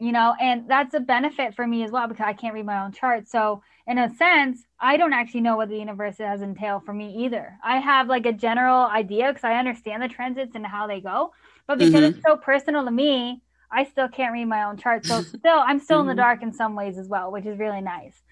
you 0.00 0.12
know, 0.12 0.34
and 0.40 0.66
that's 0.66 0.94
a 0.94 1.00
benefit 1.00 1.54
for 1.54 1.66
me 1.66 1.84
as 1.84 1.90
well 1.90 2.08
because 2.08 2.24
I 2.24 2.32
can't 2.32 2.54
read 2.54 2.64
my 2.64 2.82
own 2.82 2.92
chart. 2.92 3.28
So 3.28 3.62
in 3.86 3.98
a 3.98 4.12
sense, 4.16 4.64
I 4.80 4.96
don't 4.96 5.12
actually 5.12 5.42
know 5.42 5.56
what 5.56 5.68
the 5.68 5.76
universe 5.76 6.16
has 6.18 6.40
entailed 6.40 6.86
for 6.86 6.94
me 6.94 7.24
either. 7.24 7.58
I 7.62 7.78
have 7.78 8.08
like 8.08 8.24
a 8.24 8.32
general 8.32 8.86
idea 8.86 9.28
because 9.28 9.44
I 9.44 9.54
understand 9.54 10.02
the 10.02 10.08
transits 10.08 10.54
and 10.54 10.66
how 10.66 10.86
they 10.86 11.00
go, 11.00 11.32
but 11.66 11.78
because 11.78 11.94
mm-hmm. 11.94 12.16
it's 12.16 12.22
so 12.26 12.36
personal 12.36 12.84
to 12.84 12.90
me, 12.90 13.42
I 13.70 13.84
still 13.84 14.08
can't 14.08 14.32
read 14.32 14.46
my 14.46 14.64
own 14.64 14.78
chart. 14.78 15.04
So 15.04 15.22
still, 15.22 15.62
I'm 15.66 15.78
still 15.78 15.98
mm-hmm. 15.98 16.10
in 16.10 16.16
the 16.16 16.22
mm-hmm. 16.22 16.28
dark 16.28 16.42
in 16.42 16.52
some 16.52 16.74
ways 16.74 16.96
as 16.96 17.06
well, 17.06 17.30
which 17.30 17.44
is 17.44 17.58
really 17.58 17.82
nice. 17.82 18.22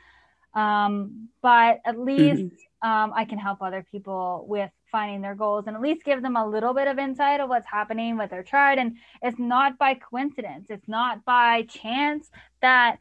Um, 0.54 1.28
but 1.42 1.80
at 1.84 1.98
least 1.98 2.42
mm-hmm. 2.42 2.88
um, 2.88 3.12
I 3.14 3.24
can 3.24 3.38
help 3.38 3.62
other 3.62 3.84
people 3.90 4.46
with 4.48 4.70
finding 4.90 5.20
their 5.20 5.34
goals 5.34 5.64
and 5.66 5.76
at 5.76 5.82
least 5.82 6.04
give 6.04 6.22
them 6.22 6.36
a 6.36 6.46
little 6.46 6.72
bit 6.72 6.88
of 6.88 6.98
insight 6.98 7.40
of 7.40 7.48
what's 7.48 7.66
happening 7.66 8.16
with 8.16 8.30
their 8.30 8.42
chart. 8.42 8.78
And 8.78 8.96
it's 9.22 9.38
not 9.38 9.78
by 9.78 9.94
coincidence, 9.94 10.66
it's 10.70 10.88
not 10.88 11.24
by 11.24 11.62
chance 11.62 12.30
that 12.62 12.98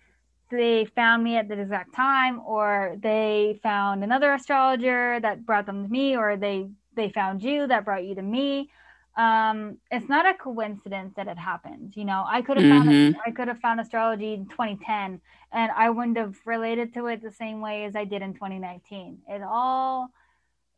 they 0.50 0.86
found 0.96 1.24
me 1.24 1.38
at 1.38 1.48
the 1.48 1.60
exact 1.60 1.94
time 1.94 2.42
or 2.46 2.96
they 3.02 3.60
found 3.64 4.04
another 4.04 4.34
astrologer 4.34 5.20
that 5.20 5.46
brought 5.46 5.66
them 5.66 5.84
to 5.84 5.90
me 5.92 6.16
or 6.16 6.38
they 6.38 6.68
they 6.96 7.10
found 7.10 7.44
you 7.44 7.68
that 7.68 7.86
brought 7.86 8.06
you 8.06 8.16
to 8.16 8.22
me 8.22 8.70
um, 9.18 9.80
it's 9.90 10.08
not 10.08 10.28
a 10.28 10.36
coincidence 10.36 11.14
that 11.16 11.28
it 11.28 11.40
happened. 11.40 11.94
You 11.96 12.06
know, 12.06 12.24
I 12.28 12.44
could 12.44 12.58
have 12.58 12.66
mm-hmm. 12.66 13.14
found 13.14 13.18
I 13.26 13.32
could 13.32 13.48
have 13.48 13.60
found 13.60 13.80
astrology 13.80 14.36
in 14.36 14.46
2010, 14.46 15.20
and 15.52 15.72
I 15.76 15.90
wouldn't 15.90 16.18
have 16.18 16.36
related 16.46 16.94
to 16.94 17.08
it 17.08 17.24
the 17.24 17.32
same 17.32 17.60
way 17.60 17.86
as 17.86 17.96
I 17.96 18.06
did 18.06 18.22
in 18.22 18.36
2019. 18.36 19.18
It 19.28 19.42
all 19.42 20.10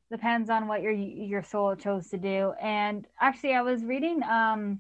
depends 0.09 0.49
on 0.49 0.67
what 0.67 0.81
your 0.81 0.93
your 0.93 1.43
soul 1.43 1.75
chose 1.75 2.07
to 2.11 2.17
do. 2.17 2.53
And 2.61 3.05
actually, 3.19 3.55
I 3.55 3.61
was 3.61 3.83
reading, 3.83 4.23
um, 4.23 4.80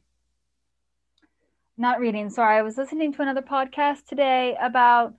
not 1.77 1.99
reading. 1.99 2.29
Sorry, 2.29 2.57
I 2.57 2.61
was 2.61 2.77
listening 2.77 3.11
to 3.13 3.21
another 3.21 3.41
podcast 3.41 4.05
today 4.07 4.55
about. 4.61 5.13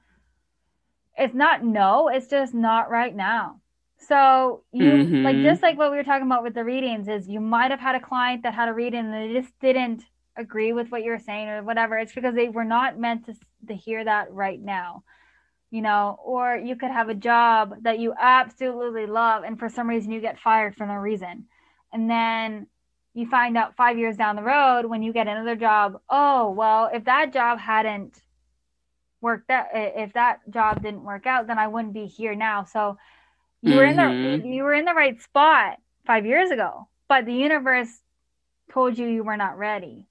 It's 1.19 1.35
not 1.35 1.63
no. 1.63 2.09
It's 2.09 2.29
just 2.29 2.55
not 2.55 2.89
right 2.89 3.15
now 3.15 3.60
so 4.01 4.63
you 4.73 4.85
mm-hmm. 4.85 5.25
like 5.25 5.37
just 5.37 5.63
like 5.63 5.77
what 5.77 5.91
we 5.91 5.97
were 5.97 6.05
talking 6.05 6.27
about 6.27 6.43
with 6.43 6.55
the 6.55 6.65
readings 6.65 7.07
is 7.07 7.29
you 7.29 7.41
might 7.41 7.71
have 7.71 7.81
had 7.81 7.95
a 7.95 8.01
client 8.01 8.43
that 8.43 8.55
had 8.55 8.69
a 8.69 8.73
reading 8.73 9.01
and 9.07 9.15
they 9.15 9.39
just 9.39 9.53
didn't 9.61 10.05
agree 10.37 10.73
with 10.73 10.91
what 10.91 11.05
you 11.05 11.11
were 11.11 11.19
saying 11.19 11.49
or 11.49 11.63
whatever. 11.63 11.99
It's 11.99 12.15
because 12.15 12.35
they 12.35 12.49
were 12.49 12.65
not 12.65 12.99
meant 12.99 13.27
to 13.27 13.35
to 13.69 13.75
hear 13.75 14.05
that 14.05 14.33
right 14.33 14.61
now. 14.61 15.05
You 15.71 15.83
know, 15.83 16.19
or 16.25 16.57
you 16.57 16.75
could 16.75 16.91
have 16.91 17.09
a 17.11 17.15
job 17.15 17.75
that 17.83 18.01
you 18.01 18.13
absolutely 18.19 19.07
love 19.07 19.45
and 19.45 19.59
for 19.59 19.69
some 19.69 19.89
reason 19.89 20.11
you 20.11 20.21
get 20.21 20.41
fired 20.41 20.75
for 20.75 20.87
no 20.87 20.95
reason. 20.95 21.47
And 21.93 22.11
then 22.11 22.67
you 23.15 23.29
find 23.29 23.57
out 23.57 23.77
5 23.77 23.99
years 23.99 24.17
down 24.17 24.37
the 24.37 24.43
road 24.43 24.87
when 24.87 25.03
you 25.03 25.13
get 25.13 25.29
another 25.29 25.57
job, 25.57 26.01
oh, 26.09 26.51
well, 26.51 26.91
if 26.93 27.05
that 27.05 27.33
job 27.33 27.59
hadn't 27.59 28.21
worked 29.21 29.49
that 29.49 29.69
if 29.75 30.13
that 30.15 30.41
job 30.51 30.83
didn't 30.83 31.05
work 31.05 31.27
out, 31.27 31.47
then 31.47 31.59
I 31.59 31.69
wouldn't 31.69 31.93
be 31.93 32.07
here 32.07 32.35
now. 32.35 32.65
So 32.65 32.97
you 33.63 33.77
were 33.77 33.83
mm-hmm. 33.83 34.01
in 34.01 34.41
the 34.43 34.49
you 34.49 34.63
were 34.63 34.75
in 34.75 34.85
the 34.85 34.95
right 34.95 35.21
spot 35.21 35.79
five 36.07 36.25
years 36.27 36.51
ago, 36.51 36.89
but 37.09 37.27
the 37.27 37.35
universe 37.35 38.01
told 38.73 38.97
you 38.97 39.07
you 39.07 39.23
were 39.23 39.37
not 39.37 39.59
ready. 39.59 40.07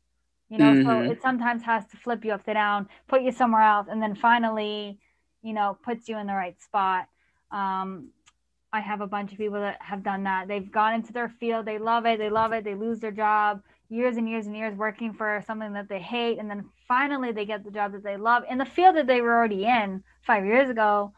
You 0.49 0.57
know, 0.57 0.73
mm-hmm. 0.73 0.87
so 0.87 1.11
it 1.11 1.21
sometimes 1.21 1.61
has 1.63 1.85
to 1.87 1.97
flip 1.97 2.25
you 2.25 2.31
upside 2.31 2.55
down, 2.55 2.89
put 3.07 3.21
you 3.21 3.31
somewhere 3.31 3.61
else, 3.61 3.87
and 3.89 4.01
then 4.01 4.15
finally, 4.15 4.97
you 5.43 5.53
know, 5.53 5.77
puts 5.83 6.09
you 6.09 6.17
in 6.17 6.25
the 6.25 6.33
right 6.33 6.59
spot. 6.61 7.07
Um, 7.51 8.09
I 8.73 8.79
have 8.79 9.01
a 9.01 9.07
bunch 9.07 9.31
of 9.31 9.37
people 9.37 9.59
that 9.59 9.81
have 9.81 10.03
done 10.03 10.23
that. 10.23 10.47
They've 10.47 10.71
gone 10.71 10.93
into 10.93 11.13
their 11.13 11.29
field, 11.29 11.65
they 11.65 11.77
love 11.77 12.05
it, 12.05 12.17
they 12.17 12.29
love 12.29 12.51
it, 12.51 12.63
they 12.63 12.75
lose 12.75 12.99
their 12.99 13.11
job, 13.11 13.61
years 13.89 14.17
and 14.17 14.27
years 14.29 14.47
and 14.47 14.55
years 14.55 14.75
working 14.75 15.13
for 15.13 15.43
something 15.45 15.73
that 15.73 15.89
they 15.89 15.99
hate, 15.99 16.39
and 16.39 16.49
then 16.49 16.65
finally 16.87 17.31
they 17.31 17.45
get 17.45 17.63
the 17.63 17.71
job 17.71 17.91
that 17.91 18.03
they 18.03 18.17
love 18.17 18.43
in 18.49 18.57
the 18.57 18.65
field 18.65 18.95
that 18.95 19.07
they 19.07 19.21
were 19.21 19.35
already 19.35 19.65
in 19.65 20.03
five 20.21 20.45
years 20.45 20.69
ago 20.69 21.11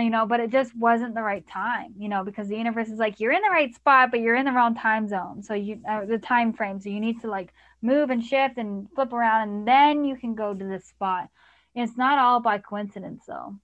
you 0.00 0.10
know 0.10 0.26
but 0.26 0.40
it 0.40 0.50
just 0.50 0.74
wasn't 0.76 1.14
the 1.14 1.22
right 1.22 1.46
time 1.46 1.92
you 1.98 2.08
know 2.08 2.24
because 2.24 2.48
the 2.48 2.56
universe 2.56 2.88
is 2.88 2.98
like 2.98 3.20
you're 3.20 3.32
in 3.32 3.42
the 3.42 3.50
right 3.50 3.74
spot 3.74 4.10
but 4.10 4.20
you're 4.20 4.34
in 4.34 4.46
the 4.46 4.52
wrong 4.52 4.74
time 4.74 5.08
zone. 5.08 5.42
So 5.42 5.54
you 5.54 5.80
uh, 5.88 6.04
the 6.04 6.18
time 6.18 6.52
frame 6.52 6.80
so 6.80 6.88
you 6.88 7.00
need 7.00 7.20
to 7.22 7.28
like 7.28 7.52
move 7.82 8.10
and 8.10 8.24
shift 8.24 8.58
and 8.58 8.88
flip 8.94 9.12
around 9.12 9.48
and 9.48 9.68
then 9.68 10.04
you 10.04 10.16
can 10.16 10.34
go 10.34 10.54
to 10.54 10.64
this 10.64 10.86
spot. 10.86 11.28
It's 11.74 11.96
not 11.96 12.18
all 12.18 12.40
by 12.40 12.58
coincidence 12.58 13.24
though. 13.26 13.56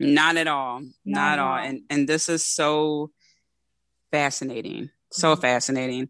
Not 0.00 0.36
at 0.36 0.46
all. 0.46 0.80
Not, 0.80 0.90
not 1.04 1.32
at 1.32 1.38
all. 1.38 1.52
all. 1.52 1.58
And 1.58 1.82
and 1.90 2.08
this 2.08 2.28
is 2.28 2.44
so 2.44 3.10
fascinating. 4.10 4.90
So 5.10 5.32
mm-hmm. 5.32 5.40
fascinating. 5.40 6.08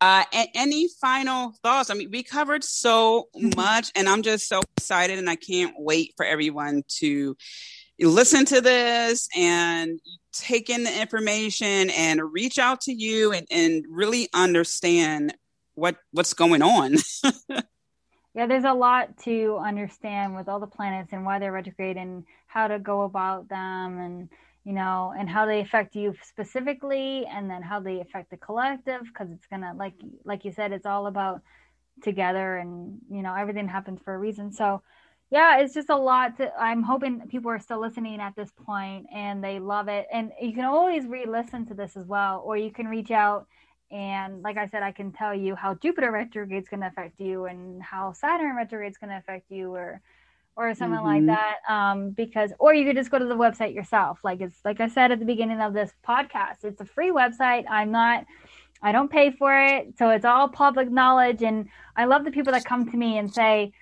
Uh, 0.00 0.24
any 0.54 0.88
final 1.00 1.54
thoughts? 1.62 1.88
I 1.88 1.94
mean, 1.94 2.10
we 2.10 2.22
covered 2.22 2.62
so 2.62 3.28
much, 3.34 3.90
and 3.96 4.06
I'm 4.08 4.20
just 4.20 4.46
so 4.46 4.60
excited, 4.76 5.18
and 5.18 5.28
I 5.28 5.36
can't 5.36 5.74
wait 5.78 6.12
for 6.18 6.26
everyone 6.26 6.82
to 6.98 7.34
you 7.98 8.10
listen 8.10 8.44
to 8.46 8.60
this 8.60 9.28
and 9.36 10.00
take 10.32 10.68
in 10.68 10.84
the 10.84 11.00
information 11.00 11.90
and 11.90 12.32
reach 12.32 12.58
out 12.58 12.82
to 12.82 12.92
you 12.92 13.32
and, 13.32 13.46
and 13.50 13.84
really 13.88 14.28
understand 14.34 15.34
what 15.74 15.96
what's 16.12 16.34
going 16.34 16.62
on. 16.62 16.96
yeah, 18.34 18.46
there's 18.46 18.64
a 18.64 18.72
lot 18.72 19.16
to 19.18 19.58
understand 19.58 20.36
with 20.36 20.48
all 20.48 20.60
the 20.60 20.66
planets 20.66 21.12
and 21.12 21.24
why 21.24 21.38
they're 21.38 21.52
retrograde 21.52 21.96
and 21.96 22.24
how 22.46 22.68
to 22.68 22.78
go 22.78 23.02
about 23.02 23.48
them 23.48 23.98
and 23.98 24.28
you 24.64 24.72
know 24.72 25.14
and 25.16 25.28
how 25.30 25.46
they 25.46 25.60
affect 25.60 25.94
you 25.94 26.14
specifically 26.22 27.24
and 27.26 27.48
then 27.48 27.62
how 27.62 27.80
they 27.80 28.00
affect 28.00 28.30
the 28.30 28.36
collective 28.36 29.02
because 29.04 29.30
it's 29.30 29.46
gonna 29.46 29.72
like 29.76 29.94
like 30.24 30.44
you 30.44 30.52
said 30.52 30.72
it's 30.72 30.86
all 30.86 31.06
about 31.06 31.40
together 32.02 32.56
and 32.56 32.98
you 33.10 33.22
know 33.22 33.34
everything 33.34 33.68
happens 33.68 34.00
for 34.04 34.14
a 34.14 34.18
reason 34.18 34.52
so 34.52 34.82
yeah, 35.30 35.58
it's 35.58 35.74
just 35.74 35.90
a 35.90 35.96
lot 35.96 36.36
to 36.36 36.52
I'm 36.58 36.82
hoping 36.82 37.20
people 37.28 37.50
are 37.50 37.58
still 37.58 37.80
listening 37.80 38.20
at 38.20 38.36
this 38.36 38.52
point 38.64 39.06
and 39.12 39.42
they 39.42 39.58
love 39.58 39.88
it. 39.88 40.06
And 40.12 40.32
you 40.40 40.52
can 40.52 40.64
always 40.64 41.06
re-listen 41.06 41.66
to 41.66 41.74
this 41.74 41.96
as 41.96 42.06
well, 42.06 42.42
or 42.44 42.56
you 42.56 42.70
can 42.70 42.86
reach 42.86 43.10
out 43.10 43.46
and 43.90 44.42
like 44.42 44.56
I 44.56 44.66
said, 44.66 44.82
I 44.82 44.92
can 44.92 45.12
tell 45.12 45.34
you 45.34 45.54
how 45.54 45.74
Jupiter 45.74 46.10
retrograde 46.10 46.62
is 46.62 46.68
going 46.68 46.80
to 46.80 46.88
affect 46.88 47.20
you 47.20 47.44
and 47.44 47.82
how 47.82 48.12
Saturn 48.12 48.56
retrograde 48.56 48.90
is 48.90 48.98
going 48.98 49.10
to 49.10 49.18
affect 49.18 49.50
you 49.50 49.74
or 49.74 50.00
or 50.56 50.74
something 50.74 50.98
mm-hmm. 50.98 51.26
like 51.26 51.36
that. 51.36 51.56
Um, 51.68 52.10
because 52.10 52.52
or 52.58 52.74
you 52.74 52.86
could 52.86 52.96
just 52.96 53.10
go 53.10 53.18
to 53.18 53.26
the 53.26 53.36
website 53.36 53.74
yourself. 53.74 54.20
Like 54.24 54.40
it's 54.40 54.58
like 54.64 54.80
I 54.80 54.88
said 54.88 55.12
at 55.12 55.18
the 55.18 55.24
beginning 55.24 55.60
of 55.60 55.72
this 55.72 55.92
podcast, 56.06 56.64
it's 56.64 56.80
a 56.80 56.84
free 56.84 57.10
website. 57.10 57.64
I'm 57.68 57.90
not 57.90 58.26
I 58.82 58.92
don't 58.92 59.10
pay 59.10 59.30
for 59.30 59.56
it, 59.58 59.96
so 59.98 60.10
it's 60.10 60.24
all 60.24 60.48
public 60.48 60.90
knowledge. 60.90 61.42
And 61.42 61.68
I 61.96 62.04
love 62.04 62.24
the 62.24 62.30
people 62.30 62.52
that 62.52 62.64
come 62.64 62.90
to 62.90 62.96
me 62.96 63.18
and 63.18 63.32
say, 63.32 63.72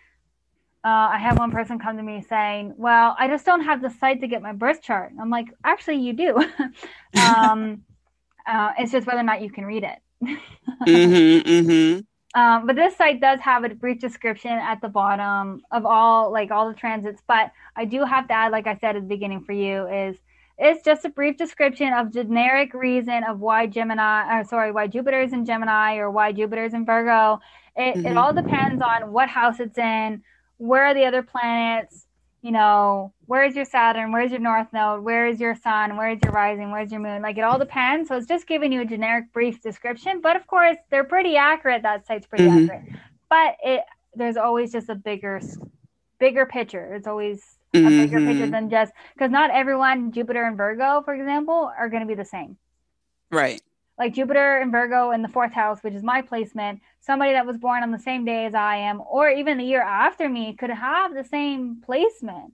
uh, 0.85 1.09
I 1.13 1.19
have 1.19 1.39
one 1.39 1.51
person 1.51 1.79
come 1.79 1.97
to 1.97 2.03
me 2.03 2.23
saying, 2.29 2.75
"Well, 2.77 3.17
I 3.19 3.27
just 3.27 3.47
don't 3.47 3.63
have 3.63 3.81
the 3.81 3.89
site 3.89 4.21
to 4.21 4.29
get 4.29 4.43
my 4.43 4.53
birth 4.53 4.83
chart." 4.83 5.13
I'm 5.19 5.31
like, 5.31 5.47
"Actually, 5.65 6.01
you 6.01 6.13
do. 6.13 6.37
um, 7.21 7.83
uh, 8.47 8.73
it's 8.79 8.93
just 8.93 9.07
whether 9.07 9.21
or 9.21 9.25
not 9.25 9.41
you 9.41 9.51
can 9.51 9.65
read 9.65 9.85
it." 9.85 9.99
mm-hmm, 10.87 11.49
mm-hmm. 11.49 12.01
Um, 12.39 12.67
but 12.67 12.77
this 12.77 12.97
site 12.97 13.21
does 13.21 13.41
have 13.41 13.65
a 13.65 13.69
brief 13.71 14.01
description 14.01 14.51
at 14.51 14.83
the 14.83 14.89
bottom 14.89 15.63
of 15.71 15.87
all 15.87 16.31
like 16.31 16.51
all 16.51 16.69
the 16.69 16.75
transits. 16.75 17.23
But 17.27 17.53
I 17.77 17.87
do 17.87 18.05
have 18.05 18.29
to 18.29 18.35
add, 18.35 18.53
like 18.53 18.67
I 18.67 18.77
said 18.77 18.97
at 18.97 19.03
the 19.03 19.09
beginning 19.09 19.43
for 19.45 19.53
you, 19.53 19.87
is 19.87 20.17
it's 20.59 20.85
just 20.85 21.07
a 21.07 21.09
brief 21.09 21.39
description 21.39 21.95
of 21.95 22.13
generic 22.13 22.75
reason 22.75 23.25
of 23.25 23.41
why 23.41 23.67
Gemini, 23.67 24.39
or 24.39 24.45
sorry, 24.45 24.71
why 24.71 24.87
Jupiter 24.87 25.23
is 25.23 25.33
in 25.33 25.47
Gemini 25.47 25.97
or 25.97 26.11
why 26.11 26.33
Jupiter 26.33 26.65
is 26.65 26.75
in 26.75 26.85
Virgo. 26.85 27.41
It, 27.75 27.97
mm-hmm. 27.97 28.07
it 28.07 28.17
all 28.19 28.35
depends 28.35 28.83
on 28.83 29.13
what 29.13 29.29
house 29.29 29.61
it's 29.61 29.79
in 29.79 30.23
where 30.65 30.85
are 30.87 30.95
the 30.95 31.05
other 31.05 31.23
planets? 31.23 32.07
You 32.43 32.51
know, 32.51 33.13
where's 33.27 33.55
your 33.55 33.65
Saturn? 33.65 34.13
Where's 34.13 34.31
your 34.31 34.41
North 34.41 34.67
Node? 34.73 35.03
Where 35.03 35.27
is 35.27 35.41
your 35.41 35.55
Sun? 35.55 35.97
Where's 35.97 36.19
your 36.23 36.33
rising? 36.33 36.71
Where's 36.71 36.91
your 36.91 37.01
moon? 37.01 37.23
Like 37.23 37.39
it 37.39 37.43
all 37.43 37.59
depends. 37.59 38.09
So 38.09 38.17
it's 38.17 38.27
just 38.27 38.47
giving 38.47 38.73
you 38.73 38.83
a 38.83 38.85
generic 38.85 39.33
brief 39.33 39.63
description. 39.63 40.21
But 40.21 40.37
of 40.37 40.47
course, 40.47 40.77
they're 40.91 41.05
pretty 41.05 41.37
accurate. 41.37 41.83
That 41.83 42.07
site's 42.07 42.27
pretty 42.27 42.45
mm-hmm. 42.45 42.71
accurate. 42.71 43.01
But 43.31 43.57
it 43.63 43.83
there's 44.15 44.37
always 44.37 44.73
just 44.73 44.89
a 44.89 44.95
bigger 44.95 45.41
bigger 46.19 46.47
picture. 46.47 46.95
It's 46.95 47.07
always 47.07 47.43
a 47.73 47.79
mm-hmm. 47.79 47.89
bigger 47.89 48.21
picture 48.21 48.47
than 48.47 48.69
just 48.69 48.93
because 49.15 49.31
not 49.31 49.51
everyone 49.51 50.13
Jupiter 50.13 50.45
and 50.45 50.57
Virgo, 50.57 51.03
for 51.03 51.15
example, 51.15 51.73
are 51.79 51.89
going 51.89 52.03
to 52.03 52.07
be 52.09 52.15
the 52.15 52.25
same. 52.25 52.57
Right 53.31 53.63
like 53.99 54.15
Jupiter 54.15 54.59
and 54.59 54.73
Virgo 54.73 55.13
in 55.13 55.23
the 55.23 55.29
fourth 55.29 55.53
house, 55.53 55.83
which 55.83 55.95
is 55.95 56.03
my 56.03 56.21
placement, 56.23 56.81
somebody 57.01 57.33
that 57.33 57.47
was 57.47 57.59
born 57.59 57.83
on 57.83 57.93
the 57.93 57.99
same 57.99 58.25
day 58.25 58.47
as 58.47 58.55
I 58.55 58.77
am, 58.77 59.01
or 59.09 59.29
even 59.29 59.59
the 59.59 59.65
year 59.65 59.83
after 59.83 60.29
me, 60.29 60.55
could 60.55 60.71
have 60.71 61.15
the 61.15 61.25
same 61.25 61.81
placement. 61.85 62.53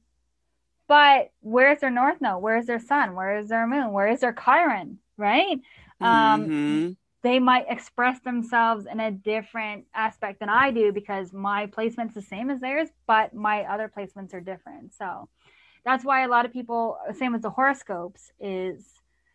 But 0.87 1.31
where's 1.41 1.81
their 1.81 1.91
north 1.91 2.21
node? 2.21 2.43
Where's 2.43 2.67
their 2.67 2.81
sun? 2.81 3.15
Where 3.15 3.39
is 3.39 3.49
their 3.49 3.67
moon? 3.67 3.93
Where 3.93 4.09
is 4.09 4.21
their 4.21 4.33
Chiron? 4.33 4.99
Right? 5.17 5.61
Um, 6.01 6.45
mm-hmm. 6.45 6.91
They 7.23 7.39
might 7.39 7.67
express 7.69 8.21
themselves 8.21 8.87
in 8.91 8.99
a 8.99 9.11
different 9.11 9.85
aspect 9.95 10.41
than 10.41 10.49
I 10.49 10.71
do 10.71 10.91
because 10.93 11.33
my 11.33 11.67
placement's 11.67 12.15
the 12.15 12.23
same 12.23 12.51
as 12.51 12.61
theirs, 12.61 12.89
but 13.07 13.35
my 13.35 13.65
other 13.65 13.93
placements 13.95 14.35
are 14.35 14.41
different. 14.41 14.95
So 14.95 15.29
that's 15.85 16.05
why 16.05 16.25
a 16.25 16.29
lot 16.29 16.45
of 16.45 16.53
people, 16.53 16.99
same 17.17 17.35
as 17.35 17.43
the 17.43 17.51
horoscopes, 17.51 18.33
is 18.41 18.85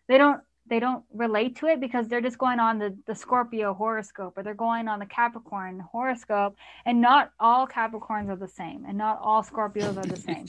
they 0.07 0.17
don't 0.17 0.41
they 0.67 0.79
don't 0.79 1.03
relate 1.13 1.55
to 1.57 1.67
it 1.67 1.79
because 1.79 2.07
they're 2.07 2.21
just 2.21 2.37
going 2.37 2.59
on 2.59 2.79
the, 2.79 2.95
the 3.05 3.13
Scorpio 3.13 3.73
horoscope 3.73 4.37
or 4.37 4.43
they're 4.43 4.53
going 4.53 4.87
on 4.87 4.99
the 4.99 5.05
Capricorn 5.05 5.79
horoscope 5.91 6.55
and 6.85 6.99
not 6.99 7.31
all 7.39 7.67
Capricorns 7.67 8.29
are 8.29 8.35
the 8.35 8.47
same 8.47 8.83
and 8.87 8.97
not 8.97 9.19
all 9.21 9.43
Scorpios 9.43 9.95
are 9.97 10.07
the 10.07 10.15
same. 10.19 10.45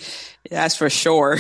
That's 0.50 0.76
for 0.76 0.88
sure. 0.88 1.38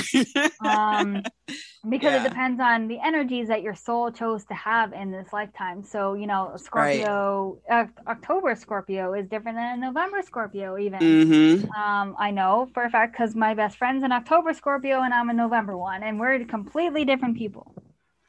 um, 0.60 1.22
because 1.88 2.12
yeah. 2.12 2.24
it 2.24 2.28
depends 2.28 2.60
on 2.60 2.88
the 2.88 2.98
energies 2.98 3.48
that 3.48 3.62
your 3.62 3.74
soul 3.74 4.10
chose 4.10 4.44
to 4.46 4.54
have 4.54 4.92
in 4.92 5.10
this 5.10 5.32
lifetime. 5.32 5.82
So, 5.82 6.14
you 6.14 6.26
know, 6.26 6.52
Scorpio, 6.56 7.58
right. 7.70 7.88
uh, 7.88 8.10
October 8.10 8.54
Scorpio 8.56 9.14
is 9.14 9.26
different 9.28 9.56
than 9.56 9.80
November 9.80 10.20
Scorpio 10.22 10.76
even. 10.76 11.00
Mm-hmm. 11.00 11.70
Um, 11.70 12.14
I 12.18 12.30
know 12.30 12.68
for 12.74 12.84
a 12.84 12.90
fact 12.90 13.12
because 13.12 13.34
my 13.34 13.54
best 13.54 13.78
friend's 13.78 14.02
an 14.02 14.12
October 14.12 14.52
Scorpio 14.52 15.00
and 15.00 15.14
I'm 15.14 15.30
a 15.30 15.34
November 15.34 15.78
one 15.78 16.02
and 16.02 16.20
we're 16.20 16.44
completely 16.44 17.06
different 17.06 17.38
people. 17.38 17.72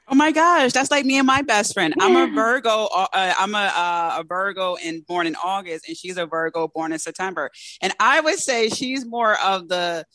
Oh 0.09 0.15
my 0.15 0.31
gosh, 0.31 0.71
that's 0.71 0.89
like 0.89 1.05
me 1.05 1.17
and 1.17 1.27
my 1.27 1.41
best 1.41 1.73
friend. 1.73 1.93
I'm 1.99 2.15
a 2.15 2.33
Virgo. 2.33 2.87
Uh, 2.95 3.07
uh, 3.11 3.33
I'm 3.37 3.53
a 3.53 3.57
uh, 3.57 4.17
a 4.19 4.23
Virgo 4.23 4.77
and 4.77 5.05
born 5.05 5.27
in 5.27 5.35
August, 5.35 5.87
and 5.87 5.97
she's 5.97 6.17
a 6.17 6.25
Virgo 6.25 6.69
born 6.69 6.93
in 6.93 6.99
September. 6.99 7.51
And 7.81 7.93
I 7.99 8.21
would 8.21 8.39
say 8.39 8.69
she's 8.69 9.05
more 9.05 9.37
of 9.41 9.67
the 9.67 10.05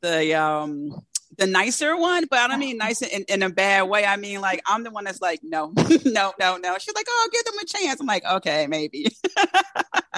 the 0.00 0.34
um 0.34 1.02
the 1.36 1.46
nicer 1.46 1.96
one, 1.96 2.24
but 2.30 2.38
I 2.38 2.48
don't 2.48 2.60
mean 2.60 2.78
nice 2.78 3.02
in, 3.02 3.24
in 3.28 3.42
a 3.42 3.50
bad 3.50 3.82
way. 3.82 4.06
I 4.06 4.16
mean 4.16 4.40
like 4.40 4.62
I'm 4.66 4.84
the 4.84 4.90
one 4.90 5.04
that's 5.04 5.20
like 5.20 5.40
no, 5.42 5.72
no, 6.04 6.32
no, 6.38 6.56
no. 6.56 6.78
She's 6.78 6.94
like, 6.94 7.06
oh, 7.08 7.28
give 7.30 7.44
them 7.44 7.58
a 7.60 7.66
chance. 7.66 8.00
I'm 8.00 8.06
like, 8.06 8.24
okay, 8.24 8.66
maybe. 8.66 9.08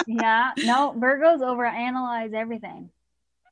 yeah, 0.07 0.51
no, 0.59 0.93
Virgos 0.97 1.39
overanalyze 1.39 2.33
everything. 2.33 2.89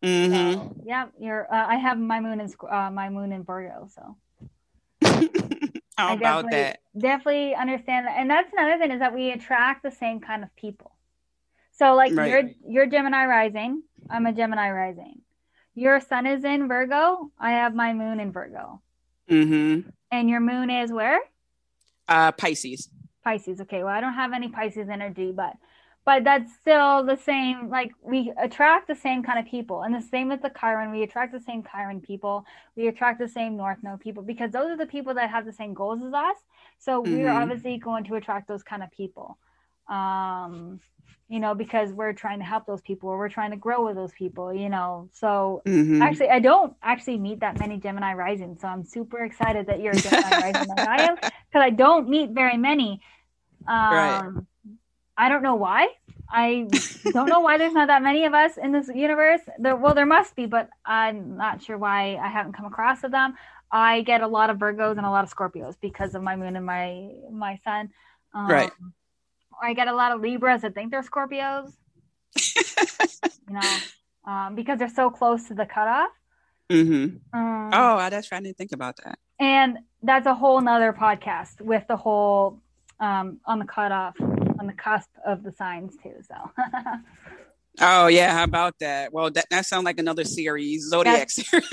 Mm-hmm. 0.02 0.54
So, 0.54 0.76
yeah, 0.86 1.08
you're. 1.20 1.54
Uh, 1.54 1.66
I 1.68 1.76
have 1.76 1.98
my 1.98 2.22
moon 2.22 2.40
in 2.40 2.54
uh, 2.70 2.90
my 2.92 3.10
moon 3.10 3.34
in 3.34 3.44
Virgo, 3.44 3.90
so. 3.94 4.18
How 5.98 6.10
I 6.10 6.14
about 6.14 6.46
that? 6.52 6.80
Definitely 6.98 7.56
understand 7.56 8.08
that. 8.08 8.18
And 8.18 8.30
that's 8.30 8.52
another 8.54 8.78
thing 8.78 8.92
is 8.92 9.00
that 9.00 9.14
we 9.14 9.32
attract 9.32 9.84
the 9.84 9.92
same 9.92 10.20
kind 10.20 10.44
of 10.44 10.56
people. 10.56 10.96
So 11.72 11.96
like 11.96 12.14
right. 12.14 12.30
you're 12.30 12.50
you're 12.68 12.86
Gemini 12.86 13.26
rising, 13.26 13.84
I'm 14.10 14.26
a 14.26 14.34
Gemini 14.34 14.72
rising. 14.72 15.22
Your 15.76 16.00
sun 16.00 16.28
is 16.28 16.44
in 16.44 16.68
Virgo, 16.68 17.32
I 17.40 17.52
have 17.52 17.74
my 17.74 17.94
moon 17.94 18.20
in 18.20 18.32
Virgo. 18.32 18.82
Mm-hmm. 19.30 19.90
And 20.12 20.30
your 20.30 20.40
moon 20.40 20.70
is 20.70 20.92
where? 20.92 21.20
Uh 22.08 22.32
Pisces. 22.32 22.90
Pisces. 23.24 23.62
Okay. 23.62 23.84
Well, 23.84 23.94
I 23.94 24.02
don't 24.02 24.14
have 24.14 24.34
any 24.34 24.50
Pisces 24.50 24.90
energy, 24.90 25.32
but 25.32 25.54
but 26.06 26.24
that's 26.24 26.54
still 26.54 27.04
the 27.04 27.16
same 27.16 27.70
like 27.70 27.92
we 28.02 28.34
attract 28.38 28.88
the 28.88 28.96
same 28.96 29.24
kind 29.24 29.40
of 29.40 29.46
people 29.46 29.84
and 29.84 29.94
the 29.94 30.02
same 30.02 30.30
with 30.30 30.42
the 30.42 30.52
chiron 30.60 30.92
we 30.92 31.04
attract 31.04 31.32
the 31.32 31.40
same 31.40 31.64
chiron 31.64 32.02
people 32.02 32.46
we 32.76 32.88
attract 32.88 33.20
the 33.20 33.28
same 33.28 33.56
north 33.56 33.78
node 33.84 34.00
people 34.00 34.24
because 34.24 34.52
those 34.52 34.70
are 34.70 34.78
the 34.78 34.86
people 34.86 35.14
that 35.14 35.30
have 35.30 35.46
the 35.46 35.54
same 35.54 35.74
goals 35.74 36.02
as 36.06 36.14
us 36.14 36.38
so 36.80 37.04
mm-hmm. 37.04 37.18
we're 37.18 37.30
obviously 37.30 37.78
going 37.78 38.04
to 38.04 38.16
attract 38.16 38.48
those 38.48 38.64
kind 38.64 38.84
of 38.84 38.92
people 38.92 39.38
um 39.90 40.80
you 41.30 41.40
know 41.40 41.56
because 41.56 41.92
we're 41.92 42.14
trying 42.14 42.40
to 42.40 42.46
help 42.46 42.66
those 42.66 42.82
people 42.82 43.10
or 43.10 43.18
we're 43.18 43.30
trying 43.30 43.52
to 43.52 43.58
grow 43.58 43.86
with 43.86 43.96
those 43.96 44.12
people 44.14 44.54
you 44.54 44.70
know 44.70 45.10
so 45.14 45.62
mm-hmm. 45.66 46.02
actually 46.02 46.30
i 46.30 46.40
don't 46.40 46.74
actually 46.84 47.18
meet 47.18 47.40
that 47.40 47.60
many 47.60 47.78
gemini 47.78 48.14
rising 48.14 48.58
so 48.60 48.68
i'm 48.68 48.84
super 48.84 49.24
excited 49.24 49.66
that 49.68 49.82
you're 49.82 49.94
a 49.94 49.98
gemini 49.98 50.52
rising 50.52 50.68
like 50.70 50.88
i 50.88 51.02
am 51.04 51.16
because 51.22 51.32
i 51.56 51.70
don't 51.70 52.10
meet 52.10 52.32
very 52.32 52.58
many 52.58 53.02
um 53.68 53.94
right 53.94 54.44
I 55.18 55.30
don't 55.30 55.44
know 55.44 55.56
why. 55.56 55.90
I 56.30 56.68
don't 57.12 57.30
know 57.30 57.42
why 57.42 57.58
there's 57.58 57.74
not 57.74 57.88
that 57.88 58.02
many 58.02 58.26
of 58.26 58.34
us 58.34 58.58
in 58.58 58.72
this 58.72 58.88
universe. 58.88 59.42
There, 59.60 59.76
well, 59.76 59.94
there 59.94 60.06
must 60.06 60.36
be, 60.36 60.48
but 60.48 60.70
I'm 60.86 61.38
not 61.38 61.62
sure 61.62 61.78
why 61.78 62.16
I 62.16 62.28
haven't 62.28 62.54
come 62.54 62.66
across 62.66 63.04
of 63.04 63.12
them. 63.12 63.36
I 63.72 64.02
get 64.02 64.22
a 64.22 64.28
lot 64.28 64.50
of 64.50 64.58
Virgos 64.58 64.98
and 64.98 65.06
a 65.06 65.10
lot 65.10 65.24
of 65.24 65.34
Scorpios 65.34 65.76
because 65.80 66.16
of 66.16 66.24
my 66.24 66.36
moon 66.36 66.56
and 66.56 66.66
my 66.66 67.12
my 67.32 67.60
sun. 67.64 67.92
Um, 68.34 68.48
right. 68.48 68.72
I 69.62 69.74
get 69.74 69.88
a 69.88 69.94
lot 69.94 70.12
of 70.12 70.22
Libras 70.22 70.62
that 70.62 70.74
think 70.74 70.92
they're 70.92 71.04
Scorpios. 71.04 71.72
you 73.48 73.54
know, 73.54 74.32
um, 74.32 74.56
because 74.56 74.80
they're 74.80 74.90
so 74.90 75.10
close 75.10 75.48
to 75.48 75.54
the 75.54 75.66
cutoff. 75.66 76.10
Mm-hmm. 76.70 77.38
Um, 77.38 77.70
oh, 77.74 77.98
I 77.98 78.10
just 78.10 78.30
trying 78.30 78.44
to 78.46 78.54
think 78.54 78.72
about 78.72 78.98
that. 79.04 79.20
And 79.40 79.80
that's 80.02 80.26
a 80.26 80.34
whole 80.34 80.62
nother 80.62 80.94
podcast 80.94 81.62
with 81.62 81.86
the 81.88 81.98
whole 81.98 82.60
um, 83.00 83.40
on 83.46 83.60
the 83.60 83.66
cutoff 83.66 84.16
on 84.64 84.68
the 84.68 84.74
cusp 84.74 85.10
of 85.26 85.44
the 85.44 85.52
signs 85.52 85.96
too. 86.02 86.16
So. 86.28 86.36
oh 87.82 88.08
yeah, 88.08 88.34
how 88.34 88.44
about 88.46 88.80
that? 88.80 89.12
Well, 89.12 89.30
that 89.32 89.48
that 89.50 89.66
sounds 89.66 89.84
like 89.84 90.00
another 90.00 90.24
series, 90.24 90.88
zodiac 90.88 91.20
that's, 91.20 91.50
series. 91.50 91.70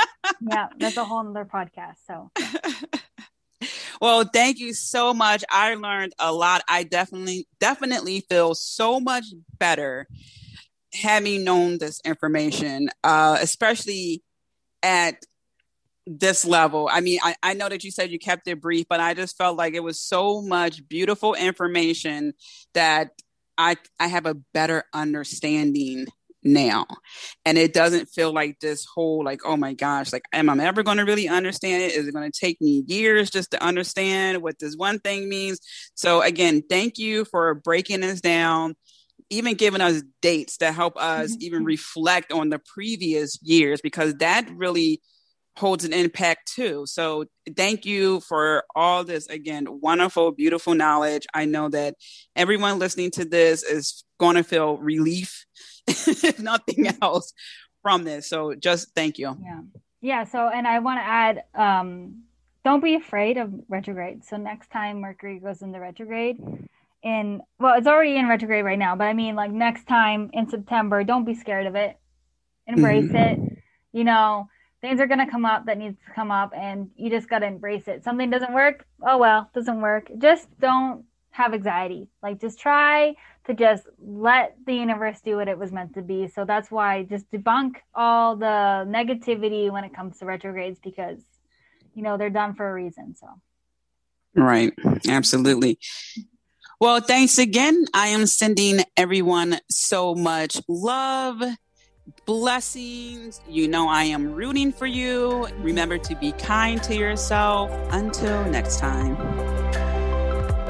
yeah, 0.50 0.68
that's 0.78 0.96
a 0.98 1.04
whole 1.04 1.26
other 1.26 1.46
podcast. 1.46 1.96
So. 2.06 2.30
well, 4.00 4.28
thank 4.30 4.58
you 4.58 4.74
so 4.74 5.14
much. 5.14 5.42
I 5.50 5.74
learned 5.74 6.12
a 6.18 6.32
lot. 6.32 6.62
I 6.68 6.82
definitely, 6.82 7.48
definitely 7.60 8.20
feel 8.28 8.54
so 8.54 9.00
much 9.00 9.24
better 9.58 10.06
having 10.92 11.44
known 11.44 11.78
this 11.78 12.00
information, 12.04 12.90
uh, 13.02 13.38
especially 13.40 14.22
at 14.82 15.16
this 16.06 16.44
level. 16.44 16.88
I 16.90 17.00
mean, 17.00 17.18
I, 17.22 17.34
I 17.42 17.54
know 17.54 17.68
that 17.68 17.84
you 17.84 17.90
said 17.90 18.10
you 18.10 18.18
kept 18.18 18.46
it 18.48 18.60
brief, 18.60 18.86
but 18.88 19.00
I 19.00 19.14
just 19.14 19.36
felt 19.36 19.56
like 19.56 19.74
it 19.74 19.82
was 19.82 20.00
so 20.00 20.42
much 20.42 20.86
beautiful 20.88 21.34
information 21.34 22.34
that 22.74 23.10
I 23.56 23.76
I 23.98 24.08
have 24.08 24.26
a 24.26 24.34
better 24.34 24.84
understanding 24.92 26.06
now. 26.42 26.84
And 27.46 27.56
it 27.56 27.72
doesn't 27.72 28.10
feel 28.10 28.32
like 28.32 28.60
this 28.60 28.84
whole 28.84 29.24
like, 29.24 29.40
oh 29.46 29.56
my 29.56 29.72
gosh, 29.72 30.12
like 30.12 30.24
am 30.32 30.50
I 30.50 30.64
ever 30.64 30.82
going 30.82 30.98
to 30.98 31.04
really 31.04 31.28
understand 31.28 31.82
it? 31.82 31.92
Is 31.92 32.06
it 32.06 32.12
going 32.12 32.30
to 32.30 32.38
take 32.38 32.60
me 32.60 32.84
years 32.86 33.30
just 33.30 33.50
to 33.52 33.64
understand 33.64 34.42
what 34.42 34.58
this 34.58 34.76
one 34.76 34.98
thing 34.98 35.28
means? 35.28 35.60
So 35.94 36.20
again, 36.20 36.62
thank 36.68 36.98
you 36.98 37.24
for 37.24 37.54
breaking 37.54 38.00
this 38.00 38.20
down 38.20 38.76
even 39.30 39.54
giving 39.54 39.80
us 39.80 40.02
dates 40.20 40.58
to 40.58 40.70
help 40.70 40.96
us 40.96 41.34
even 41.40 41.64
reflect 41.64 42.30
on 42.30 42.50
the 42.50 42.58
previous 42.58 43.38
years 43.42 43.80
because 43.80 44.14
that 44.16 44.48
really 44.54 45.00
holds 45.56 45.84
an 45.84 45.92
impact 45.92 46.52
too. 46.52 46.84
So 46.86 47.26
thank 47.56 47.86
you 47.86 48.20
for 48.20 48.64
all 48.74 49.04
this 49.04 49.26
again 49.28 49.66
wonderful 49.68 50.32
beautiful 50.32 50.74
knowledge. 50.74 51.26
I 51.32 51.44
know 51.44 51.68
that 51.68 51.94
everyone 52.34 52.78
listening 52.78 53.10
to 53.12 53.24
this 53.24 53.62
is 53.62 54.04
going 54.18 54.36
to 54.36 54.42
feel 54.42 54.76
relief 54.78 55.46
if 55.86 56.38
nothing 56.38 56.88
else 57.00 57.32
from 57.82 58.04
this. 58.04 58.28
So 58.28 58.54
just 58.54 58.94
thank 58.94 59.18
you. 59.18 59.36
Yeah. 59.42 59.60
Yeah, 60.00 60.24
so 60.24 60.48
and 60.48 60.68
I 60.68 60.80
want 60.80 61.00
to 61.00 61.04
add 61.04 61.44
um 61.54 62.24
don't 62.64 62.82
be 62.82 62.94
afraid 62.94 63.36
of 63.36 63.52
retrograde. 63.68 64.24
So 64.24 64.36
next 64.36 64.70
time 64.70 65.00
Mercury 65.00 65.38
goes 65.38 65.62
into 65.62 65.78
retrograde, 65.78 66.40
in 67.02 67.42
well, 67.60 67.74
it's 67.76 67.86
already 67.86 68.16
in 68.16 68.28
retrograde 68.28 68.64
right 68.64 68.78
now, 68.78 68.96
but 68.96 69.04
I 69.04 69.12
mean 69.12 69.36
like 69.36 69.52
next 69.52 69.86
time 69.86 70.30
in 70.32 70.48
September, 70.48 71.04
don't 71.04 71.24
be 71.24 71.34
scared 71.34 71.66
of 71.66 71.74
it. 71.76 71.96
Embrace 72.66 73.04
mm-hmm. 73.04 73.16
it. 73.16 73.58
You 73.92 74.04
know, 74.04 74.48
things 74.84 75.00
are 75.00 75.06
gonna 75.06 75.30
come 75.30 75.46
up 75.46 75.64
that 75.64 75.78
needs 75.78 75.96
to 76.06 76.12
come 76.12 76.30
up 76.30 76.52
and 76.54 76.90
you 76.94 77.08
just 77.08 77.26
gotta 77.26 77.46
embrace 77.46 77.88
it. 77.88 78.04
Something 78.04 78.28
doesn't 78.28 78.52
work, 78.52 78.86
oh 79.00 79.16
well, 79.16 79.48
doesn't 79.54 79.80
work. 79.80 80.10
Just 80.18 80.46
don't 80.60 81.06
have 81.30 81.54
anxiety. 81.54 82.10
Like 82.22 82.38
just 82.38 82.60
try 82.60 83.14
to 83.46 83.54
just 83.54 83.86
let 83.98 84.56
the 84.66 84.74
universe 84.74 85.22
do 85.22 85.36
what 85.36 85.48
it 85.48 85.58
was 85.58 85.72
meant 85.72 85.94
to 85.94 86.02
be. 86.02 86.28
So 86.28 86.44
that's 86.44 86.70
why 86.70 87.04
just 87.04 87.30
debunk 87.30 87.76
all 87.94 88.36
the 88.36 88.84
negativity 88.86 89.72
when 89.72 89.84
it 89.84 89.94
comes 89.94 90.18
to 90.18 90.26
retrogrades 90.26 90.78
because 90.78 91.18
you 91.94 92.02
know 92.02 92.18
they're 92.18 92.28
done 92.28 92.54
for 92.54 92.68
a 92.68 92.74
reason. 92.74 93.16
So 93.16 93.28
Right. 94.36 94.74
Absolutely. 95.08 95.78
Well, 96.78 97.00
thanks 97.00 97.38
again. 97.38 97.86
I 97.94 98.08
am 98.08 98.26
sending 98.26 98.80
everyone 98.98 99.60
so 99.70 100.14
much 100.14 100.60
love, 100.68 101.42
blessings. 102.26 103.40
You 103.48 103.68
know, 103.68 103.88
I 103.88 104.04
am 104.04 104.34
rooting 104.34 104.72
for 104.72 104.86
you. 104.86 105.46
Remember 105.58 105.98
to 105.98 106.14
be 106.16 106.32
kind 106.32 106.82
to 106.84 106.94
yourself. 106.94 107.70
Until 107.90 108.44
next 108.50 108.78
time. 108.78 109.16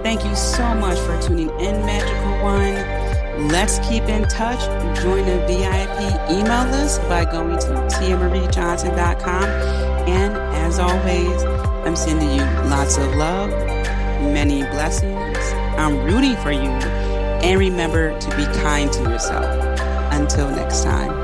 Thank 0.03 0.25
you 0.25 0.35
so 0.37 0.75
much 0.75 0.99
for 0.99 1.21
tuning 1.23 1.49
in, 1.61 1.87
Magical 1.87 2.43
One. 2.43 3.49
Let's 3.49 3.79
keep 3.89 4.05
in 4.05 4.29
touch. 4.29 4.61
Join 5.01 5.25
the 5.27 5.39
VIP 5.47 6.31
email 6.31 6.67
list 6.71 7.01
by 7.09 7.25
going 7.25 7.59
to 7.59 7.69
tiamariejohnson.com. 7.91 9.45
And 10.09 10.37
as 10.57 10.79
always, 10.79 11.43
I'm 11.87 11.97
sending 11.97 12.31
you 12.31 12.45
lots 12.69 12.99
of 12.99 13.15
love, 13.15 13.51
many 14.33 14.63
blessings 14.63 15.39
I'm 15.79 16.05
rooting 16.05 16.37
for 16.37 16.53
you. 16.53 16.71
And 17.41 17.59
remember 17.59 18.19
to 18.19 18.37
be 18.37 18.45
kind 18.61 18.93
to 18.93 19.03
yourself. 19.03 19.81
Until 20.13 20.49
next 20.51 20.85
time. 20.85 21.24